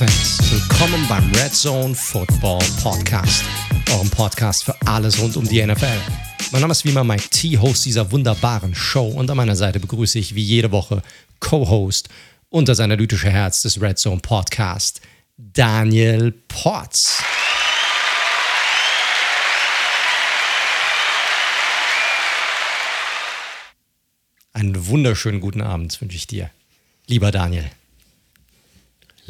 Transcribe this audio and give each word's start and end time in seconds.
Football-Fans, 0.00 0.50
willkommen 0.50 1.06
beim 1.08 1.30
Red 1.34 1.54
Zone 1.54 1.94
Football 1.94 2.62
Podcast, 2.82 3.44
eurem 3.92 4.08
Podcast 4.08 4.64
für 4.64 4.74
alles 4.86 5.20
rund 5.20 5.36
um 5.36 5.46
die 5.46 5.64
NFL. 5.64 6.00
Mein 6.52 6.62
Name 6.62 6.72
ist 6.72 6.86
wie 6.86 6.88
immer 6.88 7.04
Mike 7.04 7.28
T, 7.28 7.58
Host 7.58 7.84
dieser 7.84 8.10
wunderbaren 8.10 8.74
Show 8.74 9.08
und 9.08 9.30
an 9.30 9.36
meiner 9.36 9.56
Seite 9.56 9.78
begrüße 9.78 10.18
ich 10.18 10.34
wie 10.34 10.42
jede 10.42 10.72
Woche 10.72 11.02
Co-Host 11.40 12.08
und 12.48 12.68
das 12.68 12.80
analytische 12.80 13.28
Herz 13.28 13.60
des 13.60 13.78
Red 13.78 13.98
Zone 13.98 14.20
Podcast, 14.22 15.02
Daniel 15.36 16.32
Potts. 16.48 17.22
Einen 24.54 24.86
wunderschönen 24.86 25.40
guten 25.40 25.60
Abend 25.60 26.00
wünsche 26.00 26.16
ich 26.16 26.26
dir, 26.26 26.48
lieber 27.06 27.30
Daniel. 27.30 27.70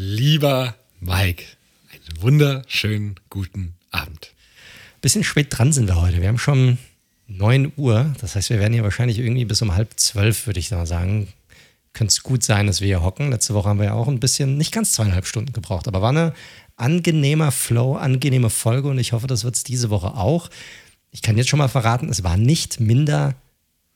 Lieber 0.03 0.77
Mike, 1.01 1.45
einen 1.93 2.23
wunderschönen 2.23 3.21
guten 3.29 3.75
Abend. 3.91 4.33
Bisschen 5.03 5.25
spät 5.25 5.49
dran 5.51 5.75
sind 5.75 5.89
wir 5.89 6.01
heute. 6.01 6.23
Wir 6.23 6.29
haben 6.29 6.39
schon 6.39 6.79
9 7.27 7.75
Uhr. 7.77 8.11
Das 8.19 8.35
heißt, 8.35 8.49
wir 8.49 8.59
werden 8.61 8.73
hier 8.73 8.83
wahrscheinlich 8.83 9.19
irgendwie 9.19 9.45
bis 9.45 9.61
um 9.61 9.75
halb 9.75 10.01
zwölf, 10.01 10.47
würde 10.47 10.59
ich 10.59 10.71
mal 10.71 10.87
sagen. 10.87 11.29
Könnte 11.93 12.13
es 12.13 12.23
gut 12.23 12.43
sein, 12.43 12.67
dass 12.67 12.81
wir 12.81 12.87
hier 12.87 13.03
hocken. 13.03 13.31
Letzte 13.31 13.53
Woche 13.53 13.69
haben 13.69 13.79
wir 13.79 13.85
ja 13.85 13.93
auch 13.93 14.09
ein 14.09 14.21
bisschen, 14.21 14.57
nicht 14.57 14.73
ganz 14.73 14.93
zweieinhalb 14.93 15.27
Stunden 15.27 15.53
gebraucht, 15.53 15.87
aber 15.87 16.01
war 16.01 16.09
eine 16.09 16.33
angenehmer 16.77 17.53
Flow, 17.53 17.97
angenehme 17.97 18.49
Folge 18.49 18.89
und 18.89 18.99
ich 18.99 19.13
hoffe, 19.13 19.27
das 19.27 19.45
wird 19.45 19.57
es 19.57 19.65
diese 19.65 19.91
Woche 19.91 20.15
auch. 20.15 20.49
Ich 21.11 21.21
kann 21.21 21.37
jetzt 21.37 21.51
schon 21.51 21.59
mal 21.59 21.69
verraten, 21.69 22.09
es 22.09 22.25
war 22.25 22.39
nicht 22.39 22.81
minder 22.81 23.35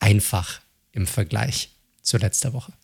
einfach 0.00 0.60
im 0.92 1.06
Vergleich 1.06 1.70
zu 2.02 2.18
letzter 2.18 2.52
Woche. 2.52 2.74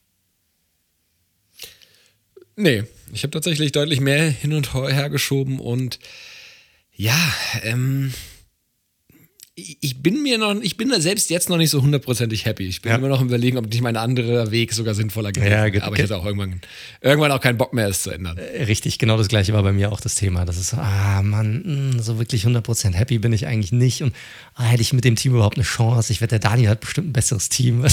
Nee, 2.56 2.84
ich 3.12 3.22
habe 3.22 3.30
tatsächlich 3.30 3.72
deutlich 3.72 4.00
mehr 4.00 4.28
hin 4.28 4.52
und 4.52 4.74
her 4.74 5.10
geschoben 5.10 5.60
und 5.60 5.98
ja, 6.94 7.18
ähm, 7.62 8.12
ich 9.80 10.02
bin 10.02 10.22
mir 10.22 10.38
noch, 10.38 10.54
ich 10.60 10.76
bin 10.76 10.88
da 10.88 11.00
selbst 11.00 11.30
jetzt 11.30 11.48
noch 11.48 11.56
nicht 11.56 11.70
so 11.70 11.82
hundertprozentig 11.82 12.44
happy. 12.44 12.66
Ich 12.66 12.82
bin 12.82 12.90
ja. 12.90 12.98
immer 12.98 13.08
noch 13.08 13.20
im 13.20 13.28
Überlegen, 13.28 13.58
ob 13.58 13.66
nicht 13.66 13.80
mein 13.82 13.96
anderer 13.96 14.50
Weg 14.50 14.72
sogar 14.72 14.94
sinnvoller 14.94 15.32
gewesen 15.32 15.50
wäre. 15.50 15.76
Ja, 15.76 15.82
Aber 15.82 15.96
ich 15.96 16.02
hatte 16.02 16.16
auch 16.16 16.24
irgendwann, 16.24 16.60
irgendwann 17.00 17.32
auch 17.32 17.40
keinen 17.40 17.58
Bock 17.58 17.72
mehr, 17.72 17.88
es 17.88 18.02
zu 18.02 18.10
ändern. 18.10 18.38
Äh, 18.38 18.64
richtig, 18.64 18.98
genau 18.98 19.16
das 19.16 19.28
gleiche 19.28 19.52
war 19.52 19.62
bei 19.62 19.72
mir 19.72 19.92
auch 19.92 20.00
das 20.00 20.14
Thema. 20.14 20.44
Das 20.44 20.56
ist, 20.56 20.74
ah 20.74 21.22
Mann, 21.22 21.62
hm, 21.64 22.00
so 22.00 22.18
wirklich 22.18 22.44
100% 22.44 22.94
happy 22.94 23.18
bin 23.18 23.32
ich 23.32 23.46
eigentlich 23.46 23.72
nicht. 23.72 24.02
Und 24.02 24.14
ah, 24.54 24.64
hätte 24.64 24.82
ich 24.82 24.92
mit 24.92 25.04
dem 25.04 25.16
Team 25.16 25.34
überhaupt 25.34 25.56
eine 25.56 25.64
Chance? 25.64 26.12
Ich 26.12 26.20
wette, 26.20 26.38
der 26.38 26.50
Daniel 26.50 26.70
hat 26.70 26.80
bestimmt 26.80 27.08
ein 27.08 27.12
besseres 27.12 27.48
Team. 27.48 27.84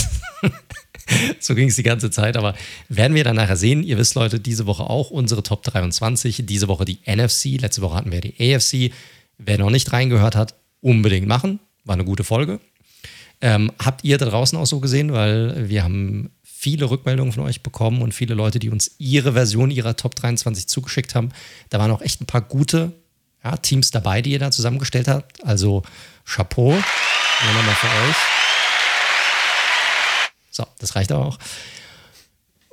so 1.40 1.56
ging 1.56 1.70
es 1.70 1.76
die 1.76 1.84
ganze 1.84 2.12
Zeit. 2.12 2.38
Aber 2.38 2.56
werden 2.90 3.16
wir 3.16 3.24
dann 3.24 3.36
nachher 3.36 3.58
sehen. 3.58 3.84
Ihr 3.84 3.98
wisst, 3.98 4.16
Leute, 4.16 4.40
diese 4.40 4.66
Woche 4.66 4.84
auch 4.84 5.12
unsere 5.12 5.44
Top 5.44 5.64
23. 5.64 6.46
Diese 6.46 6.68
Woche 6.68 6.86
die 6.86 7.00
NFC. 7.06 7.60
Letzte 7.60 7.82
Woche 7.82 7.96
hatten 7.96 8.12
wir 8.12 8.22
die 8.22 8.56
AFC. 8.56 8.92
Wer 9.38 9.58
noch 9.60 9.70
nicht 9.70 9.92
reingehört 9.94 10.36
hat, 10.36 10.56
unbedingt 10.82 11.28
machen. 11.28 11.60
War 11.84 11.94
eine 11.94 12.06
gute 12.06 12.24
Folge. 12.24 12.60
Ähm, 13.40 13.72
habt 13.80 14.04
ihr 14.04 14.18
da 14.18 14.26
draußen 14.26 14.58
auch 14.58 14.66
so 14.66 14.80
gesehen? 14.80 15.14
Weil 15.14 15.70
wir 15.70 15.84
haben 15.84 16.32
viele 16.44 16.90
Rückmeldungen 16.90 17.34
von 17.34 17.44
euch 17.44 17.62
bekommen 17.62 18.02
und 18.02 18.14
viele 18.14 18.34
Leute, 18.34 18.60
die 18.60 18.70
uns 18.70 18.96
ihre 18.98 19.34
Version 19.34 19.70
ihrer 19.70 19.96
Top 19.96 20.16
23 20.16 20.68
zugeschickt 20.68 21.14
haben. 21.14 21.30
Da 21.70 21.80
waren 21.80 21.92
auch 21.92 22.02
echt 22.02 22.20
ein 22.22 22.26
paar 22.26 22.42
gute 22.42 22.94
ja, 23.44 23.56
Teams 23.58 23.92
dabei, 23.92 24.22
die 24.22 24.32
ihr 24.32 24.40
da 24.40 24.52
zusammengestellt 24.52 25.08
habt. 25.08 25.44
Also 25.46 25.84
Chapeau. 26.26 26.72
Nochmal 26.72 27.76
für 27.76 27.88
euch. 27.88 28.16
So, 30.50 30.66
das 30.80 30.96
reicht 30.96 31.12
auch. 31.12 31.38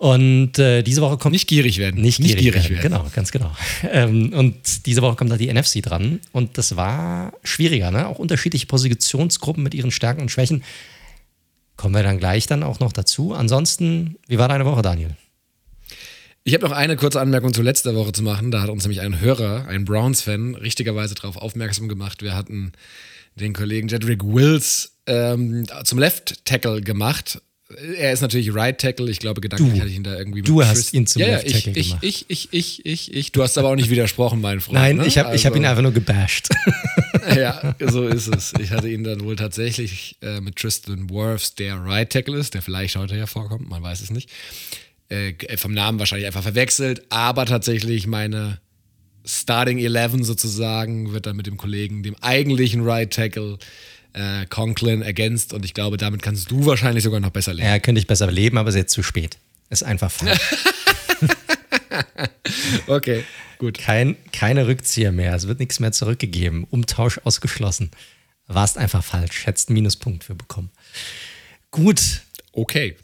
Und 0.04 0.58
äh, 0.58 0.82
diese 0.82 1.00
Woche 1.00 1.16
kommt. 1.16 1.32
Nicht 1.32 1.48
gierig 1.48 1.78
werden. 1.78 2.02
Nicht, 2.02 2.20
nicht 2.20 2.36
gierig, 2.36 2.68
werden. 2.68 2.76
werden. 2.76 2.82
Genau, 2.82 3.06
ganz 3.14 3.32
genau. 3.32 3.50
Ähm, 3.90 4.34
und 4.34 4.84
diese 4.84 5.00
Woche 5.00 5.16
kommt 5.16 5.32
da 5.32 5.38
die 5.38 5.50
NFC 5.50 5.82
dran. 5.82 6.20
Und 6.30 6.58
das 6.58 6.76
war 6.76 7.32
schwieriger, 7.42 7.90
ne? 7.90 8.06
Auch 8.06 8.18
unterschiedliche 8.18 8.66
Positionsgruppen 8.66 9.62
mit 9.62 9.72
ihren 9.72 9.90
Stärken 9.90 10.20
und 10.20 10.30
Schwächen. 10.30 10.62
Kommen 11.78 11.94
wir 11.94 12.02
dann 12.02 12.18
gleich 12.18 12.46
dann 12.46 12.62
auch 12.62 12.80
noch 12.80 12.92
dazu. 12.92 13.32
Ansonsten, 13.32 14.16
wie 14.28 14.36
war 14.36 14.48
deine 14.48 14.66
Woche, 14.66 14.82
Daniel? 14.82 15.16
Ich 16.42 16.52
habe 16.52 16.68
noch 16.68 16.76
eine 16.76 16.96
kurze 16.96 17.22
Anmerkung 17.22 17.54
zu 17.54 17.62
letzter 17.62 17.94
Woche 17.94 18.12
zu 18.12 18.22
machen. 18.22 18.50
Da 18.50 18.60
hat 18.60 18.68
uns 18.68 18.84
nämlich 18.84 19.00
ein 19.00 19.20
Hörer, 19.20 19.68
ein 19.68 19.86
Browns-Fan, 19.86 20.54
richtigerweise 20.54 21.14
darauf 21.14 21.38
aufmerksam 21.38 21.88
gemacht. 21.88 22.20
Wir 22.20 22.34
hatten 22.34 22.72
den 23.36 23.54
Kollegen 23.54 23.88
Jedrick 23.88 24.22
Wills 24.22 24.98
ähm, 25.06 25.64
zum 25.84 25.98
Left 25.98 26.44
Tackle 26.44 26.82
gemacht 26.82 27.40
er 27.68 28.12
ist 28.12 28.20
natürlich 28.20 28.54
Right 28.54 28.78
Tackle. 28.78 29.10
Ich 29.10 29.18
glaube, 29.18 29.40
gedanklich 29.40 29.72
du. 29.72 29.80
hatte 29.80 29.88
ich 29.88 29.96
ihn 29.96 30.02
da 30.02 30.16
irgendwie. 30.16 30.42
Du 30.42 30.62
hast 30.62 30.74
Chris 30.74 30.92
ihn 30.92 31.06
zum 31.06 31.22
ja, 31.22 31.28
Left 31.28 31.50
Tackle 31.50 31.72
ich, 31.74 31.88
gemacht. 31.88 32.04
Ich, 32.04 32.26
ich, 32.28 32.48
ich, 32.52 32.86
ich, 32.86 33.14
ich, 33.14 33.32
Du 33.32 33.42
hast 33.42 33.56
aber 33.56 33.70
auch 33.70 33.74
nicht 33.74 33.90
widersprochen, 33.90 34.40
mein 34.40 34.60
Freund. 34.60 34.74
Nein, 34.74 34.96
ne? 34.98 35.06
ich 35.06 35.16
habe 35.18 35.30
also, 35.30 35.44
hab 35.46 35.56
ihn 35.56 35.64
einfach 35.64 35.82
nur 35.82 35.92
gebasht. 35.92 36.50
ja, 37.34 37.74
so 37.80 38.06
ist 38.06 38.28
es. 38.28 38.52
Ich 38.60 38.70
hatte 38.70 38.88
ihn 38.88 39.02
dann 39.02 39.24
wohl 39.24 39.36
tatsächlich 39.36 40.16
äh, 40.20 40.40
mit 40.40 40.56
Tristan 40.56 41.08
Wirfs, 41.08 41.54
der 41.54 41.82
Right 41.82 42.10
Tackle 42.10 42.36
ist, 42.36 42.54
der 42.54 42.60
vielleicht 42.60 42.96
heute 42.96 43.16
hervorkommt, 43.16 43.68
man 43.68 43.82
weiß 43.82 44.02
es 44.02 44.10
nicht. 44.10 44.30
Äh, 45.08 45.34
vom 45.56 45.72
Namen 45.72 45.98
wahrscheinlich 45.98 46.26
einfach 46.26 46.42
verwechselt, 46.42 47.02
aber 47.08 47.46
tatsächlich 47.46 48.06
meine 48.06 48.58
Starting 49.24 49.78
Eleven 49.78 50.22
sozusagen 50.22 51.12
wird 51.12 51.26
dann 51.26 51.36
mit 51.36 51.46
dem 51.46 51.56
Kollegen, 51.56 52.02
dem 52.02 52.16
eigentlichen 52.20 52.82
Right 52.82 53.10
Tackle, 53.10 53.58
äh, 54.14 54.46
Conklin 54.46 55.02
ergänzt 55.02 55.52
und 55.52 55.64
ich 55.64 55.74
glaube, 55.74 55.96
damit 55.96 56.22
kannst 56.22 56.50
du 56.50 56.66
wahrscheinlich 56.66 57.04
sogar 57.04 57.20
noch 57.20 57.30
besser 57.30 57.52
leben. 57.52 57.68
Ja, 57.68 57.78
könnte 57.78 57.98
ich 57.98 58.06
besser 58.06 58.30
leben, 58.30 58.58
aber 58.58 58.68
es 58.68 58.74
ist 58.74 58.80
jetzt 58.80 58.94
zu 58.94 59.02
spät. 59.02 59.38
Ist 59.70 59.82
einfach 59.82 60.10
falsch. 60.10 60.40
okay, 62.86 63.24
gut. 63.58 63.78
Kein, 63.78 64.16
keine 64.32 64.66
Rückzieher 64.66 65.12
mehr. 65.12 65.34
Es 65.34 65.48
wird 65.48 65.58
nichts 65.58 65.80
mehr 65.80 65.92
zurückgegeben. 65.92 66.64
Umtausch 66.64 67.20
ausgeschlossen. 67.24 67.90
Warst 68.46 68.78
einfach 68.78 69.02
falsch. 69.02 69.46
Hättest 69.46 69.68
einen 69.68 69.74
Minuspunkt 69.74 70.24
für 70.24 70.34
bekommen. 70.34 70.70
Gut. 71.70 72.22
Okay. 72.52 72.96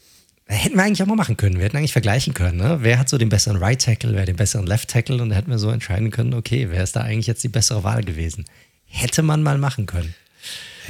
Hätten 0.46 0.76
wir 0.76 0.82
eigentlich 0.82 1.02
auch 1.02 1.06
mal 1.06 1.16
machen 1.16 1.36
können. 1.36 1.56
Wir 1.56 1.64
hätten 1.64 1.76
eigentlich 1.76 1.92
vergleichen 1.92 2.34
können. 2.34 2.58
Ne? 2.58 2.78
Wer 2.82 2.98
hat 2.98 3.08
so 3.08 3.18
den 3.18 3.28
besseren 3.28 3.56
Right 3.56 3.80
Tackle, 3.80 4.14
wer 4.14 4.26
den 4.26 4.36
besseren 4.36 4.66
Left 4.66 4.90
Tackle? 4.90 5.22
Und 5.22 5.30
da 5.30 5.36
hätten 5.36 5.50
wir 5.50 5.58
so 5.58 5.70
entscheiden 5.70 6.10
können, 6.10 6.34
okay, 6.34 6.68
wer 6.70 6.82
ist 6.82 6.96
da 6.96 7.02
eigentlich 7.02 7.28
jetzt 7.28 7.44
die 7.44 7.48
bessere 7.48 7.84
Wahl 7.84 8.02
gewesen? 8.02 8.44
Hätte 8.84 9.22
man 9.22 9.42
mal 9.42 9.58
machen 9.58 9.86
können. 9.86 10.14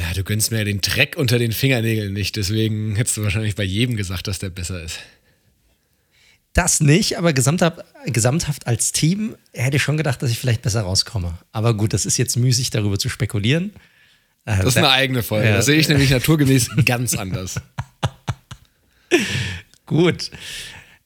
Ja, 0.00 0.14
du 0.14 0.24
gönnst 0.24 0.50
mir 0.50 0.64
den 0.64 0.80
Dreck 0.80 1.16
unter 1.16 1.38
den 1.38 1.52
Fingernägeln 1.52 2.14
nicht, 2.14 2.36
deswegen 2.36 2.96
hättest 2.96 3.18
du 3.18 3.22
wahrscheinlich 3.22 3.54
bei 3.54 3.64
jedem 3.64 3.96
gesagt, 3.96 4.28
dass 4.28 4.38
der 4.38 4.48
besser 4.48 4.82
ist. 4.82 4.98
Das 6.54 6.80
nicht, 6.80 7.18
aber 7.18 7.32
gesamthaft, 7.32 7.80
gesamthaft 8.06 8.66
als 8.66 8.92
Team 8.92 9.36
hätte 9.52 9.76
ich 9.76 9.82
schon 9.82 9.98
gedacht, 9.98 10.22
dass 10.22 10.30
ich 10.30 10.38
vielleicht 10.38 10.62
besser 10.62 10.82
rauskomme. 10.82 11.38
Aber 11.52 11.74
gut, 11.74 11.92
das 11.92 12.06
ist 12.06 12.16
jetzt 12.16 12.36
müßig, 12.36 12.70
darüber 12.70 12.98
zu 12.98 13.08
spekulieren. 13.10 13.72
Äh, 14.46 14.56
das 14.56 14.68
ist 14.68 14.76
eine 14.78 14.90
eigene 14.90 15.22
Folge. 15.22 15.48
Ja. 15.48 15.56
Das 15.56 15.66
sehe 15.66 15.78
ich 15.78 15.88
nämlich 15.88 16.10
naturgemäß 16.10 16.70
ganz 16.86 17.14
anders. 17.14 17.60
gut. 19.86 20.30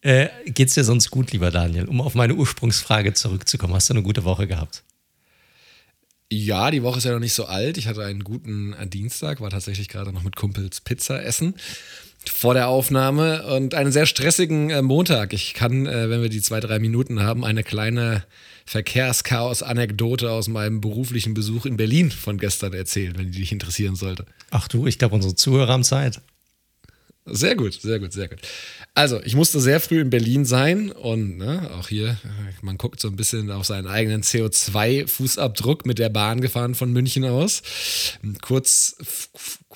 Äh, 0.03 0.29
geht's 0.47 0.75
dir 0.75 0.85
sonst 0.85 1.11
gut, 1.11 1.33
lieber 1.33 1.51
Daniel? 1.51 1.87
Um 1.87 2.01
auf 2.01 2.15
meine 2.15 2.35
Ursprungsfrage 2.35 3.13
zurückzukommen, 3.13 3.75
hast 3.75 3.91
du 3.91 3.95
eine 3.95 4.03
gute 4.03 4.25
Woche 4.25 4.47
gehabt? 4.47 4.85
Ja, 6.35 6.73
die 6.73 6.83
Woche 6.83 6.99
ist 6.99 7.05
ja 7.05 7.13
noch 7.13 7.21
nicht 7.21 7.33
so 7.33 7.45
alt. 7.45 7.79
Ich 7.79 7.87
hatte 7.87 8.05
einen 8.05 8.25
guten 8.25 8.73
äh, 8.73 8.89
Dienstag, 8.89 9.41
war 9.41 9.51
tatsächlich 9.51 9.89
gerade 9.89 10.13
noch 10.13 10.25
mit 10.25 10.35
Kumpels 10.35 10.81
Pizza 10.81 11.23
essen 11.23 11.55
vor 12.29 12.55
der 12.55 12.69
Aufnahme 12.69 13.47
und 13.47 13.75
einen 13.75 13.93
sehr 13.93 14.07
stressigen 14.07 14.71
äh, 14.71 14.83
Montag. 14.83 15.33
Ich 15.33 15.55
kann, 15.55 15.87
äh, 15.87 16.11
wenn 16.11 16.23
wir 16.23 16.29
die 16.29 16.41
zwei, 16.41 16.59
drei 16.59 16.79
Minuten 16.79 17.23
haben, 17.23 17.45
eine 17.45 17.63
kleine 17.63 18.25
Verkehrschaos-Anekdote 18.67 20.31
aus 20.31 20.49
meinem 20.49 20.81
beruflichen 20.81 21.35
Besuch 21.35 21.67
in 21.67 21.77
Berlin 21.77 22.11
von 22.11 22.39
gestern 22.39 22.73
erzählen, 22.73 23.17
wenn 23.17 23.31
die 23.31 23.41
dich 23.41 23.53
interessieren 23.53 23.95
sollte. 23.95 24.25
Ach 24.51 24.67
du, 24.69 24.87
ich 24.87 24.99
glaube, 24.99 25.15
unsere 25.15 25.35
Zuhörer 25.35 25.73
haben 25.73 25.85
Zeit. 25.85 26.21
Sehr 27.27 27.57
gut, 27.57 27.73
sehr 27.73 28.01
gut, 28.01 28.13
sehr 28.13 28.29
gut. 28.29 28.41
Also, 28.93 29.21
ich 29.23 29.35
musste 29.35 29.59
sehr 29.59 29.81
früh 29.81 30.01
in 30.01 30.11
Berlin 30.11 30.45
sein 30.45 30.93
und 30.93 31.39
ne, 31.39 31.71
auch 31.79 31.89
hier, 31.89 32.19
man 32.61 32.77
guckt 32.77 33.01
so 33.01 33.09
ein 33.09 33.17
bisschen 33.17 33.51
auf 33.51 33.65
seinen 33.65 33.87
eigenen 33.87 34.23
CO2-Fußabdruck 34.23 35.87
mit 35.87 35.99
der 35.99 36.11
Bahn 36.11 36.43
gefahren 36.43 36.75
von 36.75 36.93
München 36.93 37.25
aus. 37.25 37.63
Kurz 38.43 38.97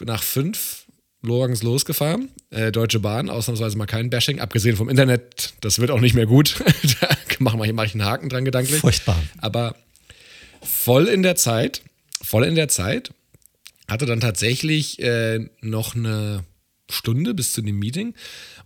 nach 0.01 0.23
fünf 0.23 0.85
morgens 1.23 1.63
losgefahren. 1.63 2.31
Äh, 2.51 2.71
Deutsche 2.71 3.01
Bahn, 3.01 3.31
ausnahmsweise 3.31 3.79
mal 3.79 3.87
kein 3.87 4.11
Bashing, 4.11 4.41
abgesehen 4.41 4.77
vom 4.77 4.89
Internet, 4.89 5.55
das 5.63 5.79
wird 5.79 5.91
auch 5.91 6.01
nicht 6.01 6.15
mehr 6.15 6.27
gut. 6.27 6.57
da 7.01 7.09
mache 7.39 7.57
mach 7.73 7.85
ich 7.85 7.95
einen 7.95 8.05
Haken 8.05 8.29
dran 8.29 8.45
gedanklich. 8.45 8.81
Furchtbar. 8.81 9.21
Aber 9.39 9.75
voll 10.63 11.07
in 11.09 11.23
der 11.23 11.37
Zeit, 11.37 11.83
voll 12.23 12.45
in 12.45 12.55
der 12.55 12.69
Zeit, 12.69 13.11
hatte 13.89 14.05
dann 14.07 14.21
tatsächlich 14.21 15.01
äh, 15.01 15.49
noch 15.63 15.95
eine 15.97 16.45
Stunde 16.89 17.35
bis 17.35 17.53
zu 17.53 17.63
dem 17.63 17.79
Meeting 17.79 18.15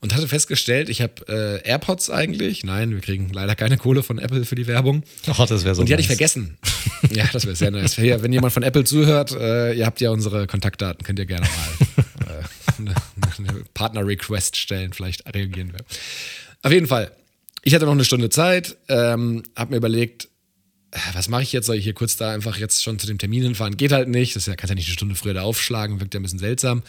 und 0.00 0.14
hatte 0.14 0.28
festgestellt, 0.28 0.88
ich 0.88 1.00
habe 1.00 1.14
äh, 1.28 1.68
AirPods 1.68 2.10
eigentlich. 2.10 2.64
Nein, 2.64 2.90
wir 2.90 3.00
kriegen 3.00 3.30
leider 3.32 3.54
keine 3.54 3.76
Kohle 3.76 4.02
von 4.02 4.18
Apple 4.18 4.44
für 4.44 4.54
die 4.54 4.66
Werbung. 4.66 5.02
Ach, 5.26 5.46
das 5.46 5.64
wäre 5.64 5.74
so. 5.74 5.82
Und 5.82 5.88
die 5.88 5.92
nice. 5.92 5.98
hatte 5.98 6.12
ich 6.12 6.18
vergessen. 6.18 6.58
ja, 7.10 7.24
das 7.32 7.44
wäre 7.44 7.56
sehr 7.56 7.70
nice. 7.70 7.98
Wenn 7.98 8.32
jemand 8.32 8.52
von 8.52 8.62
Apple 8.62 8.84
zuhört, 8.84 9.32
äh, 9.32 9.74
ihr 9.74 9.86
habt 9.86 10.00
ja 10.00 10.10
unsere 10.10 10.46
Kontaktdaten, 10.46 11.04
könnt 11.04 11.18
ihr 11.18 11.26
gerne 11.26 11.46
mal 11.46 12.04
äh, 12.26 12.78
eine, 12.78 12.94
eine 13.52 13.64
Partner-Request 13.74 14.56
stellen, 14.56 14.92
vielleicht 14.92 15.26
reagieren 15.34 15.72
wir. 15.72 15.80
Auf 16.62 16.72
jeden 16.72 16.86
Fall 16.86 17.12
ich 17.62 17.74
hatte 17.74 17.86
noch 17.86 17.92
eine 17.92 18.04
Stunde 18.04 18.28
Zeit, 18.28 18.76
ähm, 18.88 19.44
habe 19.56 19.70
mir 19.70 19.76
überlegt, 19.76 20.28
äh, 20.90 20.98
was 21.14 21.28
mache 21.28 21.42
ich 21.42 21.52
jetzt? 21.52 21.66
Soll 21.66 21.76
ich 21.76 21.84
hier 21.84 21.94
kurz 21.94 22.16
da 22.16 22.32
einfach 22.32 22.58
jetzt 22.58 22.82
schon 22.82 22.98
zu 22.98 23.06
dem 23.06 23.18
Termin 23.18 23.42
hinfahren? 23.44 23.76
Geht 23.76 23.92
halt 23.92 24.08
nicht. 24.08 24.36
Das 24.36 24.46
ja, 24.46 24.56
kannst 24.56 24.70
ja 24.70 24.74
nicht 24.74 24.88
eine 24.88 24.94
Stunde 24.94 25.14
früher 25.14 25.34
da 25.34 25.42
aufschlagen, 25.42 26.00
wirkt 26.00 26.14
ja 26.14 26.20
ein 26.20 26.24
bisschen 26.24 26.40
seltsam. 26.40 26.82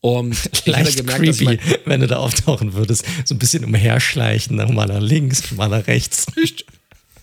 Und 0.00 0.36
ich 0.52 0.66
Leicht 0.66 0.96
gemerkt, 0.96 1.22
creepy, 1.22 1.56
dass 1.56 1.78
wenn 1.84 2.00
du 2.00 2.06
da 2.06 2.16
auftauchen 2.16 2.74
würdest. 2.74 3.04
So 3.24 3.34
ein 3.34 3.38
bisschen 3.38 3.64
umherschleichen, 3.64 4.56
dann 4.56 4.74
mal 4.74 4.86
nach 4.86 5.00
links, 5.00 5.52
mal 5.52 5.68
nach 5.68 5.86
rechts. 5.86 6.26
Ich, 6.42 6.64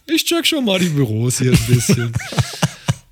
ich 0.07 0.25
check 0.25 0.45
schon 0.45 0.65
mal 0.65 0.79
die 0.79 0.89
Büros 0.89 1.39
hier 1.39 1.51
ein 1.51 1.65
bisschen. 1.67 2.13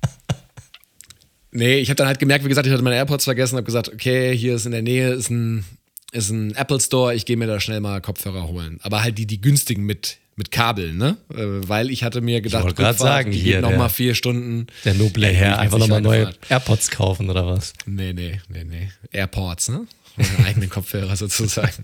nee, 1.52 1.78
ich 1.78 1.88
habe 1.88 1.96
dann 1.96 2.06
halt 2.06 2.18
gemerkt, 2.18 2.44
wie 2.44 2.48
gesagt, 2.48 2.66
ich 2.66 2.72
hatte 2.72 2.82
meine 2.82 2.96
AirPods 2.96 3.24
vergessen, 3.24 3.56
habe 3.56 3.64
gesagt, 3.64 3.88
okay, 3.88 4.36
hier 4.36 4.56
ist 4.56 4.66
in 4.66 4.72
der 4.72 4.82
Nähe 4.82 5.12
ist 5.12 5.30
ein, 5.30 5.64
ist 6.12 6.30
ein 6.30 6.54
Apple 6.54 6.80
Store, 6.80 7.14
ich 7.14 7.24
gehe 7.24 7.36
mir 7.36 7.46
da 7.46 7.60
schnell 7.60 7.80
mal 7.80 8.00
Kopfhörer 8.00 8.48
holen. 8.48 8.78
Aber 8.82 9.02
halt 9.02 9.16
die, 9.16 9.26
die 9.26 9.40
günstigen 9.40 9.84
mit, 9.84 10.18
mit 10.36 10.50
Kabel, 10.50 10.94
ne? 10.94 11.16
Äh, 11.30 11.68
weil 11.68 11.90
ich 11.90 12.04
hatte 12.04 12.20
mir 12.20 12.40
gedacht, 12.40 12.66
ich 12.68 12.74
gerade 12.74 12.98
sagen, 12.98 13.32
hier 13.32 13.60
noch 13.60 13.76
mal 13.76 13.88
vier 13.88 14.14
Stunden. 14.14 14.66
Der 14.84 14.94
noble 14.94 15.28
Herr, 15.28 15.58
einfach 15.58 15.78
nochmal 15.78 16.00
neue 16.00 16.24
Fahrt. 16.24 16.38
AirPods 16.48 16.90
kaufen 16.90 17.28
oder 17.28 17.46
was? 17.46 17.74
Nee, 17.86 18.12
nee, 18.12 18.40
nee, 18.48 18.64
nee. 18.64 18.88
AirPods, 19.12 19.68
ne? 19.68 19.86
Meine 20.16 20.30
eigenen 20.46 20.70
Kopfhörer 20.70 21.16
sozusagen. 21.16 21.82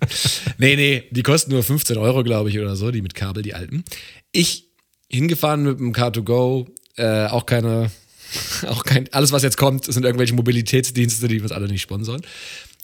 nee, 0.59 0.77
nee, 0.77 1.05
die 1.11 1.23
kosten 1.23 1.53
nur 1.53 1.63
15 1.63 1.97
Euro, 1.97 2.23
glaube 2.23 2.51
ich, 2.51 2.59
oder 2.59 2.77
so, 2.77 2.91
die 2.91 3.03
mit 3.03 3.15
Kabel, 3.15 3.43
die 3.43 3.55
alten. 3.55 3.85
Ich 4.33 4.69
hingefahren 5.09 5.63
mit 5.63 5.79
dem 5.79 5.93
Car2Go, 5.93 6.69
äh, 6.97 7.27
auch 7.27 7.47
keine, 7.47 7.91
auch 8.67 8.85
kein, 8.85 9.13
alles 9.13 9.33
was 9.33 9.43
jetzt 9.43 9.57
kommt, 9.57 9.85
sind 9.85 10.05
irgendwelche 10.05 10.35
Mobilitätsdienste, 10.35 11.29
die 11.29 11.41
uns 11.41 11.53
alle 11.53 11.69
nicht 11.69 11.83
sponsern. 11.83 12.21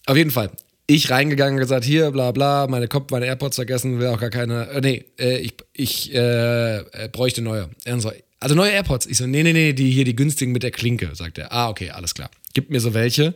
Auf 0.07 0.17
jeden 0.17 0.31
Fall, 0.31 0.51
ich 0.87 1.11
reingegangen 1.11 1.55
und 1.55 1.61
gesagt, 1.61 1.85
hier, 1.85 2.11
bla 2.11 2.33
bla, 2.33 2.67
meine 2.67 2.89
Kopf, 2.89 3.11
meine 3.11 3.27
AirPods 3.27 3.57
vergessen, 3.57 3.99
will 3.99 4.09
auch 4.09 4.21
gar 4.21 4.31
keine. 4.31 4.69
Äh, 4.69 4.81
nee, 4.81 5.05
äh, 5.19 5.39
ich, 5.39 5.55
ich 5.73 6.15
äh, 6.15 6.79
äh 6.79 7.09
bräuchte 7.11 7.43
neue. 7.43 7.71
So, 7.99 8.13
also 8.41 8.55
neue 8.55 8.73
AirPods. 8.73 9.07
Ich 9.07 9.17
so, 9.17 9.27
nee, 9.27 9.43
nee, 9.43 9.53
nee, 9.53 9.73
die 9.73 9.91
hier, 9.91 10.05
die 10.05 10.17
günstigen 10.17 10.53
mit 10.53 10.63
der 10.63 10.71
Klinke, 10.71 11.15
sagt 11.15 11.39
er. 11.39 11.53
Ah, 11.53 11.69
okay, 11.69 11.91
alles 11.91 12.15
klar. 12.15 12.31
Gib 12.53 12.71
mir 12.71 12.81
so 12.81 12.93
welche. 12.93 13.35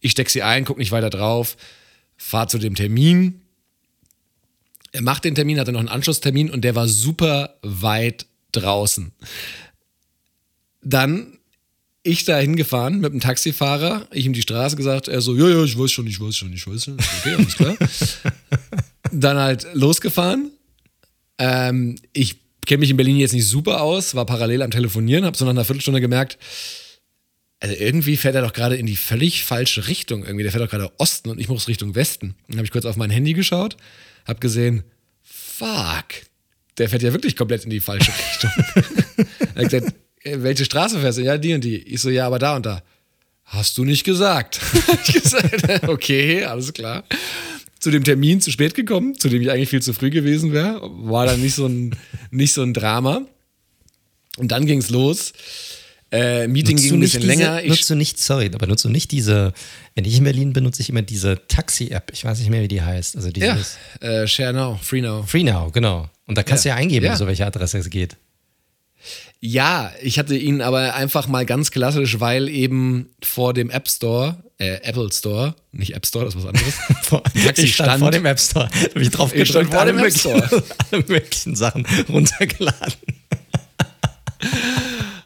Ich 0.00 0.12
steck 0.12 0.30
sie 0.30 0.42
ein, 0.42 0.64
guck 0.64 0.78
nicht 0.78 0.92
weiter 0.92 1.10
drauf, 1.10 1.56
fahr 2.16 2.48
zu 2.48 2.58
dem 2.58 2.74
Termin. 2.74 3.42
Er 4.92 5.02
macht 5.02 5.24
den 5.24 5.34
Termin, 5.34 5.60
hatte 5.60 5.72
noch 5.72 5.80
einen 5.80 5.88
Anschlusstermin 5.88 6.50
und 6.50 6.62
der 6.62 6.74
war 6.74 6.88
super 6.88 7.58
weit 7.62 8.26
draußen. 8.52 9.12
Dann 10.82 11.38
ich 12.02 12.24
da 12.24 12.38
hingefahren 12.38 13.00
mit 13.00 13.12
dem 13.12 13.20
Taxifahrer, 13.20 14.06
ich 14.12 14.24
ihm 14.24 14.32
die 14.32 14.42
Straße 14.42 14.76
gesagt, 14.76 15.08
er 15.08 15.20
so, 15.20 15.36
ja, 15.36 15.48
ja, 15.48 15.64
ich 15.64 15.78
weiß 15.78 15.92
schon, 15.92 16.06
ich 16.06 16.20
weiß 16.20 16.36
schon, 16.36 16.52
ich 16.52 16.66
weiß 16.66 16.84
schon. 16.84 16.94
Okay, 16.94 17.34
alles 17.34 17.56
klar. 17.56 17.76
Dann 19.12 19.36
halt 19.36 19.66
losgefahren. 19.74 20.50
Ähm, 21.38 21.96
ich 22.12 22.36
kenne 22.66 22.80
mich 22.80 22.90
in 22.90 22.96
Berlin 22.96 23.16
jetzt 23.16 23.32
nicht 23.32 23.46
super 23.46 23.82
aus, 23.82 24.14
war 24.14 24.26
parallel 24.26 24.62
am 24.62 24.70
Telefonieren, 24.70 25.24
habe 25.24 25.36
so 25.36 25.44
nach 25.44 25.50
einer 25.50 25.64
Viertelstunde 25.64 26.00
gemerkt, 26.00 26.38
also 27.60 27.74
irgendwie 27.74 28.16
fährt 28.16 28.34
er 28.34 28.42
doch 28.42 28.54
gerade 28.54 28.76
in 28.76 28.86
die 28.86 28.96
völlig 28.96 29.44
falsche 29.44 29.86
Richtung. 29.86 30.24
Irgendwie, 30.24 30.42
der 30.42 30.52
fährt 30.52 30.64
doch 30.64 30.70
gerade 30.70 30.90
Osten 30.98 31.28
und 31.28 31.38
ich 31.38 31.48
muss 31.48 31.68
Richtung 31.68 31.94
Westen. 31.94 32.34
Dann 32.48 32.56
habe 32.56 32.64
ich 32.64 32.72
kurz 32.72 32.86
auf 32.86 32.96
mein 32.96 33.10
Handy 33.10 33.34
geschaut, 33.34 33.76
habe 34.26 34.40
gesehen, 34.40 34.82
fuck, 35.22 36.06
der 36.78 36.88
fährt 36.88 37.02
ja 37.02 37.12
wirklich 37.12 37.36
komplett 37.36 37.64
in 37.64 37.70
die 37.70 37.80
falsche 37.80 38.12
Richtung. 38.32 38.50
er 39.54 39.64
hat 39.64 39.70
gesagt, 39.70 39.94
welche 40.24 40.64
Straße 40.64 40.98
fährst 41.00 41.18
du? 41.18 41.22
Ja, 41.22 41.38
die 41.38 41.54
und 41.54 41.64
die. 41.64 41.78
Ich 41.78 42.00
so, 42.00 42.10
ja, 42.10 42.26
aber 42.26 42.38
da 42.38 42.56
und 42.56 42.66
da. 42.66 42.82
Hast 43.44 43.78
du 43.78 43.84
nicht 43.84 44.04
gesagt. 44.04 44.60
ich 45.06 45.14
gesagt, 45.22 45.88
okay, 45.88 46.44
alles 46.44 46.72
klar. 46.72 47.04
Zu 47.78 47.90
dem 47.90 48.04
Termin 48.04 48.40
zu 48.40 48.50
spät 48.50 48.74
gekommen, 48.74 49.18
zu 49.18 49.28
dem 49.28 49.40
ich 49.42 49.50
eigentlich 49.50 49.70
viel 49.70 49.82
zu 49.82 49.92
früh 49.92 50.10
gewesen 50.10 50.52
wäre. 50.52 50.80
War 50.82 51.26
dann 51.26 51.40
nicht 51.40 51.54
so 51.54 51.66
ein, 51.66 51.96
nicht 52.30 52.52
so 52.52 52.62
ein 52.62 52.74
Drama. 52.74 53.22
Und 54.36 54.52
dann 54.52 54.66
ging 54.66 54.78
es 54.78 54.90
los. 54.90 55.32
Äh, 56.12 56.48
Meeting 56.48 56.76
nutzt 56.76 56.84
ging 56.84 56.94
ein 56.94 57.00
bisschen 57.00 57.20
diese, 57.22 57.32
länger. 57.32 57.62
Ich 57.62 57.68
nutzt 57.68 57.90
du 57.90 57.94
nicht, 57.94 58.18
sorry, 58.18 58.50
aber 58.52 58.66
nutzt 58.66 58.84
du 58.84 58.88
nicht 58.88 59.12
diese, 59.12 59.52
wenn 59.94 60.04
ich 60.04 60.18
in 60.18 60.24
Berlin 60.24 60.52
bin, 60.52 60.64
nutze 60.64 60.82
ich 60.82 60.88
immer 60.88 61.02
diese 61.02 61.40
Taxi-App. 61.46 62.10
Ich 62.12 62.24
weiß 62.24 62.40
nicht 62.40 62.50
mehr, 62.50 62.62
wie 62.62 62.68
die 62.68 62.82
heißt. 62.82 63.16
Also 63.16 63.30
dieses, 63.30 63.78
ja, 64.02 64.22
äh, 64.22 64.26
Share 64.26 64.52
Now, 64.52 64.78
Free 64.82 65.00
Now. 65.00 65.22
Free 65.22 65.44
Now, 65.44 65.70
genau. 65.70 66.08
Und 66.26 66.36
da 66.36 66.42
kannst 66.42 66.64
ja. 66.64 66.74
du 66.74 66.76
ja 66.76 66.82
eingeben, 66.82 67.06
ja. 67.06 67.16
so 67.16 67.26
welche 67.26 67.46
Adresse 67.46 67.78
es 67.78 67.88
geht. 67.88 68.16
Ja, 69.42 69.90
ich 70.02 70.18
hatte 70.18 70.36
ihn 70.36 70.60
aber 70.60 70.94
einfach 70.94 71.26
mal 71.26 71.46
ganz 71.46 71.70
klassisch, 71.70 72.20
weil 72.20 72.48
eben 72.50 73.08
vor 73.22 73.54
dem 73.54 73.70
App 73.70 73.88
Store, 73.88 74.36
äh, 74.58 74.82
Apple 74.82 75.10
Store, 75.10 75.54
nicht 75.72 75.94
App 75.94 76.04
Store, 76.04 76.26
das 76.26 76.34
ist 76.34 76.42
was 76.42 76.48
anderes. 76.48 76.74
vor, 77.02 77.22
Taxi 77.24 77.62
ich 77.62 77.74
stand, 77.74 77.88
stand 77.88 78.00
vor 78.00 78.10
dem 78.10 78.26
App 78.26 78.38
Store. 78.38 78.68
Da 78.70 78.90
habe 78.90 79.00
ich 79.00 79.10
drauf 79.10 79.34
ich 79.34 79.50
vor 79.50 79.84
dem 79.86 79.98
App 79.98 80.12
Store. 80.12 80.62
alle 80.90 81.04
möglichen 81.08 81.56
Sachen 81.56 81.86
runtergeladen. 82.10 82.94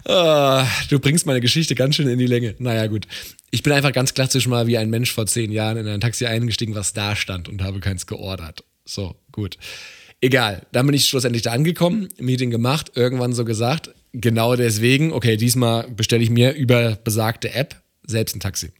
oh, 0.04 0.62
du 0.90 1.00
bringst 1.00 1.26
meine 1.26 1.40
Geschichte 1.40 1.74
ganz 1.74 1.96
schön 1.96 2.06
in 2.06 2.20
die 2.20 2.28
Länge. 2.28 2.54
Naja, 2.60 2.86
gut. 2.86 3.08
Ich 3.50 3.64
bin 3.64 3.72
einfach 3.72 3.92
ganz 3.92 4.14
klassisch 4.14 4.46
mal 4.46 4.68
wie 4.68 4.78
ein 4.78 4.90
Mensch 4.90 5.10
vor 5.10 5.26
zehn 5.26 5.50
Jahren 5.50 5.76
in 5.76 5.88
ein 5.88 6.00
Taxi 6.00 6.26
eingestiegen, 6.26 6.76
was 6.76 6.92
da 6.92 7.16
stand 7.16 7.48
und 7.48 7.62
habe 7.62 7.80
keins 7.80 8.06
geordert. 8.06 8.62
So, 8.84 9.16
gut. 9.32 9.58
Egal, 10.20 10.66
dann 10.70 10.86
bin 10.86 10.94
ich 10.94 11.06
schlussendlich 11.08 11.42
da 11.42 11.50
angekommen, 11.50 12.08
Meeting 12.18 12.50
gemacht, 12.50 12.92
irgendwann 12.94 13.32
so 13.32 13.44
gesagt, 13.44 13.90
genau 14.14 14.56
deswegen, 14.56 15.12
okay, 15.12 15.36
diesmal 15.36 15.88
bestelle 15.90 16.22
ich 16.22 16.30
mir 16.30 16.52
über 16.52 16.96
besagte 17.02 17.52
App 17.52 17.82
selbst 18.06 18.36
ein 18.36 18.40
Taxi. 18.40 18.70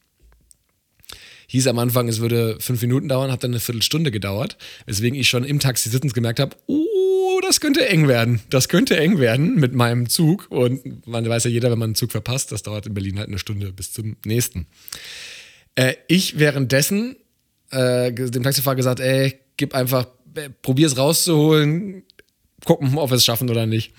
Hieß 1.48 1.66
am 1.66 1.78
Anfang, 1.78 2.08
es 2.08 2.20
würde 2.20 2.56
fünf 2.58 2.80
Minuten 2.80 3.08
dauern, 3.08 3.30
hat 3.30 3.44
dann 3.44 3.50
eine 3.50 3.60
Viertelstunde 3.60 4.10
gedauert, 4.10 4.56
weswegen 4.86 5.18
ich 5.18 5.28
schon 5.28 5.44
im 5.44 5.60
Taxi 5.60 5.90
sitzend 5.90 6.14
gemerkt 6.14 6.40
habe, 6.40 6.56
oh, 6.66 7.40
das 7.42 7.60
könnte 7.60 7.86
eng 7.88 8.08
werden. 8.08 8.40
Das 8.50 8.68
könnte 8.68 8.96
eng 8.96 9.18
werden 9.18 9.56
mit 9.56 9.74
meinem 9.74 10.08
Zug. 10.08 10.46
Und 10.50 11.06
man 11.06 11.28
weiß 11.28 11.44
ja 11.44 11.50
jeder, 11.50 11.70
wenn 11.70 11.78
man 11.78 11.88
einen 11.88 11.94
Zug 11.94 12.12
verpasst, 12.12 12.50
das 12.52 12.62
dauert 12.62 12.86
in 12.86 12.94
Berlin 12.94 13.18
halt 13.18 13.28
eine 13.28 13.38
Stunde 13.38 13.72
bis 13.72 13.92
zum 13.92 14.16
nächsten. 14.24 14.66
Äh, 15.74 15.94
ich 16.08 16.38
währenddessen 16.38 17.16
äh, 17.70 18.12
dem 18.12 18.42
Taxifahrer 18.42 18.76
gesagt, 18.76 19.00
ey, 19.00 19.38
gib 19.56 19.74
einfach 19.74 20.06
probier 20.62 20.86
es 20.86 20.96
rauszuholen, 20.96 22.04
gucken, 22.64 22.96
ob 22.96 23.10
wir 23.10 23.16
es 23.16 23.24
schaffen 23.24 23.50
oder 23.50 23.66
nicht. 23.66 23.92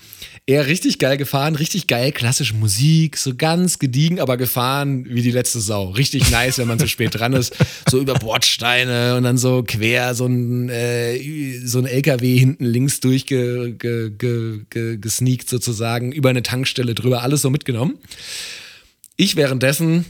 Er 0.48 0.68
richtig 0.68 1.00
geil 1.00 1.16
gefahren, 1.16 1.56
richtig 1.56 1.88
geil, 1.88 2.12
klassische 2.12 2.54
Musik, 2.54 3.16
so 3.16 3.34
ganz 3.34 3.80
gediegen, 3.80 4.20
aber 4.20 4.36
gefahren 4.36 5.04
wie 5.08 5.22
die 5.22 5.32
letzte 5.32 5.58
Sau. 5.58 5.90
Richtig 5.90 6.30
nice, 6.30 6.58
wenn 6.58 6.68
man 6.68 6.78
so 6.78 6.86
spät 6.86 7.18
dran 7.18 7.32
ist. 7.32 7.56
So 7.90 7.98
über 7.98 8.14
Bordsteine 8.14 9.16
und 9.16 9.24
dann 9.24 9.38
so 9.38 9.64
quer 9.66 10.14
so 10.14 10.26
ein, 10.26 10.68
äh, 10.68 11.58
so 11.64 11.80
ein 11.80 11.86
LKW 11.86 12.38
hinten 12.38 12.64
links 12.64 13.00
durchgesneakt 13.00 13.80
ge, 13.80 14.10
ge, 14.70 14.98
ge, 15.00 15.40
sozusagen, 15.48 16.12
über 16.12 16.30
eine 16.30 16.44
Tankstelle 16.44 16.94
drüber, 16.94 17.22
alles 17.22 17.42
so 17.42 17.50
mitgenommen. 17.50 17.98
Ich 19.16 19.34
währenddessen 19.34 20.04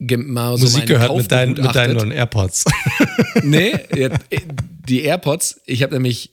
mal 0.00 0.58
so 0.58 0.64
Musik 0.64 0.86
gehört 0.86 1.16
mit, 1.16 1.30
dein, 1.30 1.52
mit 1.52 1.74
deinen 1.76 1.96
neuen 1.96 2.10
AirPods. 2.10 2.64
nee, 3.44 3.72
die 4.88 5.02
AirPods, 5.02 5.60
ich 5.64 5.84
habe 5.84 5.94
nämlich, 5.94 6.32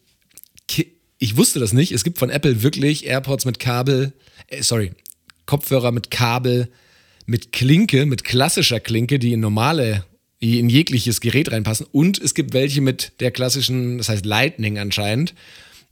ich 1.23 1.37
wusste 1.37 1.61
das 1.61 1.71
nicht, 1.71 1.93
es 1.93 2.03
gibt 2.03 2.19
von 2.19 2.29
Apple 2.29 2.63
wirklich 2.63 3.05
AirPods 3.05 3.45
mit 3.45 3.57
Kabel, 3.57 4.11
äh, 4.47 4.61
sorry, 4.61 4.91
Kopfhörer 5.45 5.93
mit 5.93 6.11
Kabel, 6.11 6.67
mit 7.25 7.53
Klinke, 7.53 8.05
mit 8.05 8.25
klassischer 8.25 8.81
Klinke, 8.81 9.19
die 9.19 9.31
in 9.31 9.39
normale, 9.39 10.03
in 10.39 10.67
jegliches 10.67 11.21
Gerät 11.21 11.49
reinpassen. 11.49 11.85
Und 11.93 12.19
es 12.21 12.33
gibt 12.33 12.53
welche 12.53 12.81
mit 12.81 13.13
der 13.21 13.31
klassischen, 13.31 13.99
das 13.99 14.09
heißt 14.09 14.25
Lightning 14.25 14.77
anscheinend, 14.77 15.33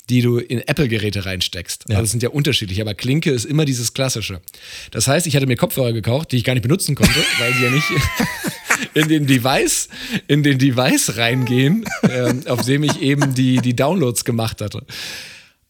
die 0.10 0.22
du 0.22 0.38
in 0.38 0.60
Apple-Geräte 0.68 1.26
reinsteckst. 1.26 1.86
Ja. 1.88 1.96
Also 1.96 2.04
das 2.04 2.12
sind 2.12 2.24
ja 2.24 2.30
unterschiedlich, 2.30 2.82
aber 2.82 2.94
Klinke 2.94 3.32
ist 3.32 3.46
immer 3.46 3.64
dieses 3.64 3.94
Klassische. 3.94 4.42
Das 4.92 5.08
heißt, 5.08 5.28
ich 5.28 5.38
hatte 5.38 5.48
mir 5.48 5.56
Kopfhörer 5.56 5.94
gekauft, 5.94 6.34
die 6.34 6.38
ich 6.38 6.44
gar 6.44 6.56
nicht 6.56 6.64
benutzen 6.64 6.94
konnte, 6.96 7.16
weil 7.40 7.54
sie 7.54 7.64
ja 7.64 7.70
nicht 7.70 7.88
in 8.94 9.08
den 9.08 9.28
Device, 9.28 9.90
in 10.28 10.44
den 10.44 10.58
Device 10.58 11.18
reingehen, 11.18 11.86
ähm, 12.10 12.44
auf 12.48 12.66
dem 12.66 12.84
ich 12.84 13.02
eben 13.02 13.34
die, 13.34 13.58
die 13.58 13.76
Downloads 13.76 14.26
gemacht 14.26 14.62
hatte. 14.62 14.86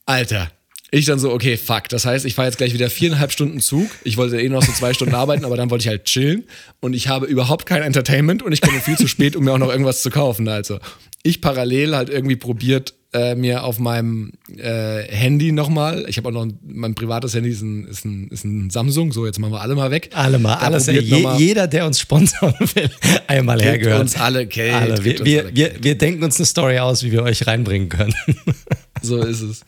Alter, 0.05 0.51
ich 0.91 1.05
dann 1.05 1.19
so, 1.19 1.31
okay, 1.31 1.55
fuck. 1.55 1.87
Das 1.89 2.05
heißt, 2.05 2.25
ich 2.25 2.35
fahre 2.35 2.49
jetzt 2.49 2.57
gleich 2.57 2.73
wieder 2.73 2.89
viereinhalb 2.89 3.31
Stunden 3.31 3.61
Zug. 3.61 3.89
Ich 4.03 4.17
wollte 4.17 4.39
eh 4.39 4.49
noch 4.49 4.61
so 4.61 4.73
zwei 4.73 4.93
Stunden 4.93 5.15
arbeiten, 5.15 5.45
aber 5.45 5.55
dann 5.55 5.69
wollte 5.69 5.83
ich 5.83 5.87
halt 5.87 6.03
chillen. 6.03 6.43
Und 6.81 6.93
ich 6.93 7.07
habe 7.07 7.25
überhaupt 7.25 7.65
kein 7.65 7.81
Entertainment 7.81 8.43
und 8.43 8.51
ich 8.51 8.61
komme 8.61 8.79
viel 8.81 8.97
zu 8.97 9.07
spät, 9.07 9.37
um 9.37 9.45
mir 9.45 9.53
auch 9.53 9.57
noch 9.57 9.71
irgendwas 9.71 10.01
zu 10.01 10.09
kaufen. 10.09 10.49
Also, 10.49 10.79
ich 11.23 11.39
parallel 11.39 11.95
halt 11.95 12.09
irgendwie 12.09 12.35
probiert, 12.35 12.93
äh, 13.13 13.35
mir 13.35 13.63
auf 13.63 13.79
meinem 13.79 14.31
äh, 14.57 15.03
Handy 15.03 15.51
nochmal, 15.51 16.05
ich 16.07 16.17
habe 16.17 16.29
auch 16.29 16.33
noch 16.33 16.43
ein, 16.43 16.57
mein 16.63 16.95
privates 16.95 17.33
Handy 17.33 17.49
ist 17.49 17.61
ein, 17.61 17.85
ist, 17.85 18.05
ein, 18.05 18.29
ist 18.29 18.43
ein 18.43 18.69
Samsung, 18.69 19.11
so 19.11 19.25
jetzt 19.25 19.37
machen 19.39 19.53
wir 19.53 19.61
alle 19.61 19.75
mal 19.75 19.91
weg. 19.91 20.09
Alle 20.13 20.39
mal, 20.39 20.55
da 20.55 20.67
alles. 20.67 20.87
Je, 20.87 21.27
jeder, 21.37 21.67
der 21.67 21.85
uns 21.85 21.99
sponsern 21.99 22.53
will, 22.73 22.89
einmal 23.27 23.61
hergehört. 23.61 24.01
uns 24.01 24.15
alle, 24.15 24.41
okay, 24.41 24.71
alle. 24.71 25.03
Wir, 25.03 25.25
wir, 25.25 25.39
alle 25.41 25.55
wir, 25.55 25.73
wir 25.81 25.97
denken 25.97 26.23
uns 26.23 26.37
eine 26.37 26.45
Story 26.45 26.79
aus, 26.79 27.03
wie 27.03 27.11
wir 27.11 27.23
euch 27.23 27.47
reinbringen 27.47 27.89
können. 27.89 28.15
so 29.01 29.21
ist 29.21 29.41
es. 29.41 29.61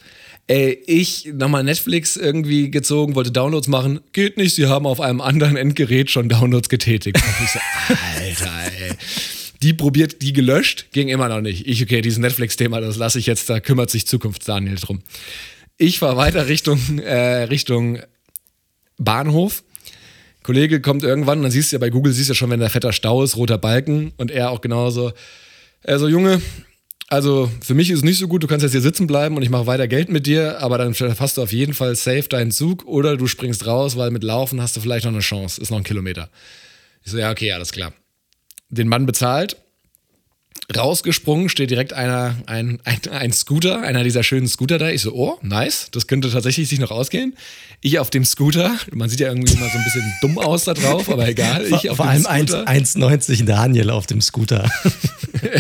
Ey, 0.48 0.78
ich 0.88 1.32
nochmal 1.34 1.64
Netflix 1.64 2.18
irgendwie 2.18 2.70
gezogen, 2.70 3.16
wollte 3.16 3.32
Downloads 3.32 3.70
machen. 3.70 4.02
Geht 4.12 4.38
nicht, 4.38 4.56
sie 4.56 4.68
haben 4.68 4.86
auf 4.86 5.00
einem 5.00 5.22
anderen 5.22 5.56
Endgerät 5.56 6.12
schon 6.12 6.28
Downloads 6.28 6.68
getätigt. 6.68 7.16
Und 7.16 7.46
ich 7.46 7.52
so, 7.52 7.60
Alter, 8.20 8.52
ey 8.80 8.92
Die 9.62 9.74
probiert 9.74 10.22
die 10.22 10.34
gelöscht, 10.34 10.88
ging 10.92 11.08
immer 11.08 11.30
noch 11.30 11.40
nicht. 11.40 11.66
Ich, 11.66 11.82
okay, 11.82 12.02
dieses 12.02 12.20
Netflix-Thema, 12.20 12.82
das 12.82 12.98
lasse 12.98 13.20
ich 13.20 13.26
jetzt, 13.26 13.50
da 13.50 13.62
kümmert 13.62 13.90
sich 13.90 14.06
Zukunfts-Daniel 14.06 14.76
drum. 14.76 15.02
Ich 15.78 16.00
fahre 16.00 16.18
weiter 16.18 16.50
Richtung, 16.50 17.00
äh, 17.00 17.44
Richtung 17.44 18.00
Bahnhof. 18.98 19.64
Kollege 20.44 20.82
kommt 20.82 21.04
irgendwann, 21.04 21.42
dann 21.42 21.52
siehst 21.52 21.72
du 21.72 21.78
ja 21.78 21.80
bei 21.80 21.90
Google, 21.90 22.12
siehst 22.12 22.28
du 22.28 22.34
ja 22.34 22.36
schon, 22.36 22.50
wenn 22.50 22.60
der 22.60 22.70
fetter 22.70 22.92
Stau 22.92 23.24
ist, 23.24 23.38
roter 23.38 23.58
Balken 23.58 24.12
und 24.18 24.30
er 24.30 24.52
auch 24.52 24.60
genauso. 24.60 25.14
Er 25.82 26.00
so, 26.00 26.10
Junge, 26.10 26.42
also 27.14 27.48
für 27.62 27.76
mich 27.76 27.92
ist 27.92 28.00
es 28.00 28.04
nicht 28.04 28.18
so 28.18 28.28
gut, 28.28 28.42
du 28.42 28.48
kannst 28.48 28.64
jetzt 28.64 28.72
hier 28.72 28.82
sitzen 28.82 29.06
bleiben 29.06 29.38
und 29.38 29.44
ich 29.44 29.52
mache 29.52 29.68
weiter 29.68 29.88
Geld 29.88 30.10
mit 30.10 30.26
dir, 30.26 30.60
aber 30.62 30.80
dann 30.80 30.96
hast 30.96 31.38
du 31.38 31.44
auf 31.44 31.54
jeden 31.54 31.76
Fall 31.76 31.96
safe 31.96 32.28
deinen 32.28 32.50
Zug 32.50 32.86
oder 32.88 33.18
du 33.18 33.28
springst 33.28 33.68
raus, 33.68 33.96
weil 33.98 34.10
mit 34.10 34.24
Laufen 34.24 34.60
hast 34.60 34.76
du 34.76 34.82
vielleicht 34.82 35.06
noch 35.06 35.12
eine 35.12 35.22
Chance, 35.22 35.62
ist 35.62 35.70
noch 35.70 35.78
ein 35.78 35.84
Kilometer. 35.84 36.32
Ich 37.04 37.12
so, 37.12 37.20
ja, 37.20 37.30
okay, 37.30 37.52
alles 37.52 37.72
klar. 37.72 37.94
Den 38.70 38.88
Mann 38.88 39.06
bezahlt, 39.06 39.58
rausgesprungen, 40.76 41.50
steht 41.50 41.70
direkt 41.70 41.94
einer, 41.94 42.36
ein, 42.46 42.80
ein, 42.86 43.00
ein 43.12 43.34
Scooter, 43.34 43.82
einer 43.82 44.04
dieser 44.04 44.24
schönen 44.24 44.48
Scooter 44.48 44.78
da. 44.78 44.90
Ich 44.90 45.02
so, 45.02 45.14
oh, 45.14 45.38
nice, 45.42 45.90
das 45.92 46.08
könnte 46.08 46.32
tatsächlich 46.32 46.70
sich 46.70 46.80
noch 46.80 46.92
ausgehen. 46.92 47.36
Ich 47.82 48.00
auf 48.00 48.10
dem 48.10 48.24
Scooter, 48.24 48.76
man 48.92 49.10
sieht 49.10 49.20
ja 49.20 49.28
irgendwie 49.28 49.54
immer 49.54 49.70
so 49.70 49.78
ein 49.78 49.84
bisschen 49.84 50.14
dumm 50.22 50.38
aus 50.38 50.64
da 50.66 50.74
drauf, 50.74 51.10
aber 51.10 51.28
egal. 51.28 51.66
Ich 51.66 51.90
auf 51.90 51.98
Vor 51.98 52.08
allem 52.08 52.26
1,90 52.26 53.46
Daniel 53.46 53.90
auf 53.90 54.08
dem 54.08 54.22
Scooter. 54.22 54.70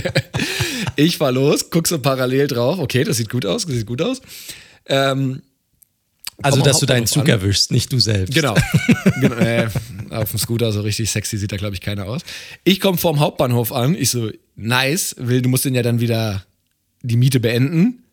ich 0.95 1.17
fahr 1.17 1.31
los, 1.31 1.69
guck 1.69 1.87
so 1.87 1.99
parallel 1.99 2.47
drauf, 2.47 2.79
okay, 2.79 3.03
das 3.03 3.17
sieht 3.17 3.29
gut 3.29 3.45
aus, 3.45 3.65
das 3.65 3.75
sieht 3.75 3.87
gut 3.87 4.01
aus. 4.01 4.21
Ähm, 4.85 5.41
also, 6.41 6.61
dass 6.61 6.79
du 6.79 6.85
deinen 6.85 7.05
Zug 7.05 7.23
an. 7.23 7.29
erwischst, 7.29 7.71
nicht 7.71 7.91
du 7.91 7.99
selbst. 7.99 8.33
Genau. 8.33 8.55
genau 9.21 9.35
äh, 9.35 9.69
auf 10.09 10.31
dem 10.31 10.39
Scooter 10.39 10.71
so 10.71 10.81
richtig 10.81 11.11
sexy 11.11 11.37
sieht 11.37 11.51
da, 11.51 11.57
glaube 11.57 11.75
ich, 11.75 11.81
keiner 11.81 12.05
aus. 12.05 12.21
Ich 12.63 12.79
komme 12.79 12.97
vorm 12.97 13.19
Hauptbahnhof 13.19 13.71
an. 13.71 13.95
Ich 13.95 14.09
so, 14.09 14.29
nice, 14.55 15.15
will, 15.17 15.41
du 15.41 15.49
musst 15.49 15.65
den 15.65 15.75
ja 15.75 15.81
dann 15.81 15.99
wieder 15.99 16.45
die 17.01 17.17
Miete 17.17 17.39
beenden. 17.39 18.03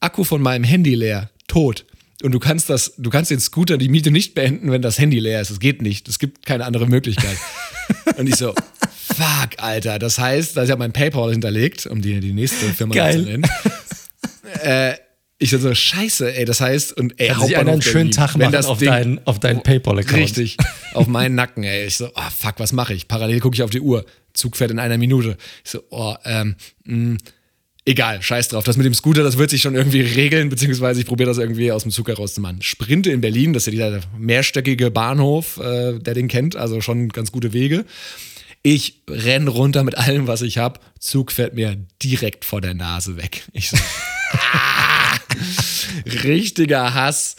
Akku 0.00 0.24
von 0.24 0.42
meinem 0.42 0.64
Handy 0.64 0.94
leer, 0.94 1.30
tot. 1.48 1.84
Und 2.22 2.32
du 2.32 2.38
kannst 2.38 2.70
das, 2.70 2.94
du 2.96 3.10
kannst 3.10 3.30
den 3.30 3.40
Scooter 3.40 3.76
die 3.76 3.88
Miete 3.88 4.10
nicht 4.10 4.34
beenden, 4.34 4.70
wenn 4.70 4.82
das 4.82 4.98
Handy 4.98 5.18
leer 5.18 5.40
ist. 5.40 5.50
Das 5.50 5.60
geht 5.60 5.82
nicht. 5.82 6.08
Es 6.08 6.18
gibt 6.18 6.46
keine 6.46 6.64
andere 6.64 6.86
Möglichkeit. 6.86 7.36
Und 8.16 8.28
ich 8.28 8.36
so, 8.36 8.54
fuck, 8.54 9.50
Alter. 9.58 9.98
Das 9.98 10.18
heißt, 10.18 10.56
da 10.56 10.62
ist 10.62 10.68
ja 10.68 10.76
mein 10.76 10.92
PayPal 10.92 11.30
hinterlegt, 11.30 11.86
um 11.86 12.00
die, 12.00 12.20
die 12.20 12.32
nächste 12.32 12.66
Firma 12.66 12.94
Geil. 12.94 13.22
zu 13.22 13.30
nennen. 13.30 13.44
Äh, 14.62 14.94
ich 15.38 15.50
so, 15.50 15.74
scheiße, 15.74 16.34
ey, 16.34 16.46
das 16.46 16.62
heißt, 16.62 16.96
und 16.96 17.20
ey, 17.20 17.28
Kann 17.28 17.42
einer 17.42 17.72
einen 17.72 17.82
schönen 17.82 18.10
Tag 18.10 18.36
machen 18.36 18.56
auf, 18.64 18.78
Ding, 18.78 18.88
dein, 18.88 19.26
auf 19.26 19.38
deinen 19.38 19.62
PayPal-Account. 19.62 20.16
Richtig, 20.16 20.56
auf 20.94 21.08
meinen 21.08 21.34
Nacken, 21.34 21.62
ey. 21.62 21.86
Ich 21.86 21.96
so, 21.96 22.06
oh, 22.06 22.30
fuck, 22.34 22.54
was 22.56 22.72
mache 22.72 22.94
ich? 22.94 23.06
Parallel 23.06 23.40
gucke 23.40 23.54
ich 23.54 23.62
auf 23.62 23.70
die 23.70 23.80
Uhr. 23.80 24.06
Zug 24.36 24.56
fährt 24.56 24.70
in 24.70 24.78
einer 24.78 24.98
Minute. 24.98 25.36
Ich 25.64 25.70
so, 25.72 25.82
oh, 25.90 26.14
ähm, 26.24 26.56
mh, 26.84 26.96
mm, 26.96 27.18
egal, 27.86 28.20
scheiß 28.20 28.48
drauf. 28.48 28.64
Das 28.64 28.76
mit 28.76 28.84
dem 28.84 28.94
Scooter, 28.94 29.22
das 29.22 29.38
wird 29.38 29.50
sich 29.50 29.62
schon 29.62 29.74
irgendwie 29.74 30.00
regeln, 30.00 30.48
beziehungsweise 30.48 31.00
ich 31.00 31.06
probiere 31.06 31.28
das 31.28 31.38
irgendwie 31.38 31.72
aus 31.72 31.82
dem 31.82 31.92
Zug 31.92 32.08
herauszumachen. 32.08 32.60
Sprinte 32.62 33.10
in 33.10 33.20
Berlin, 33.20 33.52
das 33.52 33.66
ist 33.66 33.74
ja 33.74 33.90
dieser 33.90 34.06
mehrstöckige 34.18 34.90
Bahnhof, 34.90 35.58
äh, 35.58 35.98
der 35.98 36.14
den 36.14 36.28
kennt, 36.28 36.56
also 36.56 36.80
schon 36.80 37.08
ganz 37.08 37.32
gute 37.32 37.52
Wege. 37.52 37.84
Ich 38.62 39.02
renn 39.08 39.46
runter 39.46 39.84
mit 39.84 39.96
allem, 39.96 40.26
was 40.26 40.42
ich 40.42 40.58
habe. 40.58 40.80
Zug 40.98 41.30
fährt 41.30 41.54
mir 41.54 41.76
direkt 42.02 42.44
vor 42.44 42.60
der 42.60 42.74
Nase 42.74 43.16
weg. 43.16 43.44
Ich 43.52 43.70
so, 43.70 43.76
ah, 44.32 45.16
richtiger 46.24 46.92
Hass. 46.92 47.36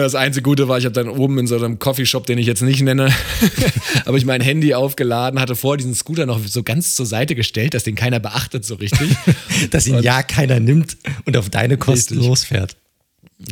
Das 0.00 0.16
einzige 0.16 0.42
Gute 0.42 0.66
war, 0.66 0.76
ich 0.76 0.86
habe 0.86 0.92
dann 0.92 1.08
oben 1.08 1.38
in 1.38 1.46
so 1.46 1.56
einem 1.56 1.78
Coffeeshop, 1.78 2.26
den 2.26 2.36
ich 2.36 2.48
jetzt 2.48 2.62
nicht 2.62 2.82
nenne, 2.82 3.14
habe 4.06 4.18
ich 4.18 4.24
mein 4.24 4.40
Handy 4.40 4.74
aufgeladen, 4.74 5.38
hatte 5.38 5.54
vor 5.54 5.76
diesen 5.76 5.94
Scooter 5.94 6.26
noch 6.26 6.44
so 6.44 6.64
ganz 6.64 6.96
zur 6.96 7.06
Seite 7.06 7.36
gestellt, 7.36 7.74
dass 7.74 7.84
den 7.84 7.94
keiner 7.94 8.18
beachtet 8.18 8.64
so 8.64 8.74
richtig. 8.74 9.10
dass 9.70 9.86
ihn 9.86 9.94
und 9.96 10.02
ja 10.02 10.24
keiner 10.24 10.58
nimmt 10.58 10.96
und 11.26 11.36
auf 11.36 11.48
deine 11.48 11.78
Kosten 11.78 12.14
richtig. 12.14 12.28
losfährt. 12.28 12.76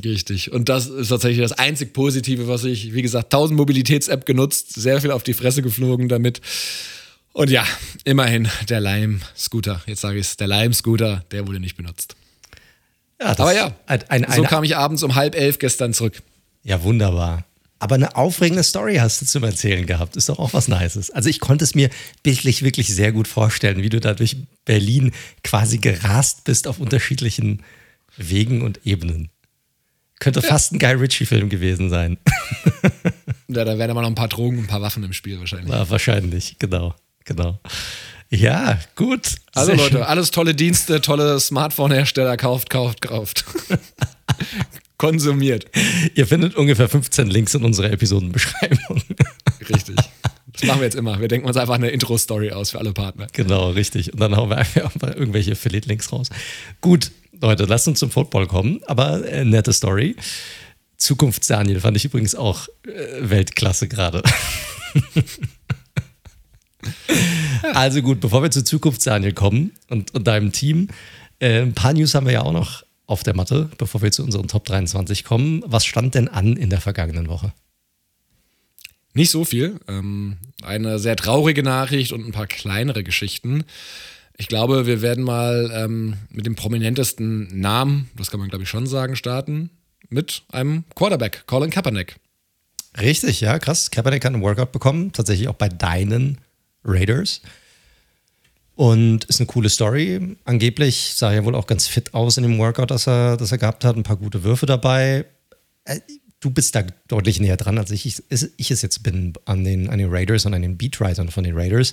Richtig. 0.05 0.51
Und 0.51 0.69
das 0.69 0.87
ist 0.87 1.09
tatsächlich 1.09 1.43
das 1.43 1.53
einzig 1.53 1.93
Positive, 1.93 2.49
was 2.49 2.65
ich, 2.65 2.93
wie 2.93 3.03
gesagt, 3.03 3.27
1000 3.27 3.57
Mobilitäts-App 3.57 4.27
genutzt, 4.27 4.75
sehr 4.75 5.01
viel 5.01 5.13
auf 5.13 5.23
die 5.23 5.35
Fresse 5.35 5.63
geflogen 5.63 6.09
damit. 6.09 6.41
Und 7.33 7.51
ja, 7.51 7.65
immerhin 8.05 8.49
der 8.69 8.81
Lime-Scooter. 8.81 9.83
Jetzt 9.87 10.01
sage 10.01 10.19
ich 10.19 10.27
es, 10.27 10.37
der 10.37 10.49
Lime-Scooter, 10.49 11.25
der 11.31 11.47
wurde 11.47 11.61
nicht 11.61 11.77
benutzt. 11.77 12.17
Ja, 13.21 13.39
Aber 13.39 13.55
ja, 13.55 13.75
ein, 13.87 14.03
ein, 14.09 14.27
so 14.35 14.43
kam 14.43 14.65
ich 14.65 14.77
abends 14.77 15.05
um 15.05 15.15
halb 15.15 15.37
elf 15.37 15.59
gestern 15.59 15.95
zurück. 15.95 16.21
Ja, 16.63 16.83
wunderbar. 16.83 17.45
Aber 17.79 17.97
eine 17.97 18.15
aufregende 18.15 18.63
Story 18.63 18.97
hast 18.97 19.21
du 19.21 19.27
zum 19.27 19.43
Erzählen 19.43 19.87
gehabt. 19.87 20.15
Ist 20.15 20.29
doch 20.29 20.39
auch 20.39 20.55
was 20.55 20.69
Nices. 20.69 21.11
Also 21.11 21.29
ich 21.29 21.41
konnte 21.41 21.65
es 21.65 21.75
mir 21.75 21.91
bildlich 22.23 22.63
wirklich 22.63 22.95
sehr 22.95 23.11
gut 23.11 23.27
vorstellen, 23.27 23.83
wie 23.83 23.89
du 23.89 23.99
da 23.99 24.15
durch 24.15 24.37
Berlin 24.65 25.11
quasi 25.43 25.79
gerast 25.79 26.45
bist 26.45 26.69
auf 26.69 26.79
unterschiedlichen 26.79 27.65
Wegen 28.17 28.63
und 28.63 28.87
Ebenen. 28.87 29.31
Könnte 30.21 30.39
ja. 30.39 30.49
fast 30.49 30.73
ein 30.73 30.79
Guy 30.79 30.93
Ritchie-Film 30.93 31.49
gewesen 31.49 31.91
sein. 31.91 32.19
ja, 33.49 33.65
da 33.65 33.77
wären 33.77 33.91
aber 33.91 34.03
noch 34.03 34.09
ein 34.09 34.15
paar 34.15 34.29
Drogen 34.29 34.59
und 34.59 34.65
ein 34.65 34.69
paar 34.69 34.81
Waffen 34.81 35.03
im 35.03 35.13
Spiel 35.13 35.41
wahrscheinlich. 35.41 35.73
Ja, 35.73 35.91
wahrscheinlich, 35.91 36.57
genau, 36.61 36.95
genau. 37.25 37.59
Ja, 38.31 38.79
gut. 38.95 39.35
Also 39.53 39.73
Leute, 39.73 39.97
schön. 39.97 40.03
alles 40.05 40.31
tolle 40.31 40.55
Dienste, 40.55 41.01
tolle 41.01 41.41
Smartphone-Hersteller, 41.41 42.37
kauft, 42.37 42.71
kauft, 42.71 43.03
kauft. 43.03 43.45
Konsumiert. 45.03 45.67
Ihr 46.15 46.29
findet 46.29 46.55
ungefähr 46.55 46.89
15 46.89 47.27
Links 47.27 47.55
in 47.55 47.65
unserer 47.65 47.91
Episodenbeschreibung. 47.91 49.03
Richtig. 49.69 49.97
Das 50.53 50.63
machen 50.63 50.79
wir 50.79 50.85
jetzt 50.85 50.95
immer. 50.95 51.21
Wir 51.21 51.27
denken 51.27 51.49
uns 51.49 51.57
einfach 51.57 51.75
eine 51.75 51.91
Intro-Story 51.91 52.53
aus 52.53 52.71
für 52.71 52.79
alle 52.79 52.93
Partner. 52.93 53.27
Genau, 53.33 53.71
richtig. 53.71 54.13
Und 54.13 54.21
dann 54.21 54.37
hauen 54.37 54.49
wir 54.49 54.59
einfach 54.59 55.17
irgendwelche 55.17 55.53
Affiliate-Links 55.53 56.13
raus. 56.13 56.29
Gut, 56.81 57.11
Leute, 57.41 57.65
lasst 57.65 57.89
uns 57.89 57.99
zum 57.99 58.13
Football 58.13 58.47
kommen, 58.47 58.81
aber 58.87 59.29
äh, 59.29 59.45
nette 59.45 59.73
Story. 59.73 60.15
Zukunfts-Daniel 60.99 61.81
fand 61.81 61.97
ich 61.97 62.05
übrigens 62.05 62.37
auch 62.37 62.69
äh, 62.87 63.29
Weltklasse 63.29 63.89
gerade. 63.89 64.23
also 67.75 68.03
gut, 68.03 68.21
bevor 68.21 68.45
wir 68.45 68.53
zu 68.53 68.63
Zukunfts-Daniel 68.63 69.33
kommen 69.33 69.73
und, 69.89 70.15
und 70.15 70.29
deinem 70.29 70.53
Team, 70.53 70.91
äh, 71.41 71.61
ein 71.61 71.75
paar 71.75 71.93
News 71.93 72.15
haben 72.15 72.27
wir 72.27 72.35
ja 72.35 72.43
auch 72.43 72.53
noch 72.53 72.85
auf 73.07 73.23
der 73.23 73.35
Matte, 73.35 73.71
bevor 73.79 74.03
wir 74.03 74.13
zu 74.13 74.23
unseren 74.23 74.49
Top 74.49 74.65
23 74.65 75.25
kommen. 75.25 75.63
Was 75.67 75.85
stand 75.85 76.15
denn 76.15 76.29
an 76.29 76.57
in 76.57 76.71
der 76.71 76.81
vergangenen 76.81 77.29
Woche? 77.29 77.53
Nicht 79.15 79.31
so 79.31 79.45
viel. 79.45 79.79
Ähm, 79.89 80.39
eine 80.63 80.99
sehr 80.99 81.17
traurige 81.17 81.63
Nachricht 81.63 82.13
und 82.13 82.25
ein 82.25 82.33
paar 82.33 82.47
kleinere 82.47 83.05
Geschichten. 83.05 83.65
Ich 84.39 84.49
glaube, 84.49 84.87
wir 84.87 85.03
werden 85.03 85.25
mal 85.25 85.71
ähm, 85.75 86.17
mit 86.31 86.47
dem 86.47 86.57
prominentesten 86.57 87.49
Namen, 87.61 88.09
das 88.17 88.31
kann 88.31 88.41
man 88.41 88.49
glaube 88.49 88.65
ich 88.65 88.71
schon 88.71 88.87
sagen, 88.87 89.17
starten. 89.17 89.71
Mit 90.09 90.43
einem 90.51 90.85
Quarterback, 90.95 91.45
Colin 91.47 91.71
Kaepernick. 91.71 92.17
Richtig, 93.01 93.41
ja, 93.41 93.59
krass. 93.59 93.91
Kaepernick 93.91 94.25
hat 94.25 94.35
einen 94.35 94.43
Workout 94.43 94.73
bekommen, 94.73 95.13
tatsächlich 95.13 95.49
auch 95.49 95.55
bei 95.55 95.69
deinen 95.69 96.39
Raiders. 96.85 97.41
Und 98.75 99.25
ist 99.25 99.41
eine 99.41 99.47
coole 99.47 99.69
Story. 99.69 100.37
Angeblich 100.45 101.13
sah 101.15 101.33
er 101.33 101.45
wohl 101.45 101.55
auch 101.55 101.67
ganz 101.67 101.87
fit 101.87 102.15
aus 102.15 102.39
in 102.39 102.43
dem 102.43 102.59
Workout, 102.59 102.91
das 102.91 103.07
er, 103.07 103.37
das 103.37 103.53
er 103.53 103.59
gehabt 103.59 103.85
hat. 103.85 103.97
Ein 103.97 104.03
paar 104.03 104.17
gute 104.17 104.45
Würfe 104.45 104.67
dabei. 104.67 105.27
Äh, 105.85 106.01
du 106.41 106.51
bist 106.51 106.75
da 106.75 106.85
deutlich 107.09 107.41
näher 107.41 107.57
dran, 107.57 107.79
als 107.79 107.91
ich, 107.91 108.07
ich, 108.07 108.23
ich 108.57 108.71
es 108.71 108.83
jetzt 108.83 109.03
bin 109.03 109.35
an 109.45 109.65
den, 109.65 109.91
an 109.91 109.99
den 109.99 110.11
Raiders 110.11 110.47
und 110.47 110.55
an 110.55 110.63
den 110.63 110.77
Beatwritern 110.77 111.31
von 111.31 111.45
den 111.45 111.57
Raiders. 111.57 111.93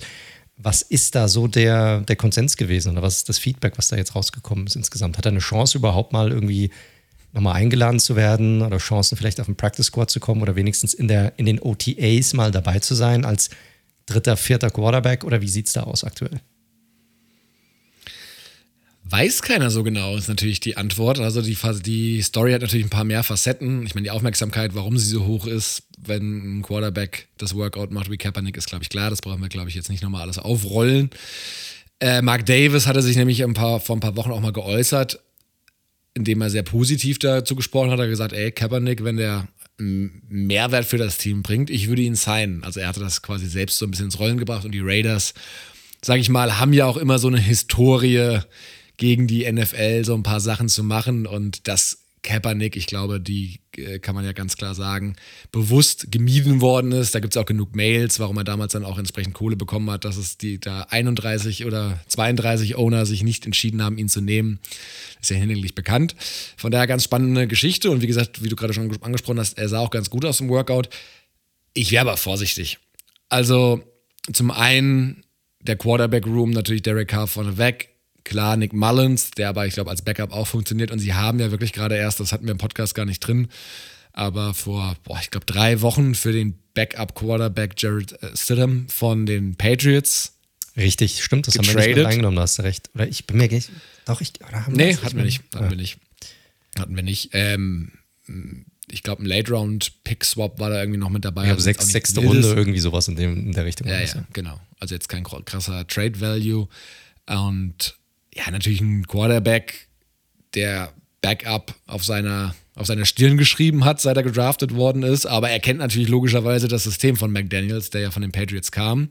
Was 0.57 0.81
ist 0.81 1.15
da 1.15 1.27
so 1.27 1.48
der, 1.48 2.01
der 2.01 2.15
Konsens 2.15 2.57
gewesen 2.57 2.91
oder 2.93 3.01
was 3.01 3.17
ist 3.17 3.29
das 3.29 3.39
Feedback, 3.39 3.77
was 3.77 3.89
da 3.89 3.95
jetzt 3.95 4.15
rausgekommen 4.15 4.67
ist 4.67 4.75
insgesamt? 4.75 5.17
Hat 5.17 5.25
er 5.25 5.31
eine 5.31 5.39
Chance 5.39 5.77
überhaupt 5.77 6.12
mal 6.12 6.31
irgendwie 6.31 6.71
nochmal 7.31 7.55
eingeladen 7.55 8.00
zu 8.00 8.15
werden 8.15 8.62
oder 8.62 8.77
Chancen 8.77 9.17
vielleicht 9.17 9.39
auf 9.39 9.45
den 9.45 9.55
Practice 9.55 9.88
Squad 9.88 10.09
zu 10.09 10.19
kommen 10.19 10.41
oder 10.41 10.55
wenigstens 10.55 10.93
in, 10.93 11.07
der, 11.07 11.33
in 11.38 11.45
den 11.45 11.59
OTAs 11.59 12.33
mal 12.33 12.51
dabei 12.51 12.79
zu 12.79 12.95
sein 12.95 13.24
als 13.24 13.50
dritter, 14.05 14.36
vierter 14.36 14.71
Quarterback 14.71 15.24
oder 15.24 15.39
wie 15.41 15.48
sieht 15.48 15.67
es 15.67 15.74
da 15.74 15.83
aus 15.83 16.03
aktuell? 16.03 16.41
Weiß 19.12 19.42
keiner 19.42 19.72
so 19.72 19.84
genau, 19.84 20.16
ist 20.18 20.28
natürlich 20.28 20.60
die 20.60 20.78
Antwort. 20.78 21.20
Also 21.20 21.42
die, 21.42 21.58
die 21.82 22.22
Story 22.22 22.51
hat 22.51 22.62
natürlich 22.62 22.86
ein 22.86 22.92
paar 22.92 23.06
mehr 23.06 23.24
Facetten. 23.24 23.84
Ich 23.86 23.96
meine, 23.96 24.04
die 24.06 24.12
Aufmerksamkeit, 24.12 24.75
warum 24.75 25.00
sie 25.00 25.08
so 25.08 25.25
hoch 25.25 25.48
ist, 25.48 25.84
wenn 25.98 26.60
ein 26.60 26.62
Quarterback 26.62 27.28
das 27.38 27.56
Workout 27.56 27.92
macht 27.92 28.12
wie 28.12 28.18
Kaepernick, 28.18 28.56
ist, 28.56 28.68
glaube 28.68 28.84
ich, 28.84 28.89
klar. 28.89 29.10
Das 29.10 29.22
brauchen 29.22 29.42
wir, 29.42 29.50
glaube 29.50 29.70
ich, 29.70 29.75
jetzt 29.75 29.89
nicht 29.89 30.04
nochmal 30.04 30.22
alles 30.22 30.38
aufrollen. 30.38 31.10
Äh, 32.00 32.22
Mark 32.22 32.46
Davis 32.46 32.86
hatte 32.86 33.01
sich 33.01 33.16
nämlich 33.18 33.44
ein 33.44 33.56
paar, 33.56 33.80
vor 33.80 33.98
ein 33.98 34.00
paar 34.00 34.16
Wochen 34.16 34.32
auch 34.32 34.42
mal 34.42 34.54
geäußert, 34.54 35.20
indem 36.13 36.42
er 36.42 36.51
sehr 36.51 36.63
positiv 36.63 37.18
dazu 37.18 37.56
gesprochen 37.56 37.89
hat. 37.89 38.00
Er 38.00 38.04
hat 38.04 38.10
gesagt, 38.10 38.34
ey, 38.34 38.51
Kaepernick, 38.51 39.04
wenn 39.04 39.18
der 39.18 39.48
Mehrwert 39.80 40.86
für 40.86 40.98
das 40.98 41.18
Team 41.18 41.42
bringt, 41.42 41.70
ich 41.70 41.88
würde 41.88 42.01
ihn 42.01 42.16
signen. 42.16 42.63
Also 42.63 42.80
er 42.80 42.88
hatte 42.88 43.00
das 43.00 43.22
quasi 43.22 43.48
selbst 43.48 43.78
so 43.78 43.86
ein 43.86 43.92
bisschen 43.92 44.06
ins 44.06 44.20
Rollen 44.20 44.38
gebracht 44.38 44.66
und 44.66 44.72
die 44.72 44.82
Raiders, 44.82 45.34
sage 46.04 46.22
ich 46.22 46.30
mal, 46.30 46.60
haben 46.60 46.74
ja 46.74 46.86
auch 46.86 46.98
immer 46.98 47.18
so 47.18 47.28
eine 47.28 47.39
Historie, 47.39 48.39
gegen 49.00 49.27
die 49.27 49.51
NFL 49.51 50.03
so 50.03 50.13
ein 50.13 50.24
paar 50.24 50.41
Sachen 50.41 50.70
zu 50.70 50.84
machen 50.84 51.25
und 51.25 51.68
das 51.68 52.06
Kaepernick, 52.22 52.75
ich 52.75 52.86
glaube, 52.86 53.22
die 53.22 53.62
äh, 53.77 54.00
kann 54.00 54.13
man 54.13 54.25
ja 54.25 54.34
ganz 54.34 54.58
klar 54.58 54.75
sagen, 54.75 55.15
bewusst 55.53 56.12
gemieden 56.12 56.60
worden 56.60 56.91
ist. 56.91 57.15
Da 57.15 57.22
gibt 57.22 57.34
es 57.34 57.41
auch 57.41 57.46
genug 57.46 57.75
Mails, 57.77 58.20
warum 58.20 58.38
er 58.38 58.44
damals 58.44 58.74
dann 58.74 58.84
auch 58.84 58.98
entsprechend 58.98 59.34
Kohle 59.34 59.56
bekommen 59.56 59.89
hat, 59.89 60.03
dass 60.03 60.18
es 60.18 60.38
die 60.38 60.60
da 60.60 60.82
31 60.89 61.65
oder 61.65 61.98
32 62.08 62.75
Owner 62.75 63.06
sich 63.06 63.24
nicht 63.24 63.46
entschieden 63.46 63.82
haben, 63.82 63.98
ihn 63.98 64.10
zu 64.10 64.20
nehmen. 64.20 64.60
Ist 65.22 65.32
ja 65.32 65.38
hinlänglich 65.38 65.75
bekannt. 65.75 66.13
Von 66.58 66.72
daher 66.72 66.88
ganz 66.88 67.06
spannende 67.06 67.48
Geschichte. 67.48 67.89
Und 67.89 68.01
wie 68.01 68.08
gesagt, 68.08 68.44
wie 68.44 68.50
du 68.50 68.58
gerade 68.58 68.74
schon 68.74 68.91
angesprochen 69.01 69.39
hast, 69.39 69.58
er 69.58 69.70
sah 69.70 69.79
auch 69.79 69.91
ganz 69.91 70.10
gut 70.10 70.25
aus 70.25 70.41
im 70.41 70.50
Workout. 70.50 70.89
Ich 71.74 71.91
wäre 71.91 72.01
aber 72.01 72.18
vorsichtig. 72.18 72.79
Also 73.29 73.82
zum 74.34 74.51
einen 74.51 75.24
der 75.62 75.77
Quarterback-Room, 75.77 76.51
natürlich 76.51 76.82
Derek 76.82 77.08
Carr 77.08 77.27
vorneweg 77.27 77.88
Klar, 78.29 78.57
Nick 78.57 78.74
Mullins, 78.74 79.31
der 79.31 79.50
aber, 79.50 79.65
ich 79.65 79.74
glaube, 79.74 79.89
als 79.89 80.03
Backup 80.03 80.31
auch 80.31 80.45
funktioniert. 80.45 80.91
Und 80.91 81.00
sie 81.00 81.15
haben 81.15 81.39
ja 81.39 81.50
wirklich 81.50 81.74
gerade 81.74 81.95
erst, 81.95 82.19
das 82.19 82.31
hatten 82.31 82.45
wir 82.45 82.51
im 82.51 82.59
Podcast 82.59 82.93
gar 82.93 83.05
nicht 83.05 83.21
drin, 83.21 83.48
aber 84.13 84.53
vor, 84.53 84.95
boah, 85.03 85.17
ich 85.19 85.31
glaube, 85.31 85.48
drei 85.48 85.81
Wochen 85.81 86.13
für 86.13 86.31
den 86.31 86.53
Backup-Quarterback 86.75 87.74
Jared 87.75 88.21
äh, 88.21 88.38
Stidham 88.38 88.88
von 88.88 89.25
den 89.25 89.55
Patriots. 89.55 90.38
Richtig, 90.77 91.24
stimmt, 91.24 91.48
das 91.48 91.55
getradet. 91.55 91.75
haben 91.75 91.81
wir 91.81 91.88
nicht 91.88 91.98
mit 91.98 92.05
reingenommen, 92.05 92.36
da 92.36 92.43
hast 92.43 92.59
du 92.59 92.62
recht. 92.62 92.91
Oder 92.93 93.07
ich 93.07 93.25
bin 93.25 93.38
mir 93.38 93.48
nicht, 93.48 93.71
doch, 94.05 94.21
ich, 94.21 94.33
oder 94.48 94.63
haben 94.63 94.75
Nee, 94.75 94.95
hatten 94.95 95.17
wir 95.17 95.25
nicht, 95.25 95.41
hatten 95.55 95.63
ja. 95.63 95.69
wir 95.71 95.77
nicht. 95.77 95.98
Hatten 96.77 96.95
wir 96.95 97.03
nicht. 97.03 97.31
Ähm, 97.33 97.93
ich 98.91 99.01
glaube, 99.01 99.24
ein 99.24 99.25
Late-Round-Pick-Swap 99.25 100.59
war 100.59 100.69
da 100.69 100.81
irgendwie 100.81 101.00
noch 101.00 101.09
mit 101.09 101.25
dabei. 101.25 101.45
Ja, 101.45 101.53
also 101.53 101.63
sechs, 101.63 101.88
sechste 101.88 102.19
Runde, 102.19 102.48
irgendwie 102.53 102.79
sowas 102.79 103.07
in, 103.07 103.15
dem, 103.15 103.48
in 103.48 103.53
der 103.53 103.65
Richtung. 103.65 103.88
Ja, 103.88 104.00
ja, 104.00 104.24
genau. 104.33 104.59
Also 104.79 104.93
jetzt 104.93 105.09
kein 105.09 105.24
krasser 105.24 105.88
Trade-Value. 105.88 106.67
Und 107.25 107.99
ja, 108.39 108.51
natürlich 108.51 108.81
ein 108.81 109.05
Quarterback, 109.05 109.88
der 110.55 110.93
Backup 111.22 111.75
auf 111.86 112.05
seiner, 112.05 112.55
auf 112.75 112.88
seiner 112.88 113.05
Stirn 113.05 113.38
geschrieben 113.38 113.84
hat, 113.86 114.00
seit 114.00 114.17
er 114.17 114.24
gedraftet 114.24 114.74
worden 114.74 115.03
ist. 115.03 115.25
Aber 115.25 115.50
er 115.50 115.60
kennt 115.60 115.79
natürlich 115.79 116.08
logischerweise 116.08 116.67
das 116.67 116.84
System 116.84 117.17
von 117.17 117.31
McDaniels, 117.31 117.89
der 117.89 118.01
ja 118.01 118.12
von 118.12 118.22
den 118.22 118.31
Patriots 118.31 118.72
kam. 118.72 119.10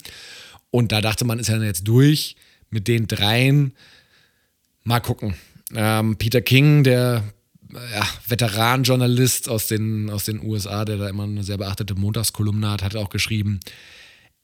Und 0.70 0.92
da 0.92 1.00
dachte 1.00 1.24
man, 1.24 1.38
ist 1.38 1.48
er 1.48 1.62
jetzt 1.62 1.86
durch 1.86 2.36
mit 2.70 2.88
den 2.88 3.06
dreien. 3.06 3.74
Mal 4.84 5.00
gucken. 5.00 5.34
Ähm, 5.74 6.16
Peter 6.16 6.40
King, 6.40 6.82
der 6.82 7.22
ja, 7.70 8.06
Veteran-Journalist 8.26 9.50
aus 9.50 9.66
den, 9.66 10.08
aus 10.08 10.24
den 10.24 10.42
USA, 10.42 10.86
der 10.86 10.96
da 10.96 11.08
immer 11.08 11.24
eine 11.24 11.44
sehr 11.44 11.58
beachtete 11.58 11.94
Montagskolumne 11.94 12.70
hat, 12.70 12.82
hat 12.82 12.96
auch 12.96 13.10
geschrieben, 13.10 13.60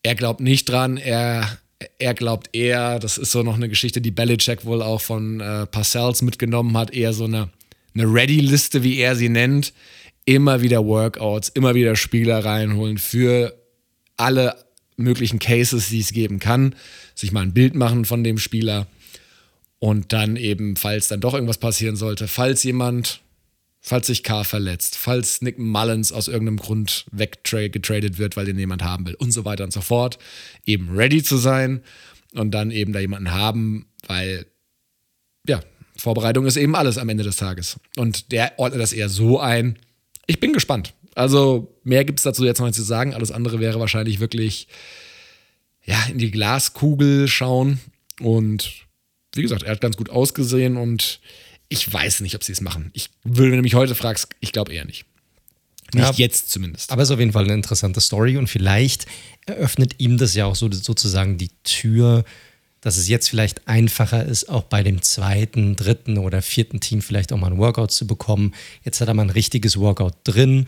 er 0.02 0.14
glaubt 0.14 0.40
nicht 0.40 0.68
dran, 0.68 0.98
er 0.98 1.58
er 1.98 2.14
glaubt 2.14 2.54
eher, 2.54 2.98
das 2.98 3.18
ist 3.18 3.32
so 3.32 3.42
noch 3.42 3.54
eine 3.54 3.68
Geschichte, 3.68 4.00
die 4.00 4.10
Belichick 4.10 4.64
wohl 4.64 4.82
auch 4.82 5.00
von 5.00 5.40
äh, 5.40 5.66
Parcells 5.66 6.22
mitgenommen 6.22 6.76
hat, 6.76 6.92
eher 6.92 7.12
so 7.12 7.24
eine, 7.24 7.48
eine 7.94 8.04
Ready-Liste, 8.04 8.82
wie 8.82 8.98
er 8.98 9.16
sie 9.16 9.28
nennt. 9.28 9.72
Immer 10.24 10.62
wieder 10.62 10.84
Workouts, 10.84 11.50
immer 11.50 11.74
wieder 11.74 11.96
Spieler 11.96 12.44
reinholen 12.44 12.98
für 12.98 13.54
alle 14.16 14.56
möglichen 14.96 15.38
Cases, 15.38 15.88
die 15.88 16.00
es 16.00 16.12
geben 16.12 16.38
kann. 16.38 16.74
Sich 17.14 17.32
mal 17.32 17.42
ein 17.42 17.52
Bild 17.52 17.74
machen 17.74 18.04
von 18.04 18.24
dem 18.24 18.38
Spieler. 18.38 18.86
Und 19.78 20.12
dann 20.12 20.36
eben, 20.36 20.76
falls 20.76 21.08
dann 21.08 21.20
doch 21.20 21.34
irgendwas 21.34 21.58
passieren 21.58 21.96
sollte, 21.96 22.26
falls 22.26 22.62
jemand 22.62 23.20
falls 23.86 24.06
sich 24.06 24.22
Carr 24.22 24.44
verletzt, 24.44 24.96
falls 24.96 25.42
Nick 25.42 25.58
Mullins 25.58 26.10
aus 26.10 26.26
irgendeinem 26.26 26.56
Grund 26.56 27.04
weggetradet 27.12 28.16
wird, 28.16 28.34
weil 28.34 28.46
den 28.46 28.58
jemand 28.58 28.82
haben 28.82 29.06
will 29.06 29.14
und 29.14 29.30
so 29.30 29.44
weiter 29.44 29.62
und 29.62 29.74
so 29.74 29.82
fort, 29.82 30.18
eben 30.64 30.96
ready 30.96 31.22
zu 31.22 31.36
sein 31.36 31.82
und 32.32 32.52
dann 32.52 32.70
eben 32.70 32.94
da 32.94 33.00
jemanden 33.00 33.30
haben, 33.30 33.84
weil 34.06 34.46
ja, 35.46 35.60
Vorbereitung 35.98 36.46
ist 36.46 36.56
eben 36.56 36.74
alles 36.74 36.96
am 36.96 37.10
Ende 37.10 37.24
des 37.24 37.36
Tages. 37.36 37.78
Und 37.96 38.32
der 38.32 38.58
ordnet 38.58 38.80
das 38.80 38.94
eher 38.94 39.10
so 39.10 39.38
ein. 39.38 39.78
Ich 40.26 40.40
bin 40.40 40.54
gespannt. 40.54 40.94
Also 41.14 41.76
mehr 41.84 42.06
gibt 42.06 42.20
es 42.20 42.24
dazu 42.24 42.46
jetzt 42.46 42.60
noch 42.60 42.66
nicht 42.66 42.76
zu 42.76 42.82
sagen. 42.82 43.12
Alles 43.12 43.30
andere 43.30 43.60
wäre 43.60 43.80
wahrscheinlich 43.80 44.18
wirklich 44.18 44.66
ja, 45.84 46.02
in 46.10 46.16
die 46.16 46.30
Glaskugel 46.30 47.28
schauen. 47.28 47.80
Und 48.18 48.72
wie 49.35 49.42
gesagt, 49.42 49.62
er 49.62 49.72
hat 49.72 49.82
ganz 49.82 49.98
gut 49.98 50.09
ausgesehen 50.09 50.78
und 50.78 51.20
ich 51.68 51.90
weiß 51.92 52.20
nicht, 52.20 52.35
ob 52.35 52.44
sie 52.44 52.53
es 52.53 52.61
machen. 52.61 52.90
Ich 52.92 53.11
würde, 53.24 53.53
wenn 53.53 53.59
du 53.59 53.62
mich 53.62 53.74
heute 53.74 53.94
fragst, 53.94 54.29
ich 54.40 54.53
glaube 54.53 54.72
eher 54.72 54.85
nicht. 54.85 55.05
Nicht 55.92 56.18
ja, 56.18 56.24
jetzt 56.27 56.50
zumindest. 56.50 56.90
Aber 56.90 57.03
es 57.03 57.09
ist 57.09 57.14
auf 57.14 57.20
jeden 57.20 57.33
Fall 57.33 57.44
eine 57.44 57.55
interessante 57.55 58.00
Story 58.00 58.37
und 58.37 58.48
vielleicht 58.48 59.07
eröffnet 59.46 59.96
ihm 59.98 60.18
das 60.18 60.35
ja 60.35 60.46
auch 60.46 60.57
so, 60.57 60.70
sozusagen 60.70 61.38
die 61.38 61.50
Tür, 61.62 62.24
dass 62.81 62.96
es 62.96 63.09
jetzt 63.09 63.29
vielleicht 63.29 63.68
einfacher 63.68 64.24
ist, 64.24 64.48
auch 64.48 64.64
bei 64.64 64.83
dem 64.83 65.03
zweiten, 65.03 65.77
dritten 65.77 66.18
oder 66.18 66.42
vierten 66.42 66.81
Team 66.81 67.00
vielleicht 67.00 67.33
auch 67.33 67.38
mal 67.38 67.50
ein 67.50 67.59
Workout 67.59 67.92
zu 67.92 68.07
bekommen. 68.07 68.55
Jetzt 68.83 69.00
hat 69.00 69.09
er 69.09 69.14
mal 69.14 69.22
ein 69.22 69.31
richtiges 69.31 69.79
Workout 69.79 70.14
drin, 70.24 70.66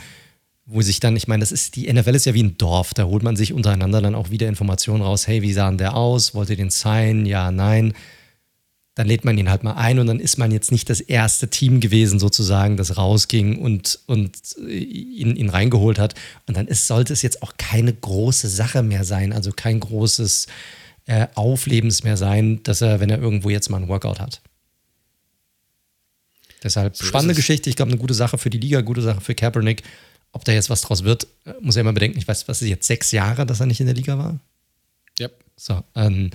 wo 0.64 0.80
sich 0.82 1.00
dann, 1.00 1.16
ich 1.16 1.28
meine, 1.28 1.40
das 1.40 1.52
ist, 1.52 1.76
die 1.76 1.92
NFL 1.92 2.14
ist 2.14 2.26
ja 2.26 2.34
wie 2.34 2.42
ein 2.42 2.58
Dorf, 2.58 2.94
da 2.94 3.04
holt 3.04 3.22
man 3.22 3.36
sich 3.36 3.52
untereinander 3.52 4.00
dann 4.00 4.14
auch 4.14 4.30
wieder 4.30 4.48
Informationen 4.48 5.02
raus. 5.02 5.26
Hey, 5.26 5.42
wie 5.42 5.52
sah 5.52 5.68
denn 5.68 5.78
der 5.78 5.94
aus? 5.94 6.34
Wollt 6.34 6.50
ihr 6.50 6.56
den 6.56 6.70
sein? 6.70 7.26
Ja, 7.26 7.50
nein 7.50 7.94
dann 8.96 9.06
lädt 9.06 9.26
man 9.26 9.36
ihn 9.36 9.50
halt 9.50 9.62
mal 9.62 9.74
ein 9.74 9.98
und 9.98 10.06
dann 10.06 10.18
ist 10.18 10.38
man 10.38 10.50
jetzt 10.50 10.72
nicht 10.72 10.88
das 10.88 11.00
erste 11.00 11.48
Team 11.48 11.80
gewesen, 11.80 12.18
sozusagen, 12.18 12.78
das 12.78 12.96
rausging 12.96 13.58
und, 13.58 14.00
und 14.06 14.38
ihn, 14.56 15.36
ihn 15.36 15.50
reingeholt 15.50 15.98
hat. 15.98 16.14
Und 16.46 16.56
dann 16.56 16.66
ist, 16.66 16.86
sollte 16.86 17.12
es 17.12 17.20
jetzt 17.20 17.42
auch 17.42 17.52
keine 17.58 17.92
große 17.92 18.48
Sache 18.48 18.82
mehr 18.82 19.04
sein, 19.04 19.34
also 19.34 19.52
kein 19.52 19.80
großes 19.80 20.46
äh, 21.04 21.26
Auflebens 21.34 22.04
mehr 22.04 22.16
sein, 22.16 22.62
dass 22.62 22.80
er, 22.80 22.98
wenn 22.98 23.10
er 23.10 23.20
irgendwo 23.20 23.50
jetzt 23.50 23.68
mal 23.68 23.82
ein 23.82 23.88
Workout 23.88 24.18
hat. 24.18 24.40
Deshalb 26.62 26.96
so 26.96 27.04
spannende 27.04 27.34
Geschichte. 27.34 27.68
Ich 27.68 27.76
glaube, 27.76 27.90
eine 27.92 28.00
gute 28.00 28.14
Sache 28.14 28.38
für 28.38 28.48
die 28.48 28.58
Liga, 28.58 28.80
gute 28.80 29.02
Sache 29.02 29.20
für 29.20 29.34
Kaepernick. 29.34 29.82
Ob 30.32 30.46
da 30.46 30.52
jetzt 30.52 30.70
was 30.70 30.80
draus 30.80 31.04
wird, 31.04 31.26
äh, 31.44 31.52
muss 31.60 31.76
er 31.76 31.82
immer 31.82 31.92
bedenken. 31.92 32.16
Ich 32.16 32.26
weiß, 32.26 32.48
was 32.48 32.62
ist 32.62 32.68
jetzt 32.68 32.86
sechs 32.86 33.12
Jahre, 33.12 33.44
dass 33.44 33.60
er 33.60 33.66
nicht 33.66 33.80
in 33.80 33.86
der 33.86 33.94
Liga 33.94 34.16
war? 34.16 34.40
Ja. 35.18 35.28
So, 35.54 35.82
ähm, 35.94 36.30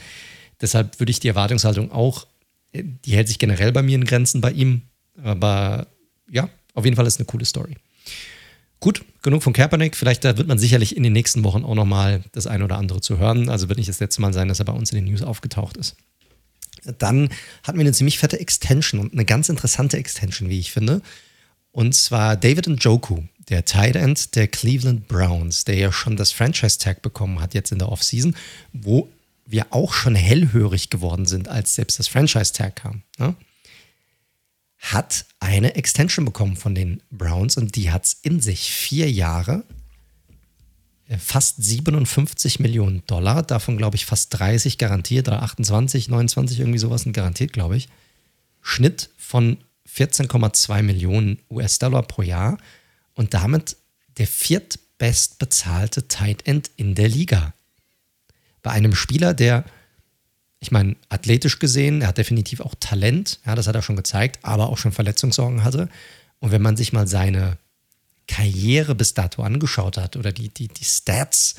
deshalb 0.61 0.99
würde 0.99 1.09
ich 1.09 1.19
die 1.19 1.27
Erwartungshaltung 1.27 1.91
auch 1.91 2.27
die 2.73 3.15
hält 3.15 3.27
sich 3.27 3.39
generell 3.39 3.71
bei 3.71 3.81
mir 3.81 3.95
in 3.95 4.05
Grenzen 4.05 4.41
bei 4.41 4.51
ihm. 4.51 4.83
Aber 5.23 5.87
ja, 6.29 6.49
auf 6.73 6.85
jeden 6.85 6.95
Fall 6.95 7.07
ist 7.07 7.19
eine 7.19 7.25
coole 7.25 7.45
Story. 7.45 7.75
Gut, 8.79 9.03
genug 9.21 9.43
von 9.43 9.53
Kaepernick. 9.53 9.95
Vielleicht 9.95 10.23
wird 10.23 10.47
man 10.47 10.57
sicherlich 10.57 10.97
in 10.97 11.03
den 11.03 11.13
nächsten 11.13 11.43
Wochen 11.43 11.63
auch 11.63 11.75
nochmal 11.75 12.23
das 12.31 12.47
eine 12.47 12.63
oder 12.63 12.77
andere 12.77 13.01
zu 13.01 13.19
hören. 13.19 13.49
Also 13.49 13.69
wird 13.69 13.77
nicht 13.77 13.89
das 13.89 13.99
letzte 13.99 14.21
Mal 14.21 14.33
sein, 14.33 14.47
dass 14.47 14.59
er 14.59 14.65
bei 14.65 14.73
uns 14.73 14.91
in 14.91 14.95
den 14.95 15.05
News 15.05 15.21
aufgetaucht 15.21 15.77
ist. 15.77 15.95
Dann 16.97 17.29
hatten 17.63 17.77
wir 17.77 17.85
eine 17.85 17.93
ziemlich 17.93 18.17
fette 18.17 18.39
Extension 18.39 18.99
und 18.99 19.13
eine 19.13 19.25
ganz 19.25 19.49
interessante 19.49 19.97
Extension, 19.97 20.49
wie 20.49 20.59
ich 20.59 20.71
finde. 20.71 21.01
Und 21.71 21.93
zwar 21.93 22.35
David 22.35 22.67
Njoku, 22.67 23.21
der 23.49 23.65
Tight 23.65 23.95
End 23.95 24.35
der 24.35 24.47
Cleveland 24.47 25.07
Browns, 25.07 25.63
der 25.63 25.75
ja 25.75 25.91
schon 25.91 26.17
das 26.17 26.31
Franchise-Tag 26.31 27.01
bekommen 27.01 27.39
hat 27.39 27.53
jetzt 27.53 27.71
in 27.71 27.79
der 27.79 27.89
Offseason, 27.89 28.35
wo 28.73 29.09
wir 29.45 29.67
auch 29.71 29.93
schon 29.93 30.15
hellhörig 30.15 30.89
geworden 30.89 31.25
sind, 31.25 31.47
als 31.47 31.75
selbst 31.75 31.99
das 31.99 32.07
Franchise-Tag 32.07 32.75
kam, 32.77 33.03
ne? 33.17 33.35
hat 34.77 35.25
eine 35.39 35.75
Extension 35.75 36.25
bekommen 36.25 36.57
von 36.57 36.73
den 36.73 37.03
Browns 37.11 37.55
und 37.55 37.75
die 37.75 37.91
hat 37.91 38.05
es 38.05 38.13
in 38.23 38.39
sich. 38.39 38.71
Vier 38.71 39.11
Jahre, 39.11 39.63
äh, 41.07 41.17
fast 41.17 41.63
57 41.63 42.59
Millionen 42.59 43.05
Dollar, 43.05 43.43
davon 43.43 43.77
glaube 43.77 43.95
ich 43.95 44.05
fast 44.05 44.37
30 44.39 44.77
garantiert 44.77 45.27
oder 45.27 45.43
28, 45.43 46.09
29, 46.09 46.59
irgendwie 46.59 46.79
sowas 46.79 47.03
sind 47.03 47.13
garantiert, 47.13 47.53
glaube 47.53 47.77
ich. 47.77 47.89
Schnitt 48.61 49.09
von 49.17 49.57
14,2 49.87 50.81
Millionen 50.81 51.39
US-Dollar 51.49 52.03
pro 52.03 52.21
Jahr 52.21 52.57
und 53.13 53.33
damit 53.33 53.77
der 54.17 54.27
viertbestbezahlte 54.27 56.07
Tight 56.07 56.47
End 56.47 56.71
in 56.75 56.95
der 56.95 57.09
Liga 57.09 57.53
bei 58.61 58.71
einem 58.71 58.95
Spieler, 58.95 59.33
der, 59.33 59.63
ich 60.59 60.71
meine, 60.71 60.95
athletisch 61.09 61.59
gesehen, 61.59 62.01
er 62.01 62.09
hat 62.09 62.17
definitiv 62.17 62.59
auch 62.61 62.75
Talent, 62.79 63.39
ja, 63.45 63.55
das 63.55 63.67
hat 63.67 63.75
er 63.75 63.81
schon 63.81 63.95
gezeigt, 63.95 64.39
aber 64.43 64.69
auch 64.69 64.77
schon 64.77 64.91
Verletzungssorgen 64.91 65.63
hatte. 65.63 65.89
Und 66.39 66.51
wenn 66.51 66.61
man 66.61 66.77
sich 66.77 66.93
mal 66.93 67.07
seine 67.07 67.57
Karriere 68.27 68.95
bis 68.95 69.13
dato 69.13 69.43
angeschaut 69.43 69.97
hat 69.97 70.15
oder 70.15 70.31
die, 70.31 70.49
die, 70.49 70.67
die 70.67 70.85
Stats, 70.85 71.55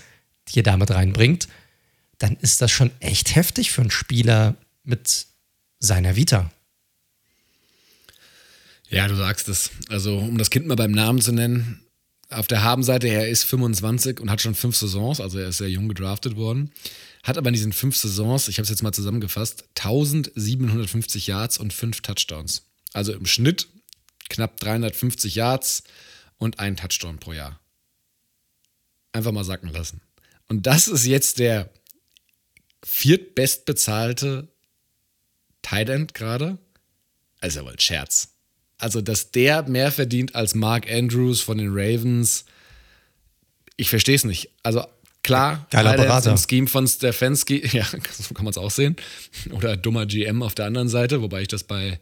die 0.49 0.61
er 0.61 0.65
damit 0.65 0.91
reinbringt, 0.91 1.49
dann 2.19 2.37
ist 2.37 2.63
das 2.63 2.71
schon 2.71 2.91
echt 3.01 3.35
heftig 3.35 3.73
für 3.73 3.81
einen 3.81 3.91
Spieler 3.91 4.55
mit 4.85 5.27
seiner 5.79 6.17
Vita. 6.17 6.51
Ja, 8.89 9.09
du 9.09 9.17
sagst 9.17 9.49
es. 9.49 9.71
Also, 9.89 10.19
um 10.19 10.39
das 10.39 10.51
Kind 10.51 10.67
mal 10.67 10.77
beim 10.77 10.93
Namen 10.93 11.21
zu 11.21 11.33
nennen, 11.33 11.83
auf 12.33 12.47
der 12.47 12.63
Habenseite, 12.63 13.09
er 13.09 13.29
ist 13.29 13.45
25 13.45 14.21
und 14.21 14.31
hat 14.31 14.41
schon 14.41 14.55
fünf 14.55 14.77
Saisons, 14.77 15.21
also 15.21 15.39
er 15.39 15.49
ist 15.49 15.59
sehr 15.59 15.71
jung 15.71 15.89
gedraftet 15.89 16.37
worden. 16.37 16.73
Hat 17.23 17.39
aber 17.39 17.49
in 17.49 17.55
diesen 17.55 17.73
fünf 17.73 17.97
Saisons, 17.97 18.49
ich 18.49 18.59
habe 18.59 18.65
es 18.65 18.71
jetzt 18.71 18.83
mal 18.83 18.93
zusammengefasst, 18.93 19.65
1750 19.77 21.27
Yards 21.27 21.59
und 21.59 21.73
fünf 21.73 22.01
Touchdowns. 22.01 22.65
Also 22.93 23.13
im 23.13 23.27
Schnitt 23.27 23.69
knapp 24.29 24.59
350 24.61 25.35
Yards 25.35 25.85
und 26.39 26.59
ein 26.59 26.77
Touchdown 26.77 27.19
pro 27.19 27.33
Jahr. 27.33 27.61
Einfach 29.13 29.33
mal 29.33 29.45
sacken 29.45 29.71
lassen. 29.71 30.01
Und 30.49 30.67
das 30.67 30.89
ist 30.89 31.07
jetzt 31.07 31.39
der 31.39 31.71
viertbestbezahlte 32.85 34.49
Tight 35.63 35.89
End 35.89 36.15
gerade. 36.15 36.59
Also 37.41 37.65
wohl 37.65 37.79
Scherz. 37.79 38.32
Also, 38.83 39.01
dass 39.01 39.31
der 39.31 39.63
mehr 39.69 39.93
verdient 39.93 40.35
als 40.35 40.57
Mark 40.57 40.91
Andrews 40.91 41.41
von 41.41 41.57
den 41.57 41.69
Ravens, 41.71 42.45
ich 43.77 43.89
verstehe 43.89 44.17
es 44.17 44.25
nicht. 44.25 44.51
Also, 44.65 44.85
klar, 45.23 45.69
Geiler 45.71 45.95
Berater. 45.95 46.33
im 46.33 46.37
Scheme 46.37 46.67
von 46.67 46.89
Stefanski, 46.89 47.65
ja, 47.73 47.85
so 48.11 48.35
kann 48.35 48.45
man 48.45 48.51
es 48.51 48.59
auch 48.59 48.73
sehen. 48.73 48.97
Oder 49.53 49.77
dummer 49.77 50.05
GM 50.07 50.43
auf 50.43 50.57
der 50.57 50.67
anderen 50.67 50.89
Seite, 50.89 51.23
wobei 51.23 51.43
ich 51.43 51.49
das 51.49 51.63
bei, 51.63 52.01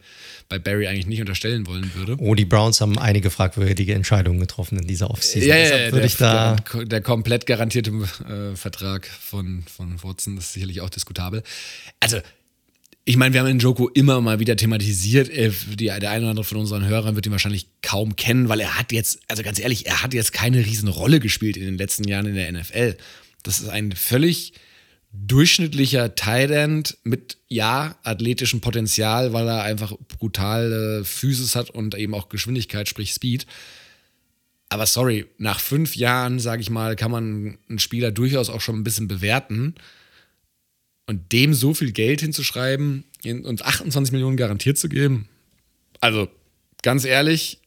bei 0.48 0.58
Barry 0.58 0.86
eigentlich 0.86 1.06
nicht 1.06 1.20
unterstellen 1.20 1.66
wollen 1.66 1.92
würde. 1.94 2.16
Oh, 2.18 2.34
die 2.34 2.46
Browns 2.46 2.80
haben 2.80 2.98
einige 2.98 3.28
fragwürdige 3.28 3.92
Entscheidungen 3.92 4.40
getroffen 4.40 4.78
in 4.78 4.86
dieser 4.86 5.10
Offseason. 5.10 5.50
Ja, 5.50 5.56
ja, 5.56 5.64
ja 5.64 5.90
der, 5.90 6.08
da. 6.18 6.56
der, 6.56 6.84
der 6.86 7.00
komplett 7.02 7.44
garantierte 7.44 7.90
äh, 7.90 8.56
Vertrag 8.56 9.06
von, 9.06 9.64
von 9.64 10.02
Watson 10.02 10.38
ist 10.38 10.54
sicherlich 10.54 10.80
auch 10.80 10.88
diskutabel. 10.88 11.42
Also, 12.00 12.20
ich 13.04 13.16
meine, 13.16 13.32
wir 13.32 13.40
haben 13.40 13.48
den 13.48 13.58
Joko 13.58 13.88
immer 13.88 14.20
mal 14.20 14.40
wieder 14.40 14.56
thematisiert. 14.56 15.28
Äh, 15.30 15.50
Die, 15.76 15.86
der 15.86 16.10
eine 16.10 16.20
oder 16.20 16.30
andere 16.30 16.44
von 16.44 16.58
unseren 16.58 16.86
Hörern 16.86 17.14
wird 17.16 17.26
ihn 17.26 17.32
wahrscheinlich 17.32 17.68
kaum 17.82 18.16
kennen, 18.16 18.48
weil 18.48 18.60
er 18.60 18.78
hat 18.78 18.92
jetzt, 18.92 19.20
also 19.28 19.42
ganz 19.42 19.58
ehrlich, 19.58 19.86
er 19.86 20.02
hat 20.02 20.14
jetzt 20.14 20.32
keine 20.32 20.58
riesen 20.64 20.88
Rolle 20.88 21.20
gespielt 21.20 21.56
in 21.56 21.64
den 21.64 21.78
letzten 21.78 22.04
Jahren 22.04 22.26
in 22.26 22.34
der 22.34 22.52
NFL. 22.52 22.96
Das 23.42 23.60
ist 23.60 23.68
ein 23.68 23.92
völlig 23.92 24.52
durchschnittlicher 25.12 26.14
Tight 26.14 26.98
mit, 27.02 27.38
ja, 27.48 27.96
athletischem 28.04 28.60
Potenzial, 28.60 29.32
weil 29.32 29.48
er 29.48 29.62
einfach 29.62 29.94
brutale 30.18 31.04
Physis 31.04 31.56
hat 31.56 31.70
und 31.70 31.96
eben 31.96 32.14
auch 32.14 32.28
Geschwindigkeit, 32.28 32.88
sprich 32.88 33.12
Speed. 33.12 33.46
Aber 34.68 34.86
sorry, 34.86 35.26
nach 35.38 35.58
fünf 35.58 35.96
Jahren, 35.96 36.38
sage 36.38 36.62
ich 36.62 36.70
mal, 36.70 36.94
kann 36.94 37.10
man 37.10 37.58
einen 37.68 37.78
Spieler 37.80 38.12
durchaus 38.12 38.50
auch 38.50 38.60
schon 38.60 38.76
ein 38.76 38.84
bisschen 38.84 39.08
bewerten. 39.08 39.74
Und 41.10 41.32
dem 41.32 41.54
so 41.54 41.74
viel 41.74 41.90
Geld 41.90 42.20
hinzuschreiben 42.20 43.02
und 43.24 43.64
28 43.64 44.12
Millionen 44.12 44.36
garantiert 44.36 44.78
zu 44.78 44.88
geben. 44.88 45.26
Also, 46.00 46.28
ganz 46.82 47.04
ehrlich, 47.04 47.58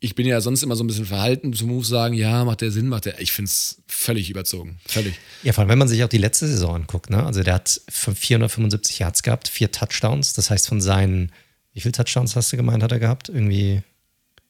ich 0.00 0.14
bin 0.14 0.26
ja 0.26 0.40
sonst 0.40 0.62
immer 0.62 0.76
so 0.76 0.82
ein 0.82 0.86
bisschen 0.86 1.04
verhalten 1.04 1.52
zum 1.52 1.68
Move 1.68 1.84
sagen, 1.84 2.14
ja, 2.14 2.42
macht 2.46 2.62
der 2.62 2.70
Sinn, 2.70 2.88
macht 2.88 3.04
der. 3.04 3.20
Ich 3.20 3.32
finde 3.32 3.50
es 3.50 3.82
völlig 3.86 4.30
überzogen. 4.30 4.78
Völlig. 4.86 5.14
Ja, 5.42 5.52
vor 5.52 5.60
allem, 5.60 5.68
wenn 5.68 5.78
man 5.78 5.88
sich 5.88 6.02
auch 6.04 6.08
die 6.08 6.16
letzte 6.16 6.46
Saison 6.46 6.74
anguckt, 6.74 7.10
ne? 7.10 7.22
Also 7.22 7.42
der 7.42 7.52
hat 7.52 7.78
475 7.90 8.98
Yards 9.00 9.22
gehabt, 9.22 9.48
vier 9.48 9.70
Touchdowns. 9.70 10.32
Das 10.32 10.48
heißt, 10.48 10.66
von 10.66 10.80
seinen, 10.80 11.32
wie 11.74 11.80
viele 11.82 11.92
Touchdowns 11.92 12.34
hast 12.34 12.50
du 12.50 12.56
gemeint, 12.56 12.82
hat 12.82 12.92
er 12.92 12.98
gehabt? 12.98 13.28
Irgendwie. 13.28 13.82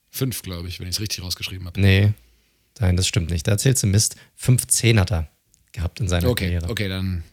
Fünf, 0.09 0.41
glaube 0.41 0.69
ich, 0.69 0.79
wenn 0.79 0.87
ich 0.87 0.95
es 0.95 1.01
richtig 1.01 1.21
rausgeschrieben 1.21 1.67
habe. 1.67 1.81
Nee. 1.81 2.13
Nein, 2.79 2.95
das 2.95 3.09
stimmt 3.09 3.29
nicht. 3.29 3.45
Da 3.45 3.51
erzählst 3.51 3.83
du 3.83 3.87
Mist. 3.87 4.15
15 4.35 5.01
hat 5.01 5.11
er 5.11 5.29
gehabt 5.73 5.99
in 5.99 6.07
seiner 6.07 6.29
Okay, 6.29 6.45
Karriere. 6.45 6.69
okay, 6.69 6.87
dann 6.87 7.23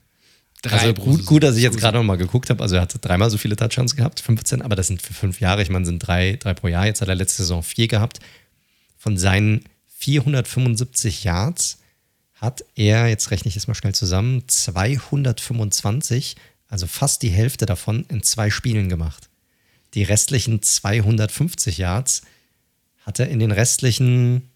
drei 0.64 0.78
Also 0.78 0.94
gut, 0.94 1.26
gut, 1.26 1.42
dass 1.42 1.56
ich 1.56 1.62
jetzt 1.62 1.78
gerade 1.78 1.98
noch 1.98 2.04
mal 2.04 2.16
geguckt 2.16 2.50
habe. 2.50 2.62
Also 2.62 2.76
er 2.76 2.82
hatte 2.82 2.98
dreimal 2.98 3.30
so 3.30 3.38
viele 3.38 3.56
Touchdowns 3.56 3.96
gehabt, 3.96 4.20
15, 4.20 4.62
aber 4.62 4.76
das 4.76 4.88
sind 4.88 5.02
für 5.02 5.14
fünf 5.14 5.40
Jahre. 5.40 5.62
Ich 5.62 5.70
meine, 5.70 5.86
sind 5.86 6.00
drei, 6.00 6.36
drei 6.36 6.54
pro 6.54 6.68
Jahr. 6.68 6.86
Jetzt 6.86 7.00
hat 7.00 7.08
er 7.08 7.14
letzte 7.14 7.42
Saison 7.42 7.62
vier 7.62 7.88
gehabt. 7.88 8.20
Von 8.96 9.16
seinen 9.18 9.64
475 9.98 11.24
Yards 11.24 11.78
hat 12.34 12.64
er, 12.74 13.08
jetzt 13.08 13.30
rechne 13.30 13.48
ich 13.48 13.56
es 13.56 13.66
mal 13.66 13.74
schnell 13.74 13.94
zusammen, 13.94 14.42
225, 14.46 16.36
also 16.68 16.86
fast 16.86 17.22
die 17.22 17.30
Hälfte 17.30 17.66
davon 17.66 18.04
in 18.08 18.22
zwei 18.22 18.50
Spielen 18.50 18.88
gemacht. 18.88 19.28
Die 19.94 20.02
restlichen 20.02 20.60
250 20.60 21.78
Yards 21.78 22.22
hat 23.06 23.20
er 23.20 23.28
in 23.28 23.38
den 23.38 23.52
restlichen 23.52 24.50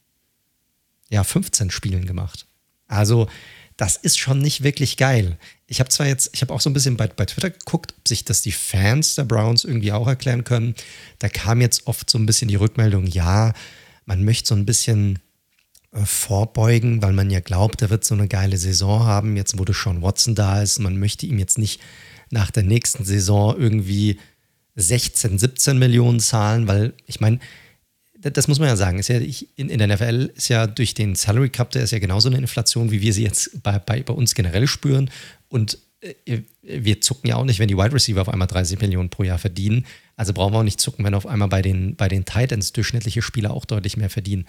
ja, 1.08 1.24
15 1.24 1.70
Spielen 1.70 2.06
gemacht. 2.06 2.46
Also, 2.86 3.28
das 3.76 3.96
ist 3.96 4.18
schon 4.18 4.40
nicht 4.40 4.62
wirklich 4.62 4.96
geil. 4.96 5.38
Ich 5.70 5.80
habe 5.80 5.90
zwar 5.90 6.06
jetzt, 6.06 6.30
ich 6.32 6.40
habe 6.40 6.52
auch 6.52 6.60
so 6.60 6.70
ein 6.70 6.72
bisschen 6.72 6.96
bei, 6.96 7.06
bei 7.06 7.26
Twitter 7.26 7.50
geguckt, 7.50 7.94
ob 7.96 8.08
sich 8.08 8.24
das 8.24 8.40
die 8.42 8.52
Fans 8.52 9.14
der 9.14 9.24
Browns 9.24 9.64
irgendwie 9.64 9.92
auch 9.92 10.08
erklären 10.08 10.42
können. 10.42 10.74
Da 11.18 11.28
kam 11.28 11.60
jetzt 11.60 11.86
oft 11.86 12.08
so 12.08 12.18
ein 12.18 12.24
bisschen 12.24 12.48
die 12.48 12.56
Rückmeldung, 12.56 13.06
ja, 13.06 13.52
man 14.06 14.24
möchte 14.24 14.48
so 14.48 14.54
ein 14.54 14.64
bisschen 14.64 15.18
äh, 15.92 16.04
vorbeugen, 16.04 17.02
weil 17.02 17.12
man 17.12 17.30
ja 17.30 17.40
glaubt, 17.40 17.82
er 17.82 17.90
wird 17.90 18.04
so 18.04 18.14
eine 18.14 18.28
geile 18.28 18.56
Saison 18.56 19.04
haben, 19.04 19.36
jetzt 19.36 19.58
wo 19.58 19.64
Sean 19.70 20.02
Watson 20.02 20.34
da 20.34 20.62
ist. 20.62 20.78
Man 20.78 20.98
möchte 20.98 21.26
ihm 21.26 21.38
jetzt 21.38 21.58
nicht 21.58 21.80
nach 22.30 22.50
der 22.50 22.62
nächsten 22.62 23.04
Saison 23.04 23.54
irgendwie 23.58 24.18
16, 24.76 25.38
17 25.38 25.78
Millionen 25.78 26.20
zahlen, 26.20 26.68
weil 26.68 26.94
ich 27.06 27.20
meine, 27.20 27.40
das 28.20 28.48
muss 28.48 28.58
man 28.58 28.68
ja 28.68 28.76
sagen, 28.76 28.98
ist 28.98 29.08
ja, 29.08 29.20
ich, 29.20 29.48
in, 29.56 29.68
in 29.68 29.78
der 29.78 29.88
NFL 29.88 30.32
ist 30.34 30.48
ja 30.48 30.66
durch 30.66 30.94
den 30.94 31.14
Salary 31.14 31.50
Cup, 31.50 31.70
der 31.70 31.82
ist 31.84 31.92
ja 31.92 31.98
genauso 31.98 32.28
eine 32.28 32.38
Inflation, 32.38 32.90
wie 32.90 33.00
wir 33.00 33.12
sie 33.12 33.22
jetzt 33.22 33.62
bei, 33.62 33.78
bei, 33.78 34.02
bei 34.02 34.12
uns 34.12 34.34
generell 34.34 34.66
spüren. 34.66 35.10
Und 35.48 35.78
äh, 36.00 36.42
wir 36.62 37.00
zucken 37.00 37.28
ja 37.28 37.36
auch 37.36 37.44
nicht, 37.44 37.58
wenn 37.58 37.68
die 37.68 37.76
Wide 37.76 37.92
Receiver 37.92 38.20
auf 38.20 38.28
einmal 38.28 38.48
30 38.48 38.80
Millionen 38.80 39.10
pro 39.10 39.22
Jahr 39.22 39.38
verdienen. 39.38 39.86
Also 40.16 40.32
brauchen 40.32 40.52
wir 40.52 40.58
auch 40.58 40.64
nicht 40.64 40.80
zucken, 40.80 41.04
wenn 41.04 41.14
auf 41.14 41.26
einmal 41.26 41.48
bei 41.48 41.62
den, 41.62 41.96
bei 41.96 42.08
den 42.08 42.24
Titans 42.24 42.72
durchschnittliche 42.72 43.22
Spieler 43.22 43.52
auch 43.52 43.64
deutlich 43.64 43.96
mehr 43.96 44.10
verdienen. 44.10 44.46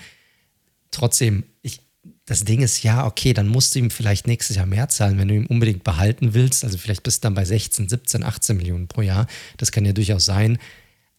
Trotzdem, 0.92 1.44
ich, 1.62 1.82
das 2.26 2.44
Ding 2.46 2.62
ist 2.62 2.82
ja, 2.84 3.06
okay, 3.06 3.34
dann 3.34 3.48
musst 3.48 3.76
du 3.76 3.80
ihm 3.80 3.92
vielleicht 3.92 4.26
nächstes 4.26 4.56
Jahr 4.56 4.66
mehr 4.66 4.90
zahlen, 4.90 5.18
wenn 5.20 5.28
du 5.28 5.36
ihn 5.36 5.46
unbedingt 5.46 5.84
behalten 5.84 6.34
willst. 6.34 6.64
Also 6.64 6.78
vielleicht 6.78 7.04
bist 7.04 7.24
du 7.24 7.28
dann 7.28 7.36
bei 7.36 7.46
16, 7.46 7.90
17, 7.90 8.24
18 8.24 8.58
Millionen 8.58 8.88
pro 8.88 9.02
Jahr. 9.02 9.28
Das 9.58 9.72
kann 9.72 9.86
ja 9.86 9.94
durchaus 9.94 10.26
sein. 10.26 10.58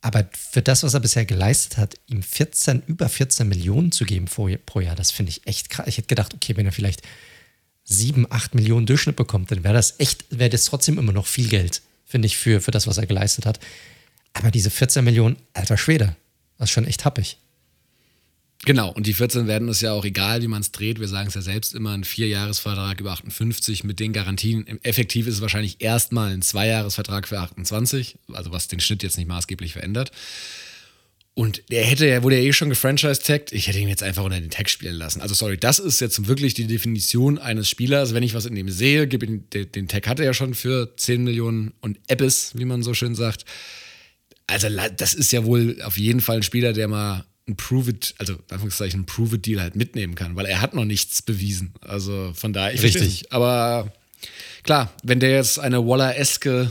Aber 0.03 0.29
für 0.33 0.63
das, 0.63 0.83
was 0.83 0.95
er 0.95 1.01
bisher 1.01 1.27
geleistet 1.27 1.77
hat, 1.77 1.95
ihm 2.07 2.23
14, 2.23 2.83
über 2.87 3.09
14 3.09 3.47
Millionen 3.47 3.93
zu 3.93 4.05
geben 4.05 4.27
pro, 4.27 4.81
Jahr, 4.81 4.97
das 4.97 5.11
finde 5.11 5.31
ich 5.31 5.47
echt 5.47 5.69
krass. 5.69 5.87
Ich 5.89 5.99
hätte 5.99 6.09
gedacht, 6.09 6.33
okay, 6.33 6.57
wenn 6.57 6.67
er 6.67 6.73
vielleicht 6.73 7.03
7, 7.85 8.27
8 8.31 8.55
Millionen 8.55 8.87
Durchschnitt 8.87 9.17
bekommt, 9.17 9.51
dann 9.51 9.63
wäre 9.63 9.75
das 9.75 9.99
echt, 9.99 10.25
wäre 10.31 10.51
das 10.51 10.65
trotzdem 10.65 10.99
immer 10.99 11.13
noch 11.13 11.27
viel 11.27 11.49
Geld, 11.49 11.83
finde 12.07 12.27
ich, 12.27 12.39
für, 12.39 12.61
für 12.61 12.71
das, 12.71 12.87
was 12.87 12.97
er 12.97 13.07
geleistet 13.07 13.45
hat. 13.45 13.61
Aber 14.33 14.51
diese 14.51 14.71
14 14.71 15.05
Millionen, 15.05 15.37
alter 15.53 15.77
Schwede, 15.77 16.17
das 16.57 16.71
ist 16.71 16.73
schon 16.73 16.87
echt 16.87 17.05
happig. 17.05 17.37
Genau, 18.67 18.91
und 18.91 19.07
die 19.07 19.15
14 19.15 19.47
werden 19.47 19.69
es 19.69 19.81
ja 19.81 19.93
auch 19.93 20.05
egal, 20.05 20.43
wie 20.43 20.49
man 20.49 20.61
es 20.61 20.71
dreht. 20.71 21.01
Wir 21.01 21.09
sagen 21.09 21.29
es 21.29 21.35
ja 21.35 21.41
selbst 21.41 21.75
immer, 21.75 21.93
ein 21.93 22.05
Vierjahresvertrag 22.05 23.01
über 23.01 23.13
58 23.13 23.85
mit 23.85 24.01
den 24.01 24.13
Garantien. 24.13 24.67
Effektiv 24.83 25.27
ist 25.27 25.37
es 25.37 25.41
wahrscheinlich 25.41 25.81
erstmal 25.81 26.33
ein 26.33 26.43
Zweijahresvertrag 26.43 27.27
für 27.27 27.39
28, 27.39 28.19
also 28.33 28.53
was 28.53 28.69
den 28.69 28.81
Schnitt 28.81 29.03
jetzt 29.03 29.17
nicht 29.17 29.29
maßgeblich 29.29 29.73
verändert. 29.73 30.11
Und 31.33 31.63
der 31.71 31.85
hätte 31.85 32.07
ja, 32.07 32.23
wurde 32.23 32.37
ja 32.37 32.43
eh 32.43 32.53
schon 32.53 32.69
gefranchise-tagged, 32.69 33.53
ich 33.53 33.67
hätte 33.67 33.79
ihn 33.79 33.89
jetzt 33.89 34.03
einfach 34.03 34.25
unter 34.25 34.39
den 34.39 34.51
Tag 34.51 34.69
spielen 34.69 34.97
lassen. 34.97 35.23
Also 35.23 35.35
sorry, 35.35 35.57
das 35.57 35.79
ist 35.79 36.01
jetzt 36.01 36.27
wirklich 36.29 36.53
die 36.53 36.67
Definition 36.67 37.39
eines 37.39 37.67
Spielers. 37.67 38.13
Wenn 38.13 38.23
ich 38.23 38.35
was 38.35 38.45
in 38.45 38.55
dem 38.55 38.69
sehe, 38.69 39.07
gebe 39.07 39.25
ihn, 39.25 39.49
den, 39.51 39.89
Tag 39.89 40.07
hat 40.07 40.19
er 40.19 40.27
ja 40.27 40.35
schon 40.35 40.53
für 40.53 40.95
10 40.99 41.25
Millionen 41.25 41.73
und 41.81 41.99
Ebbes, 42.09 42.53
wie 42.57 42.67
man 42.67 42.83
so 42.83 42.93
schön 42.93 43.15
sagt. 43.15 43.47
Also 44.49 44.69
das 44.97 45.15
ist 45.15 45.33
ja 45.33 45.45
wohl 45.45 45.81
auf 45.83 45.97
jeden 45.97 46.21
Fall 46.21 46.39
ein 46.39 46.43
Spieler, 46.43 46.75
der 46.75 46.89
mal 46.89 47.25
ein 47.51 47.57
Prove-It, 47.57 48.15
also 48.19 48.35
Anführungszeichen 48.51 49.07
Prove-It-Deal 49.07 49.61
halt 49.61 49.77
mitnehmen 49.77 50.15
kann, 50.15 50.37
weil 50.37 50.47
er 50.47 50.61
hat 50.61 50.75
noch 50.75 50.85
nichts 50.85 51.23
bewiesen. 51.23 51.75
Also 51.81 52.33
von 52.35 52.53
daher, 52.53 52.73
ich 52.75 52.83
Richtig. 52.83 53.33
Aber 53.33 53.93
klar, 54.63 54.93
wenn 55.03 55.21
der 55.21 55.31
jetzt 55.31 55.59
eine 55.59 55.87
Waller-eske 55.87 56.71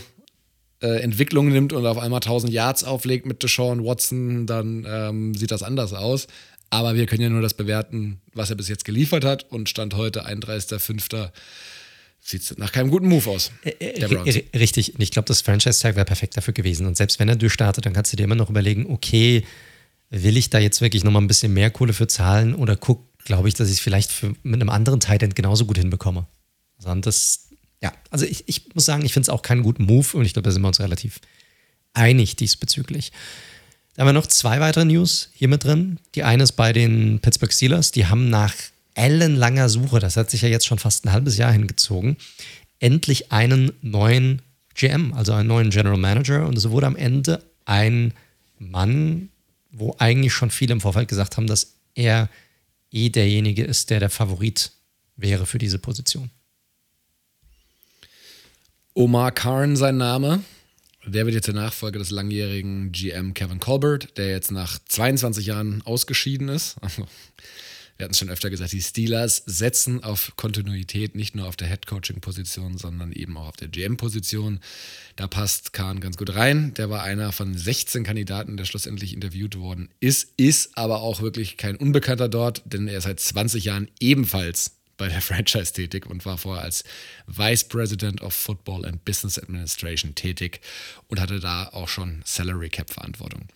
äh, 0.82 1.02
Entwicklung 1.02 1.50
nimmt 1.50 1.74
und 1.74 1.86
auf 1.86 1.98
einmal 1.98 2.20
1000 2.22 2.52
Yards 2.52 2.84
auflegt 2.84 3.26
mit 3.26 3.44
Deshaun 3.44 3.84
Watson, 3.84 4.46
dann 4.48 4.86
ähm, 4.88 5.36
sieht 5.36 5.52
das 5.52 5.62
anders 5.64 5.94
aus. 5.94 6.28
Aber 6.72 6.96
wir 6.96 7.06
können 7.08 7.22
ja 7.24 7.30
nur 7.30 7.42
das 7.42 7.56
bewerten, 7.56 8.22
was 8.34 8.50
er 8.52 8.56
bis 8.56 8.68
jetzt 8.70 8.86
geliefert 8.86 9.26
hat. 9.26 9.52
Und 9.52 9.70
Stand 9.70 9.96
heute, 9.96 10.28
31.05., 10.28 11.32
sieht 12.22 12.42
es 12.44 12.58
nach 12.58 12.72
keinem 12.72 12.92
guten 12.92 13.08
Move 13.08 13.28
aus. 13.30 13.52
Browns. 14.08 14.36
R- 14.36 14.44
Richtig, 14.60 14.94
und 14.94 15.02
ich 15.02 15.10
glaube, 15.10 15.26
das 15.26 15.42
Franchise-Tag 15.42 15.96
wäre 15.96 16.06
perfekt 16.06 16.38
dafür 16.38 16.54
gewesen. 16.54 16.86
Und 16.86 16.96
selbst 16.96 17.18
wenn 17.20 17.28
er 17.30 17.36
durchstartet, 17.38 17.86
dann 17.86 17.94
kannst 17.94 18.14
du 18.14 18.18
dir 18.18 18.24
immer 18.26 18.36
noch 18.36 18.50
überlegen, 18.50 18.86
okay, 18.88 19.44
will 20.10 20.38
ich 20.38 20.50
da 20.50 20.60
jetzt 20.60 20.82
wirklich 20.82 21.04
nochmal 21.04 21.22
ein 21.22 21.28
bisschen 21.28 21.54
mehr 21.54 21.70
Kohle 21.70 21.94
für 21.94 22.08
zahlen 22.08 22.56
oder 22.56 22.76
guck, 22.76 23.06
glaube 23.26 23.48
ich, 23.48 23.54
dass 23.54 23.70
ich 23.70 23.76
es 23.76 23.80
vielleicht 23.80 24.12
für, 24.12 24.34
mit 24.44 24.56
einem 24.56 24.70
anderen 24.70 25.00
Titan 25.00 25.30
genauso 25.36 25.66
gut 25.66 25.78
hinbekomme. 25.78 26.28
Sondern 26.78 27.02
das, 27.02 27.50
ja, 27.82 27.94
also 28.10 28.26
ich, 28.26 28.48
ich 28.48 28.74
muss 28.74 28.86
sagen, 28.86 29.06
ich 29.06 29.14
finde 29.14 29.26
es 29.26 29.30
auch 29.30 29.42
keinen 29.42 29.64
guten 29.64 29.84
Move 29.84 30.18
und 30.18 30.26
ich 30.26 30.34
glaube, 30.34 30.48
da 30.48 30.52
sind 30.52 30.62
wir 30.62 30.68
uns 30.68 30.80
relativ 30.80 31.20
einig 31.94 32.36
diesbezüglich. 32.36 33.12
Da 33.96 34.02
haben 34.02 34.10
wir 34.10 34.14
noch 34.14 34.28
zwei 34.28 34.60
weitere 34.60 34.86
News 34.86 35.30
hier 35.34 35.48
mit 35.48 35.64
drin. 35.64 36.00
Die 36.16 36.24
eine 36.24 36.44
ist 36.44 36.54
bei 36.54 36.74
den 36.74 37.20
Pittsburgh 37.20 37.52
Steelers. 37.52 37.92
Die 37.92 38.06
haben 38.06 38.30
nach 38.30 38.54
ellenlanger 38.94 39.70
Suche, 39.70 40.00
das 40.00 40.18
hat 40.18 40.30
sich 40.30 40.42
ja 40.42 40.50
jetzt 40.50 40.66
schon 40.66 40.80
fast 40.80 41.06
ein 41.06 41.12
halbes 41.12 41.38
Jahr 41.38 41.52
hingezogen, 41.52 42.18
endlich 42.80 43.32
einen 43.32 43.72
neuen 43.82 44.42
GM, 44.76 45.14
also 45.14 45.34
einen 45.34 45.48
neuen 45.48 45.70
General 45.70 45.98
Manager. 45.98 46.48
Und 46.48 46.58
es 46.58 46.70
wurde 46.70 46.88
am 46.88 46.96
Ende 46.96 47.44
ein 47.66 48.14
Mann, 48.58 49.30
wo 49.72 49.96
eigentlich 50.00 50.34
schon 50.34 50.52
viele 50.52 50.74
im 50.74 50.82
Vorfeld 50.82 51.08
gesagt 51.08 51.38
haben, 51.38 51.48
dass 51.48 51.76
er 51.96 52.30
eh 52.92 53.10
derjenige 53.10 53.64
ist, 53.64 53.90
der 53.90 54.00
der 54.00 54.10
Favorit 54.10 54.72
wäre 55.16 55.46
für 55.46 55.58
diese 55.58 55.80
Position. 55.80 56.30
Omar 58.94 59.32
Karn 59.32 59.76
sein 59.76 59.98
Name. 59.98 60.44
Der 61.06 61.26
wird 61.26 61.34
jetzt 61.34 61.48
der 61.48 61.56
Nachfolger 61.56 62.00
des 62.00 62.12
langjährigen 62.12 62.92
GM 62.92 63.34
Kevin 63.34 63.60
Colbert, 63.60 64.18
der 64.18 64.30
jetzt 64.30 64.52
nach 64.52 64.80
22 64.88 65.46
Jahren 65.46 65.82
ausgeschieden 65.84 66.50
ist. 66.50 66.76
Also, 66.82 67.08
wir 68.00 68.06
hatten 68.06 68.14
es 68.14 68.20
schon 68.20 68.30
öfter 68.30 68.50
gesagt, 68.50 68.72
die 68.72 68.82
Steelers 68.82 69.44
setzen 69.46 70.06
auf 70.06 70.32
Kontinuität, 70.38 71.16
nicht 71.16 71.36
nur 71.36 71.48
auf 71.48 71.58
der 71.58 71.68
Head-Coaching-Position, 71.68 72.78
sondern 72.78 73.12
eben 73.12 73.36
auch 73.36 73.50
auf 73.50 73.58
der 73.58 73.68
GM-Position. 73.68 74.62
Da 75.18 75.28
passt 75.28 75.74
Kahn 75.74 76.00
ganz 76.00 76.16
gut 76.16 76.34
rein. 76.34 76.74
Der 76.76 76.90
war 76.90 77.04
einer 77.04 77.34
von 77.34 77.58
16 77.58 78.06
Kandidaten, 78.06 78.56
der 78.56 78.64
schlussendlich 78.64 79.14
interviewt 79.14 79.58
worden 79.58 79.90
ist, 80.00 80.32
ist 80.38 80.78
aber 80.78 81.02
auch 81.02 81.22
wirklich 81.22 81.58
kein 81.58 81.76
Unbekannter 81.76 82.30
dort, 82.30 82.62
denn 82.64 82.88
er 82.88 83.00
ist 83.00 83.04
seit 83.04 83.20
20 83.20 83.66
Jahren 83.66 83.92
ebenfalls 84.00 84.78
bei 84.96 85.10
der 85.10 85.22
Franchise 85.22 85.74
tätig 85.74 86.06
und 86.06 86.26
war 86.26 86.38
vorher 86.38 86.64
als 86.64 86.86
Vice 87.28 87.66
President 87.66 88.22
of 88.22 88.34
Football 88.34 88.86
and 88.86 89.04
Business 89.04 89.38
Administration 89.38 90.16
tätig 90.16 90.62
und 91.10 91.20
hatte 91.20 91.42
da 91.42 91.68
auch 91.68 91.90
schon 91.90 92.22
Salary 92.24 92.70
Cap 92.70 92.94
Verantwortung 92.94 93.50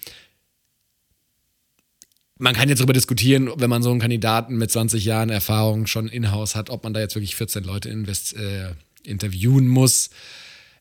man 2.39 2.55
kann 2.55 2.69
jetzt 2.69 2.79
darüber 2.79 2.93
diskutieren, 2.93 3.49
wenn 3.57 3.69
man 3.69 3.83
so 3.83 3.91
einen 3.91 3.99
Kandidaten 3.99 4.55
mit 4.55 4.71
20 4.71 5.05
Jahren 5.05 5.29
Erfahrung 5.29 5.87
schon 5.87 6.07
in-house 6.07 6.55
hat, 6.55 6.69
ob 6.69 6.83
man 6.83 6.93
da 6.93 6.99
jetzt 6.99 7.15
wirklich 7.15 7.35
14 7.35 7.63
Leute 7.63 7.89
invest, 7.89 8.35
äh, 8.35 8.71
interviewen 9.03 9.67
muss. 9.67 10.09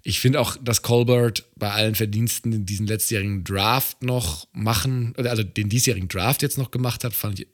Ich 0.03 0.19
finde 0.19 0.41
auch, 0.41 0.57
dass 0.61 0.83
Colbert 0.83 1.45
bei 1.57 1.71
allen 1.71 1.95
Verdiensten 1.95 2.67
diesen 2.67 2.87
letztjährigen 2.87 3.45
Draft 3.45 4.03
noch 4.03 4.49
machen, 4.53 5.15
also 5.17 5.43
den 5.43 5.69
diesjährigen 5.69 6.09
Draft 6.09 6.43
jetzt 6.43 6.59
noch 6.59 6.71
gemacht 6.71 7.05
hat, 7.05 7.12
fand 7.12 7.41
ich 7.41 7.47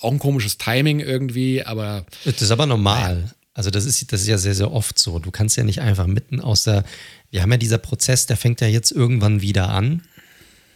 auch 0.00 0.12
ein 0.12 0.18
komisches 0.18 0.56
Timing 0.56 1.00
irgendwie, 1.00 1.64
aber. 1.64 2.06
Das 2.24 2.40
ist 2.40 2.50
aber 2.50 2.66
normal. 2.66 3.34
Also, 3.52 3.70
das 3.70 3.84
ist, 3.84 4.12
das 4.12 4.22
ist 4.22 4.28
ja 4.28 4.38
sehr, 4.38 4.54
sehr 4.54 4.72
oft 4.72 4.98
so. 4.98 5.18
Du 5.18 5.30
kannst 5.30 5.56
ja 5.56 5.64
nicht 5.64 5.80
einfach 5.80 6.06
mitten 6.06 6.40
aus 6.40 6.64
der. 6.64 6.84
Wir 7.30 7.42
haben 7.42 7.50
ja 7.50 7.58
dieser 7.58 7.78
Prozess, 7.78 8.26
der 8.26 8.36
fängt 8.36 8.60
ja 8.60 8.68
jetzt 8.68 8.92
irgendwann 8.92 9.42
wieder 9.42 9.68
an. 9.70 10.02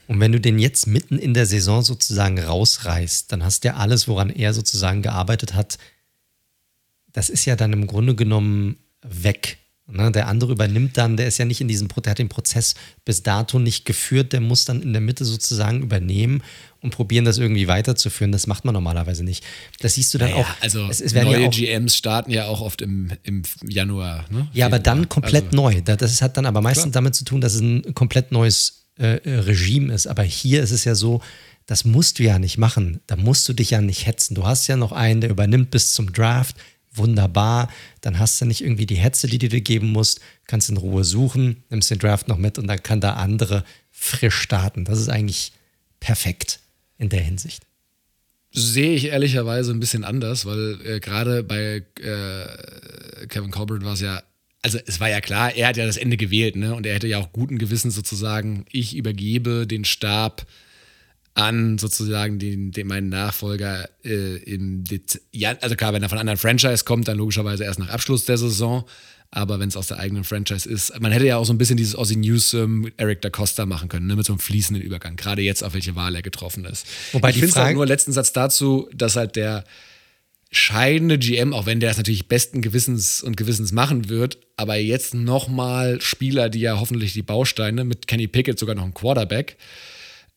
Und 0.06 0.20
wenn 0.20 0.32
du 0.32 0.40
den 0.40 0.58
jetzt 0.58 0.86
mitten 0.86 1.18
in 1.18 1.34
der 1.34 1.46
Saison 1.46 1.82
sozusagen 1.82 2.38
rausreißt, 2.38 3.32
dann 3.32 3.44
hast 3.44 3.64
du 3.64 3.68
ja 3.68 3.76
alles, 3.76 4.08
woran 4.08 4.30
er 4.30 4.52
sozusagen 4.52 5.02
gearbeitet 5.02 5.54
hat, 5.54 5.78
das 7.12 7.30
ist 7.30 7.44
ja 7.44 7.56
dann 7.56 7.72
im 7.72 7.86
Grunde 7.86 8.14
genommen 8.14 8.76
weg. 9.02 9.58
Ne? 9.86 10.10
Der 10.10 10.28
andere 10.28 10.52
übernimmt 10.52 10.96
dann, 10.96 11.16
der 11.16 11.26
ist 11.26 11.38
ja 11.38 11.44
nicht 11.44 11.60
in 11.60 11.68
diesem, 11.68 11.88
der 11.88 12.10
hat 12.10 12.18
den 12.18 12.30
Prozess 12.30 12.74
bis 13.04 13.22
dato 13.22 13.58
nicht 13.58 13.84
geführt, 13.84 14.32
der 14.32 14.40
muss 14.40 14.64
dann 14.64 14.80
in 14.80 14.92
der 14.92 15.02
Mitte 15.02 15.24
sozusagen 15.24 15.82
übernehmen 15.82 16.42
und 16.80 16.90
probieren, 16.90 17.24
das 17.24 17.36
irgendwie 17.36 17.68
weiterzuführen. 17.68 18.32
Das 18.32 18.46
macht 18.46 18.64
man 18.64 18.72
normalerweise 18.72 19.24
nicht. 19.24 19.44
Das 19.80 19.94
siehst 19.94 20.12
du 20.14 20.18
dann 20.18 20.30
naja, 20.30 20.42
auch. 20.42 20.62
Also 20.62 20.86
es, 20.88 21.00
es 21.00 21.12
neue 21.12 21.42
ja 21.42 21.48
auch, 21.48 21.52
GMs 21.52 21.96
starten 21.96 22.30
ja 22.30 22.46
auch 22.46 22.62
oft 22.62 22.80
im, 22.80 23.12
im 23.22 23.42
Januar. 23.68 24.24
Ne? 24.30 24.48
Ja, 24.54 24.66
aber 24.66 24.78
dann 24.78 25.08
komplett 25.08 25.46
also, 25.46 25.56
neu. 25.56 25.82
Das 25.82 26.22
hat 26.22 26.36
dann 26.38 26.46
aber 26.46 26.62
meistens 26.62 26.92
klar. 26.92 27.02
damit 27.02 27.14
zu 27.14 27.24
tun, 27.24 27.42
dass 27.42 27.54
es 27.54 27.60
ein 27.60 27.94
komplett 27.94 28.32
neues 28.32 28.83
äh, 28.98 29.16
äh, 29.16 29.38
Regime 29.40 29.92
ist. 29.92 30.06
Aber 30.06 30.22
hier 30.22 30.62
ist 30.62 30.70
es 30.70 30.84
ja 30.84 30.94
so, 30.94 31.20
das 31.66 31.84
musst 31.84 32.18
du 32.18 32.22
ja 32.22 32.38
nicht 32.38 32.58
machen. 32.58 33.00
Da 33.06 33.16
musst 33.16 33.48
du 33.48 33.52
dich 33.52 33.70
ja 33.70 33.80
nicht 33.80 34.06
hetzen. 34.06 34.34
Du 34.34 34.44
hast 34.46 34.66
ja 34.66 34.76
noch 34.76 34.92
einen, 34.92 35.20
der 35.20 35.30
übernimmt 35.30 35.70
bis 35.70 35.94
zum 35.94 36.12
Draft. 36.12 36.56
Wunderbar. 36.92 37.70
Dann 38.02 38.18
hast 38.18 38.40
du 38.40 38.44
nicht 38.44 38.62
irgendwie 38.62 38.86
die 38.86 38.96
Hetze, 38.96 39.26
die 39.26 39.38
du 39.38 39.48
dir 39.48 39.62
geben 39.62 39.90
musst. 39.90 40.20
Kannst 40.46 40.70
in 40.70 40.76
Ruhe 40.76 41.04
suchen, 41.04 41.64
nimmst 41.70 41.90
den 41.90 41.98
Draft 41.98 42.28
noch 42.28 42.38
mit 42.38 42.58
und 42.58 42.68
dann 42.68 42.82
kann 42.82 43.00
da 43.00 43.14
andere 43.14 43.64
frisch 43.90 44.36
starten. 44.36 44.84
Das 44.84 45.00
ist 45.00 45.08
eigentlich 45.08 45.52
perfekt 45.98 46.60
in 46.98 47.08
der 47.08 47.20
Hinsicht. 47.20 47.64
Sehe 48.52 48.94
ich 48.94 49.06
ehrlicherweise 49.06 49.72
ein 49.72 49.80
bisschen 49.80 50.04
anders, 50.04 50.46
weil 50.46 50.78
äh, 50.84 51.00
gerade 51.00 51.42
bei 51.42 51.82
äh, 52.00 53.26
Kevin 53.26 53.50
Colbert 53.50 53.84
war 53.84 53.94
es 53.94 54.00
ja 54.00 54.22
also 54.64 54.78
es 54.86 54.98
war 54.98 55.10
ja 55.10 55.20
klar, 55.20 55.54
er 55.54 55.68
hat 55.68 55.76
ja 55.76 55.84
das 55.84 55.98
Ende 55.98 56.16
gewählt, 56.16 56.56
ne? 56.56 56.74
Und 56.74 56.86
er 56.86 56.94
hätte 56.94 57.06
ja 57.06 57.18
auch 57.18 57.32
guten 57.32 57.58
Gewissens 57.58 57.94
sozusagen, 57.94 58.64
ich 58.72 58.96
übergebe 58.96 59.66
den 59.66 59.84
Stab 59.84 60.46
an 61.34 61.76
sozusagen 61.76 62.38
den, 62.38 62.70
den 62.70 62.86
meinen 62.86 63.10
Nachfolger 63.10 63.88
äh, 64.04 64.36
im 64.36 64.84
Dez 64.84 65.20
ja, 65.32 65.54
also 65.60 65.76
klar, 65.76 65.92
wenn 65.92 66.02
er 66.02 66.08
von 66.08 66.16
einer 66.16 66.30
anderen 66.30 66.38
Franchise 66.38 66.84
kommt, 66.84 67.08
dann 67.08 67.18
logischerweise 67.18 67.64
erst 67.64 67.78
nach 67.78 67.90
Abschluss 67.90 68.24
der 68.24 68.38
Saison. 68.38 68.84
Aber 69.30 69.58
wenn 69.58 69.68
es 69.68 69.76
aus 69.76 69.88
der 69.88 69.98
eigenen 69.98 70.22
Franchise 70.24 70.66
ist, 70.66 70.98
man 71.00 71.10
hätte 71.10 71.26
ja 71.26 71.36
auch 71.36 71.44
so 71.44 71.52
ein 71.52 71.58
bisschen 71.58 71.76
dieses 71.76 71.96
Aussie 71.96 72.16
Newsom, 72.16 72.88
Eric 72.96 73.20
da 73.20 73.30
Costa 73.30 73.66
machen 73.66 73.88
können, 73.88 74.06
ne, 74.06 74.14
mit 74.14 74.24
so 74.24 74.32
einem 74.32 74.38
fließenden 74.38 74.82
Übergang. 74.82 75.16
Gerade 75.16 75.42
jetzt, 75.42 75.62
auf 75.64 75.74
welche 75.74 75.96
Wahl 75.96 76.14
er 76.14 76.22
getroffen 76.22 76.64
ist. 76.64 76.86
Wobei 77.12 77.30
ich 77.30 77.38
finde 77.38 77.54
halt 77.56 77.74
nur 77.74 77.84
letzten 77.84 78.12
Satz 78.12 78.32
dazu, 78.32 78.88
dass 78.94 79.16
halt 79.16 79.34
der 79.34 79.64
scheidende 80.56 81.18
GM, 81.18 81.52
auch 81.52 81.66
wenn 81.66 81.80
der 81.80 81.90
es 81.90 81.96
natürlich 81.96 82.28
besten 82.28 82.62
Gewissens 82.62 83.22
und 83.22 83.36
Gewissens 83.36 83.72
machen 83.72 84.08
wird, 84.08 84.38
aber 84.56 84.76
jetzt 84.76 85.14
nochmal 85.14 86.00
Spieler, 86.00 86.48
die 86.48 86.60
ja 86.60 86.78
hoffentlich 86.78 87.12
die 87.12 87.22
Bausteine 87.22 87.84
mit 87.84 88.06
Kenny 88.06 88.28
Pickett 88.28 88.58
sogar 88.58 88.74
noch 88.74 88.84
ein 88.84 88.94
Quarterback 88.94 89.56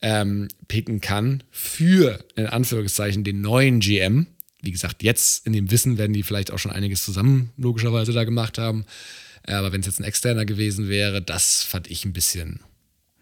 ähm, 0.02 0.48
picken 0.66 1.00
kann 1.00 1.42
für, 1.50 2.24
in 2.36 2.46
Anführungszeichen, 2.46 3.24
den 3.24 3.40
neuen 3.40 3.80
GM. 3.80 4.26
Wie 4.60 4.72
gesagt, 4.72 5.02
jetzt 5.02 5.46
in 5.46 5.52
dem 5.52 5.70
Wissen 5.70 5.98
werden 5.98 6.12
die 6.12 6.22
vielleicht 6.22 6.52
auch 6.52 6.58
schon 6.58 6.72
einiges 6.72 7.04
zusammen 7.04 7.50
logischerweise 7.56 8.12
da 8.12 8.24
gemacht 8.24 8.58
haben. 8.58 8.86
Aber 9.46 9.72
wenn 9.72 9.80
es 9.80 9.86
jetzt 9.86 10.00
ein 10.00 10.04
externer 10.04 10.44
gewesen 10.44 10.88
wäre, 10.88 11.22
das 11.22 11.62
fand 11.62 11.90
ich 11.90 12.04
ein 12.04 12.12
bisschen, 12.12 12.60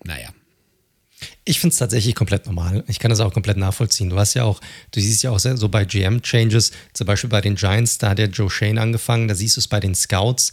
naja, 0.05 0.31
ich 1.45 1.61
finde 1.61 1.73
es 1.73 1.79
tatsächlich 1.79 2.15
komplett 2.15 2.47
normal. 2.47 2.85
Ich 2.89 2.99
kann 2.99 3.11
das 3.11 3.21
auch 3.21 3.33
komplett 3.33 3.57
nachvollziehen. 3.57 4.11
Du 4.11 4.19
hast 4.19 4.35
ja 4.35 4.45
auch, 4.45 4.61
du 4.91 5.01
siehst 5.01 5.23
ja 5.23 5.31
auch 5.31 5.39
so 5.39 5.69
bei 5.69 5.85
GM-Changes, 5.85 6.73
zum 6.93 7.07
Beispiel 7.07 7.31
bei 7.31 7.41
den 7.41 7.55
Giants, 7.55 7.99
da 7.99 8.11
hat 8.11 8.19
der 8.19 8.29
Joe 8.29 8.51
Shane 8.51 8.79
angefangen, 8.79 9.29
da 9.29 9.35
siehst 9.35 9.57
du 9.57 9.61
es 9.61 9.69
bei 9.69 9.81
den 9.81 9.95
Scouts. 9.95 10.53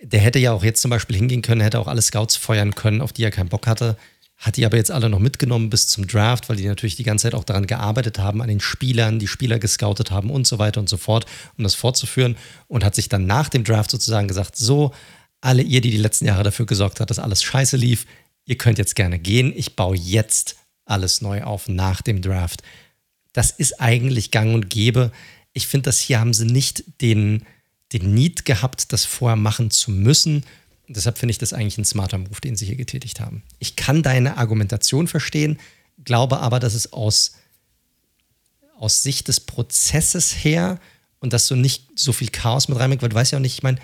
Der 0.00 0.20
hätte 0.20 0.38
ja 0.38 0.52
auch 0.52 0.64
jetzt 0.64 0.80
zum 0.80 0.90
Beispiel 0.90 1.16
hingehen 1.16 1.42
können, 1.42 1.60
hätte 1.60 1.78
auch 1.78 1.88
alle 1.88 2.02
Scouts 2.02 2.36
feuern 2.36 2.74
können, 2.74 3.00
auf 3.00 3.12
die 3.12 3.22
er 3.22 3.30
keinen 3.30 3.48
Bock 3.48 3.66
hatte. 3.66 3.96
Hat 4.36 4.56
die 4.56 4.64
aber 4.64 4.76
jetzt 4.76 4.92
alle 4.92 5.08
noch 5.08 5.18
mitgenommen 5.18 5.68
bis 5.68 5.88
zum 5.88 6.06
Draft, 6.06 6.48
weil 6.48 6.56
die 6.56 6.66
natürlich 6.66 6.94
die 6.94 7.02
ganze 7.02 7.24
Zeit 7.24 7.34
auch 7.34 7.42
daran 7.42 7.66
gearbeitet 7.66 8.20
haben, 8.20 8.40
an 8.40 8.48
den 8.48 8.60
Spielern, 8.60 9.18
die 9.18 9.26
Spieler 9.26 9.58
gescoutet 9.58 10.12
haben 10.12 10.30
und 10.30 10.46
so 10.46 10.60
weiter 10.60 10.78
und 10.78 10.88
so 10.88 10.96
fort, 10.96 11.26
um 11.56 11.64
das 11.64 11.74
fortzuführen. 11.74 12.36
Und 12.68 12.84
hat 12.84 12.94
sich 12.94 13.08
dann 13.08 13.26
nach 13.26 13.48
dem 13.48 13.64
Draft 13.64 13.90
sozusagen 13.90 14.28
gesagt: 14.28 14.56
So, 14.56 14.92
alle 15.40 15.62
ihr, 15.62 15.80
die 15.80 15.90
die 15.90 15.96
letzten 15.96 16.26
Jahre 16.26 16.44
dafür 16.44 16.66
gesorgt 16.66 17.00
hat, 17.00 17.10
dass 17.10 17.18
alles 17.18 17.42
scheiße 17.42 17.76
lief, 17.76 18.06
ihr 18.48 18.56
könnt 18.56 18.78
jetzt 18.78 18.96
gerne 18.96 19.18
gehen, 19.18 19.52
ich 19.54 19.76
baue 19.76 19.96
jetzt 19.96 20.56
alles 20.86 21.20
neu 21.20 21.42
auf 21.42 21.68
nach 21.68 22.00
dem 22.00 22.22
Draft. 22.22 22.62
Das 23.34 23.50
ist 23.50 23.78
eigentlich 23.80 24.30
gang 24.30 24.54
und 24.54 24.70
gäbe. 24.70 25.12
Ich 25.52 25.66
finde, 25.66 25.84
dass 25.84 26.00
hier 26.00 26.18
haben 26.18 26.32
sie 26.32 26.46
nicht 26.46 26.82
den, 27.02 27.44
den 27.92 28.14
Need 28.14 28.46
gehabt, 28.46 28.92
das 28.92 29.04
vorher 29.04 29.36
machen 29.36 29.70
zu 29.70 29.90
müssen. 29.90 30.44
Und 30.88 30.96
deshalb 30.96 31.18
finde 31.18 31.32
ich 31.32 31.38
das 31.38 31.52
eigentlich 31.52 31.76
ein 31.76 31.84
smarter 31.84 32.16
Move, 32.16 32.40
den 32.42 32.56
sie 32.56 32.64
hier 32.64 32.76
getätigt 32.76 33.20
haben. 33.20 33.42
Ich 33.58 33.76
kann 33.76 34.02
deine 34.02 34.38
Argumentation 34.38 35.08
verstehen, 35.08 35.58
glaube 36.02 36.38
aber, 36.40 36.58
dass 36.58 36.72
es 36.72 36.94
aus, 36.94 37.32
aus 38.78 39.02
Sicht 39.02 39.28
des 39.28 39.40
Prozesses 39.40 40.32
her 40.32 40.80
und 41.20 41.34
dass 41.34 41.46
so 41.46 41.54
nicht 41.54 41.86
so 41.96 42.14
viel 42.14 42.30
Chaos 42.30 42.68
mit 42.68 42.78
reinbringt, 42.78 43.02
weil 43.02 43.10
du 43.10 43.16
weißt 43.16 43.32
ja 43.32 43.38
auch 43.38 43.42
nicht, 43.42 43.58
ich 43.58 43.62
meine, 43.62 43.78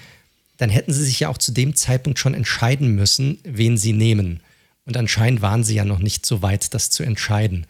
dann 0.57 0.71
hätten 0.71 0.95
sie 0.95 1.05
sich 1.05 1.21
ja 1.21 1.29
auch 1.29 1.37
zu 1.37 1.53
dem 1.53 1.77
Zeitpunkt 1.77 2.19
schon 2.19 2.33
entscheiden 2.33 2.95
müssen, 2.95 3.41
wen 3.43 3.77
sie 3.77 3.93
nehmen. 3.93 4.41
Und 4.87 4.97
anscheinend 4.97 5.43
waren 5.43 5.65
sie 5.65 5.75
ja 5.75 5.85
noch 5.85 5.99
nicht 5.99 6.27
so 6.27 6.43
weit, 6.43 6.75
das 6.75 6.91
zu 6.91 7.03
entscheiden. 7.03 7.67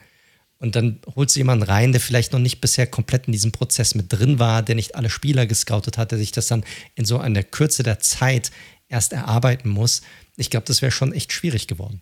Und 0.58 0.76
dann 0.76 1.00
holt 1.14 1.30
sie 1.30 1.40
jemanden 1.40 1.64
rein, 1.64 1.92
der 1.92 2.00
vielleicht 2.00 2.32
noch 2.32 2.38
nicht 2.38 2.60
bisher 2.60 2.86
komplett 2.86 3.26
in 3.26 3.32
diesem 3.32 3.52
Prozess 3.52 3.94
mit 3.94 4.12
drin 4.12 4.38
war, 4.38 4.62
der 4.62 4.74
nicht 4.74 4.94
alle 4.94 5.10
Spieler 5.10 5.46
gescoutet 5.46 5.98
hat, 5.98 6.10
der 6.10 6.18
sich 6.18 6.32
das 6.32 6.46
dann 6.46 6.64
in 6.94 7.04
so 7.04 7.18
einer 7.18 7.42
Kürze 7.42 7.82
der 7.82 8.00
Zeit 8.00 8.50
erst 8.88 9.12
erarbeiten 9.12 9.68
muss. 9.68 10.02
Ich 10.36 10.50
glaube, 10.50 10.66
das 10.66 10.80
wäre 10.82 10.92
schon 10.92 11.12
echt 11.12 11.32
schwierig 11.32 11.66
geworden. 11.66 12.00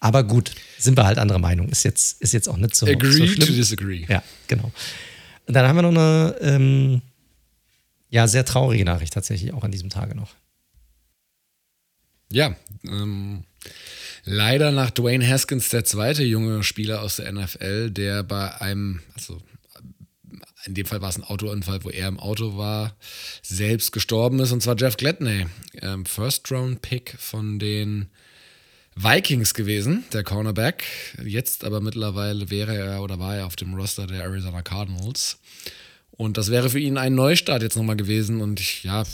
Aber 0.00 0.24
gut, 0.24 0.52
sind 0.78 0.96
wir 0.96 1.04
halt 1.04 1.18
anderer 1.18 1.38
Meinung. 1.38 1.68
Ist 1.68 1.84
jetzt, 1.84 2.22
ist 2.22 2.32
jetzt 2.32 2.48
auch 2.48 2.56
nicht 2.56 2.74
so, 2.74 2.86
Agree 2.86 3.10
so 3.10 3.26
schlimm. 3.26 3.46
to 3.46 3.52
disagree. 3.52 4.06
Ja, 4.08 4.22
genau. 4.48 4.72
Und 5.46 5.54
dann 5.54 5.68
haben 5.68 5.76
wir 5.76 5.82
noch 5.82 5.90
eine 5.90 6.36
ähm, 6.40 7.02
ja, 8.08 8.26
sehr 8.26 8.44
traurige 8.44 8.84
Nachricht 8.84 9.12
tatsächlich 9.12 9.52
auch 9.52 9.62
an 9.62 9.70
diesem 9.70 9.90
Tage 9.90 10.14
noch. 10.14 10.30
Ja, 12.32 12.56
ähm, 12.84 13.44
leider 14.24 14.72
nach 14.72 14.90
Dwayne 14.90 15.26
Haskins 15.26 15.68
der 15.68 15.84
zweite 15.84 16.24
junge 16.24 16.62
Spieler 16.62 17.02
aus 17.02 17.16
der 17.16 17.32
NFL, 17.32 17.90
der 17.90 18.22
bei 18.22 18.60
einem, 18.60 19.00
also 19.14 19.40
in 20.64 20.74
dem 20.74 20.86
Fall 20.86 21.00
war 21.00 21.08
es 21.08 21.16
ein 21.16 21.24
Autounfall, 21.24 21.84
wo 21.84 21.90
er 21.90 22.08
im 22.08 22.20
Auto 22.20 22.56
war, 22.56 22.96
selbst 23.42 23.92
gestorben 23.92 24.40
ist, 24.40 24.52
und 24.52 24.62
zwar 24.62 24.76
Jeff 24.76 24.96
Gladney, 24.96 25.46
ähm, 25.80 26.04
First-Round-Pick 26.04 27.16
von 27.18 27.58
den 27.58 28.08
Vikings 28.94 29.54
gewesen, 29.54 30.04
der 30.12 30.24
Cornerback. 30.24 30.84
Jetzt 31.24 31.64
aber 31.64 31.80
mittlerweile 31.80 32.50
wäre 32.50 32.76
er 32.76 33.02
oder 33.02 33.18
war 33.18 33.36
er 33.36 33.46
auf 33.46 33.56
dem 33.56 33.74
Roster 33.74 34.06
der 34.06 34.24
Arizona 34.24 34.62
Cardinals. 34.62 35.38
Und 36.12 36.36
das 36.36 36.50
wäre 36.50 36.68
für 36.68 36.78
ihn 36.78 36.98
ein 36.98 37.14
Neustart 37.14 37.62
jetzt 37.62 37.76
nochmal 37.76 37.96
gewesen. 37.96 38.40
Und 38.40 38.60
ich, 38.60 38.84
ja, 38.84 39.04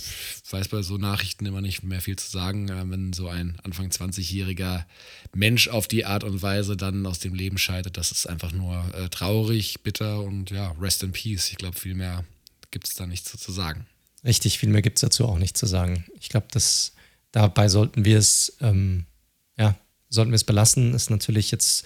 weiß 0.51 0.69
bei 0.69 0.83
so 0.83 0.97
Nachrichten 0.97 1.47
immer 1.47 1.61
nicht 1.61 1.83
mehr 1.83 2.01
viel 2.01 2.17
zu 2.17 2.31
sagen, 2.31 2.69
äh, 2.69 2.91
wenn 2.91 3.13
so 3.13 3.29
ein 3.29 3.59
Anfang 3.63 3.89
20-jähriger 3.89 4.85
Mensch 5.35 5.69
auf 5.69 5.89
die 5.89 6.05
Art 6.05 6.25
und 6.25 6.43
Weise 6.43 6.77
dann 6.77 7.07
aus 7.07 7.19
dem 7.19 7.35
Leben 7.35 7.59
scheidet. 7.59 7.97
Das 7.97 8.11
ist 8.11 8.29
einfach 8.29 8.53
nur 8.53 8.85
äh, 8.95 9.09
traurig, 9.09 9.83
bitter 9.83 10.23
und 10.23 10.51
ja, 10.51 10.75
rest 10.81 11.03
in 11.03 11.13
peace. 11.13 11.51
Ich 11.51 11.59
glaube, 11.59 11.79
viel 11.79 11.95
mehr 11.95 12.25
gibt 12.71 12.89
es 12.89 12.95
da 12.95 13.07
nichts 13.07 13.37
zu 13.37 13.53
sagen. 13.53 13.87
Richtig, 14.25 14.59
viel 14.59 14.69
mehr 14.69 14.83
gibt 14.83 14.99
es 14.99 15.03
dazu 15.03 15.27
auch 15.27 15.39
nicht 15.39 15.57
zu 15.57 15.67
sagen. 15.67 16.05
Ich 16.19 16.29
glaube, 16.29 16.49
dass 16.51 16.93
dabei 17.33 17.69
sollten 17.69 18.05
wir 18.05 18.19
es, 18.19 18.57
ähm, 18.61 19.05
ja, 19.57 19.77
sollten 20.09 20.33
wir 20.33 20.37
es 20.37 20.45
belassen. 20.45 20.95
Ist 20.95 21.11
natürlich 21.11 21.51
jetzt 21.51 21.85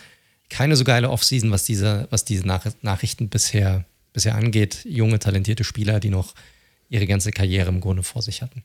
keine 0.49 0.77
so 0.77 0.85
geile 0.85 1.11
Offseason, 1.11 1.51
was 1.51 1.65
diese, 1.65 2.09
was 2.11 2.25
diese 2.25 2.47
Nach 2.47 2.65
Nachrichten 2.83 3.29
bisher, 3.29 3.85
bisher 4.13 4.35
angeht. 4.35 4.81
Junge, 4.85 5.19
talentierte 5.19 5.65
Spieler, 5.65 6.01
die 6.01 6.11
noch 6.11 6.35
ihre 6.89 7.07
ganze 7.07 7.31
Karriere 7.31 7.69
im 7.69 7.81
Grunde 7.81 8.03
vor 8.03 8.23
sich 8.23 8.43
hatten. 8.43 8.65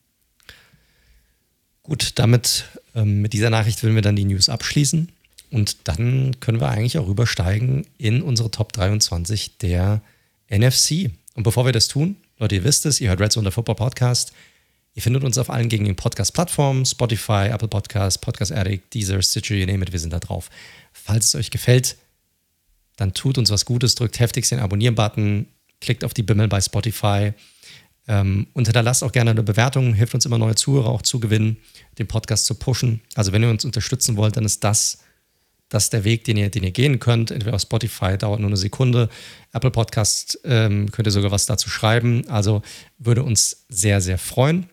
Gut, 1.84 2.14
damit, 2.16 2.66
ähm, 2.96 3.22
mit 3.22 3.34
dieser 3.34 3.52
Nachricht 3.52 3.84
will 3.84 3.94
wir 3.94 4.02
dann 4.02 4.16
die 4.16 4.26
News 4.26 4.50
abschließen. 4.50 5.12
Und 5.52 5.88
dann 5.88 6.40
können 6.40 6.60
wir 6.60 6.70
eigentlich 6.70 6.98
auch 6.98 7.08
rübersteigen 7.08 7.86
in 7.98 8.22
unsere 8.24 8.50
Top 8.50 8.74
23 8.74 9.60
der 9.60 10.02
NFC. 10.50 11.12
Und 11.36 11.44
bevor 11.44 11.66
wir 11.66 11.72
das 11.72 11.88
tun, 11.88 12.18
Leute, 12.40 12.56
ihr 12.56 12.64
wisst 12.64 12.86
es, 12.86 13.00
ihr 13.00 13.10
hört 13.10 13.22
Red 13.22 13.32
Zone, 13.32 13.52
Football 13.52 13.76
Podcast. 13.76 14.34
Ihr 14.96 15.02
findet 15.02 15.24
uns 15.24 15.38
auf 15.38 15.50
allen 15.50 15.70
gängigen 15.70 15.96
Podcast-Plattformen, 15.96 16.86
Spotify, 16.86 17.50
Apple 17.52 17.68
Podcast, 17.68 18.22
Podcast 18.22 18.52
Addict, 18.52 18.94
Deezer, 18.94 19.22
Stitcher, 19.22 19.56
name 19.66 19.84
it, 19.84 19.92
wir 19.92 20.00
sind 20.00 20.14
da 20.14 20.20
drauf. 20.20 20.50
Falls 20.94 21.26
es 21.26 21.36
euch 21.36 21.52
gefällt, 21.52 21.98
dann 22.96 23.14
tut 23.14 23.38
uns 23.38 23.50
was 23.50 23.66
Gutes, 23.66 23.96
drückt 23.96 24.20
heftigst 24.20 24.52
den 24.52 24.60
Abonnieren-Button, 24.60 25.48
klickt 25.82 26.04
auf 26.04 26.14
die 26.14 26.24
Bimmel 26.24 26.48
bei 26.48 26.62
Spotify 26.62 27.34
ähm, 28.08 28.48
und 28.54 28.68
auch 28.78 29.12
gerne 29.12 29.32
eine 29.32 29.44
Bewertung, 29.44 29.94
hilft 29.94 30.14
uns 30.14 30.26
immer 30.26 30.38
neue 30.38 30.56
Zuhörer 30.56 30.90
auch 30.90 31.02
zu 31.02 31.20
gewinnen, 31.20 31.58
den 31.98 32.08
Podcast 32.08 32.46
zu 32.46 32.56
pushen. 32.56 33.02
Also 33.16 33.32
wenn 33.32 33.44
ihr 33.44 33.50
uns 33.50 33.66
unterstützen 33.66 34.16
wollt, 34.16 34.38
dann 34.38 34.46
ist 34.46 34.64
das 34.64 35.00
das 35.70 35.90
der 35.90 36.04
Weg, 36.04 36.24
den 36.26 36.38
ihr, 36.38 36.50
den 36.50 36.64
ihr 36.64 36.72
gehen 36.72 37.00
könnt. 37.00 37.32
Entweder 37.32 37.56
auf 37.56 37.62
Spotify 37.62 38.18
dauert 38.18 38.40
nur 38.40 38.50
eine 38.50 38.58
Sekunde, 38.58 39.10
Apple 39.52 39.72
Podcast 39.72 40.40
ähm, 40.44 40.92
könnt 40.92 41.08
ihr 41.08 41.12
sogar 41.12 41.32
was 41.32 41.48
dazu 41.48 41.70
schreiben. 41.70 42.28
Also 42.30 42.62
würde 43.00 43.24
uns 43.24 43.66
sehr, 43.70 44.00
sehr 44.00 44.18
freuen. 44.18 44.68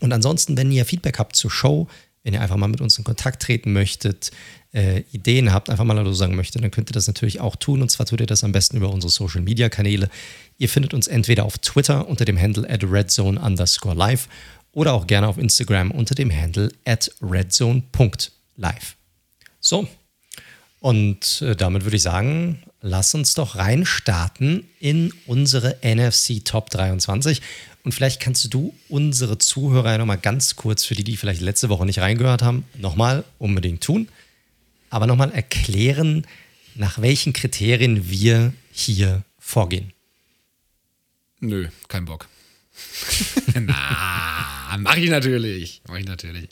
Und 0.00 0.12
ansonsten, 0.12 0.56
wenn 0.56 0.72
ihr 0.72 0.84
Feedback 0.84 1.18
habt 1.18 1.36
zur 1.36 1.50
Show, 1.50 1.88
wenn 2.22 2.34
ihr 2.34 2.40
einfach 2.40 2.56
mal 2.56 2.68
mit 2.68 2.80
uns 2.80 2.98
in 2.98 3.04
Kontakt 3.04 3.40
treten 3.42 3.72
möchtet, 3.72 4.32
äh, 4.76 5.04
Ideen 5.10 5.52
habt, 5.52 5.70
einfach 5.70 5.84
mal 5.84 5.96
Hallo 5.96 6.12
sagen 6.12 6.36
möchtet, 6.36 6.62
dann 6.62 6.70
könnt 6.70 6.90
ihr 6.90 6.92
das 6.92 7.06
natürlich 7.06 7.40
auch 7.40 7.56
tun. 7.56 7.80
Und 7.80 7.90
zwar 7.90 8.04
tut 8.04 8.20
ihr 8.20 8.26
das 8.26 8.44
am 8.44 8.52
besten 8.52 8.76
über 8.76 8.90
unsere 8.90 9.10
Social 9.10 9.40
Media 9.40 9.70
Kanäle. 9.70 10.10
Ihr 10.58 10.68
findet 10.68 10.92
uns 10.92 11.06
entweder 11.06 11.44
auf 11.44 11.58
Twitter 11.58 12.06
unter 12.06 12.26
dem 12.26 12.38
Handle 12.38 12.68
at 12.68 12.84
redzone 12.84 13.40
underscore 13.40 13.96
live 13.96 14.28
oder 14.72 14.92
auch 14.92 15.06
gerne 15.06 15.28
auf 15.28 15.38
Instagram 15.38 15.90
unter 15.90 16.14
dem 16.14 16.30
Handle 16.30 16.70
at 16.84 17.10
redzone.live. 17.22 18.96
So, 19.60 19.88
und 20.80 21.42
äh, 21.42 21.56
damit 21.56 21.84
würde 21.84 21.96
ich 21.96 22.02
sagen, 22.02 22.62
lass 22.82 23.14
uns 23.14 23.34
doch 23.34 23.56
reinstarten 23.56 24.68
in 24.78 25.12
unsere 25.26 25.78
NFC 25.82 26.44
Top 26.44 26.68
23. 26.70 27.40
Und 27.82 27.92
vielleicht 27.92 28.20
kannst 28.20 28.52
du 28.52 28.74
unsere 28.88 29.38
Zuhörer 29.38 29.96
nochmal 29.96 30.18
ganz 30.18 30.56
kurz, 30.56 30.84
für 30.84 30.94
die, 30.94 31.04
die 31.04 31.16
vielleicht 31.16 31.40
letzte 31.40 31.70
Woche 31.70 31.86
nicht 31.86 32.00
reingehört 32.00 32.42
haben, 32.42 32.64
nochmal 32.76 33.24
unbedingt 33.38 33.82
tun. 33.82 34.08
Aber 34.90 35.06
nochmal 35.06 35.32
erklären, 35.32 36.26
nach 36.74 37.00
welchen 37.00 37.32
Kriterien 37.32 38.10
wir 38.10 38.52
hier 38.72 39.24
vorgehen. 39.38 39.92
Nö, 41.40 41.68
kein 41.88 42.04
Bock. 42.04 42.28
Na, 43.54 44.76
mach 44.78 44.96
ich 44.96 45.10
natürlich. 45.10 45.82
Mach 45.86 45.96
ich 45.96 46.06
natürlich. 46.06 46.48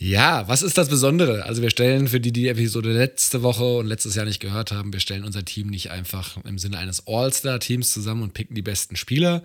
Ja, 0.00 0.46
was 0.46 0.62
ist 0.62 0.78
das 0.78 0.88
Besondere? 0.88 1.44
Also 1.44 1.60
wir 1.60 1.70
stellen 1.70 2.06
für 2.06 2.20
die, 2.20 2.30
die 2.30 2.42
die 2.42 2.48
Episode 2.48 2.92
letzte 2.92 3.42
Woche 3.42 3.78
und 3.78 3.86
letztes 3.86 4.14
Jahr 4.14 4.26
nicht 4.26 4.38
gehört 4.38 4.70
haben, 4.70 4.92
wir 4.92 5.00
stellen 5.00 5.24
unser 5.24 5.44
Team 5.44 5.68
nicht 5.68 5.90
einfach 5.90 6.36
im 6.44 6.56
Sinne 6.58 6.78
eines 6.78 7.08
All-Star-Teams 7.08 7.92
zusammen 7.92 8.22
und 8.22 8.32
picken 8.32 8.54
die 8.54 8.62
besten 8.62 8.94
Spieler 8.94 9.42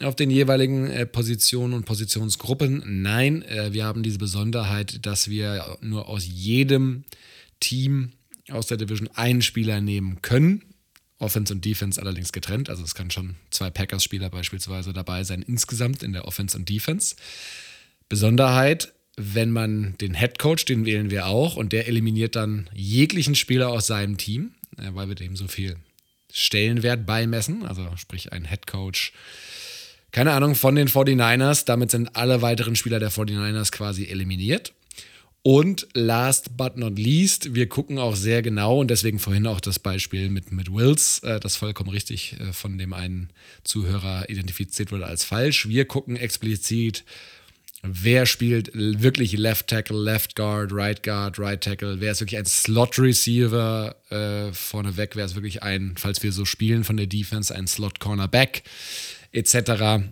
auf 0.00 0.16
den 0.16 0.30
jeweiligen 0.30 0.88
äh, 0.88 1.06
Positionen 1.06 1.74
und 1.74 1.86
Positionsgruppen. 1.86 2.82
Nein, 3.02 3.42
äh, 3.42 3.72
wir 3.72 3.84
haben 3.84 4.02
diese 4.02 4.18
Besonderheit, 4.18 5.04
dass 5.06 5.28
wir 5.28 5.78
nur 5.80 6.08
aus 6.08 6.26
jedem 6.26 7.04
Team 7.60 8.12
aus 8.50 8.66
der 8.66 8.76
Division 8.76 9.08
einen 9.14 9.42
Spieler 9.42 9.80
nehmen 9.80 10.22
können. 10.22 10.62
Offense 11.18 11.52
und 11.52 11.64
Defense 11.64 12.00
allerdings 12.00 12.32
getrennt. 12.32 12.68
Also 12.68 12.84
es 12.84 12.94
kann 12.94 13.10
schon 13.10 13.36
zwei 13.50 13.70
Packers-Spieler 13.70 14.28
beispielsweise 14.28 14.92
dabei 14.92 15.24
sein, 15.24 15.42
insgesamt 15.42 16.02
in 16.02 16.12
der 16.12 16.26
Offense 16.26 16.56
und 16.56 16.68
Defense. 16.68 17.16
Besonderheit, 18.08 18.92
wenn 19.16 19.50
man 19.50 19.96
den 19.98 20.14
Head 20.14 20.38
Coach, 20.38 20.66
den 20.66 20.84
wählen 20.84 21.10
wir 21.10 21.26
auch, 21.26 21.56
und 21.56 21.72
der 21.72 21.88
eliminiert 21.88 22.36
dann 22.36 22.68
jeglichen 22.74 23.34
Spieler 23.34 23.70
aus 23.70 23.86
seinem 23.86 24.18
Team, 24.18 24.52
äh, 24.76 24.90
weil 24.92 25.08
wir 25.08 25.14
dem 25.14 25.36
so 25.36 25.48
viel 25.48 25.76
Stellenwert 26.30 27.06
beimessen. 27.06 27.64
Also 27.64 27.88
sprich 27.96 28.32
ein 28.32 28.44
Head 28.44 28.66
Coach, 28.66 29.12
keine 30.16 30.32
Ahnung, 30.32 30.54
von 30.54 30.74
den 30.74 30.88
49ers. 30.88 31.66
Damit 31.66 31.90
sind 31.90 32.16
alle 32.16 32.40
weiteren 32.40 32.74
Spieler 32.74 32.98
der 32.98 33.12
49ers 33.12 33.70
quasi 33.70 34.06
eliminiert. 34.06 34.72
Und 35.42 35.86
last 35.92 36.56
but 36.56 36.78
not 36.78 36.98
least, 36.98 37.54
wir 37.54 37.68
gucken 37.68 37.98
auch 37.98 38.16
sehr 38.16 38.40
genau 38.40 38.80
und 38.80 38.90
deswegen 38.90 39.18
vorhin 39.18 39.46
auch 39.46 39.60
das 39.60 39.78
Beispiel 39.78 40.30
mit, 40.30 40.52
mit 40.52 40.72
Wills, 40.72 41.18
äh, 41.18 41.38
das 41.38 41.56
vollkommen 41.56 41.90
richtig 41.90 42.40
äh, 42.40 42.54
von 42.54 42.78
dem 42.78 42.94
einen 42.94 43.28
Zuhörer 43.62 44.30
identifiziert 44.30 44.90
wurde 44.90 45.04
als 45.04 45.22
falsch. 45.22 45.68
Wir 45.68 45.84
gucken 45.84 46.16
explizit 46.16 47.04
wer 47.82 48.24
spielt 48.24 48.70
wirklich 48.74 49.32
Left 49.34 49.68
Tackle, 49.68 50.02
Left 50.02 50.34
Guard, 50.34 50.72
Right 50.72 51.02
Guard, 51.02 51.38
Right 51.38 51.60
Tackle, 51.60 52.00
wer 52.00 52.12
ist 52.12 52.20
wirklich 52.20 52.38
ein 52.38 52.46
Slot 52.46 52.98
Receiver 52.98 53.94
äh, 54.10 54.52
vorneweg, 54.52 55.14
wer 55.14 55.26
ist 55.26 55.34
wirklich 55.34 55.62
ein, 55.62 55.94
falls 55.96 56.22
wir 56.22 56.32
so 56.32 56.46
spielen 56.46 56.84
von 56.84 56.96
der 56.96 57.06
Defense, 57.06 57.54
ein 57.54 57.66
Slot 57.66 58.00
Cornerback 58.00 58.62
etc. 59.32 60.04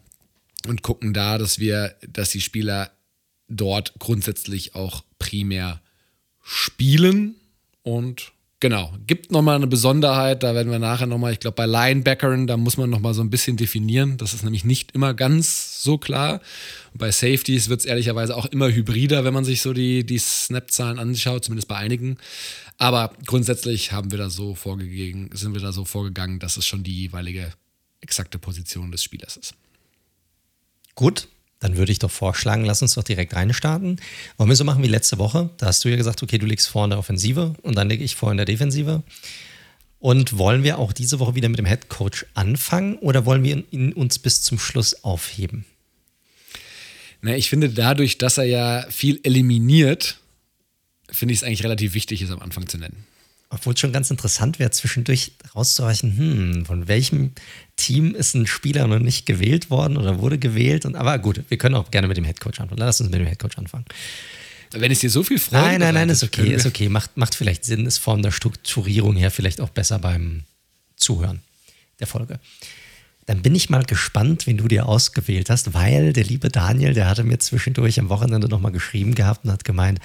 Und 0.67 0.83
gucken 0.83 1.13
da, 1.13 1.39
dass 1.39 1.59
wir, 1.59 1.95
dass 2.09 2.31
die 2.31 2.41
Spieler 2.41 2.91
dort 3.49 3.95
grundsätzlich 3.99 4.75
auch 4.75 5.05
primär 5.19 5.81
spielen 6.43 7.37
und 7.83 8.35
Genau, 8.65 8.95
gibt 9.07 9.31
nochmal 9.31 9.57
eine 9.57 9.67
Besonderheit, 9.67 10.43
da 10.43 10.55
werden 10.55 10.73
wir 10.73 10.79
nachher 10.79 11.07
nochmal, 11.07 11.35
ich 11.35 11.41
glaube 11.41 11.57
bei 11.57 11.67
Linebackern, 11.67 12.47
da 12.47 12.57
muss 12.57 12.79
man 12.79 12.89
nochmal 12.89 13.13
so 13.13 13.21
ein 13.21 13.29
bisschen 13.29 13.59
definieren, 13.59 14.17
das 14.17 14.33
ist 14.33 14.43
nämlich 14.43 14.65
nicht 14.65 14.93
immer 14.93 15.13
ganz 15.13 15.83
so 15.83 15.99
klar. 15.99 16.41
Bei 16.95 17.13
Safeties 17.13 17.69
wird 17.69 17.81
es 17.81 17.85
ehrlicherweise 17.85 18.35
auch 18.35 18.47
immer 18.47 18.71
hybrider, 18.71 19.23
wenn 19.23 19.35
man 19.35 19.45
sich 19.45 19.61
so 19.61 19.75
die, 19.75 20.07
die 20.07 20.17
Snap-Zahlen 20.17 20.99
anschaut, 20.99 21.45
zumindest 21.45 21.69
bei 21.69 21.77
einigen. 21.77 22.17
Aber 22.79 23.13
grundsätzlich 23.27 23.93
haben 23.93 24.13
wir 24.13 24.19
da 24.19 24.31
so 24.31 24.55
vorgegangen, 24.55 25.29
sind 25.35 25.53
wir 25.53 25.61
da 25.61 25.73
so 25.73 25.85
vorgegangen, 25.85 26.39
dass 26.39 26.57
es 26.57 26.67
schon 26.67 26.85
die 26.85 27.03
jeweilige 27.03 27.53
exakte 28.05 28.39
Position 28.39 28.93
des 28.93 29.03
Spielers 29.03 29.37
ist. 29.37 29.55
Gut, 30.95 31.29
dann 31.59 31.77
würde 31.77 31.93
ich 31.93 31.99
doch 31.99 32.11
vorschlagen, 32.11 32.65
lass 32.65 32.83
uns 32.83 32.95
doch 32.95 33.03
direkt 33.03 33.35
reinstarten. 33.35 34.01
Wollen 34.37 34.51
wir 34.51 34.57
so 34.57 34.65
machen 34.65 34.83
wie 34.83 34.89
letzte 34.89 35.19
Woche? 35.19 35.51
Da 35.57 35.67
hast 35.67 35.85
du 35.85 35.89
ja 35.89 35.97
gesagt, 35.97 36.23
okay, 36.23 36.39
du 36.39 36.47
legst 36.47 36.69
vor 36.69 36.85
in 36.85 36.91
der 36.91 36.99
Offensive 36.99 37.55
und 37.63 37.75
dann 37.75 37.89
lege 37.89 38.05
ich 38.05 38.15
vor 38.15 38.31
in 38.31 38.37
der 38.37 38.47
Defensive. 38.47 39.03
Und 39.99 40.37
wollen 40.37 40.63
wir 40.63 40.79
auch 40.79 40.93
diese 40.93 41.19
Woche 41.19 41.35
wieder 41.35 41.49
mit 41.49 41.59
dem 41.59 41.65
Head 41.67 41.89
Coach 41.89 42.27
anfangen 42.35 42.97
oder 42.97 43.25
wollen 43.25 43.43
wir 43.43 43.65
ihn 43.71 43.95
uns 43.95 44.19
bis 44.19 44.43
zum 44.43 44.59
Schluss 44.59 45.03
aufheben? 45.03 45.65
Na, 47.23 47.35
ich 47.35 47.49
finde 47.49 47.71
dadurch, 47.71 48.19
dass 48.19 48.37
er 48.37 48.45
ja 48.45 48.87
viel 48.91 49.19
eliminiert, 49.23 50.19
finde 51.11 51.33
ich 51.33 51.41
es 51.41 51.45
eigentlich 51.45 51.65
relativ 51.65 51.95
wichtig, 51.95 52.21
es 52.21 52.31
am 52.31 52.43
Anfang 52.43 52.69
zu 52.69 52.77
nennen. 52.77 53.07
Obwohl 53.49 53.73
es 53.73 53.81
schon 53.81 53.93
ganz 53.93 54.11
interessant 54.11 54.59
wäre, 54.59 54.71
zwischendurch 54.71 55.33
rauszureichen, 55.55 56.19
hm, 56.19 56.67
von 56.67 56.89
welchem 56.89 57.33
Team 57.77 58.15
ist 58.15 58.35
ein 58.35 58.47
Spieler 58.47 58.87
noch 58.87 58.99
nicht 58.99 59.27
gewählt 59.27 59.71
worden 59.71 59.97
oder 59.97 60.19
wurde 60.21 60.39
gewählt. 60.39 60.87
Und, 60.87 60.97
aber 60.97 61.19
gut, 61.19 61.43
wir 61.49 61.59
können 61.59 61.75
auch 61.75 61.91
gerne 61.91 62.09
mit 62.09 62.17
dem 62.17 62.25
Headcoach 62.25 62.61
anfangen. 62.61 62.79
Lass 62.79 63.01
uns 63.01 63.11
mit 63.11 63.21
dem 63.21 63.27
Headcoach 63.27 63.59
anfangen. 63.59 63.85
Wenn 64.73 64.91
es 64.91 65.01
dir 65.01 65.11
so 65.11 65.23
viel 65.23 65.39
freut. 65.39 65.61
Nein, 65.61 65.81
nein, 65.81 65.95
nein, 65.95 66.09
ist 66.09 66.23
okay, 66.23 66.53
ist 66.53 66.67
okay. 66.67 66.89
Macht, 66.89 67.17
macht 67.17 67.35
vielleicht 67.35 67.65
Sinn, 67.65 67.87
ist 67.87 67.99
von 67.99 68.23
der 68.23 68.33
Strukturierung 68.33 69.17
her 69.17 69.31
vielleicht 69.31 69.61
auch 69.61 69.71
besser 69.71 69.99
beim 69.99 70.45
Zuhören 70.97 71.43
der 72.01 72.07
Folge. 72.07 72.41
Dann 73.27 73.41
bin 73.41 73.55
ich 73.55 73.71
mal 73.71 73.85
gespannt, 73.85 74.47
wen 74.47 74.57
du 74.57 74.69
dir 74.69 74.87
ausgewählt 74.87 75.49
hast, 75.49 75.75
weil 75.75 76.13
der 76.13 76.25
liebe 76.25 76.49
Daniel, 76.51 76.93
der 76.93 77.07
hatte 77.09 77.25
mir 77.25 77.39
zwischendurch 77.39 77.99
am 77.99 78.09
Wochenende 78.09 78.49
nochmal 78.49 78.73
geschrieben 78.73 79.15
gehabt 79.15 79.45
und 79.45 79.53
hat 79.53 79.65
gemeint, 79.65 80.01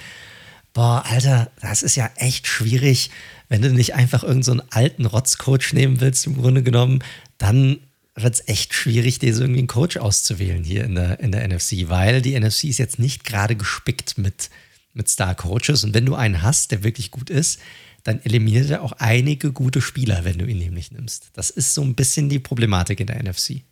boah, 0.72 1.04
Alter, 1.06 1.50
das 1.60 1.82
ist 1.82 1.96
ja 1.96 2.10
echt 2.16 2.46
schwierig, 2.46 3.10
wenn 3.48 3.62
du 3.62 3.72
nicht 3.72 3.94
einfach 3.94 4.22
irgendeinen 4.22 4.60
so 4.60 4.64
alten 4.70 5.04
Rotzcoach 5.04 5.72
nehmen 5.72 6.00
willst, 6.00 6.26
im 6.26 6.36
Grunde 6.36 6.62
genommen, 6.62 7.02
dann 7.40 7.80
wird 8.14 8.34
es 8.34 8.48
echt 8.48 8.74
schwierig, 8.74 9.18
dir 9.18 9.34
so 9.34 9.42
irgendwie 9.42 9.60
einen 9.60 9.66
Coach 9.66 9.96
auszuwählen 9.96 10.62
hier 10.62 10.84
in 10.84 10.94
der, 10.94 11.20
in 11.20 11.32
der 11.32 11.48
NFC, 11.48 11.88
weil 11.88 12.20
die 12.20 12.38
NFC 12.38 12.64
ist 12.64 12.78
jetzt 12.78 12.98
nicht 12.98 13.24
gerade 13.24 13.56
gespickt 13.56 14.18
mit, 14.18 14.50
mit 14.92 15.08
Star-Coaches. 15.08 15.84
Und 15.84 15.94
wenn 15.94 16.04
du 16.04 16.14
einen 16.14 16.42
hast, 16.42 16.70
der 16.70 16.84
wirklich 16.84 17.10
gut 17.10 17.30
ist, 17.30 17.60
dann 18.04 18.20
eliminiert 18.22 18.70
er 18.70 18.82
auch 18.82 18.92
einige 18.92 19.52
gute 19.52 19.80
Spieler, 19.80 20.24
wenn 20.24 20.38
du 20.38 20.46
ihn 20.46 20.58
nämlich 20.58 20.92
nimmst. 20.92 21.30
Das 21.32 21.50
ist 21.50 21.74
so 21.74 21.82
ein 21.82 21.94
bisschen 21.94 22.28
die 22.28 22.38
Problematik 22.38 23.00
in 23.00 23.06
der 23.06 23.22
NFC. 23.22 23.62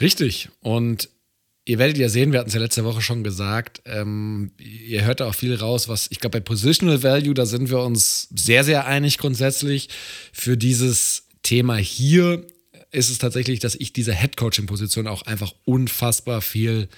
Richtig. 0.00 0.48
Und 0.60 1.08
ihr 1.64 1.78
werdet 1.78 1.98
ja 1.98 2.08
sehen, 2.08 2.30
wir 2.30 2.38
hatten 2.38 2.48
es 2.48 2.54
ja 2.54 2.60
letzte 2.60 2.84
Woche 2.84 3.02
schon 3.02 3.24
gesagt, 3.24 3.82
ähm, 3.84 4.52
ihr 4.58 5.04
hört 5.04 5.20
da 5.20 5.26
auch 5.26 5.34
viel 5.34 5.54
raus, 5.56 5.88
was 5.88 6.08
ich 6.10 6.20
glaube, 6.20 6.38
bei 6.38 6.44
Positional 6.44 7.02
Value, 7.02 7.34
da 7.34 7.46
sind 7.46 7.68
wir 7.68 7.80
uns 7.80 8.28
sehr, 8.34 8.62
sehr 8.62 8.86
einig 8.86 9.18
grundsätzlich. 9.18 9.88
Für 10.32 10.56
dieses 10.56 11.29
Thema 11.42 11.76
hier 11.76 12.46
ist 12.92 13.10
es 13.10 13.18
tatsächlich, 13.18 13.60
dass 13.60 13.74
ich 13.74 13.92
dieser 13.92 14.14
Head-Coaching-Position 14.14 15.06
auch 15.06 15.22
einfach 15.22 15.54
unfassbar 15.64 16.42
viel 16.42 16.88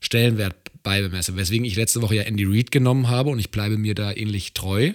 Stellenwert 0.00 0.54
beibemesse. 0.82 1.36
Weswegen 1.36 1.64
ich 1.64 1.76
letzte 1.76 2.02
Woche 2.02 2.16
ja 2.16 2.22
Andy 2.22 2.44
Reid 2.44 2.70
genommen 2.70 3.08
habe 3.08 3.30
und 3.30 3.38
ich 3.38 3.50
bleibe 3.50 3.78
mir 3.78 3.94
da 3.94 4.12
ähnlich 4.12 4.54
treu. 4.54 4.92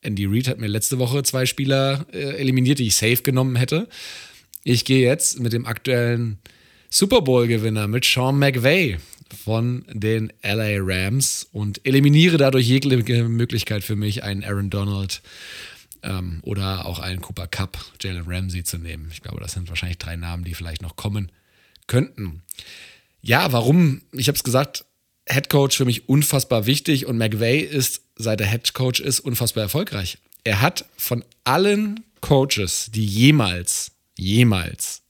Andy 0.00 0.26
Reid 0.26 0.48
hat 0.48 0.58
mir 0.58 0.68
letzte 0.68 0.98
Woche 0.98 1.22
zwei 1.22 1.46
Spieler 1.46 2.06
äh, 2.12 2.36
eliminiert, 2.36 2.78
die 2.78 2.86
ich 2.86 2.96
safe 2.96 3.22
genommen 3.22 3.56
hätte. 3.56 3.88
Ich 4.64 4.84
gehe 4.84 5.06
jetzt 5.06 5.40
mit 5.40 5.52
dem 5.52 5.66
aktuellen 5.66 6.38
Super 6.90 7.22
Bowl-Gewinner, 7.22 7.88
mit 7.88 8.04
Sean 8.04 8.38
McVay 8.38 8.98
von 9.44 9.84
den 9.90 10.32
LA 10.42 10.78
Rams 10.78 11.48
und 11.52 11.84
eliminiere 11.86 12.36
dadurch 12.36 12.66
jegliche 12.68 13.24
Möglichkeit 13.28 13.82
für 13.82 13.96
mich, 13.96 14.22
einen 14.22 14.44
Aaron 14.44 14.70
Donald 14.70 15.22
ähm, 16.02 16.40
oder 16.42 16.86
auch 16.86 16.98
einen 16.98 17.20
Cooper 17.20 17.46
Cup, 17.46 17.78
Jalen 18.00 18.24
Ramsey 18.26 18.64
zu 18.64 18.78
nehmen. 18.78 19.08
Ich 19.12 19.22
glaube, 19.22 19.40
das 19.40 19.52
sind 19.52 19.68
wahrscheinlich 19.68 19.98
drei 19.98 20.16
Namen, 20.16 20.44
die 20.44 20.54
vielleicht 20.54 20.82
noch 20.82 20.96
kommen 20.96 21.30
könnten. 21.86 22.42
Ja, 23.20 23.52
warum? 23.52 24.02
Ich 24.12 24.28
habe 24.28 24.36
es 24.36 24.44
gesagt, 24.44 24.84
Head 25.28 25.48
Coach 25.48 25.76
für 25.76 25.84
mich 25.84 26.08
unfassbar 26.08 26.66
wichtig 26.66 27.06
und 27.06 27.16
McVay 27.16 27.60
ist, 27.60 28.02
seit 28.16 28.40
er 28.40 28.48
Head 28.48 28.74
Coach 28.74 29.00
ist, 29.00 29.20
unfassbar 29.20 29.62
erfolgreich. 29.62 30.18
Er 30.44 30.60
hat 30.60 30.84
von 30.96 31.24
allen 31.44 32.00
Coaches, 32.20 32.90
die 32.92 33.06
jemals, 33.06 33.92
jemals 34.16 35.02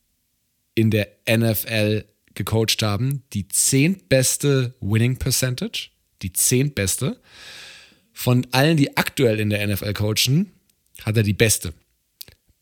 in 0.74 0.90
der 0.90 1.08
NFL 1.28 2.04
gecoacht 2.34 2.82
haben, 2.82 3.22
die 3.32 3.48
zehntbeste 3.48 4.74
Winning 4.80 5.16
Percentage, 5.16 5.90
die 6.22 6.32
zehntbeste. 6.32 7.20
Von 8.12 8.46
allen, 8.52 8.76
die 8.76 8.96
aktuell 8.96 9.40
in 9.40 9.50
der 9.50 9.66
NFL 9.66 9.94
coachen, 9.94 10.52
hat 11.04 11.16
er 11.16 11.22
die 11.22 11.32
beste. 11.32 11.72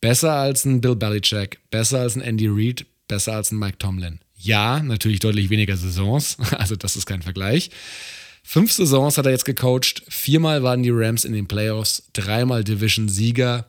Besser 0.01 0.33
als 0.33 0.65
ein 0.65 0.81
Bill 0.81 0.97
Belichick, 0.97 1.61
besser 1.71 2.01
als 2.01 2.17
ein 2.17 2.23
Andy 2.23 2.49
Reid, 2.49 2.87
besser 3.09 3.35
als 3.35 3.53
ein 3.53 3.59
Mike 3.59 3.79
Tomlin. 3.79 4.21
Ja, 4.37 4.83
natürlich 4.83 5.19
deutlich 5.19 5.51
weniger 5.51 5.77
Saisons, 5.77 6.39
also 6.53 6.77
das 6.77 6.97
ist 6.97 7.07
kein 7.07 7.23
Vergleich. 7.23 7.71
Fünf 8.43 8.73
Saisons 8.73 9.19
hat 9.19 9.27
er 9.27 9.33
jetzt 9.33 9.45
gecoacht, 9.45 10.03
viermal 10.09 10.63
waren 10.63 10.83
die 10.83 10.91
Rams 10.91 11.25
in 11.25 11.35
den 11.35 11.47
Playoffs, 11.47 12.05
dreimal 12.15 12.65
Division-Sieger, 12.65 13.67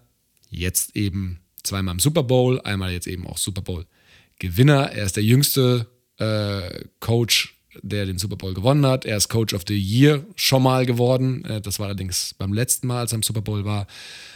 jetzt 0.49 0.95
eben 0.95 1.41
zweimal 1.63 1.95
im 1.95 1.99
Super 1.99 2.23
Bowl, 2.23 2.61
einmal 2.61 2.91
jetzt 2.91 3.07
eben 3.07 3.27
auch 3.27 3.37
Super 3.37 3.61
Bowl-Gewinner. 3.61 4.91
Er 4.91 5.05
ist 5.05 5.17
der 5.17 5.23
jüngste 5.23 5.87
äh, 6.17 6.85
Coach, 6.99 7.60
der 7.81 8.05
den 8.05 8.17
Super 8.17 8.35
Bowl 8.35 8.53
gewonnen 8.53 8.85
hat. 8.85 9.05
Er 9.05 9.17
ist 9.17 9.29
Coach 9.29 9.53
of 9.53 9.63
the 9.67 9.77
Year 9.77 10.23
schon 10.35 10.63
mal 10.63 10.85
geworden. 10.85 11.45
Äh, 11.45 11.61
das 11.61 11.79
war 11.79 11.87
allerdings 11.87 12.35
beim 12.37 12.53
letzten 12.53 12.87
Mal, 12.87 12.99
als 12.99 13.13
er 13.13 13.17
im 13.17 13.23
Super 13.23 13.41
Bowl 13.41 13.65
war. 13.65 13.87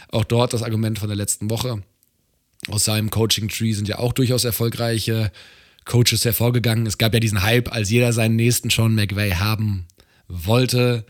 Auch 0.08 0.24
dort 0.24 0.52
das 0.52 0.62
Argument 0.62 0.98
von 0.98 1.08
der 1.08 1.16
letzten 1.16 1.50
Woche. 1.50 1.82
Aus 2.68 2.84
seinem 2.84 3.10
Coaching-Tree 3.10 3.72
sind 3.72 3.88
ja 3.88 3.98
auch 3.98 4.12
durchaus 4.12 4.44
erfolgreiche 4.44 5.30
Coaches 5.84 6.24
hervorgegangen. 6.24 6.86
Es 6.86 6.98
gab 6.98 7.14
ja 7.14 7.20
diesen 7.20 7.42
Hype, 7.42 7.72
als 7.72 7.90
jeder 7.90 8.12
seinen 8.12 8.36
nächsten 8.36 8.70
Sean 8.70 8.94
McVay 8.94 9.32
haben 9.32 9.86
wollte. 10.28 11.04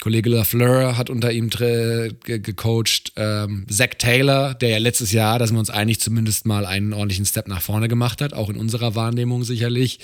Kollege 0.00 0.28
LaFleur 0.28 0.98
hat 0.98 1.08
unter 1.08 1.32
ihm 1.32 1.48
ge 1.48 2.12
gecoacht. 2.20 3.12
Ähm, 3.16 3.66
Zach 3.70 3.94
Taylor, 3.98 4.54
der 4.54 4.68
ja 4.68 4.78
letztes 4.78 5.10
Jahr, 5.12 5.38
da 5.38 5.46
sind 5.46 5.56
wir 5.56 5.60
uns 5.60 5.70
einig, 5.70 6.00
zumindest 6.00 6.44
mal 6.44 6.66
einen 6.66 6.92
ordentlichen 6.92 7.24
Step 7.24 7.48
nach 7.48 7.62
vorne 7.62 7.88
gemacht 7.88 8.20
hat, 8.20 8.34
auch 8.34 8.50
in 8.50 8.56
unserer 8.56 8.94
Wahrnehmung 8.94 9.42
sicherlich. 9.42 10.00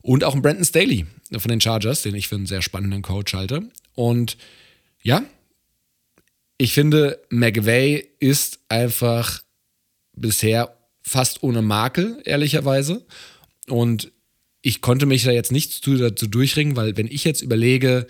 Und 0.00 0.24
auch 0.24 0.34
ein 0.34 0.42
Brandon 0.42 0.64
Staley 0.64 1.06
von 1.30 1.50
den 1.50 1.60
Chargers, 1.60 2.02
den 2.02 2.14
ich 2.14 2.28
für 2.28 2.36
einen 2.36 2.46
sehr 2.46 2.62
spannenden 2.62 3.02
Coach 3.02 3.34
halte. 3.34 3.68
Und 3.94 4.38
ja, 5.02 5.22
ich 6.56 6.72
finde, 6.72 7.20
McVay 7.28 8.08
ist 8.20 8.60
einfach 8.68 9.42
bisher 10.16 10.74
fast 11.02 11.42
ohne 11.42 11.60
Makel, 11.60 12.20
ehrlicherweise. 12.24 13.04
Und 13.68 14.10
ich 14.62 14.80
konnte 14.80 15.04
mich 15.04 15.24
da 15.24 15.30
jetzt 15.30 15.52
nicht 15.52 15.86
dazu 15.86 16.26
durchringen, 16.26 16.76
weil 16.76 16.96
wenn 16.96 17.06
ich 17.06 17.24
jetzt 17.24 17.42
überlege, 17.42 18.06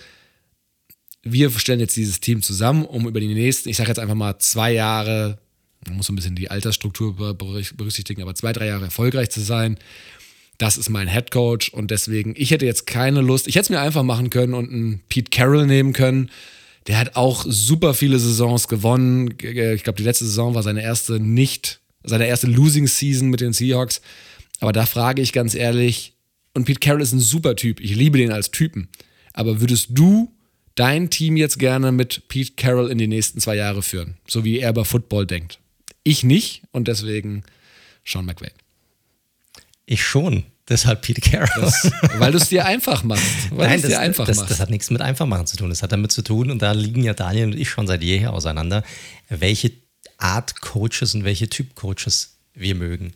wir 1.24 1.50
stellen 1.50 1.80
jetzt 1.80 1.96
dieses 1.96 2.20
Team 2.20 2.42
zusammen, 2.42 2.84
um 2.84 3.08
über 3.08 3.18
die 3.18 3.32
nächsten, 3.32 3.68
ich 3.68 3.76
sage 3.76 3.88
jetzt 3.88 3.98
einfach 3.98 4.14
mal 4.14 4.38
zwei 4.38 4.72
Jahre, 4.72 5.38
man 5.86 5.96
muss 5.96 6.06
so 6.06 6.12
ein 6.12 6.16
bisschen 6.16 6.36
die 6.36 6.50
Altersstruktur 6.50 7.14
berücksichtigen, 7.34 8.22
aber 8.22 8.34
zwei, 8.34 8.52
drei 8.52 8.66
Jahre 8.66 8.84
erfolgreich 8.84 9.30
zu 9.30 9.40
sein. 9.40 9.78
Das 10.58 10.76
ist 10.76 10.88
mein 10.88 11.08
Head 11.08 11.30
Coach 11.30 11.70
und 11.70 11.90
deswegen, 11.90 12.34
ich 12.36 12.50
hätte 12.50 12.66
jetzt 12.66 12.86
keine 12.86 13.22
Lust, 13.22 13.48
ich 13.48 13.56
hätte 13.56 13.64
es 13.64 13.70
mir 13.70 13.80
einfach 13.80 14.02
machen 14.02 14.30
können 14.30 14.54
und 14.54 14.70
einen 14.70 15.00
Pete 15.08 15.30
Carroll 15.30 15.66
nehmen 15.66 15.92
können. 15.92 16.30
Der 16.86 16.98
hat 16.98 17.16
auch 17.16 17.44
super 17.48 17.94
viele 17.94 18.18
Saisons 18.18 18.68
gewonnen. 18.68 19.34
Ich 19.40 19.82
glaube, 19.82 19.96
die 19.96 20.04
letzte 20.04 20.26
Saison 20.26 20.54
war 20.54 20.62
seine 20.62 20.82
erste 20.82 21.18
nicht, 21.18 21.80
seine 22.04 22.26
erste 22.26 22.46
Losing 22.46 22.86
Season 22.86 23.30
mit 23.30 23.40
den 23.40 23.54
Seahawks. 23.54 24.02
Aber 24.60 24.72
da 24.72 24.86
frage 24.86 25.22
ich 25.22 25.32
ganz 25.32 25.54
ehrlich, 25.54 26.12
und 26.52 26.66
Pete 26.66 26.80
Carroll 26.80 27.02
ist 27.02 27.12
ein 27.12 27.20
super 27.20 27.56
Typ, 27.56 27.80
ich 27.80 27.96
liebe 27.96 28.18
den 28.18 28.30
als 28.30 28.50
Typen. 28.50 28.88
Aber 29.32 29.60
würdest 29.60 29.88
du 29.90 30.33
dein 30.74 31.10
Team 31.10 31.36
jetzt 31.36 31.58
gerne 31.58 31.92
mit 31.92 32.28
Pete 32.28 32.52
Carroll 32.56 32.90
in 32.90 32.98
die 32.98 33.06
nächsten 33.06 33.40
zwei 33.40 33.56
Jahre 33.56 33.82
führen, 33.82 34.16
so 34.26 34.44
wie 34.44 34.58
er 34.58 34.70
über 34.70 34.84
Football 34.84 35.26
denkt. 35.26 35.58
Ich 36.02 36.22
nicht 36.22 36.62
und 36.72 36.88
deswegen 36.88 37.44
Sean 38.04 38.26
McVay. 38.26 38.50
Ich 39.86 40.02
schon. 40.02 40.44
Deshalb 40.66 41.02
Pete 41.02 41.20
Carroll. 41.20 41.60
Das, 41.60 41.90
weil 42.18 42.32
du 42.32 42.38
es 42.38 42.48
dir 42.48 42.64
einfach 42.64 43.04
machst. 43.04 43.24
Weil 43.50 43.68
Nein, 43.68 43.82
das, 43.82 43.90
dir 43.90 44.00
einfach 44.00 44.26
das, 44.26 44.46
das, 44.46 44.60
hat 44.60 44.70
nichts 44.70 44.90
mit 44.90 45.02
einfach 45.02 45.26
machen 45.26 45.46
zu 45.46 45.58
tun. 45.58 45.68
Das 45.68 45.82
hat 45.82 45.92
damit 45.92 46.10
zu 46.10 46.22
tun, 46.22 46.50
und 46.50 46.62
da 46.62 46.72
liegen 46.72 47.02
ja 47.02 47.12
Daniel 47.12 47.48
und 47.48 47.54
ich 47.54 47.68
schon 47.68 47.86
seit 47.86 48.02
jeher 48.02 48.32
auseinander, 48.32 48.82
welche 49.28 49.72
Art 50.16 50.62
Coaches 50.62 51.14
und 51.14 51.24
welche 51.24 51.50
Typ 51.50 51.74
Coaches 51.74 52.38
wir 52.54 52.74
mögen. 52.74 53.12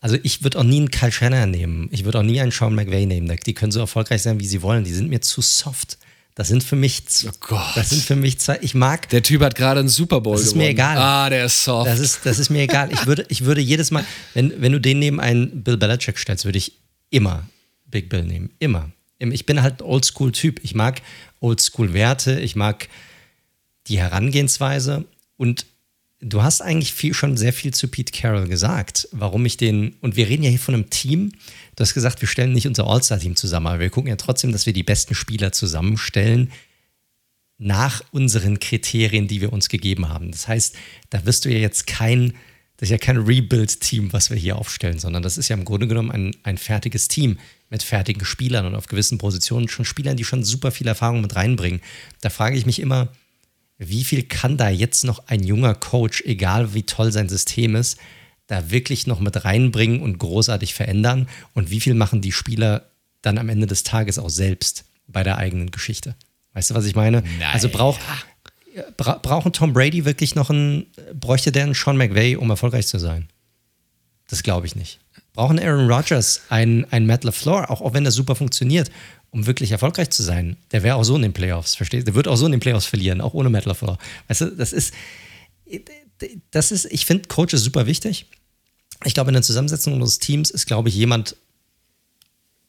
Also 0.00 0.18
ich 0.22 0.42
würde 0.42 0.58
auch 0.58 0.64
nie 0.64 0.76
einen 0.76 0.90
Kyle 0.90 1.10
Shannon 1.10 1.50
nehmen. 1.50 1.88
Ich 1.90 2.04
würde 2.04 2.18
auch 2.18 2.22
nie 2.22 2.38
einen 2.38 2.50
Sean 2.50 2.74
McVay 2.74 3.06
nehmen. 3.06 3.34
Die 3.46 3.54
können 3.54 3.72
so 3.72 3.80
erfolgreich 3.80 4.20
sein, 4.20 4.38
wie 4.38 4.46
sie 4.46 4.60
wollen. 4.60 4.84
Die 4.84 4.92
sind 4.92 5.08
mir 5.08 5.22
zu 5.22 5.40
soft. 5.40 5.96
Das 6.36 6.48
sind 6.48 6.64
für 6.64 6.74
mich, 6.74 7.02
oh 7.26 7.30
Gott. 7.40 7.76
das 7.76 7.90
sind 7.90 8.02
für 8.02 8.16
mich 8.16 8.40
zwei, 8.40 8.58
ich 8.60 8.74
mag. 8.74 9.08
Der 9.10 9.22
Typ 9.22 9.40
hat 9.42 9.54
gerade 9.54 9.80
einen 9.80 9.88
Super 9.88 10.20
Bowl 10.20 10.32
Das 10.34 10.42
ist 10.42 10.48
gewonnen. 10.48 10.64
mir 10.66 10.70
egal. 10.70 10.96
Ah, 10.98 11.30
der 11.30 11.44
ist 11.46 11.62
soft. 11.62 11.88
Das 11.88 12.00
ist, 12.00 12.20
das 12.24 12.40
ist 12.40 12.50
mir 12.50 12.62
egal. 12.62 12.90
Ich 12.92 13.06
würde, 13.06 13.24
ich 13.28 13.44
würde 13.44 13.60
jedes 13.60 13.92
Mal, 13.92 14.04
wenn, 14.34 14.60
wenn 14.60 14.72
du 14.72 14.80
den 14.80 14.98
neben 14.98 15.20
einen 15.20 15.62
Bill 15.62 15.76
Belichick 15.76 16.18
stellst, 16.18 16.44
würde 16.44 16.58
ich 16.58 16.72
immer 17.10 17.48
Big 17.86 18.08
Bill 18.08 18.24
nehmen. 18.24 18.50
Immer. 18.58 18.90
Ich 19.20 19.46
bin 19.46 19.62
halt 19.62 19.80
ein 19.80 19.84
Oldschool-Typ. 19.84 20.60
Ich 20.64 20.74
mag 20.74 21.02
Oldschool-Werte. 21.40 22.40
Ich 22.40 22.56
mag 22.56 22.88
die 23.86 23.98
Herangehensweise. 23.98 25.04
Und 25.36 25.66
du 26.20 26.42
hast 26.42 26.62
eigentlich 26.62 26.92
viel, 26.94 27.14
schon 27.14 27.36
sehr 27.36 27.52
viel 27.52 27.72
zu 27.72 27.86
Pete 27.86 28.12
Carroll 28.12 28.48
gesagt, 28.48 29.08
warum 29.12 29.46
ich 29.46 29.56
den, 29.56 29.94
und 30.00 30.16
wir 30.16 30.28
reden 30.28 30.42
ja 30.42 30.50
hier 30.50 30.58
von 30.58 30.74
einem 30.74 30.90
Team, 30.90 31.32
Du 31.76 31.82
hast 31.82 31.94
gesagt, 31.94 32.20
wir 32.20 32.28
stellen 32.28 32.52
nicht 32.52 32.66
unser 32.66 32.86
All-Star-Team 32.86 33.36
zusammen, 33.36 33.66
aber 33.66 33.80
wir 33.80 33.90
gucken 33.90 34.10
ja 34.10 34.16
trotzdem, 34.16 34.52
dass 34.52 34.66
wir 34.66 34.72
die 34.72 34.82
besten 34.82 35.14
Spieler 35.14 35.52
zusammenstellen 35.52 36.52
nach 37.58 38.02
unseren 38.12 38.58
Kriterien, 38.58 39.28
die 39.28 39.40
wir 39.40 39.52
uns 39.52 39.68
gegeben 39.68 40.08
haben. 40.08 40.30
Das 40.30 40.48
heißt, 40.48 40.76
da 41.10 41.24
wirst 41.24 41.44
du 41.44 41.50
ja 41.50 41.58
jetzt 41.58 41.86
kein, 41.86 42.34
das 42.76 42.88
ist 42.88 42.90
ja 42.90 42.98
kein 42.98 43.16
Rebuild-Team, 43.16 44.12
was 44.12 44.30
wir 44.30 44.36
hier 44.36 44.56
aufstellen, 44.56 44.98
sondern 44.98 45.22
das 45.22 45.38
ist 45.38 45.48
ja 45.48 45.56
im 45.56 45.64
Grunde 45.64 45.86
genommen 45.86 46.10
ein, 46.10 46.36
ein 46.42 46.58
fertiges 46.58 47.08
Team 47.08 47.38
mit 47.70 47.82
fertigen 47.82 48.24
Spielern 48.24 48.66
und 48.66 48.74
auf 48.74 48.86
gewissen 48.86 49.18
Positionen 49.18 49.68
schon 49.68 49.84
Spielern, 49.84 50.16
die 50.16 50.24
schon 50.24 50.44
super 50.44 50.70
viel 50.70 50.86
Erfahrung 50.86 51.20
mit 51.20 51.34
reinbringen. 51.36 51.80
Da 52.20 52.30
frage 52.30 52.56
ich 52.56 52.66
mich 52.66 52.80
immer, 52.80 53.08
wie 53.78 54.04
viel 54.04 54.22
kann 54.24 54.56
da 54.56 54.68
jetzt 54.68 55.04
noch 55.04 55.26
ein 55.26 55.42
junger 55.42 55.74
Coach, 55.74 56.22
egal 56.22 56.74
wie 56.74 56.84
toll 56.84 57.10
sein 57.10 57.28
System 57.28 57.74
ist, 57.74 57.98
da 58.46 58.70
wirklich 58.70 59.06
noch 59.06 59.20
mit 59.20 59.44
reinbringen 59.44 60.00
und 60.00 60.18
großartig 60.18 60.74
verändern? 60.74 61.28
Und 61.54 61.70
wie 61.70 61.80
viel 61.80 61.94
machen 61.94 62.20
die 62.20 62.32
Spieler 62.32 62.90
dann 63.22 63.38
am 63.38 63.48
Ende 63.48 63.66
des 63.66 63.82
Tages 63.82 64.18
auch 64.18 64.30
selbst 64.30 64.84
bei 65.06 65.22
der 65.22 65.38
eigenen 65.38 65.70
Geschichte? 65.70 66.14
Weißt 66.52 66.70
du, 66.70 66.74
was 66.74 66.84
ich 66.84 66.94
meine? 66.94 67.22
Nein. 67.38 67.50
Also 67.52 67.68
braucht 67.68 68.00
bra 68.96 69.18
brauchen 69.22 69.52
Tom 69.52 69.72
Brady 69.72 70.04
wirklich 70.04 70.34
noch 70.34 70.50
einen, 70.50 70.86
bräuchte 71.14 71.52
der 71.52 71.64
einen 71.64 71.74
Sean 71.74 71.96
McVay, 71.96 72.36
um 72.36 72.50
erfolgreich 72.50 72.86
zu 72.86 72.98
sein? 72.98 73.28
Das 74.28 74.42
glaube 74.42 74.66
ich 74.66 74.74
nicht. 74.74 75.00
Brauchen 75.32 75.58
Aaron 75.58 75.90
Rodgers 75.90 76.42
einen, 76.48 76.84
einen 76.92 77.06
Matt 77.06 77.24
LaFleur, 77.24 77.70
auch, 77.70 77.80
auch 77.80 77.94
wenn 77.94 78.04
das 78.04 78.14
super 78.14 78.36
funktioniert, 78.36 78.90
um 79.30 79.46
wirklich 79.46 79.72
erfolgreich 79.72 80.10
zu 80.10 80.22
sein? 80.22 80.56
Der 80.70 80.82
wäre 80.82 80.96
auch 80.96 81.02
so 81.02 81.16
in 81.16 81.22
den 81.22 81.32
Playoffs, 81.32 81.74
verstehst 81.74 82.02
du? 82.02 82.12
Der 82.12 82.14
wird 82.14 82.28
auch 82.28 82.36
so 82.36 82.46
in 82.46 82.52
den 82.52 82.60
Playoffs 82.60 82.86
verlieren, 82.86 83.20
auch 83.20 83.34
ohne 83.34 83.50
Matt 83.50 83.64
LaFleur. 83.64 83.98
Weißt 84.28 84.42
du, 84.42 84.46
das 84.46 84.72
ist, 84.72 84.94
das 86.50 86.72
ist, 86.72 86.86
ich 86.86 87.06
finde 87.06 87.28
Coaches 87.28 87.62
super 87.62 87.86
wichtig. 87.86 88.26
Ich 89.04 89.14
glaube, 89.14 89.30
in 89.30 89.34
der 89.34 89.42
Zusammensetzung 89.42 89.94
unseres 89.94 90.18
Teams 90.18 90.50
ist, 90.50 90.66
glaube 90.66 90.88
ich, 90.88 90.94
jemand 90.94 91.36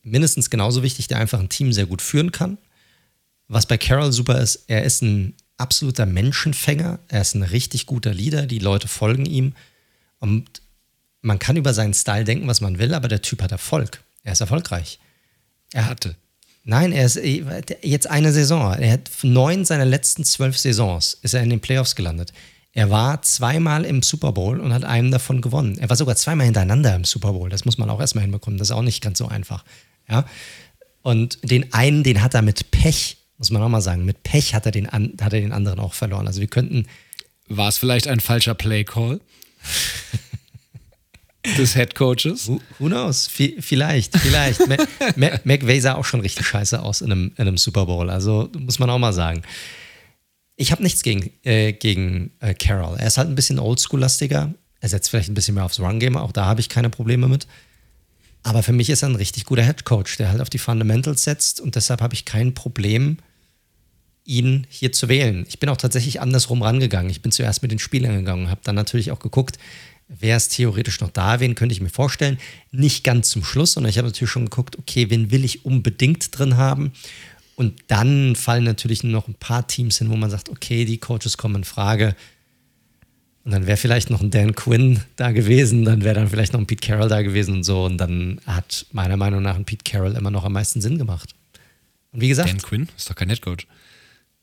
mindestens 0.03 0.49
genauso 0.49 0.83
wichtig, 0.83 1.07
der 1.07 1.19
einfach 1.19 1.39
ein 1.39 1.49
Team 1.49 1.73
sehr 1.73 1.85
gut 1.85 2.01
führen 2.01 2.31
kann. 2.31 2.57
Was 3.47 3.65
bei 3.65 3.77
Carroll 3.77 4.11
super 4.11 4.39
ist, 4.39 4.65
er 4.67 4.83
ist 4.83 5.01
ein 5.01 5.35
absoluter 5.57 6.05
Menschenfänger, 6.05 6.99
er 7.07 7.21
ist 7.21 7.35
ein 7.35 7.43
richtig 7.43 7.85
guter 7.85 8.13
Leader, 8.13 8.45
die 8.45 8.59
Leute 8.59 8.87
folgen 8.87 9.25
ihm. 9.25 9.53
Und 10.19 10.61
man 11.21 11.39
kann 11.39 11.57
über 11.57 11.73
seinen 11.73 11.93
Style 11.93 12.23
denken, 12.23 12.47
was 12.47 12.61
man 12.61 12.79
will, 12.79 12.93
aber 12.93 13.07
der 13.07 13.21
Typ 13.21 13.41
hat 13.41 13.51
Erfolg. 13.51 14.01
Er 14.23 14.33
ist 14.33 14.41
erfolgreich. 14.41 14.99
Er 15.71 15.87
hatte. 15.87 16.15
Nein, 16.63 16.91
er 16.91 17.05
ist 17.05 17.19
jetzt 17.83 18.09
eine 18.09 18.31
Saison. 18.33 18.73
Er 18.73 18.93
hat 18.93 19.11
neun 19.21 19.65
seiner 19.65 19.85
letzten 19.85 20.23
zwölf 20.23 20.57
Saisons 20.57 21.19
ist 21.21 21.35
er 21.35 21.43
in 21.43 21.51
den 21.51 21.59
Playoffs 21.59 21.95
gelandet. 21.95 22.33
Er 22.75 22.89
war 22.89 23.21
zweimal 23.21 23.85
im 23.85 24.03
Super 24.03 24.33
Bowl 24.33 24.59
und 24.59 24.73
hat 24.73 24.83
einen 24.83 25.09
davon 25.09 25.39
gewonnen. 25.39 25.77
Er 25.77 25.89
war 25.89 25.95
sogar 25.95 26.17
zweimal 26.17 26.45
hintereinander 26.45 26.93
im 26.93 27.05
Super 27.05 27.31
Bowl. 27.31 27.49
Das 27.49 27.63
muss 27.63 27.77
man 27.77 27.89
auch 27.89 28.01
erstmal 28.01 28.23
hinbekommen. 28.23 28.59
Das 28.59 28.67
ist 28.67 28.75
auch 28.75 28.81
nicht 28.81 29.01
ganz 29.01 29.17
so 29.17 29.29
einfach. 29.29 29.63
Ja? 30.09 30.25
Und 31.01 31.39
den 31.41 31.71
einen, 31.71 32.03
den 32.03 32.21
hat 32.21 32.33
er 32.33 32.41
mit 32.41 32.71
Pech, 32.71 33.15
muss 33.37 33.49
man 33.49 33.61
auch 33.61 33.69
mal 33.69 33.79
sagen, 33.79 34.03
mit 34.03 34.23
Pech 34.23 34.53
hat 34.53 34.65
er 34.65 34.73
den, 34.73 34.87
hat 34.87 35.33
er 35.33 35.39
den 35.39 35.53
anderen 35.53 35.79
auch 35.79 35.93
verloren. 35.93 36.27
Also 36.27 36.41
wir 36.41 36.47
könnten 36.47 36.85
War 37.47 37.69
es 37.69 37.77
vielleicht 37.77 38.09
ein 38.09 38.19
falscher 38.19 38.55
Play-Call? 38.55 39.21
des 41.57 41.75
Head 41.75 41.95
Coaches? 41.95 42.49
Who, 42.49 42.59
who 42.79 42.87
knows? 42.87 43.27
V 43.27 43.43
vielleicht, 43.61 44.17
vielleicht. 44.17 44.59
McVay 45.45 45.79
sah 45.79 45.95
auch 45.95 46.03
schon 46.03 46.19
richtig 46.19 46.45
scheiße 46.45 46.81
aus 46.81 46.99
in 46.99 47.11
einem, 47.11 47.31
in 47.37 47.47
einem 47.47 47.57
Super 47.57 47.85
Bowl. 47.85 48.09
Also 48.09 48.49
muss 48.57 48.79
man 48.79 48.89
auch 48.89 48.99
mal 48.99 49.13
sagen. 49.13 49.43
Ich 50.55 50.71
habe 50.71 50.83
nichts 50.83 51.03
gegen, 51.03 51.31
äh, 51.43 51.73
gegen 51.73 52.31
äh, 52.39 52.53
Carroll. 52.53 52.97
Er 52.97 53.07
ist 53.07 53.17
halt 53.17 53.29
ein 53.29 53.35
bisschen 53.35 53.59
oldschool-lastiger. 53.59 54.53
Er 54.79 54.89
setzt 54.89 55.09
vielleicht 55.09 55.29
ein 55.29 55.33
bisschen 55.33 55.55
mehr 55.55 55.65
aufs 55.65 55.79
Run-Game. 55.79 56.15
Auch 56.15 56.31
da 56.31 56.45
habe 56.45 56.61
ich 56.61 56.69
keine 56.69 56.89
Probleme 56.89 57.27
mit. 57.27 57.47
Aber 58.43 58.61
für 58.63 58.73
mich 58.73 58.89
ist 58.89 59.01
er 59.01 59.09
ein 59.09 59.15
richtig 59.15 59.45
guter 59.45 59.63
Head 59.63 59.85
Coach, 59.85 60.17
der 60.17 60.29
halt 60.29 60.41
auf 60.41 60.49
die 60.49 60.59
Fundamentals 60.59 61.23
setzt. 61.23 61.59
Und 61.59 61.75
deshalb 61.75 62.01
habe 62.01 62.13
ich 62.13 62.25
kein 62.25 62.53
Problem, 62.53 63.17
ihn 64.23 64.67
hier 64.69 64.91
zu 64.91 65.09
wählen. 65.09 65.45
Ich 65.47 65.59
bin 65.59 65.69
auch 65.69 65.77
tatsächlich 65.77 66.21
andersrum 66.21 66.61
rangegangen. 66.61 67.09
Ich 67.09 67.21
bin 67.21 67.31
zuerst 67.31 67.61
mit 67.61 67.71
den 67.71 67.79
Spielern 67.79 68.17
gegangen, 68.17 68.49
habe 68.49 68.61
dann 68.63 68.75
natürlich 68.75 69.11
auch 69.11 69.19
geguckt, 69.19 69.57
wer 70.07 70.37
ist 70.37 70.49
theoretisch 70.49 70.99
noch 71.01 71.09
da, 71.09 71.39
wen 71.39 71.55
könnte 71.55 71.73
ich 71.73 71.81
mir 71.81 71.89
vorstellen. 71.89 72.37
Nicht 72.71 73.03
ganz 73.03 73.29
zum 73.29 73.43
Schluss, 73.43 73.73
sondern 73.73 73.89
ich 73.89 73.97
habe 73.97 74.07
natürlich 74.07 74.31
schon 74.31 74.45
geguckt, 74.45 74.77
okay, 74.77 75.09
wen 75.09 75.31
will 75.31 75.45
ich 75.45 75.65
unbedingt 75.65 76.37
drin 76.37 76.57
haben. 76.57 76.91
Und 77.55 77.83
dann 77.87 78.35
fallen 78.35 78.65
natürlich 78.65 79.03
noch 79.03 79.27
ein 79.27 79.35
paar 79.35 79.67
Teams 79.67 79.97
hin, 79.97 80.09
wo 80.09 80.15
man 80.15 80.29
sagt, 80.29 80.49
okay, 80.49 80.85
die 80.85 80.97
Coaches 80.97 81.37
kommen 81.37 81.55
in 81.55 81.63
Frage. 81.63 82.15
Und 83.45 83.51
dann 83.51 83.67
wäre 83.67 83.77
vielleicht 83.77 84.09
noch 84.09 84.21
ein 84.21 84.31
Dan 84.31 84.55
Quinn 84.55 85.01
da 85.15 85.31
gewesen, 85.31 85.85
dann 85.85 86.03
wäre 86.03 86.15
dann 86.15 86.29
vielleicht 86.29 86.53
noch 86.53 86.59
ein 86.59 86.65
Pete 86.65 86.85
Carroll 86.85 87.07
da 87.07 87.21
gewesen 87.21 87.55
und 87.55 87.63
so. 87.63 87.85
Und 87.85 87.97
dann 87.97 88.41
hat 88.45 88.87
meiner 88.91 89.17
Meinung 89.17 89.41
nach 89.41 89.55
ein 89.55 89.65
Pete 89.65 89.89
Carroll 89.89 90.15
immer 90.15 90.31
noch 90.31 90.43
am 90.43 90.53
meisten 90.53 90.81
Sinn 90.81 90.97
gemacht. 90.97 91.35
Und 92.11 92.21
wie 92.21 92.27
gesagt. 92.27 92.49
Dan 92.49 92.61
Quinn 92.61 92.89
ist 92.97 93.09
doch 93.09 93.15
kein 93.15 93.29
Headcoach. 93.29 93.67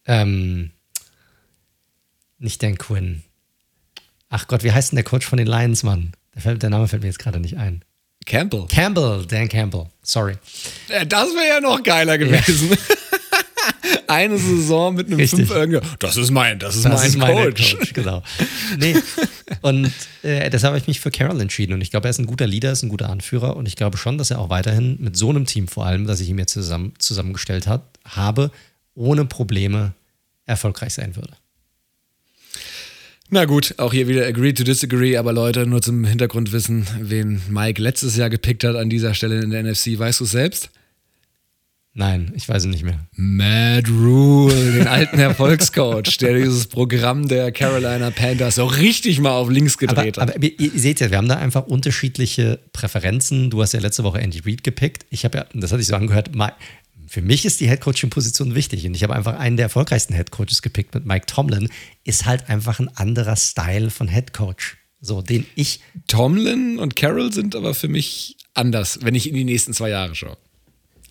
Ähm, 0.07 0.71
nicht 2.39 2.63
Dan 2.63 2.79
Quinn. 2.79 3.23
Ach 4.29 4.47
Gott, 4.47 4.65
wie 4.65 4.73
heißt 4.73 4.93
denn 4.93 4.97
der 4.97 5.05
Coach 5.05 5.27
von 5.27 5.37
den 5.37 5.47
Lions, 5.47 5.83
Mann? 5.83 6.13
Der, 6.35 6.55
der 6.55 6.71
Name 6.71 6.89
fällt 6.89 7.03
mir 7.03 7.09
jetzt 7.09 7.19
gerade 7.19 7.41
nicht 7.41 7.59
ein. 7.59 7.85
Campbell. 8.25 8.67
Campbell, 8.69 9.25
Dan 9.27 9.49
Campbell. 9.49 9.87
Sorry. 10.03 10.35
Das 11.09 11.29
wäre 11.31 11.49
ja 11.55 11.61
noch 11.61 11.83
geiler 11.83 12.19
gewesen. 12.19 12.71
Ja. 12.71 12.77
Eine 14.09 14.39
Saison 14.39 14.95
mit 14.95 15.07
einem 15.07 15.19
Richtig. 15.19 15.49
5 15.49 15.81
Das 15.99 16.17
ist 16.17 16.31
mein, 16.31 16.59
das 16.59 16.77
ist 16.77 16.85
das 16.85 17.17
mein, 17.17 17.37
ist 17.37 17.37
Coach. 17.37 17.77
Coach. 17.77 17.93
Genau. 17.95 18.23
Nee. 18.77 18.97
Und 19.63 19.93
äh, 20.23 20.51
deshalb 20.51 20.73
habe 20.73 20.79
ich 20.79 20.87
mich 20.87 21.01
für 21.01 21.11
Carroll 21.11 21.41
entschieden. 21.41 21.73
Und 21.73 21.81
ich 21.81 21.91
glaube, 21.91 22.09
er 22.09 22.11
ist 22.11 22.19
ein 22.19 22.27
guter 22.27 22.47
Leader, 22.47 22.73
ist 22.73 22.83
ein 22.83 22.89
guter 22.89 23.09
Anführer. 23.09 23.57
Und 23.57 23.67
ich 23.67 23.77
glaube 23.77 23.97
schon, 23.97 24.19
dass 24.19 24.31
er 24.31 24.39
auch 24.39 24.51
weiterhin 24.51 24.99
mit 25.01 25.17
so 25.17 25.31
einem 25.31 25.47
Team 25.47 25.69
vor 25.69 25.87
allem, 25.87 26.07
das 26.07 26.21
ich 26.21 26.29
ihm 26.29 26.39
jetzt 26.39 26.53
zusammen, 26.53 26.93
zusammengestellt 26.99 27.67
hat, 27.67 27.83
habe, 28.05 28.51
ohne 28.95 29.25
Probleme 29.25 29.93
erfolgreich 30.47 30.95
sein 30.95 31.17
würde. 31.17 31.33
Na 33.35 33.47
gut, 33.47 33.77
auch 33.79 33.95
hier 33.95 34.09
wieder 34.09 34.27
agree 34.27 34.53
to 34.53 34.63
disagree, 34.63 35.17
aber 35.17 35.33
Leute, 35.33 35.67
nur 35.67 35.81
zum 35.81 36.05
Hintergrundwissen, 36.05 36.87
wen 37.01 37.41
Mike 37.49 37.81
letztes 37.81 38.15
Jahr 38.15 38.29
gepickt 38.29 38.63
hat 38.63 38.77
an 38.77 38.91
dieser 38.91 39.15
Stelle 39.15 39.41
in 39.41 39.49
der 39.49 39.63
NFC, 39.63 39.99
weißt 39.99 40.21
du 40.21 40.25
es 40.25 40.33
selbst? 40.33 40.69
Nein, 41.95 42.33
ich 42.37 42.47
weiß 42.47 42.65
es 42.65 42.69
nicht 42.69 42.85
mehr. 42.85 43.07
Mad 43.17 43.89
Rule, 43.91 44.73
den 44.73 44.87
alten 44.87 45.19
Erfolgscoach, 45.19 46.19
der 46.19 46.37
dieses 46.37 46.67
Programm 46.67 47.27
der 47.27 47.53
Carolina 47.53 48.11
Panthers 48.11 48.57
so 48.57 48.67
richtig 48.67 49.19
mal 49.19 49.33
auf 49.33 49.49
links 49.49 49.79
gedreht 49.79 50.19
aber, 50.19 50.33
hat. 50.33 50.37
Aber 50.37 50.45
ihr 50.45 50.71
seht 50.79 51.01
ja, 51.01 51.11
wir 51.11 51.17
haben 51.17 51.29
da 51.29 51.37
einfach 51.37 51.67
unterschiedliche 51.67 52.59
Präferenzen. 52.75 53.49
Du 53.49 53.63
hast 53.63 53.73
ja 53.73 53.81
letzte 53.81 54.05
Woche 54.05 54.21
Andy 54.21 54.43
Reid 54.45 54.63
gepickt. 54.63 55.07
Ich 55.09 55.25
habe 55.25 55.39
ja, 55.39 55.47
das 55.55 55.73
hatte 55.73 55.81
ich 55.81 55.89
so 55.89 55.97
angehört, 55.97 56.35
für 57.13 57.21
mich 57.21 57.45
ist 57.45 57.61
die 57.61 57.69
Headcoaching-Position 57.69 58.55
wichtig 58.55 58.87
und 58.87 58.95
ich 58.95 59.03
habe 59.03 59.15
einfach 59.15 59.39
einen 59.39 59.59
der 59.59 59.65
erfolgreichsten 59.65 60.15
Headcoaches 60.15 60.63
gepickt 60.63 60.95
mit 60.95 61.05
Mike 61.05 61.27
Tomlin. 61.27 61.69
Ist 62.05 62.25
halt 62.25 62.49
einfach 62.49 62.81
ein 62.81 62.89
anderer 62.97 63.37
Style 63.37 63.91
von 63.91 64.09
Headcoach. 64.09 64.79
So, 64.99 65.21
den 65.21 65.45
ich. 65.55 65.81
Tomlin 66.07 66.79
und 66.79 66.97
Carroll 66.97 67.31
sind 67.31 67.55
aber 67.55 67.75
für 67.75 67.89
mich 67.89 68.39
anders, 68.55 69.01
wenn 69.03 69.15
ich 69.15 69.29
in 69.29 69.35
die 69.35 69.45
nächsten 69.45 69.75
zwei 69.75 69.91
Jahre 69.91 70.15
schaue. 70.15 70.39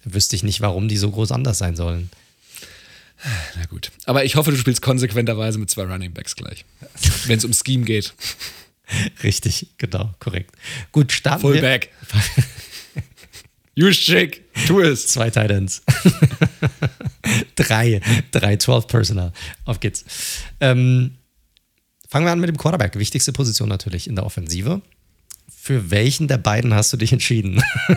Wüsste 0.04 0.36
ich 0.36 0.42
nicht, 0.42 0.60
warum 0.60 0.88
die 0.88 0.98
so 0.98 1.12
groß 1.12 1.32
anders 1.32 1.60
sein 1.60 1.76
sollen. 1.76 2.10
Na 3.56 3.68
gut. 3.68 3.92
Aber 4.06 4.26
ich 4.26 4.36
hoffe, 4.36 4.50
du 4.50 4.58
spielst 4.58 4.82
konsequenterweise 4.82 5.60
mit 5.60 5.70
zwei 5.70 5.84
Running 5.84 6.14
Backs 6.14 6.36
gleich. 6.36 6.66
wenn 7.28 7.38
es 7.38 7.46
um 7.46 7.54
Scheme 7.54 7.86
geht. 7.86 8.16
Richtig, 9.24 9.68
genau, 9.78 10.16
korrekt. 10.18 10.56
Gut, 10.92 11.12
starten 11.12 11.42
Fullback. 11.42 11.92
wir. 12.00 12.22
Fullback. 12.22 12.50
Juszczyk, 13.76 14.44
tu 14.68 14.82
es. 14.82 15.08
Zwei 15.08 15.30
Titans. 15.30 15.82
drei, 17.56 18.02
drei, 18.32 18.58
12 18.58 18.88
Personal. 18.88 19.32
Auf 19.66 19.80
geht's. 19.80 20.06
Ähm, 20.60 21.18
fangen 22.08 22.26
wir 22.26 22.32
an 22.32 22.40
mit 22.40 22.50
dem 22.50 22.58
Quarterback. 22.58 22.98
Wichtigste 22.98 23.32
Position 23.32 23.70
natürlich 23.70 24.08
in 24.08 24.16
der 24.16 24.26
Offensive. 24.26 24.82
Für 25.50 25.92
welchen 25.92 26.28
der 26.28 26.38
beiden 26.38 26.74
hast 26.74 26.92
du 26.92 26.98
dich 26.98 27.14
entschieden? 27.14 27.62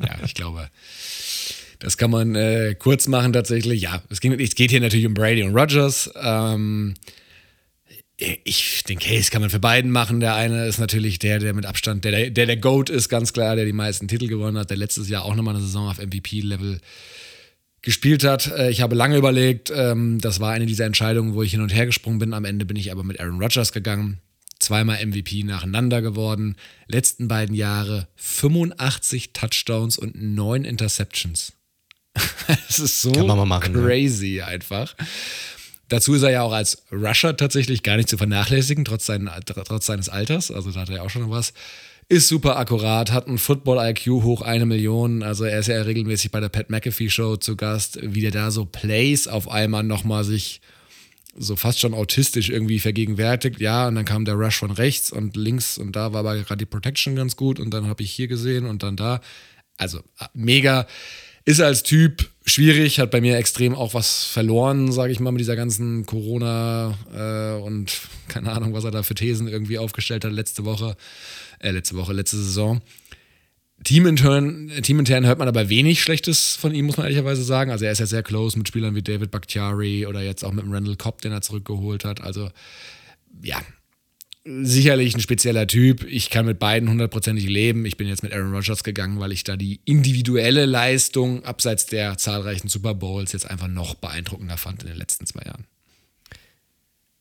ja, 0.00 0.18
ich 0.24 0.34
glaube, 0.34 0.68
das 1.78 1.96
kann 1.96 2.10
man 2.10 2.34
äh, 2.34 2.74
kurz 2.78 3.08
machen 3.08 3.32
tatsächlich. 3.32 3.80
Ja, 3.80 4.02
es, 4.10 4.20
ging, 4.20 4.38
es 4.38 4.54
geht 4.54 4.70
hier 4.70 4.80
natürlich 4.80 5.06
um 5.06 5.14
Brady 5.14 5.42
und 5.42 5.56
Rogers. 5.56 6.10
Ähm, 6.20 6.94
ich, 8.20 8.84
den 8.84 8.98
Case 8.98 9.30
kann 9.30 9.40
man 9.40 9.50
für 9.50 9.60
beiden 9.60 9.90
machen. 9.90 10.20
Der 10.20 10.34
eine 10.34 10.66
ist 10.66 10.78
natürlich 10.78 11.18
der, 11.18 11.38
der 11.38 11.54
mit 11.54 11.66
Abstand, 11.66 12.04
der 12.04 12.30
der, 12.30 12.46
der 12.46 12.56
GOAT 12.56 12.90
ist, 12.90 13.08
ganz 13.08 13.32
klar, 13.32 13.56
der 13.56 13.64
die 13.64 13.72
meisten 13.72 14.08
Titel 14.08 14.28
gewonnen 14.28 14.58
hat, 14.58 14.70
der 14.70 14.76
letztes 14.76 15.08
Jahr 15.08 15.24
auch 15.24 15.34
nochmal 15.34 15.54
eine 15.54 15.64
Saison 15.64 15.88
auf 15.88 15.98
MVP-Level 15.98 16.80
gespielt 17.82 18.24
hat. 18.24 18.46
Äh, 18.48 18.70
ich 18.70 18.80
habe 18.80 18.94
lange 18.94 19.16
überlegt, 19.16 19.72
ähm, 19.74 20.20
das 20.20 20.40
war 20.40 20.52
eine 20.52 20.66
dieser 20.66 20.84
Entscheidungen, 20.84 21.34
wo 21.34 21.42
ich 21.42 21.52
hin 21.52 21.62
und 21.62 21.74
her 21.74 21.86
gesprungen 21.86 22.18
bin. 22.18 22.34
Am 22.34 22.44
Ende 22.44 22.64
bin 22.64 22.76
ich 22.76 22.92
aber 22.92 23.04
mit 23.04 23.20
Aaron 23.20 23.40
Rodgers 23.40 23.72
gegangen. 23.72 24.18
Zweimal 24.58 25.04
MVP 25.04 25.42
nacheinander 25.44 26.02
geworden. 26.02 26.56
Letzten 26.86 27.28
beiden 27.28 27.54
Jahre 27.54 28.08
85 28.16 29.32
Touchdowns 29.32 29.96
und 29.96 30.20
9 30.20 30.64
Interceptions. 30.64 31.54
das 32.46 32.78
ist 32.78 33.00
so 33.00 33.10
machen, 33.46 33.72
crazy 33.72 34.42
einfach. 34.42 34.94
Dazu 35.90 36.14
ist 36.14 36.22
er 36.22 36.30
ja 36.30 36.42
auch 36.42 36.52
als 36.52 36.84
Rusher 36.92 37.36
tatsächlich 37.36 37.82
gar 37.82 37.96
nicht 37.96 38.08
zu 38.08 38.16
vernachlässigen, 38.16 38.84
trotz, 38.84 39.06
seinen, 39.06 39.28
trotz 39.44 39.86
seines 39.86 40.08
Alters. 40.08 40.50
Also 40.50 40.70
da 40.70 40.80
hat 40.80 40.88
er 40.88 40.96
ja 40.96 41.02
auch 41.02 41.10
schon 41.10 41.28
was. 41.30 41.52
Ist 42.08 42.28
super 42.28 42.58
akkurat, 42.58 43.10
hat 43.10 43.26
ein 43.26 43.38
Football-IQ 43.38 44.06
hoch 44.22 44.42
eine 44.42 44.66
Million. 44.66 45.24
Also 45.24 45.44
er 45.44 45.58
ist 45.58 45.66
ja 45.66 45.82
regelmäßig 45.82 46.30
bei 46.30 46.38
der 46.38 46.48
Pat 46.48 46.70
McAfee 46.70 47.10
Show 47.10 47.36
zu 47.36 47.56
Gast, 47.56 47.98
wie 48.02 48.20
der 48.20 48.30
da 48.30 48.52
so 48.52 48.64
Plays 48.64 49.26
auf 49.26 49.50
einmal 49.50 49.82
nochmal 49.82 50.22
sich 50.22 50.60
so 51.36 51.56
fast 51.56 51.80
schon 51.80 51.94
autistisch 51.94 52.50
irgendwie 52.50 52.78
vergegenwärtigt. 52.78 53.60
Ja, 53.60 53.88
und 53.88 53.96
dann 53.96 54.04
kam 54.04 54.24
der 54.24 54.34
Rush 54.34 54.58
von 54.58 54.70
rechts 54.70 55.10
und 55.10 55.36
links 55.36 55.76
und 55.76 55.96
da 55.96 56.12
war 56.12 56.20
aber 56.20 56.36
gerade 56.36 56.58
die 56.58 56.66
Protection 56.66 57.16
ganz 57.16 57.34
gut 57.34 57.58
und 57.58 57.74
dann 57.74 57.86
habe 57.88 58.02
ich 58.04 58.12
hier 58.12 58.28
gesehen 58.28 58.66
und 58.66 58.84
dann 58.84 58.96
da. 58.96 59.20
Also 59.76 60.00
mega. 60.34 60.86
Ist 61.44 61.60
als 61.60 61.82
Typ 61.82 62.28
schwierig, 62.46 62.98
hat 62.98 63.10
bei 63.10 63.20
mir 63.20 63.36
extrem 63.36 63.74
auch 63.74 63.94
was 63.94 64.24
verloren, 64.24 64.92
sage 64.92 65.12
ich 65.12 65.20
mal, 65.20 65.30
mit 65.30 65.40
dieser 65.40 65.56
ganzen 65.56 66.04
Corona 66.06 66.96
äh, 67.14 67.60
und 67.62 67.92
keine 68.28 68.52
Ahnung, 68.52 68.72
was 68.72 68.84
er 68.84 68.90
da 68.90 69.02
für 69.02 69.14
Thesen 69.14 69.48
irgendwie 69.48 69.78
aufgestellt 69.78 70.24
hat 70.24 70.32
letzte 70.32 70.64
Woche, 70.64 70.96
äh, 71.60 71.70
letzte 71.70 71.96
Woche, 71.96 72.12
letzte 72.12 72.36
Saison. 72.36 72.80
Teamintern, 73.82 74.70
teamintern 74.82 75.24
hört 75.24 75.38
man 75.38 75.48
aber 75.48 75.70
wenig 75.70 76.02
Schlechtes 76.02 76.56
von 76.56 76.74
ihm, 76.74 76.84
muss 76.84 76.98
man 76.98 77.06
ehrlicherweise 77.06 77.42
sagen. 77.42 77.70
Also 77.70 77.86
er 77.86 77.92
ist 77.92 77.98
ja 77.98 78.06
sehr 78.06 78.22
close 78.22 78.58
mit 78.58 78.68
Spielern 78.68 78.94
wie 78.94 79.02
David 79.02 79.30
Bakhtiari 79.30 80.06
oder 80.06 80.20
jetzt 80.20 80.44
auch 80.44 80.52
mit 80.52 80.64
dem 80.64 80.72
Randall 80.72 80.96
Cobb, 80.96 81.22
den 81.22 81.32
er 81.32 81.40
zurückgeholt 81.40 82.04
hat. 82.04 82.20
Also 82.20 82.50
ja, 83.42 83.62
sicherlich 84.44 85.14
ein 85.14 85.20
spezieller 85.20 85.66
Typ. 85.66 86.04
Ich 86.04 86.30
kann 86.30 86.46
mit 86.46 86.58
beiden 86.58 86.88
hundertprozentig 86.88 87.46
leben. 87.46 87.84
Ich 87.84 87.96
bin 87.96 88.08
jetzt 88.08 88.22
mit 88.22 88.32
Aaron 88.32 88.54
Rodgers 88.54 88.84
gegangen, 88.84 89.20
weil 89.20 89.32
ich 89.32 89.44
da 89.44 89.56
die 89.56 89.80
individuelle 89.84 90.66
Leistung 90.66 91.44
abseits 91.44 91.86
der 91.86 92.16
zahlreichen 92.16 92.68
Super 92.68 92.94
Bowls 92.94 93.32
jetzt 93.32 93.50
einfach 93.50 93.68
noch 93.68 93.94
beeindruckender 93.94 94.56
fand 94.56 94.82
in 94.82 94.88
den 94.88 94.98
letzten 94.98 95.26
zwei 95.26 95.42
Jahren. 95.42 95.66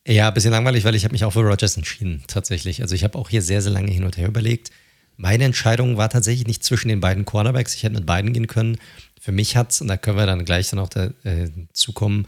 Ja, 0.08 0.30
ein 0.30 0.34
bisschen 0.34 0.52
langweilig, 0.52 0.86
weil 0.86 0.96
ich 0.96 1.04
habe 1.04 1.12
mich 1.12 1.26
auch 1.26 1.34
für 1.34 1.42
Rodgers 1.42 1.78
entschieden, 1.78 2.24
tatsächlich. 2.28 2.82
Also 2.82 2.96
ich 2.96 3.04
habe 3.04 3.18
auch 3.18 3.30
hier 3.30 3.42
sehr, 3.42 3.62
sehr 3.62 3.72
lange 3.72 3.92
hin 3.92 4.06
und 4.06 4.18
her 4.18 4.28
überlegt. 4.28 4.72
Meine 5.18 5.44
Entscheidung 5.44 5.98
war 5.98 6.10
tatsächlich 6.10 6.48
nicht 6.48 6.64
zwischen 6.64 6.88
den 6.88 7.02
beiden 7.02 7.26
Quarterbacks. 7.26 7.76
Ich 7.76 7.84
hätte 7.84 7.96
mit 7.96 8.06
beiden 8.06 8.32
gehen 8.32 8.48
können. 8.48 8.78
Für 9.20 9.34
mich 9.34 9.58
hat 9.58 9.72
es, 9.72 9.82
und 9.82 9.90
da 9.90 9.98
können 9.98 10.18
wir 10.18 10.26
dann 10.26 10.46
gleich 10.46 10.70
dann 10.70 10.80
auch 10.80 10.88
dazu 10.88 11.92
äh, 11.92 11.94
kommen, 11.94 12.28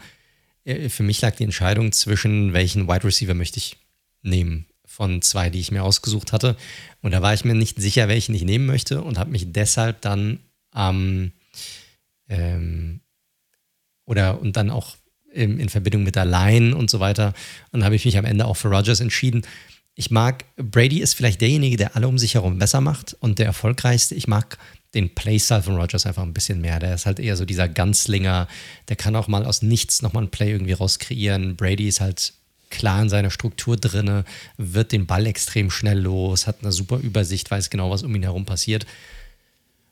äh, 0.64 0.90
für 0.90 1.02
mich 1.02 1.22
lag 1.22 1.34
die 1.34 1.44
Entscheidung 1.44 1.92
zwischen 1.92 2.52
welchen 2.52 2.86
Wide 2.86 3.04
Receiver 3.04 3.32
möchte 3.32 3.56
ich 3.56 3.78
nehmen 4.22 4.66
von 4.92 5.22
zwei, 5.22 5.48
die 5.48 5.58
ich 5.58 5.70
mir 5.70 5.82
ausgesucht 5.82 6.32
hatte. 6.32 6.54
Und 7.00 7.12
da 7.12 7.22
war 7.22 7.32
ich 7.32 7.46
mir 7.46 7.54
nicht 7.54 7.80
sicher, 7.80 8.08
welchen 8.08 8.34
ich 8.34 8.42
nehmen 8.42 8.66
möchte 8.66 9.02
und 9.02 9.18
habe 9.18 9.30
mich 9.30 9.50
deshalb 9.50 10.02
dann 10.02 10.40
ähm, 10.76 11.32
ähm, 12.28 13.00
oder 14.04 14.38
und 14.40 14.56
dann 14.56 14.70
auch 14.70 14.96
in, 15.32 15.58
in, 15.58 15.70
Verbindung 15.70 16.02
mit 16.02 16.14
der 16.14 16.26
Line 16.26 16.76
und 16.76 16.90
so 16.90 17.00
weiter. 17.00 17.32
Und 17.70 17.84
habe 17.84 17.96
ich 17.96 18.04
mich 18.04 18.18
am 18.18 18.26
Ende 18.26 18.44
auch 18.44 18.56
für 18.56 18.68
Rogers 18.68 19.00
entschieden. 19.00 19.46
Ich 19.94 20.10
mag, 20.10 20.44
Brady 20.56 21.00
ist 21.00 21.14
vielleicht 21.14 21.40
derjenige, 21.40 21.78
der 21.78 21.96
alle 21.96 22.08
um 22.08 22.18
sich 22.18 22.34
herum 22.34 22.58
besser 22.58 22.82
macht 22.82 23.16
und 23.20 23.38
der 23.38 23.46
erfolgreichste. 23.46 24.14
Ich 24.14 24.28
mag 24.28 24.58
den 24.92 25.14
Playstyle 25.14 25.62
von 25.62 25.76
Rogers 25.76 26.04
einfach 26.04 26.22
ein 26.22 26.34
bisschen 26.34 26.60
mehr. 26.60 26.80
Der 26.80 26.94
ist 26.94 27.06
halt 27.06 27.18
eher 27.18 27.36
so 27.36 27.46
dieser 27.46 27.68
Ganzlinger, 27.68 28.46
der 28.88 28.96
kann 28.96 29.16
auch 29.16 29.28
mal 29.28 29.46
aus 29.46 29.62
nichts 29.62 30.02
nochmal 30.02 30.24
ein 30.24 30.30
Play 30.30 30.52
irgendwie 30.52 30.72
rauskreieren. 30.72 31.56
Brady 31.56 31.88
ist 31.88 32.02
halt 32.02 32.34
klar 32.72 33.02
in 33.02 33.08
seiner 33.08 33.30
Struktur 33.30 33.76
drinne, 33.76 34.24
wird 34.56 34.90
den 34.90 35.06
Ball 35.06 35.26
extrem 35.26 35.70
schnell 35.70 36.00
los, 36.00 36.48
hat 36.48 36.62
eine 36.62 36.72
super 36.72 36.98
Übersicht, 36.98 37.50
weiß 37.50 37.70
genau, 37.70 37.90
was 37.90 38.02
um 38.02 38.14
ihn 38.16 38.24
herum 38.24 38.44
passiert. 38.44 38.86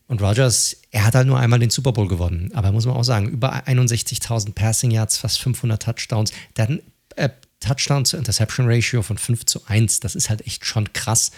Und 0.08 0.20
Rogers, 0.22 0.76
er 0.90 1.04
hat 1.04 1.14
halt 1.14 1.28
nur 1.28 1.38
einmal 1.38 1.60
den 1.60 1.70
Super 1.70 1.92
Bowl 1.92 2.08
gewonnen. 2.08 2.50
Aber 2.52 2.72
muss 2.72 2.84
man 2.84 2.96
auch 2.96 3.04
sagen, 3.04 3.28
über 3.28 3.54
61.000 3.68 4.54
Passing 4.54 4.90
Yards, 4.90 5.18
fast 5.18 5.38
500 5.38 5.80
Touchdowns. 5.80 6.32
Ein 6.58 6.82
äh, 7.14 7.28
Touchdown 7.60 8.04
zu 8.04 8.16
Interception 8.16 8.66
Ratio 8.66 9.02
von 9.02 9.18
5 9.18 9.46
zu 9.46 9.64
1. 9.66 10.00
Das 10.00 10.16
ist 10.16 10.28
halt 10.28 10.44
echt 10.48 10.66
schon 10.66 10.92
krass. 10.92 11.30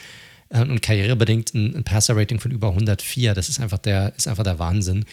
Äh, 0.49 0.63
und 0.63 0.81
karrierebedingt 0.81 1.53
ein, 1.53 1.77
ein 1.77 1.85
Passer 1.85 2.17
Rating 2.17 2.41
von 2.41 2.51
über 2.51 2.69
104. 2.69 3.35
Das 3.35 3.51
ist 3.51 3.61
einfach 3.61 3.77
der, 3.77 4.15
ist 4.17 4.27
einfach 4.27 4.45
der 4.45 4.59
Wahnsinn. 4.59 5.05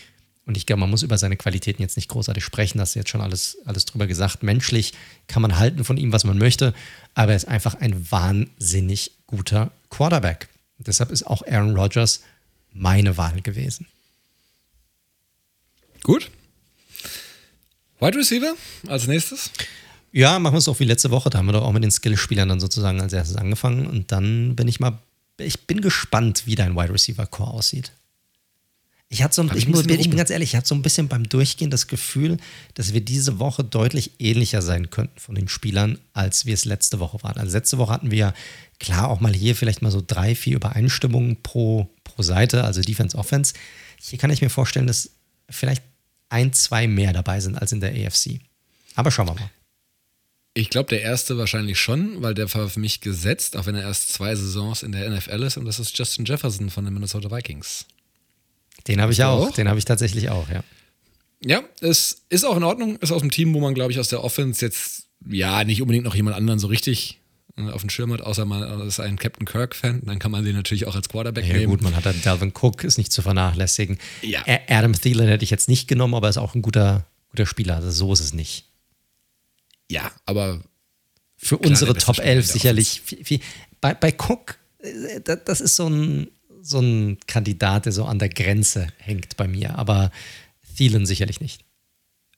Und 0.50 0.58
ich 0.58 0.66
glaube, 0.66 0.80
man 0.80 0.90
muss 0.90 1.04
über 1.04 1.16
seine 1.20 1.38
Qualitäten 1.38 1.80
jetzt 1.84 1.96
nicht 1.96 2.10
großartig 2.10 2.44
sprechen. 2.44 2.80
Das 2.80 2.90
ist 2.90 2.96
jetzt 2.96 3.12
schon 3.12 3.22
alles, 3.22 3.60
alles 3.66 3.86
drüber 3.86 4.08
gesagt. 4.08 4.42
Menschlich 4.42 4.96
kann 5.28 5.44
man 5.44 5.60
halten 5.60 5.86
von 5.86 5.96
ihm, 5.96 6.12
was 6.12 6.24
man 6.24 6.40
möchte. 6.40 6.74
Aber 7.14 7.34
er 7.34 7.36
ist 7.36 7.48
einfach 7.48 7.76
ein 7.76 8.10
wahnsinnig 8.10 9.12
guter 9.28 9.70
Quarterback. 9.92 10.50
Und 10.80 10.88
deshalb 10.88 11.12
ist 11.12 11.28
auch 11.28 11.44
Aaron 11.46 11.78
Rodgers 11.78 12.22
meine 12.74 13.16
Wahl 13.16 13.42
gewesen. 13.42 13.86
Gut. 16.02 16.32
Wide 18.00 18.18
Receiver 18.18 18.56
als 18.88 19.06
nächstes? 19.06 19.52
Ja, 20.12 20.40
machen 20.40 20.56
wir 20.56 20.58
es 20.58 20.68
auch 20.68 20.80
wie 20.80 20.86
letzte 20.86 21.12
Woche. 21.12 21.30
Da 21.30 21.38
haben 21.38 21.46
wir 21.46 21.54
doch 21.54 21.64
auch 21.64 21.74
mit 21.74 21.84
den 21.84 21.92
Skillspielern 21.92 22.50
dann 22.50 22.60
sozusagen 22.60 23.02
als 23.02 23.14
erstes 23.14 23.38
angefangen. 23.38 23.86
Und 23.86 24.12
dann 24.12 24.56
bin 24.56 24.68
ich 24.68 24.80
mal, 24.80 24.98
ich 25.38 25.68
bin 25.68 25.82
gespannt, 25.82 26.48
wie 26.48 26.56
dein 26.56 26.76
Wide 26.76 26.92
Receiver 26.92 27.28
Core 27.28 27.52
aussieht. 27.52 27.92
Ich, 29.12 29.24
hatte 29.24 29.34
so 29.34 29.42
ein, 29.42 29.52
ich, 29.56 29.68
muss, 29.68 29.88
ich 29.88 30.10
bin 30.10 30.18
ganz 30.18 30.30
ehrlich, 30.30 30.52
ich 30.52 30.56
hatte 30.56 30.68
so 30.68 30.76
ein 30.76 30.84
bisschen 30.84 31.08
beim 31.08 31.28
Durchgehen 31.28 31.72
das 31.72 31.88
Gefühl, 31.88 32.38
dass 32.76 32.94
wir 32.94 33.02
diese 33.02 33.40
Woche 33.40 33.64
deutlich 33.64 34.12
ähnlicher 34.20 34.62
sein 34.62 34.92
könnten 34.92 35.20
von 35.20 35.34
den 35.34 35.48
Spielern, 35.48 35.98
als 36.14 36.46
wir 36.46 36.54
es 36.54 36.66
letzte 36.66 37.00
Woche 37.00 37.24
waren. 37.24 37.40
Also 37.40 37.58
letzte 37.58 37.80
Woche 37.80 37.92
hatten 37.92 38.12
wir 38.12 38.18
ja 38.18 38.34
klar 38.80 39.10
auch 39.10 39.20
mal 39.20 39.34
hier 39.34 39.56
vielleicht 39.56 39.82
mal 39.82 39.90
so 39.90 40.04
drei, 40.06 40.36
vier 40.36 40.58
Übereinstimmungen 40.58 41.42
pro, 41.42 41.90
pro 42.04 42.22
Seite, 42.22 42.64
also 42.64 42.82
Defense, 42.82 43.18
Offense. 43.18 43.56
Hier 44.00 44.20
kann 44.20 44.30
ich 44.30 44.44
mir 44.44 44.52
vorstellen, 44.52 44.86
dass 44.86 45.10
vielleicht 45.50 45.82
ein, 46.30 46.54
zwei 46.54 46.88
mehr 46.88 47.12
dabei 47.12 47.40
sind 47.40 47.60
als 47.60 47.72
in 47.72 47.82
der 47.82 47.92
AFC. 47.92 48.40
Aber 48.94 49.10
schauen 49.10 49.28
wir 49.28 49.34
mal. 49.34 49.50
Ich 50.54 50.70
glaube, 50.70 50.90
der 50.90 51.02
erste 51.02 51.38
wahrscheinlich 51.38 51.80
schon, 51.80 52.22
weil 52.22 52.36
der 52.36 52.54
war 52.54 52.70
für 52.70 52.80
mich 52.80 53.02
gesetzt, 53.02 53.58
auch 53.58 53.66
wenn 53.66 53.76
er 53.76 53.84
erst 53.84 54.14
zwei 54.14 54.36
Saisons 54.36 54.84
in 54.84 54.92
der 54.92 55.10
NFL 55.10 55.44
ist, 55.44 55.58
und 55.58 55.66
das 55.66 55.80
ist 55.80 55.98
Justin 55.98 56.26
Jefferson 56.26 56.70
von 56.70 56.86
den 56.86 56.94
Minnesota 56.94 57.32
Vikings. 57.32 57.86
Den 58.90 59.02
habe 59.02 59.12
ich 59.12 59.24
auch. 59.24 59.52
Den 59.52 59.70
habe 59.70 59.80
ich 59.80 59.86
tatsächlich 59.86 60.30
auch, 60.30 60.50
ja. 60.50 60.64
Ja, 61.42 61.64
es 61.80 62.24
ist 62.30 62.44
auch 62.44 62.58
in 62.58 62.64
Ordnung. 62.64 62.98
Ist 62.98 63.12
aus 63.12 63.22
dem 63.22 63.32
Team, 63.32 63.54
wo 63.54 63.60
man, 63.60 63.74
glaube 63.74 63.92
ich, 63.92 64.00
aus 64.00 64.10
der 64.10 64.24
Offense 64.24 64.66
jetzt, 64.66 65.08
ja, 65.26 65.64
nicht 65.64 65.82
unbedingt 65.82 66.04
noch 66.04 66.16
jemand 66.16 66.36
anderen 66.36 66.60
so 66.60 66.68
richtig 66.68 67.20
äh, 67.56 67.70
auf 67.70 67.82
dem 67.82 67.90
Schirm 67.90 68.12
hat, 68.12 68.22
außer 68.22 68.46
man 68.46 68.88
ist 68.88 69.00
ein 69.00 69.18
Captain 69.18 69.46
Kirk-Fan, 69.46 70.02
dann 70.06 70.20
kann 70.20 70.32
man 70.32 70.44
den 70.44 70.56
natürlich 70.56 70.86
auch 70.86 70.96
als 70.96 71.08
Quarterback 71.08 71.46
ja, 71.46 71.54
nehmen. 71.54 71.64
Ja 71.64 71.70
gut, 71.70 71.82
man 71.82 71.96
hat 71.96 72.06
dann 72.06 72.22
Dalvin 72.24 72.52
Cook, 72.60 72.84
ist 72.84 72.98
nicht 72.98 73.14
zu 73.14 73.22
vernachlässigen. 73.22 74.00
Ja. 74.22 74.44
Adam 74.68 74.94
Thielen 74.94 75.28
hätte 75.28 75.44
ich 75.44 75.50
jetzt 75.50 75.70
nicht 75.70 75.88
genommen, 75.88 76.16
aber 76.16 76.30
ist 76.30 76.38
auch 76.38 76.56
ein 76.56 76.62
guter, 76.62 77.06
guter 77.30 77.46
Spieler, 77.46 77.76
also 77.78 77.92
so 77.92 78.12
ist 78.12 78.20
es 78.20 78.34
nicht. 78.34 78.66
Ja, 79.90 80.12
aber 80.26 80.62
für 81.38 81.58
unsere 81.58 81.94
Top 81.96 82.20
11 82.20 82.48
sicherlich. 82.48 83.02
Wie, 83.08 83.20
wie, 83.24 83.40
bei, 83.80 83.94
bei 83.94 84.14
Cook, 84.14 84.58
äh, 84.80 85.22
das 85.46 85.62
ist 85.62 85.76
so 85.78 85.88
ein 85.88 86.28
so 86.62 86.80
ein 86.80 87.18
Kandidat, 87.28 87.86
der 87.86 87.92
so 87.92 88.06
an 88.06 88.20
der 88.20 88.30
Grenze 88.30 88.88
hängt 88.98 89.38
bei 89.38 89.48
mir, 89.48 89.78
aber 89.78 90.12
Thielen 90.76 91.06
sicherlich 91.06 91.42
nicht. 91.42 91.66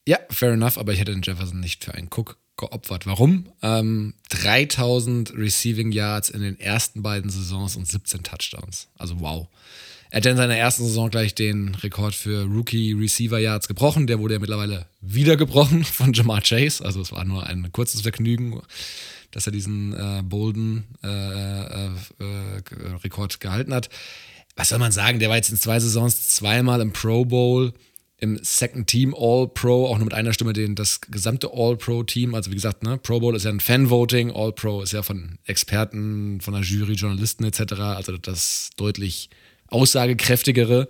Ja, 0.07 0.17
fair 0.31 0.53
enough, 0.53 0.79
aber 0.79 0.93
ich 0.93 0.99
hätte 0.99 1.11
den 1.11 1.21
Jefferson 1.21 1.59
nicht 1.59 1.83
für 1.85 1.93
einen 1.93 2.09
Cook 2.11 2.37
geopfert. 2.57 3.05
Warum? 3.05 3.45
Ähm, 3.61 4.15
3000 4.29 5.33
Receiving 5.35 5.91
Yards 5.91 6.29
in 6.29 6.41
den 6.41 6.59
ersten 6.59 7.03
beiden 7.03 7.29
Saisons 7.29 7.75
und 7.75 7.87
17 7.87 8.23
Touchdowns. 8.23 8.87
Also 8.97 9.19
wow. 9.19 9.47
Er 10.09 10.17
hat 10.17 10.25
in 10.25 10.37
seiner 10.37 10.57
ersten 10.57 10.83
Saison 10.83 11.09
gleich 11.09 11.35
den 11.35 11.75
Rekord 11.75 12.15
für 12.15 12.43
Rookie 12.43 12.93
Receiver 12.93 13.39
Yards 13.39 13.67
gebrochen. 13.67 14.07
Der 14.07 14.19
wurde 14.19 14.33
ja 14.33 14.39
mittlerweile 14.39 14.87
wieder 15.01 15.37
gebrochen 15.37 15.83
von 15.85 16.13
Jamar 16.13 16.41
Chase. 16.41 16.83
Also 16.83 17.01
es 17.01 17.11
war 17.11 17.23
nur 17.23 17.45
ein 17.45 17.71
kurzes 17.71 18.01
Vergnügen 18.01 18.59
dass 19.31 19.45
er 19.45 19.51
diesen 19.51 19.93
äh, 19.93 20.21
Bolden 20.23 20.85
äh, 21.03 21.07
äh, 21.07 21.89
äh, 22.19 23.09
gehalten 23.39 23.73
hat. 23.73 23.89
Was 24.55 24.69
soll 24.69 24.79
man 24.79 24.91
sagen? 24.91 25.19
Der 25.19 25.29
war 25.29 25.37
jetzt 25.37 25.49
in 25.49 25.57
zwei 25.57 25.79
Saisons 25.79 26.27
zweimal 26.27 26.81
im 26.81 26.91
Pro 26.91 27.25
Bowl, 27.25 27.73
im 28.17 28.39
Second 28.43 28.87
Team 28.87 29.15
All 29.17 29.47
Pro, 29.47 29.87
auch 29.87 29.97
nur 29.97 30.05
mit 30.05 30.13
einer 30.13 30.33
Stimme 30.33 30.53
den, 30.53 30.75
das 30.75 31.01
gesamte 31.01 31.49
All 31.53 31.77
Pro 31.77 32.03
Team. 32.03 32.35
Also 32.35 32.51
wie 32.51 32.55
gesagt, 32.55 32.83
ne, 32.83 32.97
Pro 32.97 33.19
Bowl 33.19 33.35
ist 33.35 33.45
ja 33.45 33.49
ein 33.49 33.59
Fan-Voting, 33.59 34.31
All 34.31 34.51
Pro 34.51 34.81
ist 34.81 34.91
ja 34.91 35.01
von 35.01 35.39
Experten, 35.45 36.39
von 36.41 36.53
der 36.53 36.63
Jury, 36.63 36.93
Journalisten 36.93 37.45
etc. 37.45 37.73
Also 37.79 38.17
das 38.17 38.69
deutlich 38.75 39.29
aussagekräftigere, 39.67 40.87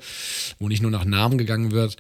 wo 0.60 0.68
nicht 0.68 0.82
nur 0.82 0.92
nach 0.92 1.06
Namen 1.06 1.38
gegangen 1.38 1.72
wird. 1.72 1.96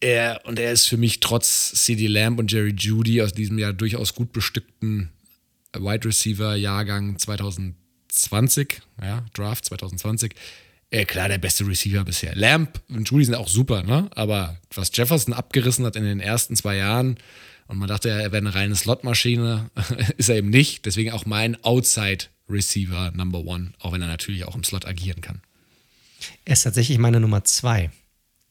Er, 0.00 0.42
und 0.44 0.58
er 0.58 0.72
ist 0.72 0.86
für 0.86 0.96
mich 0.96 1.20
trotz 1.20 1.72
CD 1.72 2.06
Lamb 2.06 2.38
und 2.38 2.52
Jerry 2.52 2.74
Judy 2.76 3.22
aus 3.22 3.32
diesem 3.32 3.58
Jahr 3.58 3.72
durchaus 3.72 4.14
gut 4.14 4.32
bestückten 4.32 5.10
Wide 5.74 6.06
Receiver 6.06 6.54
Jahrgang 6.56 7.18
2020, 7.18 8.80
ja, 9.02 9.24
Draft 9.34 9.64
2020. 9.66 10.34
Äh, 10.90 11.04
klar, 11.04 11.28
der 11.28 11.38
beste 11.38 11.66
Receiver 11.66 12.04
bisher. 12.04 12.34
Lamp 12.34 12.80
und 12.88 13.10
Judy 13.10 13.26
sind 13.26 13.34
auch 13.34 13.48
super, 13.48 13.82
ne? 13.82 14.08
Aber 14.14 14.58
was 14.74 14.90
Jefferson 14.94 15.34
abgerissen 15.34 15.84
hat 15.84 15.96
in 15.96 16.04
den 16.04 16.20
ersten 16.20 16.56
zwei 16.56 16.76
Jahren 16.76 17.18
und 17.66 17.76
man 17.76 17.88
dachte, 17.88 18.08
er 18.08 18.32
wäre 18.32 18.38
eine 18.38 18.54
reine 18.54 18.74
Slotmaschine, 18.74 19.70
ist 20.16 20.30
er 20.30 20.36
eben 20.36 20.48
nicht. 20.48 20.86
Deswegen 20.86 21.12
auch 21.12 21.26
mein 21.26 21.62
Outside 21.62 22.24
Receiver 22.48 23.10
Number 23.14 23.40
One, 23.40 23.72
auch 23.80 23.92
wenn 23.92 24.00
er 24.00 24.08
natürlich 24.08 24.44
auch 24.44 24.54
im 24.54 24.64
Slot 24.64 24.86
agieren 24.86 25.20
kann. 25.20 25.42
Er 26.46 26.54
ist 26.54 26.62
tatsächlich 26.62 26.98
meine 26.98 27.20
Nummer 27.20 27.44
zwei. 27.44 27.90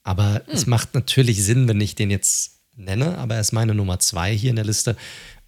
Aber 0.03 0.43
hm. 0.45 0.53
es 0.53 0.67
macht 0.67 0.93
natürlich 0.93 1.43
Sinn, 1.43 1.67
wenn 1.67 1.81
ich 1.81 1.95
den 1.95 2.11
jetzt 2.11 2.59
nenne, 2.75 3.17
aber 3.17 3.35
er 3.35 3.41
ist 3.41 3.51
meine 3.51 3.73
Nummer 3.73 3.99
zwei 3.99 4.35
hier 4.35 4.51
in 4.51 4.55
der 4.55 4.65
Liste, 4.65 4.95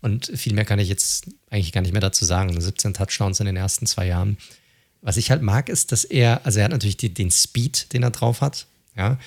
und 0.01 0.31
viel 0.35 0.53
mehr 0.53 0.65
kann 0.65 0.79
ich 0.79 0.89
jetzt 0.89 1.27
eigentlich 1.49 1.71
gar 1.71 1.81
nicht 1.81 1.91
mehr 1.91 2.01
dazu 2.01 2.25
sagen. 2.25 2.59
17 2.59 2.93
Touchdowns 2.93 3.39
in 3.39 3.45
den 3.45 3.57
ersten 3.57 3.85
zwei 3.85 4.07
Jahren. 4.07 4.37
Was 5.01 5.17
ich 5.17 5.31
halt 5.31 5.41
mag, 5.41 5.69
ist, 5.69 5.91
dass 5.91 6.03
er, 6.03 6.45
also 6.45 6.59
er 6.59 6.65
hat 6.65 6.71
natürlich 6.71 6.97
die, 6.97 7.13
den 7.13 7.31
Speed, 7.31 7.93
den 7.93 8.03
er 8.03 8.11
drauf 8.11 8.41
hat, 8.41 8.67
ja. 8.95 9.17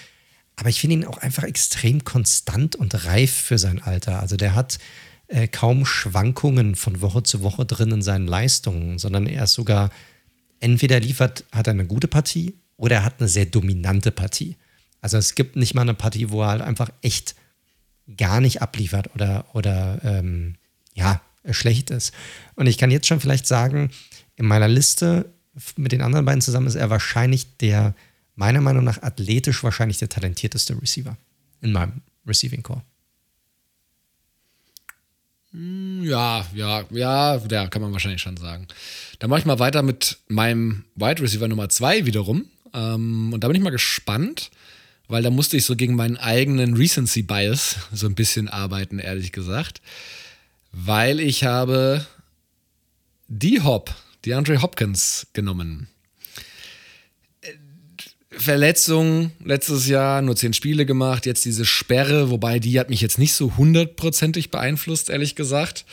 Aber 0.56 0.68
ich 0.68 0.80
finde 0.80 0.96
ihn 0.96 1.04
auch 1.06 1.16
einfach 1.16 1.44
extrem 1.44 2.04
konstant 2.04 2.76
und 2.76 3.06
reif 3.06 3.32
für 3.32 3.56
sein 3.58 3.82
Alter. 3.82 4.20
Also 4.20 4.36
der 4.36 4.54
hat 4.54 4.78
äh, 5.28 5.48
kaum 5.48 5.86
Schwankungen 5.86 6.74
von 6.74 7.00
Woche 7.00 7.22
zu 7.22 7.42
Woche 7.42 7.64
drin 7.64 7.90
in 7.90 8.02
seinen 8.02 8.26
Leistungen, 8.26 8.98
sondern 8.98 9.26
er 9.26 9.44
ist 9.44 9.54
sogar, 9.54 9.90
entweder 10.60 11.00
liefert, 11.00 11.44
hat 11.52 11.66
er 11.66 11.72
eine 11.72 11.86
gute 11.86 12.06
Partie 12.06 12.54
oder 12.76 12.96
er 12.96 13.04
hat 13.04 13.14
eine 13.18 13.28
sehr 13.28 13.46
dominante 13.46 14.12
Partie. 14.12 14.56
Also 15.00 15.16
es 15.16 15.34
gibt 15.34 15.56
nicht 15.56 15.74
mal 15.74 15.82
eine 15.82 15.94
Partie, 15.94 16.30
wo 16.30 16.42
er 16.42 16.48
halt 16.48 16.62
einfach 16.62 16.90
echt 17.00 17.34
gar 18.16 18.40
nicht 18.40 18.60
abliefert 18.62 19.14
oder, 19.14 19.46
oder 19.54 20.00
ähm, 20.04 20.56
ja, 20.94 21.20
schlecht 21.50 21.90
ist. 21.90 22.12
Und 22.54 22.66
ich 22.66 22.78
kann 22.78 22.90
jetzt 22.90 23.06
schon 23.06 23.20
vielleicht 23.20 23.46
sagen, 23.46 23.90
in 24.36 24.46
meiner 24.46 24.68
Liste 24.68 25.32
mit 25.76 25.92
den 25.92 26.02
anderen 26.02 26.24
beiden 26.24 26.40
zusammen 26.40 26.66
ist 26.66 26.76
er 26.76 26.90
wahrscheinlich 26.90 27.56
der, 27.58 27.94
meiner 28.36 28.60
Meinung 28.60 28.84
nach, 28.84 29.02
athletisch 29.02 29.62
wahrscheinlich 29.62 29.98
der 29.98 30.08
talentierteste 30.08 30.80
Receiver 30.80 31.16
in 31.60 31.72
meinem 31.72 32.00
Receiving 32.26 32.62
Core. 32.62 32.82
Hm, 35.50 36.02
ja, 36.04 36.46
ja, 36.54 36.84
ja, 36.90 37.36
ja, 37.36 37.66
kann 37.66 37.82
man 37.82 37.92
wahrscheinlich 37.92 38.22
schon 38.22 38.36
sagen. 38.38 38.66
Dann 39.18 39.28
mache 39.28 39.40
ich 39.40 39.46
mal 39.46 39.58
weiter 39.58 39.82
mit 39.82 40.18
meinem 40.28 40.84
Wide 40.94 41.20
Receiver 41.20 41.48
Nummer 41.48 41.68
2 41.68 42.06
wiederum. 42.06 42.46
Ähm, 42.72 43.32
und 43.34 43.44
da 43.44 43.48
bin 43.48 43.56
ich 43.56 43.62
mal 43.62 43.70
gespannt, 43.70 44.50
weil 45.08 45.22
da 45.22 45.28
musste 45.28 45.58
ich 45.58 45.66
so 45.66 45.76
gegen 45.76 45.94
meinen 45.94 46.16
eigenen 46.16 46.74
Recency 46.74 47.22
Bias 47.22 47.76
so 47.92 48.06
ein 48.06 48.14
bisschen 48.14 48.48
arbeiten, 48.48 48.98
ehrlich 48.98 49.32
gesagt 49.32 49.82
weil 50.72 51.20
ich 51.20 51.44
habe 51.44 52.06
die 53.28 53.60
Hop, 53.60 53.94
die 54.24 54.34
Andre 54.34 54.62
Hopkins 54.62 55.26
genommen. 55.32 55.88
Verletzung 58.30 59.32
letztes 59.44 59.86
Jahr, 59.88 60.22
nur 60.22 60.36
zehn 60.36 60.54
Spiele 60.54 60.86
gemacht, 60.86 61.26
jetzt 61.26 61.44
diese 61.44 61.66
Sperre, 61.66 62.30
wobei 62.30 62.58
die 62.58 62.80
hat 62.80 62.88
mich 62.88 63.02
jetzt 63.02 63.18
nicht 63.18 63.34
so 63.34 63.56
hundertprozentig 63.56 64.50
beeinflusst, 64.50 65.10
ehrlich 65.10 65.36
gesagt. 65.36 65.84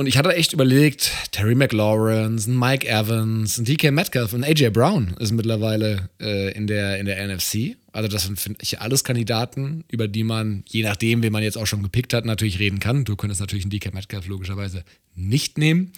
Und 0.00 0.06
ich 0.06 0.16
hatte 0.16 0.34
echt 0.34 0.54
überlegt, 0.54 1.12
Terry 1.30 1.54
McLaurin, 1.54 2.40
Mike 2.46 2.88
Evans, 2.88 3.56
DK 3.56 3.90
Metcalf 3.90 4.32
und 4.32 4.44
AJ 4.44 4.70
Brown 4.70 5.14
ist 5.20 5.30
mittlerweile 5.30 6.08
äh, 6.18 6.54
in, 6.54 6.66
der, 6.66 6.98
in 6.98 7.04
der 7.04 7.22
NFC. 7.28 7.76
Also 7.92 8.08
das 8.08 8.22
sind, 8.22 8.40
finde 8.40 8.60
ich, 8.62 8.80
alles 8.80 9.04
Kandidaten, 9.04 9.84
über 9.90 10.08
die 10.08 10.24
man, 10.24 10.64
je 10.66 10.84
nachdem, 10.84 11.22
wen 11.22 11.30
man 11.30 11.42
jetzt 11.42 11.58
auch 11.58 11.66
schon 11.66 11.82
gepickt 11.82 12.14
hat, 12.14 12.24
natürlich 12.24 12.58
reden 12.58 12.80
kann. 12.80 13.04
Du 13.04 13.14
könntest 13.14 13.42
natürlich 13.42 13.66
einen 13.66 13.72
DK 13.72 13.92
Metcalf 13.92 14.26
logischerweise 14.26 14.84
nicht 15.14 15.58
nehmen. 15.58 15.92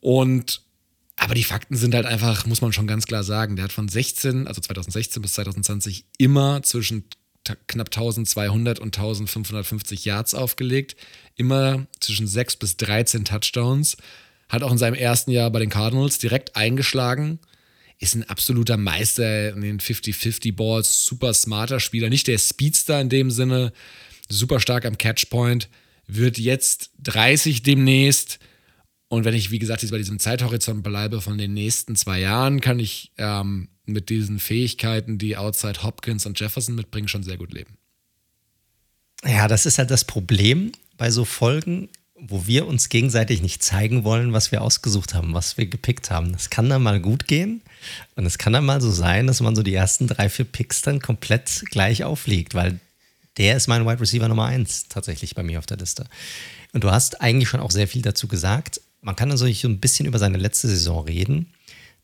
Und 0.00 0.62
aber 1.16 1.34
die 1.34 1.44
Fakten 1.44 1.76
sind 1.76 1.94
halt 1.94 2.06
einfach, 2.06 2.46
muss 2.46 2.62
man 2.62 2.72
schon 2.72 2.86
ganz 2.86 3.04
klar 3.04 3.22
sagen, 3.22 3.56
der 3.56 3.66
hat 3.66 3.72
von 3.72 3.86
16, 3.86 4.48
also 4.48 4.62
2016 4.62 5.20
bis 5.20 5.34
2020 5.34 6.06
immer 6.16 6.62
zwischen 6.62 7.04
knapp 7.66 7.88
1200 7.88 8.78
und 8.78 8.96
1550 8.96 10.04
Yards 10.04 10.34
aufgelegt. 10.34 10.96
Immer 11.36 11.86
zwischen 12.00 12.26
6 12.26 12.56
bis 12.56 12.76
13 12.76 13.24
Touchdowns. 13.24 13.96
Hat 14.48 14.62
auch 14.62 14.72
in 14.72 14.78
seinem 14.78 14.94
ersten 14.94 15.30
Jahr 15.30 15.50
bei 15.50 15.58
den 15.58 15.70
Cardinals 15.70 16.18
direkt 16.18 16.56
eingeschlagen. 16.56 17.38
Ist 17.98 18.14
ein 18.14 18.28
absoluter 18.28 18.76
Meister 18.76 19.50
in 19.54 19.60
den 19.60 19.80
50-50 19.80 20.54
Balls. 20.54 21.04
Super 21.04 21.32
smarter 21.34 21.80
Spieler. 21.80 22.10
Nicht 22.10 22.26
der 22.26 22.38
Speedster 22.38 23.00
in 23.00 23.08
dem 23.08 23.30
Sinne. 23.30 23.72
Super 24.28 24.60
stark 24.60 24.84
am 24.84 24.98
Catchpoint. 24.98 25.68
Wird 26.06 26.38
jetzt 26.38 26.90
30 27.02 27.62
demnächst 27.62 28.38
und 29.14 29.24
wenn 29.24 29.34
ich, 29.34 29.52
wie 29.52 29.60
gesagt, 29.60 29.82
jetzt 29.82 29.92
bei 29.92 29.98
diesem 29.98 30.18
Zeithorizont 30.18 30.82
bleibe 30.82 31.20
von 31.20 31.38
den 31.38 31.54
nächsten 31.54 31.94
zwei 31.94 32.18
Jahren, 32.18 32.60
kann 32.60 32.80
ich 32.80 33.12
ähm, 33.16 33.68
mit 33.86 34.08
diesen 34.08 34.38
Fähigkeiten, 34.38 35.18
die 35.18 35.36
Outside 35.36 35.82
Hopkins 35.82 36.26
und 36.26 36.38
Jefferson 36.38 36.74
mitbringen, 36.74 37.08
schon 37.08 37.22
sehr 37.22 37.36
gut 37.36 37.52
leben. 37.52 37.76
Ja, 39.24 39.48
das 39.48 39.66
ist 39.66 39.78
halt 39.78 39.90
das 39.90 40.04
Problem 40.04 40.72
bei 40.96 41.10
so 41.10 41.24
Folgen, 41.24 41.88
wo 42.16 42.46
wir 42.46 42.66
uns 42.66 42.88
gegenseitig 42.88 43.42
nicht 43.42 43.62
zeigen 43.62 44.04
wollen, 44.04 44.32
was 44.32 44.52
wir 44.52 44.62
ausgesucht 44.62 45.14
haben, 45.14 45.34
was 45.34 45.58
wir 45.58 45.66
gepickt 45.66 46.10
haben. 46.10 46.32
Das 46.32 46.50
kann 46.50 46.68
dann 46.68 46.82
mal 46.82 47.00
gut 47.00 47.26
gehen 47.26 47.62
und 48.16 48.24
es 48.26 48.38
kann 48.38 48.52
dann 48.52 48.64
mal 48.64 48.80
so 48.80 48.90
sein, 48.90 49.26
dass 49.26 49.40
man 49.40 49.56
so 49.56 49.62
die 49.62 49.74
ersten 49.74 50.06
drei, 50.06 50.28
vier 50.28 50.44
Picks 50.44 50.82
dann 50.82 51.00
komplett 51.00 51.64
gleich 51.70 52.04
aufliegt, 52.04 52.54
weil 52.54 52.78
der 53.36 53.56
ist 53.56 53.66
mein 53.66 53.84
Wide 53.86 54.00
Receiver 54.00 54.28
Nummer 54.28 54.46
eins 54.46 54.88
tatsächlich 54.88 55.34
bei 55.34 55.42
mir 55.42 55.58
auf 55.58 55.66
der 55.66 55.76
Liste. 55.76 56.06
Und 56.72 56.84
du 56.84 56.90
hast 56.90 57.20
eigentlich 57.20 57.48
schon 57.48 57.60
auch 57.60 57.70
sehr 57.70 57.88
viel 57.88 58.02
dazu 58.02 58.28
gesagt 58.28 58.80
man 59.04 59.16
kann 59.16 59.28
natürlich 59.28 59.60
so 59.60 59.68
ein 59.68 59.80
bisschen 59.80 60.06
über 60.06 60.18
seine 60.18 60.38
letzte 60.38 60.66
Saison 60.66 61.04
reden. 61.04 61.52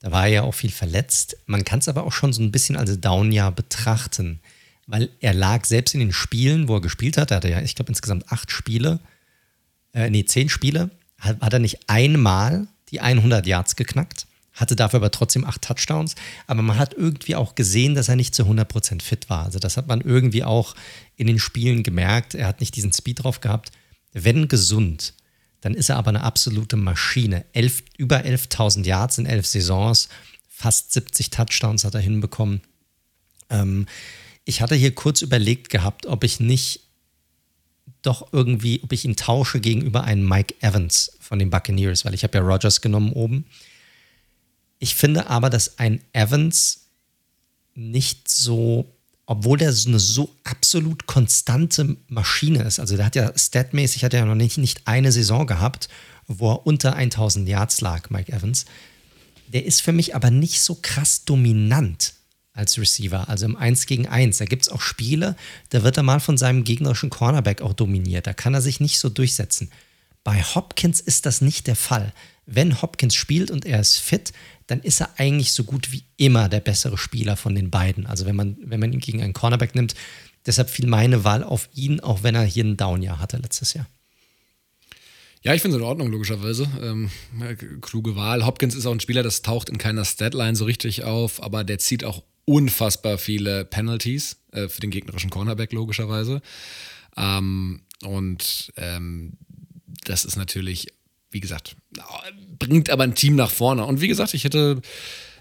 Da 0.00 0.10
war 0.10 0.24
er 0.24 0.32
ja 0.32 0.42
auch 0.42 0.54
viel 0.54 0.70
verletzt. 0.70 1.36
Man 1.46 1.64
kann 1.64 1.78
es 1.78 1.88
aber 1.88 2.04
auch 2.04 2.12
schon 2.12 2.32
so 2.32 2.42
ein 2.42 2.52
bisschen 2.52 2.76
als 2.76 3.00
Down-Jahr 3.00 3.52
betrachten, 3.52 4.40
weil 4.86 5.10
er 5.20 5.34
lag 5.34 5.64
selbst 5.64 5.94
in 5.94 6.00
den 6.00 6.12
Spielen, 6.12 6.68
wo 6.68 6.76
er 6.76 6.80
gespielt 6.80 7.16
hat, 7.16 7.30
er 7.30 7.36
hatte 7.36 7.50
ja, 7.50 7.60
ich 7.60 7.74
glaube, 7.74 7.90
insgesamt 7.90 8.32
acht 8.32 8.50
Spiele, 8.50 8.98
äh, 9.92 10.10
nee, 10.10 10.24
zehn 10.24 10.48
Spiele, 10.48 10.90
hat, 11.18 11.40
hat 11.40 11.52
er 11.52 11.58
nicht 11.58 11.78
einmal 11.88 12.66
die 12.88 13.00
100 13.00 13.46
Yards 13.46 13.76
geknackt, 13.76 14.26
hatte 14.52 14.74
dafür 14.74 14.98
aber 14.98 15.10
trotzdem 15.10 15.44
acht 15.44 15.62
Touchdowns. 15.62 16.14
Aber 16.46 16.62
man 16.62 16.78
hat 16.78 16.94
irgendwie 16.94 17.36
auch 17.36 17.54
gesehen, 17.54 17.94
dass 17.94 18.08
er 18.08 18.16
nicht 18.16 18.34
zu 18.34 18.44
100% 18.44 19.02
fit 19.02 19.30
war. 19.30 19.44
Also 19.44 19.58
das 19.58 19.76
hat 19.76 19.86
man 19.86 20.00
irgendwie 20.00 20.44
auch 20.44 20.74
in 21.16 21.26
den 21.26 21.38
Spielen 21.38 21.82
gemerkt. 21.82 22.34
Er 22.34 22.48
hat 22.48 22.60
nicht 22.60 22.74
diesen 22.74 22.92
Speed 22.92 23.22
drauf 23.22 23.40
gehabt. 23.40 23.70
Wenn 24.12 24.48
gesund, 24.48 25.14
dann 25.60 25.74
ist 25.74 25.90
er 25.90 25.96
aber 25.96 26.08
eine 26.08 26.22
absolute 26.22 26.76
Maschine. 26.76 27.44
Elf, 27.52 27.82
über 27.98 28.20
11.000 28.20 28.84
Yards 28.84 29.18
in 29.18 29.26
elf 29.26 29.46
Saisons, 29.46 30.08
fast 30.48 30.92
70 30.92 31.30
Touchdowns 31.30 31.84
hat 31.84 31.94
er 31.94 32.00
hinbekommen. 32.00 32.60
Ähm, 33.50 33.86
ich 34.44 34.62
hatte 34.62 34.74
hier 34.74 34.94
kurz 34.94 35.22
überlegt 35.22 35.70
gehabt, 35.70 36.06
ob 36.06 36.24
ich 36.24 36.40
nicht 36.40 36.80
doch 38.02 38.32
irgendwie, 38.32 38.80
ob 38.82 38.92
ich 38.92 39.04
ihn 39.04 39.16
tausche 39.16 39.60
gegenüber 39.60 40.04
einem 40.04 40.26
Mike 40.26 40.54
Evans 40.60 41.12
von 41.20 41.38
den 41.38 41.50
Buccaneers, 41.50 42.04
weil 42.04 42.14
ich 42.14 42.24
habe 42.24 42.38
ja 42.38 42.44
Rogers 42.44 42.80
genommen 42.80 43.12
oben. 43.12 43.44
Ich 44.78 44.94
finde 44.94 45.28
aber, 45.28 45.50
dass 45.50 45.78
ein 45.78 46.00
Evans 46.12 46.86
nicht 47.74 48.28
so 48.28 48.96
obwohl 49.30 49.58
der 49.58 49.72
so 49.72 49.88
eine 49.88 50.00
so 50.00 50.34
absolut 50.42 51.06
konstante 51.06 51.96
Maschine 52.08 52.64
ist. 52.64 52.80
Also 52.80 52.96
der 52.96 53.06
hat 53.06 53.14
ja 53.14 53.30
statmäßig 53.32 54.02
hat 54.02 54.12
er 54.12 54.20
ja 54.20 54.26
noch 54.26 54.34
nicht, 54.34 54.58
nicht 54.58 54.88
eine 54.88 55.12
Saison 55.12 55.46
gehabt, 55.46 55.88
wo 56.26 56.50
er 56.50 56.66
unter 56.66 56.96
1000 56.96 57.48
Yards 57.48 57.80
lag, 57.80 58.10
Mike 58.10 58.32
Evans. 58.32 58.64
Der 59.46 59.64
ist 59.64 59.82
für 59.82 59.92
mich 59.92 60.16
aber 60.16 60.32
nicht 60.32 60.60
so 60.60 60.76
krass 60.82 61.24
dominant 61.24 62.14
als 62.54 62.76
Receiver, 62.76 63.28
also 63.28 63.44
im 63.44 63.54
1 63.54 63.86
gegen 63.86 64.08
1. 64.08 64.38
Da 64.38 64.46
gibt 64.46 64.62
es 64.62 64.68
auch 64.68 64.80
Spiele, 64.80 65.36
da 65.68 65.84
wird 65.84 65.96
er 65.96 66.02
mal 66.02 66.18
von 66.18 66.36
seinem 66.36 66.64
gegnerischen 66.64 67.08
Cornerback 67.08 67.62
auch 67.62 67.74
dominiert. 67.74 68.26
Da 68.26 68.32
kann 68.32 68.54
er 68.54 68.60
sich 68.60 68.80
nicht 68.80 68.98
so 68.98 69.10
durchsetzen. 69.10 69.70
Bei 70.24 70.42
Hopkins 70.42 71.00
ist 71.00 71.24
das 71.24 71.40
nicht 71.40 71.68
der 71.68 71.76
Fall. 71.76 72.12
Wenn 72.52 72.82
Hopkins 72.82 73.14
spielt 73.14 73.50
und 73.52 73.64
er 73.64 73.80
ist 73.80 73.98
fit, 73.98 74.32
dann 74.66 74.80
ist 74.80 75.00
er 75.00 75.18
eigentlich 75.18 75.52
so 75.52 75.62
gut 75.62 75.92
wie 75.92 76.02
immer 76.16 76.48
der 76.48 76.60
bessere 76.60 76.98
Spieler 76.98 77.36
von 77.36 77.54
den 77.54 77.70
beiden. 77.70 78.06
Also 78.06 78.26
wenn 78.26 78.34
man, 78.34 78.56
wenn 78.60 78.80
man 78.80 78.92
ihn 78.92 78.98
gegen 78.98 79.22
einen 79.22 79.32
Cornerback 79.32 79.76
nimmt, 79.76 79.94
deshalb 80.46 80.68
fiel 80.68 80.86
meine 80.86 81.22
Wahl 81.22 81.44
auf 81.44 81.68
ihn, 81.74 82.00
auch 82.00 82.24
wenn 82.24 82.34
er 82.34 82.42
hier 82.42 82.64
ein 82.64 82.76
Down-Jahr 82.76 83.20
hatte 83.20 83.36
letztes 83.36 83.74
Jahr. 83.74 83.86
Ja, 85.42 85.54
ich 85.54 85.62
finde 85.62 85.76
es 85.76 85.80
in 85.80 85.86
Ordnung, 85.86 86.10
logischerweise. 86.10 86.68
Ähm, 86.82 87.10
kluge 87.80 88.16
Wahl. 88.16 88.44
Hopkins 88.44 88.74
ist 88.74 88.84
auch 88.84 88.92
ein 88.92 89.00
Spieler, 89.00 89.22
das 89.22 89.42
taucht 89.42 89.68
in 89.68 89.78
keiner 89.78 90.04
Statline 90.04 90.56
so 90.56 90.64
richtig 90.64 91.04
auf, 91.04 91.42
aber 91.42 91.62
der 91.62 91.78
zieht 91.78 92.04
auch 92.04 92.22
unfassbar 92.44 93.16
viele 93.16 93.64
Penalties 93.64 94.38
äh, 94.50 94.68
für 94.68 94.80
den 94.80 94.90
gegnerischen 94.90 95.30
Cornerback, 95.30 95.72
logischerweise. 95.72 96.42
Ähm, 97.16 97.82
und 98.02 98.72
ähm, 98.76 99.34
das 100.04 100.24
ist 100.24 100.36
natürlich 100.36 100.88
wie 101.30 101.40
gesagt, 101.40 101.76
bringt 102.58 102.90
aber 102.90 103.04
ein 103.04 103.14
Team 103.14 103.36
nach 103.36 103.50
vorne. 103.50 103.84
Und 103.84 104.00
wie 104.00 104.08
gesagt, 104.08 104.34
ich 104.34 104.44
hätte, 104.44 104.80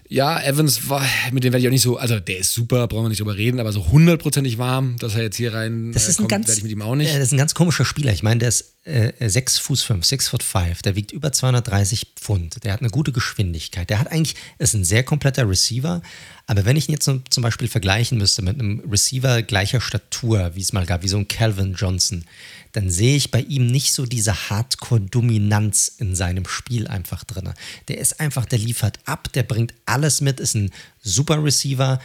ja, 0.08 0.42
Evans 0.42 0.88
war, 0.88 1.04
mit 1.30 1.44
dem 1.44 1.52
werde 1.52 1.62
ich 1.62 1.68
auch 1.68 1.72
nicht 1.72 1.82
so, 1.82 1.96
also 1.96 2.18
der 2.18 2.38
ist 2.38 2.52
super, 2.52 2.88
brauchen 2.88 3.04
wir 3.04 3.08
nicht 3.10 3.20
drüber 3.20 3.36
reden, 3.36 3.60
aber 3.60 3.72
so 3.72 3.86
hundertprozentig 3.90 4.58
warm, 4.58 4.96
dass 4.98 5.14
er 5.14 5.22
jetzt 5.22 5.36
hier 5.36 5.54
rein 5.54 5.92
das 5.92 6.08
ist 6.08 6.18
ein 6.18 6.22
kommt, 6.22 6.30
ganz, 6.30 6.48
werde 6.48 6.58
ich 6.58 6.62
mit 6.64 6.72
ihm 6.72 6.82
auch 6.82 6.96
nicht. 6.96 7.10
Äh, 7.10 7.18
das 7.18 7.28
ist 7.28 7.32
ein 7.32 7.38
ganz 7.38 7.54
komischer 7.54 7.84
Spieler. 7.84 8.12
Ich 8.12 8.22
meine, 8.22 8.40
der 8.40 8.48
ist 8.48 8.74
äh, 8.84 9.28
6 9.28 9.58
Fuß 9.58 9.82
5, 9.82 10.04
6 10.04 10.28
Foot 10.28 10.42
5, 10.42 10.82
der 10.82 10.96
wiegt 10.96 11.12
über 11.12 11.32
230 11.32 12.14
Pfund, 12.16 12.64
der 12.64 12.72
hat 12.72 12.80
eine 12.80 12.90
gute 12.90 13.12
Geschwindigkeit, 13.12 13.90
der 13.90 14.00
hat 14.00 14.10
eigentlich, 14.10 14.34
ist 14.58 14.74
ein 14.74 14.84
sehr 14.84 15.04
kompletter 15.04 15.48
Receiver, 15.48 16.02
aber 16.46 16.64
wenn 16.64 16.76
ich 16.76 16.88
ihn 16.88 16.92
jetzt 16.92 17.04
zum, 17.04 17.22
zum 17.30 17.42
Beispiel 17.42 17.68
vergleichen 17.68 18.18
müsste 18.18 18.42
mit 18.42 18.58
einem 18.58 18.80
Receiver 18.90 19.42
gleicher 19.42 19.80
Statur, 19.80 20.52
wie 20.54 20.60
es 20.60 20.72
mal 20.72 20.86
gab, 20.86 21.02
wie 21.02 21.08
so 21.08 21.18
ein 21.18 21.28
Calvin 21.28 21.74
Johnson, 21.74 22.24
dann 22.72 22.90
sehe 22.90 23.16
ich 23.16 23.30
bei 23.30 23.40
ihm 23.40 23.66
nicht 23.66 23.92
so 23.92 24.06
diese 24.06 24.50
Hardcore-Dominanz 24.50 25.96
in 25.98 26.14
seinem 26.14 26.46
Spiel 26.46 26.86
einfach 26.86 27.24
drin. 27.24 27.52
Der 27.88 27.98
ist 27.98 28.20
einfach, 28.20 28.46
der 28.46 28.58
liefert 28.58 28.98
ab, 29.04 29.32
der 29.32 29.42
bringt 29.42 29.74
alles 29.86 30.20
mit, 30.20 30.40
ist 30.40 30.54
ein 30.54 30.70
super 31.02 31.42
Receiver, 31.42 32.00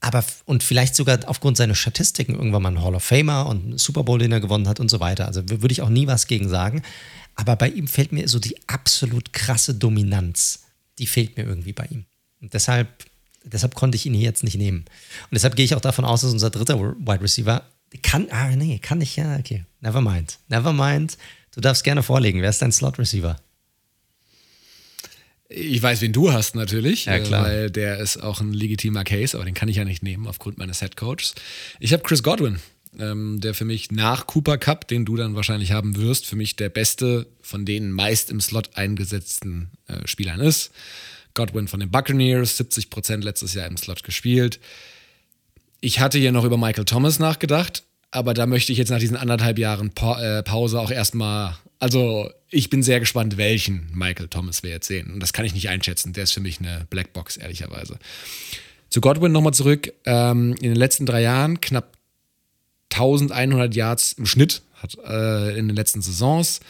aber 0.00 0.24
und 0.46 0.62
vielleicht 0.62 0.94
sogar 0.94 1.18
aufgrund 1.26 1.56
seiner 1.58 1.74
Statistiken 1.74 2.34
irgendwann 2.34 2.62
mal 2.62 2.70
ein 2.70 2.82
Hall 2.82 2.94
of 2.94 3.04
Famer 3.04 3.46
und 3.46 3.78
Super 3.78 4.02
Bowl, 4.02 4.18
den 4.18 4.32
er 4.32 4.40
gewonnen 4.40 4.66
hat 4.66 4.80
und 4.80 4.90
so 4.90 4.98
weiter. 4.98 5.26
Also 5.26 5.48
würde 5.48 5.72
ich 5.72 5.82
auch 5.82 5.90
nie 5.90 6.06
was 6.06 6.26
gegen 6.26 6.48
sagen. 6.48 6.82
Aber 7.34 7.56
bei 7.56 7.68
ihm 7.68 7.86
fehlt 7.86 8.12
mir 8.12 8.26
so 8.28 8.38
die 8.38 8.56
absolut 8.66 9.32
krasse 9.32 9.74
Dominanz. 9.74 10.64
Die 10.98 11.06
fehlt 11.06 11.36
mir 11.36 11.44
irgendwie 11.44 11.72
bei 11.72 11.84
ihm. 11.90 12.06
Und 12.40 12.54
deshalb, 12.54 12.88
deshalb 13.44 13.74
konnte 13.74 13.96
ich 13.96 14.06
ihn 14.06 14.14
hier 14.14 14.24
jetzt 14.24 14.42
nicht 14.42 14.56
nehmen. 14.56 14.80
Und 14.80 15.34
deshalb 15.34 15.54
gehe 15.54 15.64
ich 15.64 15.74
auch 15.74 15.80
davon 15.80 16.06
aus, 16.06 16.22
dass 16.22 16.32
unser 16.32 16.50
dritter 16.50 16.78
Wide 16.80 17.20
Receiver 17.20 17.62
kann, 17.98 18.28
ah, 18.30 18.54
nee, 18.54 18.78
kann 18.78 19.00
ich 19.00 19.16
ja, 19.16 19.36
okay. 19.36 19.64
Never 19.80 20.00
mind. 20.00 20.38
Never 20.48 20.72
mind. 20.72 21.18
Du 21.52 21.60
darfst 21.60 21.84
gerne 21.84 22.02
vorlegen. 22.02 22.40
Wer 22.42 22.50
ist 22.50 22.62
dein 22.62 22.72
Slot 22.72 22.98
Receiver? 22.98 23.40
Ich 25.52 25.82
weiß, 25.82 26.00
wen 26.00 26.12
du 26.12 26.32
hast 26.32 26.54
natürlich, 26.54 27.06
ja, 27.06 27.18
klar. 27.18 27.44
weil 27.44 27.70
der 27.72 27.98
ist 27.98 28.18
auch 28.18 28.40
ein 28.40 28.52
legitimer 28.52 29.02
Case, 29.02 29.36
aber 29.36 29.44
den 29.44 29.54
kann 29.54 29.68
ich 29.68 29.76
ja 29.76 29.84
nicht 29.84 30.00
nehmen 30.00 30.28
aufgrund 30.28 30.58
meines 30.58 30.78
Head 30.78 30.96
Coaches. 30.96 31.34
Ich 31.80 31.92
habe 31.92 32.04
Chris 32.04 32.22
Godwin, 32.22 32.60
ähm, 33.00 33.40
der 33.40 33.52
für 33.54 33.64
mich 33.64 33.90
nach 33.90 34.28
Cooper 34.28 34.58
Cup, 34.58 34.86
den 34.86 35.04
du 35.04 35.16
dann 35.16 35.34
wahrscheinlich 35.34 35.72
haben 35.72 35.96
wirst, 35.96 36.26
für 36.26 36.36
mich 36.36 36.54
der 36.54 36.68
beste 36.68 37.26
von 37.40 37.64
den 37.64 37.90
meist 37.90 38.30
im 38.30 38.40
Slot 38.40 38.76
eingesetzten 38.76 39.70
äh, 39.88 40.06
Spielern 40.06 40.38
ist. 40.38 40.70
Godwin 41.34 41.66
von 41.66 41.80
den 41.80 41.90
Buccaneers, 41.90 42.60
70% 42.60 43.24
letztes 43.24 43.54
Jahr 43.54 43.66
im 43.66 43.76
Slot 43.76 44.04
gespielt. 44.04 44.60
Ich 45.80 46.00
hatte 46.00 46.18
hier 46.18 46.32
noch 46.32 46.44
über 46.44 46.58
Michael 46.58 46.84
Thomas 46.84 47.18
nachgedacht, 47.18 47.84
aber 48.10 48.34
da 48.34 48.46
möchte 48.46 48.72
ich 48.72 48.78
jetzt 48.78 48.90
nach 48.90 48.98
diesen 48.98 49.16
anderthalb 49.16 49.58
Jahren 49.58 49.90
pa 49.90 50.38
äh, 50.38 50.42
Pause 50.42 50.80
auch 50.80 50.90
erstmal. 50.90 51.56
Also, 51.78 52.30
ich 52.50 52.68
bin 52.68 52.82
sehr 52.82 53.00
gespannt, 53.00 53.38
welchen 53.38 53.88
Michael 53.94 54.28
Thomas 54.28 54.62
wir 54.62 54.70
jetzt 54.70 54.88
sehen. 54.88 55.10
Und 55.12 55.20
das 55.20 55.32
kann 55.32 55.46
ich 55.46 55.54
nicht 55.54 55.70
einschätzen. 55.70 56.12
Der 56.12 56.24
ist 56.24 56.32
für 56.32 56.40
mich 56.40 56.58
eine 56.58 56.86
Blackbox, 56.90 57.38
ehrlicherweise. 57.38 57.98
Zu 58.90 59.00
Godwin 59.00 59.32
nochmal 59.32 59.54
zurück. 59.54 59.92
Ähm, 60.04 60.54
in 60.60 60.70
den 60.70 60.76
letzten 60.76 61.06
drei 61.06 61.22
Jahren 61.22 61.60
knapp 61.60 61.96
1100 62.92 63.74
Yards 63.74 64.12
im 64.12 64.26
Schnitt 64.26 64.62
hat 64.74 64.98
äh, 65.06 65.56
in 65.56 65.68
den 65.68 65.76
letzten 65.76 66.02
Saisons. 66.02 66.60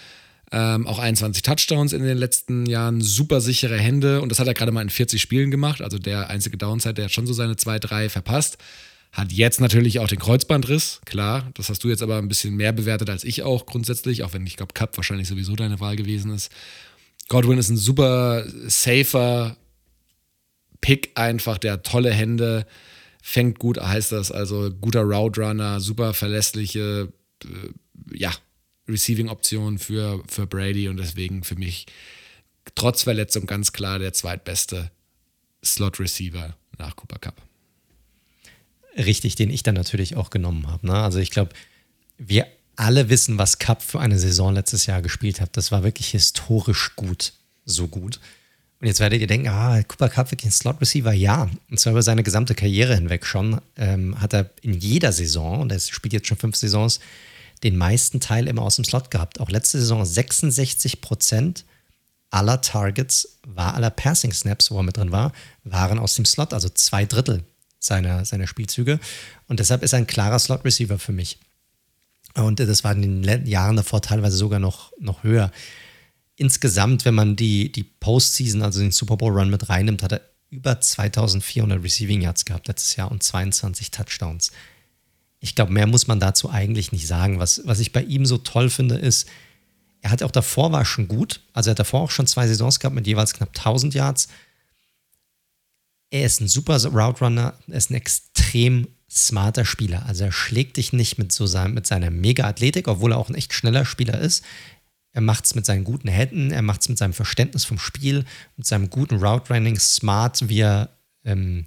Ähm, 0.53 0.87
auch 0.87 0.99
21 0.99 1.43
Touchdowns 1.43 1.93
in 1.93 2.03
den 2.03 2.19
letzten 2.19 2.67
Jahren, 2.67 3.01
super 3.01 3.41
sichere 3.41 3.79
Hände 3.79 4.21
und 4.21 4.31
das 4.31 4.41
hat 4.41 4.49
er 4.49 4.55
gerade 4.55 4.73
mal 4.73 4.83
in 4.83 4.91
40 4.91 5.23
Spielen 5.23 5.53
gemacht. 5.53 5.81
Also 5.81 5.99
der 5.99 6.29
einzige 6.29 6.57
Downside, 6.57 6.95
der 6.95 7.05
hat 7.05 7.13
schon 7.13 7.27
so 7.27 7.33
seine 7.33 7.57
zwei, 7.57 7.79
drei 7.79 8.09
verpasst. 8.09 8.59
Hat 9.13 9.33
jetzt 9.33 9.61
natürlich 9.61 9.99
auch 9.99 10.07
den 10.07 10.21
Kreuzbandriss, 10.21 11.01
klar. 11.05 11.51
Das 11.55 11.69
hast 11.69 11.83
du 11.83 11.89
jetzt 11.89 12.03
aber 12.03 12.19
ein 12.19 12.29
bisschen 12.29 12.55
mehr 12.55 12.73
bewertet 12.73 13.11
als 13.11 13.25
ich 13.25 13.43
auch 13.43 13.67
grundsätzlich, 13.67 14.23
auch 14.23 14.33
wenn 14.33 14.47
ich 14.47 14.57
glaube, 14.57 14.75
Cup 14.75 14.97
wahrscheinlich 14.97 15.27
sowieso 15.27 15.57
deine 15.57 15.81
Wahl 15.81 15.97
gewesen 15.97 16.33
ist. 16.33 16.53
Godwin 17.29 17.59
ist 17.59 17.71
ein 17.71 17.77
super 17.77 18.45
safer 18.67 19.57
Pick 20.81 21.11
einfach, 21.15 21.59
der 21.59 21.75
hat 21.75 21.85
tolle 21.85 22.13
Hände, 22.13 22.67
fängt 23.23 23.59
gut, 23.59 23.81
heißt 23.81 24.13
das, 24.13 24.33
also 24.33 24.71
guter 24.71 25.03
Route 25.03 25.41
Runner, 25.41 25.81
super 25.81 26.15
verlässliche, 26.15 27.13
äh, 27.45 28.17
ja, 28.17 28.33
Receiving-Option 28.89 29.79
für, 29.79 30.23
für 30.27 30.47
Brady 30.47 30.89
und 30.89 30.97
deswegen 30.97 31.45
für 31.45 31.57
mich 31.57 31.87
trotz 32.75 33.03
Verletzung 33.03 33.47
ganz 33.47 33.73
klar 33.73 33.99
der 33.99 34.13
zweitbeste 34.13 34.91
Slot-Receiver 35.65 36.57
nach 36.79 36.97
Cooper 36.97 37.19
Cup. 37.19 37.50
Richtig, 39.07 39.35
den 39.35 39.51
ich 39.51 39.63
dann 39.63 39.75
natürlich 39.75 40.17
auch 40.17 40.31
genommen 40.31 40.67
habe. 40.69 40.87
Ne? 40.87 40.95
Also 40.95 41.19
ich 41.19 41.31
glaube, 41.31 41.53
wir 42.19 42.47
alle 42.77 43.09
wissen, 43.09 43.39
was 43.39 43.59
Cup 43.59 43.83
für 43.83 44.01
eine 44.01 44.19
Saison 44.19 44.55
letztes 44.55 44.87
Jahr 44.87 45.03
gespielt 45.03 45.41
hat. 45.41 45.57
Das 45.57 45.71
war 45.71 45.83
wirklich 45.83 46.09
historisch 46.09 46.97
gut, 46.97 47.33
so 47.65 47.89
gut. 47.89 48.21
Und 48.81 48.87
jetzt 48.87 49.01
werdet 49.01 49.21
ihr 49.21 49.27
denken, 49.27 49.49
ah, 49.49 49.83
Cooper 49.83 50.09
Cup 50.09 50.31
wirklich 50.31 50.49
ein 50.49 50.53
Slot 50.53 50.81
Receiver? 50.81 51.13
Ja. 51.13 51.51
Und 51.71 51.79
zwar 51.79 51.93
über 51.93 52.03
seine 52.03 52.23
gesamte 52.23 52.55
Karriere 52.55 52.95
hinweg 52.95 53.27
schon 53.27 53.61
ähm, 53.77 54.19
hat 54.19 54.33
er 54.33 54.51
in 54.63 54.73
jeder 54.73 55.13
Saison, 55.13 55.61
und 55.61 55.73
er 55.73 55.79
spielt 55.79 56.15
jetzt 56.15 56.27
schon 56.27 56.39
fünf 56.39 56.57
Saisons, 56.57 57.01
den 57.63 57.77
meisten 57.77 58.21
Teil 58.21 58.49
immer 58.49 58.63
aus 58.63 58.77
dem 58.77 58.87
Slot 58.87 59.11
gehabt. 59.11 59.41
Auch 59.41 59.51
letzte 59.51 59.79
Saison 59.79 60.05
66 60.05 61.03
Prozent 61.03 61.67
aller 62.31 62.63
Targets, 62.63 63.39
war 63.47 63.75
aller 63.75 63.91
Passing 63.91 64.33
Snaps, 64.33 64.71
wo 64.71 64.79
er 64.79 64.83
mit 64.83 64.97
drin 64.97 65.13
war, 65.13 65.33
waren 65.65 65.99
aus 65.99 66.15
dem 66.15 66.25
Slot, 66.25 66.55
also 66.55 66.71
zwei 66.71 67.05
Drittel 67.05 67.45
seiner, 67.81 68.25
seiner 68.25 68.47
Spielzüge. 68.47 69.01
Und 69.49 69.59
deshalb 69.59 69.83
ist 69.83 69.93
er 69.93 69.99
ein 69.99 70.07
klarer 70.07 70.39
Slot 70.39 70.65
Receiver 70.65 70.99
für 70.99 71.13
mich. 71.13 71.39
Und 72.35 72.61
das 72.61 72.85
war 72.85 72.93
in 72.93 73.23
den 73.23 73.47
Jahren 73.47 73.75
davor 73.75 74.01
teilweise 74.01 74.37
sogar 74.37 74.61
noch, 74.61 74.93
noch 75.01 75.25
höher 75.25 75.51
insgesamt, 76.41 77.05
wenn 77.05 77.15
man 77.15 77.37
die, 77.37 77.71
die 77.71 77.85
Postseason, 77.85 78.63
also 78.63 78.81
den 78.81 78.93
Super 78.93 79.19
Bowl 79.19 79.31
Run 79.31 79.51
mit 79.51 79.69
reinnimmt, 79.69 80.03
hat 80.03 80.13
er 80.13 80.23
über 80.49 80.81
2400 80.81 81.85
Receiving 81.85 82.23
Yards 82.23 82.47
gehabt 82.47 82.67
letztes 82.67 82.97
Jahr 82.97 83.11
und 83.11 83.23
22 83.23 83.91
Touchdowns. 83.91 84.51
Ich 85.41 85.55
glaube, 85.55 85.73
mehr 85.73 85.87
muss 85.87 86.07
man 86.07 86.19
dazu 86.19 86.51
eigentlich 86.51 86.93
nicht 86.93 87.07
sagen. 87.07 87.39
Was, 87.39 87.61
was 87.67 87.79
ich 87.79 87.93
bei 87.93 88.03
ihm 88.03 88.25
so 88.25 88.39
toll 88.39 88.71
finde, 88.71 88.97
ist, 88.97 89.29
er 90.01 90.11
hat 90.11 90.23
auch 90.23 90.31
davor 90.31 90.73
war 90.73 90.87
schon 90.87 91.09
gut. 91.09 91.43
Also 91.53 91.69
er 91.69 91.73
hat 91.73 91.79
davor 91.79 92.01
auch 92.01 92.11
schon 92.11 92.27
zwei 92.27 92.49
Saisons 92.49 92.81
gehabt 92.81 92.97
mit 92.97 93.07
jeweils 93.07 93.35
knapp 93.35 93.51
1000 93.51 93.93
Yards. 93.93 94.29
Er 96.11 96.27
ist 96.27 96.41
ein 96.41 96.49
super 96.49 96.77
Route 96.85 97.25
Runner, 97.25 97.55
er 97.69 97.77
ist 97.77 97.91
ein 97.91 97.95
extrem 97.95 98.89
smarter 99.09 99.65
Spieler. 99.65 100.05
Also 100.07 100.25
er 100.25 100.33
schlägt 100.33 100.77
dich 100.77 100.93
nicht 100.93 101.19
mit, 101.19 101.33
so 101.33 101.47
sein, 101.47 101.75
mit 101.75 101.87
seiner 101.87 102.11
Mega-Athletik, 102.11 102.89
obwohl 102.89 103.13
er 103.13 103.19
auch 103.19 103.29
ein 103.29 103.35
echt 103.35 103.53
schneller 103.53 103.85
Spieler 103.85 104.19
ist. 104.19 104.45
Er 105.13 105.21
macht 105.21 105.45
es 105.45 105.55
mit 105.55 105.67
seinen 105.67 105.85
guten 105.85 106.09
Händen, 106.09 106.53
er 106.53 106.63
macht 106.63 106.83
es 106.83 106.89
mit 106.89 106.99
seinem 106.99 107.13
Verständnis 107.13 107.65
vom 107.65 107.79
Spiel, 107.79 108.25
mit 108.57 108.67
seinem 108.67 108.91
guten 108.91 109.17
Route 109.17 109.53
Running, 109.53 109.79
smart, 109.79 110.49
wie 110.49 110.61
er, 110.61 110.91
ähm, 111.25 111.67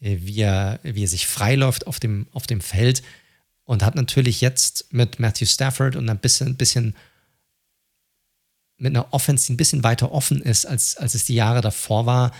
wie 0.00 0.40
er, 0.40 0.80
wie 0.82 1.04
er 1.04 1.08
sich 1.08 1.26
freiläuft 1.26 1.86
auf 1.86 2.00
dem, 2.00 2.26
auf 2.32 2.46
dem 2.46 2.60
Feld 2.60 3.02
und 3.64 3.84
hat 3.84 3.94
natürlich 3.94 4.40
jetzt 4.40 4.92
mit 4.92 5.20
Matthew 5.20 5.46
Stafford 5.46 5.94
und 5.94 6.08
ein 6.08 6.18
bisschen, 6.18 6.48
ein 6.48 6.56
bisschen 6.56 6.96
mit 8.78 8.96
einer 8.96 9.12
Offense, 9.12 9.46
die 9.46 9.52
ein 9.52 9.56
bisschen 9.56 9.84
weiter 9.84 10.10
offen 10.10 10.42
ist, 10.42 10.66
als, 10.66 10.96
als 10.96 11.14
es 11.14 11.26
die 11.26 11.36
Jahre 11.36 11.60
davor 11.60 12.06
war, 12.06 12.32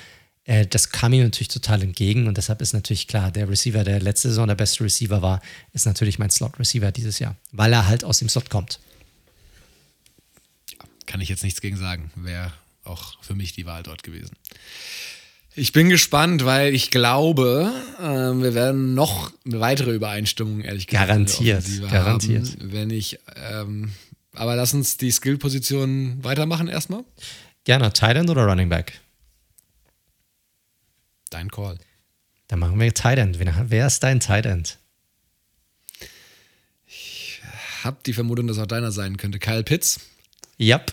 äh, 0.44 0.66
das 0.66 0.90
kam 0.90 1.12
ihm 1.12 1.22
natürlich 1.22 1.48
total 1.48 1.82
entgegen 1.82 2.26
und 2.26 2.36
deshalb 2.36 2.62
ist 2.62 2.72
natürlich 2.72 3.08
klar, 3.08 3.30
der 3.30 3.48
Receiver, 3.48 3.84
der 3.84 4.00
letzte 4.00 4.28
Saison 4.28 4.46
der 4.46 4.54
beste 4.54 4.84
Receiver 4.84 5.22
war, 5.22 5.40
ist 5.72 5.86
natürlich 5.86 6.18
mein 6.18 6.30
Slot-Receiver 6.30 6.92
dieses 6.92 7.18
Jahr, 7.18 7.36
weil 7.52 7.72
er 7.72 7.86
halt 7.86 8.04
aus 8.04 8.18
dem 8.18 8.28
Slot 8.28 8.50
kommt 8.50 8.80
kann 11.10 11.20
ich 11.20 11.28
jetzt 11.28 11.42
nichts 11.42 11.60
gegen 11.60 11.76
sagen. 11.76 12.12
Wäre 12.14 12.52
auch 12.84 13.20
für 13.20 13.34
mich 13.34 13.52
die 13.52 13.66
Wahl 13.66 13.82
dort 13.82 14.04
gewesen. 14.04 14.36
Ich 15.56 15.72
bin 15.72 15.88
gespannt, 15.88 16.44
weil 16.44 16.72
ich 16.72 16.92
glaube, 16.92 17.72
äh, 17.98 18.04
wir 18.04 18.54
werden 18.54 18.94
noch 18.94 19.32
eine 19.44 19.58
weitere 19.58 19.92
Übereinstimmung, 19.92 20.60
ehrlich 20.60 20.86
gesagt, 20.86 21.08
garantiert, 21.08 21.64
garantiert. 21.90 22.46
Haben, 22.46 22.72
wenn 22.72 22.90
ich, 22.90 23.18
ähm, 23.50 23.90
aber 24.34 24.54
lass 24.54 24.72
uns 24.72 24.96
die 24.96 25.10
Skill-Position 25.10 26.22
weitermachen 26.22 26.68
erstmal. 26.68 27.02
Gerne, 27.64 27.92
Tight 27.92 28.16
End 28.16 28.30
oder 28.30 28.44
Running 28.46 28.68
Back? 28.68 29.00
Dein 31.30 31.50
Call. 31.50 31.78
Dann 32.48 32.58
machen 32.58 32.78
wir 32.80 32.92
Tight 32.92 33.18
End. 33.18 33.38
Wer 33.38 33.86
ist 33.86 34.00
dein 34.00 34.18
Tight 34.18 34.44
End? 34.44 34.78
Ich 36.86 37.40
habe 37.84 37.98
die 38.04 38.12
Vermutung, 38.12 38.48
dass 38.48 38.58
auch 38.58 38.66
deiner 38.66 38.90
sein 38.90 39.16
könnte. 39.16 39.38
Kyle 39.38 39.62
Pitts. 39.62 40.00
Yep. 40.58 40.92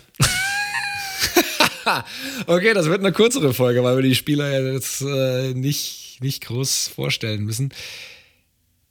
okay, 2.46 2.72
das 2.74 2.86
wird 2.86 3.00
eine 3.00 3.12
kürzere 3.12 3.52
Folge, 3.52 3.82
weil 3.82 3.96
wir 3.96 4.02
die 4.02 4.14
Spieler 4.14 4.48
ja 4.48 4.72
jetzt 4.72 5.00
äh, 5.02 5.52
nicht, 5.54 6.18
nicht 6.20 6.44
groß 6.44 6.88
vorstellen 6.88 7.44
müssen. 7.44 7.74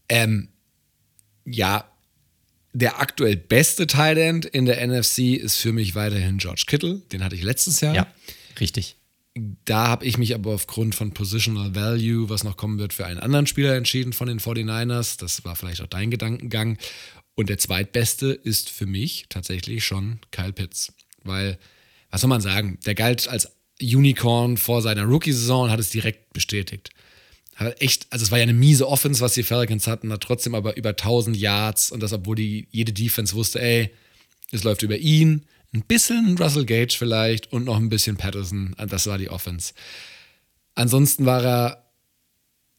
Ähm, 0.09 0.49
ja, 1.45 1.89
der 2.73 2.99
aktuell 2.99 3.37
beste 3.37 3.87
Thailand 3.87 4.45
in 4.45 4.65
der 4.65 4.85
NFC 4.85 5.19
ist 5.19 5.55
für 5.55 5.71
mich 5.71 5.95
weiterhin 5.95 6.37
George 6.37 6.65
Kittle. 6.67 7.01
Den 7.11 7.23
hatte 7.23 7.35
ich 7.35 7.43
letztes 7.43 7.79
Jahr. 7.79 7.95
Ja, 7.95 8.07
richtig. 8.59 8.96
Da 9.65 9.87
habe 9.87 10.05
ich 10.05 10.17
mich 10.17 10.33
aber 10.35 10.53
aufgrund 10.53 10.95
von 10.95 11.13
Positional 11.13 11.75
Value, 11.75 12.29
was 12.29 12.43
noch 12.43 12.57
kommen 12.57 12.79
wird, 12.79 12.93
für 12.93 13.05
einen 13.05 13.19
anderen 13.19 13.47
Spieler 13.47 13.75
entschieden 13.75 14.13
von 14.13 14.27
den 14.27 14.39
49ers. 14.39 15.19
Das 15.19 15.43
war 15.45 15.55
vielleicht 15.55 15.81
auch 15.81 15.87
dein 15.87 16.11
Gedankengang. 16.11 16.77
Und 17.35 17.49
der 17.49 17.57
zweitbeste 17.57 18.27
ist 18.27 18.69
für 18.69 18.85
mich 18.85 19.25
tatsächlich 19.29 19.85
schon 19.85 20.19
Kyle 20.31 20.53
Pitts. 20.53 20.93
Weil, 21.23 21.59
was 22.09 22.21
soll 22.21 22.29
man 22.29 22.41
sagen, 22.41 22.79
der 22.85 22.95
galt 22.95 23.27
als 23.27 23.51
Unicorn 23.81 24.57
vor 24.57 24.81
seiner 24.81 25.03
Rookie-Saison 25.03 25.65
und 25.65 25.71
hat 25.71 25.79
es 25.79 25.89
direkt 25.89 26.33
bestätigt. 26.33 26.89
Hat 27.55 27.81
echt, 27.81 28.07
also 28.11 28.23
es 28.23 28.31
war 28.31 28.37
ja 28.37 28.43
eine 28.43 28.53
miese 28.53 28.87
Offense, 28.87 29.21
was 29.21 29.33
die 29.33 29.43
Falcons 29.43 29.87
hatten, 29.87 30.11
hat 30.11 30.21
trotzdem 30.21 30.55
aber 30.55 30.77
über 30.77 30.89
1000 30.89 31.35
Yards 31.35 31.91
und 31.91 32.01
das, 32.01 32.13
obwohl 32.13 32.35
die, 32.35 32.67
jede 32.71 32.93
Defense 32.93 33.35
wusste, 33.35 33.61
ey, 33.61 33.91
es 34.51 34.63
läuft 34.63 34.83
über 34.83 34.97
ihn, 34.97 35.45
ein 35.73 35.83
bisschen 35.83 36.37
Russell 36.37 36.65
Gage 36.65 36.95
vielleicht 36.97 37.51
und 37.51 37.65
noch 37.65 37.77
ein 37.77 37.89
bisschen 37.89 38.17
Patterson. 38.17 38.75
Das 38.87 39.07
war 39.07 39.17
die 39.17 39.29
Offense. 39.29 39.73
Ansonsten 40.75 41.25
war 41.25 41.43
er 41.43 41.87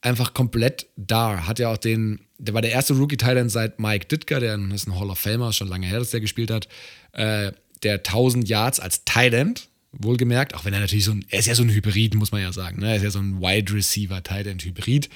einfach 0.01 0.33
komplett 0.33 0.87
da. 0.95 1.45
Hat 1.45 1.59
ja 1.59 1.71
auch 1.71 1.77
den, 1.77 2.21
der 2.37 2.53
war 2.53 2.61
der 2.61 2.71
erste 2.71 2.93
Rookie-Titan 2.93 3.49
seit 3.49 3.79
Mike 3.79 4.07
Ditka, 4.07 4.39
der 4.39 4.57
ist 4.73 4.87
ein 4.87 4.97
Hall 4.97 5.09
of 5.09 5.19
Famer, 5.19 5.53
schon 5.53 5.67
lange 5.67 5.87
her, 5.87 5.99
dass 5.99 6.11
der 6.11 6.21
gespielt 6.21 6.51
hat. 6.51 6.67
Äh, 7.11 7.51
der 7.83 7.95
1000 7.95 8.47
Yards 8.47 8.79
als 8.79 9.05
Titan, 9.05 9.55
wohlgemerkt, 9.91 10.53
auch 10.53 10.65
wenn 10.65 10.73
er 10.73 10.79
natürlich 10.79 11.05
so 11.05 11.11
ein, 11.11 11.25
er 11.29 11.39
ist 11.39 11.47
ja 11.47 11.55
so 11.55 11.63
ein 11.63 11.69
Hybrid, 11.69 12.15
muss 12.15 12.31
man 12.31 12.41
ja 12.41 12.51
sagen. 12.53 12.79
Ne? 12.79 12.89
Er 12.89 12.95
ist 12.97 13.03
ja 13.03 13.11
so 13.11 13.19
ein 13.19 13.41
Wide 13.41 13.73
Receiver 13.73 14.21
Titan 14.23 14.59
Hybrid. 14.59 15.09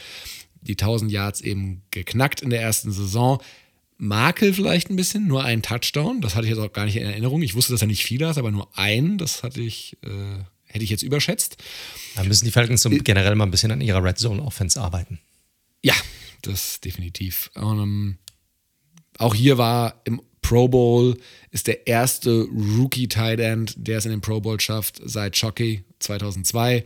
Die 0.61 0.74
1000 0.74 1.11
Yards 1.11 1.41
eben 1.41 1.84
geknackt 1.91 2.41
in 2.41 2.49
der 2.49 2.61
ersten 2.61 2.91
Saison. 2.91 3.41
Makel 3.98 4.54
vielleicht 4.54 4.89
ein 4.89 4.96
bisschen, 4.96 5.28
nur 5.28 5.44
ein 5.44 5.62
Touchdown. 5.62 6.22
Das 6.22 6.36
hatte 6.36 6.46
ich 6.46 6.52
jetzt 6.52 6.60
auch 6.60 6.74
gar 6.74 6.86
nicht 6.86 6.98
in 6.98 7.04
Erinnerung. 7.06 7.41
Ich 7.41 7.56
wusste, 7.56 7.74
dass 7.74 7.82
er 7.82 7.88
nicht 7.88 8.04
viel 8.04 8.26
hat, 8.26 8.38
aber 8.38 8.52
nur 8.52 8.68
ein. 8.78 9.18
Das 9.18 9.44
hatte 9.44 9.62
ich, 9.62 9.98
äh, 10.04 10.44
hätte 10.66 10.84
ich 10.84 10.89
jetzt 10.89 11.04
überschätzt. 11.04 11.58
Da 12.16 12.24
müssen 12.24 12.46
die 12.46 12.52
Falcons 12.52 12.82
so 12.82 12.89
generell 12.89 13.36
mal 13.36 13.46
ein 13.46 13.52
bisschen 13.52 13.72
an 13.72 13.82
ihrer 13.82 14.04
Red 14.04 14.18
Zone 14.18 14.41
Offense 14.41 14.80
arbeiten. 14.80 15.20
Ja, 15.82 15.96
das 16.41 16.80
definitiv. 16.82 17.52
Um, 17.56 17.80
ähm, 17.80 18.18
auch 19.18 19.36
hier 19.36 19.58
war 19.58 20.02
im 20.06 20.22
Pro 20.41 20.68
Bowl, 20.68 21.18
ist 21.52 21.68
der 21.68 21.88
erste 21.88 22.48
Rookie 22.52 23.08
Tight 23.08 23.39
End, 23.39 23.74
der 23.78 23.98
es 23.98 24.06
in 24.06 24.12
den 24.12 24.22
Pro 24.22 24.41
Bowl 24.41 24.60
schafft, 24.60 25.02
seit 25.04 25.38
Shockey 25.38 25.84
2002. 26.00 26.86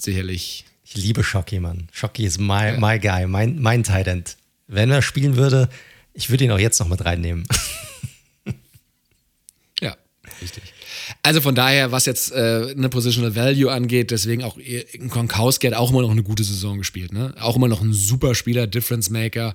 Sicherlich. 0.00 0.64
Ich 0.84 0.96
liebe 0.96 1.24
Shockey, 1.24 1.60
Mann. 1.60 1.88
Shockey 1.92 2.24
ist 2.24 2.38
my, 2.38 2.74
ja. 2.74 2.78
my 2.78 2.98
guy, 2.98 3.26
mein, 3.26 3.60
mein 3.60 3.84
Tight 3.84 4.08
End. 4.08 4.36
Wenn 4.66 4.90
er 4.90 5.02
spielen 5.02 5.36
würde, 5.36 5.68
ich 6.12 6.30
würde 6.30 6.44
ihn 6.44 6.50
auch 6.50 6.58
jetzt 6.58 6.78
noch 6.78 6.88
mit 6.88 7.04
reinnehmen. 7.04 7.44
ja, 9.80 9.96
richtig. 10.40 10.62
Also 11.22 11.40
von 11.40 11.54
daher, 11.54 11.92
was 11.92 12.06
jetzt 12.06 12.32
äh, 12.32 12.74
eine 12.76 12.88
Positional 12.88 13.34
Value 13.34 13.70
angeht, 13.70 14.10
deswegen 14.10 14.42
auch 14.42 14.58
Konkowski 15.10 15.66
hat 15.66 15.74
auch 15.74 15.90
immer 15.90 16.02
noch 16.02 16.10
eine 16.10 16.22
gute 16.22 16.44
Saison 16.44 16.78
gespielt. 16.78 17.12
Ne? 17.12 17.34
Auch 17.40 17.56
immer 17.56 17.68
noch 17.68 17.82
ein 17.82 17.92
super 17.92 18.34
Spieler, 18.34 18.66
Difference 18.66 19.10
Maker. 19.10 19.54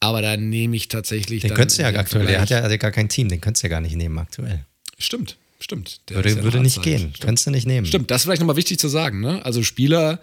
Aber 0.00 0.20
da 0.20 0.36
nehme 0.36 0.74
ich 0.74 0.88
tatsächlich. 0.88 1.42
Den 1.42 1.54
könntest 1.54 1.78
du 1.78 1.82
ja 1.82 1.88
aktuell, 1.90 2.26
der 2.26 2.40
hat 2.40 2.50
ja 2.50 2.60
also 2.60 2.76
gar 2.76 2.90
kein 2.90 3.08
Team, 3.08 3.28
den 3.28 3.40
könntest 3.40 3.62
du 3.62 3.68
ja 3.68 3.70
gar 3.70 3.80
nicht 3.80 3.94
nehmen 3.94 4.18
aktuell. 4.18 4.64
Stimmt, 4.98 5.36
stimmt. 5.60 6.00
Der 6.08 6.16
würde 6.16 6.30
ja 6.30 6.42
würde 6.42 6.60
nicht 6.60 6.82
gehen, 6.82 6.98
stimmt. 6.98 7.20
könntest 7.20 7.46
du 7.46 7.50
nicht 7.52 7.66
nehmen. 7.66 7.86
Stimmt, 7.86 8.10
das 8.10 8.22
ist 8.22 8.24
vielleicht 8.24 8.40
nochmal 8.40 8.56
wichtig 8.56 8.80
zu 8.80 8.88
sagen. 8.88 9.20
Ne? 9.20 9.44
Also 9.44 9.62
Spieler, 9.62 10.20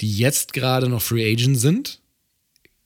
die 0.00 0.16
jetzt 0.16 0.52
gerade 0.52 0.88
noch 0.88 1.02
Free 1.02 1.32
Agent 1.32 1.58
sind, 1.58 1.98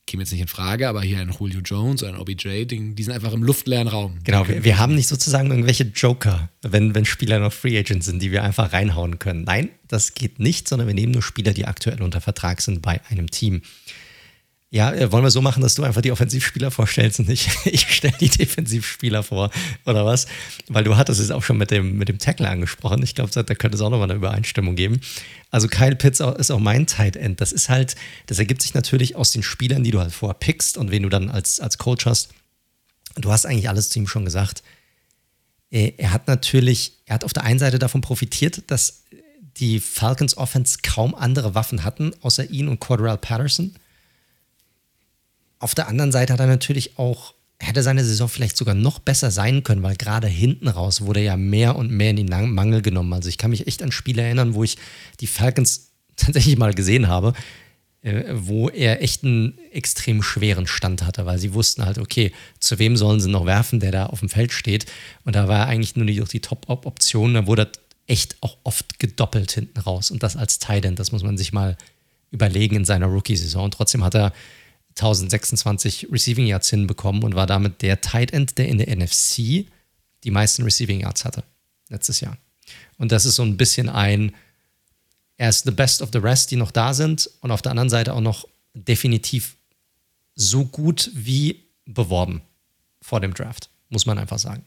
käme 0.07 0.22
jetzt 0.22 0.30
nicht 0.30 0.40
in 0.40 0.48
Frage, 0.48 0.88
aber 0.88 1.02
hier 1.02 1.18
ein 1.18 1.34
Julio 1.36 1.61
Jones, 1.61 2.04
ein 2.04 2.16
OBJ, 2.16 2.64
die, 2.66 2.94
die 2.94 3.02
sind 3.02 3.12
einfach 3.12 3.32
im 3.32 3.42
luftleeren 3.42 3.88
Raum. 3.88 4.18
Genau, 4.22 4.46
wir, 4.46 4.62
wir, 4.62 4.78
haben 4.78 4.94
nicht 4.94 5.09
sozusagen 5.09 5.50
irgendwelche 5.50 5.84
Joker, 5.84 6.48
wenn, 6.62 6.94
wenn 6.94 7.04
Spieler 7.04 7.40
noch 7.40 7.52
Free 7.52 7.76
Agents 7.76 8.07
sind, 8.07 8.22
die 8.22 8.30
wir 8.30 8.44
einfach 8.44 8.72
reinhauen 8.72 9.18
können. 9.18 9.42
Nein, 9.44 9.70
das 9.88 10.14
geht 10.14 10.38
nicht, 10.38 10.68
sondern 10.68 10.86
wir 10.86 10.94
nehmen 10.94 11.12
nur 11.12 11.22
Spieler, 11.22 11.52
die 11.52 11.66
aktuell 11.66 12.02
unter 12.02 12.20
Vertrag 12.20 12.61
sind 12.61 12.82
bei 12.82 13.00
einem 13.11 13.30
Team. 13.30 13.62
Ja, 14.71 14.93
äh, 14.93 15.12
wollen 15.12 15.23
wir 15.23 15.31
so 15.31 15.43
machen, 15.43 15.62
dass 15.62 15.77
du 15.77 15.85
einfach 15.85 16.01
die 16.01 16.11
Offensivspieler 16.11 16.71
vorstellst 16.71 17.21
und 17.21 17.31
ich, 17.31 17.49
ich 17.64 17.89
stelle 17.89 18.17
die 18.19 18.29
Defensivspieler 18.29 19.23
vor, 19.23 19.51
oder 19.85 20.05
was? 20.05 20.27
Weil 20.69 20.85
du 20.85 20.97
hattest 20.97 21.21
es 21.21 21.31
auch 21.31 21.43
schon 21.43 21.57
mit 21.57 21.71
dem, 21.71 21.97
mit 21.97 22.09
dem 22.09 22.19
Tackle 22.19 22.49
angesprochen. 22.49 23.03
Ich 23.03 23.14
glaube, 23.14 23.31
da 23.31 23.55
könnte 23.55 23.77
es 23.77 23.81
auch 23.81 23.91
nochmal 23.91 24.11
eine 24.11 24.19
Übereinstimmung 24.19 24.75
geben. 24.75 25.01
Also 25.51 25.69
Kyle 25.69 25.95
Pitts 25.95 26.21
ist 26.21 26.51
auch 26.51 26.59
mein 26.59 26.87
Tight 26.87 27.17
End. 27.17 27.41
Das 27.41 27.53
ist 27.53 27.69
halt, 27.69 27.95
das 28.27 28.39
ergibt 28.39 28.62
sich 28.62 28.75
natürlich 28.75 29.14
aus 29.14 29.31
den 29.31 29.45
Spielern, 29.45 29.85
die 29.85 29.93
du 29.93 30.01
halt 30.01 30.12
vorher 30.12 30.35
pickst 30.35 30.79
und 30.79 30.91
wen 30.91 31.05
du 31.05 31.09
dann 31.09 31.31
als, 31.31 31.61
als 31.61 31.79
Coach 31.79 32.05
hast. 32.07 32.31
Du 33.14 33.31
hast 33.31 33.47
eigentlich 33.47 33.69
alles 33.69 33.89
zu 33.89 34.01
ihm 34.01 34.09
schon 34.09 34.25
gesagt. 34.25 34.64
Äh, 35.71 35.93
er 35.97 36.12
hat 36.12 36.27
natürlich, 36.27 36.99
er 37.07 37.14
hat 37.14 37.25
auf 37.25 37.33
der 37.33 37.45
einen 37.45 37.61
Seite 37.61 37.79
davon 37.79 38.01
profitiert, 38.01 38.64
dass 38.67 39.05
die 39.59 39.79
Falcons 39.81 40.37
Offense 40.37 40.79
kaum 40.83 41.14
andere 41.14 41.55
Waffen 41.55 41.85
hatten, 41.85 42.12
außer 42.21 42.51
ihn 42.51 42.69
und 42.69 42.81
Cordell 42.81 43.17
Patterson 43.17 43.75
Auf 45.59 45.74
der 45.74 45.88
anderen 45.88 46.12
Seite 46.12 46.32
hat 46.32 46.40
er 46.40 46.46
natürlich 46.46 46.98
auch, 46.98 47.34
hätte 47.59 47.82
seine 47.82 48.04
Saison 48.04 48.28
vielleicht 48.28 48.57
sogar 48.57 48.74
noch 48.74 48.98
besser 48.98 49.30
sein 49.30 49.62
können, 49.62 49.82
weil 49.82 49.96
gerade 49.96 50.26
hinten 50.26 50.68
raus 50.68 51.02
wurde 51.02 51.20
ja 51.20 51.36
mehr 51.36 51.76
und 51.76 51.90
mehr 51.90 52.11
in 52.11 52.16
den 52.16 52.54
Mangel 52.54 52.82
genommen. 52.82 53.12
Also 53.12 53.28
ich 53.28 53.38
kann 53.38 53.50
mich 53.50 53.66
echt 53.66 53.82
an 53.82 53.92
Spiele 53.92 54.22
erinnern, 54.22 54.54
wo 54.54 54.64
ich 54.64 54.76
die 55.20 55.26
Falcons 55.26 55.92
tatsächlich 56.16 56.59
mal 56.59 56.74
gesehen 56.74 57.09
habe, 57.09 57.32
äh, 58.02 58.24
wo 58.32 58.68
er 58.68 59.02
echt 59.02 59.24
einen 59.24 59.59
extrem 59.72 60.22
schweren 60.22 60.66
Stand 60.66 61.04
hatte, 61.04 61.26
weil 61.26 61.38
sie 61.38 61.54
wussten 61.54 61.84
halt, 61.84 61.98
okay, 61.98 62.32
zu 62.61 62.78
wem 62.78 62.96
sollen 62.96 63.20
sie 63.20 63.30
noch 63.30 63.46
werfen, 63.46 63.80
der 63.80 63.92
da 63.92 64.07
auf 64.07 64.20
dem 64.20 64.28
Feld 64.28 64.52
steht. 64.52 64.86
Und 65.24 65.36
da 65.36 65.48
war 65.48 65.66
eigentlich 65.66 65.96
nur 65.96 66.07
die, 66.07 66.22
die 66.22 66.40
Top-Option. 66.40 67.34
Da 67.34 67.46
wurde 67.46 67.70
echt 68.07 68.36
auch 68.40 68.57
oft 68.62 68.98
gedoppelt 68.98 69.52
hinten 69.52 69.80
raus. 69.80 70.11
Und 70.11 70.22
das 70.22 70.36
als 70.36 70.59
Tight 70.59 70.84
End, 70.84 70.98
das 70.98 71.12
muss 71.12 71.22
man 71.22 71.36
sich 71.36 71.52
mal 71.52 71.76
überlegen 72.30 72.76
in 72.76 72.84
seiner 72.84 73.07
Rookie-Saison. 73.07 73.64
Und 73.64 73.74
trotzdem 73.74 74.04
hat 74.04 74.14
er 74.14 74.32
1026 74.97 76.09
Receiving 76.11 76.47
Yards 76.47 76.70
hinbekommen 76.70 77.22
und 77.22 77.34
war 77.34 77.47
damit 77.47 77.82
der 77.82 78.01
Tight 78.01 78.32
End, 78.32 78.59
der 78.59 78.68
in 78.68 78.78
der 78.78 78.97
NFC 78.97 79.66
die 80.24 80.30
meisten 80.30 80.62
Receiving 80.62 81.01
Yards 81.01 81.24
hatte 81.24 81.44
letztes 81.88 82.20
Jahr. 82.20 82.36
Und 82.99 83.12
das 83.12 83.24
ist 83.24 83.36
so 83.36 83.42
ein 83.42 83.57
bisschen 83.57 83.88
ein, 83.88 84.34
er 85.36 85.51
ist 85.51 85.64
the 85.64 85.70
best 85.70 86.03
of 86.03 86.11
the 86.12 86.18
rest, 86.18 86.51
die 86.51 86.57
noch 86.57 86.70
da 86.70 86.94
sind 86.94 87.30
und 87.40 87.51
auf 87.51 87.62
der 87.62 87.70
anderen 87.70 87.90
Seite 87.90 88.14
auch 88.14 88.20
noch 88.20 88.49
definitiv 88.74 89.57
so 90.34 90.64
gut 90.64 91.11
wie 91.14 91.64
beworben 91.84 92.42
vor 93.01 93.20
dem 93.20 93.34
Draft, 93.34 93.70
muss 93.88 94.07
man 94.07 94.18
einfach 94.18 94.38
sagen. 94.38 94.64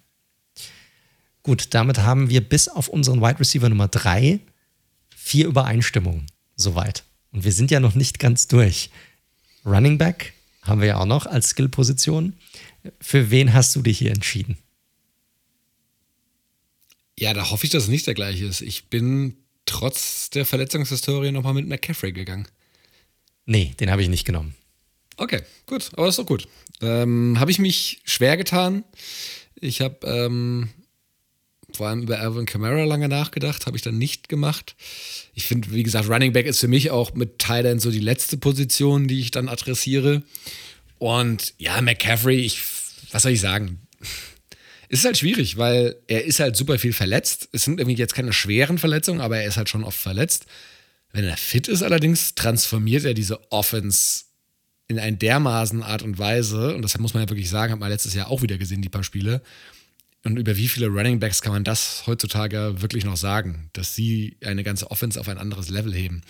Gut, 1.43 1.73
damit 1.73 1.99
haben 1.99 2.30
wir 2.30 2.47
bis 2.47 2.67
auf 2.67 2.88
unseren 2.88 3.21
Wide 3.21 3.39
Receiver 3.39 3.69
Nummer 3.69 3.88
3 3.88 4.39
vier 5.15 5.47
Übereinstimmungen 5.47 6.27
soweit. 6.55 7.03
Und 7.32 7.43
wir 7.43 7.51
sind 7.51 7.71
ja 7.71 7.80
noch 7.80 7.95
nicht 7.95 8.19
ganz 8.19 8.47
durch. 8.47 8.89
Running 9.66 9.97
Back 9.97 10.34
haben 10.64 10.82
wir 10.82 10.88
ja 10.88 10.97
auch 10.97 11.05
noch 11.05 11.26
als 11.26 11.49
Skill-Position. 11.49 12.34
Für 13.01 13.32
wen 13.32 13.53
hast 13.53 13.76
du 13.76 13.82
dich 13.82 13.97
hier 13.97 14.12
entschieden? 14.12 14.57
Ja, 17.18 17.34
da 17.34 17.49
hoffe 17.49 17.66
ich, 17.66 17.72
dass 17.72 17.84
es 17.84 17.89
nicht 17.89 18.07
der 18.07 18.14
gleiche 18.14 18.45
ist. 18.45 18.62
Ich 18.62 18.86
bin 18.86 19.36
trotz 19.66 20.30
der 20.30 20.45
Verletzungshistorie 20.45 21.32
nochmal 21.32 21.53
mit 21.53 21.68
McCaffrey 21.68 22.14
gegangen. 22.14 22.47
Nee, 23.45 23.74
den 23.80 23.91
habe 23.91 24.01
ich 24.01 24.10
nicht 24.10 24.26
genommen. 24.26 24.55
Okay, 25.18 25.41
gut, 25.66 25.89
aber 25.93 26.05
das 26.05 26.14
ist 26.14 26.20
doch 26.20 26.26
gut. 26.26 26.47
Ähm, 26.82 27.38
habe 27.39 27.51
ich 27.51 27.60
mich 27.60 28.01
schwer 28.05 28.38
getan. 28.38 28.86
Ich 29.55 29.82
habe 29.82 30.07
ähm, 30.07 30.70
vor 31.74 31.88
allem 31.88 32.01
über 32.01 32.20
Alvin 32.20 32.45
Kamara 32.45 32.84
lange 32.84 33.07
nachgedacht, 33.07 33.65
habe 33.65 33.78
ich 33.78 33.84
dann 33.84 33.97
nicht 33.97 34.30
gemacht. 34.30 34.76
Ich 35.34 35.45
finde, 35.45 35.72
wie 35.72 35.84
gesagt, 35.84 36.09
Running 36.09 36.34
Back 36.34 36.45
ist 36.45 36.59
für 36.59 36.67
mich 36.67 36.91
auch 36.91 37.13
mit 37.13 37.39
Thailand 37.39 37.82
so 37.82 37.91
die 37.91 37.99
letzte 37.99 38.38
Position, 38.38 39.07
die 39.07 39.20
ich 39.20 39.32
dann 39.32 39.49
adressiere. 39.49 40.24
Und 40.97 41.53
ja, 41.57 41.82
McCaffrey, 41.82 42.38
ich, 42.38 42.61
was 43.11 43.24
soll 43.24 43.32
ich 43.32 43.41
sagen? 43.41 43.80
Es 44.89 44.99
ist 44.99 45.05
halt 45.05 45.17
schwierig, 45.17 45.57
weil 45.57 45.95
er 46.07 46.26
ist 46.26 46.39
halt 46.39 46.55
super 46.55 46.80
viel 46.80 46.93
verletzt. 46.93 47.49
Es 47.51 47.63
sind 47.63 47.80
irgendwie 47.80 47.97
jetzt 47.97 48.15
keine 48.15 48.34
schweren 48.34 48.78
Verletzungen, 48.78 49.22
aber 49.22 49.38
er 49.38 49.47
ist 49.47 49.57
halt 49.57 49.70
schon 49.70 49.84
oft 49.84 49.99
verletzt. 49.99 50.47
Wenn 51.11 51.24
er 51.24 51.38
fit 51.38 51.67
ist 51.67 51.84
allerdings, 51.84 52.36
transformiert 52.36 53.05
er 53.05 53.13
diese 53.13 53.51
Offense 53.51 54.26
in 54.88 54.99
eine 54.99 55.15
dermaßen 55.15 55.84
Art 55.84 56.01
und 56.01 56.17
Weise, 56.17 56.76
und 56.76 56.82
das 56.82 56.97
muss 56.97 57.13
man 57.13 57.24
ja 57.24 57.30
wirklich 57.30 57.49
sagen, 57.49 57.72
hat 57.72 57.80
man 57.80 57.91
letztes 57.91 58.15
Jahr 58.15 58.30
auch 58.30 58.41
wieder 58.41 58.57
gesehen, 58.57 58.82
die 58.82 58.89
paar 58.89 59.03
Spiele, 59.03 59.41
und 60.24 60.38
über 60.38 60.57
wie 60.57 60.67
viele 60.67 60.88
Running 60.88 61.20
Backs 61.20 61.41
kann 61.41 61.53
man 61.53 61.63
das 61.63 62.03
heutzutage 62.05 62.82
wirklich 62.82 63.05
noch 63.05 63.17
sagen, 63.17 63.70
dass 63.74 63.95
sie 63.95 64.38
eine 64.43 64.63
ganze 64.63 64.91
Offense 64.91 65.20
auf 65.20 65.30
ein 65.30 65.38
anderes 65.38 65.70
Level 65.70 65.93
heben? 65.93 66.22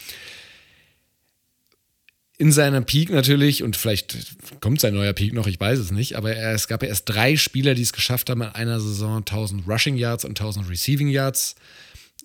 In 2.38 2.52
seinem 2.54 2.86
Peak 2.86 3.10
natürlich, 3.10 3.64
und 3.64 3.76
vielleicht 3.76 4.62
kommt 4.62 4.80
sein 4.80 4.94
neuer 4.94 5.12
Peak 5.12 5.34
noch, 5.34 5.48
ich 5.48 5.60
weiß 5.60 5.78
es 5.80 5.92
nicht, 5.92 6.16
aber 6.16 6.38
es 6.38 6.70
gab 6.70 6.84
ja 6.84 6.88
erst 6.88 7.10
drei 7.10 7.36
Spieler, 7.36 7.74
die 7.74 7.82
es 7.82 7.92
geschafft 7.92 8.30
haben, 8.30 8.42
in 8.42 8.48
einer 8.48 8.80
Saison 8.80 9.18
1000 9.18 9.68
Rushing 9.68 9.98
Yards 9.98 10.24
und 10.24 10.40
1000 10.40 10.70
Receiving 10.70 11.10
Yards 11.10 11.56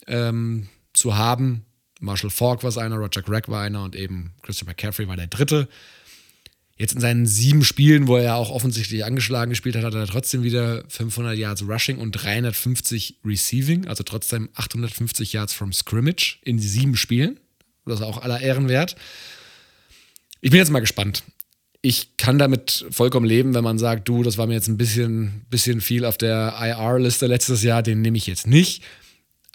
ähm, 0.06 0.68
zu 0.92 1.16
haben. 1.16 1.64
Marshall 1.98 2.30
Falk 2.30 2.62
war 2.62 2.76
einer, 2.76 2.96
Roger 2.96 3.22
Gregg 3.22 3.50
war 3.50 3.62
einer 3.62 3.82
und 3.82 3.96
eben 3.96 4.34
Christian 4.42 4.68
McCaffrey 4.68 5.08
war 5.08 5.16
der 5.16 5.26
dritte. 5.26 5.68
Jetzt 6.76 6.94
in 6.94 7.00
seinen 7.00 7.26
sieben 7.26 7.62
Spielen, 7.62 8.08
wo 8.08 8.16
er 8.16 8.24
ja 8.24 8.34
auch 8.34 8.50
offensichtlich 8.50 9.04
angeschlagen 9.04 9.50
gespielt 9.50 9.76
hat, 9.76 9.84
hat 9.84 9.94
er 9.94 10.06
trotzdem 10.06 10.42
wieder 10.42 10.82
500 10.88 11.36
Yards 11.36 11.62
Rushing 11.62 11.98
und 11.98 12.12
350 12.12 13.20
Receiving, 13.24 13.86
also 13.86 14.02
trotzdem 14.02 14.48
850 14.54 15.32
Yards 15.32 15.54
from 15.54 15.72
Scrimmage 15.72 16.38
in 16.42 16.58
sieben 16.58 16.96
Spielen. 16.96 17.38
Das 17.86 18.00
ist 18.00 18.04
auch 18.04 18.22
aller 18.22 18.40
Ehren 18.40 18.68
wert. 18.68 18.96
Ich 20.40 20.50
bin 20.50 20.58
jetzt 20.58 20.70
mal 20.70 20.80
gespannt. 20.80 21.22
Ich 21.80 22.16
kann 22.16 22.38
damit 22.38 22.86
vollkommen 22.90 23.26
leben, 23.26 23.54
wenn 23.54 23.62
man 23.62 23.78
sagt, 23.78 24.08
du, 24.08 24.22
das 24.22 24.36
war 24.36 24.46
mir 24.46 24.54
jetzt 24.54 24.68
ein 24.68 24.78
bisschen, 24.78 25.46
bisschen 25.50 25.80
viel 25.80 26.04
auf 26.04 26.16
der 26.16 26.54
IR-Liste 26.58 27.26
letztes 27.26 27.62
Jahr, 27.62 27.82
den 27.82 28.00
nehme 28.00 28.16
ich 28.16 28.26
jetzt 28.26 28.46
nicht. 28.46 28.82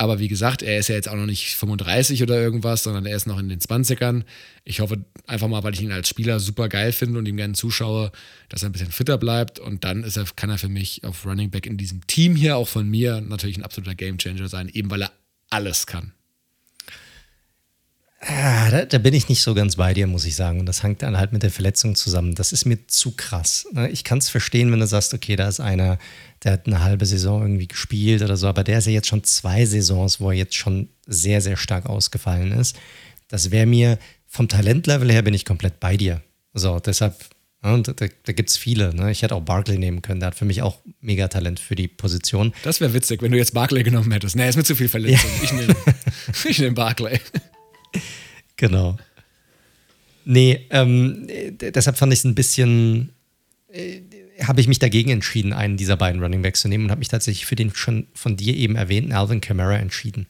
Aber 0.02 0.20
wie 0.20 0.30
gesagt, 0.30 0.62
er 0.62 0.80
ist 0.80 0.88
ja 0.88 0.96
jetzt 0.96 1.10
auch 1.10 1.16
noch 1.16 1.26
nicht 1.26 1.56
35 1.58 2.24
oder 2.24 2.40
irgendwas, 2.40 2.84
sondern 2.84 3.06
er 3.06 3.18
ist 3.18 3.28
noch 3.28 3.38
in 3.38 3.50
den 3.50 3.60
20ern. 3.60 4.24
Ich 4.64 4.80
hoffe 4.80 5.04
einfach 5.28 5.50
mal, 5.50 5.62
weil 5.64 5.74
ich 5.74 5.82
ihn 5.82 5.92
als 5.92 6.08
Spieler 6.08 6.40
super 6.40 6.70
geil 6.70 6.94
finde 6.94 7.20
und 7.20 7.28
ihm 7.28 7.36
gerne 7.36 7.54
zuschaue, 7.54 8.14
dass 8.48 8.64
er 8.64 8.70
ein 8.70 8.72
bisschen 8.72 8.94
fitter 8.94 9.18
bleibt. 9.18 9.60
Und 9.60 9.84
dann 9.84 10.06
ist 10.06 10.16
er, 10.16 10.24
kann 10.38 10.50
er 10.50 10.58
für 10.58 10.70
mich 10.70 11.04
auf 11.04 11.26
Running 11.26 11.50
Back 11.50 11.66
in 11.66 11.76
diesem 11.76 12.08
Team 12.08 12.38
hier, 12.38 12.56
auch 12.56 12.70
von 12.70 12.88
mir, 12.88 13.20
natürlich 13.20 13.58
ein 13.58 13.64
absoluter 13.66 13.94
Gamechanger 13.94 14.48
sein, 14.48 14.70
eben 14.70 14.90
weil 14.90 15.02
er 15.02 15.12
alles 15.50 15.86
kann. 15.86 16.14
Ah, 18.22 18.70
da, 18.70 18.84
da, 18.84 18.98
bin 18.98 19.14
ich 19.14 19.30
nicht 19.30 19.42
so 19.42 19.54
ganz 19.54 19.78
bei 19.78 19.94
dir, 19.94 20.06
muss 20.06 20.26
ich 20.26 20.36
sagen. 20.36 20.60
Und 20.60 20.66
das 20.66 20.84
hängt 20.84 21.02
dann 21.04 21.18
halt 21.18 21.32
mit 21.32 21.42
der 21.42 21.52
Verletzung 21.52 21.96
zusammen. 21.96 22.36
Das 22.36 22.52
ist 22.52 22.66
mir 22.66 22.86
zu 22.88 23.12
krass. 23.12 23.66
Ne? 23.72 23.90
Ich 23.90 24.04
kann 24.04 24.18
es 24.18 24.28
verstehen, 24.28 24.72
wenn 24.72 24.82
du 24.82 24.88
sagst, 24.88 25.14
okay, 25.14 25.38
da 25.38 25.48
ist 25.48 25.62
einer, 25.62 25.98
der 26.44 26.54
hat 26.54 26.68
eine 26.68 26.84
halbe 26.84 27.06
Saison 27.06 27.42
irgendwie 27.42 27.70
gespielt 27.70 28.22
oder 28.22 28.36
so, 28.36 28.48
aber 28.48 28.66
der 28.66 28.80
ist 28.80 28.88
ja 28.88 28.92
jetzt 28.92 29.08
schon 29.08 29.24
zwei 29.24 29.66
Saisons, 29.66 30.20
wo 30.20 30.32
er 30.32 30.38
jetzt 30.38 30.56
schon 30.56 30.90
sehr, 31.08 31.40
sehr 31.40 31.56
stark 31.56 31.86
ausgefallen 31.86 32.52
ist. 32.52 32.76
Das 33.30 33.52
wäre 33.52 33.66
mir 33.66 33.98
vom 34.28 34.50
Talentlevel 34.50 35.12
her 35.12 35.22
bin 35.22 35.34
ich 35.34 35.46
komplett 35.46 35.80
bei 35.80 35.96
dir. 35.96 36.22
So, 36.54 36.80
deshalb, 36.80 37.16
und 37.62 37.88
da, 37.88 37.94
da 38.24 38.34
gibt 38.34 38.50
es 38.50 38.58
viele. 38.58 38.94
Ne? 38.94 39.12
Ich 39.12 39.22
hätte 39.22 39.34
auch 39.34 39.42
Barkley 39.42 39.78
nehmen 39.78 40.02
können, 40.02 40.20
der 40.20 40.28
hat 40.28 40.36
für 40.36 40.46
mich 40.46 40.62
auch 40.62 40.80
mega 41.00 41.30
Talent 41.30 41.60
für 41.60 41.76
die 41.76 41.88
Position. 41.88 42.54
Das 42.64 42.82
wäre 42.82 42.94
witzig, 42.94 43.22
wenn 43.22 43.32
du 43.32 43.38
jetzt 43.38 43.54
Barkley 43.54 43.84
genommen 43.84 44.12
hättest. 44.12 44.36
Nee, 44.36 44.50
ist 44.50 44.58
mir 44.58 44.64
zu 44.64 44.76
viel 44.76 44.90
Verletzung. 44.90 45.30
Ja. 45.38 45.44
Ich 45.44 45.54
nehme 45.54 45.76
ich 46.50 46.60
nehm 46.60 46.76
Barkley. 46.76 47.20
Genau. 48.60 48.98
Nee, 50.26 50.68
ähm, 50.70 51.28
deshalb 51.60 51.98
fand 51.98 52.12
ich 52.12 52.20
es 52.20 52.26
ein 52.26 52.36
bisschen, 52.36 53.14
äh, 53.72 54.02
habe 54.44 54.60
ich 54.60 54.68
mich 54.68 54.80
dagegen 54.80 55.10
entschieden, 55.10 55.54
einen 55.54 55.78
dieser 55.78 55.96
beiden 55.96 56.22
Running 56.22 56.42
Backs 56.42 56.62
zu 56.62 56.68
nehmen 56.68 56.84
und 56.84 56.92
habe 56.92 57.00
mich 57.00 57.08
tatsächlich 57.08 57.46
für 57.46 57.56
den 57.56 57.74
schon 57.74 58.08
von 58.14 58.36
dir 58.36 58.54
eben 58.56 58.76
erwähnten 58.76 59.14
Alvin 59.14 59.40
Kamara 59.40 59.78
entschieden. 59.78 60.28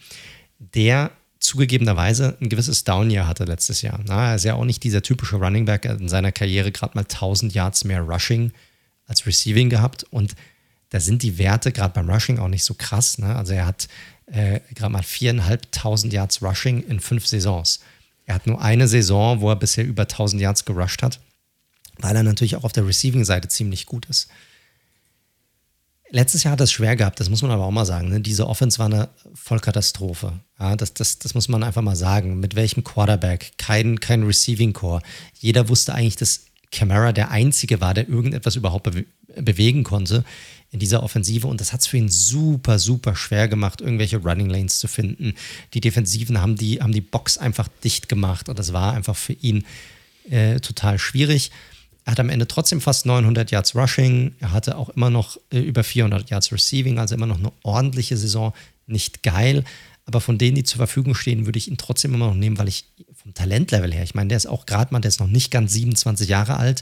Der 0.60 1.12
zugegebenerweise 1.40 2.38
ein 2.40 2.50
gewisses 2.50 2.84
Down-Jahr 2.84 3.28
hatte 3.28 3.46
letztes 3.46 3.82
Jahr. 3.82 4.00
Na, 4.06 4.30
er 4.30 4.36
ist 4.36 4.46
ja 4.46 4.54
auch 4.54 4.66
nicht 4.66 4.84
dieser 4.84 5.02
typische 5.02 5.38
Running 5.38 5.66
Back, 5.66 5.86
in 5.86 6.08
seiner 6.08 6.32
Karriere 6.32 6.72
gerade 6.72 6.96
mal 6.96 7.02
1000 7.02 7.54
Yards 7.54 7.84
mehr 7.84 8.02
Rushing 8.02 8.52
als 9.08 9.26
Receiving 9.26 9.70
gehabt 9.72 10.06
und 10.12 10.36
da 10.92 11.00
sind 11.00 11.24
die 11.24 11.40
Werte 11.40 11.72
gerade 11.72 11.94
beim 11.96 12.10
Rushing 12.10 12.38
auch 12.38 12.48
nicht 12.48 12.64
so 12.64 12.76
krass. 12.76 13.18
Ne? 13.18 13.36
Also 13.36 13.54
er 13.54 13.66
hat 13.66 13.88
äh, 14.28 14.60
gerade 14.76 14.92
mal 14.92 15.02
4.500 15.02 16.12
Yards 16.12 16.44
Rushing 16.44 16.84
in 16.84 17.00
fünf 17.00 17.26
Saisons. 17.26 17.80
Er 18.30 18.36
hat 18.36 18.46
nur 18.46 18.62
eine 18.62 18.88
Saison, 18.88 19.42
wo 19.42 19.50
er 19.50 19.56
bisher 19.56 19.84
über 19.84 20.04
1000 20.04 20.40
Yards 20.40 20.64
gerusht 20.64 21.02
hat, 21.02 21.20
weil 21.98 22.16
er 22.16 22.22
natürlich 22.22 22.56
auch 22.56 22.64
auf 22.64 22.72
der 22.72 22.86
Receiving-Seite 22.86 23.48
ziemlich 23.48 23.88
gut 23.88 24.06
ist. 24.06 24.28
Letztes 26.12 26.44
Jahr 26.44 26.52
hat 26.52 26.62
er 26.62 26.66
es 26.66 26.72
schwer 26.72 26.96
gehabt, 26.96 27.20
das 27.20 27.28
muss 27.28 27.42
man 27.42 27.50
aber 27.50 27.66
auch 27.66 27.72
mal 27.72 27.88
sagen. 27.88 28.10
Ne? 28.10 28.22
Diese 28.22 28.48
Offense 28.48 28.78
war 28.78 28.86
eine 28.86 29.10
Vollkatastrophe. 29.34 30.34
Ja, 30.60 30.76
das, 30.76 30.94
das, 30.94 31.18
das 31.18 31.34
muss 31.34 31.50
man 31.50 31.64
einfach 31.64 31.82
mal 31.82 31.96
sagen. 31.96 32.40
Mit 32.40 32.56
welchem 32.56 32.84
Quarterback? 32.84 33.54
Kein, 33.58 34.00
kein 34.00 34.22
Receiving 34.22 34.74
Core. 34.74 35.02
Jeder 35.40 35.68
wusste 35.68 35.96
eigentlich, 35.96 36.18
dass 36.18 36.42
Camara 36.72 37.14
der 37.14 37.32
Einzige 37.32 37.82
war, 37.82 37.96
der 37.96 38.10
irgendetwas 38.10 38.56
überhaupt 38.56 38.92
be 38.92 39.06
bewegen 39.42 39.84
konnte 39.84 40.24
in 40.72 40.80
dieser 40.80 41.02
Offensive 41.02 41.48
und 41.48 41.62
das 41.62 41.74
hat 41.74 41.82
es 41.82 41.88
für 41.88 41.98
ihn 41.98 42.10
super, 42.10 42.78
super 42.78 43.16
schwer 43.16 43.48
gemacht, 43.48 43.82
irgendwelche 43.82 44.18
Running 44.18 44.50
Lanes 44.50 44.80
zu 44.80 44.88
finden. 44.88 45.34
Die 45.74 45.82
Defensiven 45.82 46.42
haben 46.42 46.56
die, 46.56 46.82
haben 46.82 46.92
die 46.92 47.02
Box 47.02 47.38
einfach 47.38 47.68
dicht 47.84 48.08
gemacht 48.08 48.50
und 48.50 48.60
das 48.60 48.72
war 48.72 48.94
einfach 48.94 49.16
für 49.16 49.34
ihn 49.34 49.66
äh, 50.30 50.60
total 50.60 51.00
schwierig. 51.00 51.52
Er 52.06 52.12
hat 52.12 52.20
am 52.20 52.30
Ende 52.30 52.48
trotzdem 52.48 52.82
fast 52.82 53.06
900 53.06 53.52
Yards 53.52 53.76
Rushing. 53.76 54.36
Er 54.40 54.52
hatte 54.52 54.78
auch 54.78 54.90
immer 54.90 55.10
noch 55.10 55.38
äh, 55.52 55.60
über 55.60 55.84
400 55.84 56.30
Yards 56.30 56.52
Receiving, 56.52 57.00
also 57.00 57.16
immer 57.16 57.28
noch 57.28 57.40
eine 57.40 57.52
ordentliche 57.64 58.18
Saison. 58.18 58.54
Nicht 58.86 59.24
geil, 59.24 59.64
aber 60.06 60.22
von 60.22 60.40
denen, 60.40 60.56
die 60.56 60.64
zur 60.64 60.78
Verfügung 60.78 61.14
stehen, 61.14 61.46
würde 61.46 61.60
ich 61.60 61.68
ihn 61.68 61.78
trotzdem 61.78 62.16
immer 62.16 62.28
noch 62.28 62.36
nehmen, 62.36 62.58
weil 62.58 62.68
ich 62.68 62.86
vom 63.14 63.36
Talentlevel 63.36 63.94
her, 63.94 64.02
ich 64.02 64.16
meine, 64.16 64.30
der 64.30 64.38
ist 64.38 64.48
auch 64.48 64.66
gerade 64.66 64.92
mal, 64.92 65.00
der 65.00 65.10
ist 65.10 65.20
noch 65.20 65.28
nicht 65.28 65.52
ganz 65.52 65.74
27 65.74 66.28
Jahre 66.28 66.58
alt. 66.58 66.82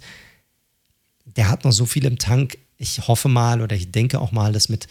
Der 1.26 1.50
hat 1.50 1.66
noch 1.66 1.74
so 1.74 1.86
viel 1.86 2.06
im 2.06 2.18
Tank 2.20 2.58
ich 2.78 3.08
hoffe 3.08 3.28
mal 3.28 3.62
oder 3.62 3.76
ich 3.76 3.92
denke 3.92 4.20
auch 4.20 4.32
mal, 4.32 4.54
dass 4.54 4.70
mit 4.70 4.88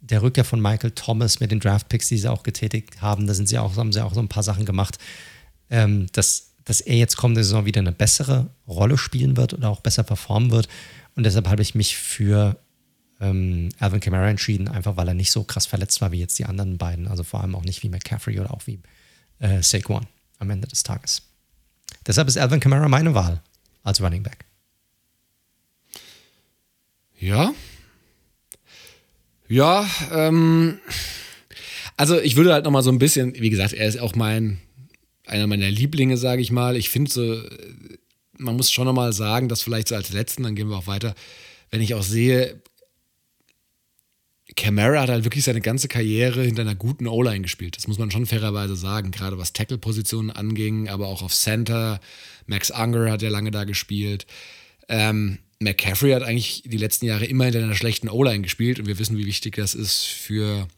der 0.00 0.22
Rückkehr 0.22 0.44
von 0.44 0.60
Michael 0.60 0.90
Thomas, 0.92 1.40
mit 1.40 1.50
den 1.50 1.60
Draftpicks, 1.60 2.08
die 2.08 2.18
sie 2.18 2.30
auch 2.30 2.42
getätigt 2.42 3.00
haben, 3.00 3.26
da 3.26 3.34
sind 3.34 3.48
sie 3.48 3.58
auch, 3.58 3.76
haben 3.76 3.92
sie 3.92 4.04
auch 4.04 4.14
so 4.14 4.20
ein 4.20 4.28
paar 4.28 4.42
Sachen 4.42 4.64
gemacht, 4.64 4.98
ähm, 5.70 6.06
dass 6.12 6.52
dass 6.64 6.80
er 6.80 6.96
jetzt 6.96 7.16
kommende 7.16 7.42
Saison 7.42 7.64
wieder 7.64 7.80
eine 7.80 7.92
bessere 7.92 8.50
Rolle 8.66 8.98
spielen 8.98 9.36
wird 9.36 9.54
oder 9.54 9.68
auch 9.68 9.80
besser 9.80 10.02
performen 10.02 10.50
wird. 10.50 10.68
Und 11.14 11.24
deshalb 11.24 11.48
habe 11.48 11.62
ich 11.62 11.74
mich 11.74 11.96
für 11.96 12.56
ähm, 13.20 13.70
Alvin 13.78 14.00
Kamara 14.00 14.28
entschieden, 14.28 14.68
einfach 14.68 14.96
weil 14.96 15.08
er 15.08 15.14
nicht 15.14 15.30
so 15.30 15.44
krass 15.44 15.66
verletzt 15.66 16.00
war 16.00 16.12
wie 16.12 16.20
jetzt 16.20 16.38
die 16.38 16.44
anderen 16.44 16.78
beiden. 16.78 17.08
Also 17.08 17.24
vor 17.24 17.40
allem 17.40 17.54
auch 17.54 17.64
nicht 17.64 17.82
wie 17.82 17.88
McCaffrey 17.88 18.38
oder 18.40 18.52
auch 18.52 18.66
wie 18.66 18.80
äh, 19.38 19.62
Saquon 19.62 20.06
am 20.38 20.50
Ende 20.50 20.68
des 20.68 20.82
Tages. 20.82 21.22
Deshalb 22.06 22.28
ist 22.28 22.38
Alvin 22.38 22.60
Kamara 22.60 22.88
meine 22.88 23.14
Wahl 23.14 23.42
als 23.82 24.00
Running 24.00 24.22
Back. 24.22 24.44
Ja. 27.22 27.54
Ja, 29.48 29.88
ähm, 30.10 30.80
also 31.96 32.18
ich 32.18 32.34
würde 32.34 32.52
halt 32.52 32.64
nochmal 32.64 32.82
so 32.82 32.90
ein 32.90 32.98
bisschen, 32.98 33.34
wie 33.40 33.50
gesagt, 33.50 33.74
er 33.74 33.86
ist 33.86 34.00
auch 34.00 34.16
mein, 34.16 34.58
einer 35.24 35.46
meiner 35.46 35.70
Lieblinge, 35.70 36.16
sage 36.16 36.42
ich 36.42 36.50
mal. 36.50 36.76
Ich 36.76 36.90
finde 36.90 37.10
so, 37.12 37.40
man 38.38 38.56
muss 38.56 38.72
schon 38.72 38.86
nochmal 38.86 39.12
sagen, 39.12 39.48
dass 39.48 39.62
vielleicht 39.62 39.86
so 39.88 39.94
als 39.94 40.12
letzten, 40.12 40.42
dann 40.42 40.56
gehen 40.56 40.68
wir 40.68 40.76
auch 40.76 40.88
weiter, 40.88 41.14
wenn 41.70 41.80
ich 41.80 41.94
auch 41.94 42.02
sehe, 42.02 42.60
Camara 44.56 45.02
hat 45.02 45.08
halt 45.08 45.24
wirklich 45.24 45.44
seine 45.44 45.60
ganze 45.60 45.86
Karriere 45.86 46.42
hinter 46.42 46.62
einer 46.62 46.74
guten 46.74 47.06
O-Line 47.06 47.42
gespielt. 47.42 47.76
Das 47.76 47.86
muss 47.86 47.98
man 47.98 48.10
schon 48.10 48.26
fairerweise 48.26 48.74
sagen, 48.74 49.12
gerade 49.12 49.38
was 49.38 49.52
Tackle-Positionen 49.52 50.30
anging, 50.30 50.88
aber 50.88 51.06
auch 51.06 51.22
auf 51.22 51.32
Center. 51.32 52.00
Max 52.46 52.72
Unger 52.72 53.12
hat 53.12 53.22
ja 53.22 53.30
lange 53.30 53.52
da 53.52 53.62
gespielt. 53.62 54.26
Ähm, 54.88 55.38
McCaffrey 55.62 56.12
hat 56.12 56.22
eigentlich 56.22 56.62
die 56.66 56.76
letzten 56.76 57.06
Jahre 57.06 57.26
immer 57.26 57.44
hinter 57.44 57.60
einer 57.62 57.74
schlechten 57.74 58.08
O-Line 58.08 58.42
gespielt 58.42 58.78
und 58.78 58.86
wir 58.86 58.98
wissen, 58.98 59.16
wie 59.18 59.26
wichtig 59.26 59.56
das 59.56 59.74
ist 59.74 60.04
für 60.04 60.68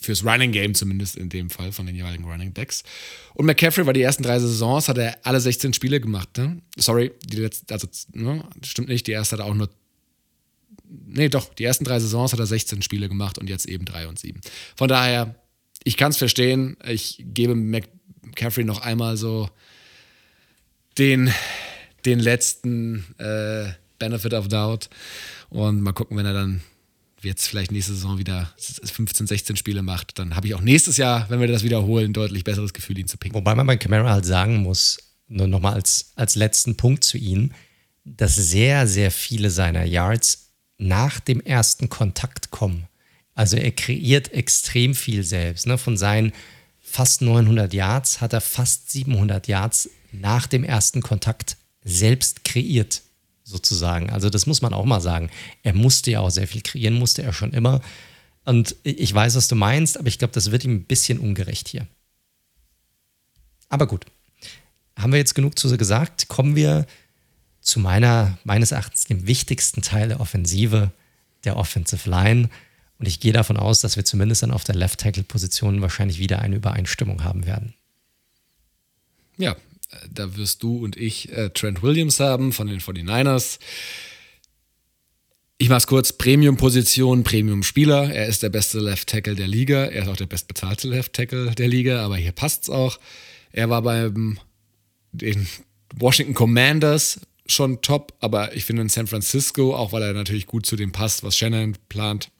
fürs 0.00 0.24
Running 0.24 0.50
Game 0.50 0.74
zumindest 0.74 1.16
in 1.16 1.28
dem 1.28 1.48
Fall 1.48 1.70
von 1.70 1.86
den 1.86 1.94
jeweiligen 1.94 2.24
Running 2.24 2.52
Backs. 2.52 2.82
Und 3.34 3.46
McCaffrey 3.46 3.86
war 3.86 3.92
die 3.92 4.02
ersten 4.02 4.24
drei 4.24 4.40
Saisons, 4.40 4.88
hat 4.88 4.98
er 4.98 5.16
alle 5.24 5.40
16 5.40 5.74
Spiele 5.74 6.00
gemacht. 6.00 6.36
Ne? 6.38 6.60
Sorry, 6.76 7.12
die 7.24 7.36
letzte, 7.36 7.72
also 7.72 7.86
ne, 8.12 8.44
stimmt 8.64 8.88
nicht, 8.88 9.06
die 9.06 9.12
erste 9.12 9.36
hat 9.36 9.44
er 9.44 9.46
auch 9.46 9.54
nur 9.54 9.70
nee, 10.88 11.28
doch, 11.28 11.52
die 11.54 11.64
ersten 11.64 11.84
drei 11.84 11.98
Saisons 11.98 12.32
hat 12.32 12.40
er 12.40 12.46
16 12.46 12.82
Spiele 12.82 13.08
gemacht 13.08 13.38
und 13.38 13.48
jetzt 13.48 13.66
eben 13.66 13.84
drei 13.84 14.08
und 14.08 14.18
sieben. 14.18 14.40
Von 14.76 14.88
daher, 14.88 15.34
ich 15.84 15.96
kann 15.96 16.10
es 16.10 16.16
verstehen. 16.16 16.76
Ich 16.86 17.24
gebe 17.26 17.54
McCaffrey 17.54 18.64
noch 18.64 18.80
einmal 18.80 19.16
so 19.16 19.48
den, 20.98 21.32
den 22.04 22.18
letzten 22.18 23.04
äh, 23.18 23.72
Benefit 23.98 24.34
of 24.34 24.48
Doubt 24.48 24.88
und 25.48 25.80
mal 25.80 25.92
gucken, 25.92 26.16
wenn 26.16 26.26
er 26.26 26.34
dann 26.34 26.62
jetzt 27.22 27.48
vielleicht 27.48 27.72
nächste 27.72 27.94
Saison 27.94 28.18
wieder 28.18 28.52
15, 28.58 29.26
16 29.26 29.56
Spiele 29.56 29.82
macht, 29.82 30.18
dann 30.18 30.36
habe 30.36 30.46
ich 30.46 30.54
auch 30.54 30.60
nächstes 30.60 30.96
Jahr, 30.96 31.28
wenn 31.28 31.40
wir 31.40 31.48
das 31.48 31.64
wiederholen, 31.64 32.10
ein 32.10 32.12
deutlich 32.12 32.44
besseres 32.44 32.72
Gefühl, 32.72 32.98
ihn 32.98 33.08
zu 33.08 33.18
picken. 33.18 33.34
Wobei 33.34 33.54
man 33.54 33.66
bei 33.66 33.76
Camara 33.76 34.10
halt 34.10 34.26
sagen 34.26 34.58
muss, 34.58 34.98
nur 35.28 35.46
nochmal 35.48 35.74
als, 35.74 36.12
als 36.14 36.36
letzten 36.36 36.76
Punkt 36.76 37.04
zu 37.04 37.18
ihm, 37.18 37.52
dass 38.04 38.36
sehr, 38.36 38.86
sehr 38.86 39.10
viele 39.10 39.50
seiner 39.50 39.84
Yards 39.84 40.50
nach 40.78 41.20
dem 41.20 41.40
ersten 41.40 41.88
Kontakt 41.88 42.50
kommen. 42.50 42.86
Also 43.34 43.56
er 43.56 43.72
kreiert 43.72 44.32
extrem 44.32 44.94
viel 44.94 45.22
selbst. 45.22 45.66
Ne? 45.66 45.78
Von 45.78 45.96
seinen 45.96 46.32
fast 46.80 47.22
900 47.22 47.74
Yards 47.74 48.20
hat 48.20 48.32
er 48.32 48.40
fast 48.40 48.90
700 48.90 49.48
Yards 49.48 49.90
nach 50.12 50.46
dem 50.46 50.64
ersten 50.64 51.02
Kontakt 51.02 51.56
selbst 51.82 52.44
kreiert, 52.44 53.02
sozusagen. 53.46 54.10
Also 54.10 54.28
das 54.28 54.46
muss 54.46 54.60
man 54.60 54.74
auch 54.74 54.84
mal 54.84 55.00
sagen. 55.00 55.30
Er 55.62 55.72
musste 55.72 56.10
ja 56.10 56.20
auch 56.20 56.30
sehr 56.30 56.48
viel 56.48 56.62
kreieren, 56.62 56.94
musste 56.94 57.22
er 57.22 57.32
schon 57.32 57.52
immer. 57.52 57.80
Und 58.44 58.76
ich 58.82 59.12
weiß, 59.14 59.36
was 59.36 59.48
du 59.48 59.54
meinst, 59.54 59.98
aber 59.98 60.08
ich 60.08 60.18
glaube, 60.18 60.34
das 60.34 60.50
wird 60.50 60.64
ihm 60.64 60.74
ein 60.74 60.84
bisschen 60.84 61.18
ungerecht 61.18 61.68
hier. 61.68 61.86
Aber 63.68 63.86
gut, 63.86 64.04
haben 64.98 65.12
wir 65.12 65.18
jetzt 65.18 65.34
genug 65.34 65.58
zu 65.58 65.74
gesagt? 65.76 66.28
Kommen 66.28 66.56
wir 66.56 66.86
zu 67.60 67.80
meiner, 67.80 68.38
meines 68.44 68.72
Erachtens 68.72 69.04
dem 69.04 69.26
wichtigsten 69.26 69.82
Teil 69.82 70.08
der 70.08 70.20
Offensive, 70.20 70.90
der 71.44 71.56
Offensive 71.56 72.08
Line. 72.08 72.50
Und 72.98 73.06
ich 73.06 73.20
gehe 73.20 73.32
davon 73.32 73.56
aus, 73.56 73.80
dass 73.80 73.96
wir 73.96 74.04
zumindest 74.04 74.42
dann 74.42 74.52
auf 74.52 74.64
der 74.64 74.74
Left 74.74 75.00
Tackle-Position 75.00 75.82
wahrscheinlich 75.82 76.18
wieder 76.18 76.40
eine 76.40 76.56
Übereinstimmung 76.56 77.22
haben 77.22 77.46
werden. 77.46 77.74
Ja, 79.36 79.56
da 80.10 80.36
wirst 80.36 80.62
du 80.62 80.78
und 80.84 80.96
ich 80.96 81.32
äh, 81.32 81.50
Trent 81.50 81.82
Williams 81.82 82.20
haben 82.20 82.52
von 82.52 82.66
den 82.66 82.80
49ers. 82.80 83.58
Ich 85.58 85.68
mache 85.68 85.78
es 85.78 85.86
kurz: 85.86 86.12
Premium-Position, 86.12 87.24
Premium-Spieler. 87.24 88.12
Er 88.12 88.26
ist 88.26 88.42
der 88.42 88.50
beste 88.50 88.78
Left 88.78 89.08
Tackle 89.08 89.34
der 89.34 89.48
Liga. 89.48 89.84
Er 89.84 90.02
ist 90.02 90.08
auch 90.08 90.16
der 90.16 90.26
bestbezahlte 90.26 90.88
Left 90.88 91.12
Tackle 91.12 91.52
der 91.52 91.68
Liga, 91.68 92.04
aber 92.04 92.16
hier 92.16 92.32
passt 92.32 92.64
es 92.64 92.70
auch. 92.70 92.98
Er 93.52 93.70
war 93.70 93.82
beim 93.82 94.38
den 95.12 95.46
Washington 95.94 96.34
Commanders 96.34 97.20
schon 97.46 97.80
top, 97.80 98.12
aber 98.20 98.54
ich 98.54 98.64
finde 98.64 98.82
in 98.82 98.88
San 98.88 99.06
Francisco, 99.06 99.74
auch 99.74 99.92
weil 99.92 100.02
er 100.02 100.12
natürlich 100.12 100.46
gut 100.46 100.66
zu 100.66 100.76
dem 100.76 100.92
passt, 100.92 101.22
was 101.22 101.36
Shannon 101.36 101.76
plant, 101.88 102.30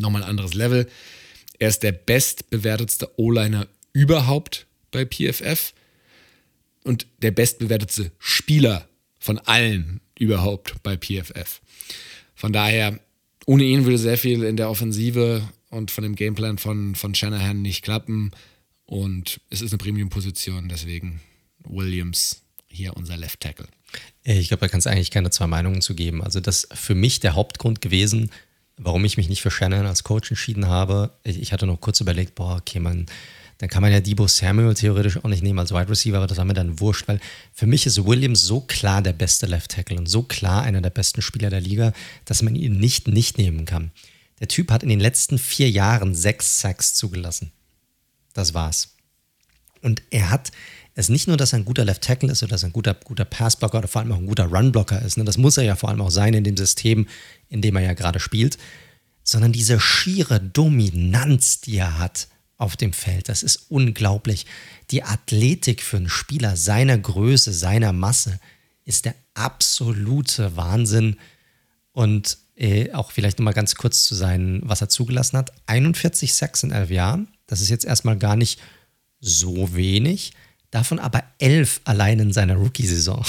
nochmal 0.00 0.22
ein 0.22 0.30
anderes 0.30 0.54
Level. 0.54 0.88
Er 1.58 1.68
ist 1.68 1.82
der 1.82 1.92
bestbewertetste 1.92 3.10
O-Liner 3.18 3.68
überhaupt 3.92 4.66
bei 4.90 5.04
PFF 5.04 5.74
und 6.86 7.06
der 7.20 7.32
bestbewertetste 7.32 8.12
Spieler 8.18 8.88
von 9.18 9.38
allen 9.40 10.00
überhaupt 10.18 10.82
bei 10.82 10.96
PFF. 10.96 11.60
Von 12.34 12.52
daher, 12.52 13.00
ohne 13.44 13.64
ihn 13.64 13.84
würde 13.84 13.98
sehr 13.98 14.16
viel 14.16 14.44
in 14.44 14.56
der 14.56 14.70
Offensive 14.70 15.42
und 15.70 15.90
von 15.90 16.04
dem 16.04 16.14
Gameplan 16.14 16.58
von, 16.58 16.94
von 16.94 17.14
Shanahan 17.14 17.60
nicht 17.60 17.82
klappen. 17.82 18.30
Und 18.84 19.40
es 19.50 19.62
ist 19.62 19.72
eine 19.72 19.78
Premium-Position, 19.78 20.68
deswegen 20.68 21.20
Williams 21.64 22.42
hier 22.68 22.96
unser 22.96 23.16
Left 23.16 23.40
Tackle. 23.40 23.66
Ich 24.22 24.48
glaube, 24.48 24.60
da 24.60 24.68
kann 24.68 24.78
es 24.78 24.86
eigentlich 24.86 25.10
keine 25.10 25.30
zwei 25.30 25.48
Meinungen 25.48 25.80
zu 25.80 25.94
geben. 25.94 26.22
Also 26.22 26.38
das 26.38 26.64
ist 26.64 26.78
für 26.78 26.94
mich 26.94 27.18
der 27.18 27.34
Hauptgrund 27.34 27.80
gewesen, 27.80 28.30
warum 28.76 29.04
ich 29.04 29.16
mich 29.16 29.28
nicht 29.28 29.42
für 29.42 29.50
Shannon 29.50 29.86
als 29.86 30.04
Coach 30.04 30.30
entschieden 30.30 30.68
habe. 30.68 31.10
Ich 31.24 31.52
hatte 31.52 31.66
noch 31.66 31.80
kurz 31.80 32.00
überlegt, 32.00 32.36
boah, 32.36 32.56
okay, 32.56 32.78
man, 32.78 33.06
dann 33.58 33.68
kann 33.70 33.82
man 33.82 33.90
ja 33.90 34.00
Debo 34.00 34.26
Samuel 34.26 34.74
theoretisch 34.74 35.16
auch 35.16 35.28
nicht 35.28 35.42
nehmen 35.42 35.58
als 35.58 35.72
Wide 35.72 35.88
Receiver, 35.88 36.18
aber 36.18 36.26
das 36.26 36.36
war 36.36 36.44
mir 36.44 36.54
dann 36.54 36.78
wurscht, 36.78 37.08
weil 37.08 37.20
für 37.52 37.66
mich 37.66 37.86
ist 37.86 38.04
Williams 38.04 38.42
so 38.42 38.60
klar 38.60 39.00
der 39.02 39.14
beste 39.14 39.46
Left 39.46 39.70
Tackle 39.70 39.96
und 39.96 40.06
so 40.08 40.22
klar 40.22 40.62
einer 40.62 40.82
der 40.82 40.90
besten 40.90 41.22
Spieler 41.22 41.48
der 41.48 41.60
Liga, 41.60 41.92
dass 42.26 42.42
man 42.42 42.54
ihn 42.54 42.78
nicht 42.78 43.08
nicht 43.08 43.38
nehmen 43.38 43.64
kann. 43.64 43.92
Der 44.40 44.48
Typ 44.48 44.70
hat 44.70 44.82
in 44.82 44.90
den 44.90 45.00
letzten 45.00 45.38
vier 45.38 45.70
Jahren 45.70 46.14
sechs 46.14 46.60
Sacks 46.60 46.92
zugelassen. 46.94 47.52
Das 48.34 48.52
war's. 48.52 48.94
Und 49.80 50.02
er 50.10 50.30
hat 50.30 50.52
es 50.94 51.08
nicht 51.08 51.26
nur, 51.28 51.38
dass 51.38 51.52
er 51.52 51.60
ein 51.60 51.64
guter 51.64 51.84
Left 51.84 52.02
Tackle 52.02 52.30
ist 52.30 52.42
oder 52.42 52.50
dass 52.50 52.62
er 52.62 52.70
ein 52.70 52.72
guter, 52.72 52.94
guter 52.94 53.24
Passblocker 53.24 53.78
oder 53.78 53.88
vor 53.88 54.02
allem 54.02 54.12
auch 54.12 54.18
ein 54.18 54.26
guter 54.26 54.46
Runblocker 54.46 55.00
ist. 55.00 55.16
Ne? 55.16 55.24
Das 55.24 55.38
muss 55.38 55.56
er 55.56 55.64
ja 55.64 55.76
vor 55.76 55.88
allem 55.88 56.00
auch 56.02 56.10
sein 56.10 56.34
in 56.34 56.44
dem 56.44 56.56
System, 56.56 57.06
in 57.48 57.62
dem 57.62 57.76
er 57.76 57.82
ja 57.82 57.94
gerade 57.94 58.20
spielt. 58.20 58.58
Sondern 59.22 59.52
diese 59.52 59.80
schiere 59.80 60.40
Dominanz, 60.40 61.60
die 61.60 61.78
er 61.78 61.98
hat 61.98 62.28
auf 62.58 62.76
dem 62.76 62.92
Feld, 62.92 63.28
das 63.28 63.42
ist 63.42 63.66
unglaublich. 63.68 64.46
Die 64.90 65.02
Athletik 65.02 65.82
für 65.82 65.98
einen 65.98 66.08
Spieler 66.08 66.56
seiner 66.56 66.96
Größe, 66.96 67.52
seiner 67.52 67.92
Masse 67.92 68.40
ist 68.84 69.04
der 69.04 69.14
absolute 69.34 70.56
Wahnsinn. 70.56 71.16
Und 71.92 72.38
äh, 72.56 72.92
auch 72.92 73.10
vielleicht 73.10 73.38
nochmal 73.38 73.54
ganz 73.54 73.74
kurz 73.74 74.04
zu 74.04 74.14
sein, 74.14 74.60
was 74.64 74.80
er 74.80 74.88
zugelassen 74.88 75.36
hat. 75.36 75.52
41 75.66 76.32
Sacks 76.32 76.62
in 76.62 76.70
elf 76.70 76.90
Jahren. 76.90 77.28
Das 77.46 77.60
ist 77.60 77.68
jetzt 77.68 77.84
erstmal 77.84 78.16
gar 78.16 78.36
nicht 78.36 78.60
so 79.20 79.74
wenig 79.74 80.32
davon 80.76 80.98
aber 80.98 81.24
elf 81.38 81.80
allein 81.84 82.18
in 82.18 82.32
seiner 82.32 82.54
Rookie-Saison. 82.54 83.24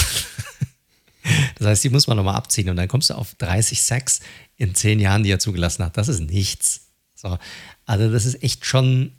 das 1.57 1.67
heißt, 1.67 1.83
die 1.83 1.89
muss 1.89 2.07
man 2.07 2.17
nochmal 2.17 2.35
abziehen 2.35 2.69
und 2.69 2.75
dann 2.75 2.87
kommst 2.87 3.09
du 3.09 3.13
auf 3.13 3.35
30 3.35 3.81
Sacks 3.81 4.19
in 4.57 4.75
zehn 4.75 4.99
Jahren, 4.99 5.23
die 5.23 5.31
er 5.31 5.39
zugelassen 5.39 5.85
hat. 5.85 5.97
Das 5.97 6.07
ist 6.07 6.19
nichts. 6.19 6.87
So, 7.15 7.37
also 7.85 8.11
das 8.11 8.25
ist 8.25 8.43
echt 8.43 8.65
schon, 8.65 9.13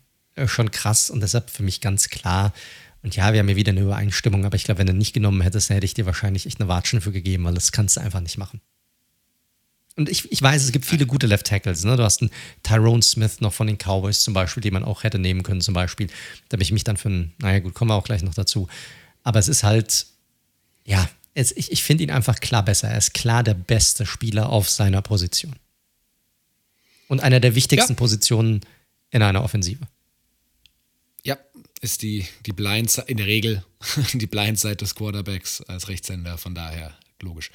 schon 0.47 0.71
krass 0.71 1.11
und 1.11 1.21
deshalb 1.21 1.51
für 1.51 1.63
mich 1.63 1.81
ganz 1.81 2.09
klar. 2.09 2.53
Und 3.03 3.17
ja, 3.17 3.33
wir 3.33 3.41
haben 3.41 3.49
ja 3.49 3.57
wieder 3.57 3.73
eine 3.73 3.81
Übereinstimmung, 3.81 4.45
aber 4.45 4.57
ich 4.57 4.65
glaube, 4.65 4.79
wenn 4.79 4.87
du 4.87 4.93
nicht 4.93 5.13
genommen 5.13 5.41
hättest, 5.41 5.71
hätte 5.71 5.87
ich 5.87 5.95
dir 5.95 6.07
wahrscheinlich 6.07 6.47
echt 6.47 6.61
eine 6.61 6.69
Watschen 6.69 7.01
für 7.01 7.13
gegeben, 7.13 7.45
weil 7.45 7.55
das 7.55 7.73
kannst 7.73 7.97
du 7.97 8.01
einfach 8.01 8.21
nicht 8.21 8.39
machen. 8.39 8.61
Und 9.97 10.09
ich, 10.09 10.31
ich 10.31 10.41
weiß, 10.41 10.63
es 10.63 10.71
gibt 10.71 10.87
viele 10.87 11.07
gute 11.07 11.27
Left 11.27 11.47
Tackles. 11.47 11.83
Ne? 11.83 11.97
Du 11.97 12.05
hast 12.05 12.23
einen 12.23 12.31
Tyrone 12.63 13.03
Smith 13.03 13.41
noch 13.41 13.53
von 13.53 13.67
den 13.67 13.79
Cowboys 13.79 14.23
zum 14.23 14.33
Beispiel, 14.33 14.61
den 14.61 14.73
man 14.73 14.85
auch 14.85 15.03
hätte 15.03 15.19
nehmen 15.19 15.43
können, 15.43 15.61
zum 15.61 15.75
Beispiel. 15.75 16.07
Da 16.49 16.55
habe 16.55 16.63
ich 16.63 16.71
mich 16.71 16.85
dann 16.85 16.97
für 16.97 17.09
einen, 17.09 17.35
naja, 17.39 17.59
gut, 17.59 17.75
kommen 17.75 17.91
wir 17.91 17.97
auch 17.97 18.05
gleich 18.05 18.23
noch 18.23 18.35
dazu. 18.35 18.69
Aber 19.25 19.41
es 19.41 19.49
ist 19.49 19.65
halt, 19.65 20.07
ja, 20.85 21.09
es, 21.35 21.51
ich, 21.57 21.73
ich 21.73 21.83
finde 21.83 22.05
ihn 22.05 22.13
einfach 22.13 22.39
klar 22.39 22.65
besser. 22.65 22.89
Er 22.89 22.99
ist 22.99 23.13
klar 23.13 23.43
der 23.43 23.55
beste 23.55 24.07
Spieler 24.07 24.51
auf 24.51 24.71
seiner 24.71 25.03
Position. 25.03 25.57
Und 27.09 27.21
einer 27.21 27.41
der 27.41 27.57
wichtigsten 27.57 27.95
ja. 27.95 27.99
Positionen 27.99 28.61
in 29.11 29.23
einer 29.23 29.43
Offensive. 29.43 29.85
Ist 31.81 32.03
die, 32.03 32.27
die 32.47 32.53
Blind 32.53 32.97
in 33.07 33.19
der 33.19 33.27
Regel 33.27 33.65
die 34.13 34.27
Blindside 34.27 34.77
des 34.77 34.95
Quarterbacks 34.95 35.63
als 35.63 35.89
Rechtshänder, 35.89 36.39
von 36.39 36.55
daher 36.55 36.97
logisch. 37.23 37.51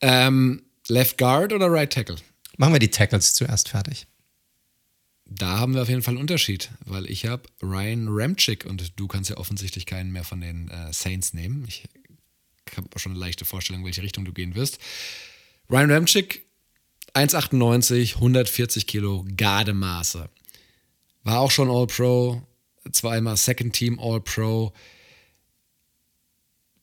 Ähm, 0.00 0.62
Left 0.88 1.18
Guard 1.18 1.52
oder 1.52 1.70
Right 1.70 1.92
Tackle? 1.92 2.16
Machen 2.56 2.72
wir 2.72 2.80
die 2.80 2.90
Tackles 2.90 3.34
zuerst 3.34 3.68
fertig. 3.68 4.06
da 5.26 5.58
haben 5.58 5.74
wir 5.74 5.82
auf 5.82 5.88
jeden 5.88 6.02
Fall 6.02 6.12
einen 6.12 6.22
Unterschied, 6.22 6.70
weil 6.84 7.08
ich 7.10 7.26
habe 7.26 7.42
Ryan 7.62 8.06
Ramchick 8.08 8.64
und 8.64 8.98
du 8.98 9.06
kannst 9.06 9.28
ja 9.28 9.36
offensichtlich 9.36 9.84
keinen 9.84 10.10
mehr 10.10 10.24
von 10.24 10.40
den 10.40 10.70
äh, 10.70 10.92
Saints 10.92 11.34
nehmen. 11.34 11.64
Ich 11.68 11.84
habe 12.76 12.88
auch 12.94 12.98
schon 12.98 13.12
eine 13.12 13.20
leichte 13.20 13.44
Vorstellung, 13.44 13.84
welche 13.84 14.02
Richtung 14.02 14.24
du 14.24 14.32
gehen 14.32 14.54
wirst. 14.54 14.78
Ryan 15.70 15.90
Ramchick, 15.90 16.46
1,98, 17.14 18.14
140 18.14 18.86
Kilo 18.86 19.26
Gardemaße. 19.36 20.30
War 21.24 21.40
auch 21.40 21.50
schon 21.50 21.70
All-Pro, 21.70 22.42
zweimal 22.90 23.36
Second 23.36 23.74
Team 23.74 23.98
All-Pro. 23.98 24.72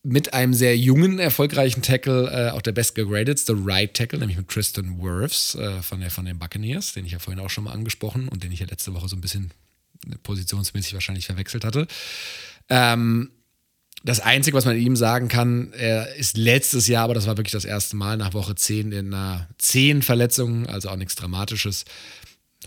Mit 0.02 0.34
einem 0.34 0.54
sehr 0.54 0.76
jungen, 0.76 1.18
erfolgreichen 1.18 1.82
Tackle, 1.82 2.30
äh, 2.30 2.50
auch 2.50 2.62
der 2.62 2.70
best 2.72 2.94
gegradetste 2.94 3.54
Right 3.56 3.92
Tackle, 3.92 4.20
nämlich 4.20 4.36
mit 4.36 4.48
Tristan 4.48 5.02
Wirfs 5.02 5.56
äh, 5.56 5.82
von, 5.82 6.00
der, 6.00 6.10
von 6.12 6.24
den 6.24 6.38
Buccaneers, 6.38 6.92
den 6.92 7.04
ich 7.06 7.12
ja 7.12 7.18
vorhin 7.18 7.42
auch 7.42 7.50
schon 7.50 7.64
mal 7.64 7.72
angesprochen 7.72 8.28
und 8.28 8.44
den 8.44 8.52
ich 8.52 8.60
ja 8.60 8.66
letzte 8.66 8.94
Woche 8.94 9.08
so 9.08 9.16
ein 9.16 9.20
bisschen 9.20 9.50
positionsmäßig 10.22 10.94
wahrscheinlich 10.94 11.26
verwechselt 11.26 11.64
hatte. 11.64 11.88
Ähm, 12.68 13.30
das 14.04 14.20
Einzige, 14.20 14.56
was 14.56 14.64
man 14.64 14.76
ihm 14.76 14.94
sagen 14.94 15.26
kann, 15.26 15.72
er 15.72 16.14
ist 16.14 16.36
letztes 16.36 16.86
Jahr, 16.86 17.04
aber 17.04 17.14
das 17.14 17.26
war 17.26 17.36
wirklich 17.36 17.52
das 17.52 17.64
erste 17.64 17.96
Mal, 17.96 18.16
nach 18.16 18.34
Woche 18.34 18.54
10 18.54 18.92
in 18.92 19.12
einer 19.12 19.48
10 19.58 20.02
Verletzungen, 20.02 20.66
also 20.66 20.90
auch 20.90 20.96
nichts 20.96 21.16
Dramatisches, 21.16 21.84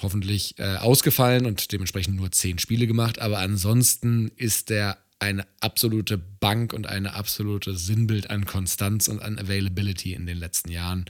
hoffentlich 0.01 0.57
äh, 0.59 0.75
ausgefallen 0.75 1.45
und 1.45 1.71
dementsprechend 1.71 2.15
nur 2.15 2.31
10 2.31 2.59
Spiele 2.59 2.87
gemacht. 2.87 3.19
Aber 3.19 3.39
ansonsten 3.39 4.31
ist 4.35 4.71
er 4.71 4.97
eine 5.19 5.45
absolute 5.59 6.17
Bank 6.17 6.73
und 6.73 6.87
eine 6.87 7.13
absolute 7.13 7.75
Sinnbild 7.75 8.29
an 8.29 8.45
Konstanz 8.45 9.07
und 9.07 9.21
an 9.21 9.37
Availability 9.37 10.13
in 10.13 10.25
den 10.25 10.37
letzten 10.37 10.71
Jahren. 10.71 11.05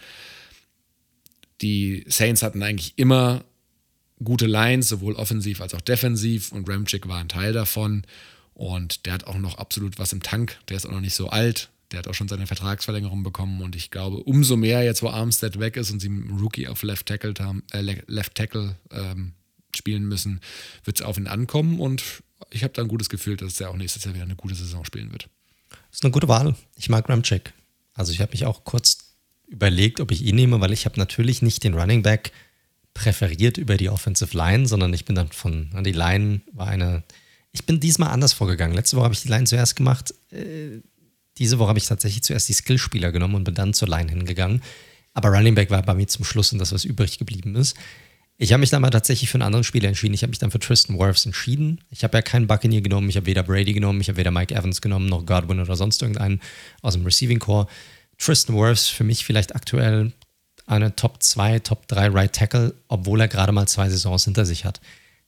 Die 1.61 2.05
Saints 2.07 2.41
hatten 2.41 2.63
eigentlich 2.63 2.93
immer 2.97 3.43
gute 4.23 4.47
Lines, 4.47 4.89
sowohl 4.89 5.13
offensiv 5.13 5.61
als 5.61 5.73
auch 5.73 5.81
defensiv 5.81 6.51
und 6.51 6.67
Ramchick 6.67 7.07
war 7.07 7.19
ein 7.19 7.29
Teil 7.29 7.53
davon. 7.53 8.03
Und 8.53 9.05
der 9.05 9.13
hat 9.13 9.25
auch 9.25 9.37
noch 9.37 9.57
absolut 9.57 9.99
was 9.99 10.11
im 10.11 10.21
Tank. 10.21 10.57
Der 10.67 10.77
ist 10.77 10.85
auch 10.85 10.91
noch 10.91 10.99
nicht 10.99 11.15
so 11.15 11.29
alt. 11.29 11.69
Der 11.91 11.99
hat 11.99 12.07
auch 12.07 12.13
schon 12.13 12.27
seine 12.27 12.47
Vertragsverlängerung 12.47 13.23
bekommen. 13.23 13.61
Und 13.61 13.75
ich 13.75 13.89
glaube, 13.89 14.17
umso 14.17 14.57
mehr 14.57 14.83
jetzt, 14.83 15.01
wo 15.01 15.09
Armstead 15.09 15.59
weg 15.59 15.75
ist 15.77 15.91
und 15.91 15.99
sie 15.99 16.07
einen 16.07 16.39
Rookie 16.39 16.67
auf 16.67 16.83
Left 16.83 17.07
Tackle, 17.07 17.33
äh, 17.71 17.81
Left 18.07 18.35
Tackle 18.35 18.75
ähm, 18.91 19.33
spielen 19.75 20.07
müssen, 20.07 20.39
wird 20.83 20.99
es 20.99 21.05
auf 21.05 21.17
ihn 21.17 21.27
ankommen. 21.27 21.79
Und 21.79 22.03
ich 22.51 22.63
habe 22.63 22.73
da 22.73 22.83
ein 22.83 22.87
gutes 22.87 23.09
Gefühl, 23.09 23.37
dass 23.37 23.59
er 23.59 23.69
auch 23.69 23.75
nächstes 23.75 24.03
Jahr 24.03 24.13
wieder 24.13 24.23
eine 24.23 24.35
gute 24.35 24.55
Saison 24.55 24.85
spielen 24.85 25.11
wird. 25.11 25.29
Das 25.69 25.99
ist 25.99 26.03
eine 26.03 26.11
gute 26.11 26.27
Wahl. 26.27 26.55
Ich 26.77 26.89
mag 26.89 27.09
Ramchick. 27.09 27.53
Also 27.93 28.11
ich 28.11 28.21
habe 28.21 28.31
mich 28.31 28.45
auch 28.45 28.63
kurz 28.63 29.15
überlegt, 29.47 29.99
ob 29.99 30.11
ich 30.11 30.23
ihn 30.23 30.35
nehme, 30.35 30.61
weil 30.61 30.73
ich 30.73 30.85
habe 30.85 30.99
natürlich 30.99 31.41
nicht 31.41 31.63
den 31.63 31.73
Running 31.73 32.03
Back 32.03 32.31
präferiert 32.93 33.57
über 33.57 33.77
die 33.77 33.89
Offensive 33.89 34.35
Line, 34.37 34.67
sondern 34.67 34.93
ich 34.93 35.05
bin 35.05 35.15
dann 35.15 35.31
von, 35.31 35.69
die 35.83 35.91
Line 35.91 36.41
war 36.51 36.67
eine 36.67 37.03
ich 37.51 37.65
bin 37.65 37.79
diesmal 37.79 38.09
anders 38.09 38.33
vorgegangen. 38.33 38.75
Letzte 38.75 38.97
Woche 38.97 39.05
habe 39.05 39.13
ich 39.13 39.21
die 39.21 39.29
Line 39.29 39.45
zuerst 39.45 39.75
gemacht. 39.75 40.13
Diese 41.37 41.59
Woche 41.59 41.69
habe 41.69 41.79
ich 41.79 41.85
tatsächlich 41.85 42.23
zuerst 42.23 42.49
die 42.49 42.53
Skillspieler 42.53 43.11
genommen 43.11 43.35
und 43.35 43.43
bin 43.43 43.55
dann 43.55 43.73
zur 43.73 43.87
Line 43.87 44.09
hingegangen. 44.09 44.61
Aber 45.13 45.29
Running 45.29 45.55
Back 45.55 45.69
war 45.69 45.81
bei 45.81 45.93
mir 45.93 46.07
zum 46.07 46.25
Schluss 46.25 46.51
und 46.51 46.59
das, 46.59 46.71
was 46.71 46.85
übrig 46.85 47.17
geblieben 47.17 47.55
ist. 47.55 47.75
Ich 48.37 48.53
habe 48.53 48.61
mich 48.61 48.69
dann 48.69 48.81
mal 48.81 48.89
tatsächlich 48.89 49.29
für 49.29 49.35
einen 49.35 49.43
anderen 49.43 49.65
Spieler 49.65 49.89
entschieden. 49.89 50.13
Ich 50.13 50.21
habe 50.21 50.29
mich 50.29 50.39
dann 50.39 50.49
für 50.49 50.59
Tristan 50.59 50.97
Wirfs 50.97 51.25
entschieden. 51.25 51.81
Ich 51.89 52.05
habe 52.05 52.17
ja 52.17 52.21
keinen 52.21 52.47
Buccaneer 52.47 52.79
genommen. 52.79 53.09
Ich 53.09 53.17
habe 53.17 53.25
weder 53.25 53.43
Brady 53.43 53.73
genommen, 53.73 53.99
ich 53.99 54.07
habe 54.07 54.17
weder 54.17 54.31
Mike 54.31 54.55
Evans 54.55 54.81
genommen, 54.81 55.07
noch 55.07 55.25
Godwin 55.25 55.59
oder 55.59 55.75
sonst 55.75 56.01
irgendeinen 56.01 56.39
aus 56.81 56.93
dem 56.93 57.03
Receiving 57.03 57.39
Core. 57.39 57.67
Tristan 58.17 58.55
Wirfs 58.55 58.87
für 58.87 59.03
mich 59.03 59.25
vielleicht 59.25 59.55
aktuell 59.55 60.13
eine 60.67 60.95
Top 60.95 61.21
2, 61.21 61.59
Top 61.59 61.87
3 61.89 62.09
Right 62.09 62.31
Tackle, 62.31 62.75
obwohl 62.87 63.19
er 63.19 63.27
gerade 63.27 63.51
mal 63.51 63.67
zwei 63.67 63.89
Saisons 63.89 64.23
hinter 64.23 64.45
sich 64.45 64.63
hat. 64.63 64.79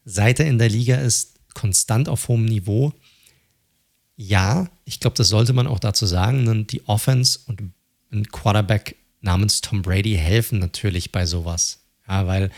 Seit 0.05 0.39
er 0.39 0.47
in 0.47 0.57
der 0.57 0.69
Liga 0.69 0.95
ist, 0.95 1.35
konstant 1.53 2.07
auf 2.07 2.27
hohem 2.27 2.45
Niveau. 2.45 2.93
Ja, 4.15 4.69
ich 4.85 4.99
glaube, 4.99 5.15
das 5.15 5.29
sollte 5.29 5.53
man 5.53 5.67
auch 5.67 5.79
dazu 5.79 6.05
sagen. 6.05 6.45
Denn 6.45 6.67
die 6.67 6.87
Offense 6.87 7.39
und 7.47 7.61
ein 8.11 8.27
Quarterback 8.27 8.95
namens 9.21 9.61
Tom 9.61 9.81
Brady 9.81 10.15
helfen 10.15 10.59
natürlich 10.59 11.11
bei 11.11 11.25
sowas. 11.25 11.79
Ja, 12.07 12.27
weil 12.27 12.51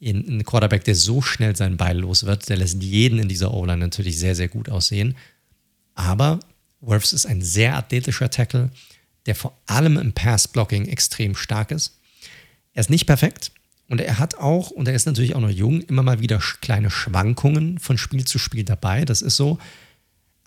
ein 0.00 0.44
Quarterback, 0.44 0.84
der 0.84 0.94
so 0.94 1.20
schnell 1.22 1.56
sein 1.56 1.76
Beil 1.76 1.98
los 1.98 2.24
wird, 2.24 2.48
der 2.48 2.56
lässt 2.56 2.82
jeden 2.82 3.18
in 3.18 3.28
dieser 3.28 3.52
O-Line 3.52 3.78
natürlich 3.78 4.18
sehr, 4.18 4.36
sehr 4.36 4.48
gut 4.48 4.68
aussehen. 4.68 5.16
Aber 5.94 6.38
Wirfs 6.80 7.12
ist 7.12 7.26
ein 7.26 7.42
sehr 7.42 7.76
athletischer 7.76 8.30
Tackle, 8.30 8.70
der 9.26 9.34
vor 9.34 9.58
allem 9.66 9.98
im 9.98 10.12
Pass-Blocking 10.12 10.86
extrem 10.86 11.34
stark 11.34 11.72
ist. 11.72 11.98
Er 12.72 12.80
ist 12.80 12.90
nicht 12.90 13.06
perfekt, 13.06 13.50
und 13.88 14.00
er 14.02 14.18
hat 14.18 14.36
auch, 14.36 14.70
und 14.70 14.86
er 14.86 14.94
ist 14.94 15.06
natürlich 15.06 15.34
auch 15.34 15.40
noch 15.40 15.50
jung, 15.50 15.80
immer 15.82 16.02
mal 16.02 16.20
wieder 16.20 16.38
kleine 16.60 16.90
Schwankungen 16.90 17.78
von 17.78 17.96
Spiel 17.96 18.24
zu 18.24 18.38
Spiel 18.38 18.64
dabei. 18.64 19.04
Das 19.04 19.22
ist 19.22 19.36
so. 19.36 19.58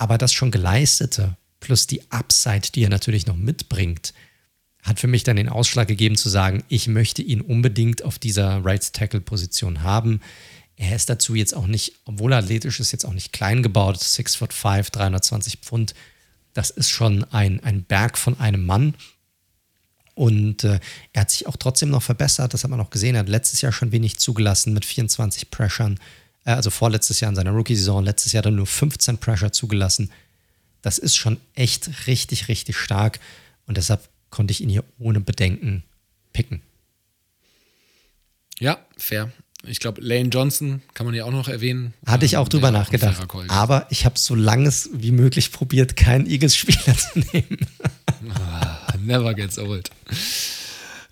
Aber 0.02 0.18
das 0.18 0.34
schon 0.34 0.50
geleistete, 0.50 1.38
plus 1.60 1.86
die 1.86 2.02
Upside, 2.12 2.72
die 2.74 2.84
er 2.84 2.90
natürlich 2.90 3.28
noch 3.28 3.36
mitbringt, 3.36 4.16
hat 4.82 5.00
für 5.00 5.06
mich 5.06 5.24
dann 5.24 5.36
den 5.36 5.48
Ausschlag 5.48 5.88
gegeben 5.88 6.16
zu 6.16 6.28
sagen, 6.28 6.64
ich 6.70 6.88
möchte 6.88 7.22
ihn 7.22 7.40
unbedingt 7.40 8.04
auf 8.04 8.18
dieser 8.18 8.66
Right 8.66 8.94
Tackle 8.94 9.22
Position 9.22 9.84
haben. 9.84 10.20
Er 10.76 10.96
ist 10.96 11.12
dazu 11.12 11.36
jetzt 11.36 11.56
auch 11.56 11.68
nicht, 11.68 12.00
obwohl 12.06 12.34
er 12.34 12.40
athletisch 12.40 12.80
ist, 12.80 12.92
jetzt 12.92 13.06
auch 13.06 13.14
nicht 13.14 13.32
klein 13.32 13.62
gebaut, 13.62 14.00
6 14.00 14.38
foot 14.38 14.54
5, 14.54 14.90
320 14.90 15.58
Pfund. 15.58 15.94
Das 16.56 16.72
ist 16.72 16.90
schon 16.90 17.24
ein, 17.26 17.64
ein 17.64 17.84
Berg 17.84 18.18
von 18.18 18.40
einem 18.40 18.66
Mann. 18.66 18.96
Und 20.16 20.64
äh, 20.64 20.80
er 21.14 21.22
hat 21.22 21.30
sich 21.30 21.46
auch 21.46 21.58
trotzdem 21.58 21.92
noch 21.92 22.02
verbessert, 22.02 22.56
das 22.56 22.64
hat 22.64 22.72
man 22.72 22.82
auch 22.82 22.90
gesehen. 22.90 23.14
Er 23.14 23.20
hat 23.20 23.30
letztes 23.30 23.62
Jahr 23.62 23.72
schon 23.72 23.92
wenig 23.92 24.18
zugelassen 24.18 24.74
mit 24.74 24.84
24 24.84 25.52
Pressure. 25.52 25.94
Äh, 26.46 26.52
also 26.52 26.70
vorletztes 26.70 27.20
Jahr 27.20 27.30
in 27.30 27.36
seiner 27.36 27.52
Rookie-Saison, 27.52 28.04
letztes 28.04 28.34
Jahr 28.34 28.44
dann 28.44 28.56
nur 28.56 28.68
15 28.68 29.18
Pressure 29.18 29.52
zugelassen. 29.52 30.12
Das 30.82 30.98
ist 30.98 31.16
schon 31.16 31.38
echt 31.56 32.08
richtig, 32.08 32.48
richtig 32.48 32.78
stark. 32.78 33.20
Und 33.68 33.78
deshalb 33.78 34.10
konnte 34.30 34.52
ich 34.52 34.62
ihn 34.62 34.70
hier 34.70 34.84
ohne 35.00 35.20
Bedenken 35.20 35.84
picken. 36.34 36.62
Ja, 38.60 38.78
fair. 38.98 39.32
Ich 39.64 39.80
glaube, 39.80 40.02
Lane 40.02 40.30
Johnson 40.30 40.82
kann 40.96 41.06
man 41.06 41.14
ja 41.14 41.26
auch 41.26 41.32
noch 41.32 41.48
erwähnen. 41.48 41.94
Hatte 42.08 42.26
ich 42.26 42.38
auch 42.38 42.48
drüber 42.50 42.72
nachgedacht. 42.72 43.28
Aber 43.48 43.86
ich 43.92 44.06
habe 44.06 44.18
so 44.18 44.34
lange 44.34 44.68
es 44.68 44.90
wie 44.94 45.12
möglich 45.12 45.52
probiert, 45.52 45.96
keinen 45.96 46.26
Eagles-Spieler 46.26 46.98
zu 46.98 47.20
nehmen. 47.32 47.58
Ah, 48.34 48.94
never 49.00 49.36
gets 49.36 49.60
old. 49.60 49.92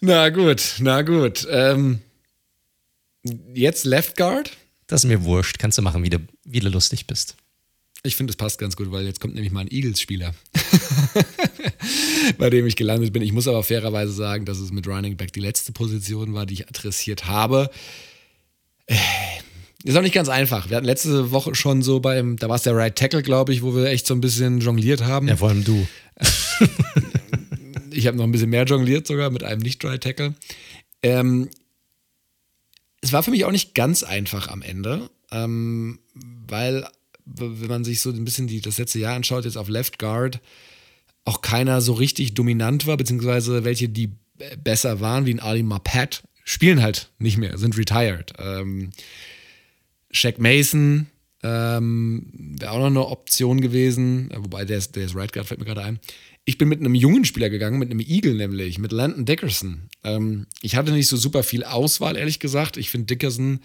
Na 0.01 0.29
gut, 0.29 0.75
na 0.79 1.03
gut. 1.03 1.47
Ähm, 1.49 1.99
jetzt 3.53 3.85
Left 3.85 4.15
Guard? 4.17 4.51
Das 4.89 5.03
ist 5.03 5.07
mir 5.07 5.23
wurscht. 5.23 5.59
Kannst 5.59 5.77
du 5.77 5.83
machen, 5.83 6.03
wie 6.03 6.09
du, 6.09 6.17
wie 6.43 6.59
du 6.59 6.67
lustig 6.67 7.05
bist. 7.07 7.37
Ich 8.03 8.15
finde, 8.15 8.31
es 8.31 8.37
passt 8.37 8.59
ganz 8.59 8.75
gut, 8.75 8.91
weil 8.91 9.05
jetzt 9.05 9.19
kommt 9.19 9.35
nämlich 9.35 9.51
mal 9.51 9.61
ein 9.61 9.71
Eagles-Spieler, 9.71 10.33
bei 12.37 12.49
dem 12.49 12.65
ich 12.65 12.75
gelandet 12.75 13.13
bin. 13.13 13.21
Ich 13.21 13.33
muss 13.33 13.47
aber 13.47 13.61
fairerweise 13.61 14.11
sagen, 14.11 14.45
dass 14.45 14.57
es 14.57 14.71
mit 14.71 14.87
Running 14.87 15.15
Back 15.15 15.33
die 15.33 15.41
letzte 15.41 15.73
Position 15.73 16.33
war, 16.33 16.45
die 16.45 16.55
ich 16.55 16.67
adressiert 16.67 17.27
habe. 17.27 17.69
Ist 19.83 19.95
auch 19.95 20.01
nicht 20.01 20.15
ganz 20.15 20.29
einfach. 20.29 20.69
Wir 20.69 20.77
hatten 20.77 20.85
letzte 20.85 21.31
Woche 21.31 21.53
schon 21.55 21.83
so 21.83 21.99
beim, 21.99 22.37
da 22.37 22.49
war 22.49 22.55
es 22.55 22.63
der 22.63 22.75
Right 22.75 22.95
Tackle, 22.95 23.21
glaube 23.21 23.53
ich, 23.53 23.61
wo 23.61 23.75
wir 23.75 23.85
echt 23.85 24.07
so 24.07 24.15
ein 24.15 24.21
bisschen 24.21 24.59
jongliert 24.59 25.03
haben. 25.03 25.27
Ja, 25.27 25.35
vor 25.35 25.49
allem 25.49 25.63
du. 25.63 25.87
ich 27.91 28.07
habe 28.07 28.17
noch 28.17 28.23
ein 28.23 28.31
bisschen 28.31 28.49
mehr 28.49 28.63
jongliert 28.63 29.05
sogar 29.07 29.29
mit 29.29 29.43
einem 29.43 29.61
Nicht-Right 29.61 30.01
Tackle. 30.01 30.35
Ähm, 31.03 31.49
es 33.01 33.13
war 33.13 33.23
für 33.23 33.31
mich 33.31 33.45
auch 33.45 33.51
nicht 33.51 33.75
ganz 33.75 34.03
einfach 34.03 34.47
am 34.47 34.61
Ende, 34.61 35.09
ähm, 35.31 35.99
weil, 36.47 36.87
wenn 37.25 37.69
man 37.69 37.83
sich 37.83 38.01
so 38.01 38.09
ein 38.09 38.25
bisschen 38.25 38.47
die, 38.47 38.61
das 38.61 38.77
letzte 38.77 38.99
Jahr 38.99 39.15
anschaut, 39.15 39.45
jetzt 39.45 39.57
auf 39.57 39.69
Left 39.69 39.99
Guard, 39.99 40.41
auch 41.25 41.41
keiner 41.41 41.81
so 41.81 41.93
richtig 41.93 42.33
dominant 42.33 42.87
war, 42.87 42.97
beziehungsweise 42.97 43.63
welche, 43.63 43.89
die 43.89 44.11
besser 44.63 44.99
waren, 44.99 45.25
wie 45.25 45.33
ein 45.33 45.39
Ali 45.39 45.63
Mapat, 45.63 46.23
spielen 46.43 46.81
halt 46.81 47.11
nicht 47.19 47.37
mehr, 47.37 47.57
sind 47.57 47.77
retired. 47.77 48.33
Ähm, 48.39 48.89
Shaq 50.11 50.39
Mason 50.39 51.07
ähm, 51.43 52.31
wäre 52.33 52.71
auch 52.71 52.79
noch 52.79 52.87
eine 52.87 53.05
Option 53.05 53.61
gewesen, 53.61 54.29
wobei 54.35 54.65
der 54.65 54.77
ist, 54.77 54.95
der 54.95 55.05
ist 55.05 55.15
Right 55.15 55.31
Guard, 55.31 55.47
fällt 55.47 55.59
mir 55.59 55.65
gerade 55.65 55.83
ein. 55.83 55.99
Ich 56.49 56.57
bin 56.57 56.67
mit 56.67 56.79
einem 56.79 56.95
jungen 56.95 57.25
Spieler 57.25 57.51
gegangen, 57.51 57.77
mit 57.77 57.91
einem 57.91 57.99
Eagle 57.99 58.33
nämlich, 58.33 58.79
mit 58.79 58.91
Landon 58.91 59.23
Dickerson. 59.23 59.81
Ähm, 60.03 60.47
ich 60.63 60.75
hatte 60.75 60.91
nicht 60.91 61.07
so 61.07 61.15
super 61.15 61.43
viel 61.43 61.63
Auswahl, 61.63 62.17
ehrlich 62.17 62.39
gesagt. 62.39 62.75
Ich 62.75 62.89
finde 62.89 63.05
Dickerson, 63.05 63.59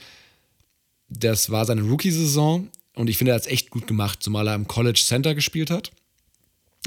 das 1.08 1.48
war 1.48 1.64
seine 1.64 1.80
Rookie-Saison 1.80 2.68
und 2.94 3.08
ich 3.08 3.16
finde, 3.16 3.32
er 3.32 3.36
hat 3.36 3.44
es 3.44 3.48
echt 3.48 3.70
gut 3.70 3.86
gemacht, 3.86 4.22
zumal 4.22 4.48
er 4.48 4.54
im 4.54 4.68
College 4.68 5.00
Center 5.02 5.34
gespielt 5.34 5.70
hat. 5.70 5.92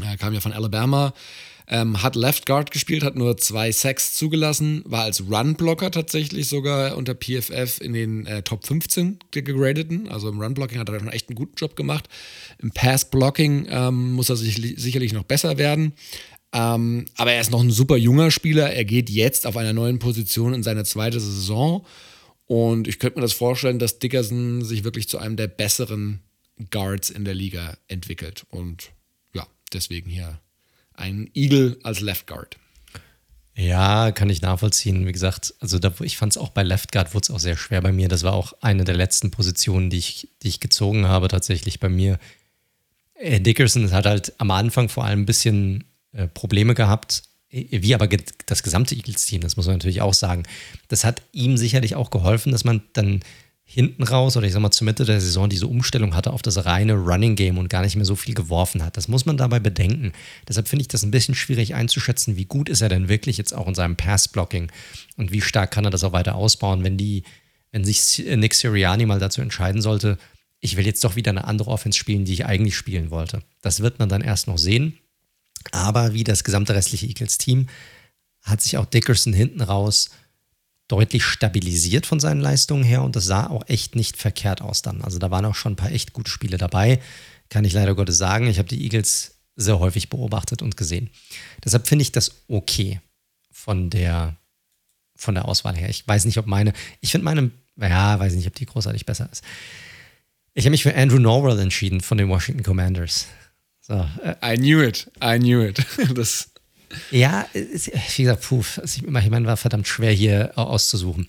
Er 0.04 0.18
kam 0.18 0.36
ja 0.36 0.40
von 0.40 0.54
Alabama, 0.54 1.16
ähm, 1.70 2.02
hat 2.02 2.16
Left 2.16 2.46
Guard 2.46 2.72
gespielt, 2.72 3.04
hat 3.04 3.16
nur 3.16 3.38
zwei 3.38 3.72
Sacks 3.72 4.16
zugelassen, 4.16 4.84
war 4.86 5.04
als 5.04 5.30
Run-Blocker 5.30 5.92
tatsächlich 5.92 6.48
sogar 6.48 6.96
unter 6.96 7.14
PFF 7.14 7.82
in 7.82 7.94
den 7.94 8.26
äh, 8.26 8.42
Top 8.42 8.66
15 8.66 9.20
gegradeten. 9.32 10.08
Also 10.08 10.30
im 10.30 10.40
Run-Blocking 10.40 10.80
hat 10.80 10.88
er 10.88 11.00
schon 11.00 11.10
echt 11.10 11.30
einen 11.30 11.36
guten 11.36 11.56
Job 11.56 11.76
gemacht. 11.76 12.08
Im 12.60 12.72
Pass-Blocking 12.72 13.68
ähm, 13.70 14.14
muss 14.14 14.30
er 14.30 14.38
sich 14.38 14.56
sicherlich 14.78 15.12
noch 15.12 15.24
besser 15.24 15.58
werden. 15.58 15.94
Ähm, 16.54 17.06
aber 17.18 17.34
er 17.34 17.42
ist 17.42 17.52
noch 17.52 17.62
ein 17.62 17.72
super 17.72 17.98
junger 17.98 18.32
Spieler. 18.32 18.72
Er 18.72 18.86
geht 18.86 19.10
jetzt 19.10 19.46
auf 19.46 19.58
einer 19.58 19.74
neuen 19.74 20.00
Position 20.00 20.54
in 20.54 20.64
seine 20.64 20.86
zweite 20.86 21.20
Saison. 21.20 21.86
Und 22.46 22.88
ich 22.88 23.00
könnte 23.00 23.20
mir 23.20 23.24
das 23.24 23.34
vorstellen, 23.34 23.78
dass 23.78 24.00
Dickerson 24.00 24.64
sich 24.64 24.86
wirklich 24.86 25.10
zu 25.10 25.18
einem 25.18 25.36
der 25.36 25.48
besseren 25.48 26.22
Guards 26.72 27.10
in 27.10 27.26
der 27.26 27.34
Liga 27.34 27.78
entwickelt. 27.90 28.46
Und 28.50 28.92
ja, 29.34 29.46
deswegen 29.74 30.10
hier 30.10 30.40
ein 30.98 31.30
Eagle 31.34 31.80
als 31.84 32.02
Left 32.02 32.28
Guard. 32.28 32.58
Ja, 33.56 34.12
kann 34.12 34.30
ich 34.30 34.42
nachvollziehen. 34.42 35.08
Wie 35.08 35.12
gesagt, 35.12 35.56
also 35.60 35.80
da, 35.80 35.92
ich 36.02 36.18
fand 36.18 36.34
es 36.34 36.38
auch 36.38 36.50
bei 36.50 36.62
Left 36.62 36.92
Guard 36.92 37.16
wurde 37.16 37.24
es 37.24 37.32
auch 37.32 37.40
sehr 37.40 37.58
schwer 37.58 37.82
bei 37.82 37.92
mir. 37.92 38.08
Das 38.08 38.22
war 38.22 38.34
auch 38.34 38.54
eine 38.62 38.84
der 38.84 38.96
letzten 38.96 39.32
Positionen, 39.32 39.90
die 39.90 39.98
ich, 39.98 40.30
die 40.44 40.50
ich 40.50 40.60
gezogen 40.60 41.08
habe, 41.08 41.28
tatsächlich 41.28 41.80
bei 41.80 41.90
mir. 41.90 42.20
Äh, 43.16 43.40
Dickerson 43.40 43.92
hat 43.92 44.06
halt 44.06 44.34
am 44.38 44.52
Anfang 44.52 44.90
vor 44.90 45.06
allem 45.06 45.22
ein 45.22 45.26
bisschen 45.26 45.86
äh, 46.12 46.28
Probleme 46.28 46.76
gehabt, 46.76 47.24
äh, 47.50 47.82
wie 47.82 47.96
aber 47.96 48.08
das 48.46 48.62
gesamte 48.62 48.94
Eagles-Team, 48.94 49.42
das 49.42 49.58
muss 49.58 49.66
man 49.66 49.76
natürlich 49.76 50.02
auch 50.02 50.14
sagen. 50.14 50.44
Das 50.88 51.04
hat 51.04 51.24
ihm 51.32 51.58
sicherlich 51.58 51.96
auch 51.96 52.12
geholfen, 52.12 52.52
dass 52.52 52.64
man 52.64 52.84
dann 52.94 53.22
hinten 53.70 54.04
raus 54.04 54.38
oder 54.38 54.48
ich 54.48 54.54
sag 54.54 54.62
mal 54.62 54.72
zur 54.72 54.86
Mitte 54.86 55.04
der 55.04 55.20
Saison 55.20 55.50
diese 55.50 55.68
Umstellung 55.68 56.16
hatte 56.16 56.32
auf 56.32 56.42
das 56.42 56.66
reine 56.66 56.94
Running 56.94 57.36
Game 57.36 57.58
und 57.58 57.70
gar 57.70 57.82
nicht 57.82 57.98
mehr 57.98 58.06
so 58.06 58.16
viel 58.16 58.34
geworfen 58.34 58.82
hat. 58.82 58.96
Das 58.96 59.10
muss 59.10 59.26
man 59.26 59.36
dabei 59.36 59.60
bedenken. 59.60 60.14
Deshalb 60.48 60.70
finde 60.70 60.84
ich 60.84 60.88
das 60.88 61.04
ein 61.04 61.12
bisschen 61.12 61.36
schwierig 61.36 61.76
einzuschätzen, 61.76 62.38
wie 62.38 62.46
gut 62.46 62.70
ist 62.70 62.80
er 62.80 62.88
denn 62.88 63.10
wirklich 63.10 63.38
jetzt 63.38 63.54
auch 63.54 63.68
in 63.68 63.76
seinem 63.76 63.98
Pass-Blocking 63.98 64.72
und 65.18 65.34
wie 65.34 65.42
stark 65.42 65.72
kann 65.72 65.84
er 65.84 65.92
das 65.92 66.06
auch 66.06 66.14
weiter 66.14 66.36
ausbauen, 66.36 66.86
wenn 66.86 66.98
die, 66.98 67.24
wenn 67.74 67.84
sich 67.84 68.24
Nick 68.38 68.54
Sirianni 68.54 69.06
mal 69.06 69.20
dazu 69.20 69.42
entscheiden 69.42 69.82
sollte, 69.82 70.18
ich 70.62 70.78
will 70.78 70.86
jetzt 70.86 71.04
doch 71.04 71.18
wieder 71.18 71.32
eine 71.32 71.44
andere 71.44 71.70
Offense 71.70 72.00
spielen, 72.00 72.24
die 72.24 72.34
ich 72.34 72.46
eigentlich 72.46 72.78
spielen 72.78 73.12
wollte. 73.12 73.44
Das 73.62 73.82
wird 73.82 74.00
man 74.00 74.08
dann 74.08 74.22
erst 74.22 74.48
noch 74.48 74.58
sehen. 74.58 74.98
Aber 75.72 76.14
wie 76.14 76.24
das 76.24 76.46
gesamte 76.46 76.74
restliche 76.74 77.06
Eagles-Team 77.06 77.68
hat 78.44 78.62
sich 78.62 78.78
auch 78.78 78.86
Dickerson 78.86 79.34
hinten 79.34 79.62
raus 79.62 80.10
deutlich 80.88 81.24
stabilisiert 81.24 82.06
von 82.06 82.20
seinen 82.20 82.40
Leistungen 82.40 82.84
her 82.84 83.04
und 83.04 83.16
das 83.16 83.26
sah 83.26 83.48
auch 83.48 83.68
echt 83.68 83.96
nicht 83.96 84.18
verkehrt 84.18 84.62
aus 84.62 84.82
dann. 84.82 85.02
Also 85.02 85.20
da 85.20 85.32
waren 85.32 85.46
auch 85.46 85.56
schon 85.56 85.74
ein 85.74 85.78
paar 85.78 85.92
echt 85.92 86.14
gute 86.14 86.32
Spiele 86.32 86.58
dabei, 86.58 87.00
kann 87.50 87.66
ich 87.66 87.74
leider 87.74 87.96
Gottes 87.96 88.18
sagen. 88.18 88.48
Ich 88.48 88.58
habe 88.58 88.70
die 88.70 88.84
Eagles 88.84 89.36
sehr 89.56 89.80
häufig 89.80 90.10
beobachtet 90.10 90.62
und 90.62 90.78
gesehen. 90.78 91.10
Deshalb 91.64 91.88
finde 91.88 92.04
ich 92.04 92.12
das 92.12 92.32
okay 92.48 93.02
von 93.52 93.90
der, 93.90 94.38
von 95.16 95.36
der 95.36 95.46
Auswahl 95.46 95.76
her. 95.76 95.90
Ich 95.90 96.08
weiß 96.08 96.26
nicht, 96.26 96.38
ob 96.38 96.46
meine, 96.46 96.74
ich 97.02 97.12
finde 97.12 97.26
meine, 97.26 97.52
ja, 97.78 98.20
weiß 98.20 98.34
nicht, 98.34 98.48
ob 98.48 98.56
die 98.56 98.66
großartig 98.66 99.06
besser 99.06 99.28
ist. 99.32 99.44
Ich 100.54 100.66
habe 100.66 100.72
mich 100.72 100.84
für 100.84 100.96
Andrew 100.96 101.20
Norwell 101.20 101.60
entschieden 101.60 102.02
von 102.02 102.18
den 102.18 102.30
Washington 102.30 102.64
Commanders. 102.64 103.28
So, 103.82 104.08
äh, 104.24 104.36
I 104.44 104.58
knew 104.58 104.82
it, 104.82 105.12
I 105.24 105.38
knew 105.38 105.62
it. 105.62 105.86
das 106.16 106.50
ja, 107.12 107.48
wie 107.54 108.24
gesagt, 108.24 108.44
puh, 108.44 108.64
ich 108.84 109.02
meine, 109.08 109.46
war 109.46 109.58
verdammt 109.58 109.88
schwer 109.88 110.12
hier 110.12 110.52
auszusuchen. 110.56 111.28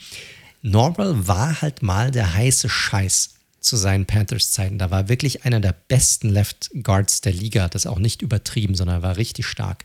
Norwell 0.63 1.27
war 1.27 1.61
halt 1.61 1.83
mal 1.83 2.11
der 2.11 2.35
heiße 2.35 2.69
Scheiß 2.69 3.35
zu 3.61 3.77
seinen 3.77 4.07
Panthers-Zeiten. 4.07 4.79
Da 4.79 4.91
war 4.91 5.09
wirklich 5.09 5.45
einer 5.45 5.61
der 5.61 5.73
besten 5.73 6.29
Left 6.29 6.71
Guards 6.83 7.21
der 7.21 7.33
Liga. 7.33 7.69
Das 7.69 7.87
auch 7.87 7.99
nicht 7.99 8.23
übertrieben, 8.23 8.75
sondern 8.75 9.03
war 9.03 9.17
richtig 9.17 9.47
stark. 9.47 9.85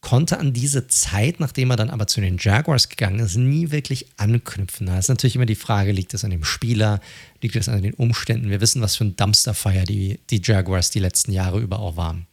Konnte 0.00 0.38
an 0.38 0.52
diese 0.52 0.86
Zeit, 0.86 1.40
nachdem 1.40 1.70
er 1.70 1.76
dann 1.76 1.90
aber 1.90 2.06
zu 2.06 2.20
den 2.20 2.38
Jaguars 2.38 2.88
gegangen 2.88 3.18
ist, 3.18 3.36
nie 3.36 3.72
wirklich 3.72 4.06
anknüpfen. 4.16 4.86
Da 4.86 4.98
ist 4.98 5.08
natürlich 5.08 5.34
immer 5.34 5.46
die 5.46 5.56
Frage, 5.56 5.90
liegt 5.90 6.14
es 6.14 6.24
an 6.24 6.30
dem 6.30 6.44
Spieler, 6.44 7.00
liegt 7.42 7.56
es 7.56 7.68
an 7.68 7.82
den 7.82 7.94
Umständen? 7.94 8.48
Wir 8.48 8.60
wissen, 8.60 8.80
was 8.80 8.94
für 8.94 9.04
ein 9.04 9.16
Dumpsterfire 9.16 9.84
die, 9.84 10.20
die 10.30 10.40
Jaguars 10.42 10.90
die 10.90 11.00
letzten 11.00 11.32
Jahre 11.32 11.58
über 11.58 11.80
auch 11.80 11.96
waren. 11.96 12.26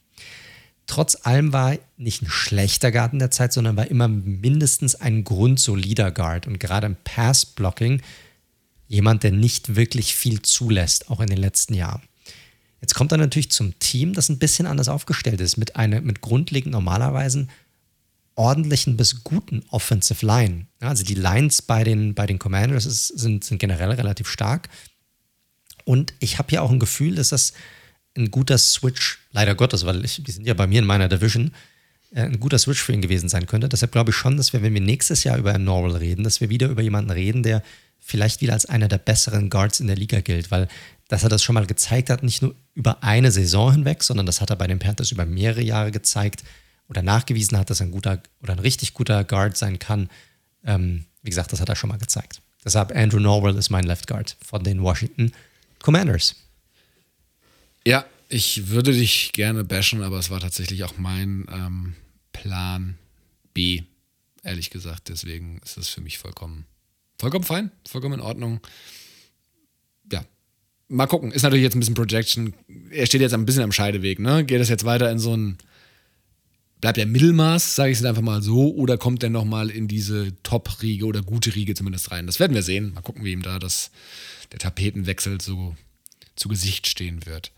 Trotz 0.87 1.25
allem 1.25 1.51
war 1.51 1.77
nicht 1.97 2.21
ein 2.21 2.29
schlechter 2.29 2.91
Guard 2.91 3.13
in 3.13 3.19
der 3.19 3.31
Zeit, 3.31 3.53
sondern 3.53 3.75
war 3.75 3.87
immer 3.87 4.07
mindestens 4.07 4.95
ein 4.95 5.23
grundsolider 5.23 6.11
Guard. 6.11 6.47
Und 6.47 6.59
gerade 6.59 6.85
im 6.87 6.95
Pass-Blocking 7.03 8.01
jemand, 8.87 9.23
der 9.23 9.31
nicht 9.31 9.75
wirklich 9.75 10.15
viel 10.15 10.41
zulässt, 10.41 11.09
auch 11.09 11.19
in 11.19 11.27
den 11.27 11.39
letzten 11.39 11.73
Jahren. 11.73 12.03
Jetzt 12.81 12.93
kommt 12.93 13.11
er 13.11 13.17
natürlich 13.17 13.49
zum 13.49 13.77
Team, 13.79 14.13
das 14.13 14.29
ein 14.29 14.37
bisschen 14.37 14.67
anders 14.67 14.89
aufgestellt 14.89 15.41
ist, 15.41 15.57
mit, 15.57 15.75
eine, 15.75 16.01
mit 16.01 16.21
grundlegend 16.21 16.71
normalerweise 16.71 17.47
ordentlichen 18.35 18.97
bis 18.97 19.23
guten 19.23 19.63
Offensive 19.69 20.23
Line. 20.25 20.67
also 20.81 21.03
die 21.03 21.15
Lines 21.15 21.61
bei 21.61 21.83
den, 21.83 22.13
bei 22.13 22.27
den 22.27 22.37
Commanders 22.37 22.85
ist, 22.85 23.07
sind, 23.07 23.43
sind 23.43 23.59
generell 23.59 23.91
relativ 23.91 24.27
stark. 24.27 24.69
Und 25.85 26.13
ich 26.19 26.37
habe 26.37 26.51
ja 26.51 26.61
auch 26.61 26.69
ein 26.69 26.79
Gefühl, 26.79 27.15
dass 27.15 27.29
das 27.29 27.53
ein 28.17 28.31
guter 28.31 28.57
Switch, 28.57 29.19
leider 29.35 29.53
Gottes, 29.53 29.85
weil 29.85 30.03
ich, 30.03 30.23
die 30.23 30.31
sind 30.31 30.47
ja 30.47 30.53
bei 30.53 30.65
mir 30.65 30.79
in 30.79 30.85
meiner 30.85 31.07
Division, 31.07 31.51
äh, 32.11 32.21
ein 32.21 32.39
guter 32.39 32.57
Switch 32.57 32.81
für 32.81 32.93
ihn 32.93 33.01
gewesen 33.01 33.29
sein 33.29 33.45
könnte. 33.45 33.69
Deshalb 33.69 33.91
glaube 33.91 34.09
ich 34.09 34.15
schon, 34.15 34.37
dass 34.37 34.53
wir, 34.53 34.63
wenn 34.63 34.73
wir 34.73 34.81
nächstes 34.81 35.23
Jahr 35.23 35.37
über 35.37 35.55
Norwell 35.57 35.97
reden, 35.97 36.23
dass 36.23 36.41
wir 36.41 36.49
wieder 36.49 36.69
über 36.69 36.81
jemanden 36.81 37.11
reden, 37.11 37.43
der 37.43 37.61
vielleicht 37.99 38.41
wieder 38.41 38.53
als 38.53 38.65
einer 38.65 38.87
der 38.87 38.97
besseren 38.97 39.49
Guards 39.49 39.79
in 39.79 39.87
der 39.87 39.95
Liga 39.95 40.21
gilt, 40.21 40.49
weil 40.49 40.67
dass 41.07 41.21
er 41.21 41.29
das 41.29 41.43
schon 41.43 41.53
mal 41.53 41.67
gezeigt 41.67 42.09
hat, 42.09 42.23
nicht 42.23 42.41
nur 42.41 42.55
über 42.73 43.03
eine 43.03 43.31
Saison 43.31 43.71
hinweg, 43.71 44.01
sondern 44.01 44.25
das 44.25 44.41
hat 44.41 44.49
er 44.49 44.55
bei 44.55 44.65
den 44.65 44.79
Panthers 44.79 45.11
über 45.11 45.25
mehrere 45.25 45.61
Jahre 45.61 45.91
gezeigt 45.91 46.43
oder 46.87 47.03
nachgewiesen 47.03 47.59
hat, 47.59 47.69
dass 47.69 47.79
er 47.79 47.87
ein 47.87 47.91
guter 47.91 48.23
oder 48.41 48.53
ein 48.53 48.59
richtig 48.59 48.95
guter 48.95 49.23
Guard 49.23 49.55
sein 49.55 49.77
kann. 49.77 50.09
Ähm, 50.63 51.05
wie 51.21 51.29
gesagt, 51.29 51.51
das 51.51 51.59
hat 51.61 51.69
er 51.69 51.75
schon 51.75 51.89
mal 51.89 51.99
gezeigt. 51.99 52.41
Deshalb 52.63 52.95
Andrew 52.95 53.19
Norwell 53.19 53.55
ist 53.55 53.69
mein 53.69 53.83
Left 53.83 54.07
Guard 54.07 54.35
von 54.43 54.63
den 54.63 54.81
Washington 54.81 55.31
Commanders. 55.79 56.35
Ja, 57.85 58.05
ich 58.29 58.69
würde 58.69 58.91
dich 58.91 59.31
gerne 59.33 59.63
bashen, 59.63 60.01
aber 60.01 60.19
es 60.19 60.29
war 60.29 60.39
tatsächlich 60.39 60.83
auch 60.83 60.97
mein 60.97 61.45
ähm, 61.51 61.95
Plan 62.33 62.97
B, 63.53 63.83
ehrlich 64.43 64.69
gesagt. 64.69 65.09
Deswegen 65.09 65.59
ist 65.63 65.77
es 65.77 65.89
für 65.89 66.01
mich 66.01 66.17
vollkommen, 66.17 66.65
vollkommen 67.19 67.45
fein, 67.45 67.71
vollkommen 67.87 68.15
in 68.15 68.21
Ordnung. 68.21 68.59
Ja, 70.11 70.25
mal 70.87 71.07
gucken. 71.07 71.31
Ist 71.31 71.43
natürlich 71.43 71.63
jetzt 71.63 71.75
ein 71.75 71.79
bisschen 71.79 71.95
Projection. 71.95 72.53
Er 72.91 73.05
steht 73.05 73.21
jetzt 73.21 73.33
ein 73.33 73.45
bisschen 73.45 73.63
am 73.63 73.71
Scheideweg. 73.71 74.19
Ne? 74.19 74.43
Geht 74.45 74.61
es 74.61 74.69
jetzt 74.69 74.85
weiter 74.85 75.11
in 75.11 75.19
so 75.19 75.35
ein, 75.35 75.57
bleibt 76.81 76.97
er 76.97 77.05
Mittelmaß, 77.05 77.75
sage 77.75 77.91
ich 77.91 77.99
es 77.99 78.05
einfach 78.05 78.21
mal 78.21 78.41
so, 78.41 78.73
oder 78.75 78.97
kommt 78.97 79.23
er 79.23 79.29
nochmal 79.29 79.69
in 79.69 79.87
diese 79.87 80.33
Top-Riege 80.43 81.05
oder 81.05 81.21
gute 81.21 81.55
Riege 81.55 81.75
zumindest 81.75 82.11
rein? 82.11 82.27
Das 82.27 82.39
werden 82.39 82.53
wir 82.53 82.63
sehen. 82.63 82.93
Mal 82.93 83.01
gucken, 83.01 83.23
wie 83.23 83.31
ihm 83.31 83.41
da 83.41 83.59
das, 83.59 83.91
der 84.51 84.59
Tapetenwechsel 84.59 85.41
so 85.41 85.75
zu 86.35 86.49
Gesicht 86.49 86.87
stehen 86.87 87.25
wird. 87.25 87.51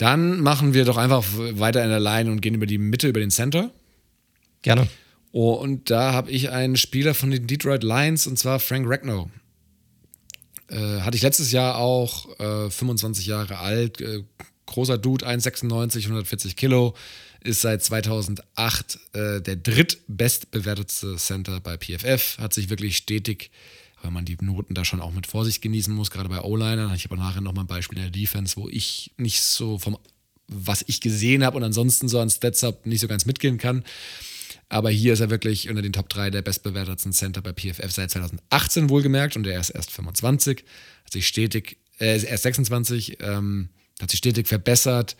Dann 0.00 0.40
machen 0.40 0.72
wir 0.72 0.86
doch 0.86 0.96
einfach 0.96 1.22
weiter 1.36 1.84
in 1.84 1.90
der 1.90 2.00
Line 2.00 2.30
und 2.30 2.40
gehen 2.40 2.54
über 2.54 2.64
die 2.64 2.78
Mitte, 2.78 3.06
über 3.06 3.20
den 3.20 3.30
Center. 3.30 3.70
Gerne. 4.62 4.88
Oh, 5.30 5.52
und 5.52 5.90
da 5.90 6.14
habe 6.14 6.30
ich 6.30 6.48
einen 6.48 6.78
Spieler 6.78 7.12
von 7.12 7.30
den 7.30 7.46
Detroit 7.46 7.82
Lions 7.82 8.26
und 8.26 8.38
zwar 8.38 8.60
Frank 8.60 8.86
Ragnow. 8.88 9.28
Äh, 10.68 11.00
hatte 11.00 11.18
ich 11.18 11.22
letztes 11.22 11.52
Jahr 11.52 11.76
auch, 11.76 12.30
äh, 12.40 12.70
25 12.70 13.26
Jahre 13.26 13.58
alt, 13.58 14.00
äh, 14.00 14.24
großer 14.64 14.96
Dude, 14.96 15.26
1,96, 15.26 16.04
140 16.04 16.56
Kilo, 16.56 16.94
ist 17.44 17.60
seit 17.60 17.84
2008 17.84 18.98
äh, 19.12 19.42
der 19.42 19.56
drittbestbewertetste 19.56 21.16
Center 21.16 21.60
bei 21.60 21.76
PFF, 21.76 22.38
hat 22.38 22.54
sich 22.54 22.70
wirklich 22.70 22.96
stetig 22.96 23.50
weil 24.02 24.10
man 24.10 24.24
die 24.24 24.36
Noten 24.40 24.74
da 24.74 24.84
schon 24.84 25.00
auch 25.00 25.12
mit 25.12 25.26
Vorsicht 25.26 25.62
genießen 25.62 25.94
muss, 25.94 26.10
gerade 26.10 26.28
bei 26.28 26.40
O-Liner. 26.40 26.92
Ich 26.94 27.04
habe 27.04 27.16
nachher 27.16 27.40
nochmal 27.40 27.64
ein 27.64 27.68
Beispiel 27.68 27.98
in 27.98 28.04
der 28.04 28.10
Defense, 28.10 28.56
wo 28.56 28.68
ich 28.68 29.12
nicht 29.16 29.42
so 29.42 29.78
vom, 29.78 29.98
was 30.46 30.84
ich 30.86 31.00
gesehen 31.00 31.44
habe 31.44 31.56
und 31.56 31.64
ansonsten 31.64 32.08
so 32.08 32.20
an 32.20 32.30
Stats 32.30 32.62
habe, 32.62 32.88
nicht 32.88 33.00
so 33.00 33.08
ganz 33.08 33.26
mitgehen 33.26 33.58
kann. 33.58 33.84
Aber 34.68 34.90
hier 34.90 35.12
ist 35.12 35.20
er 35.20 35.30
wirklich 35.30 35.68
unter 35.68 35.82
den 35.82 35.92
Top 35.92 36.08
3 36.08 36.30
der 36.30 36.42
bestbewertetsten 36.42 37.12
Center 37.12 37.42
bei 37.42 37.52
PFF 37.52 37.90
seit 37.90 38.10
2018 38.12 38.88
wohlgemerkt 38.88 39.36
und 39.36 39.46
er 39.46 39.58
ist 39.58 39.70
erst 39.70 39.90
25, 39.90 40.64
hat 41.04 41.12
sich 41.12 41.26
stetig, 41.26 41.76
äh, 41.98 42.24
erst 42.24 42.44
26, 42.44 43.18
ähm, 43.20 43.68
hat 44.00 44.10
sich 44.10 44.18
stetig 44.18 44.46
verbessert. 44.46 45.16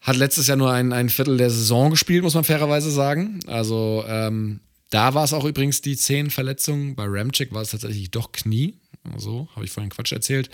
Hat 0.00 0.16
letztes 0.16 0.46
Jahr 0.46 0.56
nur 0.56 0.72
ein, 0.72 0.92
ein 0.92 1.10
Viertel 1.10 1.36
der 1.36 1.50
Saison 1.50 1.90
gespielt, 1.90 2.22
muss 2.22 2.34
man 2.34 2.44
fairerweise 2.44 2.90
sagen. 2.90 3.38
Also 3.46 4.04
ähm, 4.08 4.60
da 4.90 5.14
war 5.14 5.24
es 5.24 5.32
auch 5.32 5.44
übrigens 5.44 5.80
die 5.80 5.96
Zehenverletzung. 5.96 6.96
Bei 6.96 7.04
Ramchick 7.06 7.52
war 7.52 7.62
es 7.62 7.70
tatsächlich 7.70 8.10
doch 8.10 8.32
Knie. 8.32 8.74
So, 9.16 9.48
habe 9.54 9.64
ich 9.64 9.70
vorhin 9.70 9.90
Quatsch 9.90 10.12
erzählt. 10.12 10.50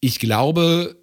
Ich 0.00 0.18
glaube, 0.18 0.96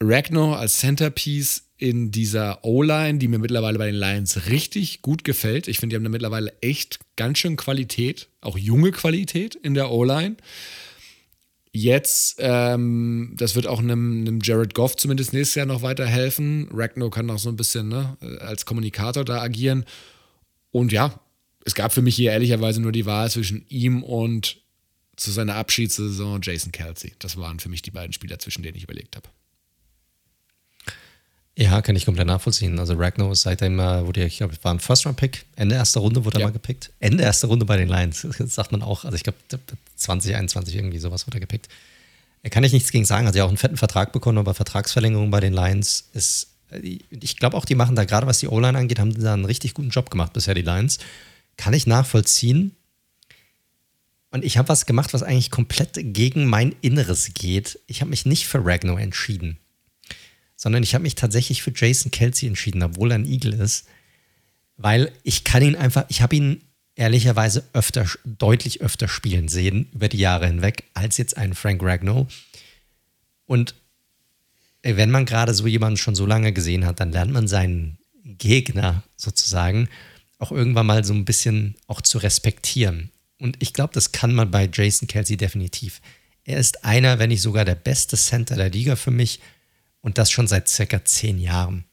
Ragnar 0.00 0.58
als 0.58 0.78
Centerpiece 0.78 1.64
in 1.76 2.10
dieser 2.10 2.64
O-Line, 2.64 3.18
die 3.18 3.28
mir 3.28 3.38
mittlerweile 3.38 3.78
bei 3.78 3.86
den 3.86 3.94
Lions 3.94 4.48
richtig 4.48 5.02
gut 5.02 5.22
gefällt. 5.24 5.68
Ich 5.68 5.78
finde, 5.78 5.94
die 5.94 5.96
haben 5.96 6.04
da 6.04 6.10
mittlerweile 6.10 6.52
echt 6.60 6.98
ganz 7.16 7.38
schön 7.38 7.56
Qualität, 7.56 8.28
auch 8.40 8.58
junge 8.58 8.90
Qualität 8.90 9.54
in 9.54 9.74
der 9.74 9.90
O-Line. 9.90 10.36
Jetzt, 11.72 12.36
ähm, 12.38 13.34
das 13.36 13.54
wird 13.54 13.68
auch 13.68 13.78
einem, 13.78 14.22
einem, 14.22 14.40
Jared 14.42 14.74
Goff 14.74 14.96
zumindest 14.96 15.32
nächstes 15.32 15.54
Jahr 15.54 15.66
noch 15.66 15.82
weiterhelfen. 15.82 16.68
Ragnar 16.72 17.10
kann 17.10 17.30
auch 17.30 17.38
so 17.38 17.50
ein 17.50 17.56
bisschen 17.56 17.88
ne, 17.88 18.16
als 18.40 18.66
Kommunikator 18.66 19.24
da 19.24 19.40
agieren. 19.40 19.84
Und 20.70 20.92
ja, 20.92 21.18
es 21.64 21.74
gab 21.74 21.92
für 21.92 22.02
mich 22.02 22.16
hier 22.16 22.32
ehrlicherweise 22.32 22.80
nur 22.80 22.92
die 22.92 23.06
Wahl 23.06 23.30
zwischen 23.30 23.64
ihm 23.68 24.02
und 24.02 24.58
zu 25.16 25.32
seiner 25.32 25.56
Abschiedssaison 25.56 26.40
Jason 26.42 26.72
Kelsey. 26.72 27.12
Das 27.18 27.36
waren 27.36 27.58
für 27.58 27.68
mich 27.68 27.82
die 27.82 27.90
beiden 27.90 28.12
Spieler, 28.12 28.38
zwischen 28.38 28.62
denen 28.62 28.76
ich 28.76 28.84
überlegt 28.84 29.16
habe. 29.16 29.28
Ja, 31.58 31.82
kann 31.82 31.96
ich 31.96 32.04
komplett 32.04 32.28
nachvollziehen. 32.28 32.78
Also 32.78 32.94
Ragnar 32.94 33.32
ist 33.32 33.42
seitdem, 33.42 33.80
äh, 33.80 34.06
wurde 34.06 34.24
ich 34.24 34.36
glaube, 34.36 34.54
war 34.62 34.72
ein 34.72 34.78
First-Round-Pick. 34.78 35.44
Ende 35.56 35.74
erster 35.74 35.98
Runde 35.98 36.24
wurde 36.24 36.38
er 36.38 36.46
mal 36.46 36.52
gepickt. 36.52 36.92
Ende 37.00 37.24
erster 37.24 37.48
Runde 37.48 37.64
bei 37.64 37.76
den 37.76 37.88
Lions, 37.88 38.24
das 38.38 38.54
sagt 38.54 38.70
man 38.70 38.80
auch. 38.80 39.04
Also 39.04 39.16
ich 39.16 39.24
glaube, 39.24 39.38
2021 39.96 40.76
irgendwie 40.76 41.00
sowas 41.00 41.26
wurde 41.26 41.38
er 41.38 41.40
gepickt. 41.40 41.68
Er 42.44 42.50
kann 42.50 42.62
ich 42.62 42.72
nichts 42.72 42.92
gegen 42.92 43.04
sagen. 43.04 43.26
Hat 43.26 43.34
ja 43.34 43.42
auch 43.42 43.48
einen 43.48 43.56
fetten 43.56 43.76
Vertrag 43.76 44.12
bekommen, 44.12 44.38
aber 44.38 44.54
Vertragsverlängerung 44.54 45.32
bei 45.32 45.40
den 45.40 45.52
Lions 45.52 46.08
ist, 46.14 46.44
äh, 46.44 46.47
ich 46.70 47.36
glaube 47.36 47.56
auch, 47.56 47.64
die 47.64 47.74
machen 47.74 47.96
da, 47.96 48.04
gerade 48.04 48.26
was 48.26 48.40
die 48.40 48.48
O-Line 48.48 48.78
angeht, 48.78 48.98
haben 48.98 49.14
da 49.14 49.34
einen 49.34 49.44
richtig 49.44 49.74
guten 49.74 49.90
Job 49.90 50.10
gemacht 50.10 50.32
bisher, 50.32 50.54
die 50.54 50.62
Lions. 50.62 50.98
Kann 51.56 51.74
ich 51.74 51.86
nachvollziehen. 51.86 52.74
Und 54.30 54.44
ich 54.44 54.58
habe 54.58 54.68
was 54.68 54.84
gemacht, 54.84 55.14
was 55.14 55.22
eigentlich 55.22 55.50
komplett 55.50 55.92
gegen 55.94 56.46
mein 56.46 56.74
Inneres 56.82 57.32
geht. 57.32 57.80
Ich 57.86 58.00
habe 58.00 58.10
mich 58.10 58.26
nicht 58.26 58.46
für 58.46 58.64
Ragnar 58.64 59.00
entschieden 59.00 59.58
sondern 60.58 60.82
ich 60.82 60.92
habe 60.92 61.02
mich 61.02 61.14
tatsächlich 61.14 61.62
für 61.62 61.72
Jason 61.74 62.10
Kelsey 62.10 62.48
entschieden, 62.48 62.82
obwohl 62.82 63.12
er 63.12 63.18
ein 63.18 63.24
Eagle 63.24 63.54
ist, 63.54 63.86
weil 64.76 65.12
ich 65.22 65.44
kann 65.44 65.62
ihn 65.62 65.76
einfach, 65.76 66.04
ich 66.08 66.20
habe 66.20 66.34
ihn 66.34 66.62
ehrlicherweise 66.96 67.64
öfter, 67.72 68.06
deutlich 68.24 68.82
öfter 68.82 69.06
spielen 69.06 69.46
sehen 69.46 69.88
über 69.94 70.08
die 70.08 70.18
Jahre 70.18 70.48
hinweg, 70.48 70.84
als 70.94 71.16
jetzt 71.16 71.36
einen 71.36 71.54
Frank 71.54 71.80
Ragnow. 71.82 72.26
Und 73.46 73.76
wenn 74.82 75.10
man 75.10 75.26
gerade 75.26 75.54
so 75.54 75.66
jemanden 75.66 75.96
schon 75.96 76.14
so 76.14 76.26
lange 76.26 76.52
gesehen 76.52 76.86
hat, 76.86 77.00
dann 77.00 77.12
lernt 77.12 77.32
man 77.32 77.48
seinen 77.48 77.98
Gegner 78.24 79.02
sozusagen 79.16 79.88
auch 80.38 80.52
irgendwann 80.52 80.86
mal 80.86 81.04
so 81.04 81.12
ein 81.12 81.24
bisschen 81.24 81.74
auch 81.86 82.00
zu 82.00 82.18
respektieren. 82.18 83.10
Und 83.38 83.56
ich 83.60 83.72
glaube, 83.72 83.92
das 83.94 84.12
kann 84.12 84.34
man 84.34 84.50
bei 84.50 84.68
Jason 84.72 85.08
Kelsey 85.08 85.36
definitiv. 85.36 86.00
Er 86.44 86.58
ist 86.58 86.84
einer, 86.84 87.18
wenn 87.18 87.28
nicht 87.28 87.42
sogar 87.42 87.64
der 87.64 87.74
beste 87.74 88.16
Center 88.16 88.56
der 88.56 88.70
Liga 88.70 88.96
für 88.96 89.10
mich 89.10 89.40
und 90.00 90.18
das 90.18 90.30
schon 90.30 90.46
seit 90.46 90.68
circa 90.68 91.04
zehn 91.04 91.38
Jahren. 91.38 91.84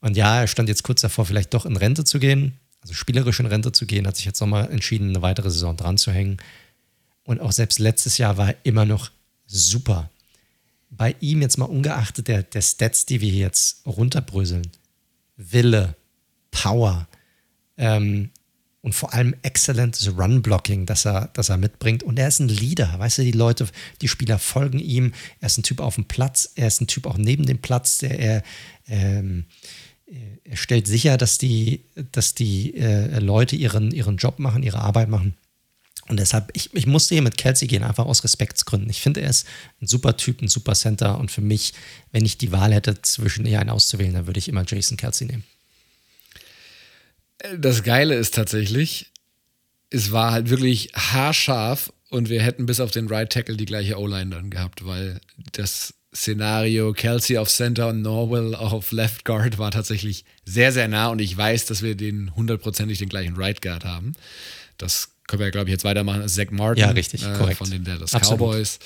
Und 0.00 0.16
ja, 0.16 0.40
er 0.40 0.46
stand 0.46 0.68
jetzt 0.68 0.84
kurz 0.84 1.00
davor, 1.00 1.26
vielleicht 1.26 1.54
doch 1.54 1.66
in 1.66 1.76
Rente 1.76 2.04
zu 2.04 2.18
gehen, 2.18 2.58
also 2.80 2.94
spielerisch 2.94 3.40
in 3.40 3.46
Rente 3.46 3.72
zu 3.72 3.86
gehen, 3.86 4.06
hat 4.06 4.16
sich 4.16 4.26
jetzt 4.26 4.40
nochmal 4.40 4.70
entschieden, 4.70 5.08
eine 5.08 5.22
weitere 5.22 5.50
Saison 5.50 5.76
dran 5.76 5.98
zu 5.98 6.12
hängen. 6.12 6.36
Und 7.24 7.40
auch 7.40 7.52
selbst 7.52 7.78
letztes 7.78 8.18
Jahr 8.18 8.36
war 8.36 8.50
er 8.50 8.56
immer 8.62 8.84
noch 8.84 9.10
super. 9.46 10.10
Bei 10.90 11.14
ihm 11.20 11.42
jetzt 11.42 11.58
mal 11.58 11.66
ungeachtet 11.66 12.28
der, 12.28 12.42
der 12.42 12.62
Stats, 12.62 13.06
die 13.06 13.20
wir 13.20 13.30
jetzt 13.30 13.86
runterbröseln, 13.86 14.68
Wille, 15.36 15.94
Power, 16.50 17.06
ähm, 17.76 18.30
und 18.80 18.94
vor 18.94 19.12
allem 19.12 19.34
exzellentes 19.42 20.16
Run-Blocking, 20.16 20.86
das 20.86 21.04
er, 21.04 21.30
das 21.32 21.48
er 21.48 21.56
mitbringt. 21.56 22.02
Und 22.02 22.18
er 22.18 22.28
ist 22.28 22.38
ein 22.38 22.48
Leader. 22.48 22.98
Weißt 22.98 23.18
du, 23.18 23.22
die 23.22 23.32
Leute, 23.32 23.66
die 24.00 24.08
Spieler 24.08 24.38
folgen 24.38 24.78
ihm. 24.78 25.12
Er 25.40 25.46
ist 25.46 25.58
ein 25.58 25.64
Typ 25.64 25.80
auf 25.80 25.96
dem 25.96 26.04
Platz. 26.04 26.52
Er 26.54 26.68
ist 26.68 26.80
ein 26.80 26.86
Typ 26.86 27.06
auch 27.06 27.18
neben 27.18 27.44
dem 27.44 27.58
Platz. 27.58 27.98
Der, 27.98 28.18
er, 28.18 28.42
ähm, 28.86 29.44
er 30.44 30.56
stellt 30.56 30.86
sicher, 30.86 31.16
dass 31.16 31.38
die, 31.38 31.84
dass 32.12 32.34
die 32.34 32.76
äh, 32.76 33.18
Leute 33.18 33.56
ihren, 33.56 33.90
ihren 33.90 34.16
Job 34.16 34.38
machen, 34.38 34.62
ihre 34.62 34.78
Arbeit 34.78 35.08
machen. 35.08 35.34
Und 36.08 36.18
deshalb, 36.18 36.50
ich, 36.54 36.74
ich 36.74 36.86
musste 36.86 37.14
hier 37.14 37.22
mit 37.22 37.36
Kelsey 37.36 37.68
gehen, 37.68 37.82
einfach 37.82 38.06
aus 38.06 38.24
Respektsgründen. 38.24 38.88
Ich 38.88 39.00
finde, 39.00 39.20
er 39.20 39.30
ist 39.30 39.46
ein 39.80 39.86
super 39.86 40.16
Typ, 40.16 40.40
ein 40.40 40.48
super 40.48 40.74
Center. 40.74 41.18
Und 41.18 41.30
für 41.30 41.42
mich, 41.42 41.74
wenn 42.12 42.24
ich 42.24 42.38
die 42.38 42.50
Wahl 42.50 42.72
hätte, 42.72 43.00
zwischen 43.02 43.44
ihr 43.46 43.60
einen 43.60 43.70
auszuwählen, 43.70 44.14
dann 44.14 44.26
würde 44.26 44.38
ich 44.38 44.48
immer 44.48 44.64
Jason 44.66 44.96
Kelsey 44.96 45.26
nehmen. 45.26 45.44
Das 47.56 47.82
Geile 47.82 48.14
ist 48.16 48.34
tatsächlich, 48.34 49.12
es 49.90 50.10
war 50.10 50.32
halt 50.32 50.50
wirklich 50.50 50.90
haarscharf 50.94 51.92
und 52.10 52.28
wir 52.28 52.42
hätten 52.42 52.66
bis 52.66 52.80
auf 52.80 52.90
den 52.90 53.06
Right 53.08 53.30
Tackle 53.30 53.56
die 53.56 53.66
gleiche 53.66 53.98
O-Line 53.98 54.30
dann 54.30 54.50
gehabt, 54.50 54.84
weil 54.84 55.20
das 55.52 55.94
Szenario 56.14 56.94
Kelsey 56.94 57.38
auf 57.38 57.48
Center 57.48 57.88
und 57.88 58.02
Norwell 58.02 58.54
auf 58.54 58.92
Left 58.92 59.24
Guard 59.24 59.58
war 59.58 59.70
tatsächlich 59.70 60.24
sehr, 60.44 60.72
sehr 60.72 60.88
nah 60.88 61.08
und 61.08 61.20
ich 61.20 61.36
weiß, 61.36 61.66
dass 61.66 61.82
wir 61.82 61.94
den 61.94 62.34
hundertprozentig 62.34 62.98
den 62.98 63.08
gleichen 63.08 63.36
Right 63.36 63.60
Guard 63.62 63.84
haben. 63.84 64.14
Das 64.78 65.10
können 65.28 65.40
wir, 65.40 65.50
glaube 65.52 65.68
ich, 65.68 65.72
jetzt 65.72 65.84
weitermachen. 65.84 66.26
Zach 66.26 66.50
Martin 66.50 66.82
ja, 66.82 66.90
richtig, 66.90 67.22
äh, 67.22 67.54
von 67.54 67.70
den 67.70 67.84
Dallas 67.84 68.10
Cowboys. 68.12 68.80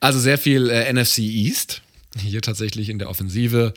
Also 0.00 0.18
sehr 0.18 0.38
viel 0.38 0.70
äh, 0.70 0.90
NFC 0.90 1.18
East. 1.18 1.82
Hier 2.18 2.40
tatsächlich 2.40 2.88
in 2.88 2.98
der 2.98 3.10
Offensive. 3.10 3.74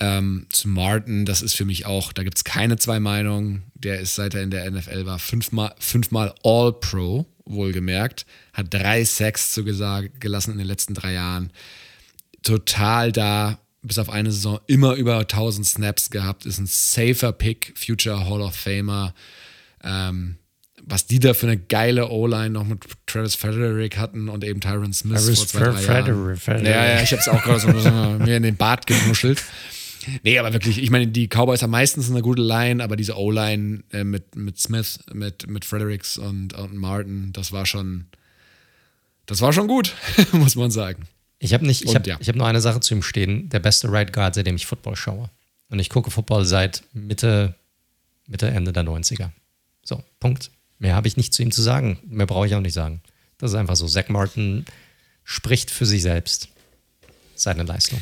Ähm, 0.00 0.46
zu 0.50 0.68
Martin, 0.68 1.24
das 1.24 1.42
ist 1.42 1.54
für 1.54 1.64
mich 1.64 1.86
auch, 1.86 2.12
da 2.12 2.24
gibt 2.24 2.36
es 2.36 2.44
keine 2.44 2.76
zwei 2.76 2.98
Meinungen. 2.98 3.62
Der 3.74 4.00
ist, 4.00 4.16
seit 4.16 4.34
er 4.34 4.42
in 4.42 4.50
der 4.50 4.68
NFL 4.68 5.06
war, 5.06 5.18
fünfmal, 5.18 5.74
fünfmal 5.78 6.34
All-Pro, 6.42 7.26
wohlgemerkt. 7.44 8.26
Hat 8.52 8.74
drei 8.74 9.04
Sacks 9.04 9.52
zugesagt, 9.52 10.20
gelassen 10.20 10.52
in 10.52 10.58
den 10.58 10.66
letzten 10.66 10.94
drei 10.94 11.12
Jahren. 11.12 11.52
Total 12.42 13.12
da, 13.12 13.60
bis 13.82 13.98
auf 13.98 14.10
eine 14.10 14.32
Saison 14.32 14.58
immer 14.66 14.94
über 14.94 15.18
1000 15.18 15.66
Snaps 15.66 16.10
gehabt, 16.10 16.46
ist 16.46 16.58
ein 16.58 16.66
safer 16.66 17.32
Pick, 17.32 17.72
Future 17.76 18.28
Hall 18.28 18.40
of 18.40 18.56
Famer. 18.56 19.14
Ähm, 19.84 20.36
was 20.84 21.06
die 21.06 21.20
da 21.20 21.34
für 21.34 21.46
eine 21.46 21.58
geile 21.58 22.08
O-Line 22.08 22.50
noch 22.50 22.64
mit 22.64 22.84
Travis 23.06 23.34
Frederick 23.34 23.96
hatten 23.96 24.28
und 24.28 24.44
eben 24.44 24.60
Tyron 24.60 24.92
Smith 24.92 25.24
Travis 25.24 25.38
vor 25.38 25.46
zwei, 25.46 25.70
drei 25.70 25.82
Jahren. 25.82 26.36
Frederick. 26.36 26.66
Ja, 26.66 26.84
ja, 26.86 27.02
ich 27.02 27.12
habe 27.12 27.20
es 27.20 27.28
auch 27.28 27.42
gerade 27.42 27.60
so 27.60 27.68
mir 28.24 28.36
in 28.36 28.42
den 28.42 28.56
Bart 28.56 28.86
genuschelt. 28.86 29.42
Nee, 30.24 30.38
aber 30.38 30.52
wirklich, 30.52 30.82
ich 30.82 30.90
meine, 30.90 31.06
die 31.06 31.28
Cowboys 31.28 31.62
haben 31.62 31.70
meistens 31.70 32.10
eine 32.10 32.22
gute 32.22 32.42
Line, 32.42 32.82
aber 32.82 32.96
diese 32.96 33.16
O-Line 33.16 33.84
äh, 33.92 34.04
mit, 34.04 34.34
mit 34.34 34.58
Smith, 34.58 34.98
mit, 35.12 35.48
mit 35.48 35.64
Fredericks 35.64 36.18
und, 36.18 36.54
und 36.54 36.76
Martin, 36.76 37.32
das 37.32 37.52
war 37.52 37.66
schon, 37.66 38.06
das 39.26 39.40
war 39.40 39.52
schon 39.52 39.68
gut, 39.68 39.94
muss 40.32 40.56
man 40.56 40.70
sagen. 40.70 41.04
Ich 41.38 41.54
habe 41.54 41.66
nicht, 41.66 41.84
ich 41.84 41.94
habe 41.94 42.08
ja. 42.08 42.18
hab 42.18 42.36
nur 42.36 42.46
eine 42.46 42.60
Sache 42.60 42.80
zu 42.80 42.94
ihm 42.94 43.02
stehen, 43.02 43.48
der 43.48 43.60
beste 43.60 43.90
Right 43.90 44.12
Guard, 44.12 44.34
seitdem 44.34 44.56
ich 44.56 44.66
Football 44.66 44.96
schaue. 44.96 45.30
Und 45.68 45.78
ich 45.78 45.88
gucke 45.88 46.10
Football 46.10 46.44
seit 46.44 46.82
Mitte, 46.92 47.54
Mitte, 48.26 48.48
Ende 48.48 48.72
der 48.72 48.84
90er. 48.84 49.30
So, 49.84 50.02
Punkt. 50.20 50.50
Mehr 50.82 50.96
habe 50.96 51.06
ich 51.06 51.16
nicht 51.16 51.32
zu 51.32 51.42
ihm 51.44 51.52
zu 51.52 51.62
sagen. 51.62 52.00
Mehr 52.04 52.26
brauche 52.26 52.44
ich 52.44 52.56
auch 52.56 52.60
nicht 52.60 52.74
sagen. 52.74 53.02
Das 53.38 53.52
ist 53.52 53.56
einfach 53.56 53.76
so. 53.76 53.86
Zach 53.86 54.08
Martin 54.08 54.64
spricht 55.22 55.70
für 55.70 55.86
sich 55.86 56.02
selbst. 56.02 56.48
Seine 57.36 57.62
Leistung. 57.62 58.00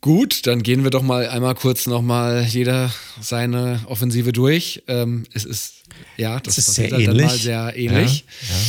Gut, 0.00 0.46
dann 0.46 0.62
gehen 0.62 0.84
wir 0.84 0.90
doch 0.90 1.02
mal 1.02 1.28
einmal 1.28 1.54
kurz 1.54 1.86
nochmal 1.86 2.44
jeder 2.44 2.90
seine 3.20 3.84
Offensive 3.88 4.32
durch. 4.32 4.84
Ähm, 4.86 5.24
es 5.34 5.44
ist, 5.44 5.82
ja, 6.16 6.40
das, 6.40 6.56
das 6.56 6.68
ist 6.68 6.74
sehr 6.76 6.92
ähnlich. 6.92 7.26
mal 7.26 7.36
sehr 7.36 7.76
ähnlich. 7.76 8.24
Ja, 8.48 8.54
ja. 8.54 8.62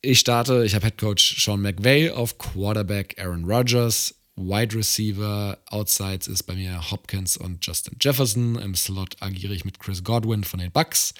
Ich 0.00 0.18
starte, 0.18 0.64
ich 0.64 0.74
habe 0.74 0.86
Headcoach 0.86 1.40
Sean 1.40 1.62
McVay 1.62 2.10
auf 2.10 2.38
Quarterback 2.38 3.14
Aaron 3.16 3.44
Rodgers, 3.44 4.16
Wide 4.38 4.76
Receiver, 4.76 5.58
Outsides 5.66 6.28
ist 6.28 6.44
bei 6.44 6.54
mir 6.54 6.90
Hopkins 6.92 7.36
und 7.36 7.66
Justin 7.66 7.96
Jefferson. 8.00 8.56
Im 8.56 8.76
Slot 8.76 9.16
agiere 9.20 9.52
ich 9.52 9.64
mit 9.64 9.80
Chris 9.80 10.04
Godwin 10.04 10.44
von 10.44 10.60
den 10.60 10.70
Bucks. 10.70 11.12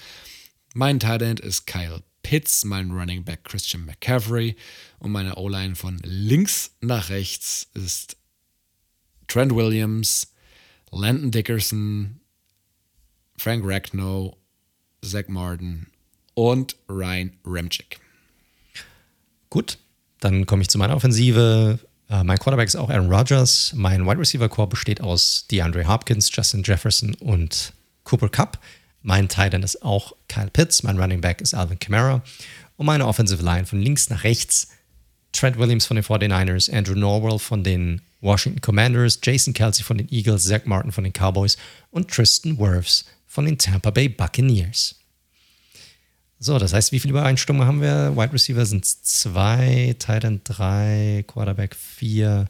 Mein 0.73 0.99
Tight 1.01 1.21
End 1.21 1.41
ist 1.41 1.67
Kyle 1.67 2.01
Pitts, 2.23 2.63
mein 2.63 2.91
Running 2.91 3.25
Back 3.25 3.43
Christian 3.43 3.85
McCaffrey 3.85 4.55
und 4.99 5.11
meine 5.11 5.35
O-Line 5.35 5.75
von 5.75 5.99
links 6.03 6.71
nach 6.79 7.09
rechts 7.09 7.67
ist 7.73 8.15
Trent 9.27 9.53
Williams, 9.53 10.31
Landon 10.91 11.31
Dickerson, 11.31 12.21
Frank 13.37 13.63
Ragnow, 13.65 14.37
Zach 15.03 15.27
Martin 15.27 15.87
und 16.35 16.77
Ryan 16.87 17.37
Remchick. 17.45 17.99
Gut, 19.49 19.77
dann 20.19 20.45
komme 20.45 20.61
ich 20.61 20.69
zu 20.69 20.77
meiner 20.77 20.95
Offensive. 20.95 21.79
Uh, 22.11 22.23
mein 22.23 22.39
Quarterback 22.39 22.67
ist 22.67 22.75
auch 22.75 22.89
Aaron 22.89 23.11
Rodgers. 23.11 23.71
Mein 23.75 24.05
Wide 24.05 24.17
Receiver 24.17 24.49
Core 24.49 24.67
besteht 24.67 24.99
aus 24.99 25.45
DeAndre 25.51 25.87
Hopkins, 25.87 26.29
Justin 26.33 26.63
Jefferson 26.63 27.13
und 27.15 27.73
Cooper 28.03 28.29
Cup. 28.29 28.59
Mein 29.03 29.29
Tight 29.29 29.53
End 29.53 29.63
ist 29.63 29.83
auch 29.83 30.13
Kyle 30.27 30.49
Pitts. 30.49 30.81
Mein 30.81 30.97
Running 30.97 31.21
Back 31.21 31.39
ist 31.39 31.53
Alvin 31.53 31.77
Kamara. 31.77 32.23
Und 32.77 32.87
meine 32.87 33.05
Offensive 33.05 33.43
Line 33.43 33.65
von 33.65 33.79
links 33.79 34.09
nach 34.09 34.23
rechts 34.23 34.69
Trent 35.31 35.57
Williams 35.57 35.85
von 35.85 35.95
den 35.95 36.03
49ers, 36.03 36.73
Andrew 36.73 36.95
Norwell 36.95 37.37
von 37.37 37.63
den 37.63 38.01
Washington 38.21 38.61
Commanders, 38.61 39.19
Jason 39.21 39.53
Kelsey 39.53 39.83
von 39.83 39.97
den 39.97 40.09
Eagles, 40.11 40.45
Zach 40.45 40.65
Martin 40.65 40.91
von 40.91 41.03
den 41.03 41.13
Cowboys 41.13 41.57
und 41.91 42.09
Tristan 42.09 42.57
Wirfs 42.57 43.05
von 43.27 43.45
den 43.45 43.57
Tampa 43.57 43.91
Bay 43.91 44.09
Buccaneers. 44.09 44.98
So, 46.39 46.57
das 46.57 46.73
heißt, 46.73 46.93
wie 46.93 46.99
viele 46.99 47.11
Übereinstimmungen 47.11 47.67
haben 47.67 47.81
wir? 47.81 48.15
Wide 48.15 48.31
Receiver 48.31 48.65
sind 48.65 48.85
zwei, 48.85 49.95
Tight 49.99 50.23
End 50.23 50.41
drei, 50.45 51.25
Quarterback 51.27 51.75
vier 51.75 52.47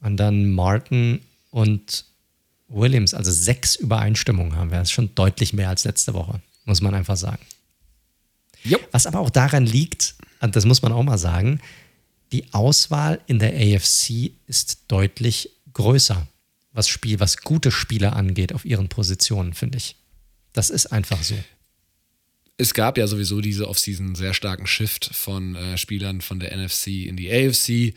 und 0.00 0.16
dann 0.16 0.50
Martin 0.50 1.20
und 1.50 2.06
Williams. 2.68 3.12
Also 3.12 3.30
sechs 3.30 3.76
Übereinstimmungen 3.76 4.56
haben 4.56 4.70
wir. 4.70 4.78
Das 4.78 4.88
ist 4.88 4.92
schon 4.92 5.14
deutlich 5.14 5.52
mehr 5.52 5.68
als 5.68 5.84
letzte 5.84 6.14
Woche, 6.14 6.40
muss 6.64 6.80
man 6.80 6.94
einfach 6.94 7.18
sagen. 7.18 7.42
Jo. 8.64 8.78
Was 8.92 9.06
aber 9.06 9.20
auch 9.20 9.30
daran 9.30 9.66
liegt, 9.66 10.14
das 10.40 10.64
muss 10.64 10.80
man 10.80 10.92
auch 10.92 11.02
mal 11.02 11.18
sagen, 11.18 11.60
die 12.32 12.52
Auswahl 12.54 13.20
in 13.26 13.38
der 13.38 13.52
AFC 13.52 14.32
ist 14.46 14.84
deutlich 14.88 15.50
größer, 15.74 16.26
was 16.72 16.88
Spiel, 16.88 17.20
was 17.20 17.38
gute 17.38 17.70
Spieler 17.70 18.16
angeht 18.16 18.54
auf 18.54 18.64
ihren 18.64 18.88
Positionen, 18.88 19.52
finde 19.52 19.76
ich. 19.76 19.96
Das 20.54 20.70
ist 20.70 20.86
einfach 20.86 21.22
so. 21.22 21.34
Es 22.62 22.74
gab 22.74 22.96
ja 22.96 23.08
sowieso 23.08 23.40
diese 23.40 23.68
Offseason 23.68 24.14
sehr 24.14 24.34
starken 24.34 24.68
Shift 24.68 25.10
von 25.12 25.56
äh, 25.56 25.76
Spielern 25.76 26.20
von 26.20 26.38
der 26.38 26.56
NFC 26.56 27.06
in 27.08 27.16
die 27.16 27.28
AFC. 27.28 27.92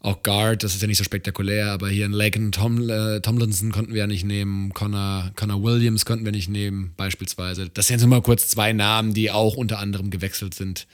Auch 0.00 0.22
Guard, 0.22 0.62
das 0.62 0.74
ist 0.74 0.82
ja 0.82 0.86
nicht 0.86 0.98
so 0.98 1.04
spektakulär, 1.04 1.70
aber 1.70 1.88
hier 1.88 2.04
in 2.04 2.12
Laken 2.12 2.52
Tom, 2.52 2.90
äh, 2.90 3.20
Tomlinson 3.20 3.72
konnten 3.72 3.94
wir 3.94 4.00
ja 4.00 4.06
nicht 4.06 4.24
nehmen, 4.24 4.74
Connor, 4.74 5.32
Connor 5.34 5.62
Williams 5.62 6.04
konnten 6.04 6.26
wir 6.26 6.32
nicht 6.32 6.50
nehmen, 6.50 6.92
beispielsweise. 6.98 7.70
Das 7.70 7.86
sind 7.86 8.00
jetzt 8.00 8.06
mal 8.06 8.20
kurz 8.20 8.48
zwei 8.48 8.74
Namen, 8.74 9.14
die 9.14 9.30
auch 9.30 9.56
unter 9.56 9.78
anderem 9.78 10.10
gewechselt 10.10 10.52
sind 10.52 10.86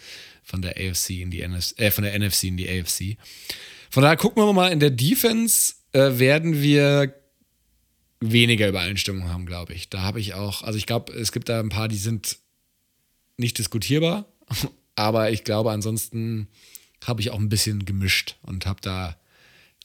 von 0.45 0.63
der 0.63 0.77
AFC 0.77 1.11
in 1.11 1.33
die 1.33 1.47
NFC, 1.47 1.77
äh, 1.81 1.91
von 1.91 2.05
der 2.05 2.17
NFC 2.17 2.45
in 2.45 2.57
die 2.57 2.69
AFC. 2.69 3.17
Von 3.91 4.05
daher 4.05 4.17
gucken 4.17 4.41
wir 4.45 4.53
mal, 4.53 4.71
in 4.71 4.79
der 4.79 4.91
Defense 4.91 5.75
äh, 5.91 6.21
werden 6.21 6.63
wir 6.63 7.15
weniger 8.21 8.69
Übereinstimmung 8.69 9.29
haben, 9.29 9.45
glaube 9.45 9.73
ich. 9.73 9.89
Da 9.89 10.03
habe 10.03 10.21
ich 10.21 10.35
auch, 10.35 10.63
also 10.63 10.79
ich 10.79 10.87
glaube, 10.87 11.13
es 11.15 11.33
gibt 11.33 11.49
da 11.49 11.59
ein 11.59 11.69
paar, 11.69 11.89
die 11.89 11.97
sind 11.97 12.39
nicht 13.39 13.59
diskutierbar, 13.59 14.27
aber 14.97 15.31
ich 15.31 15.45
glaube, 15.45 15.71
ansonsten 15.71 16.49
habe 17.05 17.21
ich 17.21 17.31
auch 17.31 17.39
ein 17.39 17.49
bisschen 17.49 17.85
gemischt 17.85 18.37
und 18.43 18.67
habe 18.67 18.81
da 18.83 19.17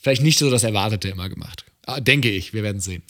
vielleicht 0.02 0.22
nicht 0.24 0.40
so 0.40 0.50
das 0.50 0.64
Erwartete 0.64 1.10
immer 1.10 1.30
gemacht. 1.30 1.66
Ah, 1.86 2.00
denke 2.00 2.30
ich, 2.30 2.54
wir 2.54 2.64
werden 2.64 2.78
es 2.78 2.86
sehen. 2.86 3.04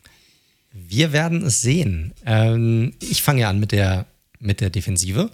Wir 0.72 1.12
werden 1.12 1.44
es 1.44 1.62
sehen. 1.62 2.14
Ähm, 2.26 2.94
ich 3.00 3.22
fange 3.22 3.42
ja 3.42 3.50
an 3.50 3.60
mit 3.60 3.72
der, 3.72 4.06
mit 4.40 4.60
der 4.60 4.70
Defensive. 4.70 5.30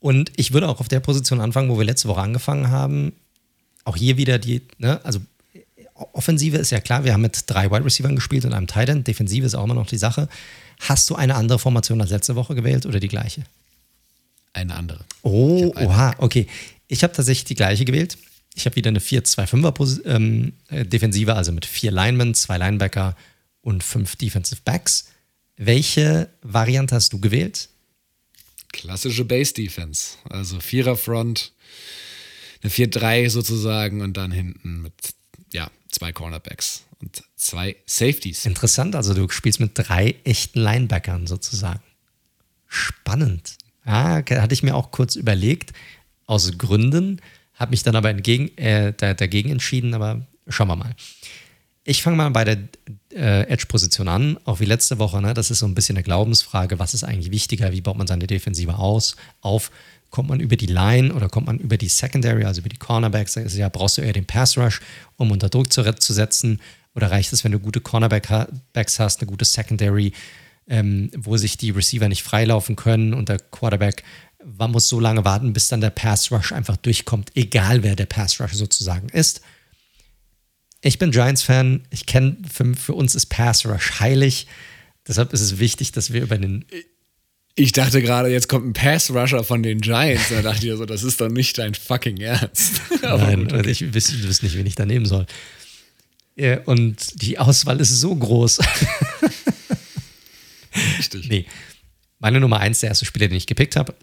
Und 0.00 0.32
ich 0.36 0.52
würde 0.52 0.68
auch 0.68 0.80
auf 0.80 0.88
der 0.88 1.00
Position 1.00 1.40
anfangen, 1.40 1.68
wo 1.68 1.78
wir 1.78 1.84
letzte 1.84 2.08
Woche 2.08 2.20
angefangen 2.20 2.70
haben. 2.70 3.12
Auch 3.84 3.96
hier 3.96 4.16
wieder 4.16 4.38
die, 4.38 4.62
ne, 4.78 5.04
also 5.04 5.20
Offensive 6.12 6.56
ist 6.56 6.70
ja 6.70 6.80
klar, 6.80 7.04
wir 7.04 7.12
haben 7.12 7.20
mit 7.20 7.44
drei 7.46 7.70
Wide 7.70 7.84
Receivers 7.84 8.14
gespielt 8.14 8.44
und 8.44 8.52
einem 8.52 8.66
Tight 8.66 8.88
End. 8.88 9.06
Defensive 9.06 9.46
ist 9.46 9.54
auch 9.54 9.64
immer 9.64 9.74
noch 9.74 9.86
die 9.86 9.98
Sache. 9.98 10.28
Hast 10.80 11.08
du 11.10 11.14
eine 11.14 11.34
andere 11.34 11.58
Formation 11.58 12.00
als 12.00 12.10
letzte 12.10 12.34
Woche 12.34 12.54
gewählt 12.54 12.86
oder 12.86 12.98
die 12.98 13.08
gleiche? 13.08 13.44
Eine 14.52 14.74
andere. 14.74 15.04
Oh, 15.22 15.72
oha, 15.76 16.14
okay. 16.18 16.46
Ich 16.88 17.02
habe 17.02 17.12
tatsächlich 17.12 17.44
die 17.44 17.54
gleiche 17.54 17.84
gewählt. 17.84 18.18
Ich 18.54 18.66
habe 18.66 18.76
wieder 18.76 18.88
eine 18.88 18.98
4-2-5er 18.98 20.04
ähm, 20.04 20.52
äh, 20.68 20.84
Defensive, 20.84 21.34
also 21.34 21.52
mit 21.52 21.64
vier 21.64 21.90
Linemen, 21.90 22.34
zwei 22.34 22.58
Linebacker 22.58 23.16
und 23.62 23.82
fünf 23.82 24.16
Defensive 24.16 24.60
Backs. 24.64 25.08
Welche 25.56 26.28
Variante 26.42 26.94
hast 26.94 27.12
du 27.12 27.20
gewählt? 27.20 27.70
Klassische 28.72 29.24
Base 29.24 29.54
Defense. 29.54 30.16
Also 30.28 30.60
Vierer 30.60 30.96
Front, 30.96 31.52
eine 32.62 32.70
4-3 32.70 33.30
sozusagen 33.30 34.02
und 34.02 34.16
dann 34.16 34.32
hinten 34.32 34.82
mit 34.82 34.92
ja, 35.52 35.70
zwei 35.90 36.12
Cornerbacks 36.12 36.84
und 37.00 37.22
zwei 37.36 37.76
Safeties. 37.86 38.44
Interessant, 38.44 38.96
also 38.96 39.14
du 39.14 39.28
spielst 39.28 39.60
mit 39.60 39.72
drei 39.74 40.16
echten 40.24 40.60
Linebackern 40.60 41.26
sozusagen. 41.26 41.82
Spannend. 42.66 43.56
Ja, 43.86 44.22
hatte 44.30 44.54
ich 44.54 44.62
mir 44.62 44.74
auch 44.74 44.90
kurz 44.90 45.16
überlegt 45.16 45.72
aus 46.26 46.56
Gründen, 46.56 47.20
habe 47.54 47.70
mich 47.70 47.82
dann 47.82 47.96
aber 47.96 48.10
entgegen, 48.10 48.56
äh, 48.56 48.92
dagegen 48.92 49.50
entschieden, 49.50 49.94
aber 49.94 50.26
schauen 50.48 50.68
wir 50.68 50.76
mal. 50.76 50.94
Ich 51.84 52.02
fange 52.02 52.16
mal 52.16 52.30
bei 52.30 52.44
der 52.44 52.58
äh, 53.12 53.48
Edge-Position 53.48 54.06
an, 54.06 54.38
auch 54.44 54.60
wie 54.60 54.66
letzte 54.66 54.98
Woche. 54.98 55.20
Ne? 55.20 55.34
Das 55.34 55.50
ist 55.50 55.58
so 55.58 55.66
ein 55.66 55.74
bisschen 55.74 55.96
eine 55.96 56.04
Glaubensfrage. 56.04 56.78
Was 56.78 56.94
ist 56.94 57.02
eigentlich 57.02 57.32
wichtiger? 57.32 57.72
Wie 57.72 57.80
baut 57.80 57.98
man 57.98 58.06
seine 58.06 58.26
Defensive 58.26 58.78
aus, 58.78 59.16
auf? 59.40 59.70
Kommt 60.10 60.28
man 60.28 60.40
über 60.40 60.56
die 60.56 60.66
Line 60.66 61.12
oder 61.12 61.28
kommt 61.28 61.46
man 61.46 61.58
über 61.58 61.78
die 61.78 61.88
Secondary, 61.88 62.44
also 62.44 62.60
über 62.60 62.68
die 62.68 62.76
Cornerbacks? 62.76 63.36
Also 63.36 63.58
ja, 63.58 63.68
brauchst 63.68 63.98
du 63.98 64.02
eher 64.02 64.12
den 64.12 64.26
Pass 64.26 64.56
Rush, 64.58 64.80
um 65.16 65.30
unter 65.30 65.48
Druck 65.48 65.72
zu, 65.72 65.82
zu 65.96 66.12
setzen? 66.12 66.60
Oder 66.94 67.10
reicht 67.10 67.32
es, 67.32 67.42
wenn 67.42 67.52
du 67.52 67.58
gute 67.58 67.80
Cornerbacks 67.80 68.98
hast, 69.00 69.20
eine 69.20 69.26
gute 69.26 69.46
Secondary, 69.46 70.12
ähm, 70.68 71.10
wo 71.16 71.36
sich 71.36 71.56
die 71.56 71.70
Receiver 71.70 72.08
nicht 72.08 72.22
freilaufen 72.22 72.76
können 72.76 73.14
und 73.14 73.28
der 73.28 73.38
Quarterback 73.38 74.04
man 74.58 74.72
muss 74.72 74.88
so 74.88 75.00
lange 75.00 75.24
warten, 75.24 75.52
bis 75.52 75.68
dann 75.68 75.80
der 75.80 75.90
Pass 75.90 76.30
Rush 76.32 76.52
einfach 76.52 76.76
durchkommt, 76.76 77.30
egal 77.34 77.82
wer 77.82 77.96
der 77.96 78.06
Pass 78.06 78.40
Rush 78.40 78.52
sozusagen 78.52 79.08
ist. 79.08 79.40
Ich 80.80 80.98
bin 80.98 81.12
Giants-Fan. 81.12 81.82
Ich 81.90 82.06
kenne, 82.06 82.38
für, 82.52 82.74
für 82.74 82.94
uns 82.94 83.14
ist 83.14 83.26
Pass 83.26 83.64
Rush 83.66 84.00
heilig. 84.00 84.46
Deshalb 85.06 85.32
ist 85.32 85.40
es 85.40 85.58
wichtig, 85.58 85.92
dass 85.92 86.12
wir 86.12 86.22
über 86.22 86.38
den. 86.38 86.64
Ich 87.54 87.72
dachte 87.72 88.02
gerade, 88.02 88.30
jetzt 88.30 88.48
kommt 88.48 88.66
ein 88.66 88.72
Pass-Rusher 88.72 89.44
von 89.44 89.62
den 89.62 89.80
Giants. 89.80 90.30
Da 90.30 90.40
dachte 90.42 90.66
ich 90.66 90.74
so, 90.74 90.86
das 90.86 91.02
ist 91.02 91.20
doch 91.20 91.28
nicht 91.28 91.58
dein 91.58 91.74
fucking 91.74 92.16
Ernst. 92.16 92.80
Nein, 93.02 93.48
gut, 93.48 93.52
okay. 93.52 93.70
ich 93.70 93.92
wüsste 93.94 94.16
nicht, 94.44 94.56
wen 94.56 94.66
ich 94.66 94.74
da 94.74 94.86
nehmen 94.86 95.04
soll. 95.06 95.26
Und 96.64 97.22
die 97.22 97.38
Auswahl 97.38 97.78
ist 97.80 98.00
so 98.00 98.16
groß. 98.16 98.58
Richtig. 100.98 101.28
Nee. 101.28 101.46
Meine 102.18 102.40
Nummer 102.40 102.60
eins, 102.60 102.80
der 102.80 102.90
erste 102.90 103.04
Spieler, 103.04 103.28
den 103.28 103.36
ich 103.36 103.46
gepickt 103.46 103.76
habe, 103.76 103.94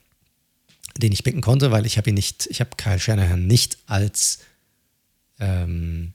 den 0.98 1.12
ich 1.12 1.24
picken 1.24 1.42
konnte, 1.42 1.72
weil 1.72 1.86
ich 1.86 1.98
habe 1.98 2.10
ihn 2.10 2.16
nicht, 2.16 2.48
ich 2.48 2.60
habe 2.60 2.72
Kyle 2.76 3.00
Shanahan 3.00 3.48
nicht 3.48 3.78
als 3.86 4.40
ähm, 5.40 6.14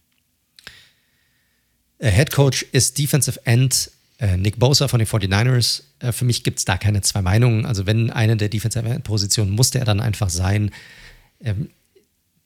äh, 1.98 2.10
Head 2.10 2.30
Coach 2.30 2.66
ist 2.72 2.98
Defensive 2.98 3.40
End 3.44 3.90
äh, 4.18 4.36
Nick 4.36 4.58
Bosa 4.58 4.88
von 4.88 4.98
den 4.98 5.08
49ers. 5.08 5.82
Äh, 6.00 6.12
für 6.12 6.24
mich 6.24 6.44
gibt 6.44 6.58
es 6.58 6.64
da 6.64 6.76
keine 6.76 7.00
zwei 7.00 7.22
Meinungen. 7.22 7.66
Also 7.66 7.86
wenn 7.86 8.10
eine 8.10 8.36
der 8.36 8.48
Defensive 8.48 8.86
End 8.86 9.04
Positionen 9.04 9.50
musste 9.50 9.78
er 9.78 9.84
dann 9.84 10.00
einfach 10.00 10.30
sein. 10.30 10.70
Ähm, 11.42 11.70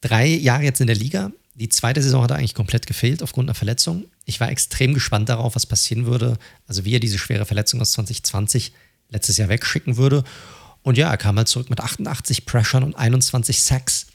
drei 0.01 0.26
Jahre 0.26 0.62
jetzt 0.62 0.80
in 0.80 0.86
der 0.86 0.97
Liga. 0.97 1.32
Die 1.59 1.68
zweite 1.68 2.01
Saison 2.01 2.22
hat 2.22 2.30
er 2.30 2.36
eigentlich 2.36 2.55
komplett 2.55 2.86
gefehlt 2.86 3.20
aufgrund 3.20 3.48
einer 3.48 3.55
Verletzung. 3.55 4.05
Ich 4.24 4.39
war 4.39 4.48
extrem 4.48 4.94
gespannt 4.94 5.28
darauf, 5.28 5.56
was 5.56 5.66
passieren 5.66 6.06
würde. 6.06 6.39
Also 6.68 6.85
wie 6.85 6.94
er 6.94 7.01
diese 7.01 7.18
schwere 7.18 7.47
Verletzung 7.47 7.80
aus 7.80 7.93
2020 7.93 8.72
letztes 9.09 9.39
Jahr 9.39 9.48
wegschicken 9.48 9.97
würde. 9.97 10.22
Und 10.82 10.97
ja, 10.97 11.10
er 11.10 11.16
kam 11.16 11.36
halt 11.36 11.48
zurück 11.48 11.68
mit 11.68 11.80
88 11.80 12.47
Pressure 12.47 12.85
und 12.85 12.94
21 12.94 13.60
Sacks. 13.60 14.06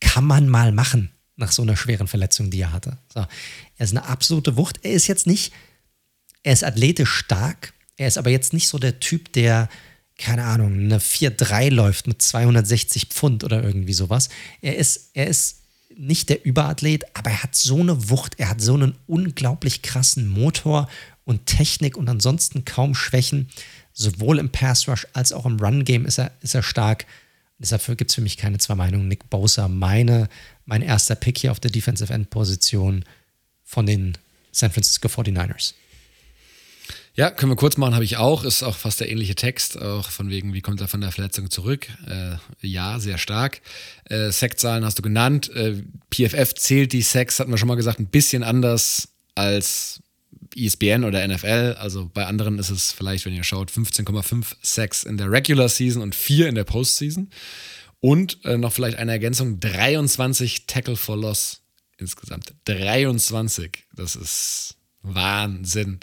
Kann 0.00 0.24
man 0.24 0.48
mal 0.48 0.72
machen 0.72 1.10
nach 1.36 1.52
so 1.52 1.60
einer 1.60 1.76
schweren 1.76 2.08
Verletzung, 2.08 2.50
die 2.50 2.62
er 2.62 2.72
hatte. 2.72 2.96
So. 3.12 3.20
Er 3.20 3.84
ist 3.84 3.90
eine 3.94 4.06
absolute 4.06 4.56
Wucht. 4.56 4.78
Er 4.82 4.92
ist 4.92 5.06
jetzt 5.06 5.26
nicht, 5.26 5.52
er 6.42 6.54
ist 6.54 6.64
athletisch 6.64 7.10
stark. 7.10 7.74
Er 7.98 8.08
ist 8.08 8.16
aber 8.16 8.30
jetzt 8.30 8.54
nicht 8.54 8.68
so 8.68 8.78
der 8.78 9.00
Typ, 9.00 9.34
der, 9.34 9.68
keine 10.16 10.44
Ahnung, 10.44 10.72
eine 10.72 10.98
4-3 10.98 11.68
läuft 11.70 12.06
mit 12.06 12.22
260 12.22 13.08
Pfund 13.08 13.44
oder 13.44 13.62
irgendwie 13.62 13.92
sowas. 13.92 14.30
Er 14.62 14.76
ist, 14.76 15.10
er 15.12 15.26
ist 15.26 15.55
nicht 15.96 16.28
der 16.28 16.44
Überathlet, 16.44 17.04
aber 17.14 17.30
er 17.30 17.42
hat 17.42 17.54
so 17.54 17.80
eine 17.80 18.10
Wucht, 18.10 18.38
er 18.38 18.50
hat 18.50 18.60
so 18.60 18.74
einen 18.74 18.94
unglaublich 19.06 19.82
krassen 19.82 20.28
Motor 20.28 20.88
und 21.24 21.46
Technik 21.46 21.96
und 21.96 22.08
ansonsten 22.08 22.64
kaum 22.64 22.94
Schwächen 22.94 23.48
sowohl 23.92 24.38
im 24.38 24.50
Pass 24.50 24.86
Rush 24.88 25.06
als 25.14 25.32
auch 25.32 25.46
im 25.46 25.58
Run 25.58 25.84
Game 25.84 26.04
ist 26.04 26.18
er, 26.18 26.32
ist 26.42 26.54
er 26.54 26.62
stark. 26.62 27.06
Deshalb 27.58 27.84
gibt 27.96 28.10
es 28.10 28.14
für 28.14 28.20
mich 28.20 28.36
keine 28.36 28.58
zwei 28.58 28.74
Meinungen. 28.74 29.08
Nick 29.08 29.30
Bosa, 29.30 29.68
meine, 29.68 30.28
mein 30.66 30.82
erster 30.82 31.14
Pick 31.14 31.38
hier 31.38 31.50
auf 31.50 31.60
der 31.60 31.70
Defensive 31.70 32.12
End 32.12 32.28
Position 32.28 33.04
von 33.64 33.86
den 33.86 34.18
San 34.52 34.70
Francisco 34.70 35.08
49ers. 35.08 35.72
Ja, 37.16 37.30
können 37.30 37.50
wir 37.50 37.56
kurz 37.56 37.78
machen, 37.78 37.94
habe 37.94 38.04
ich 38.04 38.18
auch. 38.18 38.44
Ist 38.44 38.62
auch 38.62 38.76
fast 38.76 39.00
der 39.00 39.10
ähnliche 39.10 39.34
Text, 39.34 39.80
auch 39.80 40.10
von 40.10 40.28
wegen, 40.28 40.52
wie 40.52 40.60
kommt 40.60 40.82
er 40.82 40.88
von 40.88 41.00
der 41.00 41.12
Verletzung 41.12 41.50
zurück? 41.50 41.88
Äh, 42.06 42.36
ja, 42.60 43.00
sehr 43.00 43.16
stark. 43.16 43.62
Äh, 44.04 44.30
Sackzahlen 44.30 44.84
hast 44.84 44.98
du 44.98 45.02
genannt. 45.02 45.50
Äh, 45.54 45.82
PFF 46.10 46.54
zählt 46.54 46.92
die 46.92 47.00
Sacks, 47.00 47.40
hatten 47.40 47.50
wir 47.50 47.56
schon 47.56 47.68
mal 47.68 47.74
gesagt, 47.74 48.00
ein 48.00 48.08
bisschen 48.08 48.42
anders 48.42 49.08
als 49.34 50.02
ESPN 50.54 51.04
oder 51.04 51.26
NFL. 51.26 51.76
Also 51.78 52.10
bei 52.12 52.26
anderen 52.26 52.58
ist 52.58 52.68
es 52.68 52.92
vielleicht, 52.92 53.24
wenn 53.24 53.34
ihr 53.34 53.44
schaut, 53.44 53.70
15,5 53.70 54.54
Sacks 54.60 55.02
in 55.02 55.16
der 55.16 55.30
Regular 55.30 55.70
Season 55.70 56.02
und 56.02 56.14
4 56.14 56.48
in 56.50 56.54
der 56.54 56.64
Postseason. 56.64 57.30
Und 58.00 58.44
äh, 58.44 58.58
noch 58.58 58.74
vielleicht 58.74 58.98
eine 58.98 59.12
Ergänzung: 59.12 59.58
23 59.58 60.66
Tackle 60.66 60.96
for 60.96 61.16
Loss 61.16 61.62
insgesamt. 61.96 62.52
23. 62.66 63.84
Das 63.94 64.16
ist 64.16 64.76
Wahnsinn. 65.00 66.00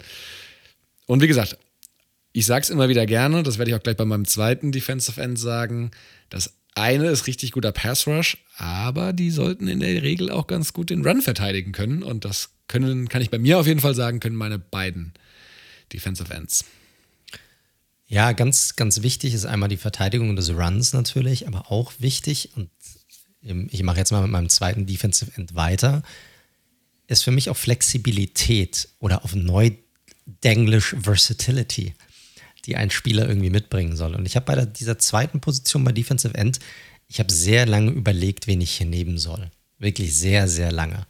Und 1.06 1.22
wie 1.22 1.26
gesagt, 1.26 1.58
ich 2.32 2.46
sage 2.46 2.62
es 2.62 2.70
immer 2.70 2.88
wieder 2.88 3.06
gerne, 3.06 3.42
das 3.42 3.58
werde 3.58 3.70
ich 3.70 3.76
auch 3.76 3.82
gleich 3.82 3.96
bei 3.96 4.04
meinem 4.04 4.26
zweiten 4.26 4.72
Defensive 4.72 5.20
End 5.20 5.38
sagen. 5.38 5.90
Das 6.30 6.54
eine 6.74 7.08
ist 7.08 7.26
richtig 7.26 7.52
guter 7.52 7.72
Pass 7.72 8.06
Rush, 8.06 8.38
aber 8.56 9.12
die 9.12 9.30
sollten 9.30 9.68
in 9.68 9.80
der 9.80 10.02
Regel 10.02 10.30
auch 10.30 10.46
ganz 10.46 10.72
gut 10.72 10.90
den 10.90 11.06
Run 11.06 11.22
verteidigen 11.22 11.72
können. 11.72 12.02
Und 12.02 12.24
das 12.24 12.50
können, 12.66 13.08
kann 13.08 13.22
ich 13.22 13.30
bei 13.30 13.38
mir 13.38 13.58
auf 13.58 13.66
jeden 13.66 13.80
Fall 13.80 13.94
sagen, 13.94 14.20
können 14.20 14.36
meine 14.36 14.58
beiden 14.58 15.12
Defensive 15.92 16.32
Ends. 16.34 16.64
Ja, 18.06 18.32
ganz, 18.32 18.76
ganz 18.76 19.02
wichtig 19.02 19.34
ist 19.34 19.46
einmal 19.46 19.68
die 19.68 19.76
Verteidigung 19.76 20.34
des 20.36 20.50
Runs 20.50 20.92
natürlich, 20.92 21.46
aber 21.46 21.70
auch 21.70 21.92
wichtig, 21.98 22.50
und 22.56 22.70
ich 23.40 23.82
mache 23.82 23.98
jetzt 23.98 24.10
mal 24.10 24.22
mit 24.22 24.30
meinem 24.30 24.48
zweiten 24.48 24.86
Defensive 24.86 25.30
End 25.36 25.54
weiter, 25.54 26.02
ist 27.06 27.22
für 27.22 27.30
mich 27.30 27.50
auch 27.50 27.56
Flexibilität 27.56 28.88
oder 28.98 29.24
auf 29.24 29.34
Neudenglisch 30.26 30.96
Versatility, 30.98 31.94
die 32.64 32.76
ein 32.76 32.90
Spieler 32.90 33.28
irgendwie 33.28 33.50
mitbringen 33.50 33.96
soll. 33.96 34.14
Und 34.14 34.26
ich 34.26 34.36
habe 34.36 34.46
bei 34.46 34.64
dieser 34.64 34.98
zweiten 34.98 35.40
Position 35.40 35.84
bei 35.84 35.92
Defensive 35.92 36.34
End, 36.34 36.60
ich 37.08 37.18
habe 37.18 37.32
sehr 37.32 37.66
lange 37.66 37.90
überlegt, 37.90 38.46
wen 38.46 38.60
ich 38.60 38.72
hier 38.72 38.86
nehmen 38.86 39.18
soll. 39.18 39.50
Wirklich 39.78 40.16
sehr, 40.16 40.48
sehr 40.48 40.72
lange. 40.72 41.06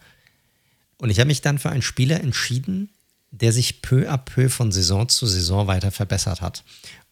Und 0.99 1.11
ich 1.11 1.20
habe 1.20 1.28
mich 1.28 1.43
dann 1.43 1.59
für 1.59 1.70
einen 1.70 1.82
Spieler 1.82 2.20
entschieden, 2.20 2.91
der 3.31 3.53
sich 3.53 3.82
peu 3.82 4.09
à 4.11 4.16
peu 4.16 4.49
von 4.49 4.73
Saison 4.73 5.09
zu 5.09 5.27
Saison 5.27 5.66
weiter 5.66 5.91
verbessert 5.91 6.41
hat. 6.41 6.65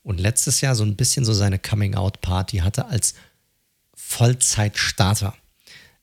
Und 0.02 0.20
letztes 0.20 0.60
Jahr 0.60 0.74
so 0.74 0.84
ein 0.84 0.96
bisschen 0.96 1.24
so 1.24 1.32
seine 1.32 1.58
Coming-out-Party 1.58 2.58
hatte 2.58 2.86
als 2.86 3.14
Vollzeit-Starter. 3.94 5.34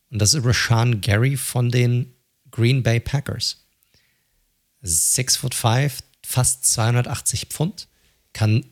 Und 0.09 0.19
das 0.19 0.33
ist 0.33 0.45
Rashan 0.45 1.01
Gary 1.01 1.35
von 1.37 1.69
den 1.69 2.13
Green 2.51 2.83
Bay 2.83 2.99
Packers. 2.99 3.57
6 4.81 5.37
foot 5.37 5.53
5, 5.55 5.99
fast 6.25 6.65
280 6.65 7.47
Pfund, 7.47 7.87
kann 8.33 8.65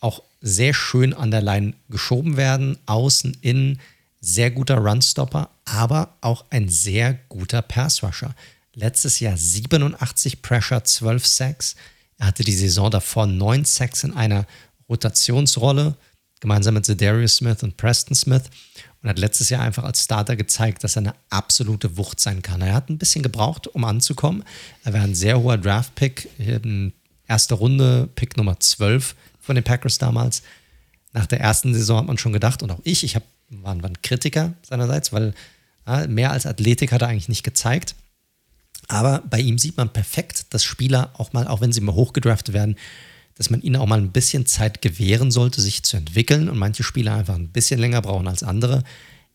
auch 0.00 0.22
sehr 0.40 0.74
schön 0.74 1.14
an 1.14 1.30
der 1.30 1.40
Line 1.40 1.74
geschoben 1.88 2.36
werden, 2.36 2.78
außen, 2.86 3.38
innen, 3.40 3.80
sehr 4.20 4.50
guter 4.50 4.78
Runstopper, 4.78 5.50
aber 5.64 6.16
auch 6.20 6.44
ein 6.50 6.68
sehr 6.68 7.14
guter 7.28 7.62
Pass-Rusher. 7.62 8.34
Letztes 8.74 9.20
Jahr 9.20 9.36
87 9.36 10.42
Pressure, 10.42 10.82
12 10.82 11.26
Sacks. 11.26 11.76
Er 12.18 12.26
hatte 12.26 12.42
die 12.42 12.54
Saison 12.54 12.90
davor 12.90 13.26
9 13.26 13.64
Sacks 13.64 14.04
in 14.04 14.14
einer 14.14 14.46
Rotationsrolle, 14.88 15.96
gemeinsam 16.40 16.74
mit 16.74 16.84
Zedarius 16.84 17.36
Smith 17.36 17.62
und 17.62 17.76
Preston 17.76 18.14
Smith 18.14 18.44
und 19.04 19.10
hat 19.10 19.18
letztes 19.18 19.50
Jahr 19.50 19.60
einfach 19.60 19.84
als 19.84 20.02
Starter 20.02 20.34
gezeigt, 20.34 20.82
dass 20.82 20.96
er 20.96 21.00
eine 21.00 21.14
absolute 21.28 21.98
Wucht 21.98 22.20
sein 22.20 22.40
kann. 22.40 22.62
Er 22.62 22.72
hat 22.72 22.88
ein 22.88 22.96
bisschen 22.96 23.22
gebraucht, 23.22 23.66
um 23.66 23.84
anzukommen. 23.84 24.44
Er 24.82 24.94
war 24.94 25.02
ein 25.02 25.14
sehr 25.14 25.38
hoher 25.38 25.58
Draft-Pick, 25.58 26.30
erste 27.28 27.54
Runde, 27.54 28.08
Pick 28.14 28.38
Nummer 28.38 28.58
12 28.58 29.14
von 29.40 29.56
den 29.56 29.62
Packers 29.62 29.98
damals. 29.98 30.42
Nach 31.12 31.26
der 31.26 31.38
ersten 31.38 31.74
Saison 31.74 31.98
hat 31.98 32.06
man 32.06 32.16
schon 32.16 32.32
gedacht, 32.32 32.62
und 32.62 32.70
auch 32.70 32.80
ich, 32.82 33.04
ich 33.04 33.14
hab, 33.14 33.24
war, 33.50 33.76
war 33.82 33.90
ein 33.90 34.00
Kritiker 34.00 34.54
seinerseits, 34.62 35.12
weil 35.12 35.34
ja, 35.86 36.06
mehr 36.06 36.30
als 36.30 36.46
Athletik 36.46 36.90
hat 36.90 37.02
er 37.02 37.08
eigentlich 37.08 37.28
nicht 37.28 37.42
gezeigt. 37.42 37.94
Aber 38.88 39.22
bei 39.28 39.38
ihm 39.38 39.58
sieht 39.58 39.76
man 39.76 39.92
perfekt, 39.92 40.46
dass 40.48 40.64
Spieler 40.64 41.10
auch 41.18 41.34
mal, 41.34 41.46
auch 41.46 41.60
wenn 41.60 41.72
sie 41.72 41.82
mal 41.82 41.94
hochgedraftet 41.94 42.54
werden, 42.54 42.76
dass 43.36 43.50
man 43.50 43.62
ihnen 43.62 43.76
auch 43.76 43.86
mal 43.86 43.98
ein 43.98 44.12
bisschen 44.12 44.46
Zeit 44.46 44.82
gewähren 44.82 45.30
sollte, 45.30 45.60
sich 45.60 45.82
zu 45.82 45.96
entwickeln 45.96 46.48
und 46.48 46.58
manche 46.58 46.82
Spieler 46.82 47.14
einfach 47.14 47.34
ein 47.34 47.48
bisschen 47.48 47.80
länger 47.80 48.02
brauchen 48.02 48.28
als 48.28 48.42
andere. 48.42 48.84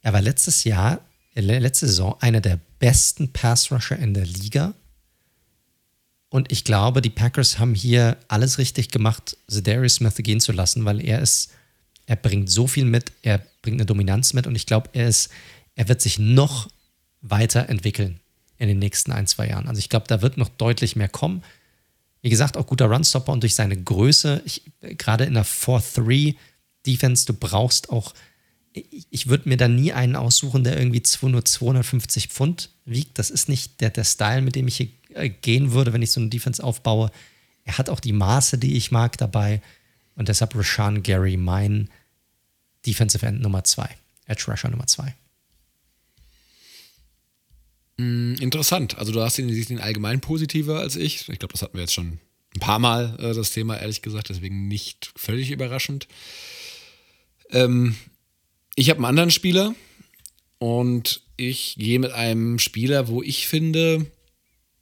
Er 0.02 0.14
war 0.14 0.22
letztes 0.22 0.64
Jahr, 0.64 1.02
äh, 1.36 1.42
letzte 1.42 1.88
Saison, 1.88 2.16
einer 2.20 2.42
der 2.42 2.60
besten 2.80 3.34
Pass-Rusher 3.34 3.98
in 3.98 4.14
der 4.14 4.26
Liga 4.26 4.74
und 6.30 6.52
ich 6.52 6.64
glaube, 6.64 7.02
die 7.02 7.10
Packers 7.10 7.58
haben 7.58 7.74
hier 7.74 8.18
alles 8.28 8.60
richtig 8.60 8.90
gemacht, 8.90 9.36
Zedarius 9.48 9.96
Smith 9.96 10.16
gehen 10.18 10.40
zu 10.40 10.52
lassen, 10.52 10.86
weil 10.86 11.04
er 11.04 11.22
ist, 11.22 11.52
er 12.06 12.16
bringt 12.16 12.50
so 12.50 12.68
viel 12.68 12.86
mit, 12.86 13.12
er 13.24 13.44
bringt 13.64 13.78
eine 13.78 13.86
Dominanz 13.88 14.34
mit 14.34 14.46
und 14.46 14.56
ich 14.56 14.68
glaube, 14.68 14.90
er 14.94 15.08
ist, 15.08 15.30
er 15.76 15.90
wird 15.90 16.02
sich 16.02 16.20
noch 16.20 16.70
weiterentwickeln 17.22 18.20
in 18.58 18.68
den 18.68 18.80
nächsten 18.80 19.12
ein, 19.12 19.26
zwei 19.26 19.50
Jahren. 19.50 19.68
Also 19.68 19.80
ich 19.80 19.90
glaube, 19.90 20.06
da 20.08 20.22
wird 20.22 20.38
noch 20.38 20.50
deutlich 20.50 20.96
mehr 20.96 21.10
kommen. 21.10 21.44
Wie 22.22 22.30
gesagt, 22.30 22.58
auch 22.58 22.68
guter 22.68 22.88
Runstopper 22.88 23.32
und 23.32 23.44
durch 23.44 23.56
seine 23.56 23.82
Größe, 23.82 24.42
ich, 24.46 24.64
gerade 24.82 25.24
in 25.24 25.36
der 25.36 25.46
4-3-Defense, 25.46 27.26
du 27.26 27.34
brauchst 27.34 27.90
auch, 27.90 28.14
ich, 28.74 29.08
ich 29.10 29.28
würde 29.28 29.48
mir 29.48 29.58
da 29.58 29.68
nie 29.68 29.94
einen 29.94 30.16
aussuchen, 30.16 30.64
der 30.64 30.78
irgendwie 30.78 31.02
nur 31.24 31.46
250 31.46 32.28
Pfund 32.28 32.70
wiegt. 32.86 33.20
Das 33.20 33.30
ist 33.30 33.50
nicht 33.50 33.82
der, 33.82 33.90
der 33.90 34.04
Style, 34.04 34.42
mit 34.42 34.56
dem 34.56 34.68
ich 34.68 34.78
hier 34.78 34.90
äh, 35.14 35.30
gehen 35.30 35.72
würde, 35.72 35.94
wenn 35.94 36.02
ich 36.02 36.12
so 36.12 36.20
eine 36.20 36.30
Defense 36.30 36.64
aufbaue. 36.64 37.12
Er 37.64 37.78
hat 37.78 37.90
auch 37.90 38.00
die 38.00 38.14
Maße, 38.14 38.58
die 38.58 38.76
ich 38.76 38.92
mag, 38.92 39.18
dabei. 39.18 39.62
Und 40.16 40.28
deshalb 40.28 40.56
Rashan 40.56 41.04
Gary 41.04 41.38
mein 41.38 41.90
Defensive 42.86 43.26
End 43.26 43.42
Nummer 43.42 43.64
2. 43.64 43.90
Edge 44.26 44.46
Rusher 44.48 44.70
Nummer 44.70 44.88
2. 44.88 45.16
Mm, 48.00 48.36
interessant. 48.40 48.98
Also 48.98 49.12
du 49.12 49.22
hast 49.22 49.38
ihn, 49.40 49.50
ihn 49.50 49.80
allgemein 49.80 50.22
positiver 50.22 50.80
als 50.80 50.96
ich. 50.96 51.28
Ich 51.28 51.38
glaube, 51.38 51.52
das 51.52 51.62
hatten 51.62 51.74
wir 51.74 51.82
jetzt 51.82 51.94
schon 51.94 52.20
ein 52.56 52.60
paar 52.62 52.80
Mal, 52.80 53.18
äh, 53.20 53.34
das 53.34 53.52
Thema, 53.52 53.76
ehrlich 53.76 54.02
gesagt. 54.02 54.30
Deswegen 54.30 54.70
nicht 54.70 55.12
völlig 55.18 55.52
überraschend. 55.52 56.08
Ähm, 57.50 57.98
ich 58.76 58.90
habe 58.90 59.00
einen 59.00 59.06
anderen 59.06 59.32
Spieler 59.32 59.76
und 60.60 61.24
ich 61.36 61.76
gehe 61.78 62.00
mit 62.00 62.14
einem 62.14 62.58
Spieler, 62.58 63.10
wo 63.10 63.22
ich 63.22 63.48
finde, 63.48 64.06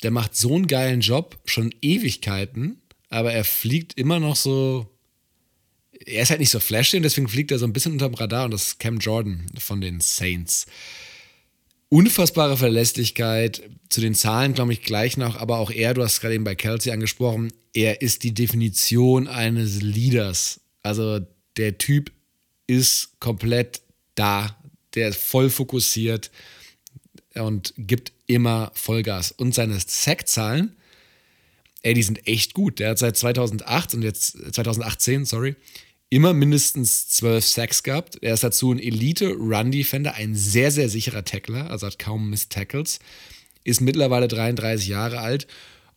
der 0.03 0.11
macht 0.11 0.35
so 0.35 0.53
einen 0.53 0.67
geilen 0.67 1.01
Job, 1.01 1.39
schon 1.45 1.73
Ewigkeiten, 1.81 2.79
aber 3.09 3.33
er 3.33 3.43
fliegt 3.43 3.97
immer 3.97 4.19
noch 4.19 4.35
so. 4.35 4.93
Er 6.05 6.21
ist 6.21 6.29
halt 6.29 6.39
nicht 6.39 6.51
so 6.51 6.59
flashy 6.59 6.97
und 6.97 7.03
deswegen 7.03 7.27
fliegt 7.27 7.49
er 7.49 7.57
so 7.57 7.65
ein 7.65 7.73
bisschen 7.73 7.93
unterm 7.93 8.13
Radar 8.13 8.45
und 8.45 8.51
das 8.51 8.67
ist 8.67 8.79
Cam 8.79 8.99
Jordan 8.99 9.47
von 9.57 9.81
den 9.81 10.01
Saints. 10.01 10.67
Unfassbare 11.89 12.57
Verlässlichkeit, 12.57 13.61
zu 13.89 14.01
den 14.01 14.13
Zahlen 14.13 14.53
glaube 14.53 14.73
ich 14.73 14.81
gleich 14.81 15.15
noch, 15.15 15.37
aber 15.37 15.57
auch 15.59 15.71
er, 15.71 15.93
du 15.93 16.03
hast 16.03 16.19
gerade 16.19 16.35
eben 16.35 16.43
bei 16.43 16.55
Kelsey 16.55 16.91
angesprochen, 16.91 17.53
er 17.73 18.01
ist 18.01 18.23
die 18.23 18.33
Definition 18.33 19.27
eines 19.27 19.81
Leaders. 19.81 20.59
Also 20.83 21.19
der 21.55 21.77
Typ 21.77 22.11
ist 22.65 23.19
komplett 23.19 23.81
da, 24.15 24.57
der 24.95 25.09
ist 25.09 25.19
voll 25.19 25.49
fokussiert 25.49 26.31
und 27.35 27.73
gibt 27.77 28.11
immer 28.25 28.71
Vollgas. 28.73 29.31
Und 29.31 29.55
seine 29.55 29.79
Sackzahlen, 29.79 30.75
ey, 31.83 31.93
die 31.93 32.03
sind 32.03 32.27
echt 32.27 32.53
gut. 32.53 32.79
Der 32.79 32.89
hat 32.89 32.99
seit 32.99 33.15
2008 33.15 33.93
und 33.93 34.01
jetzt 34.01 34.37
2018, 34.53 35.25
sorry, 35.25 35.55
immer 36.09 36.33
mindestens 36.33 37.09
12 37.09 37.45
Sacks 37.45 37.83
gehabt. 37.83 38.17
Er 38.21 38.33
ist 38.33 38.43
dazu 38.43 38.71
ein 38.71 38.79
Elite-Run-Defender, 38.79 40.15
ein 40.15 40.35
sehr, 40.35 40.71
sehr 40.71 40.89
sicherer 40.89 41.25
Tackler, 41.25 41.69
also 41.69 41.87
hat 41.87 41.99
kaum 41.99 42.29
Miss-Tackles, 42.29 42.99
ist 43.63 43.81
mittlerweile 43.81 44.27
33 44.27 44.87
Jahre 44.87 45.19
alt. 45.19 45.47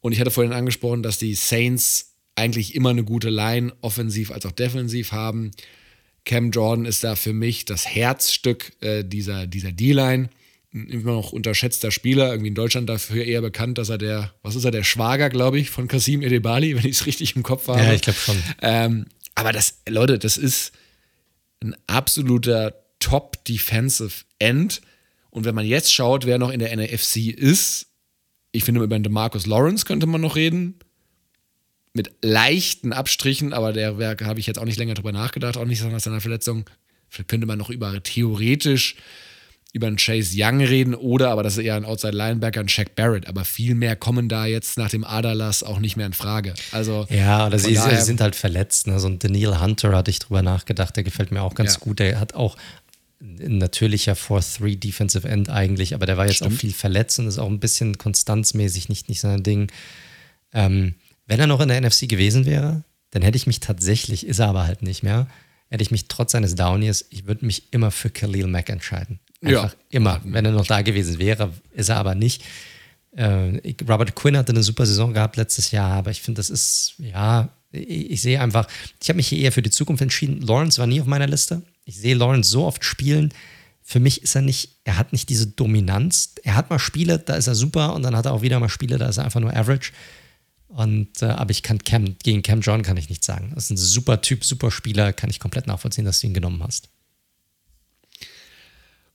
Und 0.01 0.13
ich 0.13 0.21
hatte 0.21 0.31
vorhin 0.31 0.53
angesprochen, 0.53 1.03
dass 1.03 1.19
die 1.19 1.35
Saints 1.35 2.15
eigentlich 2.35 2.75
immer 2.75 2.91
eine 2.91 3.05
gute 3.05 3.31
Line, 3.31 3.73
offensiv 3.83 4.31
als 4.31 4.47
auch 4.47 4.53
defensiv 4.53 5.13
haben. 5.13 5.51
Cam 6.25 6.51
Jordan 6.51 6.87
ist 6.87 7.05
da 7.05 7.17
für 7.17 7.33
mich 7.33 7.65
das 7.65 7.87
Herzstück 7.87 8.73
äh, 8.81 9.05
dieser, 9.05 9.47
dieser 9.47 9.73
D-Line 9.73 10.31
immer 10.73 11.13
noch 11.13 11.33
unterschätzter 11.33 11.91
Spieler, 11.91 12.31
irgendwie 12.31 12.49
in 12.49 12.55
Deutschland 12.55 12.89
dafür 12.89 13.25
eher 13.25 13.41
bekannt, 13.41 13.79
dass 13.79 13.89
er 13.89 13.99
der, 13.99 14.33
was 14.43 14.55
ist 14.55 14.65
er, 14.65 14.71
der 14.71 14.85
Schwager, 14.85 15.29
glaube 15.29 15.59
ich, 15.59 15.71
von 15.71 15.89
Kasim 15.89 16.23
Edebali, 16.23 16.77
wenn 16.77 16.89
ich 16.89 16.97
es 16.97 17.07
richtig 17.07 17.37
im 17.37 17.43
Kopf 17.43 17.69
habe. 17.69 17.81
Ja, 17.81 17.93
ich 17.93 18.03
glaube 18.03 18.19
schon. 18.19 18.37
Ähm, 18.63 19.07
aber 19.41 19.53
das, 19.53 19.81
Leute, 19.89 20.19
das 20.19 20.37
ist 20.37 20.73
ein 21.63 21.75
absoluter 21.87 22.75
Top-Defensive 22.99 24.25
End. 24.39 24.83
Und 25.31 25.47
wenn 25.47 25.55
man 25.55 25.65
jetzt 25.65 25.93
schaut, 25.93 26.27
wer 26.27 26.39
noch 26.39 26.51
in 26.51 26.59
der 26.59 26.77
NFC 26.77 27.29
ist, 27.29 27.87
ich 28.53 28.65
finde, 28.65 28.83
über 28.83 28.99
den 28.99 29.13
Marcus 29.13 29.47
Lawrence 29.47 29.87
könnte 29.87 30.07
man 30.07 30.21
noch 30.21 30.37
reden. 30.37 30.79
Mit 31.95 32.13
leichten 32.23 32.93
Abstrichen, 32.93 33.55
aber 33.55 33.73
der 33.73 33.97
habe 33.97 34.41
ich 34.41 34.47
jetzt 34.47 34.59
auch 34.59 34.65
nicht 34.65 34.79
länger 34.79 34.95
drüber 34.95 35.13
nachgedacht, 35.13 35.57
auch 35.57 35.65
nicht 35.65 35.83
nach 35.83 36.01
seiner 36.01 36.21
Verletzung. 36.21 36.69
Vielleicht 37.09 37.31
könnte 37.31 37.47
man 37.47 37.59
noch 37.59 37.71
über 37.71 38.03
theoretisch 38.03 38.97
über 39.73 39.87
einen 39.87 39.97
Chase 39.97 40.35
Young 40.37 40.61
reden 40.61 40.95
oder, 40.95 41.31
aber 41.31 41.43
das 41.43 41.57
ist 41.57 41.65
eher 41.65 41.77
ein 41.77 41.85
Outside 41.85 42.17
Linebacker, 42.17 42.61
ein 42.61 42.69
Shaq 42.69 42.95
Barrett. 42.97 43.29
Aber 43.29 43.45
viel 43.45 43.75
mehr 43.75 43.95
kommen 43.95 44.29
da 44.29 44.47
jetzt 44.47 44.77
nach 44.79 44.91
dem 44.91 45.05
Aderlass 45.05 45.63
auch 45.63 45.79
nicht 45.79 45.97
mehr 45.97 46.07
in 46.07 46.13
Frage. 46.13 46.55
Also, 46.73 47.07
ja, 47.09 47.47
oder 47.47 47.59
sie, 47.59 47.77
sie, 47.77 47.97
sind 48.03 48.21
halt 48.21 48.35
verletzt. 48.35 48.89
Ne? 48.89 48.99
So 48.99 49.07
ein 49.07 49.19
Daniel 49.19 49.61
Hunter 49.61 49.93
hatte 49.93 50.11
ich 50.11 50.19
drüber 50.19 50.43
nachgedacht, 50.43 50.97
der 50.97 51.05
gefällt 51.05 51.31
mir 51.31 51.43
auch 51.43 51.55
ganz 51.55 51.75
ja. 51.75 51.81
gut. 51.81 52.01
Der 52.01 52.19
hat 52.19 52.35
auch 52.35 52.57
ein 53.21 53.59
natürlicher 53.59 54.15
4-3 54.15 54.79
Defensive 54.79 55.29
End 55.29 55.51
eigentlich, 55.51 55.95
aber 55.95 56.07
der 56.07 56.17
war 56.17 56.27
jetzt 56.27 56.37
Stimmt. 56.37 56.55
auch 56.55 56.59
viel 56.59 56.73
verletzt 56.73 57.19
und 57.19 57.27
ist 57.27 57.39
auch 57.39 57.49
ein 57.49 57.61
bisschen 57.61 57.99
konstanzmäßig 57.99 58.89
nicht, 58.89 59.09
nicht 59.09 59.21
sein 59.21 59.43
Ding. 59.43 59.71
Ähm, 60.53 60.95
wenn 61.27 61.39
er 61.39 61.47
noch 61.47 61.61
in 61.61 61.69
der 61.69 61.81
NFC 61.81 62.09
gewesen 62.09 62.47
wäre, 62.47 62.83
dann 63.11 63.23
hätte 63.23 63.37
ich 63.37 63.47
mich 63.47 63.61
tatsächlich, 63.61 64.27
ist 64.27 64.39
er 64.39 64.49
aber 64.49 64.67
halt 64.67 64.83
nicht 64.83 65.03
mehr, 65.03 65.29
hätte 65.69 65.83
ich 65.83 65.91
mich 65.91 66.09
trotz 66.09 66.33
seines 66.33 66.55
Downies, 66.55 67.07
ich 67.11 67.27
würde 67.27 67.45
mich 67.45 67.73
immer 67.73 67.91
für 67.91 68.11
Khalil 68.11 68.47
Mack 68.47 68.69
entscheiden. 68.69 69.21
Einfach 69.43 69.73
ja. 69.73 69.79
immer. 69.91 70.21
Wenn 70.25 70.45
er 70.45 70.53
noch 70.53 70.67
da 70.67 70.83
gewesen 70.83 71.19
wäre, 71.19 71.53
ist 71.73 71.89
er 71.89 71.97
aber 71.97 72.15
nicht. 72.15 72.45
Äh, 73.13 73.61
Robert 73.89 74.15
Quinn 74.15 74.37
hatte 74.37 74.53
eine 74.53 74.63
super 74.63 74.87
Saison 74.87 75.13
gehabt 75.13 75.37
letztes 75.37 75.71
Jahr, 75.71 75.93
aber 75.93 76.11
ich 76.11 76.21
finde, 76.21 76.39
das 76.39 76.51
ist, 76.51 76.95
ja, 76.99 77.49
ich, 77.73 78.11
ich 78.11 78.23
sehe 78.23 78.41
einfach, 78.41 78.69
ich 79.03 79.09
habe 79.09 79.17
mich 79.17 79.29
hier 79.29 79.39
eher 79.39 79.53
für 79.53 79.63
die 79.63 79.71
Zukunft 79.71 80.03
entschieden. 80.03 80.41
Lawrence 80.43 80.79
war 80.79 80.87
nie 80.87 81.01
auf 81.01 81.07
meiner 81.07 81.27
Liste. 81.27 81.63
Ich 81.85 81.97
sehe 81.97 82.15
Lawrence 82.15 82.51
so 82.51 82.65
oft 82.65 82.85
spielen. 82.85 83.33
Für 83.83 83.99
mich 83.99 84.23
ist 84.23 84.37
er 84.37 84.43
nicht, 84.43 84.77
er 84.85 84.99
hat 84.99 85.13
nicht 85.13 85.29
diese 85.29 85.49
Dominanz. 85.49 86.35
Er 86.45 86.55
hat 86.55 86.71
mal 86.71 86.79
Spiele, 86.79 87.19
da 87.19 87.35
ist 87.35 87.49
er 87.49 87.55
super 87.55 87.95
und 87.95 88.03
dann 88.03 88.17
hat 88.17 88.27
er 88.27 88.33
auch 88.33 88.43
wieder 88.43 88.61
mal 88.61 88.69
Spiele, 88.69 88.99
da 88.99 89.09
ist 89.09 89.17
er 89.17 89.25
einfach 89.25 89.41
nur 89.41 89.57
average. 89.57 89.93
Und, 90.69 91.23
äh, 91.23 91.27
aber 91.27 91.51
ich 91.51 91.65
kann 91.65 91.83
Cam, 91.83 92.17
gegen 92.23 92.43
Cam 92.43 92.61
John 92.61 92.83
kann 92.83 92.97
ich 92.97 93.09
nichts 93.09 93.27
sagen. 93.27 93.51
Das 93.55 93.65
ist 93.65 93.71
ein 93.71 93.77
super 93.77 94.21
Typ, 94.21 94.45
super 94.45 94.71
Spieler, 94.71 95.13
kann 95.13 95.31
ich 95.31 95.41
komplett 95.41 95.67
nachvollziehen, 95.67 96.05
dass 96.05 96.21
du 96.21 96.29
ihn 96.29 96.35
genommen 96.35 96.63
hast. 96.63 96.91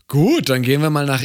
Gut, 0.07 0.49
dann 0.49 0.61
gehen 0.61 0.81
wir 0.81 0.89
mal 0.89 1.05
nach 1.05 1.23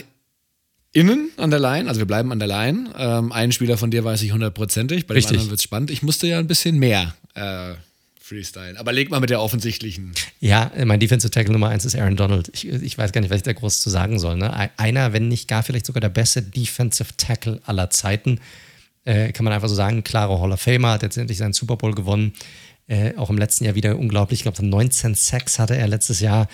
innen 0.93 1.31
an 1.37 1.51
der 1.51 1.61
Line. 1.61 1.89
Also 1.89 2.01
wir 2.01 2.07
bleiben 2.07 2.33
an 2.33 2.39
der 2.39 2.49
Line. 2.49 2.91
Ähm, 2.97 3.33
einen 3.33 3.53
Spieler 3.53 3.77
von 3.77 3.91
dir 3.91 4.05
weiß 4.05 4.23
ich 4.23 4.33
hundertprozentig, 4.33 5.07
bei 5.07 5.15
Richtig. 5.15 5.33
dem 5.33 5.35
anderen 5.35 5.51
wird 5.51 5.61
es 5.61 5.65
spannend. 5.65 5.91
Ich 5.91 6.03
musste 6.03 6.27
ja 6.27 6.39
ein 6.39 6.47
bisschen 6.47 6.79
mehr 6.79 7.15
äh, 7.35 7.75
freestylen. 8.21 8.77
Aber 8.77 8.93
leg 8.93 9.11
mal 9.11 9.21
mit 9.21 9.31
der 9.31 9.41
offensichtlichen. 9.41 10.13
Ja, 10.41 10.71
mein 10.85 11.01
Defensive 11.01 11.31
Tackle 11.31 11.53
Nummer 11.53 11.69
eins 11.69 11.85
ist 11.85 11.97
Aaron 11.97 12.17
Donald. 12.17 12.51
Ich, 12.53 12.67
ich 12.69 12.97
weiß 12.97 13.13
gar 13.13 13.21
nicht, 13.21 13.31
was 13.31 13.39
ich 13.39 13.43
da 13.43 13.53
groß 13.53 13.81
zu 13.81 13.91
sagen 13.91 14.19
soll. 14.19 14.37
Ne? 14.37 14.71
Einer, 14.77 15.13
wenn 15.13 15.29
nicht 15.29 15.49
gar 15.49 15.63
vielleicht 15.63 15.87
sogar 15.87 16.01
der 16.01 16.09
beste 16.09 16.43
Defensive 16.43 17.11
Tackle 17.17 17.61
aller 17.67 17.91
Zeiten. 17.91 18.41
Äh, 19.05 19.33
kann 19.33 19.45
man 19.45 19.53
einfach 19.53 19.69
so 19.69 19.75
sagen, 19.75 20.05
klare 20.05 20.41
Hall 20.41 20.53
of 20.53 20.61
Famer, 20.61 20.93
hat 20.93 21.03
jetzt 21.03 21.17
endlich 21.17 21.39
seinen 21.39 21.53
Super 21.53 21.77
Bowl 21.77 21.95
gewonnen. 21.95 22.33
Äh, 22.87 23.17
auch 23.17 23.31
im 23.31 23.39
letzten 23.39 23.65
Jahr 23.65 23.75
wieder 23.75 23.97
unglaublich. 23.99 24.41
Ich 24.41 24.43
glaube, 24.43 24.65
19 24.65 25.15
Sacks 25.15 25.59
hatte 25.59 25.77
er 25.77 25.89
letztes 25.89 26.21
Jahr. 26.21 26.49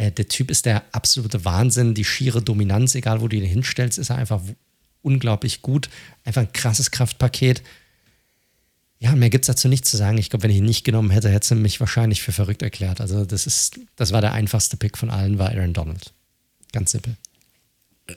Äh, 0.00 0.12
der 0.12 0.28
Typ 0.28 0.50
ist 0.50 0.64
der 0.64 0.82
absolute 0.92 1.44
Wahnsinn, 1.44 1.92
die 1.92 2.06
schiere 2.06 2.40
Dominanz, 2.40 2.94
egal 2.94 3.20
wo 3.20 3.28
du 3.28 3.36
ihn 3.36 3.44
hinstellst, 3.44 3.98
ist 3.98 4.08
er 4.08 4.16
einfach 4.16 4.40
unglaublich 5.02 5.60
gut. 5.60 5.90
Einfach 6.24 6.40
ein 6.40 6.52
krasses 6.54 6.90
Kraftpaket. 6.90 7.62
Ja, 8.98 9.14
mehr 9.14 9.28
gibt 9.28 9.44
es 9.44 9.46
dazu 9.46 9.68
nicht 9.68 9.84
zu 9.84 9.98
sagen. 9.98 10.16
Ich 10.16 10.30
glaube, 10.30 10.44
wenn 10.44 10.50
ich 10.50 10.56
ihn 10.56 10.64
nicht 10.64 10.84
genommen 10.84 11.10
hätte, 11.10 11.28
hätte 11.28 11.48
sie 11.48 11.54
mich 11.54 11.80
wahrscheinlich 11.80 12.22
für 12.22 12.32
verrückt 12.32 12.62
erklärt. 12.62 13.02
Also, 13.02 13.26
das 13.26 13.46
ist, 13.46 13.78
das 13.96 14.12
war 14.12 14.22
der 14.22 14.32
einfachste 14.32 14.78
Pick 14.78 14.96
von 14.96 15.10
allen, 15.10 15.38
war 15.38 15.50
Aaron 15.50 15.74
Donald. 15.74 16.14
Ganz 16.72 16.92
simpel. 16.92 17.16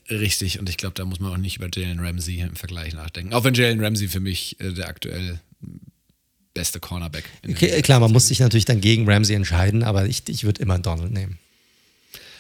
Richtig, 0.10 0.60
und 0.60 0.70
ich 0.70 0.78
glaube, 0.78 0.96
da 0.96 1.04
muss 1.04 1.20
man 1.20 1.34
auch 1.34 1.38
nicht 1.38 1.58
über 1.58 1.68
Jalen 1.74 2.00
Ramsey 2.00 2.40
im 2.40 2.56
Vergleich 2.56 2.94
nachdenken. 2.94 3.34
Auch 3.34 3.44
wenn 3.44 3.54
Jalen 3.54 3.84
Ramsey 3.84 4.08
für 4.08 4.20
mich 4.22 4.60
äh, 4.60 4.72
der 4.72 4.88
aktuell 4.88 5.40
beste 6.54 6.80
Cornerback. 6.80 7.26
Okay, 7.48 7.82
klar, 7.82 8.00
man 8.00 8.12
muss 8.12 8.28
sich 8.28 8.40
natürlich 8.40 8.66
dann 8.66 8.80
gegen 8.80 9.10
Ramsey 9.10 9.36
entscheiden, 9.36 9.84
aber 9.84 10.06
ich, 10.06 10.28
ich 10.30 10.46
würde 10.46 10.62
immer 10.62 10.80
Donald 10.80 11.12
nehmen. 11.12 11.40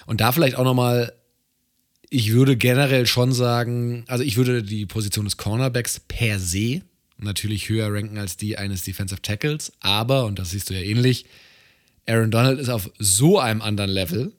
Und 0.05 0.21
da 0.21 0.31
vielleicht 0.31 0.55
auch 0.57 0.63
nochmal, 0.63 1.13
ich 2.09 2.31
würde 2.31 2.57
generell 2.57 3.05
schon 3.05 3.31
sagen, 3.31 4.05
also 4.07 4.23
ich 4.23 4.37
würde 4.37 4.63
die 4.63 4.85
Position 4.85 5.25
des 5.25 5.37
Cornerbacks 5.37 5.99
per 5.99 6.39
se 6.39 6.81
natürlich 7.17 7.69
höher 7.69 7.91
ranken 7.93 8.17
als 8.17 8.37
die 8.37 8.57
eines 8.57 8.83
Defensive 8.83 9.21
Tackles, 9.21 9.71
aber, 9.79 10.25
und 10.25 10.39
das 10.39 10.51
siehst 10.51 10.69
du 10.69 10.73
ja 10.73 10.81
ähnlich, 10.81 11.25
Aaron 12.05 12.31
Donald 12.31 12.59
ist 12.59 12.69
auf 12.69 12.91
so 12.99 13.39
einem 13.39 13.61
anderen 13.61 13.89
Level, 13.89 14.33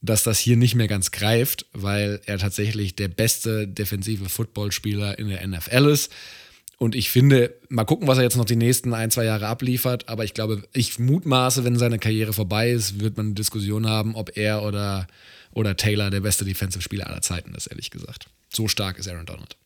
dass 0.00 0.22
das 0.22 0.38
hier 0.38 0.56
nicht 0.56 0.74
mehr 0.74 0.88
ganz 0.88 1.10
greift, 1.10 1.66
weil 1.72 2.20
er 2.24 2.38
tatsächlich 2.38 2.96
der 2.96 3.08
beste 3.08 3.68
defensive 3.68 4.28
Footballspieler 4.28 5.18
in 5.18 5.28
der 5.28 5.46
NFL 5.46 5.86
ist. 5.90 6.10
Und 6.82 6.94
ich 6.94 7.10
finde, 7.10 7.54
mal 7.68 7.84
gucken, 7.84 8.08
was 8.08 8.16
er 8.16 8.24
jetzt 8.24 8.38
noch 8.38 8.46
die 8.46 8.56
nächsten 8.56 8.94
ein, 8.94 9.10
zwei 9.10 9.26
Jahre 9.26 9.48
abliefert. 9.48 10.08
Aber 10.08 10.24
ich 10.24 10.32
glaube, 10.32 10.62
ich 10.72 10.98
mutmaße, 10.98 11.62
wenn 11.62 11.76
seine 11.76 11.98
Karriere 11.98 12.32
vorbei 12.32 12.70
ist, 12.70 13.00
wird 13.00 13.18
man 13.18 13.26
eine 13.26 13.34
Diskussion 13.34 13.86
haben, 13.86 14.14
ob 14.14 14.38
er 14.38 14.62
oder, 14.62 15.06
oder 15.52 15.76
Taylor 15.76 16.08
der 16.08 16.20
beste 16.20 16.46
Defensive-Spieler 16.46 17.06
aller 17.06 17.20
Zeiten 17.20 17.54
ist, 17.54 17.66
ehrlich 17.66 17.90
gesagt. 17.90 18.28
So 18.48 18.66
stark 18.66 18.98
ist 18.98 19.08
Aaron 19.08 19.26
Donald. 19.26 19.58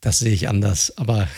Das 0.00 0.20
sehe 0.20 0.32
ich 0.32 0.48
anders, 0.48 0.96
aber 0.96 1.28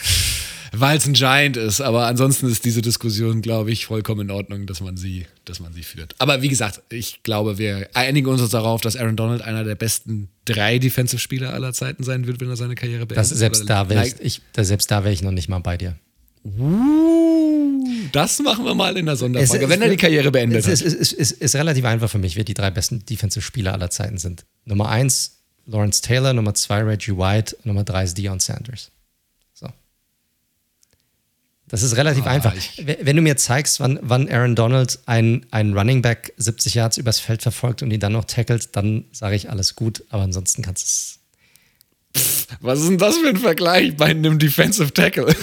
weil 0.77 0.99
es 0.99 1.07
ein 1.07 1.15
Giant 1.15 1.57
ist. 1.57 1.81
Aber 1.81 2.07
ansonsten 2.07 2.49
ist 2.49 2.65
diese 2.65 2.83
Diskussion, 2.83 3.43
glaube 3.43 3.71
ich, 3.71 3.87
vollkommen 3.87 4.23
in 4.23 4.31
Ordnung, 4.31 4.67
dass 4.67 4.81
man 4.81 4.97
sie, 4.97 5.27
dass 5.45 5.61
man 5.61 5.73
sie 5.73 5.83
führt. 5.83 6.15
Aber 6.19 6.43
wie 6.43 6.49
gesagt, 6.49 6.83
ich 6.91 7.23
glaube, 7.23 7.59
wir 7.59 7.89
einigen 7.95 8.27
uns 8.29 8.49
darauf, 8.51 8.81
dass 8.81 8.97
Aaron 8.97 9.17
Donald 9.17 9.43
einer 9.43 9.65
der 9.65 9.75
besten 9.75 10.29
drei 10.45 10.79
Defensive-Spieler 10.79 11.53
aller 11.53 11.73
Zeiten 11.73 12.05
sein 12.05 12.27
wird, 12.27 12.41
wenn 12.41 12.49
er 12.49 12.57
seine 12.57 12.75
Karriere 12.75 13.07
beendet. 13.07 13.19
Das, 13.19 13.31
selbst, 13.31 13.69
da 13.69 13.89
wäre 13.89 14.07
ich, 14.07 14.15
ich, 14.21 14.43
selbst 14.57 14.91
da 14.91 15.05
wäre 15.05 15.13
ich 15.13 15.23
noch 15.23 15.31
nicht 15.31 15.49
mal 15.49 15.61
bei 15.61 15.77
dir. 15.77 15.97
Uh, 16.45 17.87
das 18.13 18.39
machen 18.41 18.67
wir 18.67 18.75
mal 18.75 18.97
in 18.99 19.07
der 19.07 19.17
Sonderfolge, 19.17 19.65
es, 19.65 19.71
wenn 19.71 19.81
er 19.81 19.89
die 19.89 19.97
Karriere 19.97 20.31
beendet 20.31 20.67
es, 20.67 20.83
hat. 20.83 20.87
Es 20.87 21.13
ist, 21.13 21.55
relativ 21.55 21.85
einfach 21.87 22.11
für 22.11 22.19
mich, 22.19 22.37
wer 22.37 22.45
die 22.45 22.53
drei 22.53 22.71
besten 22.71 23.05
Defensive-Spieler 23.05 23.73
aller 23.73 23.89
Zeiten 23.91 24.19
sind. 24.19 24.45
Nummer 24.67 24.91
eins, 24.91 25.39
Lawrence 25.67 26.03
Taylor, 26.03 26.35
Nummer 26.35 26.53
zwei, 26.55 26.83
Reggie 26.83 27.17
White, 27.17 27.57
Nummer 27.65 27.85
drei 27.85 28.05
ist 28.05 28.19
Deion 28.19 28.41
Sanders. 28.41 28.91
Das 31.75 31.83
ist 31.83 31.97
relativ 31.97 32.25
ah, 32.25 32.31
einfach. 32.31 32.55
Wenn 33.01 33.17
du 33.17 33.21
mir 33.23 33.37
zeigst, 33.37 33.81
wann, 33.81 33.99
wann 34.01 34.29
Aaron 34.29 34.55
Donald 34.55 35.01
einen, 35.07 35.45
Running 35.53 36.03
Back 36.03 36.33
70 36.37 36.75
Yards 36.75 36.99
übers 36.99 37.19
Feld 37.19 37.43
verfolgt 37.43 37.83
und 37.83 37.91
ihn 37.91 37.99
dann 37.99 38.13
noch 38.13 38.27
tackelt, 38.27 38.77
dann 38.77 39.07
sage 39.11 39.35
ich 39.35 39.51
alles 39.51 39.75
gut, 39.75 40.05
aber 40.11 40.23
ansonsten 40.23 40.63
kannst 40.63 41.19
du 42.15 42.23
es. 42.23 42.61
Was 42.61 42.79
ist 42.79 42.91
denn 42.91 42.99
das 42.99 43.17
für 43.17 43.29
ein 43.29 43.39
Vergleich 43.39 43.97
bei 43.97 44.05
einem 44.05 44.39
Defensive 44.39 44.93
Tackle? 44.93 45.27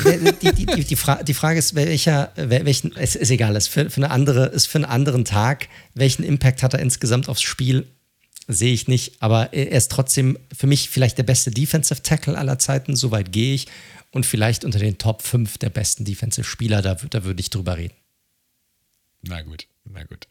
Die, 0.41 0.53
die, 0.53 0.65
die, 0.65 0.83
die, 0.85 0.95
Fra 0.95 1.19
Frage 1.33 1.59
ist, 1.59 1.75
welcher, 1.75 2.31
welchen, 2.37 2.95
es 2.95 3.17
ist 3.17 3.29
egal, 3.29 3.53
es 3.57 3.65
ist 3.65 3.73
für, 3.73 3.89
für, 3.89 3.97
eine 3.97 4.11
andere, 4.11 4.45
ist 4.45 4.67
für 4.67 4.77
einen 4.77 4.85
anderen 4.85 5.25
Tag, 5.25 5.67
welchen 5.95 6.23
Impact 6.23 6.63
hat 6.63 6.73
er 6.73 6.79
insgesamt 6.79 7.27
aufs 7.27 7.41
Spiel, 7.41 7.87
sehe 8.47 8.73
ich 8.73 8.87
nicht, 8.87 9.21
aber 9.21 9.51
er 9.51 9.71
ist 9.73 9.91
trotzdem 9.91 10.39
für 10.57 10.67
mich 10.67 10.89
vielleicht 10.89 11.17
der 11.17 11.23
beste 11.23 11.51
Defensive 11.51 12.01
Tackle 12.03 12.37
aller 12.37 12.57
Zeiten, 12.57 12.95
soweit 12.95 13.33
gehe 13.33 13.53
ich 13.55 13.67
und 14.11 14.25
vielleicht 14.25 14.65
unter 14.65 14.79
den 14.79 14.97
Top 14.97 15.21
5 15.21 15.57
der 15.57 15.69
besten 15.69 16.05
Defensive-Spieler, 16.05 16.81
da, 16.81 16.95
da 16.95 17.23
würde 17.23 17.39
ich 17.39 17.49
drüber 17.49 17.77
reden. 17.77 17.95
Na 19.23 19.41
gut, 19.41 19.67
na 19.85 20.03
gut. 20.03 20.27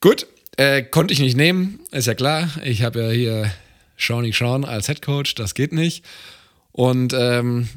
Gut, 0.00 0.26
äh, 0.56 0.82
konnte 0.82 1.14
ich 1.14 1.20
nicht 1.20 1.36
nehmen, 1.36 1.80
ist 1.90 2.06
ja 2.06 2.14
klar. 2.14 2.50
Ich 2.64 2.82
habe 2.82 3.02
ja 3.02 3.10
hier 3.10 3.52
Shawnee 3.96 4.32
Sean 4.32 4.64
als 4.64 4.86
Head 4.86 5.02
Coach, 5.02 5.34
das 5.34 5.54
geht 5.54 5.72
nicht. 5.72 6.04
Und 6.72 7.12
ähm, 7.12 7.68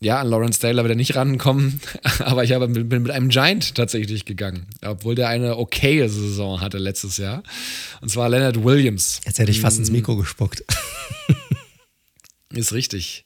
ja, 0.00 0.20
an 0.20 0.28
Lawrence 0.28 0.58
Taylor 0.58 0.82
wird 0.82 0.92
er 0.92 0.96
nicht 0.96 1.14
rankommen, 1.14 1.80
aber 2.20 2.42
ich 2.42 2.52
habe, 2.52 2.68
bin 2.68 3.02
mit 3.02 3.10
einem 3.10 3.28
Giant 3.28 3.74
tatsächlich 3.74 4.24
gegangen, 4.24 4.66
obwohl 4.82 5.14
der 5.14 5.28
eine 5.28 5.56
okaye 5.56 6.08
Saison 6.08 6.60
hatte 6.60 6.78
letztes 6.78 7.18
Jahr. 7.18 7.42
Und 8.00 8.08
zwar 8.08 8.28
Leonard 8.28 8.64
Williams. 8.64 9.20
Jetzt 9.26 9.38
hätte 9.38 9.50
ich 9.50 9.60
fast 9.60 9.78
ins 9.78 9.90
Mikro 9.90 10.16
gespuckt. 10.16 10.64
Ist 12.52 12.72
richtig. 12.72 13.24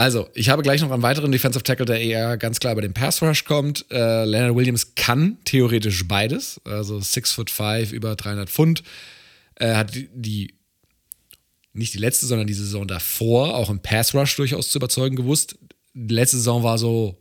Also, 0.00 0.30
ich 0.32 0.48
habe 0.48 0.62
gleich 0.62 0.80
noch 0.80 0.90
einen 0.90 1.02
weiteren 1.02 1.30
Defensive 1.30 1.62
Tackle, 1.62 1.84
der 1.84 2.00
eher 2.00 2.38
ganz 2.38 2.58
klar 2.58 2.74
bei 2.74 2.80
dem 2.80 2.94
Pass 2.94 3.20
Rush 3.20 3.44
kommt. 3.44 3.84
Äh, 3.90 4.24
Leonard 4.24 4.56
Williams 4.56 4.94
kann 4.94 5.36
theoretisch 5.44 6.08
beides. 6.08 6.58
Also 6.64 7.00
6 7.00 7.32
foot 7.32 7.50
5, 7.50 7.92
über 7.92 8.16
300 8.16 8.48
Pfund. 8.48 8.82
Er 9.56 9.76
hat 9.76 9.94
die, 9.94 10.08
die, 10.14 10.54
nicht 11.74 11.92
die 11.92 11.98
letzte, 11.98 12.24
sondern 12.24 12.46
die 12.46 12.54
Saison 12.54 12.88
davor 12.88 13.54
auch 13.54 13.68
im 13.68 13.80
Pass 13.80 14.14
Rush 14.14 14.36
durchaus 14.36 14.70
zu 14.70 14.78
überzeugen 14.78 15.16
gewusst. 15.16 15.58
Die 15.92 16.14
letzte 16.14 16.38
Saison 16.38 16.62
war 16.62 16.78
so 16.78 17.18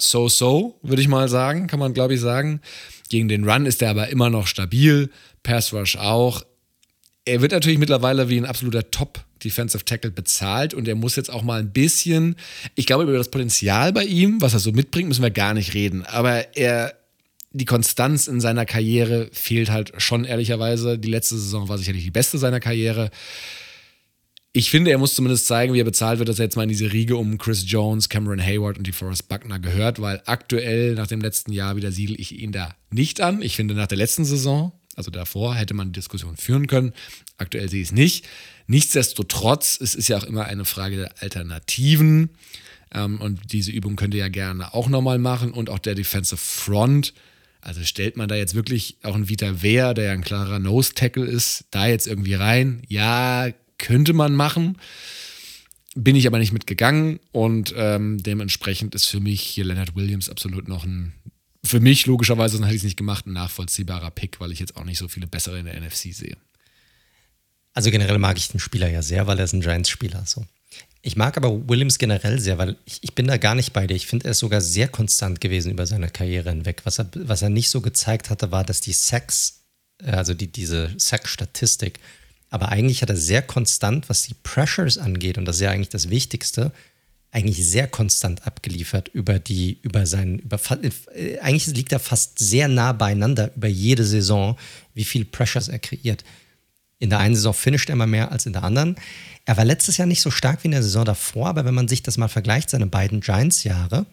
so-so, 0.00 0.78
würde 0.80 1.02
ich 1.02 1.08
mal 1.08 1.28
sagen, 1.28 1.66
kann 1.66 1.80
man 1.80 1.92
glaube 1.92 2.14
ich 2.14 2.20
sagen. 2.20 2.62
Gegen 3.10 3.28
den 3.28 3.46
Run 3.46 3.66
ist 3.66 3.82
er 3.82 3.90
aber 3.90 4.08
immer 4.08 4.30
noch 4.30 4.46
stabil. 4.46 5.10
Pass 5.42 5.74
Rush 5.74 5.96
auch. 5.96 6.46
Er 7.26 7.42
wird 7.42 7.52
natürlich 7.52 7.78
mittlerweile 7.78 8.30
wie 8.30 8.38
ein 8.38 8.46
absoluter 8.46 8.90
Top 8.90 9.22
Defensive 9.44 9.84
Tackle 9.84 10.10
bezahlt 10.10 10.74
und 10.74 10.88
er 10.88 10.94
muss 10.94 11.16
jetzt 11.16 11.30
auch 11.30 11.42
mal 11.42 11.60
ein 11.60 11.72
bisschen, 11.72 12.36
ich 12.74 12.86
glaube, 12.86 13.04
über 13.04 13.16
das 13.16 13.30
Potenzial 13.30 13.92
bei 13.92 14.04
ihm, 14.04 14.40
was 14.40 14.54
er 14.54 14.58
so 14.58 14.72
mitbringt, 14.72 15.08
müssen 15.08 15.22
wir 15.22 15.30
gar 15.30 15.54
nicht 15.54 15.74
reden. 15.74 16.04
Aber 16.04 16.56
er, 16.56 16.94
die 17.52 17.64
Konstanz 17.64 18.26
in 18.26 18.40
seiner 18.40 18.66
Karriere 18.66 19.28
fehlt 19.32 19.70
halt 19.70 19.92
schon 19.98 20.24
ehrlicherweise. 20.24 20.98
Die 20.98 21.10
letzte 21.10 21.36
Saison 21.36 21.68
war 21.68 21.78
sicherlich 21.78 22.04
die 22.04 22.10
beste 22.10 22.38
seiner 22.38 22.60
Karriere. 22.60 23.10
Ich 24.52 24.70
finde, 24.70 24.92
er 24.92 24.98
muss 24.98 25.16
zumindest 25.16 25.46
zeigen, 25.46 25.74
wie 25.74 25.80
er 25.80 25.84
bezahlt 25.84 26.20
wird, 26.20 26.28
dass 26.28 26.38
er 26.38 26.44
jetzt 26.44 26.56
mal 26.56 26.62
in 26.62 26.68
diese 26.68 26.92
Riege 26.92 27.16
um 27.16 27.38
Chris 27.38 27.64
Jones, 27.66 28.08
Cameron 28.08 28.40
Hayward 28.40 28.78
und 28.78 28.86
die 28.86 28.92
Forrest 28.92 29.28
Buckner 29.28 29.58
gehört, 29.58 30.00
weil 30.00 30.22
aktuell 30.26 30.94
nach 30.94 31.08
dem 31.08 31.20
letzten 31.20 31.52
Jahr 31.52 31.74
wieder 31.74 31.90
siedel 31.90 32.20
ich 32.20 32.38
ihn 32.40 32.52
da 32.52 32.76
nicht 32.90 33.20
an. 33.20 33.42
Ich 33.42 33.56
finde, 33.56 33.74
nach 33.74 33.88
der 33.88 33.98
letzten 33.98 34.24
Saison, 34.24 34.72
also 34.96 35.10
davor, 35.10 35.54
hätte 35.54 35.74
man 35.74 35.88
die 35.88 36.00
Diskussion 36.00 36.36
führen 36.36 36.66
können. 36.66 36.92
Aktuell 37.38 37.68
sehe 37.68 37.82
ich 37.82 37.88
es 37.88 37.92
nicht. 37.92 38.26
Nichtsdestotrotz, 38.66 39.78
es 39.80 39.94
ist 39.94 40.08
ja 40.08 40.18
auch 40.18 40.24
immer 40.24 40.46
eine 40.46 40.64
Frage 40.64 40.96
der 40.96 41.22
Alternativen. 41.22 42.30
Ähm, 42.92 43.20
und 43.20 43.52
diese 43.52 43.72
Übung 43.72 43.96
könnt 43.96 44.14
ihr 44.14 44.20
ja 44.20 44.28
gerne 44.28 44.74
auch 44.74 44.88
nochmal 44.88 45.18
machen. 45.18 45.52
Und 45.52 45.70
auch 45.70 45.78
der 45.78 45.94
Defensive 45.94 46.36
Front. 46.36 47.12
Also 47.60 47.82
stellt 47.82 48.16
man 48.16 48.28
da 48.28 48.34
jetzt 48.34 48.54
wirklich 48.54 48.98
auch 49.02 49.14
einen 49.14 49.28
Vita 49.28 49.62
Wehr, 49.62 49.94
der 49.94 50.04
ja 50.04 50.12
ein 50.12 50.22
klarer 50.22 50.58
Nose-Tackle 50.58 51.24
ist, 51.24 51.64
da 51.70 51.86
jetzt 51.86 52.06
irgendwie 52.06 52.34
rein? 52.34 52.82
Ja, 52.88 53.48
könnte 53.78 54.12
man 54.12 54.34
machen. 54.34 54.78
Bin 55.94 56.16
ich 56.16 56.26
aber 56.26 56.38
nicht 56.38 56.52
mitgegangen 56.52 57.20
und 57.32 57.72
ähm, 57.76 58.22
dementsprechend 58.22 58.94
ist 58.94 59.06
für 59.06 59.20
mich 59.20 59.40
hier 59.40 59.64
Leonard 59.64 59.94
Williams 59.94 60.28
absolut 60.28 60.66
noch 60.66 60.84
ein, 60.84 61.14
für 61.64 61.80
mich 61.80 62.06
logischerweise, 62.06 62.56
sonst 62.56 62.66
hätte 62.66 62.76
ich 62.76 62.80
es 62.80 62.84
nicht 62.84 62.96
gemacht, 62.96 63.26
ein 63.26 63.32
nachvollziehbarer 63.32 64.10
Pick, 64.10 64.40
weil 64.40 64.52
ich 64.52 64.58
jetzt 64.58 64.76
auch 64.76 64.84
nicht 64.84 64.98
so 64.98 65.08
viele 65.08 65.26
bessere 65.26 65.58
in 65.58 65.66
der 65.66 65.80
NFC 65.80 66.12
sehe. 66.12 66.36
Also 67.72 67.90
generell 67.90 68.18
mag 68.18 68.36
ich 68.36 68.48
den 68.48 68.60
Spieler 68.60 68.88
ja 68.88 69.02
sehr, 69.02 69.26
weil 69.26 69.38
er 69.38 69.44
ist 69.44 69.52
ein 69.52 69.60
Giants-Spieler. 69.60 70.24
So. 70.26 70.44
Ich 71.02 71.16
mag 71.16 71.36
aber 71.36 71.68
Williams 71.68 71.98
generell 71.98 72.38
sehr, 72.38 72.58
weil 72.58 72.76
ich, 72.84 72.98
ich 73.02 73.14
bin 73.14 73.26
da 73.26 73.36
gar 73.36 73.54
nicht 73.54 73.72
bei 73.72 73.86
dir. 73.86 73.94
Ich 73.94 74.06
finde, 74.06 74.26
er 74.26 74.30
ist 74.30 74.38
sogar 74.38 74.60
sehr 74.60 74.88
konstant 74.88 75.40
gewesen 75.40 75.72
über 75.72 75.86
seine 75.86 76.08
Karriere 76.08 76.50
hinweg. 76.50 76.82
Was 76.84 76.98
er, 76.98 77.08
was 77.14 77.42
er 77.42 77.50
nicht 77.50 77.70
so 77.70 77.80
gezeigt 77.80 78.30
hatte, 78.30 78.52
war, 78.52 78.64
dass 78.64 78.80
die 78.80 78.92
Sex, 78.92 79.64
äh, 80.02 80.12
also 80.12 80.34
die, 80.34 80.46
diese 80.46 80.94
Sex-Statistik, 80.96 81.98
aber 82.50 82.68
eigentlich 82.68 83.02
hat 83.02 83.10
er 83.10 83.16
sehr 83.16 83.42
konstant, 83.42 84.08
was 84.08 84.22
die 84.22 84.34
Pressures 84.34 84.96
angeht, 84.96 85.38
und 85.38 85.44
das 85.44 85.56
ist 85.56 85.62
ja 85.62 85.70
eigentlich 85.70 85.88
das 85.88 86.08
Wichtigste, 86.08 86.70
eigentlich 87.34 87.66
sehr 87.66 87.88
konstant 87.88 88.46
abgeliefert 88.46 89.08
über 89.08 89.40
die, 89.40 89.78
über 89.82 90.06
seinen, 90.06 90.38
über, 90.38 90.60
äh, 91.12 91.38
eigentlich 91.40 91.66
liegt 91.66 91.90
er 91.90 91.98
fast 91.98 92.38
sehr 92.38 92.68
nah 92.68 92.92
beieinander 92.92 93.50
über 93.56 93.66
jede 93.66 94.04
Saison, 94.04 94.56
wie 94.94 95.04
viel 95.04 95.24
Pressures 95.24 95.66
er 95.66 95.80
kreiert. 95.80 96.22
In 97.00 97.10
der 97.10 97.18
einen 97.18 97.34
Saison 97.34 97.52
finisht 97.52 97.90
er 97.90 97.94
immer 97.94 98.06
mehr 98.06 98.30
als 98.30 98.46
in 98.46 98.52
der 98.52 98.62
anderen. 98.62 98.94
Er 99.46 99.56
war 99.56 99.64
letztes 99.64 99.96
Jahr 99.96 100.06
nicht 100.06 100.20
so 100.20 100.30
stark 100.30 100.62
wie 100.62 100.68
in 100.68 100.72
der 100.72 100.84
Saison 100.84 101.04
davor, 101.04 101.48
aber 101.48 101.64
wenn 101.64 101.74
man 101.74 101.88
sich 101.88 102.04
das 102.04 102.16
mal 102.18 102.28
vergleicht, 102.28 102.70
seine 102.70 102.86
beiden 102.86 103.20
Giants-Jahre, 103.20 104.06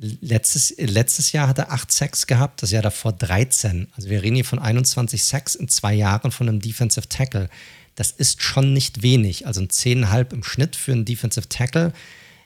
letztes, 0.00 0.74
letztes 0.76 1.30
Jahr 1.30 1.46
hat 1.46 1.58
er 1.58 1.70
8 1.70 1.92
Sacks 1.92 2.26
gehabt, 2.26 2.64
das 2.64 2.72
Jahr 2.72 2.82
davor 2.82 3.12
13. 3.12 3.86
Also 3.94 4.10
wir 4.10 4.24
reden 4.24 4.34
hier 4.34 4.44
von 4.44 4.58
21 4.58 5.22
Sacks 5.22 5.54
in 5.54 5.68
zwei 5.68 5.94
Jahren 5.94 6.32
von 6.32 6.48
einem 6.48 6.60
Defensive 6.60 7.08
Tackle. 7.08 7.48
Das 7.94 8.10
ist 8.10 8.42
schon 8.42 8.72
nicht 8.72 9.02
wenig. 9.02 9.46
Also 9.46 9.60
ein 9.60 9.68
10,5 9.68 10.32
im 10.32 10.42
Schnitt 10.42 10.74
für 10.74 10.90
einen 10.90 11.04
Defensive 11.04 11.48
Tackle. 11.48 11.92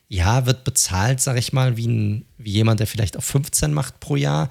Ja, 0.08 0.46
wird 0.46 0.64
bezahlt, 0.64 1.20
sag 1.20 1.36
ich 1.36 1.52
mal, 1.52 1.76
wie, 1.76 1.86
ein, 1.86 2.24
wie 2.38 2.52
jemand, 2.52 2.80
der 2.80 2.86
vielleicht 2.86 3.16
auch 3.16 3.22
15 3.22 3.72
macht 3.72 4.00
pro 4.00 4.16
Jahr. 4.16 4.48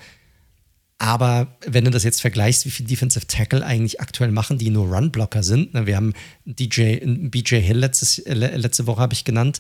Aber 1.00 1.58
wenn 1.66 1.86
du 1.86 1.92
das 1.92 2.04
jetzt 2.04 2.22
vergleichst, 2.22 2.66
wie 2.66 2.72
viele 2.72 2.90
Defensive 2.90 3.28
Tackle 3.28 3.66
eigentlich 3.66 4.02
aktuell 4.02 4.32
machen, 4.32 4.58
die 4.58 4.70
nur 4.70 4.88
Run-Blocker 4.88 5.44
sind, 5.44 5.74
ne, 5.74 5.86
wir 5.86 5.96
haben 5.96 6.14
DJ, 6.46 6.98
BJ 7.04 7.58
Hill 7.58 7.78
letztes, 7.78 8.20
äh, 8.20 8.34
letzte 8.34 8.88
Woche 8.88 9.02
habe 9.02 9.14
ich 9.14 9.24
genannt, 9.24 9.60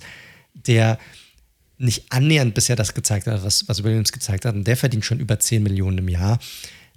der 0.53 0.97
nicht 1.77 2.11
annähernd 2.11 2.55
bisher 2.55 2.75
das 2.75 2.95
gezeigt 2.95 3.27
hat, 3.27 3.43
was, 3.43 3.67
was 3.67 3.83
Williams 3.83 4.11
gezeigt 4.11 4.45
hat, 4.45 4.55
und 4.55 4.65
der 4.65 4.77
verdient 4.77 5.05
schon 5.05 5.19
über 5.19 5.39
10 5.39 5.61
Millionen 5.61 5.99
im 5.99 6.09
Jahr, 6.09 6.39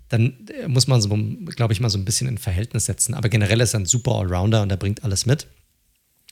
dann 0.09 0.47
äh, 0.49 0.69
muss 0.69 0.87
man 0.87 1.01
so, 1.01 1.09
glaube 1.55 1.73
ich, 1.73 1.81
mal 1.81 1.91
so 1.91 1.99
ein 1.99 2.05
bisschen 2.05 2.29
in 2.29 2.39
Verhältnis 2.39 2.87
setzen. 2.87 3.15
Aber 3.15 3.29
generell 3.29 3.61
ist 3.61 3.75
er 3.75 3.81
ein 3.81 3.87
super 3.87 4.13
Allrounder 4.13 4.63
und 4.63 4.71
er 4.71 4.77
bringt 4.79 5.05
alles 5.05 5.27
mit. 5.27 5.47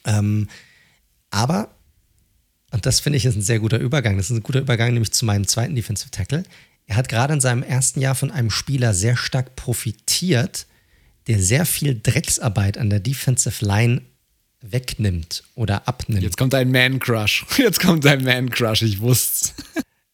Ähm, 0.04 0.48
aber, 1.30 1.74
und 2.70 2.86
das 2.86 3.00
finde 3.00 3.16
ich 3.16 3.24
ist 3.24 3.36
ein 3.36 3.42
sehr 3.42 3.60
guter 3.60 3.78
Übergang, 3.78 4.16
das 4.16 4.30
ist 4.30 4.36
ein 4.36 4.42
guter 4.42 4.60
Übergang 4.60 4.92
nämlich 4.92 5.12
zu 5.12 5.24
meinem 5.24 5.46
zweiten 5.46 5.74
Defensive 5.74 6.10
Tackle. 6.10 6.44
Er 6.86 6.96
hat 6.96 7.08
gerade 7.08 7.34
in 7.34 7.40
seinem 7.40 7.62
ersten 7.62 8.00
Jahr 8.00 8.14
von 8.14 8.30
einem 8.30 8.50
Spieler 8.50 8.94
sehr 8.94 9.16
stark 9.16 9.56
profitiert, 9.56 10.66
der 11.26 11.40
sehr 11.40 11.66
viel 11.66 12.00
Drecksarbeit 12.02 12.78
an 12.78 12.88
der 12.88 13.00
Defensive 13.00 13.64
Line 13.64 14.02
wegnimmt 14.60 15.44
oder 15.54 15.86
abnimmt. 15.86 16.22
Jetzt 16.22 16.36
kommt 16.36 16.54
ein 16.54 16.70
Man-Crush. 16.70 17.46
Jetzt 17.58 17.80
kommt 17.80 18.06
ein 18.06 18.24
Man-Crush, 18.24 18.82
ich 18.82 19.00
wusste's. 19.00 19.54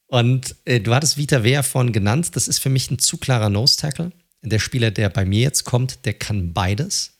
Und 0.07 0.55
äh, 0.65 0.81
du 0.81 0.95
hattest 0.95 1.17
Vita 1.17 1.43
Wea 1.45 1.63
vorhin 1.63 1.93
genannt. 1.93 2.37
Das 2.37 2.47
ist 2.47 2.59
für 2.59 2.69
mich 2.69 2.91
ein 2.91 2.99
zu 2.99 3.17
klarer 3.17 3.51
Nose-Tackle. 3.51 4.13
Der 4.43 4.59
Spieler, 4.59 4.91
der 4.91 5.09
bei 5.09 5.25
mir 5.25 5.41
jetzt 5.41 5.65
kommt, 5.65 6.05
der 6.05 6.13
kann 6.13 6.53
beides. 6.53 7.13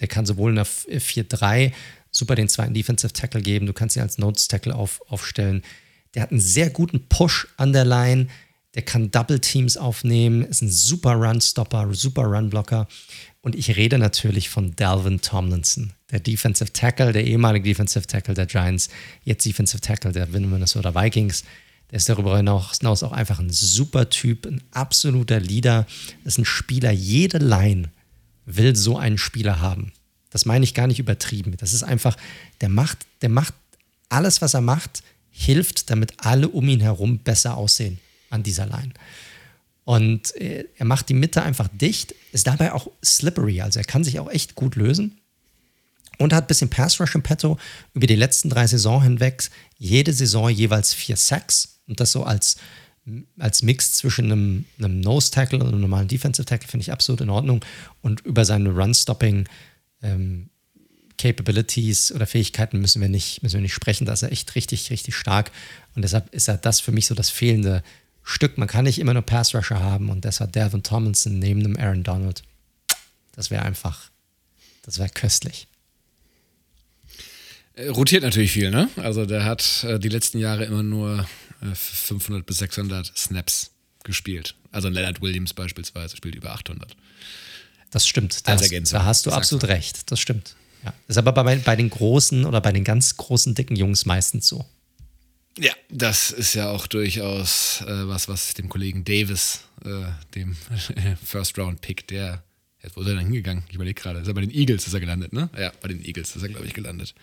Der 0.00 0.08
kann 0.08 0.24
sowohl 0.24 0.50
in 0.50 0.56
der 0.56 0.66
4-3 0.66 1.72
super 2.12 2.36
den 2.36 2.48
zweiten 2.48 2.74
Defensive 2.74 3.12
Tackle 3.12 3.42
geben. 3.42 3.66
Du 3.66 3.72
kannst 3.72 3.96
ihn 3.96 4.02
als 4.02 4.18
Nose-Tackle 4.18 4.74
auf, 4.74 5.00
aufstellen. 5.08 5.62
Der 6.14 6.22
hat 6.22 6.30
einen 6.30 6.40
sehr 6.40 6.70
guten 6.70 7.08
Push 7.08 7.48
an 7.56 7.72
der 7.72 7.84
Line 7.84 8.28
der 8.74 8.82
kann 8.82 9.10
Double 9.10 9.38
Teams 9.38 9.76
aufnehmen, 9.76 10.42
ist 10.42 10.62
ein 10.62 10.70
super 10.70 11.12
Run-Stopper, 11.12 11.92
super 11.92 12.22
Run-Blocker. 12.22 12.88
Und 13.42 13.54
ich 13.54 13.76
rede 13.76 13.98
natürlich 13.98 14.48
von 14.48 14.74
Dalvin 14.76 15.20
Tomlinson, 15.20 15.92
der 16.10 16.20
Defensive 16.20 16.72
Tackle, 16.72 17.12
der 17.12 17.24
ehemalige 17.24 17.68
Defensive 17.68 18.06
Tackle 18.06 18.34
der 18.34 18.46
Giants, 18.46 18.88
jetzt 19.24 19.44
Defensive 19.44 19.80
Tackle 19.80 20.12
der 20.12 20.26
Minnesota 20.26 20.94
Vikings. 20.94 21.44
Der 21.90 21.98
ist 21.98 22.08
darüber 22.08 22.36
hinaus 22.38 22.80
auch 23.02 23.12
einfach 23.12 23.38
ein 23.38 23.50
super 23.50 24.08
Typ, 24.08 24.46
ein 24.46 24.62
absoluter 24.70 25.40
Leader, 25.40 25.86
ist 26.24 26.38
ein 26.38 26.46
Spieler. 26.46 26.92
Jede 26.92 27.38
Line 27.38 27.90
will 28.46 28.74
so 28.74 28.96
einen 28.96 29.18
Spieler 29.18 29.60
haben. 29.60 29.92
Das 30.32 30.46
meine 30.46 30.64
ich 30.64 30.74
gar 30.74 30.86
nicht 30.86 30.98
übertrieben. 30.98 31.56
Das 31.58 31.72
ist 31.72 31.82
einfach, 31.82 32.16
der 32.60 32.68
macht, 32.68 32.98
der 33.20 33.28
macht 33.28 33.54
alles, 34.08 34.42
was 34.42 34.54
er 34.54 34.60
macht, 34.60 35.02
hilft, 35.30 35.90
damit 35.90 36.14
alle 36.18 36.48
um 36.48 36.68
ihn 36.68 36.80
herum 36.80 37.18
besser 37.18 37.56
aussehen 37.56 37.98
an 38.30 38.42
dieser 38.42 38.66
Line. 38.66 38.92
Und 39.84 40.34
äh, 40.36 40.66
er 40.76 40.84
macht 40.84 41.08
die 41.08 41.14
Mitte 41.14 41.42
einfach 41.42 41.68
dicht, 41.72 42.14
ist 42.32 42.46
dabei 42.46 42.72
auch 42.72 42.88
slippery, 43.04 43.60
also 43.60 43.80
er 43.80 43.84
kann 43.84 44.04
sich 44.04 44.20
auch 44.20 44.30
echt 44.30 44.54
gut 44.54 44.76
lösen 44.76 45.18
und 46.18 46.32
hat 46.32 46.44
ein 46.44 46.46
bisschen 46.46 46.70
Pass 46.70 47.00
Rush 47.00 47.14
im 47.14 47.22
Petto 47.22 47.58
über 47.94 48.06
die 48.06 48.14
letzten 48.14 48.48
drei 48.48 48.66
Saison 48.66 49.02
hinweg, 49.02 49.50
jede 49.78 50.12
Saison 50.12 50.48
jeweils 50.48 50.94
vier 50.94 51.16
Sacks 51.16 51.80
und 51.88 51.98
das 51.98 52.12
so 52.12 52.22
als, 52.22 52.56
als 53.38 53.62
Mix 53.62 53.94
zwischen 53.94 54.26
einem, 54.26 54.64
einem 54.78 55.00
Nose 55.00 55.32
Tackle 55.32 55.58
und 55.58 55.68
einem 55.68 55.80
normalen 55.80 56.08
Defensive 56.08 56.46
Tackle 56.46 56.68
finde 56.68 56.82
ich 56.82 56.92
absolut 56.92 57.20
in 57.20 57.30
Ordnung 57.30 57.64
und 58.02 58.20
über 58.20 58.44
seine 58.44 58.70
Run-Stopping 58.70 59.48
ähm, 60.02 60.48
Capabilities 61.18 62.12
oder 62.12 62.26
Fähigkeiten 62.26 62.80
müssen 62.80 63.00
wir 63.00 63.08
nicht, 63.08 63.42
müssen 63.42 63.54
wir 63.54 63.62
nicht 63.62 63.74
sprechen. 63.74 64.06
Da 64.06 64.12
ist 64.12 64.22
er 64.22 64.32
echt 64.32 64.54
richtig, 64.54 64.90
richtig 64.90 65.14
stark. 65.14 65.52
Und 65.94 66.02
deshalb 66.02 66.34
ist 66.34 66.48
er 66.48 66.56
das 66.56 66.80
für 66.80 66.92
mich 66.92 67.06
so 67.06 67.14
das 67.14 67.30
fehlende 67.30 67.82
Stück. 68.24 68.58
Man 68.58 68.68
kann 68.68 68.84
nicht 68.84 68.98
immer 68.98 69.14
nur 69.14 69.22
Pass 69.22 69.54
Rusher 69.54 69.80
haben 69.80 70.10
und 70.10 70.24
deshalb 70.24 70.52
Devin 70.52 70.82
Tomlinson 70.82 71.38
neben 71.38 71.62
dem 71.62 71.76
Aaron 71.78 72.02
Donald. 72.02 72.42
Das 73.32 73.50
wäre 73.50 73.62
einfach, 73.62 74.10
das 74.82 74.98
wäre 74.98 75.08
köstlich. 75.08 75.68
Äh, 77.74 77.88
rotiert 77.88 78.22
natürlich 78.22 78.52
viel, 78.52 78.70
ne? 78.70 78.88
Also 78.96 79.24
der 79.24 79.44
hat 79.44 79.84
äh, 79.84 79.98
die 79.98 80.08
letzten 80.08 80.38
Jahre 80.38 80.64
immer 80.64 80.82
nur 80.82 81.26
äh, 81.60 81.74
500 81.74 82.44
bis 82.44 82.58
600 82.58 83.16
Snaps 83.16 83.70
gespielt. 84.04 84.54
Also 84.72 84.88
Leonard 84.88 85.22
Williams 85.22 85.54
beispielsweise 85.54 86.16
spielt 86.16 86.34
über 86.34 86.52
800. 86.52 86.96
Das 87.92 88.06
stimmt. 88.06 88.48
Da, 88.48 88.54
hast, 88.54 88.92
da 88.92 89.04
hast 89.04 89.26
du 89.26 89.30
absolut 89.30 89.64
recht. 89.64 90.10
Das 90.10 90.18
stimmt. 90.18 90.56
Ja. 90.84 90.92
Ist 91.06 91.18
aber 91.18 91.32
bei, 91.32 91.56
bei 91.56 91.76
den 91.76 91.90
großen 91.90 92.44
oder 92.44 92.60
bei 92.60 92.72
den 92.72 92.84
ganz 92.84 93.16
großen, 93.16 93.54
dicken 93.54 93.76
Jungs 93.76 94.04
meistens 94.06 94.48
so. 94.48 94.64
Ja, 95.58 95.72
das 95.90 96.30
ist 96.30 96.54
ja 96.54 96.70
auch 96.70 96.86
durchaus 96.86 97.82
äh, 97.82 98.08
was, 98.08 98.26
was 98.28 98.54
dem 98.54 98.68
Kollegen 98.68 99.04
Davis, 99.04 99.60
äh, 99.84 100.06
dem 100.34 100.56
First-Round-Pick, 101.24 102.06
der, 102.08 102.42
jetzt 102.82 102.96
wo 102.96 103.02
ist 103.02 103.08
er 103.08 103.14
denn 103.14 103.24
hingegangen? 103.24 103.62
Ich 103.68 103.74
überlege 103.74 104.00
gerade, 104.00 104.20
ist 104.20 104.28
er 104.28 104.34
bei 104.34 104.40
den 104.40 104.50
Eagles 104.50 104.86
ist 104.86 104.94
er 104.94 105.00
gelandet, 105.00 105.34
ne? 105.34 105.50
Ja, 105.58 105.70
bei 105.82 105.88
den 105.88 106.02
Eagles 106.02 106.34
ist 106.34 106.42
er, 106.42 106.48
glaube 106.48 106.66
ich, 106.66 106.72
gelandet. 106.72 107.14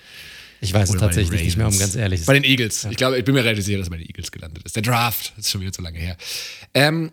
Ich 0.61 0.73
weiß 0.73 0.89
Oder 0.89 0.97
es 0.97 1.01
tatsächlich 1.01 1.41
nicht 1.41 1.57
mehr, 1.57 1.67
um 1.67 1.77
ganz 1.77 1.95
ehrlich 1.95 2.19
zu 2.19 2.25
sein. 2.25 2.35
Bei 2.35 2.39
den 2.39 2.49
Eagles. 2.49 2.83
Ja. 2.83 2.91
Ich 2.91 2.97
glaube, 2.97 3.17
ich 3.17 3.25
bin 3.25 3.33
mir 3.33 3.43
relativ 3.43 3.65
sicher, 3.65 3.79
dass 3.79 3.87
er 3.87 3.91
bei 3.91 3.97
den 3.97 4.07
Eagles 4.07 4.31
gelandet 4.31 4.63
ist. 4.63 4.75
Der 4.75 4.83
Draft, 4.83 5.33
das 5.35 5.45
ist 5.45 5.51
schon 5.51 5.61
wieder 5.61 5.71
zu 5.71 5.81
lange 5.81 5.97
her. 5.97 6.15
Ähm, 6.73 7.11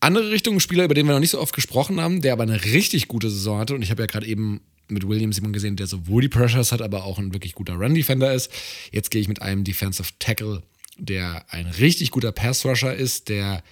andere 0.00 0.30
Richtung, 0.30 0.60
Spieler, 0.60 0.84
über 0.84 0.94
den 0.94 1.06
wir 1.06 1.12
noch 1.12 1.20
nicht 1.20 1.30
so 1.30 1.40
oft 1.40 1.54
gesprochen 1.54 2.00
haben, 2.00 2.20
der 2.20 2.32
aber 2.32 2.44
eine 2.44 2.64
richtig 2.64 3.08
gute 3.08 3.30
Saison 3.30 3.58
hatte, 3.58 3.74
und 3.74 3.82
ich 3.82 3.90
habe 3.90 4.02
ja 4.02 4.06
gerade 4.06 4.26
eben 4.26 4.60
mit 4.88 5.06
Williams 5.06 5.36
jemanden 5.36 5.52
gesehen, 5.52 5.76
der 5.76 5.86
sowohl 5.86 6.22
die 6.22 6.28
Pressures 6.28 6.72
hat, 6.72 6.82
aber 6.82 7.04
auch 7.04 7.18
ein 7.18 7.32
wirklich 7.32 7.54
guter 7.54 7.74
Run-Defender 7.74 8.32
ist. 8.32 8.50
Jetzt 8.90 9.10
gehe 9.10 9.20
ich 9.20 9.28
mit 9.28 9.42
einem 9.42 9.64
Defensive 9.64 10.12
Tackle, 10.18 10.62
der 10.96 11.44
ein 11.52 11.66
richtig 11.66 12.10
guter 12.10 12.32
Pass-Rusher 12.32 12.94
ist, 12.94 13.28
der 13.28 13.62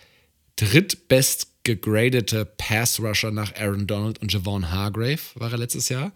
drittbest 0.57 1.49
gegradete 1.65 2.45
Pass-Rusher 2.45 3.31
nach 3.31 3.55
Aaron 3.57 3.87
Donald 3.87 4.19
und 4.21 4.33
Javon 4.33 4.71
Hargrave 4.71 5.21
war 5.35 5.51
er 5.51 5.59
letztes 5.59 5.89
Jahr 5.89 6.13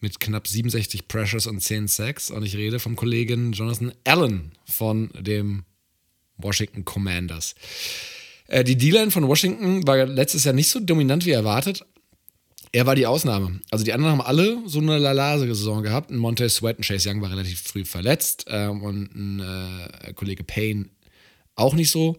mit 0.00 0.20
knapp 0.20 0.46
67 0.46 1.08
Pressures 1.08 1.46
und 1.46 1.60
10 1.60 1.88
Sacks. 1.88 2.30
Und 2.30 2.44
ich 2.44 2.56
rede 2.56 2.78
vom 2.78 2.96
Kollegen 2.96 3.52
Jonathan 3.52 3.92
Allen 4.04 4.52
von 4.64 5.10
dem 5.18 5.64
Washington 6.36 6.84
Commanders. 6.84 7.54
Äh, 8.48 8.64
die 8.64 8.76
D-Line 8.76 9.10
von 9.10 9.26
Washington 9.26 9.86
war 9.86 10.04
letztes 10.06 10.44
Jahr 10.44 10.54
nicht 10.54 10.68
so 10.68 10.80
dominant 10.80 11.26
wie 11.26 11.30
erwartet, 11.30 11.84
er 12.72 12.84
war 12.84 12.94
die 12.94 13.06
Ausnahme. 13.06 13.60
Also 13.70 13.84
die 13.84 13.92
anderen 13.92 14.12
haben 14.12 14.26
alle 14.26 14.58
so 14.66 14.80
eine 14.80 14.98
Lalase-Saison 14.98 15.82
gehabt. 15.82 16.10
Ein 16.10 16.18
Montez 16.18 16.56
Sweat, 16.56 16.78
ein 16.78 16.82
Chase 16.82 17.08
Young 17.08 17.22
war 17.22 17.30
relativ 17.30 17.62
früh 17.62 17.84
verletzt 17.84 18.44
ähm, 18.48 18.82
und 18.82 19.14
ein 19.14 19.40
äh, 19.40 20.12
Kollege 20.12 20.44
Payne 20.44 20.86
auch 21.54 21.74
nicht 21.74 21.90
so. 21.90 22.18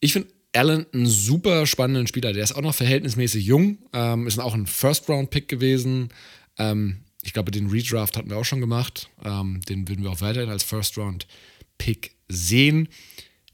Ich 0.00 0.12
finde 0.12 0.28
Allen 0.52 0.86
einen 0.92 1.06
super 1.06 1.66
spannenden 1.66 2.06
Spieler. 2.06 2.32
Der 2.32 2.44
ist 2.44 2.52
auch 2.52 2.62
noch 2.62 2.74
verhältnismäßig 2.74 3.44
jung, 3.44 3.78
ähm, 3.92 4.26
ist 4.26 4.38
auch 4.38 4.54
ein 4.54 4.66
First-Round-Pick 4.66 5.48
gewesen. 5.48 6.08
Ähm, 6.58 6.98
ich 7.22 7.32
glaube, 7.32 7.50
den 7.50 7.68
Redraft 7.68 8.16
hatten 8.16 8.30
wir 8.30 8.36
auch 8.36 8.44
schon 8.44 8.60
gemacht. 8.60 9.08
Ähm, 9.24 9.60
den 9.68 9.88
würden 9.88 10.04
wir 10.04 10.10
auch 10.10 10.20
weiterhin 10.20 10.50
als 10.50 10.62
First-Round-Pick 10.62 12.12
sehen. 12.28 12.88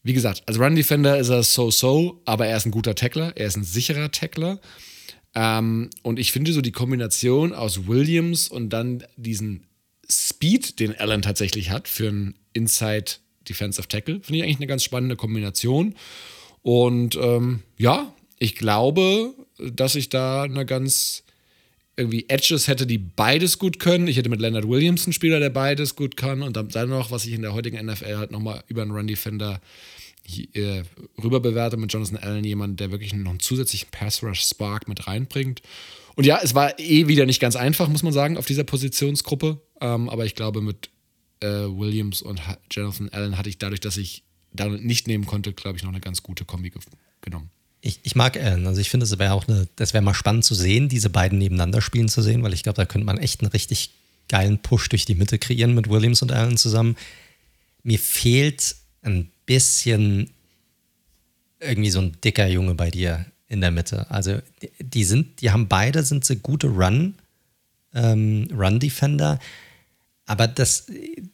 Wie 0.03 0.13
gesagt, 0.13 0.43
als 0.47 0.59
Run-Defender 0.59 1.19
ist 1.19 1.29
er 1.29 1.43
so-so, 1.43 2.21
aber 2.25 2.47
er 2.47 2.57
ist 2.57 2.67
ein 2.67 2.73
guter 2.73 2.95
Tackler. 2.95 3.37
Er 3.37 3.47
ist 3.47 3.57
ein 3.57 3.65
sicherer 3.65 4.11
Tackler. 4.11 4.61
Ähm, 5.35 5.91
und 6.03 6.19
ich 6.19 6.33
finde 6.33 6.53
so 6.53 6.61
die 6.61 6.73
Kombination 6.73 7.53
aus 7.53 7.87
Williams 7.87 8.49
und 8.49 8.71
dann 8.71 9.05
diesen 9.17 9.67
Speed, 10.11 10.81
den 10.81 10.99
Allen 10.99 11.23
tatsächlich 11.23 11.71
hat 11.71 11.89
für 11.89 12.09
einen 12.09 12.35
Inside 12.53 13.13
Defensive 13.49 13.89
Tackle, 13.89 14.21
finde 14.23 14.39
ich 14.39 14.43
eigentlich 14.43 14.57
eine 14.57 14.67
ganz 14.67 14.85
spannende 14.85 15.17
Kombination. 15.17 15.95
Und 16.63 17.17
ähm, 17.17 17.61
ja, 17.79 18.13
ich 18.39 18.57
glaube, 18.57 19.35
dass 19.59 19.95
ich 19.95 20.09
da 20.09 20.43
eine 20.43 20.67
ganz 20.67 21.25
irgendwie 21.97 22.27
Edges 22.29 22.69
hätte, 22.69 22.87
die 22.87 22.99
beides 22.99 23.59
gut 23.59 23.79
können. 23.79 24.09
Ich 24.09 24.17
hätte 24.17 24.31
mit 24.31 24.41
Leonard 24.41 24.69
Williams 24.69 25.07
einen 25.07 25.13
Spieler, 25.13 25.41
der 25.41 25.51
beides 25.51 25.95
gut 25.95 26.17
kann. 26.17 26.43
Und 26.43 26.57
dann 26.57 26.89
noch, 26.89 27.11
was 27.11 27.27
ich 27.27 27.35
in 27.35 27.43
der 27.43 27.53
heutigen 27.53 27.85
NFL 27.85 28.17
halt 28.17 28.31
nochmal 28.31 28.65
über 28.69 28.83
einen 28.83 28.93
Run 28.93 29.07
Defender 29.07 29.61
äh, 30.55 30.83
rüber 31.23 31.41
bewerte 31.41 31.77
mit 31.77 31.93
Jonathan 31.93 32.17
Allen 32.17 32.45
jemand, 32.45 32.81
der 32.81 32.91
wirklich 32.91 33.13
noch 33.13 33.31
einen 33.31 33.41
zusätzlichen 33.41 33.89
Pass 33.91 34.23
Rush 34.23 34.43
Spark 34.43 34.89
mit 34.89 35.07
reinbringt. 35.07 35.61
Und 36.15 36.25
ja, 36.25 36.41
es 36.43 36.55
war 36.55 36.79
eh 36.79 37.09
wieder 37.09 37.27
nicht 37.27 37.41
ganz 37.41 37.57
einfach, 37.57 37.89
muss 37.89 38.03
man 38.03 38.13
sagen, 38.13 38.37
auf 38.37 38.47
dieser 38.47 38.65
Positionsgruppe. 38.65 39.61
Ähm, 39.81 40.09
aber 40.09 40.25
ich 40.25 40.35
glaube, 40.35 40.61
mit 40.61 40.91
äh, 41.41 41.47
Williams 41.47 42.23
und 42.23 42.41
Jonathan 42.71 43.09
Allen 43.11 43.37
hatte 43.37 43.49
ich 43.49 43.59
dadurch, 43.59 43.81
dass 43.81 43.97
ich 43.97 44.25
da 44.53 44.69
nicht 44.69 45.09
nehmen 45.09 45.27
konnte, 45.27 45.53
glaube 45.53 45.79
ich, 45.79 45.83
noch 45.83 45.91
eine 45.91 46.01
ganz 46.01 46.23
gute 46.23 46.45
Kombi 46.45 46.71
ge 46.71 46.81
genommen. 47.21 47.51
Ich, 47.85 47.99
ich, 48.05 48.15
mag 48.15 48.37
Allen. 48.37 48.67
Also 48.69 48.81
ich 48.81 48.91
finde, 48.91 49.05
es 49.05 49.19
wäre 49.19 49.33
auch 49.33 49.49
eine, 49.49 49.67
das 49.75 49.93
wäre 49.93 50.05
mal 50.05 50.15
spannend 50.15 50.45
zu 50.45 50.55
sehen, 50.55 50.89
diese 50.89 51.11
beiden 51.11 51.39
nebeneinander 51.39 51.81
spielen 51.81 52.09
zu 52.09 52.23
sehen, 52.23 52.43
weil 52.45 52.53
ich 52.53 52.63
glaube, 52.63 52.77
da 52.77 52.87
könnte 52.87 53.05
man 53.05 53.19
echt 53.19 53.41
einen 53.41 53.51
richtig 53.51 53.91
geilen 54.29 54.59
Push 54.59 54.89
durch 54.89 55.05
die 55.05 55.17
Mitte 55.17 55.39
kreieren 55.39 55.75
mit 55.75 55.91
Williams 55.91 56.23
und 56.23 56.31
Allen 56.31 56.57
zusammen. 56.57 56.97
Mir 57.83 57.99
fehlt 57.99 58.77
ein 59.03 59.31
bisschen 59.47 60.31
irgendwie 61.59 61.91
so 61.91 62.01
ein 62.01 62.17
dicker 62.23 62.47
Junge 62.47 62.75
bei 62.75 62.91
dir 62.91 63.27
in 63.49 63.61
der 63.61 63.73
Mitte. 63.73 64.11
Also 64.11 64.39
die 64.79 65.05
sind, 65.05 65.41
die 65.41 65.51
haben 65.51 65.69
beide 65.69 66.05
sind 66.05 66.25
so 66.25 66.37
gute 66.37 66.69
Run, 66.69 67.17
ähm, 67.95 68.49
Run 68.53 68.81
Defender, 68.81 69.39
Aber 70.33 70.49
das, 70.49 70.87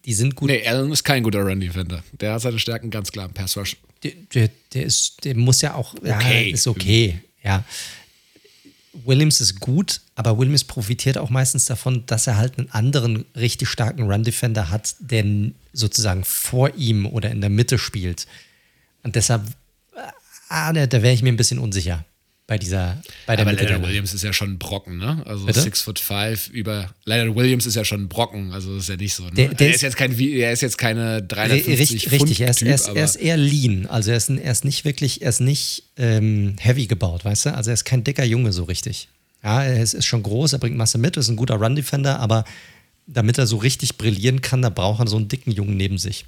die 0.05 0.13
sind 0.13 0.35
gut. 0.35 0.51
Nee, 0.51 0.67
Allen 0.67 0.91
ist 0.91 1.05
kein 1.05 1.23
guter 1.23 1.43
Run-Defender. 1.43 2.03
Der 2.21 2.33
hat 2.33 2.43
seine 2.43 2.59
Stärken 2.59 2.91
ganz 2.91 3.13
klar 3.13 3.27
im 3.27 3.33
Pass-Rush. 3.33 3.77
Der, 4.03 4.11
der, 4.35 4.51
der, 4.75 4.83
ist, 4.83 5.25
der 5.25 5.37
muss 5.37 5.61
ja 5.61 5.75
auch, 5.75 5.95
okay. 5.95 6.49
ja, 6.49 6.55
ist 6.55 6.67
okay, 6.67 7.21
ja. 7.45 7.63
Williams 9.05 9.41
ist 9.41 9.61
gut, 9.61 10.01
aber 10.17 10.37
Williams 10.37 10.65
profitiert 10.65 11.17
auch 11.17 11.31
meistens 11.31 11.67
davon, 11.67 12.07
dass 12.07 12.27
er 12.27 12.39
halt 12.39 12.59
einen 12.59 12.73
anderen 12.73 13.25
richtig 13.37 13.69
starken 13.69 14.11
Run-Defender 14.11 14.69
hat, 14.69 14.97
der 14.99 15.25
sozusagen 15.73 16.25
vor 16.25 16.75
ihm 16.75 17.07
oder 17.07 17.31
in 17.31 17.41
der 17.41 17.51
Mitte 17.51 17.79
spielt. 17.79 18.27
Und 19.05 19.15
deshalb, 19.15 19.43
ah, 20.49 20.73
da, 20.73 20.89
da 20.89 21.03
wäre 21.03 21.15
ich 21.15 21.23
mir 21.23 21.33
ein 21.33 21.37
bisschen 21.37 21.61
unsicher 21.61 22.05
bei 22.49 22.57
dieser 22.57 22.97
bei 23.27 23.37
der 23.37 23.47
Aber 23.47 23.55
Leonard 23.55 23.83
Williams 23.83 24.15
ist 24.15 24.25
ja 24.25 24.33
schon 24.33 24.53
ein 24.53 24.59
Brocken, 24.59 24.97
ne? 24.97 25.23
Also 25.27 25.45
Bitte? 25.45 25.61
six 25.61 25.83
foot 25.83 25.99
five 25.99 26.49
über 26.49 26.91
Leonard 27.05 27.37
Williams 27.37 27.67
ist 27.67 27.75
ja 27.75 27.85
schon 27.85 28.05
ein 28.05 28.09
Brocken, 28.09 28.53
also 28.53 28.79
ist 28.79 28.89
ja 28.89 28.97
nicht 28.97 29.15
so. 29.15 29.25
Ne? 29.25 29.33
Der, 29.33 29.49
der 29.55 29.69
er 29.69 29.75
ist 29.75 29.83
jetzt 29.83 29.99
kein 29.99 30.19
er 30.19 30.53
ist 30.53 30.63
jetzt 30.63 30.79
keine 30.79 31.23
350 31.23 31.79
richtig, 31.79 32.09
Pfund 32.09 32.23
richtig. 32.23 32.41
Er 32.41 32.49
ist, 32.49 32.59
typ, 32.61 32.69
er, 32.69 32.75
ist, 32.75 32.89
er 32.89 33.05
ist 33.05 33.17
eher 33.17 33.37
lean, 33.37 33.87
also 33.87 34.11
er 34.11 34.17
ist, 34.17 34.31
er 34.31 34.51
ist 34.51 34.65
nicht 34.65 34.87
wirklich, 34.87 35.21
er 35.21 35.29
ist 35.29 35.41
nicht 35.41 35.85
ähm, 35.99 36.57
heavy 36.59 36.87
gebaut, 36.87 37.23
weißt 37.27 37.47
du? 37.47 37.55
Also 37.55 37.71
er 37.71 37.75
ist 37.75 37.85
kein 37.85 38.03
dicker 38.03 38.25
Junge 38.25 38.55
so 38.55 38.65
richtig. 38.65 39.09
Ja, 39.45 39.63
er 39.63 39.83
ist, 39.83 39.93
ist 39.93 40.07
schon 40.07 40.23
groß, 40.23 40.55
er 40.55 40.59
bringt 40.59 40.77
Masse 40.77 40.97
mit, 40.97 41.19
ist 41.19 41.29
ein 41.29 41.37
guter 41.37 41.57
Run 41.57 41.77
Defender, 41.77 42.19
aber 42.19 42.45
damit 43.07 43.37
er 43.37 43.47
so 43.47 43.59
richtig 43.59 43.99
brillieren 43.99 44.41
kann, 44.41 44.63
da 44.63 44.71
braucht 44.71 45.01
er 45.01 45.07
so 45.07 45.19
einen 45.19 45.29
dicken 45.29 45.51
Jungen 45.51 45.77
neben 45.77 45.99
sich. 45.99 46.25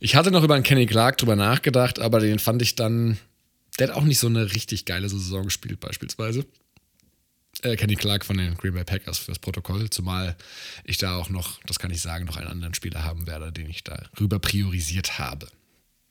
Ich 0.00 0.16
hatte 0.16 0.30
noch 0.30 0.42
über 0.42 0.54
einen 0.54 0.64
Kenny 0.64 0.86
Clark 0.86 1.18
drüber 1.18 1.36
nachgedacht, 1.36 1.98
aber 1.98 2.18
den 2.18 2.38
fand 2.38 2.62
ich 2.62 2.76
dann 2.76 3.18
der 3.78 3.88
hat 3.88 3.96
auch 3.96 4.04
nicht 4.04 4.18
so 4.18 4.26
eine 4.26 4.52
richtig 4.54 4.84
geile 4.84 5.08
Saison 5.08 5.44
gespielt, 5.44 5.80
beispielsweise. 5.80 6.46
Äh, 7.62 7.76
Kenny 7.76 7.96
Clark 7.96 8.24
von 8.24 8.38
den 8.38 8.56
Green 8.56 8.74
Bay 8.74 8.84
Packers 8.84 9.18
fürs 9.18 9.38
Protokoll, 9.38 9.90
zumal 9.90 10.36
ich 10.84 10.98
da 10.98 11.16
auch 11.16 11.28
noch, 11.28 11.60
das 11.66 11.78
kann 11.78 11.90
ich 11.90 12.00
sagen, 12.00 12.24
noch 12.24 12.36
einen 12.36 12.48
anderen 12.48 12.74
Spieler 12.74 13.04
haben 13.04 13.26
werde, 13.26 13.52
den 13.52 13.68
ich 13.68 13.84
da 13.84 14.02
rüber 14.18 14.38
priorisiert 14.38 15.18
habe. 15.18 15.48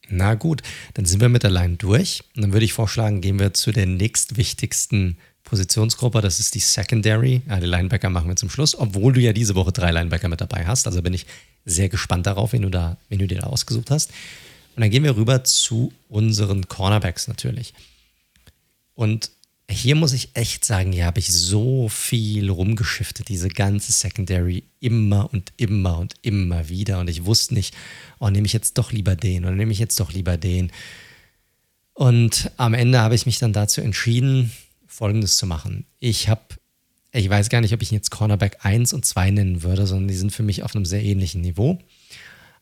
Na 0.10 0.36
gut, 0.36 0.62
dann 0.94 1.06
sind 1.06 1.22
wir 1.22 1.30
mit 1.30 1.44
der 1.44 1.52
Line 1.52 1.78
durch. 1.78 2.24
Und 2.36 2.42
dann 2.44 2.54
würde 2.54 2.66
ich 2.66 2.74
vorschlagen, 2.74 3.22
gehen 3.22 3.40
wir 3.40 3.54
zu 3.54 3.72
der 3.72 3.86
nächstwichtigsten 3.86 5.18
Positionsgruppe. 5.44 6.22
Das 6.22 6.40
ist 6.40 6.54
die 6.56 6.60
Secondary. 6.60 7.42
Ja, 7.48 7.60
die 7.60 7.66
Linebacker 7.66 8.10
machen 8.10 8.28
wir 8.28 8.36
zum 8.36 8.50
Schluss, 8.50 8.78
obwohl 8.78 9.14
du 9.14 9.22
ja 9.22 9.34
diese 9.34 9.56
Woche 9.56 9.72
drei 9.72 9.92
Linebacker 9.92 10.28
mit 10.28 10.42
dabei 10.42 10.66
hast. 10.66 10.86
Also 10.86 11.02
bin 11.02 11.14
ich 11.14 11.26
sehr 11.66 11.90
gespannt 11.90 12.26
darauf, 12.26 12.54
wen 12.54 12.64
du, 12.64 12.70
da, 12.70 12.98
wen 13.10 13.20
du 13.20 13.28
dir 13.28 13.40
da 13.40 13.48
ausgesucht 13.48 13.90
hast. 13.90 14.12
Und 14.76 14.82
dann 14.82 14.90
gehen 14.90 15.04
wir 15.04 15.16
rüber 15.16 15.44
zu 15.44 15.92
unseren 16.10 16.68
Cornerbacks 16.68 17.28
natürlich. 17.28 17.74
Und 18.96 19.32
hier 19.70 19.96
muss 19.96 20.14
ich 20.14 20.30
echt 20.34 20.66
sagen, 20.66 20.92
hier 20.92 21.06
habe 21.06 21.20
ich 21.20 21.32
so 21.32 21.88
viel 21.90 22.50
rumgeschiftet, 22.50 23.30
diese 23.30 23.48
ganze 23.48 23.92
Secondary 23.92 24.64
immer 24.80 25.32
und 25.34 25.54
immer 25.58 25.98
und 25.98 26.14
immer 26.22 26.70
wieder. 26.70 27.00
Und 27.00 27.10
ich 27.10 27.26
wusste 27.26 27.54
nicht, 27.54 27.74
oh, 28.20 28.30
nehme 28.30 28.46
ich 28.46 28.54
jetzt 28.54 28.78
doch 28.78 28.92
lieber 28.92 29.16
den 29.16 29.46
oder 29.46 29.56
nehme 29.56 29.72
ich 29.72 29.80
jetzt 29.80 30.00
doch 30.00 30.12
lieber 30.12 30.38
den. 30.38 30.72
Und 31.94 32.52
am 32.58 32.74
Ende 32.74 33.00
habe 33.00 33.16
ich 33.16 33.26
mich 33.26 33.40
dann 33.40 33.54
dazu 33.54 33.82
entschieden, 33.82 34.52
Folgendes 34.88 35.38
zu 35.38 35.46
machen. 35.46 35.86
Ich 36.00 36.28
habe, 36.28 36.42
ich 37.12 37.30
weiß 37.30 37.50
gar 37.50 37.62
nicht, 37.62 37.74
ob 37.74 37.82
ich 37.82 37.92
ihn 37.92 37.96
jetzt 37.96 38.12
Cornerback 38.12 38.58
1 38.66 38.94
und 38.94 39.06
2 39.06 39.32
nennen 39.32 39.64
würde, 39.64 39.88
sondern 39.88 40.08
die 40.08 40.16
sind 40.16 40.32
für 40.32 40.44
mich 40.44 40.64
auf 40.64 40.76
einem 40.76 40.86
sehr 40.86 41.04
ähnlichen 41.04 41.42
Niveau. 41.42 41.80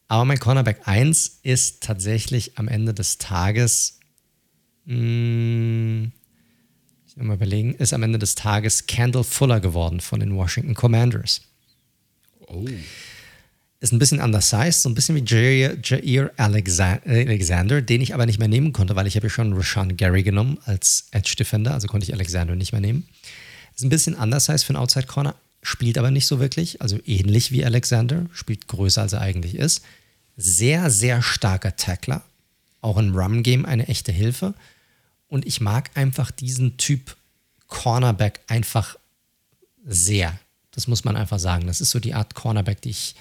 Aber 0.10 0.26
mein 0.26 0.40
Cornerback 0.40 0.82
1 0.86 1.42
ist 1.44 1.84
tatsächlich 1.84 2.58
am 2.58 2.68
Ende 2.68 2.96
des 2.96 3.20
Tages, 3.20 4.00
mh, 4.86 4.96
hm, 4.96 6.12
ich 7.08 7.16
will 7.16 7.26
mal 7.26 7.36
überlegen, 7.36 7.76
ist 7.76 7.94
am 7.94 8.02
Ende 8.02 8.18
des 8.18 8.34
Tages 8.34 8.88
Kendall 8.88 9.24
Fuller 9.24 9.60
geworden 9.60 10.00
von 10.00 10.20
den 10.20 10.36
Washington 10.36 10.74
Commanders. 10.74 11.42
Oh. 12.48 12.68
Ist 13.82 13.94
ein 13.94 14.00
bisschen 14.00 14.20
undersized, 14.20 14.82
so 14.82 14.90
ein 14.90 14.96
bisschen 14.96 15.16
wie 15.16 15.24
Jair, 15.24 15.78
Jair 15.84 16.32
Alexander, 16.38 17.82
den 17.84 18.02
ich 18.02 18.16
aber 18.16 18.26
nicht 18.26 18.40
mehr 18.40 18.48
nehmen 18.48 18.74
konnte, 18.74 18.96
weil 18.96 19.06
ich 19.06 19.16
habe 19.16 19.28
ja 19.28 19.30
schon 19.30 19.54
Rashawn 19.54 19.96
Gary 19.96 20.24
genommen 20.24 20.58
als 20.66 21.08
Edge 21.12 21.36
Defender, 21.38 21.76
also 21.76 21.88
konnte 21.88 22.06
ich 22.06 22.14
Alexander 22.16 22.56
nicht 22.56 22.72
mehr 22.72 22.82
nehmen. 22.82 23.08
Ist 23.76 23.84
ein 23.84 23.90
bisschen 23.90 24.16
undersized 24.16 24.66
für 24.66 24.74
einen 24.74 24.82
Outside 24.82 25.06
Corner, 25.06 25.36
spielt 25.62 26.00
aber 26.00 26.10
nicht 26.10 26.26
so 26.26 26.40
wirklich, 26.40 26.82
also 26.82 26.98
ähnlich 27.06 27.52
wie 27.52 27.64
Alexander, 27.64 28.26
spielt 28.34 28.68
größer 28.68 29.04
als 29.04 29.14
er 29.14 29.22
eigentlich 29.22 29.56
ist 29.56 29.84
sehr, 30.40 30.90
sehr 30.90 31.22
starker 31.22 31.76
Tackler. 31.76 32.24
Auch 32.82 32.98
im 32.98 33.14
Run-Game 33.14 33.66
eine 33.66 33.88
echte 33.90 34.12
Hilfe. 34.12 34.54
Und 35.28 35.46
ich 35.46 35.60
mag 35.60 35.92
einfach 35.96 36.32
diesen 36.32 36.78
Typ 36.78 37.18
Cornerback 37.68 38.40
einfach 38.48 38.96
sehr. 39.86 40.40
Das 40.72 40.88
muss 40.88 41.04
man 41.04 41.18
einfach 41.18 41.40
sagen. 41.40 41.68
Das 41.68 41.82
ist 41.82 41.92
so 41.92 42.00
die 42.00 42.14
Art 42.14 42.36
Cornerback, 42.36 42.82
die 42.82 42.92
ich, 42.92 43.16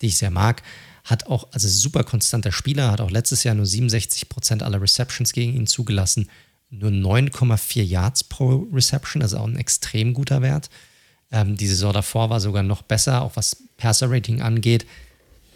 die 0.00 0.06
ich 0.06 0.16
sehr 0.16 0.30
mag. 0.30 0.62
Hat 1.04 1.26
auch, 1.26 1.48
also 1.52 1.68
super 1.68 2.04
konstanter 2.04 2.52
Spieler, 2.52 2.90
hat 2.90 3.00
auch 3.00 3.10
letztes 3.10 3.44
Jahr 3.44 3.54
nur 3.54 3.66
67 3.66 4.28
Prozent 4.30 4.62
aller 4.62 4.80
Receptions 4.80 5.32
gegen 5.32 5.54
ihn 5.54 5.66
zugelassen. 5.66 6.30
Nur 6.70 6.90
9,4 6.90 7.82
Yards 7.82 8.24
pro 8.24 8.66
Reception, 8.72 9.20
also 9.20 9.36
auch 9.38 9.46
ein 9.46 9.56
extrem 9.56 10.14
guter 10.14 10.40
Wert. 10.40 10.70
Ähm, 11.30 11.56
die 11.56 11.66
Saison 11.66 11.92
davor 11.92 12.30
war 12.30 12.40
sogar 12.40 12.62
noch 12.62 12.80
besser, 12.80 13.20
auch 13.20 13.36
was 13.36 13.56
Passer-Rating 13.76 14.40
angeht 14.40 14.86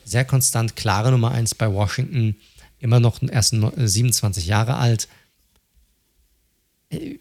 sehr 0.07 0.24
konstant, 0.24 0.77
klare 0.77 1.11
Nummer 1.11 1.33
1 1.33 1.57
bei 1.57 1.70
Washington, 1.70 2.37
immer 2.78 3.01
noch 3.01 3.20
erst 3.23 3.55
27 3.55 4.47
Jahre 4.47 4.77
alt. 4.77 5.09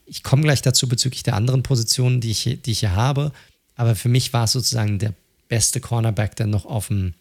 Ich 0.06 0.22
komme 0.22 0.44
gleich 0.44 0.62
dazu 0.62 0.88
bezüglich 0.88 1.24
der 1.24 1.36
anderen 1.36 1.64
Positionen, 1.64 2.22
die 2.22 2.32
ich, 2.32 2.60
die 2.64 2.72
ich 2.72 2.80
hier 2.80 2.95
habe, 2.95 3.32
aber 3.76 3.95
für 3.95 4.10
mich 4.10 4.32
war 4.32 4.44
es 4.45 4.52
sozusagen 4.52 4.99
der 4.99 5.14
beste 5.48 5.82
Cornerback, 5.82 6.36
der 6.36 6.45
noch 6.45 6.66
auf 6.66 6.88
dem, 6.88 7.16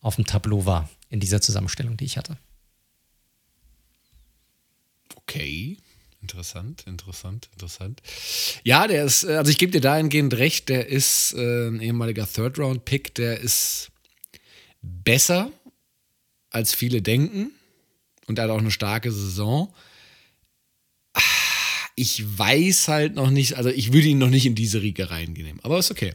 auf 0.00 0.16
dem 0.16 0.26
Tableau 0.26 0.66
war 0.66 0.90
in 1.08 1.20
dieser 1.20 1.40
Zusammenstellung, 1.40 1.96
die 1.96 2.04
ich 2.04 2.18
hatte. 2.18 2.36
Okay. 5.14 5.78
Interessant, 6.20 6.82
interessant, 6.86 7.48
interessant. 7.52 8.02
Ja, 8.64 8.88
der 8.88 9.04
ist, 9.04 9.24
also 9.24 9.52
ich 9.52 9.58
gebe 9.58 9.70
dir 9.70 9.80
dahingehend 9.80 10.34
recht, 10.34 10.68
der 10.68 10.88
ist 10.88 11.32
äh, 11.34 11.68
ein 11.68 11.80
ehemaliger 11.80 12.26
Third-Round-Pick, 12.26 13.14
der 13.14 13.38
ist 13.38 13.92
besser, 14.82 15.50
als 16.50 16.74
viele 16.74 17.02
denken. 17.02 17.50
Und 18.26 18.38
er 18.38 18.44
hat 18.44 18.50
auch 18.50 18.58
eine 18.58 18.70
starke 18.70 19.10
Saison. 19.10 19.72
Ich 21.96 22.38
weiß 22.38 22.88
halt 22.88 23.14
noch 23.14 23.30
nicht, 23.30 23.56
also 23.56 23.70
ich 23.70 23.92
würde 23.92 24.08
ihn 24.08 24.18
noch 24.18 24.30
nicht 24.30 24.46
in 24.46 24.54
diese 24.54 24.82
Riege 24.82 25.10
reingehen. 25.10 25.58
Aber 25.62 25.78
ist 25.78 25.90
okay. 25.90 26.14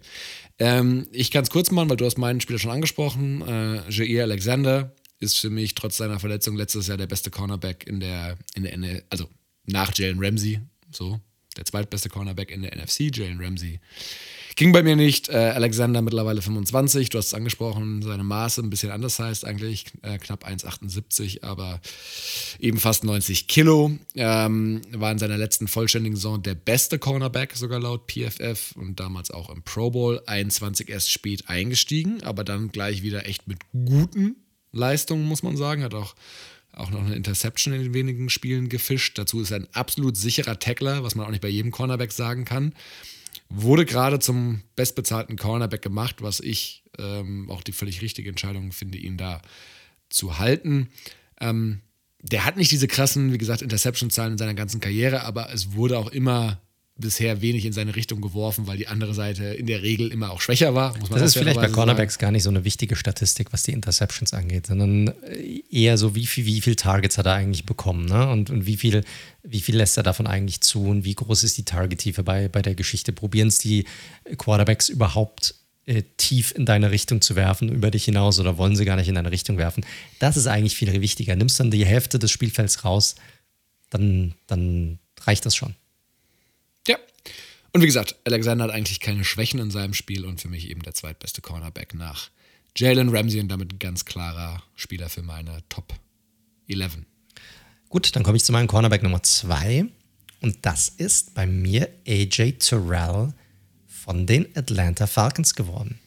Ähm, 0.60 1.08
ich 1.12 1.32
kann 1.32 1.44
es 1.44 1.50
kurz 1.50 1.72
machen, 1.72 1.90
weil 1.90 1.98
du 1.98 2.06
hast 2.06 2.18
meinen 2.18 2.40
Spieler 2.40 2.60
schon 2.60 2.72
angesprochen. 2.72 3.42
Äh, 3.42 3.90
Jair 3.90 4.24
Alexander 4.24 4.96
ist 5.20 5.40
für 5.40 5.50
mich 5.50 5.76
trotz 5.76 5.98
seiner 5.98 6.20
Verletzung 6.20 6.56
letztes 6.56 6.88
Jahr 6.88 6.98
der 6.98 7.08
beste 7.08 7.32
Cornerback 7.32 7.86
in 7.88 8.00
der, 8.00 8.38
in 8.56 8.64
der 8.64 8.78
NL, 8.78 9.04
also 9.10 9.30
nach 9.66 9.92
Jalen 9.98 10.24
Ramsey, 10.24 10.60
so, 10.92 11.20
der 11.58 11.66
zweitbeste 11.66 12.10
Cornerback 12.10 12.52
in 12.52 12.62
der 12.62 12.76
NFC, 12.76 13.16
Jalen 13.16 13.42
Ramsey 13.42 13.80
Ging 14.56 14.72
bei 14.72 14.84
mir 14.84 14.96
nicht. 14.96 15.30
Äh, 15.30 15.36
Alexander 15.36 16.02
mittlerweile 16.02 16.42
25, 16.42 17.10
du 17.10 17.18
hast 17.18 17.28
es 17.28 17.34
angesprochen, 17.34 18.02
seine 18.02 18.24
Maße 18.24 18.62
ein 18.62 18.70
bisschen 18.70 18.92
anders 18.92 19.20
heißt 19.20 19.46
eigentlich, 19.46 19.86
äh, 20.02 20.18
knapp 20.18 20.46
1,78, 20.46 21.44
aber 21.44 21.82
eben 22.60 22.80
fast 22.80 23.04
90 23.04 23.48
Kilo. 23.48 23.98
Ähm, 24.16 24.82
war 24.92 25.12
in 25.12 25.20
seiner 25.20 25.38
letzten 25.38 25.68
vollständigen 25.68 26.16
Saison 26.16 26.42
der 26.42 26.56
beste 26.56 27.00
Cornerback, 27.00 27.56
sogar 27.56 27.80
laut 27.80 28.12
PFF 28.12 28.76
und 28.76 29.00
damals 29.00 29.32
auch 29.32 29.50
im 29.50 29.64
Pro 29.64 29.92
Bowl. 29.92 30.22
21 30.26 30.90
erst 30.90 31.12
spät 31.12 31.50
eingestiegen, 31.50 32.22
aber 32.24 32.44
dann 32.44 32.72
gleich 32.72 33.02
wieder 33.02 33.28
echt 33.28 33.48
mit 33.48 33.60
guten 33.72 34.36
Leistungen, 34.72 35.26
muss 35.26 35.44
man 35.44 35.58
sagen. 35.58 35.84
Hat 35.84 35.94
auch 35.94 36.16
auch 36.76 36.90
noch 36.90 37.06
eine 37.06 37.16
Interception 37.16 37.74
in 37.74 37.84
den 37.84 37.94
wenigen 37.94 38.30
Spielen 38.30 38.68
gefischt. 38.68 39.18
Dazu 39.18 39.42
ist 39.42 39.52
er 39.52 39.58
ein 39.58 39.68
absolut 39.74 40.18
sicherer 40.18 40.58
Tackler, 40.58 41.04
was 41.04 41.14
man 41.16 41.26
auch 41.26 41.30
nicht 41.30 41.42
bei 41.42 41.50
jedem 41.50 41.72
Cornerback 41.72 42.12
sagen 42.12 42.46
kann. 42.46 42.74
Wurde 43.56 43.86
gerade 43.86 44.18
zum 44.20 44.62
bestbezahlten 44.76 45.38
Cornerback 45.38 45.84
gemacht, 45.84 46.24
was 46.24 46.40
ich 46.40 46.84
ähm, 46.98 47.50
auch 47.52 47.62
die 47.62 47.72
völlig 47.72 48.02
richtige 48.02 48.30
Entscheidung 48.30 48.72
finde, 48.72 48.98
ihn 48.98 49.16
da 49.16 49.42
zu 50.10 50.40
halten. 50.40 50.90
Ähm, 51.40 51.82
der 52.20 52.46
hat 52.46 52.58
nicht 52.58 52.72
diese 52.72 52.88
krassen, 52.88 53.32
wie 53.32 53.38
gesagt, 53.38 53.62
Interception-Zahlen 53.62 54.34
in 54.34 54.38
seiner 54.40 54.56
ganzen 54.56 54.80
Karriere, 54.80 55.24
aber 55.24 55.54
es 55.54 55.74
wurde 55.74 56.00
auch 56.00 56.08
immer 56.08 56.62
bisher 56.96 57.42
wenig 57.42 57.66
in 57.66 57.74
seine 57.74 57.96
Richtung 57.96 58.22
geworfen, 58.22 58.68
weil 58.68 58.78
die 58.78 58.88
andere 58.88 59.16
Seite 59.16 59.46
in 59.46 59.66
der 59.66 59.82
Regel 59.82 60.12
immer 60.12 60.32
auch 60.32 60.42
schwächer 60.42 60.76
war. 60.76 60.94
das 61.10 61.22
ist 61.22 61.38
vielleicht 61.38 61.60
bei 61.60 61.68
Cornerbacks 61.68 62.16
sagen. 62.16 62.22
gar 62.22 62.32
nicht 62.32 62.44
so 62.44 62.50
eine 62.50 62.64
wichtige 62.66 62.96
Statistik, 62.96 63.52
was 63.52 63.64
die 63.64 63.72
Interceptions 63.72 64.34
angeht, 64.34 64.68
sondern 64.68 65.12
eher 65.72 65.98
so, 65.98 66.14
wie 66.14 66.28
viel, 66.28 66.46
wie 66.46 66.62
viel 66.62 66.76
Targets 66.76 67.18
hat 67.18 67.26
er 67.26 67.34
eigentlich 67.34 67.66
bekommen 67.66 68.06
ne? 68.06 68.30
und, 68.30 68.52
und 68.52 68.68
wie, 68.68 68.78
viel, 68.78 69.04
wie 69.42 69.62
viel 69.62 69.76
lässt 69.76 69.98
er 69.98 70.04
davon 70.04 70.28
eigentlich 70.28 70.62
zu 70.62 70.86
und 70.86 71.04
wie 71.04 71.16
groß 71.16 71.44
ist 71.44 71.58
die 71.58 71.66
Targettiefe 71.66 72.24
bei, 72.24 72.48
bei 72.48 72.62
der 72.62 72.76
Geschichte. 72.76 73.12
Probieren 73.12 73.48
es 73.48 73.58
die 73.58 73.86
Quarterbacks 74.38 74.90
überhaupt 74.90 75.56
äh, 75.86 76.04
tief 76.18 76.54
in 76.56 76.68
deine 76.68 76.92
Richtung 76.92 77.22
zu 77.22 77.36
werfen, 77.36 77.70
über 77.70 77.90
dich 77.90 78.06
hinaus 78.06 78.40
oder 78.40 78.60
wollen 78.60 78.76
sie 78.76 78.86
gar 78.86 78.98
nicht 78.98 79.10
in 79.10 79.16
deine 79.16 79.32
Richtung 79.32 79.58
werfen. 79.58 79.84
Das 80.20 80.38
ist 80.38 80.46
eigentlich 80.46 80.76
viel 80.76 81.02
wichtiger. 81.02 81.36
Nimmst 81.36 81.60
dann 81.60 81.72
die 81.72 81.86
Hälfte 81.86 82.20
des 82.20 82.30
Spielfelds 82.30 82.86
raus, 82.86 83.16
dann, 83.90 84.36
dann 84.46 85.00
reicht 85.26 85.46
das 85.48 85.56
schon. 85.56 85.76
Und 87.74 87.82
wie 87.82 87.88
gesagt, 87.88 88.16
Alexander 88.24 88.66
hat 88.66 88.72
eigentlich 88.72 89.00
keine 89.00 89.26
Schwächen 89.26 89.60
in 89.60 89.72
seinem 89.72 89.96
Spiel 89.96 90.26
und 90.26 90.40
für 90.40 90.48
mich 90.48 90.70
eben 90.70 90.84
der 90.84 90.94
zweitbeste 90.94 91.42
Cornerback 91.42 91.96
nach 91.96 92.30
Jalen 92.78 93.10
Ramsey 93.10 93.40
und 93.40 93.50
damit 93.50 93.74
ein 93.74 93.80
ganz 93.80 94.06
klarer 94.06 94.62
Spieler 94.76 95.10
für 95.10 95.24
meine 95.24 95.64
Top 95.70 95.94
11. 96.68 97.00
Gut, 97.90 98.16
dann 98.16 98.22
komme 98.22 98.38
ich 98.38 98.44
zu 98.44 98.52
meinem 98.52 98.68
Cornerback 98.68 99.02
Nummer 99.02 99.24
2 99.24 99.86
und 100.42 100.58
das 100.62 100.88
ist 100.88 101.34
bei 101.34 101.48
mir 101.48 101.90
AJ 102.08 102.54
Terrell 102.60 103.34
von 103.88 104.28
den 104.28 104.56
Atlanta 104.56 105.08
Falcons 105.08 105.56
geworden. 105.56 106.00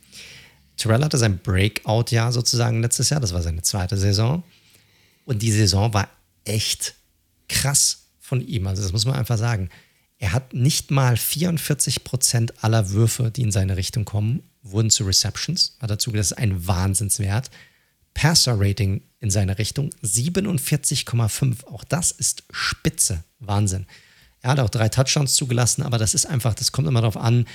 Terrell 0.77 1.03
hatte 1.03 1.19
sein 1.19 1.39
Breakout-Jahr 1.39 2.33
sozusagen 2.33 2.81
letztes 2.81 3.11
Jahr, 3.11 3.21
das 3.21 3.33
war 3.33 3.43
seine 3.43 3.63
zweite 3.63 3.97
Saison. 3.97 4.45
Und 5.25 5.43
die 5.43 5.51
Saison 5.51 5.93
war 5.93 6.09
echt 6.45 6.95
krass 7.49 8.07
von 8.21 8.47
ihm. 8.47 8.67
Also, 8.67 8.83
das 8.83 8.93
muss 8.93 9.07
man 9.07 9.17
einfach 9.17 9.39
sagen. 9.39 9.71
Er 10.19 10.33
hat 10.33 10.55
nicht 10.55 10.91
mal 10.91 11.17
44 11.17 12.05
Prozent 12.05 12.65
aller 12.65 12.91
Würfe, 12.91 13.31
die 13.31 13.43
in 13.43 13.53
seine 13.53 13.77
Richtung 13.77 14.05
kommen, 14.05 14.43
wurden 14.63 14.91
zu 14.91 15.05
Receptions. 15.05 15.77
Hat 15.81 15.91
dazu, 15.91 16.11
das 16.11 16.33
ist 16.33 16.39
ein 16.39 16.67
Wahnsinnswert. 16.67 17.51
Passer-Rating 18.15 19.03
in 19.21 19.31
seine 19.31 19.59
Richtung 19.59 19.91
47,5. 20.03 21.67
Auch 21.67 21.85
das 21.85 22.13
ist 22.13 22.45
spitze. 22.51 23.25
Wahnsinn. 23.41 23.87
Er 24.41 24.51
hat 24.51 24.61
auch 24.61 24.71
drei 24.71 24.89
Touchdowns 24.89 25.35
zugelassen, 25.35 25.83
aber 25.83 25.99
das 25.99 26.15
ist 26.15 26.25
einfach, 26.25 26.55
das 26.55 26.73
kommt 26.73 26.89
immer 26.89 27.01
darauf 27.01 27.17
an, 27.17 27.47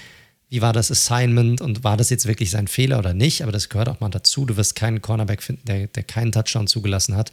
wie 0.49 0.61
war 0.61 0.73
das 0.73 0.91
Assignment 0.91 1.61
und 1.61 1.83
war 1.83 1.97
das 1.97 2.09
jetzt 2.09 2.27
wirklich 2.27 2.51
sein 2.51 2.67
Fehler 2.67 2.99
oder 2.99 3.13
nicht. 3.13 3.41
Aber 3.41 3.51
das 3.51 3.69
gehört 3.69 3.89
auch 3.89 4.01
mal 4.01 4.09
dazu. 4.09 4.45
Du 4.45 4.57
wirst 4.57 4.75
keinen 4.75 5.01
Cornerback 5.01 5.41
finden, 5.41 5.65
der, 5.65 5.87
der 5.87 6.03
keinen 6.03 6.31
Touchdown 6.31 6.67
zugelassen 6.67 7.15
hat. 7.15 7.31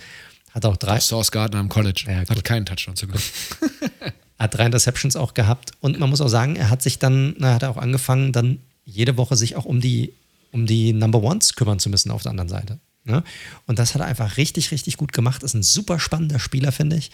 Hat 0.52 0.64
auch 0.64 0.76
drei. 0.76 1.00
Source 1.00 1.32
Gardner 1.32 1.58
am 1.58 1.68
College. 1.68 2.04
Ja, 2.06 2.18
hat 2.18 2.44
keinen 2.44 2.64
Touchdown 2.64 2.96
zugelassen. 2.96 3.32
hat 4.38 4.54
drei 4.54 4.66
Interceptions 4.66 5.16
auch 5.16 5.34
gehabt. 5.34 5.72
Und 5.80 5.98
man 5.98 6.10
muss 6.10 6.20
auch 6.20 6.28
sagen, 6.28 6.56
er 6.56 6.70
hat 6.70 6.82
sich 6.82 6.98
dann, 6.98 7.34
na, 7.38 7.54
hat 7.54 7.62
er 7.62 7.70
auch 7.70 7.76
angefangen, 7.76 8.32
dann 8.32 8.58
jede 8.84 9.16
Woche 9.16 9.36
sich 9.36 9.56
auch 9.56 9.64
um 9.64 9.80
die, 9.80 10.12
um 10.52 10.66
die 10.66 10.92
Number 10.92 11.22
Ones 11.22 11.54
kümmern 11.54 11.78
zu 11.78 11.90
müssen 11.90 12.10
auf 12.10 12.22
der 12.22 12.30
anderen 12.30 12.48
Seite. 12.48 12.78
Ne? 13.04 13.24
Und 13.66 13.78
das 13.78 13.94
hat 13.94 14.02
er 14.02 14.06
einfach 14.06 14.36
richtig, 14.36 14.70
richtig 14.70 14.96
gut 14.96 15.12
gemacht. 15.12 15.42
Ist 15.42 15.54
ein 15.54 15.62
super 15.62 15.98
spannender 15.98 16.38
Spieler, 16.38 16.72
finde 16.72 16.96
ich. 16.96 17.10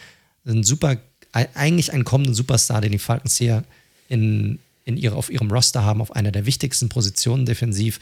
Ein 0.46 0.62
super, 0.62 0.98
eigentlich 1.32 1.92
ein 1.92 2.04
kommender 2.04 2.34
Superstar, 2.34 2.80
den 2.80 2.92
die 2.92 2.98
Falcons 2.98 3.36
hier 3.36 3.64
in, 4.08 4.58
in 4.84 4.96
ihre, 4.96 5.16
auf 5.16 5.30
ihrem 5.30 5.50
Roster 5.50 5.84
haben, 5.84 6.02
auf 6.02 6.14
einer 6.14 6.32
der 6.32 6.46
wichtigsten 6.46 6.88
Positionen 6.88 7.46
defensiv. 7.46 8.00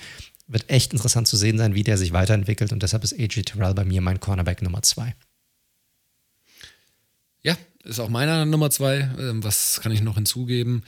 Wird 0.49 0.69
echt 0.69 0.93
interessant 0.93 1.29
zu 1.29 1.37
sehen 1.37 1.57
sein, 1.57 1.75
wie 1.75 1.85
der 1.85 1.97
sich 1.97 2.13
weiterentwickelt. 2.13 2.73
Und 2.73 2.83
deshalb 2.83 3.05
ist 3.05 3.15
AJ 3.15 3.43
Terrell 3.45 3.75
bei 3.75 3.85
mir 3.85 4.01
mein 4.01 4.21
Cornerback 4.21 4.63
Nummer 4.63 4.83
zwei. 4.83 5.15
Ja, 7.43 7.57
ist 7.85 8.01
auch 8.01 8.09
meiner 8.09 8.45
Nummer 8.45 8.71
zwei. 8.71 9.11
Ähm, 9.19 9.43
was 9.45 9.81
kann 9.81 9.93
ich 9.93 10.03
noch 10.03 10.15
hinzugeben? 10.15 10.83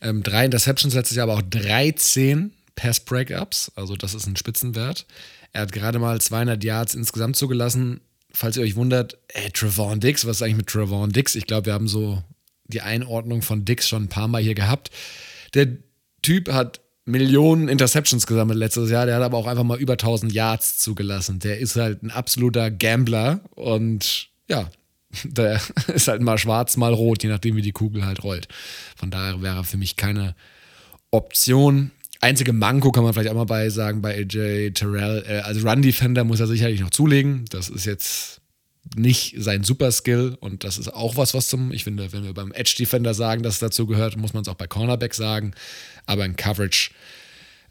Ähm, 0.00 0.22
drei 0.22 0.44
Interceptions 0.44 0.94
letztes 0.94 1.16
Jahr, 1.16 1.24
aber 1.24 1.38
auch 1.38 1.42
13 1.42 2.52
Pass-Breakups. 2.74 3.72
Also, 3.74 3.96
das 3.96 4.14
ist 4.14 4.26
ein 4.26 4.36
Spitzenwert. 4.36 5.06
Er 5.52 5.62
hat 5.62 5.72
gerade 5.72 5.98
mal 5.98 6.20
200 6.20 6.62
Yards 6.62 6.94
insgesamt 6.94 7.36
zugelassen. 7.36 8.00
Falls 8.32 8.56
ihr 8.56 8.62
euch 8.62 8.76
wundert, 8.76 9.18
ey, 9.28 9.50
Trevon 9.50 10.00
Dix, 10.00 10.26
was 10.26 10.36
ist 10.36 10.42
eigentlich 10.42 10.58
mit 10.58 10.66
Trevon 10.66 11.10
Dix? 11.10 11.34
Ich 11.34 11.46
glaube, 11.46 11.66
wir 11.66 11.72
haben 11.72 11.88
so 11.88 12.22
die 12.66 12.82
Einordnung 12.82 13.42
von 13.42 13.64
Dix 13.64 13.88
schon 13.88 14.04
ein 14.04 14.08
paar 14.08 14.28
Mal 14.28 14.42
hier 14.42 14.54
gehabt. 14.54 14.90
Der 15.54 15.68
Typ 16.22 16.52
hat 16.52 16.80
Millionen 17.06 17.68
Interceptions 17.68 18.26
gesammelt 18.26 18.58
letztes 18.58 18.90
Jahr. 18.90 19.06
Der 19.06 19.16
hat 19.16 19.22
aber 19.22 19.38
auch 19.38 19.46
einfach 19.46 19.62
mal 19.62 19.78
über 19.78 19.94
1000 19.94 20.32
Yards 20.32 20.78
zugelassen. 20.78 21.38
Der 21.38 21.58
ist 21.58 21.76
halt 21.76 22.02
ein 22.02 22.10
absoluter 22.10 22.70
Gambler 22.70 23.40
und 23.54 24.28
ja, 24.48 24.68
der 25.24 25.60
ist 25.94 26.08
halt 26.08 26.22
mal 26.22 26.38
schwarz, 26.38 26.76
mal 26.76 26.92
rot, 26.92 27.22
je 27.22 27.28
nachdem, 27.28 27.56
wie 27.56 27.62
die 27.62 27.72
Kugel 27.72 28.04
halt 28.04 28.22
rollt. 28.22 28.48
Von 28.96 29.10
daher 29.10 29.42
wäre 29.42 29.64
für 29.64 29.76
mich 29.76 29.96
keine 29.96 30.34
Option. 31.10 31.90
Einzige 32.20 32.52
Manko 32.52 32.92
kann 32.92 33.04
man 33.04 33.12
vielleicht 33.12 33.30
auch 33.30 33.34
mal 33.34 33.44
bei 33.44 33.68
sagen 33.68 34.02
bei 34.02 34.16
AJ 34.16 34.72
Terrell. 34.72 35.24
Äh, 35.28 35.38
also 35.40 35.68
Run 35.68 35.82
Defender 35.82 36.24
muss 36.24 36.40
er 36.40 36.46
sicherlich 36.46 36.80
noch 36.80 36.90
zulegen. 36.90 37.44
Das 37.50 37.68
ist 37.68 37.84
jetzt 37.84 38.40
nicht 38.94 39.34
sein 39.38 39.64
Super-Skill 39.64 40.36
und 40.40 40.64
das 40.64 40.78
ist 40.78 40.88
auch 40.88 41.16
was, 41.16 41.34
was 41.34 41.48
zum, 41.48 41.72
ich 41.72 41.84
finde, 41.84 42.12
wenn 42.12 42.24
wir 42.24 42.34
beim 42.34 42.52
Edge 42.52 42.76
Defender 42.78 43.14
sagen, 43.14 43.42
dass 43.42 43.54
es 43.54 43.60
dazu 43.60 43.86
gehört, 43.86 44.16
muss 44.16 44.32
man 44.32 44.42
es 44.42 44.48
auch 44.48 44.54
bei 44.54 44.66
Cornerback 44.66 45.14
sagen. 45.14 45.52
Aber 46.06 46.24
in 46.24 46.36
Coverage 46.36 46.90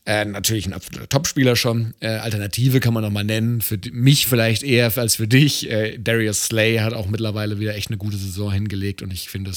äh, 0.05 0.23
natürlich 0.23 0.67
ein 0.67 0.79
Topspieler 1.09 1.55
schon. 1.55 1.95
Äh, 1.99 2.07
Alternative 2.07 2.79
kann 2.79 2.93
man 2.93 3.03
noch 3.03 3.09
mal 3.09 3.23
nennen. 3.23 3.61
Für 3.61 3.79
mich 3.91 4.27
vielleicht 4.27 4.61
eher 4.61 4.95
als 4.97 5.15
für 5.15 5.27
dich. 5.27 5.69
Äh, 5.69 5.97
Darius 5.97 6.43
Slay 6.43 6.77
hat 6.77 6.93
auch 6.93 7.07
mittlerweile 7.07 7.59
wieder 7.59 7.75
echt 7.75 7.89
eine 7.89 7.97
gute 7.97 8.17
Saison 8.17 8.51
hingelegt 8.51 9.01
und 9.01 9.11
ich 9.11 9.29
finde, 9.29 9.51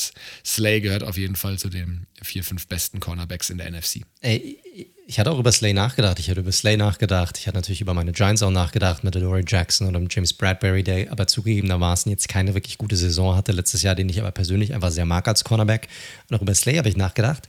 Slay 0.44 0.80
gehört 0.80 1.02
auf 1.02 1.18
jeden 1.18 1.36
Fall 1.36 1.58
zu 1.58 1.68
den 1.68 2.06
vier, 2.22 2.42
fünf 2.42 2.66
besten 2.66 2.98
Cornerbacks 2.98 3.50
in 3.50 3.58
der 3.58 3.70
NFC. 3.70 4.00
Ey, 4.22 4.58
ich 5.06 5.18
hatte 5.18 5.30
auch 5.30 5.38
über 5.38 5.52
Slay 5.52 5.72
nachgedacht. 5.72 6.18
Ich 6.18 6.30
hatte 6.30 6.40
über 6.40 6.52
Slay 6.52 6.76
nachgedacht. 6.76 7.38
Ich 7.38 7.46
hatte 7.46 7.56
natürlich 7.56 7.80
über 7.80 7.94
meine 7.94 8.12
Giants 8.12 8.42
auch 8.42 8.50
nachgedacht 8.50 9.04
mit 9.04 9.14
Dory 9.14 9.44
Jackson 9.46 9.88
oder 9.88 10.00
mit 10.00 10.14
James 10.14 10.32
Bradbury, 10.32 10.82
der 10.82 11.12
aber 11.12 11.26
zugegebenermaßen 11.26 12.10
jetzt 12.10 12.28
keine 12.28 12.54
wirklich 12.54 12.78
gute 12.78 12.96
Saison 12.96 13.36
hatte 13.36 13.52
letztes 13.52 13.82
Jahr, 13.82 13.94
den 13.94 14.08
ich 14.08 14.20
aber 14.20 14.30
persönlich 14.32 14.74
einfach 14.74 14.90
sehr 14.90 15.06
mag 15.06 15.26
als 15.28 15.44
Cornerback. 15.44 15.88
Und 16.28 16.36
auch 16.36 16.42
über 16.42 16.54
Slay 16.54 16.76
habe 16.76 16.88
ich 16.88 16.96
nachgedacht. 16.96 17.48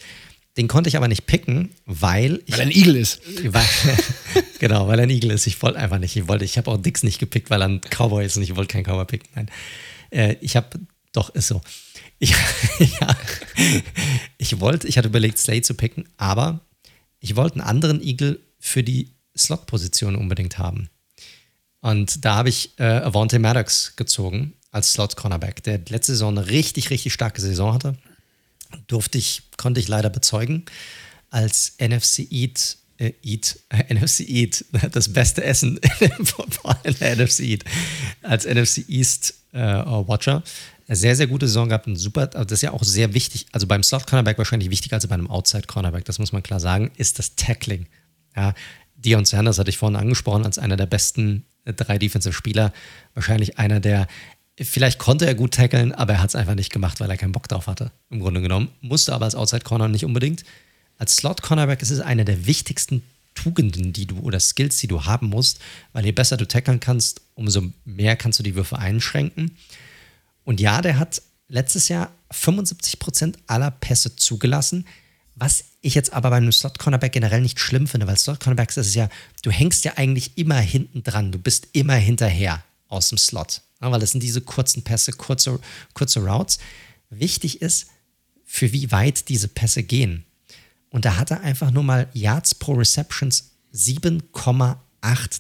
Den 0.60 0.68
konnte 0.68 0.90
ich 0.90 0.98
aber 0.98 1.08
nicht 1.08 1.26
picken, 1.26 1.70
weil 1.86 2.44
ich. 2.46 2.52
Weil 2.52 2.60
er 2.60 2.66
ein 2.66 2.72
Igel 2.72 2.98
ist. 2.98 3.22
Weil, 3.46 3.64
genau, 4.60 4.90
weil 4.90 5.00
er 5.00 5.04
ein 5.04 5.10
Igel 5.10 5.32
ist. 5.32 5.48
Ich 5.48 5.62
wollte 5.62 5.80
einfach 5.80 6.00
nicht. 6.00 6.18
Ich 6.18 6.28
wollte, 6.28 6.44
ich 6.44 6.58
habe 6.58 6.70
auch 6.70 6.76
Dix 6.76 7.02
nicht 7.02 7.18
gepickt, 7.18 7.50
weil 7.50 7.62
er 7.62 7.70
ein 7.70 7.80
Cowboy 7.80 8.26
ist 8.26 8.36
und 8.36 8.44
ich 8.44 8.58
wollte 8.58 8.74
keinen 8.74 8.84
Cowboy 8.84 9.06
picken. 9.06 9.30
Nein. 9.36 9.50
Äh, 10.10 10.36
ich 10.42 10.58
habe, 10.58 10.68
doch, 11.14 11.30
ist 11.30 11.48
so. 11.48 11.62
Ich, 12.22 12.32
ja, 13.00 13.16
ich 14.38 14.60
wollte, 14.60 14.86
ich 14.90 14.98
hatte 14.98 15.08
überlegt, 15.08 15.38
Slade 15.38 15.62
zu 15.62 15.74
picken, 15.74 16.04
aber 16.18 16.60
ich 17.22 17.38
wollte 17.38 17.56
einen 17.56 17.70
anderen 17.70 18.02
Igel 18.02 18.42
für 18.60 18.84
die 18.84 19.14
Slot-Position 19.38 20.18
unbedingt 20.18 20.58
haben. 20.58 20.90
Und 21.80 22.26
da 22.26 22.36
habe 22.36 22.50
ich 22.50 22.72
äh, 22.78 22.84
Avante 22.84 23.40
Maddox 23.40 23.96
gezogen 23.96 24.52
als 24.70 24.92
Slot-Cornerback, 24.92 25.64
der 25.64 25.80
letzte 25.88 26.12
Saison 26.12 26.38
eine 26.38 26.50
richtig, 26.50 26.90
richtig 26.90 27.14
starke 27.14 27.40
Saison 27.40 27.74
hatte 27.74 27.96
durfte 28.88 29.18
ich, 29.18 29.44
konnte 29.58 29.80
ich 29.80 29.88
leider 29.88 30.10
bezeugen, 30.10 30.66
als 31.30 31.74
NFC 31.80 32.28
Eat, 32.32 32.78
äh, 32.98 33.14
Eat, 33.24 33.60
äh, 33.70 33.94
NFC 33.94 34.22
Eat, 34.22 34.66
das 34.92 35.12
beste 35.12 35.44
Essen 35.44 35.80
in 36.84 36.96
der 37.00 37.16
NFC 37.16 37.40
Eat, 37.42 37.66
als 38.22 38.46
NFC 38.46 38.90
East 38.90 39.36
äh, 39.52 39.60
Watcher. 39.60 40.44
Sehr, 40.92 41.16
sehr 41.16 41.28
gute 41.28 41.48
Saison 41.48 41.70
gehabt, 41.70 41.86
ein 41.86 41.96
super, 41.96 42.26
das 42.26 42.52
ist 42.52 42.64
ja 42.64 42.72
auch 42.72 42.84
sehr 42.84 43.14
wichtig, 43.14 43.46
also 43.52 43.68
beim 43.68 43.84
Slot 43.84 44.08
Cornerback 44.08 44.40
wahrscheinlich 44.40 44.72
wichtiger 44.72 44.96
als 44.96 45.06
bei 45.06 45.14
einem 45.14 45.30
Outside 45.30 45.68
Cornerback, 45.68 46.04
das 46.06 46.18
muss 46.18 46.32
man 46.32 46.42
klar 46.42 46.60
sagen, 46.60 46.90
ist 46.98 47.20
das 47.20 47.36
Tackling. 47.36 47.86
Ja, 48.36 48.56
Dion 48.96 49.24
Sanders 49.24 49.60
hatte 49.60 49.70
ich 49.70 49.78
vorhin 49.78 49.96
angesprochen 49.96 50.46
als 50.46 50.58
einer 50.58 50.78
der 50.78 50.88
besten 50.88 51.46
äh, 51.66 51.74
drei 51.74 52.00
Defensive 52.00 52.34
Spieler, 52.34 52.74
wahrscheinlich 53.14 53.60
einer 53.60 53.80
der 53.80 54.08
Vielleicht 54.62 55.00
konnte 55.00 55.26
er 55.26 55.36
gut 55.36 55.54
tackeln, 55.54 55.94
aber 55.94 56.14
er 56.14 56.22
hat 56.22 56.30
es 56.30 56.36
einfach 56.36 56.56
nicht 56.56 56.72
gemacht, 56.72 57.00
weil 57.00 57.10
er 57.10 57.18
keinen 57.18 57.32
Bock 57.32 57.48
drauf 57.48 57.68
hatte, 57.68 57.92
im 58.10 58.20
Grunde 58.20 58.42
genommen. 58.42 58.70
Musste 58.82 59.14
aber 59.14 59.26
als 59.26 59.36
Outside 59.36 59.64
Corner 59.64 59.88
nicht 59.88 60.04
unbedingt. 60.04 60.44
Als 60.98 61.16
Slot 61.16 61.42
Cornerback 61.42 61.82
ist 61.82 61.92
es 61.92 62.02
eine 62.02 62.26
der 62.26 62.46
wichtigsten 62.46 63.02
Tugenden, 63.36 63.94
die 63.94 64.06
du 64.06 64.20
oder 64.20 64.40
Skills, 64.42 64.80
die 64.80 64.88
du 64.88 65.06
haben 65.06 65.28
musst, 65.28 65.60
weil 65.94 66.04
je 66.04 66.12
besser 66.12 66.36
du 66.36 66.46
tackeln 66.46 66.82
kannst, 66.82 67.22
umso 67.36 67.72
mehr 67.86 68.18
kannst 68.18 68.40
du 68.40 68.44
die 68.44 68.56
Würfe 68.56 68.78
einschränken. 68.78 69.56
Und 70.44 70.60
ja, 70.60 70.82
der 70.82 71.00
hat 71.00 71.22
letztes 71.48 71.88
Jahr 71.88 72.12
75% 72.34 73.36
aller 73.48 73.72
Pässe 73.72 74.18
zugelassen, 74.18 74.86
was 75.36 75.64
ich 75.80 75.96
jetzt 75.96 76.12
aber 76.12 76.32
bei 76.32 76.36
einem 76.36 76.52
Slot 76.52 76.80
Cornerback 76.80 77.14
generell 77.14 77.40
nicht 77.40 77.62
schlimm 77.62 77.88
finde, 77.88 78.08
weil 78.08 78.18
Slot 78.18 78.42
Cornerbacks 78.42 78.76
ist 78.76 78.88
es 78.88 78.96
ja, 78.96 79.08
du 79.42 79.52
hängst 79.52 79.86
ja 79.86 79.94
eigentlich 79.96 80.38
immer 80.38 80.60
hinten 80.60 81.02
dran, 81.02 81.32
du 81.32 81.40
bist 81.40 81.70
immer 81.72 81.96
hinterher 81.96 82.62
aus 82.90 83.08
dem 83.08 83.18
Slot 83.18 83.62
weil 83.80 84.00
das 84.00 84.12
sind 84.12 84.24
diese 84.24 84.42
kurzen 84.42 84.84
Pässe, 84.84 85.14
kurze, 85.14 85.60
kurze 85.94 86.20
Routes. 86.20 86.60
Wichtig 87.10 87.62
ist, 87.62 87.88
für 88.46 88.72
wie 88.74 88.92
weit 88.92 89.30
diese 89.30 89.48
Pässe 89.48 89.84
gehen. 89.84 90.26
Und 90.90 91.06
da 91.06 91.18
hat 91.18 91.32
er 91.32 91.42
einfach 91.42 91.72
nur 91.72 91.84
mal 91.84 92.10
Yards 92.14 92.56
pro 92.56 92.74
Receptions 92.74 93.52
7,8. 93.74 94.78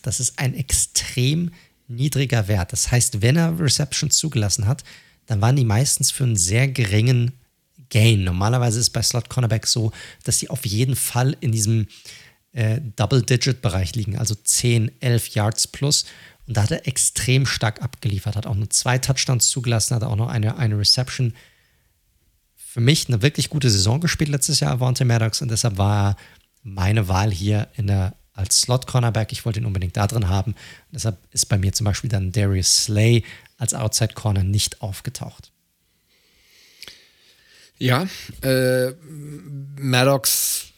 Das 0.03 0.19
ist 0.19 0.37
ein 0.37 0.53
extrem 0.53 1.51
niedriger 1.87 2.47
Wert. 2.47 2.71
Das 2.71 2.91
heißt, 2.91 3.21
wenn 3.21 3.35
er 3.35 3.59
Receptions 3.59 4.17
zugelassen 4.17 4.67
hat, 4.67 4.83
dann 5.25 5.41
waren 5.41 5.55
die 5.55 5.65
meistens 5.65 6.11
für 6.11 6.23
einen 6.23 6.35
sehr 6.35 6.67
geringen 6.67 7.33
Gain. 7.89 8.23
Normalerweise 8.23 8.79
ist 8.79 8.87
es 8.87 8.89
bei 8.91 9.01
Slot 9.01 9.29
Cornerback 9.29 9.65
so, 9.65 9.91
dass 10.23 10.39
sie 10.39 10.49
auf 10.49 10.65
jeden 10.65 10.95
Fall 10.95 11.35
in 11.41 11.51
diesem 11.51 11.87
äh, 12.51 12.79
Double-Digit-Bereich 12.95 13.95
liegen, 13.95 14.17
also 14.17 14.35
10, 14.35 14.91
11 15.01 15.29
Yards 15.29 15.67
plus. 15.67 16.05
Und 16.49 16.57
da 16.57 16.63
hat 16.63 16.71
er 16.71 16.87
extrem 16.87 17.45
stark 17.45 17.83
abgeliefert, 17.83 18.35
hat 18.35 18.47
auch 18.47 18.55
nur 18.55 18.71
zwei 18.71 18.97
Touchdowns 18.97 19.49
zugelassen, 19.49 19.93
hat 19.93 20.03
auch 20.03 20.15
noch 20.15 20.29
eine, 20.29 20.57
eine 20.57 20.79
Reception. 20.79 21.35
Für 22.55 22.79
mich 22.79 23.07
eine 23.07 23.21
wirklich 23.21 23.51
gute 23.51 23.69
Saison 23.69 24.01
gespielt 24.01 24.31
letztes 24.31 24.59
Jahr, 24.59 24.71
Avante 24.71 25.05
Maddox, 25.05 25.43
und 25.43 25.51
deshalb 25.51 25.77
war 25.77 26.17
meine 26.63 27.07
Wahl 27.07 27.29
hier 27.29 27.67
in 27.75 27.85
der, 27.85 28.15
als 28.33 28.61
Slot-Cornerback. 28.61 29.31
Ich 29.31 29.45
wollte 29.45 29.59
ihn 29.59 29.67
unbedingt 29.67 29.95
da 29.95 30.07
drin 30.07 30.27
haben. 30.27 30.53
Und 30.53 30.93
deshalb 30.93 31.19
ist 31.29 31.45
bei 31.49 31.59
mir 31.59 31.71
zum 31.71 31.85
Beispiel 31.85 32.09
dann 32.09 32.31
Darius 32.31 32.85
Slay 32.85 33.23
als 33.59 33.75
Outside-Corner 33.75 34.43
nicht 34.43 34.81
aufgetaucht. 34.81 35.51
Ja, 37.77 38.07
äh, 38.41 38.93
Maddox 39.77 40.69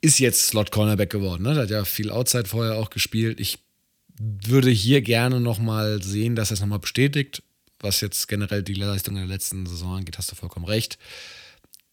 ist 0.00 0.18
jetzt 0.18 0.48
Slot 0.48 0.72
Cornerback 0.72 1.10
geworden. 1.10 1.44
Ne? 1.44 1.54
Der 1.54 1.62
hat 1.62 1.70
ja 1.70 1.84
viel 1.84 2.10
Outside 2.10 2.46
vorher 2.48 2.74
auch 2.74 2.90
gespielt. 2.90 3.38
Ich 3.38 3.60
würde 4.20 4.70
hier 4.70 5.00
gerne 5.00 5.40
nochmal 5.40 6.02
sehen, 6.02 6.36
dass 6.36 6.50
er 6.50 6.54
es 6.54 6.60
nochmal 6.60 6.78
bestätigt. 6.78 7.42
Was 7.80 8.02
jetzt 8.02 8.28
generell 8.28 8.62
die 8.62 8.74
Leistung 8.74 9.16
in 9.16 9.22
der 9.26 9.34
letzten 9.34 9.64
Saison 9.64 9.96
angeht, 9.96 10.18
hast 10.18 10.30
du 10.30 10.36
vollkommen 10.36 10.66
recht. 10.66 10.98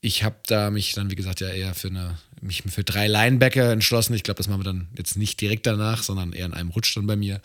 Ich 0.01 0.23
habe 0.23 0.35
da 0.45 0.69
mich 0.69 0.91
dann, 0.93 1.09
wie 1.09 1.15
gesagt, 1.15 1.39
ja 1.39 1.47
eher 1.47 1.73
für 1.73 1.87
eine, 1.87 2.17
mich 2.41 2.63
für 2.63 2.83
drei 2.83 3.07
Linebacker 3.07 3.71
entschlossen. 3.71 4.13
Ich 4.13 4.23
glaube, 4.23 4.37
das 4.37 4.49
machen 4.49 4.59
wir 4.59 4.65
dann 4.65 4.89
jetzt 4.97 5.15
nicht 5.15 5.39
direkt 5.39 5.65
danach, 5.65 6.03
sondern 6.03 6.33
eher 6.33 6.45
in 6.45 6.53
einem 6.53 6.69
Rutsch 6.69 6.95
dann 6.97 7.07
bei 7.07 7.15
mir, 7.15 7.41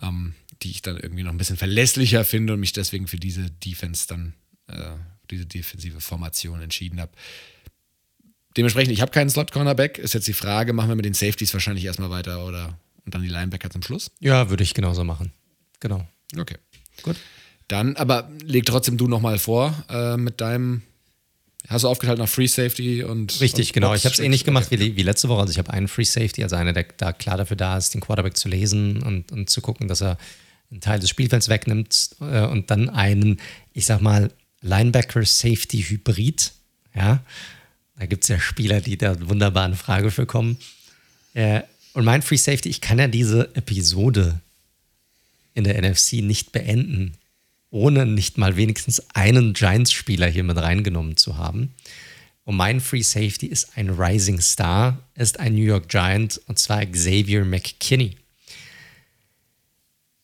ähm, 0.00 0.34
die 0.62 0.70
ich 0.70 0.82
dann 0.82 0.96
irgendwie 0.96 1.24
noch 1.24 1.32
ein 1.32 1.38
bisschen 1.38 1.56
verlässlicher 1.56 2.24
finde 2.24 2.52
und 2.52 2.60
mich 2.60 2.72
deswegen 2.72 3.08
für 3.08 3.18
diese 3.18 3.50
Defense 3.50 4.06
dann, 4.06 4.34
äh, 4.68 4.92
diese 5.30 5.46
defensive 5.46 6.00
Formation 6.00 6.62
entschieden 6.62 7.00
habe. 7.00 7.12
Dementsprechend, 8.56 8.92
ich 8.92 9.00
habe 9.00 9.10
keinen 9.10 9.30
Slot-Cornerback. 9.30 9.98
Ist 9.98 10.14
jetzt 10.14 10.28
die 10.28 10.32
Frage, 10.32 10.72
machen 10.72 10.88
wir 10.88 10.96
mit 10.96 11.04
den 11.04 11.14
Safeties 11.14 11.52
wahrscheinlich 11.52 11.84
erstmal 11.84 12.10
weiter 12.10 12.46
oder 12.46 12.78
und 13.04 13.14
dann 13.14 13.22
die 13.22 13.28
Linebacker 13.28 13.70
zum 13.70 13.82
Schluss? 13.82 14.10
Ja, 14.20 14.50
würde 14.50 14.62
ich 14.62 14.74
genauso 14.74 15.04
machen. 15.04 15.32
Genau. 15.80 16.06
Okay. 16.36 16.56
Gut. 17.02 17.16
Dann, 17.68 17.96
aber 17.96 18.30
leg 18.42 18.66
trotzdem 18.66 18.96
du 18.96 19.08
nochmal 19.08 19.38
vor 19.38 19.74
äh, 19.88 20.16
mit 20.16 20.40
deinem. 20.40 20.82
Hast 21.68 21.84
du 21.84 21.88
aufgeteilt 21.88 22.18
nach 22.18 22.28
Free 22.28 22.46
Safety 22.46 23.04
und. 23.04 23.40
Richtig, 23.40 23.68
und 23.68 23.74
genau. 23.74 23.88
Box 23.88 24.00
ich 24.00 24.04
habe 24.04 24.12
es 24.12 24.18
ähnlich 24.18 24.44
gemacht 24.44 24.66
okay. 24.66 24.78
wie, 24.78 24.96
wie 24.96 25.02
letzte 25.02 25.28
Woche. 25.28 25.40
Also 25.40 25.52
ich 25.52 25.58
habe 25.58 25.72
einen 25.72 25.88
Free 25.88 26.04
Safety, 26.04 26.42
also 26.42 26.56
einer, 26.56 26.74
der 26.74 26.86
da 26.96 27.12
klar 27.12 27.38
dafür 27.38 27.56
da 27.56 27.78
ist, 27.78 27.94
den 27.94 28.02
Quarterback 28.02 28.36
zu 28.36 28.48
lesen 28.48 29.02
und, 29.02 29.32
und 29.32 29.48
zu 29.48 29.62
gucken, 29.62 29.88
dass 29.88 30.02
er 30.02 30.18
einen 30.70 30.80
Teil 30.80 31.00
des 31.00 31.08
Spielfelds 31.08 31.48
wegnimmt 31.48 32.16
äh, 32.20 32.46
und 32.46 32.70
dann 32.70 32.90
einen, 32.90 33.40
ich 33.72 33.86
sag 33.86 34.02
mal, 34.02 34.30
Linebacker-Safety-Hybrid. 34.60 36.52
Ja, 36.94 37.22
da 37.98 38.06
gibt 38.06 38.24
es 38.24 38.28
ja 38.28 38.38
Spieler, 38.40 38.80
die 38.80 38.98
da 38.98 39.16
wunderbar 39.28 39.66
in 39.66 39.74
Frage 39.74 40.10
für 40.10 40.26
kommen. 40.26 40.58
Äh, 41.32 41.62
und 41.94 42.04
mein 42.04 42.22
Free 42.22 42.36
Safety, 42.36 42.68
ich 42.68 42.80
kann 42.80 42.98
ja 42.98 43.06
diese 43.06 43.54
Episode 43.54 44.40
in 45.54 45.64
der 45.64 45.80
NFC 45.80 46.14
nicht 46.14 46.52
beenden, 46.52 47.14
ohne 47.70 48.04
nicht 48.04 48.36
mal 48.36 48.56
wenigstens 48.56 49.02
einen 49.14 49.54
Giants-Spieler 49.54 50.26
hier 50.26 50.42
mit 50.42 50.56
reingenommen 50.56 51.16
zu 51.16 51.38
haben. 51.38 51.72
Und 52.44 52.56
mein 52.56 52.80
Free 52.80 53.02
Safety 53.02 53.46
ist 53.46 53.76
ein 53.76 53.90
Rising 53.90 54.40
Star, 54.40 54.98
ist 55.14 55.38
ein 55.38 55.54
New 55.54 55.62
York 55.62 55.88
Giant 55.88 56.40
und 56.46 56.58
zwar 56.58 56.84
Xavier 56.84 57.44
McKinney. 57.44 58.16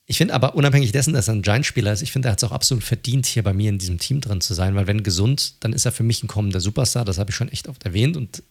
Ich 0.06 0.18
finde 0.18 0.34
aber 0.34 0.56
unabhängig 0.56 0.90
dessen, 0.90 1.14
dass 1.14 1.28
er 1.28 1.34
ein 1.34 1.42
Giant-Spieler 1.42 1.92
ist, 1.92 2.02
ich 2.02 2.10
finde, 2.10 2.28
er 2.28 2.32
hat 2.32 2.42
es 2.42 2.48
auch 2.48 2.52
absolut 2.52 2.82
verdient, 2.82 3.26
hier 3.26 3.44
bei 3.44 3.52
mir 3.52 3.68
in 3.68 3.78
diesem 3.78 3.98
Team 3.98 4.20
drin 4.20 4.40
zu 4.40 4.54
sein, 4.54 4.74
weil 4.74 4.88
wenn 4.88 5.04
gesund, 5.04 5.54
dann 5.60 5.72
ist 5.72 5.84
er 5.84 5.92
für 5.92 6.02
mich 6.02 6.24
ein 6.24 6.28
kommender 6.28 6.60
Superstar, 6.60 7.04
das 7.04 7.18
habe 7.18 7.30
ich 7.30 7.36
schon 7.36 7.48
echt 7.48 7.68
oft 7.68 7.84
erwähnt 7.84 8.16
und 8.16 8.42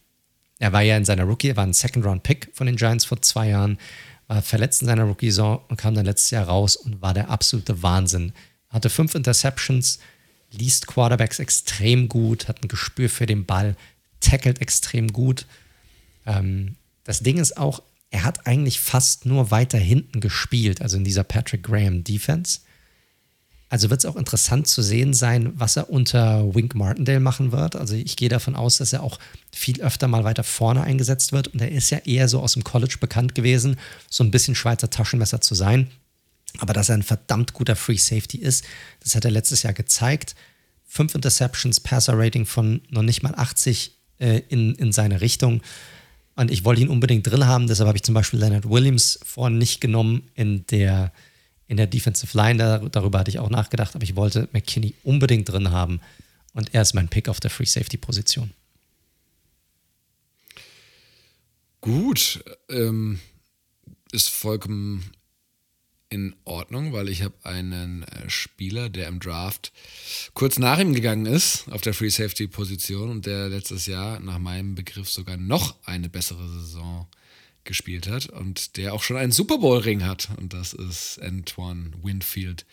er 0.60 0.72
war 0.72 0.82
ja 0.82 0.96
in 0.96 1.04
seiner 1.04 1.24
Rookie, 1.24 1.48
er 1.48 1.56
war 1.56 1.66
ein 1.66 1.72
Second-Round-Pick 1.72 2.50
von 2.52 2.66
den 2.66 2.76
Giants 2.76 3.06
vor 3.06 3.20
zwei 3.22 3.48
Jahren, 3.48 3.78
war 4.28 4.42
verletzt 4.42 4.82
in 4.82 4.88
seiner 4.88 5.04
Rookie-Saison 5.04 5.60
und 5.68 5.76
kam 5.76 5.94
dann 5.94 6.04
letztes 6.04 6.30
Jahr 6.30 6.44
raus 6.44 6.76
und 6.76 7.02
war 7.02 7.14
der 7.14 7.30
absolute 7.30 7.82
Wahnsinn. 7.82 8.32
Hatte 8.68 8.90
fünf 8.90 9.14
Interceptions, 9.14 9.98
liest 10.52 10.86
Quarterbacks 10.86 11.38
extrem 11.38 12.08
gut, 12.08 12.46
hat 12.46 12.62
ein 12.62 12.68
Gespür 12.68 13.08
für 13.08 13.26
den 13.26 13.46
Ball, 13.46 13.74
tackelt 14.20 14.60
extrem 14.60 15.08
gut. 15.08 15.46
Ähm, 16.26 16.76
das 17.04 17.20
Ding 17.20 17.38
ist 17.38 17.56
auch, 17.56 17.82
er 18.10 18.24
hat 18.24 18.46
eigentlich 18.46 18.80
fast 18.80 19.24
nur 19.24 19.50
weiter 19.50 19.78
hinten 19.78 20.20
gespielt, 20.20 20.82
also 20.82 20.98
in 20.98 21.04
dieser 21.04 21.24
Patrick 21.24 21.62
Graham 21.62 22.04
Defense. 22.04 22.60
Also 23.70 23.88
wird 23.88 24.00
es 24.00 24.06
auch 24.06 24.16
interessant 24.16 24.66
zu 24.66 24.82
sehen 24.82 25.14
sein, 25.14 25.52
was 25.54 25.76
er 25.76 25.90
unter 25.90 26.54
Wink 26.56 26.74
Martindale 26.74 27.20
machen 27.20 27.52
wird. 27.52 27.76
Also 27.76 27.94
ich 27.94 28.16
gehe 28.16 28.28
davon 28.28 28.56
aus, 28.56 28.78
dass 28.78 28.92
er 28.92 29.04
auch 29.04 29.20
viel 29.52 29.80
öfter 29.80 30.08
mal 30.08 30.24
weiter 30.24 30.42
vorne 30.42 30.82
eingesetzt 30.82 31.32
wird. 31.32 31.48
Und 31.48 31.62
er 31.62 31.70
ist 31.70 31.88
ja 31.90 31.98
eher 31.98 32.28
so 32.28 32.40
aus 32.40 32.54
dem 32.54 32.64
College 32.64 32.96
bekannt 32.98 33.36
gewesen, 33.36 33.76
so 34.10 34.24
ein 34.24 34.32
bisschen 34.32 34.56
Schweizer 34.56 34.90
Taschenmesser 34.90 35.40
zu 35.40 35.54
sein. 35.54 35.88
Aber 36.58 36.72
dass 36.72 36.88
er 36.88 36.96
ein 36.96 37.04
verdammt 37.04 37.52
guter 37.52 37.76
Free 37.76 37.96
Safety 37.96 38.38
ist, 38.38 38.64
das 39.04 39.14
hat 39.14 39.24
er 39.24 39.30
letztes 39.30 39.62
Jahr 39.62 39.72
gezeigt. 39.72 40.34
Fünf 40.84 41.14
Interceptions, 41.14 41.78
Passer-Rating 41.78 42.46
von 42.46 42.80
noch 42.90 43.02
nicht 43.02 43.22
mal 43.22 43.36
80 43.36 43.96
äh, 44.18 44.42
in, 44.48 44.74
in 44.74 44.90
seine 44.90 45.20
Richtung. 45.20 45.62
Und 46.34 46.50
ich 46.50 46.64
wollte 46.64 46.82
ihn 46.82 46.88
unbedingt 46.88 47.24
drin 47.30 47.46
haben, 47.46 47.68
deshalb 47.68 47.86
habe 47.86 47.98
ich 47.98 48.02
zum 48.02 48.14
Beispiel 48.14 48.40
Leonard 48.40 48.68
Williams 48.68 49.20
vorhin 49.24 49.58
nicht 49.58 49.80
genommen 49.80 50.28
in 50.34 50.66
der, 50.66 51.12
in 51.70 51.76
der 51.76 51.86
Defensive 51.86 52.36
Line. 52.36 52.58
Da, 52.58 52.78
darüber 52.78 53.20
hatte 53.20 53.30
ich 53.30 53.38
auch 53.38 53.48
nachgedacht, 53.48 53.94
aber 53.94 54.02
ich 54.02 54.16
wollte 54.16 54.48
McKinney 54.52 54.94
unbedingt 55.04 55.48
drin 55.48 55.70
haben. 55.70 56.00
Und 56.52 56.74
er 56.74 56.82
ist 56.82 56.94
mein 56.94 57.08
Pick 57.08 57.28
auf 57.28 57.38
der 57.38 57.50
Free 57.50 57.64
Safety 57.64 57.96
Position. 57.96 58.50
Gut, 61.80 62.44
ähm, 62.68 63.20
ist 64.10 64.30
vollkommen 64.30 65.12
in 66.08 66.34
Ordnung, 66.44 66.92
weil 66.92 67.08
ich 67.08 67.22
habe 67.22 67.36
einen 67.44 68.02
äh, 68.02 68.28
Spieler, 68.28 68.88
der 68.88 69.06
im 69.06 69.20
Draft 69.20 69.72
kurz 70.34 70.58
nach 70.58 70.80
ihm 70.80 70.92
gegangen 70.92 71.24
ist 71.24 71.68
auf 71.70 71.82
der 71.82 71.94
Free 71.94 72.10
Safety 72.10 72.48
Position 72.48 73.10
und 73.10 73.26
der 73.26 73.48
letztes 73.48 73.86
Jahr 73.86 74.18
nach 74.18 74.40
meinem 74.40 74.74
Begriff 74.74 75.08
sogar 75.08 75.36
noch 75.36 75.76
eine 75.84 76.08
bessere 76.08 76.48
Saison 76.48 77.06
gespielt 77.64 78.08
hat 78.08 78.26
und 78.28 78.76
der 78.76 78.94
auch 78.94 79.02
schon 79.02 79.16
einen 79.16 79.32
Super 79.32 79.58
Bowl 79.58 79.78
Ring 79.78 80.04
hat 80.04 80.28
und 80.38 80.52
das 80.52 80.72
ist 80.72 81.20
Antoine 81.22 81.92
Winfield 82.02 82.66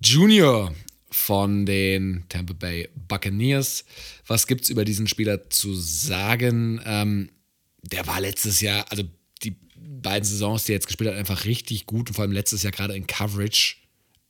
Jr. 0.00 0.74
von 1.10 1.66
den 1.66 2.24
Tampa 2.28 2.54
Bay 2.54 2.88
Buccaneers. 2.94 3.84
Was 4.26 4.46
gibt 4.46 4.62
es 4.62 4.70
über 4.70 4.84
diesen 4.84 5.06
Spieler 5.06 5.50
zu 5.50 5.74
sagen? 5.74 6.80
Ähm, 6.84 7.30
der 7.82 8.06
war 8.06 8.20
letztes 8.20 8.60
Jahr, 8.60 8.86
also 8.90 9.04
beiden 10.06 10.24
Saisons, 10.24 10.64
die 10.64 10.72
er 10.72 10.76
jetzt 10.76 10.86
gespielt 10.86 11.10
hat, 11.10 11.16
einfach 11.16 11.44
richtig 11.44 11.86
gut 11.86 12.08
und 12.08 12.14
vor 12.14 12.22
allem 12.22 12.32
letztes 12.32 12.62
Jahr 12.62 12.72
gerade 12.72 12.94
in 12.94 13.06
Coverage 13.06 13.76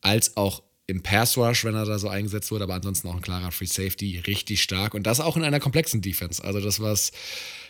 als 0.01 0.37
auch 0.37 0.63
im 0.87 1.03
Pass 1.03 1.37
Rush, 1.37 1.65
wenn 1.65 1.75
er 1.75 1.85
da 1.85 1.99
so 1.99 2.09
eingesetzt 2.09 2.51
wurde, 2.51 2.65
aber 2.65 2.75
ansonsten 2.75 3.09
auch 3.09 3.17
ein 3.17 3.21
klarer 3.21 3.51
Free 3.51 3.67
Safety, 3.67 4.23
richtig 4.27 4.63
stark 4.63 4.95
und 4.95 5.05
das 5.05 5.21
auch 5.21 5.37
in 5.37 5.43
einer 5.43 5.59
komplexen 5.59 6.01
Defense. 6.01 6.43
Also 6.43 6.61
das, 6.61 6.81
was 6.81 7.11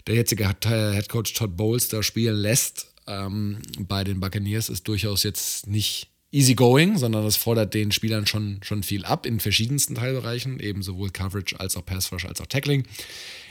der 0.06 0.14
jetzige 0.16 0.48
Head 0.48 1.08
Coach 1.08 1.34
Todd 1.34 1.56
Bowles 1.56 1.88
da 1.88 2.02
spielen 2.02 2.36
lässt 2.36 2.92
ähm, 3.06 3.58
bei 3.80 4.04
den 4.04 4.20
Buccaneers, 4.20 4.68
ist 4.68 4.86
durchaus 4.88 5.22
jetzt 5.22 5.66
nicht 5.66 6.08
easy 6.32 6.54
going, 6.54 6.98
sondern 6.98 7.24
das 7.24 7.36
fordert 7.36 7.72
den 7.74 7.92
Spielern 7.92 8.26
schon, 8.26 8.60
schon 8.62 8.82
viel 8.82 9.04
ab 9.04 9.26
in 9.26 9.40
verschiedensten 9.40 9.94
Teilbereichen, 9.94 10.60
eben 10.60 10.82
sowohl 10.82 11.10
Coverage 11.10 11.58
als 11.58 11.76
auch 11.76 11.84
Pass 11.86 12.12
Rush 12.12 12.26
als 12.26 12.40
auch 12.40 12.46
Tackling. 12.46 12.84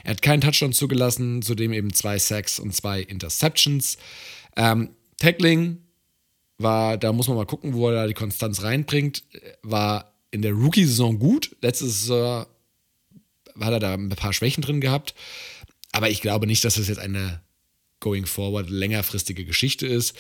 Er 0.04 0.12
hat 0.12 0.22
keinen 0.22 0.42
Touchdown 0.42 0.74
zugelassen, 0.74 1.42
zudem 1.42 1.74
eben 1.74 1.94
zwei 1.94 2.20
Sacks 2.20 2.60
und 2.60 2.76
zwei 2.76 3.02
Interceptions. 3.02 3.98
Ähm, 4.56 4.90
Tackling 5.18 5.80
war, 6.58 6.98
da 6.98 7.12
muss 7.12 7.28
man 7.28 7.38
mal 7.38 7.46
gucken, 7.46 7.74
wo 7.74 7.90
er 7.90 7.96
da 7.96 8.08
die 8.08 8.14
Konstanz 8.14 8.62
reinbringt, 8.62 9.24
war 9.64 10.14
in 10.32 10.42
der 10.42 10.54
Rookie-Saison 10.54 11.18
gut. 11.18 11.56
Letztes 11.62 12.02
Saison 12.02 12.46
hat 13.60 13.72
er 13.72 13.80
da 13.80 13.94
ein 13.94 14.10
paar 14.10 14.34
Schwächen 14.34 14.62
drin 14.62 14.82
gehabt. 14.82 15.16
Aber 15.96 16.10
ich 16.10 16.22
glaube 16.22 16.46
nicht, 16.46 16.66
dass 16.66 16.76
das 16.76 16.90
jetzt 16.90 17.00
eine 17.00 17.42
going 18.02 18.26
forward 18.26 18.70
längerfristige 18.70 19.46
Geschichte 19.46 19.88
ist. 19.88 20.14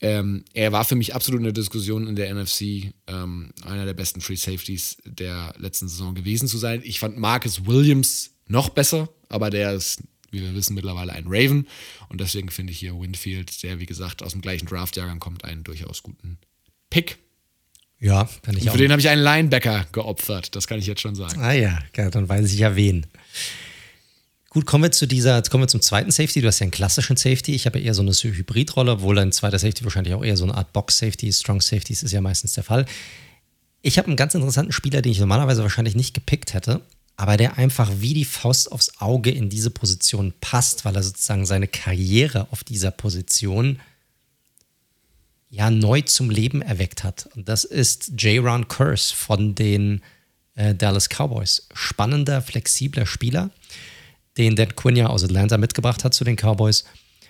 Ähm, 0.00 0.44
er 0.54 0.72
war 0.72 0.84
für 0.84 0.96
mich 0.96 1.14
absolut 1.14 1.38
in 1.38 1.44
der 1.44 1.52
Diskussion 1.52 2.08
in 2.08 2.16
der 2.16 2.34
NFC, 2.34 2.92
ähm, 3.06 3.52
einer 3.64 3.84
der 3.84 3.94
besten 3.94 4.20
Free 4.20 4.34
Safeties 4.34 4.96
der 5.04 5.54
letzten 5.56 5.86
Saison 5.88 6.16
gewesen 6.16 6.48
zu 6.48 6.58
sein. 6.58 6.80
Ich 6.84 6.98
fand 6.98 7.16
Marcus 7.16 7.66
Williams 7.66 8.32
noch 8.48 8.70
besser, 8.70 9.08
aber 9.28 9.50
der 9.50 9.72
ist, 9.72 10.02
wie 10.32 10.40
wir 10.40 10.52
wissen, 10.54 10.74
mittlerweile 10.74 11.12
ein 11.12 11.26
Raven. 11.28 11.68
Und 12.08 12.20
deswegen 12.20 12.50
finde 12.50 12.72
ich 12.72 12.80
hier 12.80 12.98
Winfield, 12.98 13.62
der 13.62 13.78
wie 13.78 13.86
gesagt 13.86 14.24
aus 14.24 14.32
dem 14.32 14.40
gleichen 14.40 14.66
Draftjahrgang 14.66 15.20
kommt, 15.20 15.44
einen 15.44 15.62
durchaus 15.62 16.02
guten 16.02 16.38
Pick. 16.88 17.18
Ja, 18.00 18.28
kann 18.42 18.56
ich 18.56 18.62
Und 18.62 18.70
auch. 18.70 18.72
Für 18.72 18.78
den 18.78 18.90
habe 18.90 19.00
ich 19.00 19.08
einen 19.08 19.22
Linebacker 19.22 19.86
geopfert, 19.92 20.56
das 20.56 20.66
kann 20.66 20.80
ich 20.80 20.86
jetzt 20.86 21.02
schon 21.02 21.14
sagen. 21.14 21.40
Ah 21.40 21.52
ja, 21.52 21.78
dann 21.94 22.28
weiß 22.28 22.52
ich 22.52 22.58
ja 22.58 22.74
wen. 22.74 23.06
Gut, 24.52 24.66
kommen 24.66 24.82
wir 24.82 24.90
zu 24.90 25.06
dieser, 25.06 25.36
jetzt 25.36 25.48
kommen 25.50 25.62
wir 25.62 25.68
zum 25.68 25.80
zweiten 25.80 26.10
Safety. 26.10 26.40
Du 26.40 26.48
hast 26.48 26.58
ja 26.58 26.64
einen 26.64 26.72
klassischen 26.72 27.16
Safety. 27.16 27.54
Ich 27.54 27.66
habe 27.66 27.78
ja 27.78 27.86
eher 27.86 27.94
so 27.94 28.02
eine 28.02 28.10
Hybridrolle, 28.10 28.90
obwohl 28.90 29.16
ein 29.20 29.30
zweiter 29.30 29.60
Safety 29.60 29.84
wahrscheinlich 29.84 30.12
auch 30.12 30.24
eher 30.24 30.36
so 30.36 30.42
eine 30.42 30.56
Art 30.56 30.72
Box-Safety, 30.72 31.32
Strong 31.32 31.60
Safeties 31.60 32.02
ist 32.02 32.10
ja 32.10 32.20
meistens 32.20 32.54
der 32.54 32.64
Fall. 32.64 32.84
Ich 33.80 33.96
habe 33.96 34.08
einen 34.08 34.16
ganz 34.16 34.34
interessanten 34.34 34.72
Spieler, 34.72 35.02
den 35.02 35.12
ich 35.12 35.20
normalerweise 35.20 35.62
wahrscheinlich 35.62 35.94
nicht 35.94 36.14
gepickt 36.14 36.52
hätte, 36.52 36.80
aber 37.16 37.36
der 37.36 37.58
einfach 37.58 37.92
wie 37.98 38.12
die 38.12 38.24
Faust 38.24 38.72
aufs 38.72 39.00
Auge 39.00 39.30
in 39.30 39.50
diese 39.50 39.70
Position 39.70 40.34
passt, 40.40 40.84
weil 40.84 40.96
er 40.96 41.04
sozusagen 41.04 41.46
seine 41.46 41.68
Karriere 41.68 42.48
auf 42.50 42.64
dieser 42.64 42.90
Position 42.90 43.78
ja 45.48 45.70
neu 45.70 46.00
zum 46.02 46.28
Leben 46.28 46.60
erweckt 46.60 47.04
hat. 47.04 47.28
Und 47.36 47.48
das 47.48 47.62
ist 47.62 48.20
J. 48.20 48.44
Ron 48.44 48.66
Curse 48.66 49.14
von 49.14 49.54
den 49.54 50.02
äh, 50.56 50.74
Dallas 50.74 51.08
Cowboys. 51.08 51.68
Spannender, 51.72 52.42
flexibler 52.42 53.06
Spieler, 53.06 53.50
den 54.40 54.56
Dan 54.56 54.74
Quinn 54.74 55.00
aus 55.06 55.22
Atlanta 55.22 55.58
mitgebracht 55.58 56.04
hat 56.04 56.14
zu 56.14 56.24
den 56.24 56.36
Cowboys. 56.36 56.84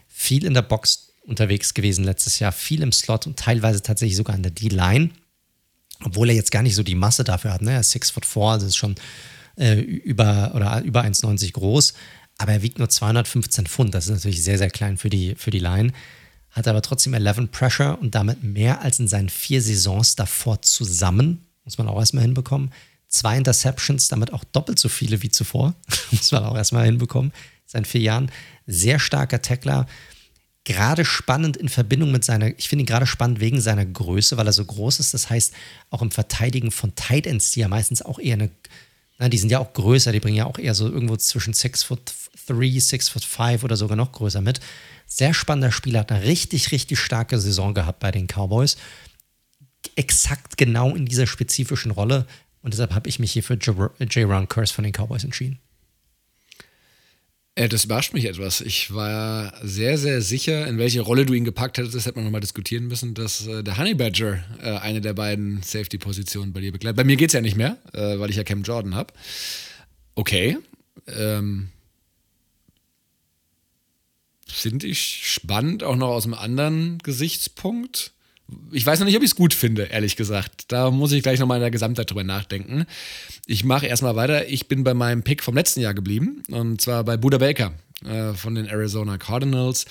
Viel 0.09 0.45
in 0.45 0.55
der 0.55 0.63
Box 0.63 1.13
unterwegs 1.23 1.75
gewesen 1.75 2.05
letztes 2.05 2.39
Jahr, 2.39 2.53
viel 2.53 2.83
im 2.83 2.93
Slot 2.93 3.27
und 3.27 3.39
teilweise 3.39 3.83
tatsächlich 3.83 4.17
sogar 4.17 4.37
an 4.37 4.43
der 4.43 4.53
D-Line. 4.53 5.11
Obwohl 6.03 6.31
er 6.31 6.35
jetzt 6.35 6.51
gar 6.51 6.63
nicht 6.63 6.75
so 6.75 6.83
die 6.83 6.95
Masse 6.95 7.25
dafür 7.25 7.53
hat. 7.53 7.63
Ne? 7.63 7.73
Er 7.73 7.81
ist 7.81 7.91
6 7.91 8.11
foot 8.11 8.25
4, 8.25 8.55
das 8.55 8.63
ist 8.65 8.77
schon 8.77 8.95
äh, 9.57 9.79
über, 9.79 10.53
oder 10.55 10.81
über 10.83 11.03
1,90 11.03 11.53
groß, 11.53 11.93
aber 12.39 12.53
er 12.53 12.63
wiegt 12.63 12.79
nur 12.79 12.89
215 12.89 13.67
Pfund. 13.67 13.95
Das 13.95 14.07
ist 14.07 14.15
natürlich 14.15 14.43
sehr, 14.43 14.57
sehr 14.57 14.71
klein 14.71 14.97
für 14.97 15.11
die, 15.11 15.35
für 15.35 15.51
die 15.51 15.59
Line. 15.59 15.93
Hat 16.51 16.67
aber 16.69 16.81
trotzdem 16.81 17.13
11 17.13 17.51
Pressure 17.51 17.99
und 18.01 18.15
damit 18.15 18.43
mehr 18.43 18.81
als 18.81 18.99
in 18.99 19.09
seinen 19.09 19.29
vier 19.29 19.61
Saisons 19.61 20.17
davor 20.17 20.63
zusammen. 20.63 21.47
Muss 21.65 21.77
man 21.77 21.89
auch 21.89 21.99
erstmal 21.99 22.23
hinbekommen. 22.23 22.71
Zwei 23.11 23.37
Interceptions, 23.37 24.09
damit 24.09 24.33
auch 24.33 24.45
doppelt 24.45 24.79
so 24.79 24.89
viele 24.89 25.23
wie 25.23 25.31
zuvor. 25.31 25.75
muss 26.11 26.33
man 26.33 26.45
auch 26.45 26.57
erstmal 26.57 26.87
hinbekommen. 26.87 27.33
Seit 27.67 27.87
vier 27.87 28.01
Jahren. 28.01 28.33
Sehr 28.67 28.99
starker 28.99 29.43
Tackler 29.43 29.87
gerade 30.65 31.05
spannend 31.05 31.57
in 31.57 31.69
Verbindung 31.69 32.13
mit 32.13 32.25
seiner, 32.25 32.57
ich 32.59 32.69
finde 32.69 32.85
ihn 32.85 32.87
gerade 32.87 33.07
spannend 33.07 33.41
wegen 33.41 33.61
seiner 33.61 33.85
Größe, 33.85 34.37
weil 34.37 34.47
er 34.47 34.53
so 34.53 34.65
groß 34.65 35.01
ist. 35.01 35.15
Das 35.15 35.31
heißt, 35.31 35.55
auch 35.91 36.03
im 36.03 36.11
Verteidigen 36.11 36.71
von 36.71 36.95
Tight 36.95 37.27
Ends, 37.27 37.53
die 37.53 37.61
ja 37.61 37.69
meistens 37.69 38.03
auch 38.03 38.19
eher 38.19 38.35
eine, 38.35 38.51
na, 39.19 39.29
die 39.29 39.39
sind 39.39 39.51
ja 39.51 39.59
auch 39.59 39.73
größer, 39.73 40.13
die 40.13 40.21
bringen 40.21 40.37
ja 40.37 40.47
auch 40.47 40.59
eher 40.59 40.75
so 40.75 40.89
irgendwo 40.89 41.17
zwischen 41.17 41.55
6 41.55 41.85
foot 41.85 42.13
3, 42.47 42.79
6 42.79 43.09
foot 43.09 43.25
5 43.25 43.65
oder 43.65 43.77
sogar 43.77 43.97
noch 43.97 44.13
größer 44.13 44.41
mit. 44.41 44.61
Sehr 45.07 45.35
spannender 45.35 45.73
Spieler, 45.73 46.01
hat 46.01 46.13
eine 46.13 46.25
richtig, 46.25 46.73
richtig 46.73 46.99
starke 46.99 47.41
Saison 47.41 47.75
gehabt 47.75 48.01
bei 48.01 48.11
den 48.11 48.27
Cowboys. 48.27 48.77
Exakt 49.97 50.57
genau 50.57 50.95
in 50.95 51.07
dieser 51.07 51.27
spezifischen 51.27 51.91
Rolle. 51.91 52.27
Und 52.63 52.75
deshalb 52.75 52.95
habe 52.95 53.09
ich 53.09 53.19
mich 53.19 53.33
hier 53.33 53.43
für 53.43 53.55
J. 53.55 54.29
Ron 54.29 54.49
Curse 54.49 54.75
von 54.75 54.85
den 54.85 54.93
Cowboys 54.93 55.25
entschieden. 55.25 55.59
Äh, 57.55 57.69
das 57.69 57.85
überrascht 57.85 58.15
mich 58.15 58.27
etwas. 58.27 58.61
Ich 58.61 58.95
war 58.95 59.53
sehr, 59.63 59.99
sehr 59.99 60.23
sicher, 60.23 60.67
in 60.67 60.79
welche 60.79 61.01
Rolle 61.01 61.27
du 61.27 61.35
ihn 61.35 61.45
gepackt 61.45 61.79
hättest. 61.79 61.95
Das 61.95 62.07
hätte 62.07 62.17
man 62.17 62.25
nochmal 62.25 62.41
diskutieren 62.41 62.87
müssen, 62.87 63.15
dass 63.15 63.47
äh, 63.47 63.63
der 63.63 63.79
Honey 63.79 63.95
Badger 63.95 64.43
äh, 64.63 64.79
eine 64.79 65.01
der 65.01 65.15
beiden 65.15 65.63
Safety-Positionen 65.63 66.53
bei 66.53 66.61
dir 66.61 66.73
begleitet. 66.73 66.97
Bei 66.97 67.05
mir 67.05 67.17
geht 67.17 67.31
es 67.31 67.35
ja 67.35 67.41
nicht 67.41 67.57
mehr, 67.57 67.77
äh, 67.93 68.19
weil 68.19 68.31
ich 68.31 68.37
ja 68.37 68.45
Cam 68.45 68.63
Jordan 68.63 68.95
habe. 68.95 69.13
Okay. 70.15 70.59
Ähm, 71.07 71.71
Finde 74.47 74.87
ich 74.87 75.27
spannend, 75.27 75.83
auch 75.85 75.97
noch 75.97 76.09
aus 76.09 76.25
einem 76.25 76.35
anderen 76.35 76.99
Gesichtspunkt 76.99 78.13
ich 78.73 78.87
weiß 78.87 79.01
noch 79.01 79.07
nicht, 79.07 79.17
ob 79.17 79.23
ich 79.23 79.31
es 79.31 79.37
gut 79.37 79.55
finde, 79.55 79.85
ehrlich 79.85 80.17
gesagt. 80.17 80.65
Da 80.69 80.91
muss 80.91 81.13
ich 81.13 81.23
gleich 81.23 81.39
nochmal 81.39 81.59
in 81.59 81.63
der 81.63 81.71
Gesamtheit 81.71 82.11
drüber 82.11 82.25
nachdenken. 82.25 82.87
Ich 83.47 83.65
mache 83.65 83.87
erstmal 83.87 84.17
weiter. 84.17 84.49
Ich 84.49 84.69
bin 84.69 84.85
bei 84.85 84.95
meinem 84.95 85.23
Pick 85.23 85.43
vom 85.43 85.55
letzten 85.55 85.81
Jahr 85.81 85.95
geblieben. 85.95 86.43
Und 86.51 86.81
zwar 86.81 87.05
bei 87.05 87.17
Buda 87.17 87.39
Baker 87.39 87.73
äh, 88.05 88.35
von 88.35 88.55
den 88.55 88.67
Arizona 88.67 89.19
Cardinals. 89.19 89.87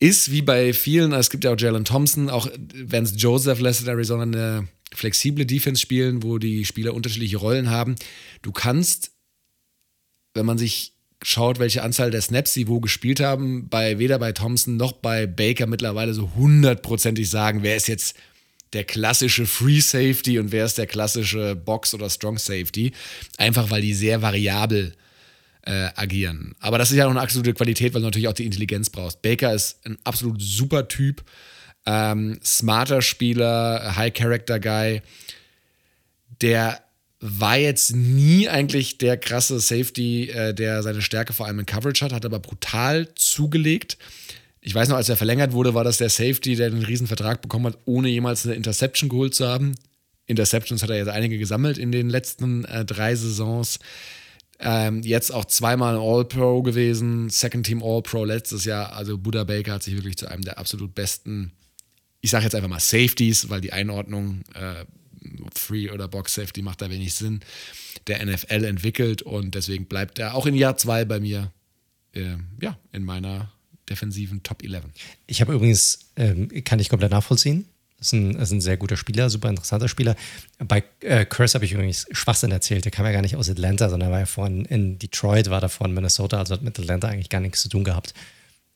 Ist 0.00 0.30
wie 0.30 0.42
bei 0.42 0.72
vielen, 0.72 1.12
es 1.12 1.28
gibt 1.30 1.44
ja 1.44 1.52
auch 1.52 1.58
Jalen 1.58 1.84
Thompson, 1.84 2.30
auch 2.30 2.48
Vance 2.84 3.16
Joseph 3.16 3.58
lässt 3.58 3.82
in 3.82 3.88
Arizona 3.88 4.22
eine 4.22 4.68
flexible 4.94 5.44
Defense 5.44 5.80
spielen, 5.80 6.22
wo 6.22 6.38
die 6.38 6.64
Spieler 6.64 6.94
unterschiedliche 6.94 7.38
Rollen 7.38 7.68
haben. 7.68 7.96
Du 8.42 8.52
kannst, 8.52 9.10
wenn 10.34 10.46
man 10.46 10.56
sich 10.56 10.94
schaut, 11.22 11.58
welche 11.58 11.82
Anzahl 11.82 12.10
der 12.10 12.22
Snaps 12.22 12.52
sie 12.54 12.68
wo 12.68 12.80
gespielt 12.80 13.20
haben, 13.20 13.68
bei 13.68 13.98
weder 13.98 14.18
bei 14.18 14.32
Thompson 14.32 14.76
noch 14.76 14.92
bei 14.92 15.26
Baker 15.26 15.66
mittlerweile 15.66 16.14
so 16.14 16.32
hundertprozentig 16.34 17.28
sagen, 17.28 17.62
wer 17.62 17.76
ist 17.76 17.88
jetzt 17.88 18.16
der 18.72 18.84
klassische 18.84 19.46
Free 19.46 19.80
Safety 19.80 20.38
und 20.38 20.52
wer 20.52 20.64
ist 20.64 20.78
der 20.78 20.86
klassische 20.86 21.56
Box 21.56 21.94
oder 21.94 22.10
Strong 22.10 22.38
Safety. 22.38 22.92
Einfach 23.36 23.70
weil 23.70 23.82
die 23.82 23.94
sehr 23.94 24.22
variabel 24.22 24.94
äh, 25.62 25.88
agieren. 25.96 26.54
Aber 26.60 26.78
das 26.78 26.90
ist 26.90 26.96
ja 26.96 27.04
noch 27.04 27.12
eine 27.12 27.20
absolute 27.20 27.54
Qualität, 27.54 27.94
weil 27.94 28.00
du 28.00 28.06
natürlich 28.06 28.28
auch 28.28 28.34
die 28.34 28.46
Intelligenz 28.46 28.90
brauchst. 28.90 29.22
Baker 29.22 29.54
ist 29.54 29.84
ein 29.86 29.98
absolut 30.04 30.40
super 30.40 30.88
Typ, 30.88 31.24
ähm, 31.86 32.38
smarter 32.44 33.02
Spieler, 33.02 33.96
High 33.96 34.12
Character 34.12 34.60
Guy, 34.60 35.02
der 36.40 36.82
war 37.20 37.58
jetzt 37.58 37.94
nie 37.94 38.48
eigentlich 38.48 38.98
der 38.98 39.16
krasse 39.16 39.58
Safety, 39.58 40.30
äh, 40.30 40.54
der 40.54 40.82
seine 40.82 41.02
Stärke 41.02 41.32
vor 41.32 41.46
allem 41.46 41.58
in 41.58 41.66
Coverage 41.66 42.04
hat, 42.04 42.12
hat 42.12 42.24
aber 42.24 42.38
brutal 42.38 43.08
zugelegt. 43.14 43.98
Ich 44.60 44.74
weiß 44.74 44.88
noch, 44.88 44.96
als 44.96 45.08
er 45.08 45.16
verlängert 45.16 45.52
wurde, 45.52 45.74
war 45.74 45.84
das 45.84 45.98
der 45.98 46.10
Safety, 46.10 46.54
der 46.54 46.70
den 46.70 46.84
Riesenvertrag 46.84 47.40
bekommen 47.40 47.66
hat, 47.66 47.78
ohne 47.86 48.08
jemals 48.08 48.44
eine 48.44 48.54
Interception 48.54 49.08
geholt 49.08 49.34
zu 49.34 49.48
haben. 49.48 49.74
Interceptions 50.26 50.82
hat 50.82 50.90
er 50.90 50.96
jetzt 50.96 51.08
einige 51.08 51.38
gesammelt 51.38 51.78
in 51.78 51.90
den 51.90 52.08
letzten 52.08 52.64
äh, 52.66 52.84
drei 52.84 53.14
Saisons. 53.16 53.78
Ähm, 54.60 55.02
jetzt 55.02 55.32
auch 55.32 55.44
zweimal 55.44 55.96
All-Pro 55.96 56.62
gewesen, 56.62 57.30
Second 57.30 57.66
Team 57.66 57.82
All-Pro 57.82 58.24
letztes 58.24 58.64
Jahr. 58.64 58.92
Also 58.92 59.16
Buddha 59.16 59.44
Baker 59.44 59.72
hat 59.72 59.82
sich 59.82 59.94
wirklich 59.94 60.18
zu 60.18 60.28
einem 60.28 60.42
der 60.42 60.58
absolut 60.58 60.94
besten, 60.94 61.52
ich 62.20 62.30
sage 62.30 62.44
jetzt 62.44 62.54
einfach 62.54 62.68
mal 62.68 62.80
Safeties, 62.80 63.48
weil 63.50 63.60
die 63.60 63.72
Einordnung 63.72 64.42
äh, 64.54 64.84
Free 65.54 65.90
oder 65.90 66.08
Box 66.08 66.34
Safety 66.34 66.62
macht 66.62 66.82
da 66.82 66.90
wenig 66.90 67.14
Sinn, 67.14 67.40
der 68.06 68.24
NFL 68.24 68.64
entwickelt 68.64 69.22
und 69.22 69.54
deswegen 69.54 69.86
bleibt 69.86 70.18
er 70.18 70.34
auch 70.34 70.46
in 70.46 70.54
Jahr 70.54 70.76
zwei 70.76 71.04
bei 71.04 71.20
mir 71.20 71.52
äh, 72.12 72.36
ja, 72.60 72.78
in 72.92 73.04
meiner 73.04 73.52
defensiven 73.88 74.42
Top 74.42 74.62
11. 74.62 74.84
Ich 75.26 75.40
habe 75.40 75.54
übrigens, 75.54 76.10
ähm, 76.16 76.48
kann 76.64 76.78
ich 76.78 76.88
komplett 76.88 77.10
nachvollziehen. 77.10 77.66
Ist, 78.00 78.12
ein, 78.12 78.36
ist 78.36 78.52
ein 78.52 78.60
sehr 78.60 78.76
guter 78.76 78.96
Spieler, 78.96 79.28
super 79.28 79.48
interessanter 79.48 79.88
Spieler. 79.88 80.14
Bei 80.58 80.84
äh, 81.00 81.24
Curse 81.24 81.54
habe 81.54 81.64
ich 81.64 81.72
übrigens 81.72 82.06
Schwachsinn 82.12 82.52
erzählt. 82.52 82.84
Der 82.84 82.92
kam 82.92 83.04
ja 83.04 83.12
gar 83.12 83.22
nicht 83.22 83.34
aus 83.34 83.50
Atlanta, 83.50 83.88
sondern 83.88 84.12
war 84.12 84.20
ja 84.20 84.26
vorhin 84.26 84.64
in 84.66 84.98
Detroit, 84.98 85.50
war 85.50 85.60
davor 85.60 85.88
in 85.88 85.94
Minnesota, 85.94 86.38
also 86.38 86.54
hat 86.54 86.62
mit 86.62 86.78
Atlanta 86.78 87.08
eigentlich 87.08 87.28
gar 87.28 87.40
nichts 87.40 87.62
zu 87.62 87.68
tun 87.68 87.82
gehabt. 87.82 88.14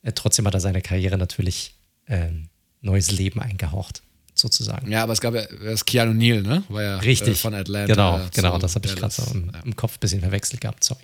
Äh, 0.03 0.13
trotzdem 0.13 0.47
hat 0.47 0.55
er 0.55 0.61
seine 0.61 0.83
Karriere 0.83 1.19
natürlich 1.19 1.75
ähm, 2.09 2.49
neues 2.81 3.13
Leben 3.13 3.41
eingehaucht 3.41 4.03
sozusagen. 4.35 4.91
Ja, 4.91 5.03
aber 5.03 5.13
es 5.13 5.21
gab 5.21 5.35
ja 5.35 5.43
das 5.65 5.85
Keanu 5.85 6.15
Neal, 6.15 6.43
ne? 6.43 6.63
War 6.69 6.83
ja 6.83 6.97
Richtig. 6.99 7.35
Äh, 7.35 7.35
von 7.35 7.55
Atlanta. 7.55 7.93
Genau, 7.93 8.21
genau, 8.35 8.59
das 8.59 8.75
habe 8.75 8.87
ich 8.87 8.97
gerade 8.97 9.13
so 9.13 9.23
im, 9.33 9.51
im, 9.65 9.77
Kopf 9.77 9.97
ein 9.97 10.01
bisschen 10.01 10.21
verwechselt 10.21 10.61
gehabt, 10.61 10.85
sorry. 10.85 11.03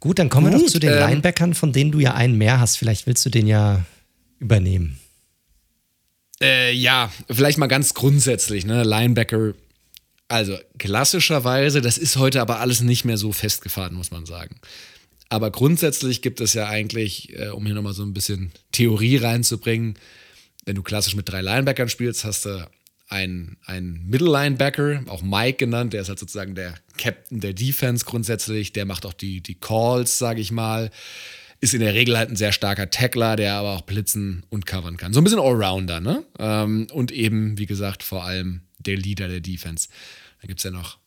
Gut, 0.00 0.18
dann 0.18 0.28
kommen 0.28 0.50
Gut, 0.50 0.60
wir 0.60 0.66
doch 0.66 0.72
zu 0.72 0.78
den 0.78 0.92
ähm, 0.92 0.98
Linebackern, 0.98 1.54
von 1.54 1.72
denen 1.72 1.90
du 1.90 1.98
ja 1.98 2.14
einen 2.14 2.36
mehr 2.36 2.60
hast. 2.60 2.76
Vielleicht 2.76 3.06
willst 3.06 3.24
du 3.24 3.30
den 3.30 3.46
ja 3.46 3.84
übernehmen. 4.38 4.98
Äh, 6.40 6.72
ja, 6.72 7.10
vielleicht 7.30 7.58
mal 7.58 7.66
ganz 7.66 7.94
grundsätzlich, 7.94 8.66
ne? 8.66 8.82
Linebacker. 8.82 9.54
Also 10.28 10.58
klassischerweise, 10.78 11.80
das 11.80 11.98
ist 11.98 12.16
heute 12.16 12.40
aber 12.40 12.60
alles 12.60 12.80
nicht 12.80 13.04
mehr 13.04 13.16
so 13.16 13.32
festgefahren, 13.32 13.94
muss 13.94 14.10
man 14.10 14.26
sagen. 14.26 14.56
Aber 15.28 15.50
grundsätzlich 15.50 16.22
gibt 16.22 16.40
es 16.40 16.54
ja 16.54 16.68
eigentlich, 16.68 17.36
äh, 17.38 17.48
um 17.48 17.64
hier 17.64 17.74
nochmal 17.74 17.94
so 17.94 18.02
ein 18.02 18.12
bisschen 18.12 18.52
Theorie 18.72 19.16
reinzubringen, 19.16 19.98
wenn 20.66 20.74
du 20.74 20.82
klassisch 20.82 21.14
mit 21.14 21.28
drei 21.28 21.40
Linebackern 21.40 21.88
spielst, 21.88 22.24
hast 22.24 22.44
du 22.44 22.68
einen, 23.08 23.56
einen 23.64 24.04
Middle 24.06 24.30
Linebacker, 24.30 25.04
auch 25.06 25.22
Mike 25.22 25.58
genannt, 25.58 25.92
der 25.92 26.02
ist 26.02 26.08
halt 26.08 26.18
sozusagen 26.18 26.54
der 26.54 26.74
Captain 26.98 27.40
der 27.40 27.54
Defense 27.54 28.04
grundsätzlich, 28.04 28.72
der 28.72 28.84
macht 28.84 29.06
auch 29.06 29.12
die, 29.12 29.40
die 29.40 29.54
Calls, 29.54 30.18
sage 30.18 30.40
ich 30.40 30.50
mal. 30.50 30.90
Ist 31.60 31.72
in 31.72 31.80
der 31.80 31.94
Regel 31.94 32.18
halt 32.18 32.28
ein 32.28 32.36
sehr 32.36 32.52
starker 32.52 32.90
Tackler, 32.90 33.36
der 33.36 33.54
aber 33.54 33.76
auch 33.76 33.82
blitzen 33.82 34.44
und 34.50 34.66
covern 34.66 34.98
kann. 34.98 35.14
So 35.14 35.20
ein 35.20 35.24
bisschen 35.24 35.38
Allrounder, 35.40 36.00
ne? 36.00 36.22
Ähm, 36.38 36.86
und 36.92 37.12
eben, 37.12 37.56
wie 37.56 37.64
gesagt, 37.64 38.02
vor 38.02 38.24
allem 38.24 38.62
der 38.78 38.96
Leader 38.96 39.28
der 39.28 39.40
Defense. 39.40 39.88
Dann 40.40 40.48
gibt 40.48 40.60
es 40.60 40.64
ja 40.64 40.70
noch 40.70 40.98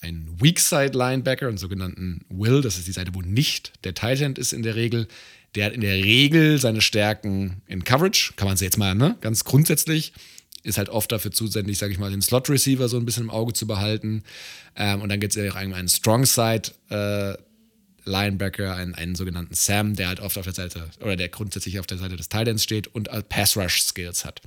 einen 0.00 0.40
Weakside 0.40 0.96
Linebacker, 0.96 1.48
einen 1.48 1.58
sogenannten 1.58 2.20
Will, 2.28 2.62
das 2.62 2.78
ist 2.78 2.86
die 2.86 2.92
Seite, 2.92 3.14
wo 3.14 3.22
nicht 3.22 3.72
der 3.84 3.94
Tight 3.94 4.20
End 4.20 4.38
ist 4.38 4.52
in 4.52 4.62
der 4.62 4.76
Regel. 4.76 5.08
Der 5.54 5.66
hat 5.66 5.72
in 5.72 5.80
der 5.80 5.94
Regel 5.94 6.58
seine 6.58 6.80
Stärken 6.80 7.62
in 7.66 7.84
Coverage, 7.84 8.34
kann 8.36 8.46
man 8.46 8.54
es 8.54 8.60
jetzt 8.60 8.78
mal, 8.78 8.94
ne? 8.94 9.16
Ganz 9.20 9.44
grundsätzlich. 9.44 10.12
Ist 10.62 10.76
halt 10.76 10.88
oft 10.88 11.10
dafür 11.12 11.30
zuständig, 11.30 11.78
sage 11.78 11.92
ich 11.92 11.98
mal, 11.98 12.10
den 12.10 12.20
Slot-Receiver 12.20 12.88
so 12.88 12.98
ein 12.98 13.06
bisschen 13.06 13.24
im 13.24 13.30
Auge 13.30 13.52
zu 13.52 13.66
behalten. 13.66 14.24
Ähm, 14.76 15.00
und 15.00 15.08
dann 15.08 15.20
gibt 15.20 15.34
es 15.34 15.42
ja 15.42 15.50
auch 15.50 15.56
einen 15.56 15.88
Strong-Side. 15.88 16.72
Äh, 16.90 17.34
einen, 18.06 18.94
einen 18.94 19.14
sogenannten 19.14 19.54
Sam, 19.54 19.94
der 19.94 20.08
halt 20.08 20.20
oft 20.20 20.38
auf 20.38 20.44
der 20.44 20.54
Seite 20.54 20.88
oder 21.00 21.16
der 21.16 21.28
grundsätzlich 21.28 21.78
auf 21.78 21.86
der 21.86 21.98
Seite 21.98 22.16
des 22.16 22.28
Titans 22.28 22.62
steht 22.62 22.88
und 22.88 23.08
Pass-Rush-Skills 23.28 24.24
hat. 24.24 24.40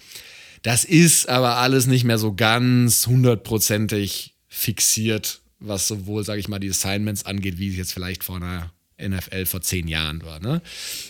Das 0.64 0.84
ist 0.84 1.28
aber 1.30 1.58
alles 1.58 1.88
nicht 1.88 2.04
mehr 2.04 2.18
so 2.18 2.34
ganz 2.34 3.08
hundertprozentig 3.08 4.36
fixiert, 4.48 5.42
was 5.60 5.88
sowohl, 5.88 6.24
sage 6.24 6.40
ich 6.40 6.48
mal, 6.48 6.60
die 6.60 6.70
Assignments 6.70 7.26
angeht, 7.26 7.58
wie 7.58 7.70
es 7.70 7.78
jetzt 7.78 7.94
vielleicht 7.94 8.24
vor 8.24 8.38
einer 8.38 8.72
NFL 9.08 9.46
vor 9.46 9.62
zehn 9.62 9.88
Jahren 9.88 10.24
war. 10.24 10.40
Ne? 10.40 10.62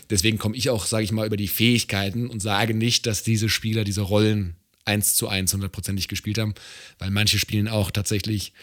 Deswegen 0.10 0.38
komme 0.38 0.56
ich 0.56 0.70
auch, 0.70 0.86
sage 0.86 1.04
ich 1.04 1.12
mal, 1.12 1.26
über 1.26 1.38
die 1.38 1.48
Fähigkeiten 1.48 2.28
und 2.28 2.42
sage 2.42 2.74
nicht, 2.74 3.06
dass 3.06 3.24
diese 3.24 3.50
Spieler 3.50 3.84
diese 3.84 4.02
Rollen 4.02 4.56
eins 4.86 5.16
zu 5.16 5.28
eins 5.28 5.54
hundertprozentig 5.54 6.08
gespielt 6.08 6.38
haben, 6.38 6.56
weil 7.00 7.12
manche 7.12 7.40
spielen 7.40 7.68
auch 7.68 7.92
tatsächlich 7.92 8.54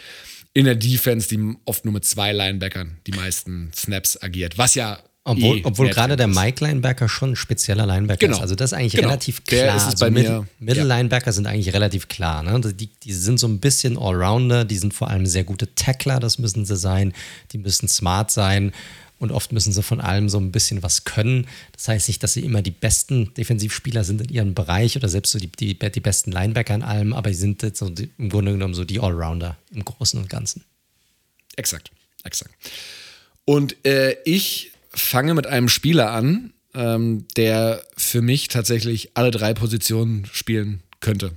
in 0.55 0.65
der 0.65 0.75
Defense, 0.75 1.29
die 1.29 1.57
oft 1.65 1.85
nur 1.85 1.95
mit 1.95 2.05
zwei 2.05 2.33
Linebackern 2.33 2.97
die 3.07 3.13
meisten 3.13 3.71
Snaps 3.75 4.21
agiert, 4.21 4.59
was 4.59 4.75
ja 4.75 4.99
obwohl, 5.29 5.59
eh 5.59 5.63
obwohl 5.65 5.91
gerade 5.91 6.17
der 6.17 6.27
Mike-Linebacker 6.27 7.09
schon 7.09 7.33
ein 7.33 7.37
spezieller 7.37 7.85
Linebacker 7.85 8.19
genau. 8.19 8.39
ist. 8.39 8.43
Also 8.43 8.55
das 8.55 8.73
ist 8.73 8.79
eigentlich 8.79 8.95
genau. 8.95 9.09
relativ 9.09 9.45
klar. 9.45 9.63
Der 9.63 9.77
ist 9.77 9.83
es 9.83 9.89
also 9.89 10.07
bei 10.07 10.11
mir. 10.11 10.47
Middle-Linebacker 10.59 11.27
ja. 11.27 11.33
sind 11.33 11.47
eigentlich 11.47 11.75
relativ 11.75 12.09
klar. 12.09 12.43
Ne? 12.43 12.59
Die, 12.73 12.87
die, 12.87 13.13
sind 13.13 13.39
so 13.39 13.47
ein 13.47 13.61
bisschen 13.61 13.99
Allrounder, 13.99 14.65
die 14.65 14.79
sind 14.79 14.95
vor 14.95 15.11
allem 15.11 15.27
sehr 15.27 15.45
gute 15.45 15.75
Tackler, 15.75 16.19
das 16.19 16.39
müssen 16.39 16.65
sie 16.65 16.77
sein. 16.77 17.13
Die 17.53 17.59
müssen 17.59 17.89
smart 17.89 18.31
sein 18.31 18.73
und 19.19 19.33
oft 19.33 19.53
müssen 19.53 19.73
sie 19.73 19.83
von 19.83 20.01
allem 20.01 20.29
so 20.29 20.39
ein 20.39 20.53
bisschen 20.53 20.83
was 20.83 21.05
können. 21.05 21.47
Das 21.73 21.89
heißt 21.89 22.09
nicht, 22.09 22.23
dass 22.23 22.35
sie 22.35 22.45
immer 22.45 22.63
die 22.63 22.71
besten 22.71 23.33
Defensivspieler 23.35 24.05
sind 24.05 24.21
in 24.23 24.29
ihrem 24.29 24.55
Bereich 24.55 24.97
oder 24.97 25.09
selbst 25.09 25.33
so 25.33 25.39
die, 25.39 25.49
die, 25.49 25.79
die 25.79 26.01
besten 26.01 26.33
Linebacker 26.33 26.75
in 26.75 26.83
allem, 26.83 27.13
aber 27.13 27.31
sie 27.31 27.41
sind 27.41 27.77
so 27.77 27.89
die, 27.89 28.11
im 28.19 28.29
Grunde 28.29 28.53
genommen 28.53 28.75
so 28.75 28.85
die 28.85 29.01
Allrounder 29.01 29.57
im 29.73 29.85
Großen 29.85 30.21
und 30.21 30.29
Ganzen. 30.29 30.65
Exakt, 31.57 31.91
exakt. 32.25 32.55
Und 33.45 33.85
äh, 33.85 34.17
ich 34.25 34.73
fange 34.91 35.35
mit 35.35 35.47
einem 35.47 35.69
Spieler 35.69 36.13
an, 36.13 36.53
ähm, 36.75 37.27
der 37.37 37.83
für 37.97 38.23
mich 38.23 38.49
tatsächlich 38.49 39.11
alle 39.15 39.31
drei 39.31 39.55
Positionen 39.55 40.27
spielen 40.33 40.83
könnte, 41.01 41.33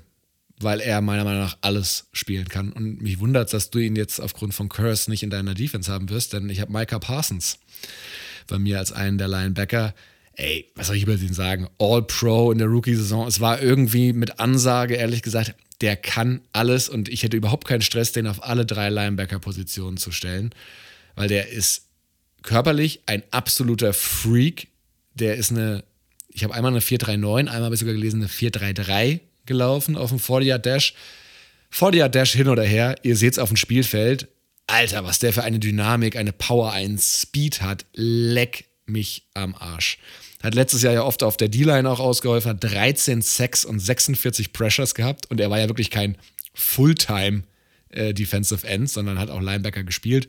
weil 0.64 0.80
er 0.80 1.02
meiner 1.02 1.24
Meinung 1.24 1.42
nach 1.42 1.58
alles 1.62 2.08
spielen 2.14 2.50
kann. 2.50 2.72
Und 2.72 3.02
mich 3.02 3.20
wundert, 3.20 3.54
dass 3.54 3.70
du 3.70 3.80
ihn 3.80 3.96
jetzt 3.96 4.20
aufgrund 4.20 4.54
von 4.54 4.70
Curse 4.70 5.10
nicht 5.10 5.24
in 5.24 5.30
deiner 5.30 5.54
Defense 5.54 5.92
haben 5.92 6.10
wirst, 6.10 6.34
denn 6.34 6.50
ich 6.50 6.60
habe 6.62 6.72
Micah 6.72 7.00
Parsons 7.00 7.60
bei 8.48 8.60
mir 8.60 8.80
als 8.80 8.92
einen 8.92 9.18
der 9.18 9.28
Linebacker. 9.28 9.94
Ey, 10.34 10.68
was 10.76 10.88
soll 10.88 10.96
ich 10.96 11.04
über 11.04 11.16
den 11.16 11.34
sagen? 11.34 11.68
All-Pro 11.78 12.52
in 12.52 12.58
der 12.58 12.68
Rookie-Saison. 12.68 13.28
Es 13.28 13.40
war 13.40 13.62
irgendwie 13.62 14.14
mit 14.14 14.40
Ansage, 14.40 14.96
ehrlich 14.96 15.22
gesagt, 15.22 15.56
der 15.82 15.96
kann 15.96 16.42
alles 16.54 16.90
und 16.90 17.10
ich 17.10 17.24
hätte 17.24 17.38
überhaupt 17.38 17.68
keinen 17.68 17.82
Stress, 17.82 18.12
den 18.12 18.28
auf 18.28 18.44
alle 18.44 18.66
drei 18.66 18.90
Linebacker-Positionen 18.90 19.98
zu 19.98 20.12
stellen, 20.12 20.54
weil 21.16 21.28
der 21.28 21.50
ist 21.50 21.88
körperlich 22.44 23.02
ein 23.08 23.24
absoluter 23.32 23.94
Freak. 23.94 24.68
Der 25.16 25.36
ist 25.36 25.52
eine, 25.52 25.84
ich 26.30 26.44
habe 26.44 26.54
einmal 26.54 26.72
eine 26.72 26.82
439, 26.82 27.52
einmal 27.52 27.66
habe 27.66 27.76
ich 27.76 27.80
sogar 27.80 27.96
gelesen, 27.96 28.22
eine 28.22 28.30
433 28.30 29.22
gelaufen 29.46 29.98
auf 29.98 30.10
dem 30.10 30.20
40-Yard-Dash. 30.20 30.94
40-Yard-Dash 31.74 32.34
hin 32.34 32.48
oder 32.48 32.64
her, 32.64 32.96
ihr 33.04 33.16
seht 33.16 33.34
es 33.34 33.40
auf 33.40 33.50
dem 33.50 33.58
Spielfeld. 33.58 34.28
Alter, 34.68 35.04
was 35.04 35.20
der 35.20 35.34
für 35.34 35.44
eine 35.44 35.60
Dynamik, 35.60 36.16
eine 36.16 36.32
Power, 36.32 36.72
einen 36.72 36.98
Speed 36.98 37.62
hat, 37.62 37.86
leck 37.94 38.66
mich 38.86 39.28
am 39.34 39.56
Arsch. 39.56 39.98
Hat 40.44 40.56
letztes 40.56 40.82
Jahr 40.82 40.94
ja 40.94 41.04
oft 41.04 41.24
auf 41.24 41.38
der 41.38 41.50
D-Line 41.50 41.90
auch 41.90 42.00
ausgeholfen, 42.00 42.52
hat 42.52 42.64
13 42.64 43.22
Sacks 43.22 43.64
und 43.64 43.80
46 43.80 44.54
Pressures 44.54 44.96
gehabt 44.96 45.30
und 45.30 45.40
er 45.40 45.50
war 45.50 45.60
ja 45.60 45.68
wirklich 45.68 45.92
kein 45.92 46.18
Fulltime 46.54 47.44
äh, 47.90 48.14
Defensive 48.14 48.66
End, 48.68 48.90
sondern 48.90 49.20
hat 49.20 49.30
auch 49.30 49.42
Linebacker 49.42 49.84
gespielt. 49.84 50.28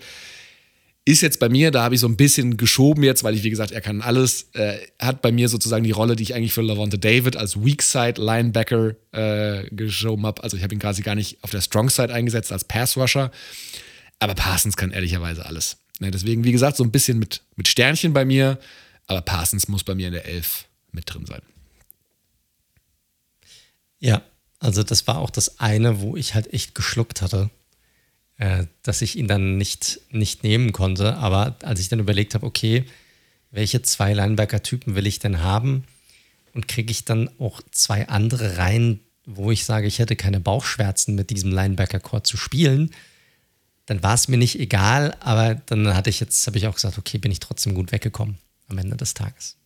Ist 1.04 1.20
jetzt 1.20 1.40
bei 1.40 1.48
mir, 1.48 1.72
da 1.72 1.82
habe 1.82 1.96
ich 1.96 2.00
so 2.00 2.06
ein 2.06 2.16
bisschen 2.16 2.56
geschoben 2.56 3.02
jetzt, 3.02 3.24
weil 3.24 3.34
ich, 3.34 3.42
wie 3.42 3.50
gesagt, 3.50 3.72
er 3.72 3.80
kann 3.80 4.02
alles, 4.02 4.50
äh, 4.52 4.78
hat 5.00 5.20
bei 5.20 5.32
mir 5.32 5.48
sozusagen 5.48 5.82
die 5.82 5.90
Rolle, 5.90 6.14
die 6.14 6.22
ich 6.22 6.34
eigentlich 6.34 6.52
für 6.52 6.62
Lavonte 6.62 6.96
David 6.96 7.36
als 7.36 7.56
Weakside 7.56 8.22
Linebacker 8.22 8.94
äh, 9.10 9.68
geschoben 9.74 10.24
habe. 10.26 10.44
Also 10.44 10.56
ich 10.56 10.62
habe 10.62 10.74
ihn 10.74 10.78
quasi 10.78 11.02
gar 11.02 11.16
nicht 11.16 11.42
auf 11.42 11.50
der 11.50 11.60
Strong 11.60 11.90
Side 11.90 12.14
eingesetzt 12.14 12.52
als 12.52 12.62
Pass 12.62 12.96
Rusher. 12.96 13.32
Aber 14.20 14.36
Parsons 14.36 14.76
kann 14.76 14.92
ehrlicherweise 14.92 15.44
alles. 15.44 15.78
Ne, 15.98 16.12
deswegen, 16.12 16.44
wie 16.44 16.52
gesagt, 16.52 16.76
so 16.76 16.84
ein 16.84 16.92
bisschen 16.92 17.18
mit, 17.18 17.42
mit 17.56 17.66
Sternchen 17.66 18.12
bei 18.12 18.24
mir, 18.24 18.60
aber 19.08 19.22
Parsons 19.22 19.66
muss 19.66 19.82
bei 19.82 19.96
mir 19.96 20.06
in 20.06 20.12
der 20.12 20.26
Elf 20.26 20.66
mit 20.92 21.12
drin 21.12 21.26
sein. 21.26 21.42
Ja, 23.98 24.22
also 24.60 24.84
das 24.84 25.08
war 25.08 25.18
auch 25.18 25.30
das 25.30 25.58
eine, 25.58 26.00
wo 26.00 26.16
ich 26.16 26.34
halt 26.34 26.52
echt 26.52 26.76
geschluckt 26.76 27.22
hatte 27.22 27.50
äh, 28.42 28.66
dass 28.82 29.02
ich 29.02 29.16
ihn 29.16 29.28
dann 29.28 29.56
nicht, 29.56 30.00
nicht 30.10 30.42
nehmen 30.42 30.72
konnte. 30.72 31.16
Aber 31.18 31.54
als 31.62 31.78
ich 31.78 31.88
dann 31.88 32.00
überlegt 32.00 32.34
habe, 32.34 32.44
okay, 32.44 32.84
welche 33.52 33.82
zwei 33.82 34.12
Linebacker-Typen 34.14 34.96
will 34.96 35.06
ich 35.06 35.20
denn 35.20 35.42
haben? 35.42 35.84
Und 36.52 36.66
kriege 36.66 36.90
ich 36.90 37.04
dann 37.04 37.30
auch 37.38 37.62
zwei 37.70 38.08
andere 38.08 38.58
rein, 38.58 38.98
wo 39.26 39.52
ich 39.52 39.64
sage, 39.64 39.86
ich 39.86 40.00
hätte 40.00 40.16
keine 40.16 40.40
Bauchschmerzen 40.40 41.14
mit 41.14 41.30
diesem 41.30 41.52
Linebacker-Core 41.52 42.24
zu 42.24 42.36
spielen, 42.36 42.90
dann 43.86 44.02
war 44.02 44.14
es 44.14 44.26
mir 44.26 44.38
nicht 44.38 44.58
egal, 44.58 45.16
aber 45.20 45.54
dann 45.54 45.94
hatte 45.94 46.10
ich 46.10 46.18
jetzt, 46.18 46.44
habe 46.48 46.58
ich 46.58 46.66
auch 46.66 46.74
gesagt, 46.74 46.98
okay, 46.98 47.18
bin 47.18 47.30
ich 47.30 47.38
trotzdem 47.38 47.74
gut 47.74 47.92
weggekommen 47.92 48.38
am 48.66 48.78
Ende 48.78 48.96
des 48.96 49.14
Tages. 49.14 49.56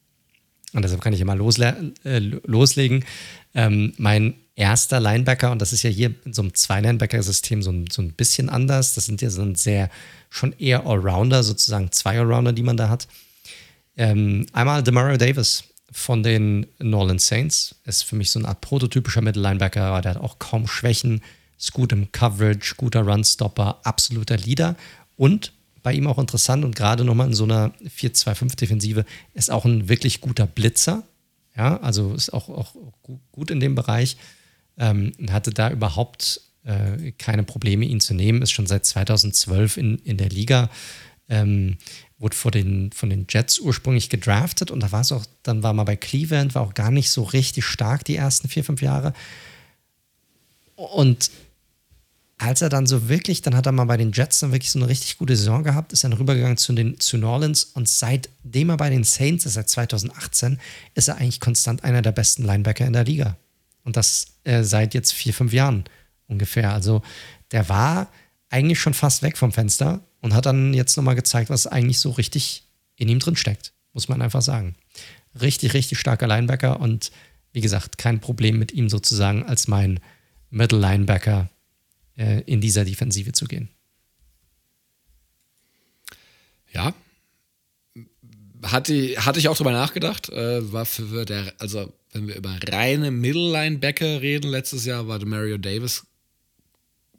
Und 0.74 0.82
deshalb 0.82 1.01
kann 1.01 1.15
ich 1.15 1.20
immer 1.23 1.35
losle 1.35 1.94
äh, 2.05 2.19
loslegen. 2.19 3.07
Ähm, 3.55 3.94
mein 3.97 4.35
erster 4.56 5.00
Linebacker, 5.00 5.52
und 5.52 5.62
das 5.62 5.72
ist 5.72 5.82
ja 5.82 5.90
hier 5.90 6.14
in 6.24 6.32
so 6.32 6.42
einem 6.42 6.54
Zwei-Linebacker-System 6.54 7.62
so, 7.62 7.72
so 7.92 8.02
ein 8.02 8.12
bisschen 8.12 8.48
anders. 8.48 8.94
Das 8.94 9.04
sind 9.04 9.22
ja 9.22 9.30
so 9.30 9.42
ein 9.42 9.54
sehr, 9.54 9.90
schon 10.30 10.54
eher 10.58 10.86
Allrounder, 10.86 11.42
sozusagen 11.44 11.92
zwei 11.92 12.18
Allrounder, 12.18 12.52
die 12.52 12.62
man 12.62 12.76
da 12.76 12.88
hat. 12.88 13.06
Ähm, 13.96 14.46
einmal 14.52 14.82
Demario 14.82 15.18
Davis 15.18 15.64
von 15.92 16.22
den 16.22 16.66
Norland 16.78 17.20
Saints. 17.20 17.76
Ist 17.84 18.02
für 18.02 18.16
mich 18.16 18.30
so 18.30 18.38
eine 18.38 18.48
Art 18.48 18.62
prototypischer 18.62 19.20
Mittellinebacker, 19.20 19.82
aber 19.82 20.00
der 20.00 20.14
hat 20.14 20.22
auch 20.22 20.38
kaum 20.38 20.66
Schwächen. 20.66 21.22
Ist 21.58 21.72
gut 21.72 21.92
im 21.92 22.10
Coverage, 22.10 22.74
guter 22.76 23.02
Runstopper, 23.02 23.80
absoluter 23.84 24.38
Leader. 24.38 24.74
Und 25.16 25.52
bei 25.82 25.92
ihm 25.92 26.06
auch 26.06 26.18
interessant 26.18 26.64
und 26.64 26.74
gerade 26.74 27.04
nochmal 27.04 27.28
in 27.28 27.34
so 27.34 27.44
einer 27.44 27.72
4-2-5-Defensive 27.84 29.04
ist 29.34 29.50
auch 29.50 29.64
ein 29.64 29.88
wirklich 29.88 30.20
guter 30.20 30.46
Blitzer. 30.46 31.04
Ja, 31.56 31.78
also 31.80 32.12
ist 32.12 32.32
auch, 32.32 32.48
auch 32.48 32.74
gut 33.32 33.50
in 33.50 33.60
dem 33.60 33.74
Bereich 33.74 34.16
ähm, 34.78 35.12
hatte 35.31 35.51
da 35.51 35.70
überhaupt 35.70 36.40
äh, 36.65 37.12
keine 37.12 37.43
Probleme, 37.43 37.85
ihn 37.85 38.01
zu 38.01 38.15
nehmen, 38.15 38.43
ist 38.43 38.53
schon 38.53 38.66
seit 38.66 38.85
2012 38.85 39.77
in, 39.77 39.98
in 39.98 40.16
der 40.16 40.28
Liga, 40.28 40.69
ähm, 41.28 41.78
wurde 42.19 42.36
vor 42.36 42.51
den, 42.51 42.93
von 42.93 43.11
den 43.11 43.27
Jets 43.28 43.59
ursprünglich 43.59 44.11
gedraftet 44.11 44.70
und 44.70 44.81
da 44.81 44.93
war 44.93 45.03
es 45.03 45.12
auch, 45.12 45.24
dann 45.43 45.62
war 45.62 45.73
mal 45.73 45.85
bei 45.85 45.97
Cleveland, 45.97 46.55
war 46.55 46.62
auch 46.62 46.74
gar 46.74 46.90
nicht 46.90 47.11
so 47.11 47.23
richtig 47.23 47.65
stark 47.65 48.05
die 48.05 48.16
ersten 48.16 48.48
vier, 48.48 48.65
fünf 48.65 48.82
Jahre. 48.82 49.12
Und 50.77 51.31
als 52.39 52.61
er 52.61 52.69
dann 52.69 52.86
so 52.86 53.09
wirklich, 53.09 53.40
dann 53.43 53.57
hat 53.57 53.66
er 53.66 53.73
mal 53.73 53.85
bei 53.85 53.97
den 53.97 54.12
Jets 54.12 54.40
dann 54.40 54.53
wirklich 54.53 54.70
so 54.70 54.78
eine 54.78 54.89
richtig 54.89 55.16
gute 55.16 55.36
Saison 55.36 55.62
gehabt, 55.62 55.93
ist 55.93 56.05
dann 56.05 56.12
rübergegangen 56.12 56.59
zu 56.59 56.73
den 56.74 57.01
zu 57.01 57.16
New 57.16 57.28
Orleans 57.28 57.65
und 57.65 57.89
seitdem 57.89 58.70
er 58.70 58.77
bei 58.77 58.90
den 58.90 59.05
Saints 59.05 59.47
ist, 59.47 59.55
seit 59.55 59.70
2018, 59.70 60.61
ist 60.94 61.09
er 61.09 61.16
eigentlich 61.16 61.40
konstant 61.40 61.82
einer 61.82 62.03
der 62.03 62.12
besten 62.12 62.44
Linebacker 62.44 62.86
in 62.86 62.93
der 62.93 63.05
Liga. 63.05 63.36
Und 63.86 63.96
das 63.96 64.38
äh, 64.44 64.64
seit 64.64 64.94
jetzt 64.94 65.12
vier, 65.12 65.32
fünf 65.32 65.52
Jahren 65.52 65.84
ungefähr. 66.26 66.72
Also 66.72 67.02
der 67.52 67.68
war 67.68 68.12
eigentlich 68.50 68.80
schon 68.80 68.94
fast 68.94 69.22
weg 69.22 69.38
vom 69.38 69.52
Fenster 69.52 70.04
und 70.20 70.34
hat 70.34 70.44
dann 70.44 70.74
jetzt 70.74 70.96
nochmal 70.96 71.14
gezeigt, 71.14 71.50
was 71.50 71.68
eigentlich 71.68 72.00
so 72.00 72.10
richtig 72.10 72.64
in 72.96 73.08
ihm 73.08 73.20
drin 73.20 73.36
steckt, 73.36 73.72
muss 73.92 74.08
man 74.08 74.20
einfach 74.20 74.42
sagen. 74.42 74.74
Richtig, 75.40 75.72
richtig 75.72 75.98
starker 75.98 76.26
Linebacker 76.26 76.80
und 76.80 77.12
wie 77.52 77.60
gesagt, 77.60 77.96
kein 77.96 78.20
Problem 78.20 78.58
mit 78.58 78.72
ihm 78.72 78.88
sozusagen 78.88 79.44
als 79.44 79.68
mein 79.68 80.00
Middle 80.50 80.80
Linebacker 80.80 81.48
äh, 82.16 82.40
in 82.40 82.60
dieser 82.60 82.84
Defensive 82.84 83.32
zu 83.32 83.46
gehen. 83.46 83.68
Ja, 86.72 86.92
hatte, 88.64 89.14
hatte 89.24 89.38
ich 89.38 89.48
auch 89.48 89.56
drüber 89.56 89.72
nachgedacht. 89.72 90.28
Äh, 90.30 90.72
war 90.72 90.86
für 90.86 91.24
der, 91.24 91.54
also 91.58 91.92
wenn 92.16 92.28
wir 92.28 92.36
über 92.36 92.56
reine 92.68 93.10
Middle-Linebacker 93.10 94.22
reden, 94.22 94.51
letztes 94.51 94.86
Jahr 94.86 95.06
war 95.06 95.24
Mario 95.24 95.59
Davis, 95.59 96.06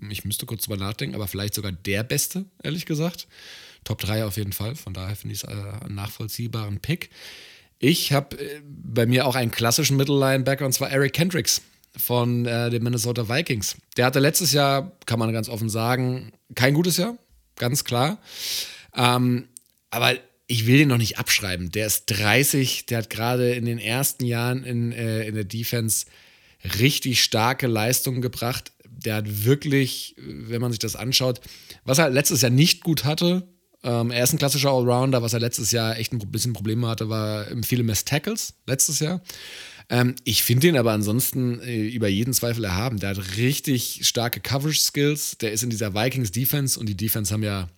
ich 0.09 0.25
müsste 0.25 0.45
kurz 0.45 0.63
drüber 0.63 0.77
nachdenken, 0.77 1.15
aber 1.15 1.27
vielleicht 1.27 1.53
sogar 1.53 1.71
der 1.71 2.03
Beste, 2.03 2.45
ehrlich 2.63 2.85
gesagt. 2.85 3.27
Top 3.83 3.99
3 3.99 4.25
auf 4.25 4.37
jeden 4.37 4.53
Fall, 4.53 4.75
von 4.75 4.93
daher 4.93 5.15
finde 5.15 5.35
ich 5.35 5.43
es 5.43 5.49
äh, 5.49 5.53
einen 5.85 5.95
nachvollziehbaren 5.95 6.79
Pick. 6.79 7.09
Ich 7.79 8.11
habe 8.11 8.37
äh, 8.39 8.61
bei 8.65 9.05
mir 9.05 9.27
auch 9.27 9.35
einen 9.35 9.51
klassischen 9.51 9.97
Middle-Linebacker 9.97 10.65
und 10.65 10.73
zwar 10.73 10.89
Eric 10.89 11.13
Kendricks 11.13 11.61
von 11.95 12.45
äh, 12.45 12.69
den 12.69 12.83
Minnesota 12.83 13.29
Vikings. 13.29 13.77
Der 13.97 14.05
hatte 14.05 14.19
letztes 14.19 14.51
Jahr, 14.51 14.91
kann 15.05 15.19
man 15.19 15.31
ganz 15.31 15.47
offen 15.47 15.69
sagen, 15.69 16.31
kein 16.55 16.73
gutes 16.73 16.97
Jahr, 16.97 17.17
ganz 17.55 17.83
klar. 17.83 18.17
Ähm, 18.95 19.47
aber 19.89 20.15
ich 20.47 20.65
will 20.65 20.77
den 20.77 20.87
noch 20.87 20.97
nicht 20.97 21.19
abschreiben. 21.19 21.71
Der 21.71 21.87
ist 21.87 22.05
30, 22.07 22.85
der 22.85 22.99
hat 22.99 23.09
gerade 23.09 23.53
in 23.53 23.65
den 23.65 23.79
ersten 23.79 24.25
Jahren 24.25 24.63
in, 24.63 24.91
äh, 24.91 25.27
in 25.27 25.35
der 25.35 25.43
Defense 25.43 26.05
richtig 26.79 27.23
starke 27.23 27.67
Leistungen 27.67 28.21
gebracht. 28.21 28.71
Der 28.85 29.15
hat 29.15 29.45
wirklich, 29.45 30.15
wenn 30.17 30.61
man 30.61 30.71
sich 30.71 30.79
das 30.79 30.95
anschaut, 30.95 31.41
was 31.83 31.99
er 31.99 32.09
letztes 32.09 32.41
Jahr 32.41 32.51
nicht 32.51 32.83
gut 32.83 33.03
hatte, 33.03 33.47
ähm, 33.83 34.09
er 34.09 34.23
ist 34.23 34.33
ein 34.33 34.39
klassischer 34.39 34.71
Allrounder, 34.71 35.21
was 35.21 35.33
er 35.33 35.39
letztes 35.39 35.71
Jahr 35.71 35.97
echt 35.97 36.11
ein 36.11 36.19
bisschen 36.31 36.53
Probleme 36.53 36.87
hatte, 36.87 37.09
war 37.09 37.45
viele 37.63 37.83
Miss 37.83 38.05
Tackles 38.05 38.55
letztes 38.65 38.99
Jahr. 38.99 39.21
Ähm, 39.89 40.15
ich 40.23 40.43
finde 40.43 40.67
ihn 40.67 40.77
aber 40.77 40.91
ansonsten 40.91 41.59
äh, 41.61 41.87
über 41.87 42.07
jeden 42.07 42.33
Zweifel 42.33 42.63
erhaben. 42.63 42.99
Der 42.99 43.09
hat 43.09 43.37
richtig 43.37 44.01
starke 44.03 44.39
Coverage 44.39 44.79
Skills. 44.79 45.37
Der 45.37 45.51
ist 45.51 45.63
in 45.63 45.69
dieser 45.69 45.93
Vikings 45.93 46.31
Defense 46.31 46.79
und 46.79 46.89
die 46.89 46.97
Defense 46.97 47.33
haben 47.33 47.43
ja 47.43 47.69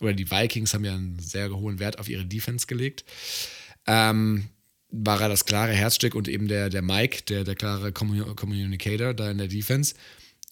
oder 0.00 0.12
die 0.12 0.30
Vikings 0.30 0.74
haben 0.74 0.84
ja 0.84 0.94
einen 0.94 1.18
sehr 1.18 1.50
hohen 1.50 1.78
Wert 1.78 1.98
auf 1.98 2.08
ihre 2.08 2.24
Defense 2.24 2.66
gelegt. 2.66 3.04
Ähm, 3.86 4.48
war 4.90 5.20
er 5.20 5.28
das 5.28 5.44
klare 5.44 5.72
Herzstück 5.72 6.14
und 6.14 6.28
eben 6.28 6.48
der, 6.48 6.70
der 6.70 6.82
Mike, 6.82 7.22
der, 7.28 7.44
der 7.44 7.54
klare 7.54 7.92
Communicator 7.92 9.12
da 9.12 9.30
in 9.30 9.38
der 9.38 9.48
Defense. 9.48 9.94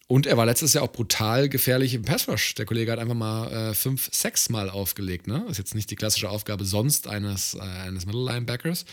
Und 0.08 0.26
er 0.26 0.36
war 0.36 0.46
letztes 0.46 0.72
Jahr 0.72 0.84
auch 0.84 0.92
brutal 0.92 1.48
gefährlich 1.48 1.94
im 1.94 2.02
Pass 2.02 2.28
Rush. 2.28 2.54
Der 2.54 2.64
Kollege 2.64 2.92
hat 2.92 2.98
einfach 2.98 3.14
mal 3.14 3.50
äh, 3.52 3.74
fünf, 3.74 4.08
sechs 4.12 4.48
Mal 4.50 4.70
aufgelegt. 4.70 5.26
Ne? 5.26 5.44
Ist 5.50 5.58
jetzt 5.58 5.74
nicht 5.74 5.90
die 5.90 5.96
klassische 5.96 6.30
Aufgabe 6.30 6.64
sonst 6.64 7.08
eines, 7.08 7.54
äh, 7.54 7.60
eines 7.60 8.06
Middle 8.06 8.24
Linebackers. 8.24 8.84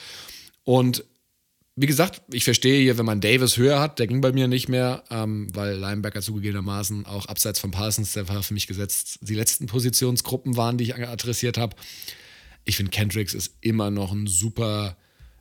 Und 0.63 1.03
wie 1.75 1.87
gesagt, 1.87 2.21
ich 2.31 2.43
verstehe 2.43 2.81
hier, 2.81 2.97
wenn 2.99 3.05
man 3.05 3.19
Davis 3.19 3.57
höher 3.57 3.79
hat, 3.79 3.97
der 3.97 4.05
ging 4.05 4.21
bei 4.21 4.31
mir 4.31 4.47
nicht 4.47 4.69
mehr, 4.69 5.03
ähm, 5.09 5.47
weil 5.53 5.75
Linebacker 5.75 6.21
zugegebenermaßen 6.21 7.07
auch 7.07 7.25
abseits 7.25 7.59
von 7.59 7.71
Parsons, 7.71 8.13
der 8.13 8.29
war 8.29 8.43
für 8.43 8.53
mich 8.53 8.67
gesetzt, 8.67 9.19
die 9.21 9.33
letzten 9.33 9.65
Positionsgruppen 9.65 10.55
waren, 10.55 10.77
die 10.77 10.83
ich 10.83 10.95
adressiert 10.95 11.57
habe. 11.57 11.75
Ich 12.63 12.77
finde, 12.77 12.91
Kendricks 12.91 13.33
ist 13.33 13.55
immer 13.61 13.89
noch 13.89 14.11
ein 14.11 14.27
super 14.27 14.97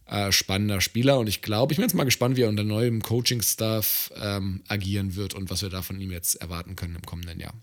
äh, 0.07 0.33
spannender 0.33 0.81
Spieler 0.81 1.19
und 1.19 1.29
ich 1.29 1.43
glaube, 1.43 1.75
ich 1.75 1.77
bin 1.77 1.85
jetzt 1.85 1.95
mal 1.95 2.05
gespannt, 2.05 2.37
wie 2.37 2.43
er 2.43 2.49
unter 2.49 2.65
neuem 2.65 3.03
Coaching-Staff 3.03 4.13
ähm, 4.17 4.63
agieren 4.69 5.17
wird 5.17 5.35
und 5.35 5.51
was 5.51 5.61
wir 5.61 5.69
da 5.69 5.83
von 5.83 6.01
ihm 6.01 6.11
jetzt 6.11 6.37
erwarten 6.37 6.77
können 6.77 6.97
im 6.97 7.03
kommenden 7.03 7.41
Jahr. 7.41 7.55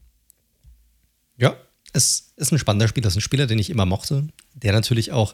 Ja, 1.37 1.57
es 1.91 2.33
ist 2.35 2.51
ein 2.51 2.59
spannender 2.59 2.87
Spieler, 2.87 3.05
das 3.05 3.13
ist 3.13 3.17
ein 3.17 3.21
Spieler, 3.21 3.47
den 3.47 3.57
ich 3.57 3.71
immer 3.71 3.87
mochte, 3.87 4.27
der 4.53 4.73
natürlich 4.73 5.11
auch 5.11 5.33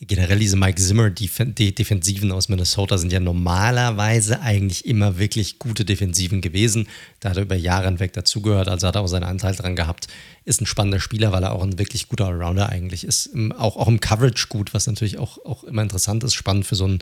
generell 0.00 0.38
diese 0.38 0.56
Mike 0.56 0.80
Zimmer 0.80 1.10
die 1.10 1.74
Defensiven 1.74 2.32
aus 2.32 2.48
Minnesota 2.48 2.98
sind 2.98 3.12
ja 3.12 3.20
normalerweise 3.20 4.40
eigentlich 4.40 4.86
immer 4.86 5.18
wirklich 5.18 5.58
gute 5.58 5.84
Defensiven 5.84 6.40
gewesen. 6.40 6.88
Da 7.20 7.30
hat 7.30 7.36
er 7.36 7.44
über 7.44 7.54
Jahre 7.54 7.86
hinweg 7.86 8.12
dazugehört, 8.12 8.68
also 8.68 8.86
hat 8.86 8.96
er 8.96 9.02
auch 9.02 9.06
seinen 9.06 9.24
Anteil 9.24 9.54
dran 9.54 9.76
gehabt. 9.76 10.08
Ist 10.44 10.60
ein 10.60 10.66
spannender 10.66 11.00
Spieler, 11.00 11.32
weil 11.32 11.44
er 11.44 11.52
auch 11.52 11.62
ein 11.62 11.78
wirklich 11.78 12.08
guter 12.08 12.26
Allrounder 12.26 12.68
eigentlich 12.68 13.04
ist. 13.04 13.30
Auch, 13.56 13.76
auch 13.76 13.88
im 13.88 14.00
Coverage 14.00 14.48
gut, 14.48 14.74
was 14.74 14.86
natürlich 14.86 15.18
auch, 15.18 15.38
auch 15.44 15.64
immer 15.64 15.82
interessant 15.82 16.24
ist, 16.24 16.34
spannend 16.34 16.66
für 16.66 16.74
so 16.74 16.84
einen 16.84 16.98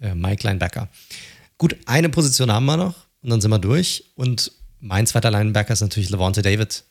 äh, 0.00 0.14
Mike 0.14 0.46
Linebacker. 0.46 0.88
Gut, 1.58 1.76
eine 1.86 2.08
Position 2.08 2.52
haben 2.52 2.66
wir 2.66 2.76
noch 2.76 2.94
und 3.22 3.30
dann 3.30 3.40
sind 3.40 3.50
wir 3.50 3.58
durch. 3.58 4.04
Und 4.14 4.52
mein 4.78 5.06
zweiter 5.06 5.30
Linebacker 5.30 5.72
ist 5.72 5.82
natürlich 5.82 6.10
Levante 6.10 6.42
David 6.42 6.84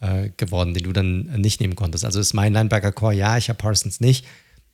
äh, 0.00 0.30
geworden, 0.36 0.72
den 0.72 0.84
du 0.84 0.92
dann 0.92 1.24
nicht 1.40 1.60
nehmen 1.60 1.76
konntest. 1.76 2.04
Also 2.04 2.20
ist 2.20 2.32
mein 2.32 2.52
Linebacker-Core, 2.52 3.14
ja, 3.14 3.36
ich 3.36 3.48
habe 3.48 3.58
Parsons 3.58 4.00
nicht. 4.00 4.24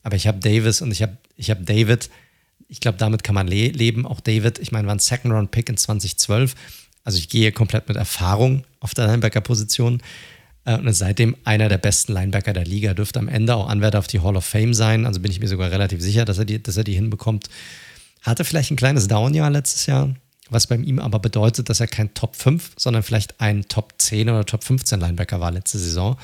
Aber 0.03 0.17
ich 0.17 0.27
habe 0.27 0.39
Davis 0.39 0.81
und 0.83 0.91
ich 0.91 1.03
habe 1.03 1.17
ich 1.37 1.51
hab 1.51 1.65
David. 1.65 2.11
Ich 2.69 2.81
glaube, 2.81 2.99
damit 2.99 3.25
kann 3.25 3.35
man 3.35 3.49
le 3.49 3.69
leben. 3.69 4.07
Auch 4.07 4.21
David, 4.21 4.59
ich 4.59 4.73
meine, 4.73 4.87
war 4.87 4.95
ein 4.95 5.01
Second-Round-Pick 5.01 5.69
in 5.69 5.77
2012. 5.77 6.55
Also 7.05 7.19
ich 7.19 7.29
gehe 7.29 7.53
komplett 7.53 7.89
mit 7.89 7.97
Erfahrung 7.97 8.65
auf 8.79 8.95
der 8.95 9.07
Linebacker-Position. 9.09 10.03
Äh, 10.65 10.77
und 10.77 10.87
ist 10.87 10.99
seitdem 10.99 11.37
einer 11.45 11.69
der 11.69 11.79
besten 11.79 12.13
Linebacker 12.13 12.53
der 12.53 12.65
Liga. 12.65 12.95
Dürfte 12.95 13.19
am 13.19 13.29
Ende 13.29 13.55
auch 13.55 13.69
Anwärter 13.69 13.99
auf 13.99 14.07
die 14.07 14.21
Hall 14.21 14.37
of 14.37 14.45
Fame 14.45 14.75
sein. 14.75 15.07
Also 15.07 15.21
bin 15.21 15.31
ich 15.31 15.41
mir 15.41 15.49
sogar 15.49 15.71
relativ 15.71 16.01
sicher, 16.01 16.25
dass 16.25 16.39
er 16.39 16.45
die, 16.45 16.63
dass 16.63 16.77
er 16.77 16.85
die 16.85 16.95
hinbekommt. 16.95 17.49
Hatte 18.23 18.45
vielleicht 18.45 18.71
ein 18.71 18.77
kleines 18.77 19.09
Down-Jahr 19.09 19.51
letztes 19.51 19.87
Jahr, 19.87 20.15
was 20.51 20.67
bei 20.67 20.77
ihm 20.77 20.99
aber 20.99 21.19
bedeutet, 21.19 21.71
dass 21.71 21.81
er 21.81 21.87
kein 21.87 22.13
Top 22.13 22.37
5, 22.37 22.73
sondern 22.77 23.03
vielleicht 23.03 23.41
ein 23.41 23.67
Top 23.69 23.95
10 23.97 24.29
oder 24.29 24.45
Top 24.45 24.63
15 24.63 25.01
Linebacker 25.01 25.41
war 25.41 25.51
letzte 25.51 25.79
Saison 25.79 26.19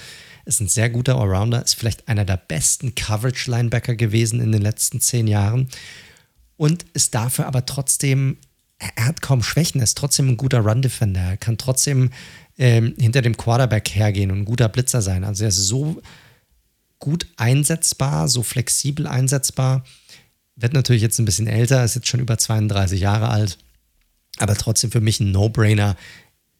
ist 0.47 0.61
ein 0.61 0.69
sehr 0.69 0.89
guter 0.89 1.17
Allrounder, 1.17 1.63
ist 1.63 1.75
vielleicht 1.75 2.09
einer 2.09 2.25
der 2.25 2.37
besten 2.37 2.95
Coverage-Linebacker 2.95 3.97
gewesen 3.97 4.41
in 4.41 4.53
den 4.53 4.63
letzten 4.63 5.01
zehn 5.01 5.27
Jahren 5.27 5.69
und 6.57 6.87
ist 6.95 7.15
dafür 7.15 7.47
aber 7.47 7.67
trotzdem, 7.67 8.39
er 8.79 9.07
hat 9.07 9.23
kaum 9.23 9.43
Schwächen, 9.43 9.81
er 9.81 9.85
ist 9.85 9.99
trotzdem 9.99 10.29
ein 10.29 10.37
guter 10.37 10.61
Run-Defender, 10.61 11.21
er 11.21 11.37
kann 11.37 11.59
trotzdem 11.59 12.11
ähm, 12.59 12.95
hinter 12.99 13.23
dem 13.23 13.37
Quarterback 13.37 13.91
hergehen 13.91 14.31
und 14.31 14.41
ein 14.41 14.45
guter 14.45 14.69
Blitzer 14.69 15.03
sein. 15.03 15.25
Also 15.25 15.45
er 15.45 15.49
ist 15.49 15.57
so 15.57 16.01
gut 16.99 17.27
einsetzbar, 17.37 18.29
so 18.29 18.43
flexibel 18.43 19.07
einsetzbar. 19.07 19.85
Wird 20.55 20.73
natürlich 20.73 21.03
jetzt 21.03 21.19
ein 21.19 21.27
bisschen 21.27 21.49
älter, 21.49 21.85
ist 21.85 21.97
jetzt 21.97 22.09
schon 22.09 22.21
über 22.21 22.39
32 22.39 23.01
Jahre 23.01 23.29
alt, 23.29 23.59
aber 24.39 24.55
trotzdem 24.55 24.91
für 24.91 25.01
mich 25.01 25.21
ein 25.21 25.33
No-Brainer, 25.33 25.97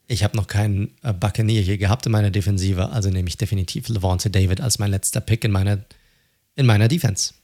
ich 0.09 0.23
habe 0.23 0.37
noch 0.37 0.47
keinen 0.47 0.95
äh, 1.03 1.13
Buccaneer 1.13 1.63
hier 1.63 1.79
gehabt 1.79 2.07
in 2.07 2.13
meiner 2.13 2.31
Defensive, 2.31 2.91
also 2.91 3.11
nehme 3.11 3.29
ich 3.29 3.37
definitiv 3.37 3.89
Levante 3.89 4.31
David 4.31 4.61
als 4.61 4.79
mein 4.79 4.91
letzter 4.91 5.21
Pick 5.21 5.45
in 5.45 5.53
meiner, 5.53 5.85
in 6.55 6.67
meiner 6.67 6.89
Defense. 6.89 7.35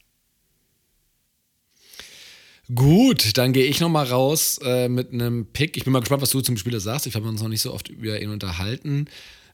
Gut, 2.75 3.37
dann 3.37 3.53
gehe 3.53 3.67
ich 3.67 3.81
noch 3.81 3.89
mal 3.89 4.07
raus 4.07 4.59
äh, 4.63 4.89
mit 4.89 5.13
einem 5.13 5.47
Pick. 5.47 5.77
Ich 5.77 5.85
bin 5.85 5.93
mal 5.93 6.01
gespannt, 6.01 6.23
was 6.23 6.31
du 6.31 6.41
zum 6.41 6.57
Spieler 6.57 6.81
sagst. 6.81 7.07
Ich 7.07 7.15
habe 7.17 7.29
uns 7.29 7.43
noch 7.43 7.49
nicht 7.49 7.61
so 7.61 7.75
oft 7.75 7.89
über 7.89 8.21
ihn 8.21 8.31
unterhalten. 8.31 9.07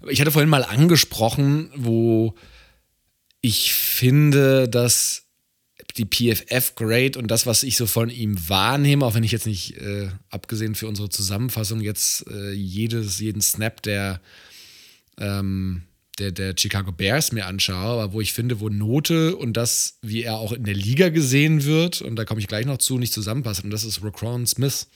Ich 0.08 0.20
hatte 0.20 0.30
vorhin 0.30 0.50
mal 0.50 0.62
angesprochen, 0.62 1.70
wo 1.74 2.34
ich 3.40 3.72
finde, 3.72 4.68
dass 4.68 5.27
die 5.98 6.06
PFF-Grade 6.06 7.18
und 7.18 7.28
das, 7.30 7.46
was 7.46 7.62
ich 7.62 7.76
so 7.76 7.86
von 7.86 8.08
ihm 8.08 8.36
wahrnehme, 8.48 9.04
auch 9.04 9.14
wenn 9.14 9.24
ich 9.24 9.32
jetzt 9.32 9.46
nicht, 9.46 9.76
äh, 9.76 10.08
abgesehen 10.30 10.74
für 10.74 10.88
unsere 10.88 11.08
Zusammenfassung, 11.08 11.80
jetzt 11.80 12.26
äh, 12.28 12.52
jedes, 12.52 13.20
jeden 13.20 13.42
Snap 13.42 13.82
der, 13.82 14.20
ähm, 15.18 15.82
der, 16.18 16.32
der 16.32 16.54
Chicago 16.56 16.92
Bears 16.92 17.32
mir 17.32 17.46
anschaue, 17.46 18.02
aber 18.02 18.12
wo 18.12 18.20
ich 18.20 18.32
finde, 18.32 18.60
wo 18.60 18.68
Note 18.68 19.36
und 19.36 19.56
das, 19.56 19.98
wie 20.02 20.22
er 20.22 20.38
auch 20.38 20.52
in 20.52 20.64
der 20.64 20.74
Liga 20.74 21.08
gesehen 21.08 21.64
wird, 21.64 22.00
und 22.00 22.16
da 22.16 22.24
komme 22.24 22.40
ich 22.40 22.48
gleich 22.48 22.66
noch 22.66 22.78
zu, 22.78 22.98
nicht 22.98 23.12
zusammenpasst, 23.12 23.64
und 23.64 23.70
das 23.70 23.84
ist 23.84 24.02
Raquan 24.02 24.46
Smith. 24.46 24.88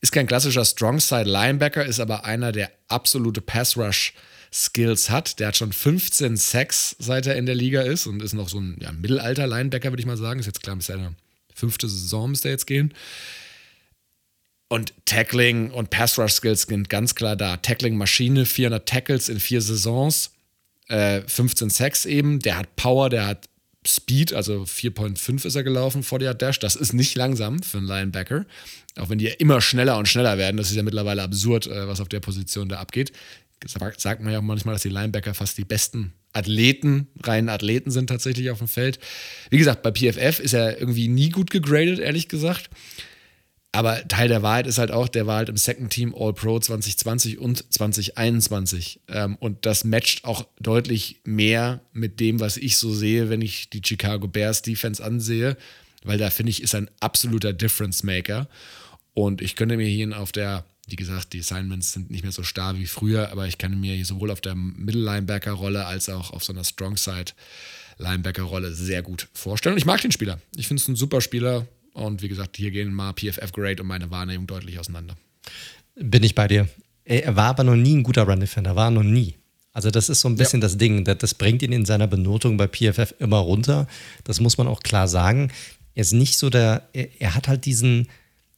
Ist 0.00 0.12
kein 0.12 0.26
klassischer 0.26 0.64
Strongside-Linebacker, 0.64 1.84
ist 1.84 2.00
aber 2.00 2.24
einer, 2.24 2.52
der 2.52 2.70
absolute 2.88 3.40
Pass-Rush- 3.40 4.14
Skills 4.52 5.10
hat. 5.10 5.38
Der 5.38 5.48
hat 5.48 5.56
schon 5.56 5.72
15 5.72 6.36
Sacks, 6.36 6.96
seit 6.98 7.26
er 7.26 7.36
in 7.36 7.46
der 7.46 7.54
Liga 7.54 7.82
ist 7.82 8.06
und 8.06 8.22
ist 8.22 8.32
noch 8.32 8.48
so 8.48 8.58
ein 8.58 8.76
ja, 8.80 8.92
Mittelalter-Linebacker, 8.92 9.90
würde 9.90 10.00
ich 10.00 10.06
mal 10.06 10.16
sagen. 10.16 10.40
Ist 10.40 10.46
jetzt 10.46 10.62
klar, 10.62 10.76
bis 10.76 10.86
seine 10.86 11.14
fünfte 11.54 11.88
Saison 11.88 12.30
müsste 12.30 12.48
er 12.48 12.52
jetzt 12.52 12.66
gehen. 12.66 12.92
Und 14.68 14.92
Tackling 15.04 15.70
und 15.70 15.90
Pass-Rush-Skills 15.90 16.62
sind 16.62 16.88
ganz 16.88 17.14
klar 17.14 17.36
da. 17.36 17.56
Tackling-Maschine, 17.56 18.46
400 18.46 18.88
Tackles 18.88 19.28
in 19.28 19.40
vier 19.40 19.60
Saisons, 19.60 20.30
äh, 20.88 21.22
15 21.26 21.70
Sacks 21.70 22.04
eben. 22.04 22.38
Der 22.40 22.56
hat 22.56 22.76
Power, 22.76 23.08
der 23.08 23.26
hat 23.26 23.48
Speed, 23.86 24.32
also 24.32 24.64
4.5 24.64 25.46
ist 25.46 25.54
er 25.54 25.62
gelaufen 25.62 26.02
vor 26.02 26.18
der 26.18 26.34
Dash. 26.34 26.58
Das 26.58 26.76
ist 26.76 26.92
nicht 26.92 27.16
langsam 27.16 27.62
für 27.62 27.78
einen 27.78 27.86
Linebacker. 27.86 28.44
Auch 28.96 29.08
wenn 29.08 29.18
die 29.18 29.24
ja 29.26 29.32
immer 29.38 29.60
schneller 29.60 29.96
und 29.96 30.06
schneller 30.06 30.38
werden. 30.38 30.56
Das 30.56 30.70
ist 30.70 30.76
ja 30.76 30.82
mittlerweile 30.82 31.22
absurd, 31.22 31.66
äh, 31.66 31.88
was 31.88 32.00
auf 32.00 32.08
der 32.08 32.20
Position 32.20 32.68
da 32.68 32.78
abgeht 32.78 33.12
sagt 33.66 34.22
man 34.22 34.32
ja 34.32 34.40
manchmal, 34.40 34.74
dass 34.74 34.82
die 34.82 34.88
Linebacker 34.88 35.34
fast 35.34 35.58
die 35.58 35.64
besten 35.64 36.12
Athleten, 36.32 37.08
reinen 37.22 37.48
Athleten 37.48 37.90
sind 37.90 38.06
tatsächlich 38.06 38.50
auf 38.50 38.58
dem 38.58 38.68
Feld. 38.68 38.98
Wie 39.50 39.58
gesagt, 39.58 39.82
bei 39.82 39.90
PFF 39.90 40.38
ist 40.38 40.54
er 40.54 40.78
irgendwie 40.78 41.08
nie 41.08 41.30
gut 41.30 41.50
gegradet, 41.50 41.98
ehrlich 41.98 42.28
gesagt. 42.28 42.70
Aber 43.72 44.06
Teil 44.08 44.28
der 44.28 44.42
Wahrheit 44.42 44.66
ist 44.66 44.78
halt 44.78 44.90
auch, 44.90 45.06
der 45.06 45.26
war 45.26 45.36
halt 45.36 45.48
im 45.48 45.56
Second 45.56 45.90
Team 45.90 46.14
All-Pro 46.16 46.58
2020 46.58 47.38
und 47.38 47.72
2021. 47.72 49.00
Ähm, 49.08 49.36
und 49.36 49.64
das 49.64 49.84
matcht 49.84 50.24
auch 50.24 50.44
deutlich 50.58 51.20
mehr 51.24 51.80
mit 51.92 52.18
dem, 52.18 52.40
was 52.40 52.56
ich 52.56 52.78
so 52.78 52.92
sehe, 52.92 53.30
wenn 53.30 53.42
ich 53.42 53.70
die 53.70 53.82
Chicago 53.84 54.26
Bears 54.26 54.62
Defense 54.62 55.02
ansehe. 55.02 55.56
Weil 56.02 56.18
da 56.18 56.30
finde 56.30 56.50
ich, 56.50 56.62
ist 56.62 56.74
ein 56.74 56.90
absoluter 56.98 57.52
Difference 57.52 58.02
Maker. 58.02 58.48
Und 59.14 59.40
ich 59.40 59.54
könnte 59.54 59.76
mir 59.76 59.86
hier 59.86 60.18
auf 60.18 60.32
der 60.32 60.64
wie 60.90 60.96
gesagt, 60.96 61.32
die 61.32 61.40
Assignments 61.40 61.92
sind 61.92 62.10
nicht 62.10 62.22
mehr 62.22 62.32
so 62.32 62.42
starr 62.42 62.76
wie 62.76 62.86
früher, 62.86 63.30
aber 63.30 63.46
ich 63.46 63.58
kann 63.58 63.78
mir 63.78 64.04
sowohl 64.04 64.30
auf 64.30 64.40
der 64.40 64.54
Middle-Linebacker-Rolle 64.54 65.86
als 65.86 66.08
auch 66.08 66.32
auf 66.32 66.44
so 66.44 66.52
einer 66.52 66.64
Strong-Side-Linebacker-Rolle 66.64 68.72
sehr 68.72 69.02
gut 69.02 69.28
vorstellen. 69.32 69.74
Und 69.74 69.78
ich 69.78 69.86
mag 69.86 70.00
den 70.00 70.12
Spieler. 70.12 70.40
Ich 70.56 70.68
finde 70.68 70.82
es 70.82 70.88
ein 70.88 70.96
super 70.96 71.20
Spieler. 71.20 71.66
Und 71.92 72.22
wie 72.22 72.28
gesagt, 72.28 72.56
hier 72.56 72.70
gehen 72.70 72.94
mal 72.94 73.12
PFF-Grade 73.12 73.82
und 73.82 73.88
meine 73.88 74.10
Wahrnehmung 74.10 74.46
deutlich 74.46 74.78
auseinander. 74.78 75.16
Bin 75.96 76.22
ich 76.22 76.34
bei 76.34 76.48
dir. 76.48 76.68
Er 77.04 77.36
war 77.36 77.46
aber 77.46 77.64
noch 77.64 77.76
nie 77.76 77.96
ein 77.96 78.02
guter 78.02 78.22
Run-Defender, 78.22 78.76
war 78.76 78.90
noch 78.90 79.02
nie. 79.02 79.34
Also 79.72 79.90
das 79.90 80.08
ist 80.08 80.20
so 80.20 80.28
ein 80.28 80.36
bisschen 80.36 80.60
ja. 80.60 80.66
das 80.66 80.78
Ding. 80.78 81.04
Das 81.04 81.34
bringt 81.34 81.62
ihn 81.62 81.72
in 81.72 81.84
seiner 81.84 82.06
Benotung 82.06 82.56
bei 82.56 82.66
PFF 82.66 83.14
immer 83.18 83.38
runter. 83.38 83.86
Das 84.24 84.40
muss 84.40 84.58
man 84.58 84.66
auch 84.66 84.82
klar 84.82 85.08
sagen. 85.08 85.52
Er 85.94 86.02
ist 86.02 86.12
nicht 86.12 86.38
so 86.38 86.50
der, 86.50 86.88
er, 86.92 87.08
er 87.20 87.34
hat 87.34 87.48
halt 87.48 87.66
diesen, 87.66 88.08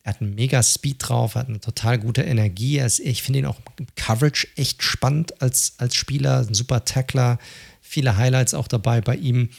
er 0.03 0.15
hat 0.15 0.21
einen 0.21 0.35
mega 0.35 0.63
Speed 0.63 0.97
drauf, 0.99 1.37
hat 1.37 1.49
eine 1.49 1.61
total 1.61 1.99
gute 1.99 2.23
Energie. 2.23 2.79
Ist, 2.79 2.99
ich 2.99 3.23
finde 3.23 3.41
ihn 3.41 3.47
auch 3.47 3.61
Coverage 3.95 4.49
echt 4.57 4.83
spannend 4.83 5.41
als, 5.41 5.75
als 5.79 5.95
Spieler, 5.95 6.39
ein 6.39 6.55
super 6.55 6.85
Tackler, 6.85 7.39
viele 7.81 8.17
Highlights 8.17 8.55
auch 8.55 8.67
dabei 8.67 9.01
bei 9.01 9.17
ihm. 9.17 9.51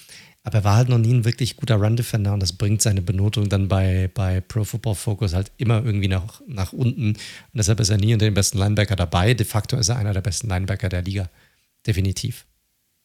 Aber 0.45 0.57
er 0.57 0.63
war 0.65 0.75
halt 0.75 0.89
noch 0.89 0.97
nie 0.97 1.13
ein 1.13 1.23
wirklich 1.23 1.55
guter 1.55 1.77
Run-Defender 1.77 2.33
und 2.33 2.41
das 2.41 2.51
bringt 2.51 2.81
seine 2.81 3.01
Benotung 3.01 3.47
dann 3.47 3.69
bei, 3.69 4.09
bei 4.13 4.41
Pro 4.41 4.65
Football 4.65 4.95
Focus 4.95 5.33
halt 5.33 5.53
immer 5.55 5.81
irgendwie 5.85 6.09
nach, 6.09 6.41
nach 6.47 6.73
unten. 6.73 7.11
Und 7.11 7.17
deshalb 7.53 7.79
ist 7.79 7.89
er 7.89 7.97
nie 7.97 8.11
unter 8.11 8.25
den 8.25 8.33
besten 8.33 8.57
Linebacker 8.57 8.97
dabei. 8.97 9.33
De 9.33 9.45
facto 9.45 9.77
ist 9.77 9.87
er 9.87 9.95
einer 9.95 10.11
der 10.11 10.19
besten 10.19 10.49
Linebacker 10.49 10.89
der 10.89 11.03
Liga. 11.03 11.29
Definitiv. 11.87 12.45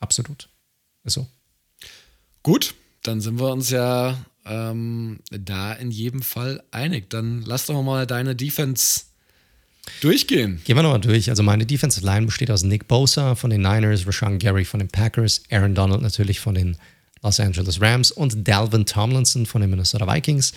Absolut. 0.00 0.48
So. 1.04 1.28
Gut, 2.42 2.74
dann 3.08 3.22
sind 3.22 3.40
wir 3.40 3.50
uns 3.50 3.70
ja 3.70 4.18
ähm, 4.44 5.20
da 5.30 5.72
in 5.72 5.90
jedem 5.90 6.20
Fall 6.20 6.62
einig. 6.70 7.08
Dann 7.08 7.42
lass 7.42 7.66
doch 7.66 7.82
mal 7.82 8.06
deine 8.06 8.36
Defense 8.36 9.04
durchgehen. 10.02 10.60
Gehen 10.64 10.76
wir 10.76 10.82
nochmal 10.82 11.00
durch. 11.00 11.30
Also 11.30 11.42
meine 11.42 11.64
Defensive 11.64 12.04
Line 12.04 12.26
besteht 12.26 12.50
aus 12.50 12.62
Nick 12.62 12.86
Bosa 12.86 13.34
von 13.34 13.48
den 13.48 13.62
Niners, 13.62 14.06
Rashawn 14.06 14.38
Gary 14.38 14.66
von 14.66 14.80
den 14.80 14.88
Packers, 14.88 15.42
Aaron 15.50 15.74
Donald 15.74 16.02
natürlich 16.02 16.38
von 16.38 16.54
den 16.54 16.76
Los 17.22 17.40
Angeles 17.40 17.80
Rams 17.80 18.10
und 18.10 18.46
Dalvin 18.46 18.84
Tomlinson 18.84 19.46
von 19.46 19.62
den 19.62 19.70
Minnesota 19.70 20.06
Vikings. 20.06 20.52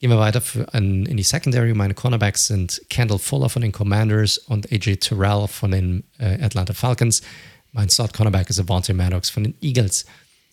Gehen 0.00 0.10
wir 0.10 0.18
weiter 0.18 0.42
an, 0.72 1.06
in 1.06 1.16
die 1.16 1.22
Secondary. 1.22 1.72
Meine 1.74 1.94
Cornerbacks 1.94 2.48
sind 2.48 2.82
Kendall 2.90 3.20
Fuller 3.20 3.48
von 3.48 3.62
den 3.62 3.70
Commanders 3.70 4.36
und 4.38 4.70
AJ 4.72 4.96
Terrell 4.96 5.46
von 5.46 5.70
den 5.70 6.02
äh, 6.18 6.42
Atlanta 6.42 6.74
Falcons. 6.74 7.22
Mein 7.70 7.88
Slot 7.88 8.12
Cornerback 8.12 8.50
ist 8.50 8.58
Avante 8.58 8.92
Maddox 8.94 9.30
von 9.30 9.44
den 9.44 9.54
Eagles. 9.62 10.04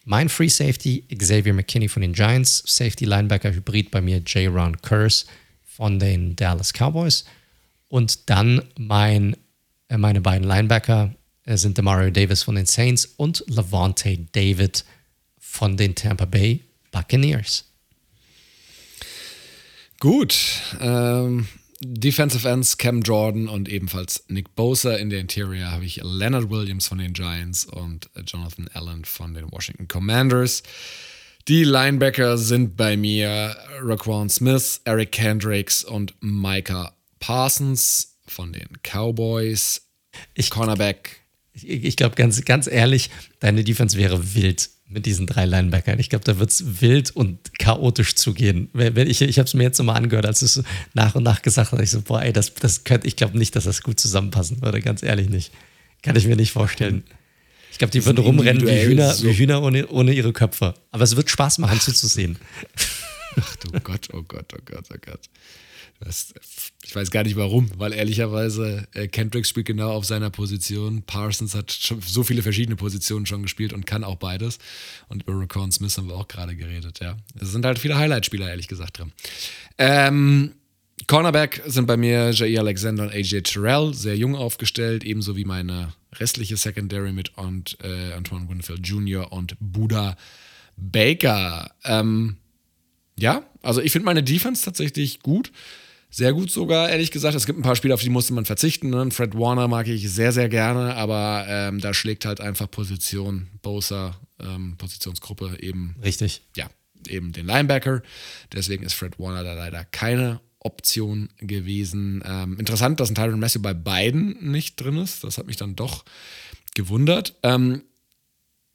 Mein 0.03 0.29
Free 0.29 0.49
Safety, 0.49 1.03
Xavier 1.15 1.53
McKinney 1.53 1.87
von 1.87 2.01
den 2.01 2.13
Giants. 2.13 2.63
Safety 2.65 3.05
Linebacker 3.05 3.53
Hybrid 3.53 3.91
bei 3.91 4.01
mir, 4.01 4.17
J. 4.17 4.51
Ron 4.51 4.81
Curse 4.81 5.25
von 5.63 5.99
den 5.99 6.35
Dallas 6.35 6.73
Cowboys. 6.73 7.25
Und 7.87 8.29
dann 8.29 8.63
mein, 8.77 9.35
äh, 9.89 9.97
meine 9.97 10.21
beiden 10.21 10.47
Linebacker 10.47 11.13
äh, 11.45 11.57
sind 11.57 11.77
Demario 11.77 12.09
Davis 12.09 12.43
von 12.43 12.55
den 12.55 12.65
Saints 12.65 13.05
und 13.17 13.43
Levante 13.47 14.17
David 14.31 14.85
von 15.37 15.77
den 15.77 15.93
Tampa 15.93 16.25
Bay 16.25 16.61
Buccaneers. 16.91 17.65
Gut. 19.99 20.35
Ähm, 20.79 21.47
Defensive 21.83 22.47
Ends 22.47 22.77
Cam 22.77 23.01
Jordan 23.01 23.47
und 23.47 23.67
ebenfalls 23.67 24.23
Nick 24.27 24.53
Bosa. 24.55 24.95
In 24.95 25.09
der 25.09 25.19
Interior 25.19 25.71
habe 25.71 25.83
ich 25.83 25.99
Leonard 26.03 26.49
Williams 26.51 26.87
von 26.87 26.99
den 26.99 27.13
Giants 27.13 27.65
und 27.65 28.09
Jonathan 28.25 28.67
Allen 28.73 29.03
von 29.03 29.33
den 29.33 29.51
Washington 29.51 29.87
Commanders. 29.87 30.61
Die 31.47 31.63
Linebacker 31.63 32.37
sind 32.37 32.77
bei 32.77 32.95
mir 32.95 33.55
Raquan 33.81 34.29
Smith, 34.29 34.81
Eric 34.85 35.11
Kendricks 35.11 35.83
und 35.83 36.13
Micah 36.21 36.95
Parsons 37.19 38.19
von 38.27 38.53
den 38.53 38.77
Cowboys. 38.83 39.81
Ich, 40.35 40.51
Cornerback. 40.51 41.21
Ich, 41.53 41.67
ich 41.67 41.97
glaube, 41.97 42.15
ganz, 42.15 42.45
ganz 42.45 42.67
ehrlich, 42.67 43.09
deine 43.39 43.63
Defense 43.63 43.97
wäre 43.97 44.35
wild 44.35 44.69
mit 44.91 45.05
diesen 45.05 45.27
drei 45.27 45.45
Linebackern. 45.45 45.99
Ich 45.99 46.09
glaube, 46.09 46.25
da 46.25 46.37
wird 46.39 46.49
es 46.49 46.81
wild 46.81 47.11
und 47.11 47.57
chaotisch 47.57 48.15
zugehen. 48.15 48.69
Ich, 48.95 49.21
ich 49.21 49.37
habe 49.39 49.47
es 49.47 49.53
mir 49.53 49.63
jetzt 49.63 49.77
nochmal 49.77 49.97
angehört, 49.97 50.25
als 50.25 50.41
es 50.41 50.63
nach 50.93 51.15
und 51.15 51.23
nach 51.23 51.41
gesagt 51.41 51.71
hat. 51.71 51.81
Ich 51.81 51.91
so, 51.91 52.01
boah, 52.01 52.21
ey, 52.21 52.33
das, 52.33 52.53
das 52.55 52.83
könnte, 52.83 53.07
ich 53.07 53.15
glaube 53.15 53.37
nicht, 53.37 53.55
dass 53.55 53.63
das 53.63 53.81
gut 53.81 53.99
zusammenpassen 53.99 54.61
würde, 54.61 54.81
ganz 54.81 55.03
ehrlich 55.03 55.29
nicht. 55.29 55.51
Kann 56.01 56.15
ich 56.15 56.27
mir 56.27 56.35
nicht 56.35 56.51
vorstellen. 56.51 57.03
Ich 57.71 57.77
glaube, 57.77 57.91
die, 57.91 57.99
die 57.99 58.05
würden 58.05 58.23
rumrennen 58.23 58.67
wie 58.67 58.81
Hühner, 58.81 59.13
so. 59.13 59.25
wie 59.25 59.33
Hühner 59.33 59.61
ohne, 59.61 59.87
ohne 59.87 60.13
ihre 60.13 60.33
Köpfe. 60.33 60.73
Aber 60.91 61.03
es 61.03 61.15
wird 61.15 61.29
Spaß 61.29 61.59
machen 61.59 61.79
zuzusehen. 61.79 62.37
Ach 63.39 63.55
du 63.57 63.71
Gott, 63.79 64.09
oh 64.13 64.23
Gott, 64.23 64.53
oh 64.53 64.61
Gott, 64.65 64.85
oh 64.93 64.97
Gott. 65.05 65.21
Das, 66.03 66.33
ich 66.83 66.95
weiß 66.95 67.11
gar 67.11 67.23
nicht 67.23 67.35
warum, 67.35 67.69
weil 67.77 67.93
ehrlicherweise 67.93 68.87
äh, 68.93 69.07
Kendricks 69.07 69.49
spielt 69.49 69.67
genau 69.67 69.91
auf 69.91 70.05
seiner 70.05 70.31
Position. 70.31 71.03
Parsons 71.03 71.53
hat 71.53 71.71
schon 71.71 72.01
so 72.01 72.23
viele 72.23 72.41
verschiedene 72.41 72.75
Positionen 72.75 73.25
schon 73.25 73.43
gespielt 73.43 73.71
und 73.71 73.85
kann 73.85 74.03
auch 74.03 74.15
beides. 74.15 74.57
Und 75.09 75.23
über 75.23 75.39
Raccoon 75.39 75.71
Smith 75.71 75.95
haben 75.97 76.07
wir 76.07 76.15
auch 76.15 76.27
gerade 76.27 76.55
geredet, 76.55 76.99
ja. 77.01 77.17
Es 77.39 77.51
sind 77.51 77.65
halt 77.65 77.77
viele 77.77 77.97
Highlight-Spieler, 77.97 78.49
ehrlich 78.49 78.67
gesagt, 78.67 78.97
drin. 78.97 79.11
Ähm, 79.77 80.53
Cornerback 81.07 81.61
sind 81.65 81.85
bei 81.85 81.97
mir 81.97 82.31
Jair 82.31 82.61
Alexander 82.61 83.03
und 83.03 83.13
AJ 83.13 83.41
Terrell, 83.41 83.93
sehr 83.93 84.17
jung 84.17 84.35
aufgestellt, 84.35 85.03
ebenso 85.03 85.35
wie 85.35 85.45
meine 85.45 85.93
restliche 86.13 86.57
Secondary 86.57 87.11
mit 87.11 87.37
und, 87.37 87.77
äh, 87.83 88.13
Antoine 88.13 88.49
Winfield 88.49 88.87
Jr. 88.87 89.31
und 89.31 89.55
Buda 89.59 90.17
Baker. 90.77 91.71
Ähm, 91.83 92.37
ja, 93.17 93.43
also 93.61 93.81
ich 93.81 93.91
finde 93.91 94.05
meine 94.05 94.23
Defense 94.23 94.65
tatsächlich 94.65 95.19
gut. 95.19 95.51
Sehr 96.13 96.33
gut 96.33 96.51
sogar, 96.51 96.89
ehrlich 96.89 97.09
gesagt. 97.09 97.35
Es 97.35 97.45
gibt 97.45 97.57
ein 97.57 97.61
paar 97.61 97.77
Spiele, 97.77 97.93
auf 97.93 98.01
die 98.01 98.09
musste 98.09 98.33
man 98.33 98.43
verzichten. 98.43 98.89
Ne? 98.89 99.09
Fred 99.11 99.33
Warner 99.33 99.69
mag 99.69 99.87
ich 99.87 100.11
sehr, 100.11 100.33
sehr 100.33 100.49
gerne, 100.49 100.95
aber 100.95 101.45
ähm, 101.47 101.79
da 101.79 101.93
schlägt 101.93 102.25
halt 102.25 102.41
einfach 102.41 102.69
Position, 102.69 103.47
Bosa, 103.61 104.19
ähm, 104.41 104.75
Positionsgruppe 104.77 105.57
eben. 105.61 105.95
Richtig. 106.03 106.41
Ja, 106.57 106.69
eben 107.07 107.31
den 107.31 107.45
Linebacker. 107.45 108.03
Deswegen 108.51 108.83
ist 108.83 108.93
Fred 108.93 109.19
Warner 109.19 109.45
da 109.45 109.53
leider 109.53 109.85
keine 109.85 110.41
Option 110.59 111.29
gewesen. 111.37 112.21
Ähm, 112.25 112.59
interessant, 112.59 112.99
dass 112.99 113.09
ein 113.09 113.15
Tyron 113.15 113.39
Matthew 113.39 113.61
bei 113.61 113.73
beiden 113.73 114.51
nicht 114.51 114.75
drin 114.75 114.97
ist. 114.97 115.23
Das 115.23 115.37
hat 115.37 115.47
mich 115.47 115.55
dann 115.55 115.77
doch 115.77 116.03
gewundert. 116.75 117.35
Ähm, 117.41 117.83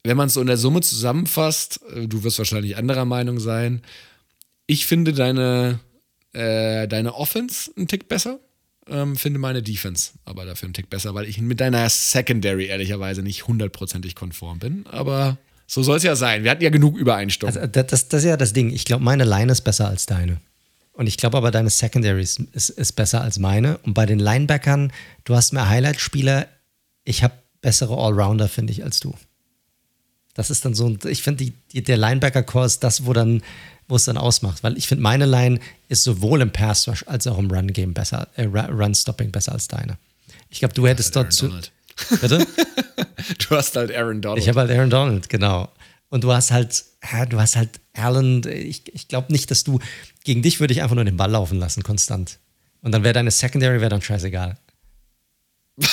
wenn 0.03 0.17
man 0.17 0.27
es 0.27 0.33
so 0.33 0.41
in 0.41 0.47
der 0.47 0.57
Summe 0.57 0.81
zusammenfasst, 0.81 1.81
äh, 1.93 2.07
du 2.07 2.23
wirst 2.23 2.39
wahrscheinlich 2.39 2.77
anderer 2.77 3.05
Meinung 3.05 3.39
sein. 3.39 3.83
Ich 4.65 4.87
finde 4.87 5.13
deine 5.13 5.79
äh, 6.37 6.87
deine 6.87 7.15
Offense 7.15 7.71
einen 7.75 7.87
Tick 7.87 8.07
besser. 8.07 8.39
Ähm, 8.89 9.17
finde 9.17 9.39
meine 9.39 9.61
Defense 9.61 10.11
aber 10.23 10.45
dafür 10.45 10.67
einen 10.67 10.73
Tick 10.73 10.89
besser, 10.89 11.13
weil 11.13 11.25
ich 11.25 11.41
mit 11.41 11.59
deiner 11.59 11.89
Secondary 11.89 12.67
ehrlicherweise 12.67 13.21
nicht 13.21 13.47
hundertprozentig 13.47 14.15
konform 14.15 14.59
bin. 14.59 14.85
Aber 14.87 15.37
so 15.65 15.83
soll 15.83 15.97
es 15.97 16.03
ja 16.03 16.15
sein. 16.15 16.43
Wir 16.43 16.51
hatten 16.51 16.63
ja 16.63 16.69
genug 16.69 16.97
Übereinstimmung. 16.97 17.55
Also, 17.55 17.67
das, 17.67 18.07
das, 18.07 18.23
ist 18.23 18.29
ja 18.29 18.37
das 18.37 18.53
Ding. 18.53 18.71
Ich 18.71 18.85
glaube, 18.85 19.03
meine 19.03 19.25
Line 19.25 19.51
ist 19.51 19.61
besser 19.61 19.89
als 19.89 20.05
deine. 20.05 20.37
Und 20.93 21.07
ich 21.07 21.17
glaube 21.17 21.37
aber, 21.37 21.51
deine 21.51 21.69
Secondary 21.69 22.21
ist, 22.21 22.39
ist, 22.53 22.69
ist, 22.69 22.93
besser 22.93 23.21
als 23.21 23.37
meine. 23.37 23.77
Und 23.79 23.93
bei 23.93 24.05
den 24.05 24.19
Linebackern, 24.19 24.91
du 25.25 25.35
hast 25.35 25.53
mehr 25.53 25.69
Highlight-Spieler. 25.69 26.47
Ich 27.03 27.23
habe 27.23 27.33
bessere 27.61 27.95
Allrounder, 27.97 28.47
finde 28.47 28.71
ich, 28.71 28.83
als 28.83 28.99
du. 28.99 29.13
Das 30.33 30.49
ist 30.49 30.65
dann 30.65 30.73
so, 30.73 30.95
ich 31.05 31.21
finde, 31.21 31.51
der 31.73 31.97
Linebacker-Core 31.97 32.65
ist 32.65 32.83
das, 32.83 33.05
wo 33.05 33.13
dann 33.13 33.43
wo 33.87 33.95
es 33.95 34.05
dann 34.05 34.17
ausmacht. 34.17 34.63
Weil 34.63 34.77
ich 34.77 34.87
finde, 34.87 35.01
meine 35.01 35.25
Line 35.25 35.59
ist 35.89 36.03
sowohl 36.03 36.41
im 36.41 36.51
Pass 36.51 36.87
Rush 36.87 37.03
als 37.07 37.27
auch 37.27 37.37
im 37.37 37.49
Run-Game 37.49 37.93
besser, 37.93 38.27
äh, 38.35 38.45
Run-Stopping 38.45 39.31
besser 39.31 39.53
als 39.53 39.67
deine. 39.67 39.97
Ich 40.49 40.59
glaube, 40.59 40.73
du 40.73 40.87
hättest 40.87 41.15
halt 41.15 41.25
dort 41.25 41.33
zu. 41.33 41.49
Bitte? 42.21 42.45
du 43.49 43.55
hast 43.55 43.75
halt 43.75 43.95
Aaron 43.95 44.21
Donald. 44.21 44.41
Ich 44.41 44.49
habe 44.49 44.59
halt 44.61 44.71
Aaron 44.71 44.89
Donald, 44.89 45.29
genau. 45.29 45.69
Und 46.09 46.23
du 46.23 46.31
hast 46.31 46.51
halt, 46.51 46.85
ja, 47.11 47.25
du 47.25 47.39
hast 47.39 47.55
halt 47.55 47.69
Allen. 47.93 48.47
Ich, 48.47 48.93
ich 48.93 49.07
glaube 49.07 49.31
nicht, 49.31 49.51
dass 49.51 49.63
du. 49.63 49.79
Gegen 50.23 50.41
dich 50.41 50.59
würde 50.59 50.73
ich 50.73 50.81
einfach 50.81 50.95
nur 50.95 51.05
den 51.05 51.17
Ball 51.17 51.31
laufen 51.31 51.59
lassen, 51.59 51.83
konstant. 51.83 52.39
Und 52.81 52.91
dann 52.91 53.03
wäre 53.03 53.13
deine 53.13 53.31
Secondary 53.31 53.79
wäre 53.79 53.89
dann 53.89 54.01
scheißegal. 54.01 54.57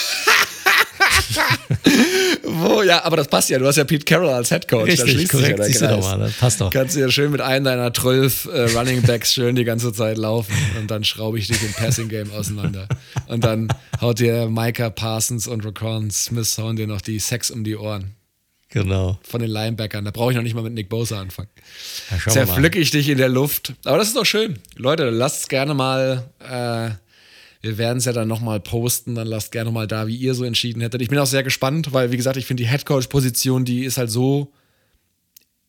Wo, 2.46 2.82
ja, 2.82 3.04
aber 3.04 3.16
das 3.16 3.28
passt 3.28 3.50
ja. 3.50 3.58
Du 3.58 3.66
hast 3.66 3.76
ja 3.76 3.84
Pete 3.84 4.04
Carroll 4.04 4.28
als 4.28 4.48
Head 4.50 4.68
Coach. 4.68 4.86
Richtig, 4.86 5.06
da 5.06 5.12
schließt 5.12 5.30
korrekt, 5.32 5.64
sich 5.64 5.74
ja 5.76 5.88
der 5.88 5.96
Kreis. 5.96 6.04
Mal, 6.04 6.18
das 6.18 6.32
passt 6.34 6.60
doch. 6.60 6.70
Kannst 6.70 6.96
du 6.96 7.00
ja 7.00 7.10
schön 7.10 7.30
mit 7.30 7.40
einem 7.40 7.64
deiner 7.64 7.92
12 7.92 8.46
äh, 8.46 8.62
Running 8.76 9.02
Backs 9.02 9.34
schön 9.34 9.56
die 9.56 9.64
ganze 9.64 9.92
Zeit 9.92 10.18
laufen 10.18 10.54
und 10.78 10.90
dann 10.90 11.04
schraube 11.04 11.38
ich 11.38 11.48
dich 11.48 11.62
im 11.62 11.72
Passing 11.72 12.08
Game 12.08 12.30
auseinander. 12.32 12.88
Und 13.26 13.44
dann 13.44 13.68
haut 14.00 14.18
dir 14.18 14.48
Micah 14.48 14.90
Parsons 14.90 15.46
und 15.46 15.64
Raquan 15.64 16.10
Smith 16.10 16.58
hauen 16.58 16.76
dir 16.76 16.86
noch 16.86 17.00
die 17.00 17.18
Sex 17.18 17.50
um 17.50 17.64
die 17.64 17.76
Ohren. 17.76 18.14
Genau. 18.74 19.20
Von 19.22 19.40
den 19.40 19.50
Linebackern. 19.50 20.04
Da 20.04 20.10
brauche 20.10 20.32
ich 20.32 20.36
noch 20.36 20.42
nicht 20.42 20.54
mal 20.54 20.62
mit 20.62 20.72
Nick 20.72 20.88
Bosa 20.88 21.20
anfangen. 21.20 21.48
Ja, 22.10 22.32
Zerpflücke 22.32 22.80
ich 22.80 22.90
dich 22.90 23.08
in 23.08 23.18
der 23.18 23.28
Luft. 23.28 23.72
Aber 23.84 23.98
das 23.98 24.08
ist 24.08 24.16
doch 24.16 24.26
schön. 24.26 24.58
Leute, 24.74 25.10
lasst 25.10 25.48
gerne 25.48 25.74
mal 25.74 26.24
äh, 26.40 26.90
wir 27.64 27.78
werden 27.78 27.96
es 27.98 28.04
ja 28.04 28.12
dann 28.12 28.28
nochmal 28.28 28.60
posten. 28.60 29.14
Dann 29.14 29.26
lasst 29.26 29.50
gerne 29.50 29.70
mal 29.70 29.86
da, 29.86 30.06
wie 30.06 30.16
ihr 30.16 30.34
so 30.34 30.44
entschieden 30.44 30.82
hättet. 30.82 31.00
Ich 31.00 31.08
bin 31.08 31.18
auch 31.18 31.26
sehr 31.26 31.42
gespannt, 31.42 31.92
weil, 31.92 32.12
wie 32.12 32.16
gesagt, 32.16 32.36
ich 32.36 32.46
finde 32.46 32.62
die 32.62 32.68
Headcoach-Position, 32.68 33.64
die 33.64 33.84
ist 33.84 33.96
halt 33.96 34.10
so 34.10 34.52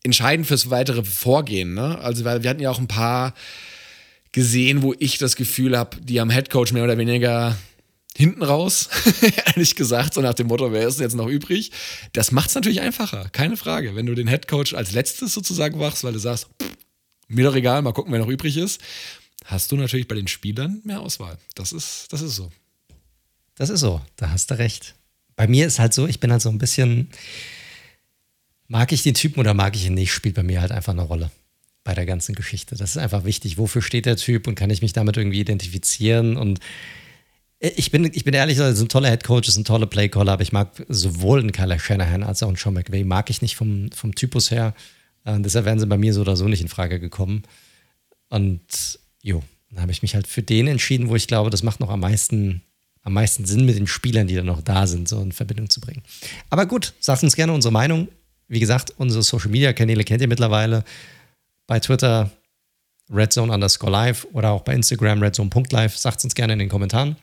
entscheidend 0.03 0.45
fürs 0.45 0.69
weitere 0.69 1.03
Vorgehen. 1.03 1.73
Ne? 1.73 1.97
Also, 1.99 2.25
weil 2.25 2.43
wir 2.43 2.49
hatten 2.49 2.61
ja 2.61 2.69
auch 2.69 2.79
ein 2.79 2.89
paar 2.89 3.33
gesehen, 4.33 4.81
wo 4.81 4.93
ich 4.99 5.17
das 5.17 5.37
Gefühl 5.37 5.77
habe, 5.77 5.97
die 6.01 6.19
am 6.19 6.29
Headcoach 6.29 6.73
mehr 6.73 6.83
oder 6.83 6.97
weniger 6.97 7.57
hinten 8.17 8.43
raus, 8.43 8.89
ehrlich 9.45 9.75
gesagt, 9.75 10.13
so 10.13 10.21
nach 10.21 10.33
dem 10.33 10.47
Motto, 10.47 10.71
wer 10.73 10.87
ist 10.87 10.99
jetzt 10.99 11.15
noch 11.15 11.27
übrig? 11.27 11.71
Das 12.11 12.31
macht 12.31 12.49
es 12.49 12.55
natürlich 12.55 12.81
einfacher, 12.81 13.29
keine 13.31 13.55
Frage. 13.55 13.95
Wenn 13.95 14.05
du 14.05 14.15
den 14.15 14.27
Headcoach 14.27 14.73
als 14.75 14.91
letztes 14.91 15.33
sozusagen 15.33 15.79
machst, 15.79 16.03
weil 16.03 16.13
du 16.13 16.19
sagst, 16.19 16.47
pff, 16.61 16.71
mir 17.27 17.45
doch 17.45 17.55
egal, 17.55 17.81
mal 17.81 17.93
gucken, 17.93 18.11
wer 18.11 18.19
noch 18.19 18.27
übrig 18.27 18.57
ist 18.57 18.81
hast 19.45 19.71
du 19.71 19.77
natürlich 19.77 20.07
bei 20.07 20.15
den 20.15 20.27
Spielern 20.27 20.81
mehr 20.83 21.01
Auswahl. 21.01 21.37
Das 21.55 21.71
ist, 21.71 22.11
das 22.11 22.21
ist 22.21 22.35
so. 22.35 22.51
Das 23.55 23.69
ist 23.69 23.79
so, 23.79 24.01
da 24.17 24.31
hast 24.31 24.51
du 24.51 24.57
recht. 24.57 24.95
Bei 25.35 25.47
mir 25.47 25.65
ist 25.65 25.79
halt 25.79 25.93
so, 25.93 26.07
ich 26.07 26.19
bin 26.19 26.31
halt 26.31 26.41
so 26.41 26.49
ein 26.49 26.57
bisschen, 26.57 27.09
mag 28.67 28.91
ich 28.91 29.03
den 29.03 29.13
Typen 29.13 29.39
oder 29.39 29.53
mag 29.53 29.75
ich 29.75 29.85
ihn 29.85 29.93
nicht, 29.93 30.11
spielt 30.11 30.35
bei 30.35 30.43
mir 30.43 30.61
halt 30.61 30.71
einfach 30.71 30.93
eine 30.93 31.03
Rolle 31.03 31.31
bei 31.83 31.93
der 31.93 32.05
ganzen 32.05 32.35
Geschichte. 32.35 32.75
Das 32.75 32.91
ist 32.91 32.97
einfach 32.97 33.23
wichtig. 33.23 33.57
Wofür 33.57 33.81
steht 33.81 34.07
der 34.07 34.17
Typ 34.17 34.47
und 34.47 34.55
kann 34.55 34.71
ich 34.71 34.81
mich 34.81 34.93
damit 34.93 35.17
irgendwie 35.17 35.39
identifizieren? 35.39 36.35
Und 36.35 36.59
ich 37.59 37.91
bin, 37.91 38.09
ich 38.13 38.25
bin 38.25 38.33
ehrlich, 38.33 38.57
es 38.57 38.77
sind 38.77 38.91
tolle 38.91 39.09
Headcoaches, 39.09 39.53
sind 39.53 39.67
tolle 39.67 39.87
Playcaller, 39.87 40.33
aber 40.33 40.41
ich 40.41 40.51
mag 40.51 40.83
sowohl 40.89 41.39
einen 41.39 41.51
Kyle 41.51 41.79
Shanahan 41.79 42.23
als 42.23 42.43
auch 42.43 42.47
einen 42.47 42.57
Sean 42.57 42.73
McVay, 42.73 43.03
mag 43.03 43.29
ich 43.29 43.41
nicht 43.41 43.55
vom, 43.55 43.91
vom 43.91 44.15
Typus 44.15 44.51
her. 44.51 44.73
Und 45.23 45.43
deshalb 45.43 45.65
wären 45.65 45.79
sie 45.79 45.87
bei 45.87 45.97
mir 45.97 46.13
so 46.13 46.21
oder 46.21 46.35
so 46.35 46.47
nicht 46.47 46.61
in 46.61 46.67
Frage 46.67 46.99
gekommen. 46.99 47.43
Und 48.29 48.99
jo, 49.25 49.43
dann 49.71 49.81
habe 49.81 49.91
ich 49.91 50.03
mich 50.03 50.13
halt 50.13 50.27
für 50.27 50.43
den 50.43 50.67
entschieden, 50.67 51.09
wo 51.09 51.15
ich 51.15 51.27
glaube, 51.27 51.49
das 51.49 51.63
macht 51.63 51.79
noch 51.79 51.89
am 51.89 51.99
meisten, 51.99 52.61
am 53.01 53.13
meisten 53.13 53.45
Sinn 53.45 53.65
mit 53.65 53.75
den 53.75 53.87
Spielern, 53.87 54.27
die 54.27 54.35
dann 54.35 54.45
noch 54.45 54.61
da 54.61 54.85
sind, 54.85 55.09
so 55.09 55.19
in 55.19 55.31
Verbindung 55.31 55.69
zu 55.69 55.81
bringen. 55.81 56.03
Aber 56.51 56.67
gut, 56.67 56.93
sagt 56.99 57.23
uns 57.23 57.35
gerne 57.35 57.51
unsere 57.51 57.71
Meinung. 57.71 58.07
Wie 58.47 58.59
gesagt, 58.59 58.93
unsere 58.97 59.23
Social 59.23 59.49
Media 59.49 59.73
Kanäle 59.73 60.03
kennt 60.03 60.21
ihr 60.21 60.27
mittlerweile. 60.27 60.83
Bei 61.65 61.79
Twitter 61.79 62.29
redzone 63.09 63.51
underscore 63.51 63.91
live 63.91 64.27
oder 64.33 64.51
auch 64.51 64.61
bei 64.61 64.75
Instagram 64.75 65.23
redzone.live. 65.23 65.97
Sagt 65.97 66.23
uns 66.23 66.35
gerne 66.35 66.53
in 66.53 66.59
den 66.59 66.69
Kommentaren 66.69 67.15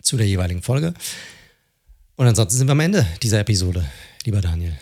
zu 0.00 0.16
der 0.16 0.28
jeweiligen 0.28 0.62
Folge. 0.62 0.94
Und 2.14 2.28
ansonsten 2.28 2.58
sind 2.58 2.68
wir 2.68 2.72
am 2.72 2.80
Ende 2.80 3.04
dieser 3.22 3.40
Episode, 3.40 3.84
lieber 4.24 4.40
Daniel. 4.40 4.78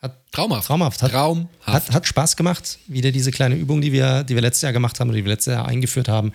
Hat 0.00 0.16
traumhaft. 0.30 0.68
Traumhaft. 0.68 1.02
Hat, 1.02 1.10
traumhaft. 1.10 1.48
Hat, 1.62 1.90
hat 1.90 2.06
Spaß 2.06 2.36
gemacht, 2.36 2.78
wieder 2.86 3.10
diese 3.10 3.32
kleine 3.32 3.56
Übung, 3.56 3.80
die 3.80 3.92
wir, 3.92 4.22
die 4.22 4.34
wir 4.34 4.42
letztes 4.42 4.62
Jahr 4.62 4.72
gemacht 4.72 5.00
haben 5.00 5.08
oder 5.08 5.16
die 5.16 5.24
wir 5.24 5.32
letztes 5.32 5.54
Jahr 5.54 5.66
eingeführt 5.66 6.08
haben, 6.08 6.32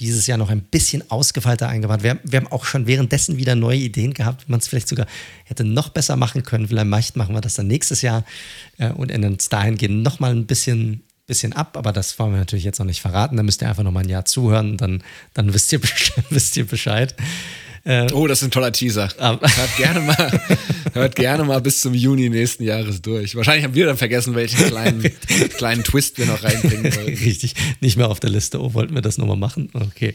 dieses 0.00 0.26
Jahr 0.26 0.38
noch 0.38 0.50
ein 0.50 0.62
bisschen 0.62 1.08
ausgefeilter 1.10 1.68
eingebaut. 1.68 2.02
Wir, 2.02 2.18
wir 2.24 2.40
haben 2.40 2.50
auch 2.50 2.64
schon 2.64 2.86
währenddessen 2.86 3.36
wieder 3.36 3.54
neue 3.54 3.78
Ideen 3.78 4.14
gehabt, 4.14 4.46
wie 4.46 4.50
man 4.50 4.60
es 4.60 4.68
vielleicht 4.68 4.88
sogar 4.88 5.06
hätte 5.44 5.64
noch 5.64 5.90
besser 5.90 6.16
machen 6.16 6.42
können. 6.42 6.68
Vielleicht 6.68 7.16
machen 7.16 7.34
wir 7.34 7.40
das 7.40 7.54
dann 7.54 7.66
nächstes 7.66 8.02
Jahr 8.02 8.24
äh, 8.78 8.90
und 8.90 9.10
ändern 9.10 9.36
es 9.38 9.48
dahingehend 9.48 10.02
nochmal 10.02 10.32
ein 10.32 10.46
bisschen, 10.46 11.04
bisschen 11.26 11.52
ab, 11.52 11.76
aber 11.76 11.92
das 11.92 12.18
wollen 12.18 12.32
wir 12.32 12.38
natürlich 12.38 12.64
jetzt 12.64 12.78
noch 12.78 12.86
nicht 12.86 13.02
verraten. 13.02 13.36
Da 13.36 13.42
müsst 13.42 13.62
ihr 13.62 13.68
einfach 13.68 13.84
noch 13.84 13.92
mal 13.92 14.00
ein 14.00 14.08
Jahr 14.08 14.24
zuhören, 14.24 14.76
dann, 14.76 15.02
dann 15.34 15.52
wisst, 15.54 15.72
ihr, 15.72 15.80
wisst 16.30 16.56
ihr 16.56 16.66
Bescheid. 16.66 17.14
Äh, 17.84 18.10
oh, 18.12 18.26
das 18.26 18.40
ist 18.40 18.48
ein 18.48 18.50
toller 18.50 18.72
Teaser. 18.72 19.10
hört, 19.18 19.76
gerne 19.76 20.00
mal, 20.00 20.40
hört 20.94 21.16
gerne 21.16 21.44
mal 21.44 21.60
bis 21.60 21.82
zum 21.82 21.92
Juni 21.92 22.30
nächsten 22.30 22.64
Jahres 22.64 23.02
durch. 23.02 23.36
Wahrscheinlich 23.36 23.64
haben 23.64 23.74
wir 23.74 23.84
dann 23.84 23.98
vergessen, 23.98 24.34
welchen 24.34 24.64
kleinen, 24.66 25.02
kleinen 25.56 25.84
Twist 25.84 26.16
wir 26.16 26.26
noch 26.26 26.42
reinbringen 26.42 26.94
wollten. 26.96 27.18
Richtig, 27.22 27.54
nicht 27.80 27.98
mehr 27.98 28.08
auf 28.08 28.20
der 28.20 28.30
Liste. 28.30 28.60
Oh, 28.62 28.72
wollten 28.72 28.94
wir 28.94 29.02
das 29.02 29.18
nochmal 29.18 29.36
machen? 29.36 29.70
Okay. 29.74 30.14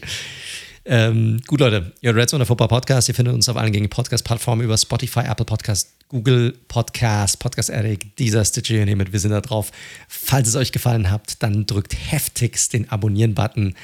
Ähm, 0.84 1.40
gut, 1.46 1.60
Leute, 1.60 1.92
ihr 2.00 2.16
Red 2.16 2.30
Zone 2.30 2.44
Football 2.44 2.68
Podcast. 2.68 3.08
Ihr 3.08 3.14
findet 3.14 3.34
uns 3.34 3.48
auf 3.48 3.56
allen 3.56 3.70
gängigen 3.70 3.90
Podcast-Plattformen 3.90 4.64
über 4.64 4.76
Spotify, 4.76 5.20
Apple 5.20 5.44
Podcast, 5.44 5.90
Google 6.08 6.56
Podcast, 6.66 7.38
Podcast 7.38 7.70
Addict, 7.70 8.18
dieser 8.18 8.44
Stitcher, 8.44 8.74
ihr 8.74 8.86
nehmt. 8.86 9.12
Wir 9.12 9.20
sind 9.20 9.30
da 9.30 9.40
drauf. 9.40 9.70
Falls 10.08 10.48
es 10.48 10.56
euch 10.56 10.72
gefallen 10.72 11.10
hat, 11.10 11.42
dann 11.42 11.66
drückt 11.66 11.94
heftigst 11.94 12.72
den 12.72 12.90
Abonnieren-Button, 12.90 13.74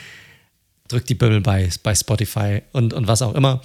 drückt 0.88 1.08
die 1.08 1.14
Bimmel 1.14 1.40
bei, 1.40 1.68
bei 1.82 1.94
Spotify 1.94 2.62
und, 2.72 2.92
und 2.92 3.06
was 3.06 3.22
auch 3.22 3.34
immer. 3.34 3.62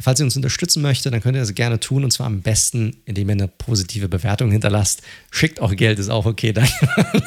Falls 0.00 0.20
ihr 0.20 0.24
uns 0.24 0.36
unterstützen 0.36 0.80
möchtet, 0.80 1.12
dann 1.12 1.20
könnt 1.20 1.36
ihr 1.36 1.40
das 1.40 1.54
gerne 1.54 1.80
tun 1.80 2.04
und 2.04 2.12
zwar 2.12 2.26
am 2.26 2.40
besten, 2.40 2.98
indem 3.04 3.30
ihr 3.30 3.32
eine 3.32 3.48
positive 3.48 4.08
Bewertung 4.08 4.52
hinterlasst. 4.52 5.02
Schickt 5.30 5.60
auch 5.60 5.74
Geld, 5.74 5.98
ist 5.98 6.08
auch 6.08 6.24
okay. 6.24 6.52
Danke. 6.52 6.72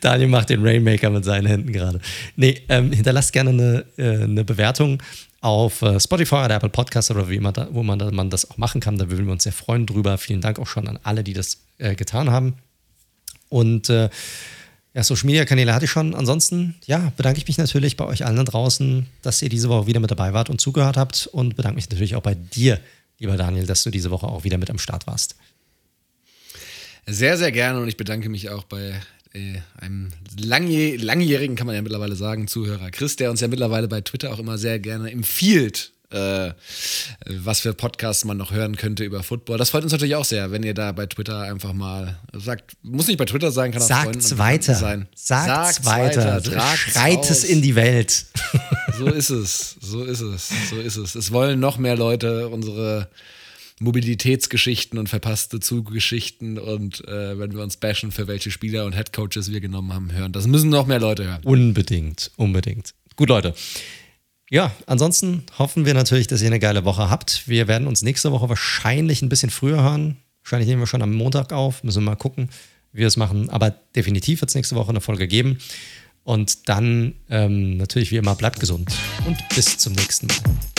Daniel 0.00 0.28
macht 0.28 0.50
den 0.50 0.62
Rainmaker 0.62 1.10
mit 1.10 1.24
seinen 1.24 1.46
Händen 1.46 1.72
gerade. 1.72 2.00
Nee, 2.36 2.62
ähm, 2.68 2.92
hinterlasst 2.92 3.32
gerne 3.32 3.50
eine, 3.50 3.84
äh, 3.96 4.22
eine 4.22 4.44
Bewertung 4.44 5.02
auf 5.40 5.82
äh, 5.82 5.98
Spotify 5.98 6.36
oder 6.36 6.54
Apple 6.54 6.68
Podcast 6.68 7.10
oder 7.10 7.28
wie 7.28 7.36
immer 7.36 7.52
da, 7.52 7.68
wo 7.72 7.82
man, 7.82 7.98
da, 7.98 8.10
man 8.10 8.30
das 8.30 8.48
auch 8.50 8.58
machen 8.58 8.80
kann. 8.80 8.98
Da 8.98 9.10
würden 9.10 9.26
wir 9.26 9.32
uns 9.32 9.42
sehr 9.42 9.52
freuen 9.52 9.86
drüber. 9.86 10.18
Vielen 10.18 10.40
Dank 10.40 10.58
auch 10.58 10.66
schon 10.66 10.86
an 10.88 10.98
alle, 11.02 11.24
die 11.24 11.32
das 11.32 11.58
äh, 11.78 11.94
getan 11.96 12.30
haben. 12.30 12.54
Und 13.48 13.90
äh, 13.90 14.08
ja, 14.96 15.04
Social 15.04 15.26
Media 15.26 15.44
Kanäle 15.44 15.74
hatte 15.74 15.84
ich 15.84 15.90
schon. 15.90 16.14
Ansonsten, 16.14 16.74
ja, 16.86 17.12
bedanke 17.18 17.38
ich 17.38 17.46
mich 17.46 17.58
natürlich 17.58 17.98
bei 17.98 18.06
euch 18.06 18.24
allen 18.24 18.36
da 18.36 18.44
draußen, 18.44 19.04
dass 19.20 19.42
ihr 19.42 19.50
diese 19.50 19.68
Woche 19.68 19.86
wieder 19.86 20.00
mit 20.00 20.10
dabei 20.10 20.32
wart 20.32 20.48
und 20.48 20.58
zugehört 20.58 20.96
habt. 20.96 21.26
Und 21.26 21.54
bedanke 21.54 21.76
mich 21.76 21.90
natürlich 21.90 22.16
auch 22.16 22.22
bei 22.22 22.34
dir, 22.34 22.80
lieber 23.18 23.36
Daniel, 23.36 23.66
dass 23.66 23.82
du 23.82 23.90
diese 23.90 24.10
Woche 24.10 24.26
auch 24.26 24.44
wieder 24.44 24.56
mit 24.56 24.70
am 24.70 24.78
Start 24.78 25.06
warst. 25.06 25.36
Sehr, 27.06 27.36
sehr 27.36 27.52
gerne 27.52 27.78
und 27.82 27.88
ich 27.88 27.98
bedanke 27.98 28.30
mich 28.30 28.48
auch 28.48 28.64
bei 28.64 28.94
äh, 29.34 29.58
einem 29.78 30.12
langjäh 30.40 30.96
langjährigen, 30.96 31.56
kann 31.56 31.66
man 31.66 31.76
ja 31.76 31.82
mittlerweile 31.82 32.16
sagen, 32.16 32.48
Zuhörer 32.48 32.90
Chris, 32.90 33.16
der 33.16 33.30
uns 33.30 33.42
ja 33.42 33.48
mittlerweile 33.48 33.88
bei 33.88 34.00
Twitter 34.00 34.32
auch 34.32 34.38
immer 34.38 34.56
sehr 34.56 34.78
gerne 34.78 35.10
empfiehlt, 35.10 35.92
äh, 36.10 36.52
was 37.26 37.60
für 37.60 37.74
Podcasts 37.74 38.24
man 38.24 38.36
noch 38.36 38.52
hören 38.52 38.76
könnte 38.76 39.04
über 39.04 39.22
Football. 39.22 39.58
Das 39.58 39.70
freut 39.70 39.82
uns 39.82 39.92
natürlich 39.92 40.14
auch 40.16 40.24
sehr, 40.24 40.50
wenn 40.50 40.62
ihr 40.62 40.74
da 40.74 40.92
bei 40.92 41.06
Twitter 41.06 41.40
einfach 41.42 41.72
mal 41.72 42.18
sagt, 42.32 42.76
muss 42.82 43.06
nicht 43.06 43.18
bei 43.18 43.24
Twitter 43.24 43.50
sein, 43.50 43.72
kann 43.72 43.82
auch 43.82 43.86
Sagt's 43.86 44.38
weiter. 44.38 44.74
sein. 44.74 45.08
Sagt's, 45.14 45.46
Sagt's 45.46 45.84
weiter. 45.84 46.36
weiter. 46.36 46.76
Schreit 46.76 47.30
es 47.30 47.44
in 47.44 47.62
die 47.62 47.74
Welt. 47.74 48.26
So 48.98 49.06
ist 49.06 49.30
es. 49.30 49.76
So 49.80 50.04
ist 50.04 50.20
es. 50.20 50.48
So 50.70 50.76
ist 50.76 50.96
es. 50.96 51.14
Es 51.14 51.32
wollen 51.32 51.60
noch 51.60 51.78
mehr 51.78 51.96
Leute 51.96 52.48
unsere 52.48 53.08
Mobilitätsgeschichten 53.78 54.98
und 54.98 55.08
verpasste 55.08 55.60
Zuggeschichten 55.60 56.58
und 56.58 57.06
äh, 57.06 57.38
wenn 57.38 57.52
wir 57.52 57.62
uns 57.62 57.76
bashen, 57.76 58.10
für 58.10 58.26
welche 58.26 58.50
Spieler 58.50 58.86
und 58.86 58.94
Headcoaches 58.94 59.50
wir 59.52 59.60
genommen 59.60 59.92
haben, 59.92 60.12
hören. 60.12 60.32
Das 60.32 60.46
müssen 60.46 60.70
noch 60.70 60.86
mehr 60.86 60.98
Leute 61.00 61.24
hören. 61.24 61.40
Unbedingt, 61.44 62.30
unbedingt. 62.36 62.94
Gut, 63.16 63.28
Leute. 63.28 63.54
Ja, 64.48 64.70
ansonsten 64.86 65.42
hoffen 65.58 65.86
wir 65.86 65.94
natürlich, 65.94 66.28
dass 66.28 66.40
ihr 66.40 66.46
eine 66.46 66.60
geile 66.60 66.84
Woche 66.84 67.10
habt. 67.10 67.48
Wir 67.48 67.66
werden 67.66 67.88
uns 67.88 68.02
nächste 68.02 68.30
Woche 68.30 68.48
wahrscheinlich 68.48 69.20
ein 69.22 69.28
bisschen 69.28 69.50
früher 69.50 69.82
hören. 69.82 70.18
Wahrscheinlich 70.42 70.68
nehmen 70.68 70.82
wir 70.82 70.86
schon 70.86 71.02
am 71.02 71.12
Montag 71.12 71.52
auf. 71.52 71.82
Müssen 71.82 72.02
wir 72.02 72.10
mal 72.10 72.16
gucken, 72.16 72.50
wie 72.92 73.00
wir 73.00 73.08
es 73.08 73.16
machen. 73.16 73.50
Aber 73.50 73.70
definitiv 73.70 74.40
wird 74.40 74.50
es 74.50 74.54
nächste 74.54 74.76
Woche 74.76 74.90
eine 74.90 75.00
Folge 75.00 75.26
geben. 75.26 75.58
Und 76.22 76.68
dann 76.68 77.14
ähm, 77.28 77.76
natürlich 77.76 78.12
wie 78.12 78.16
immer, 78.16 78.36
bleibt 78.36 78.60
gesund 78.60 78.92
und 79.26 79.36
bis 79.54 79.78
zum 79.78 79.94
nächsten 79.94 80.28
Mal. 80.28 80.75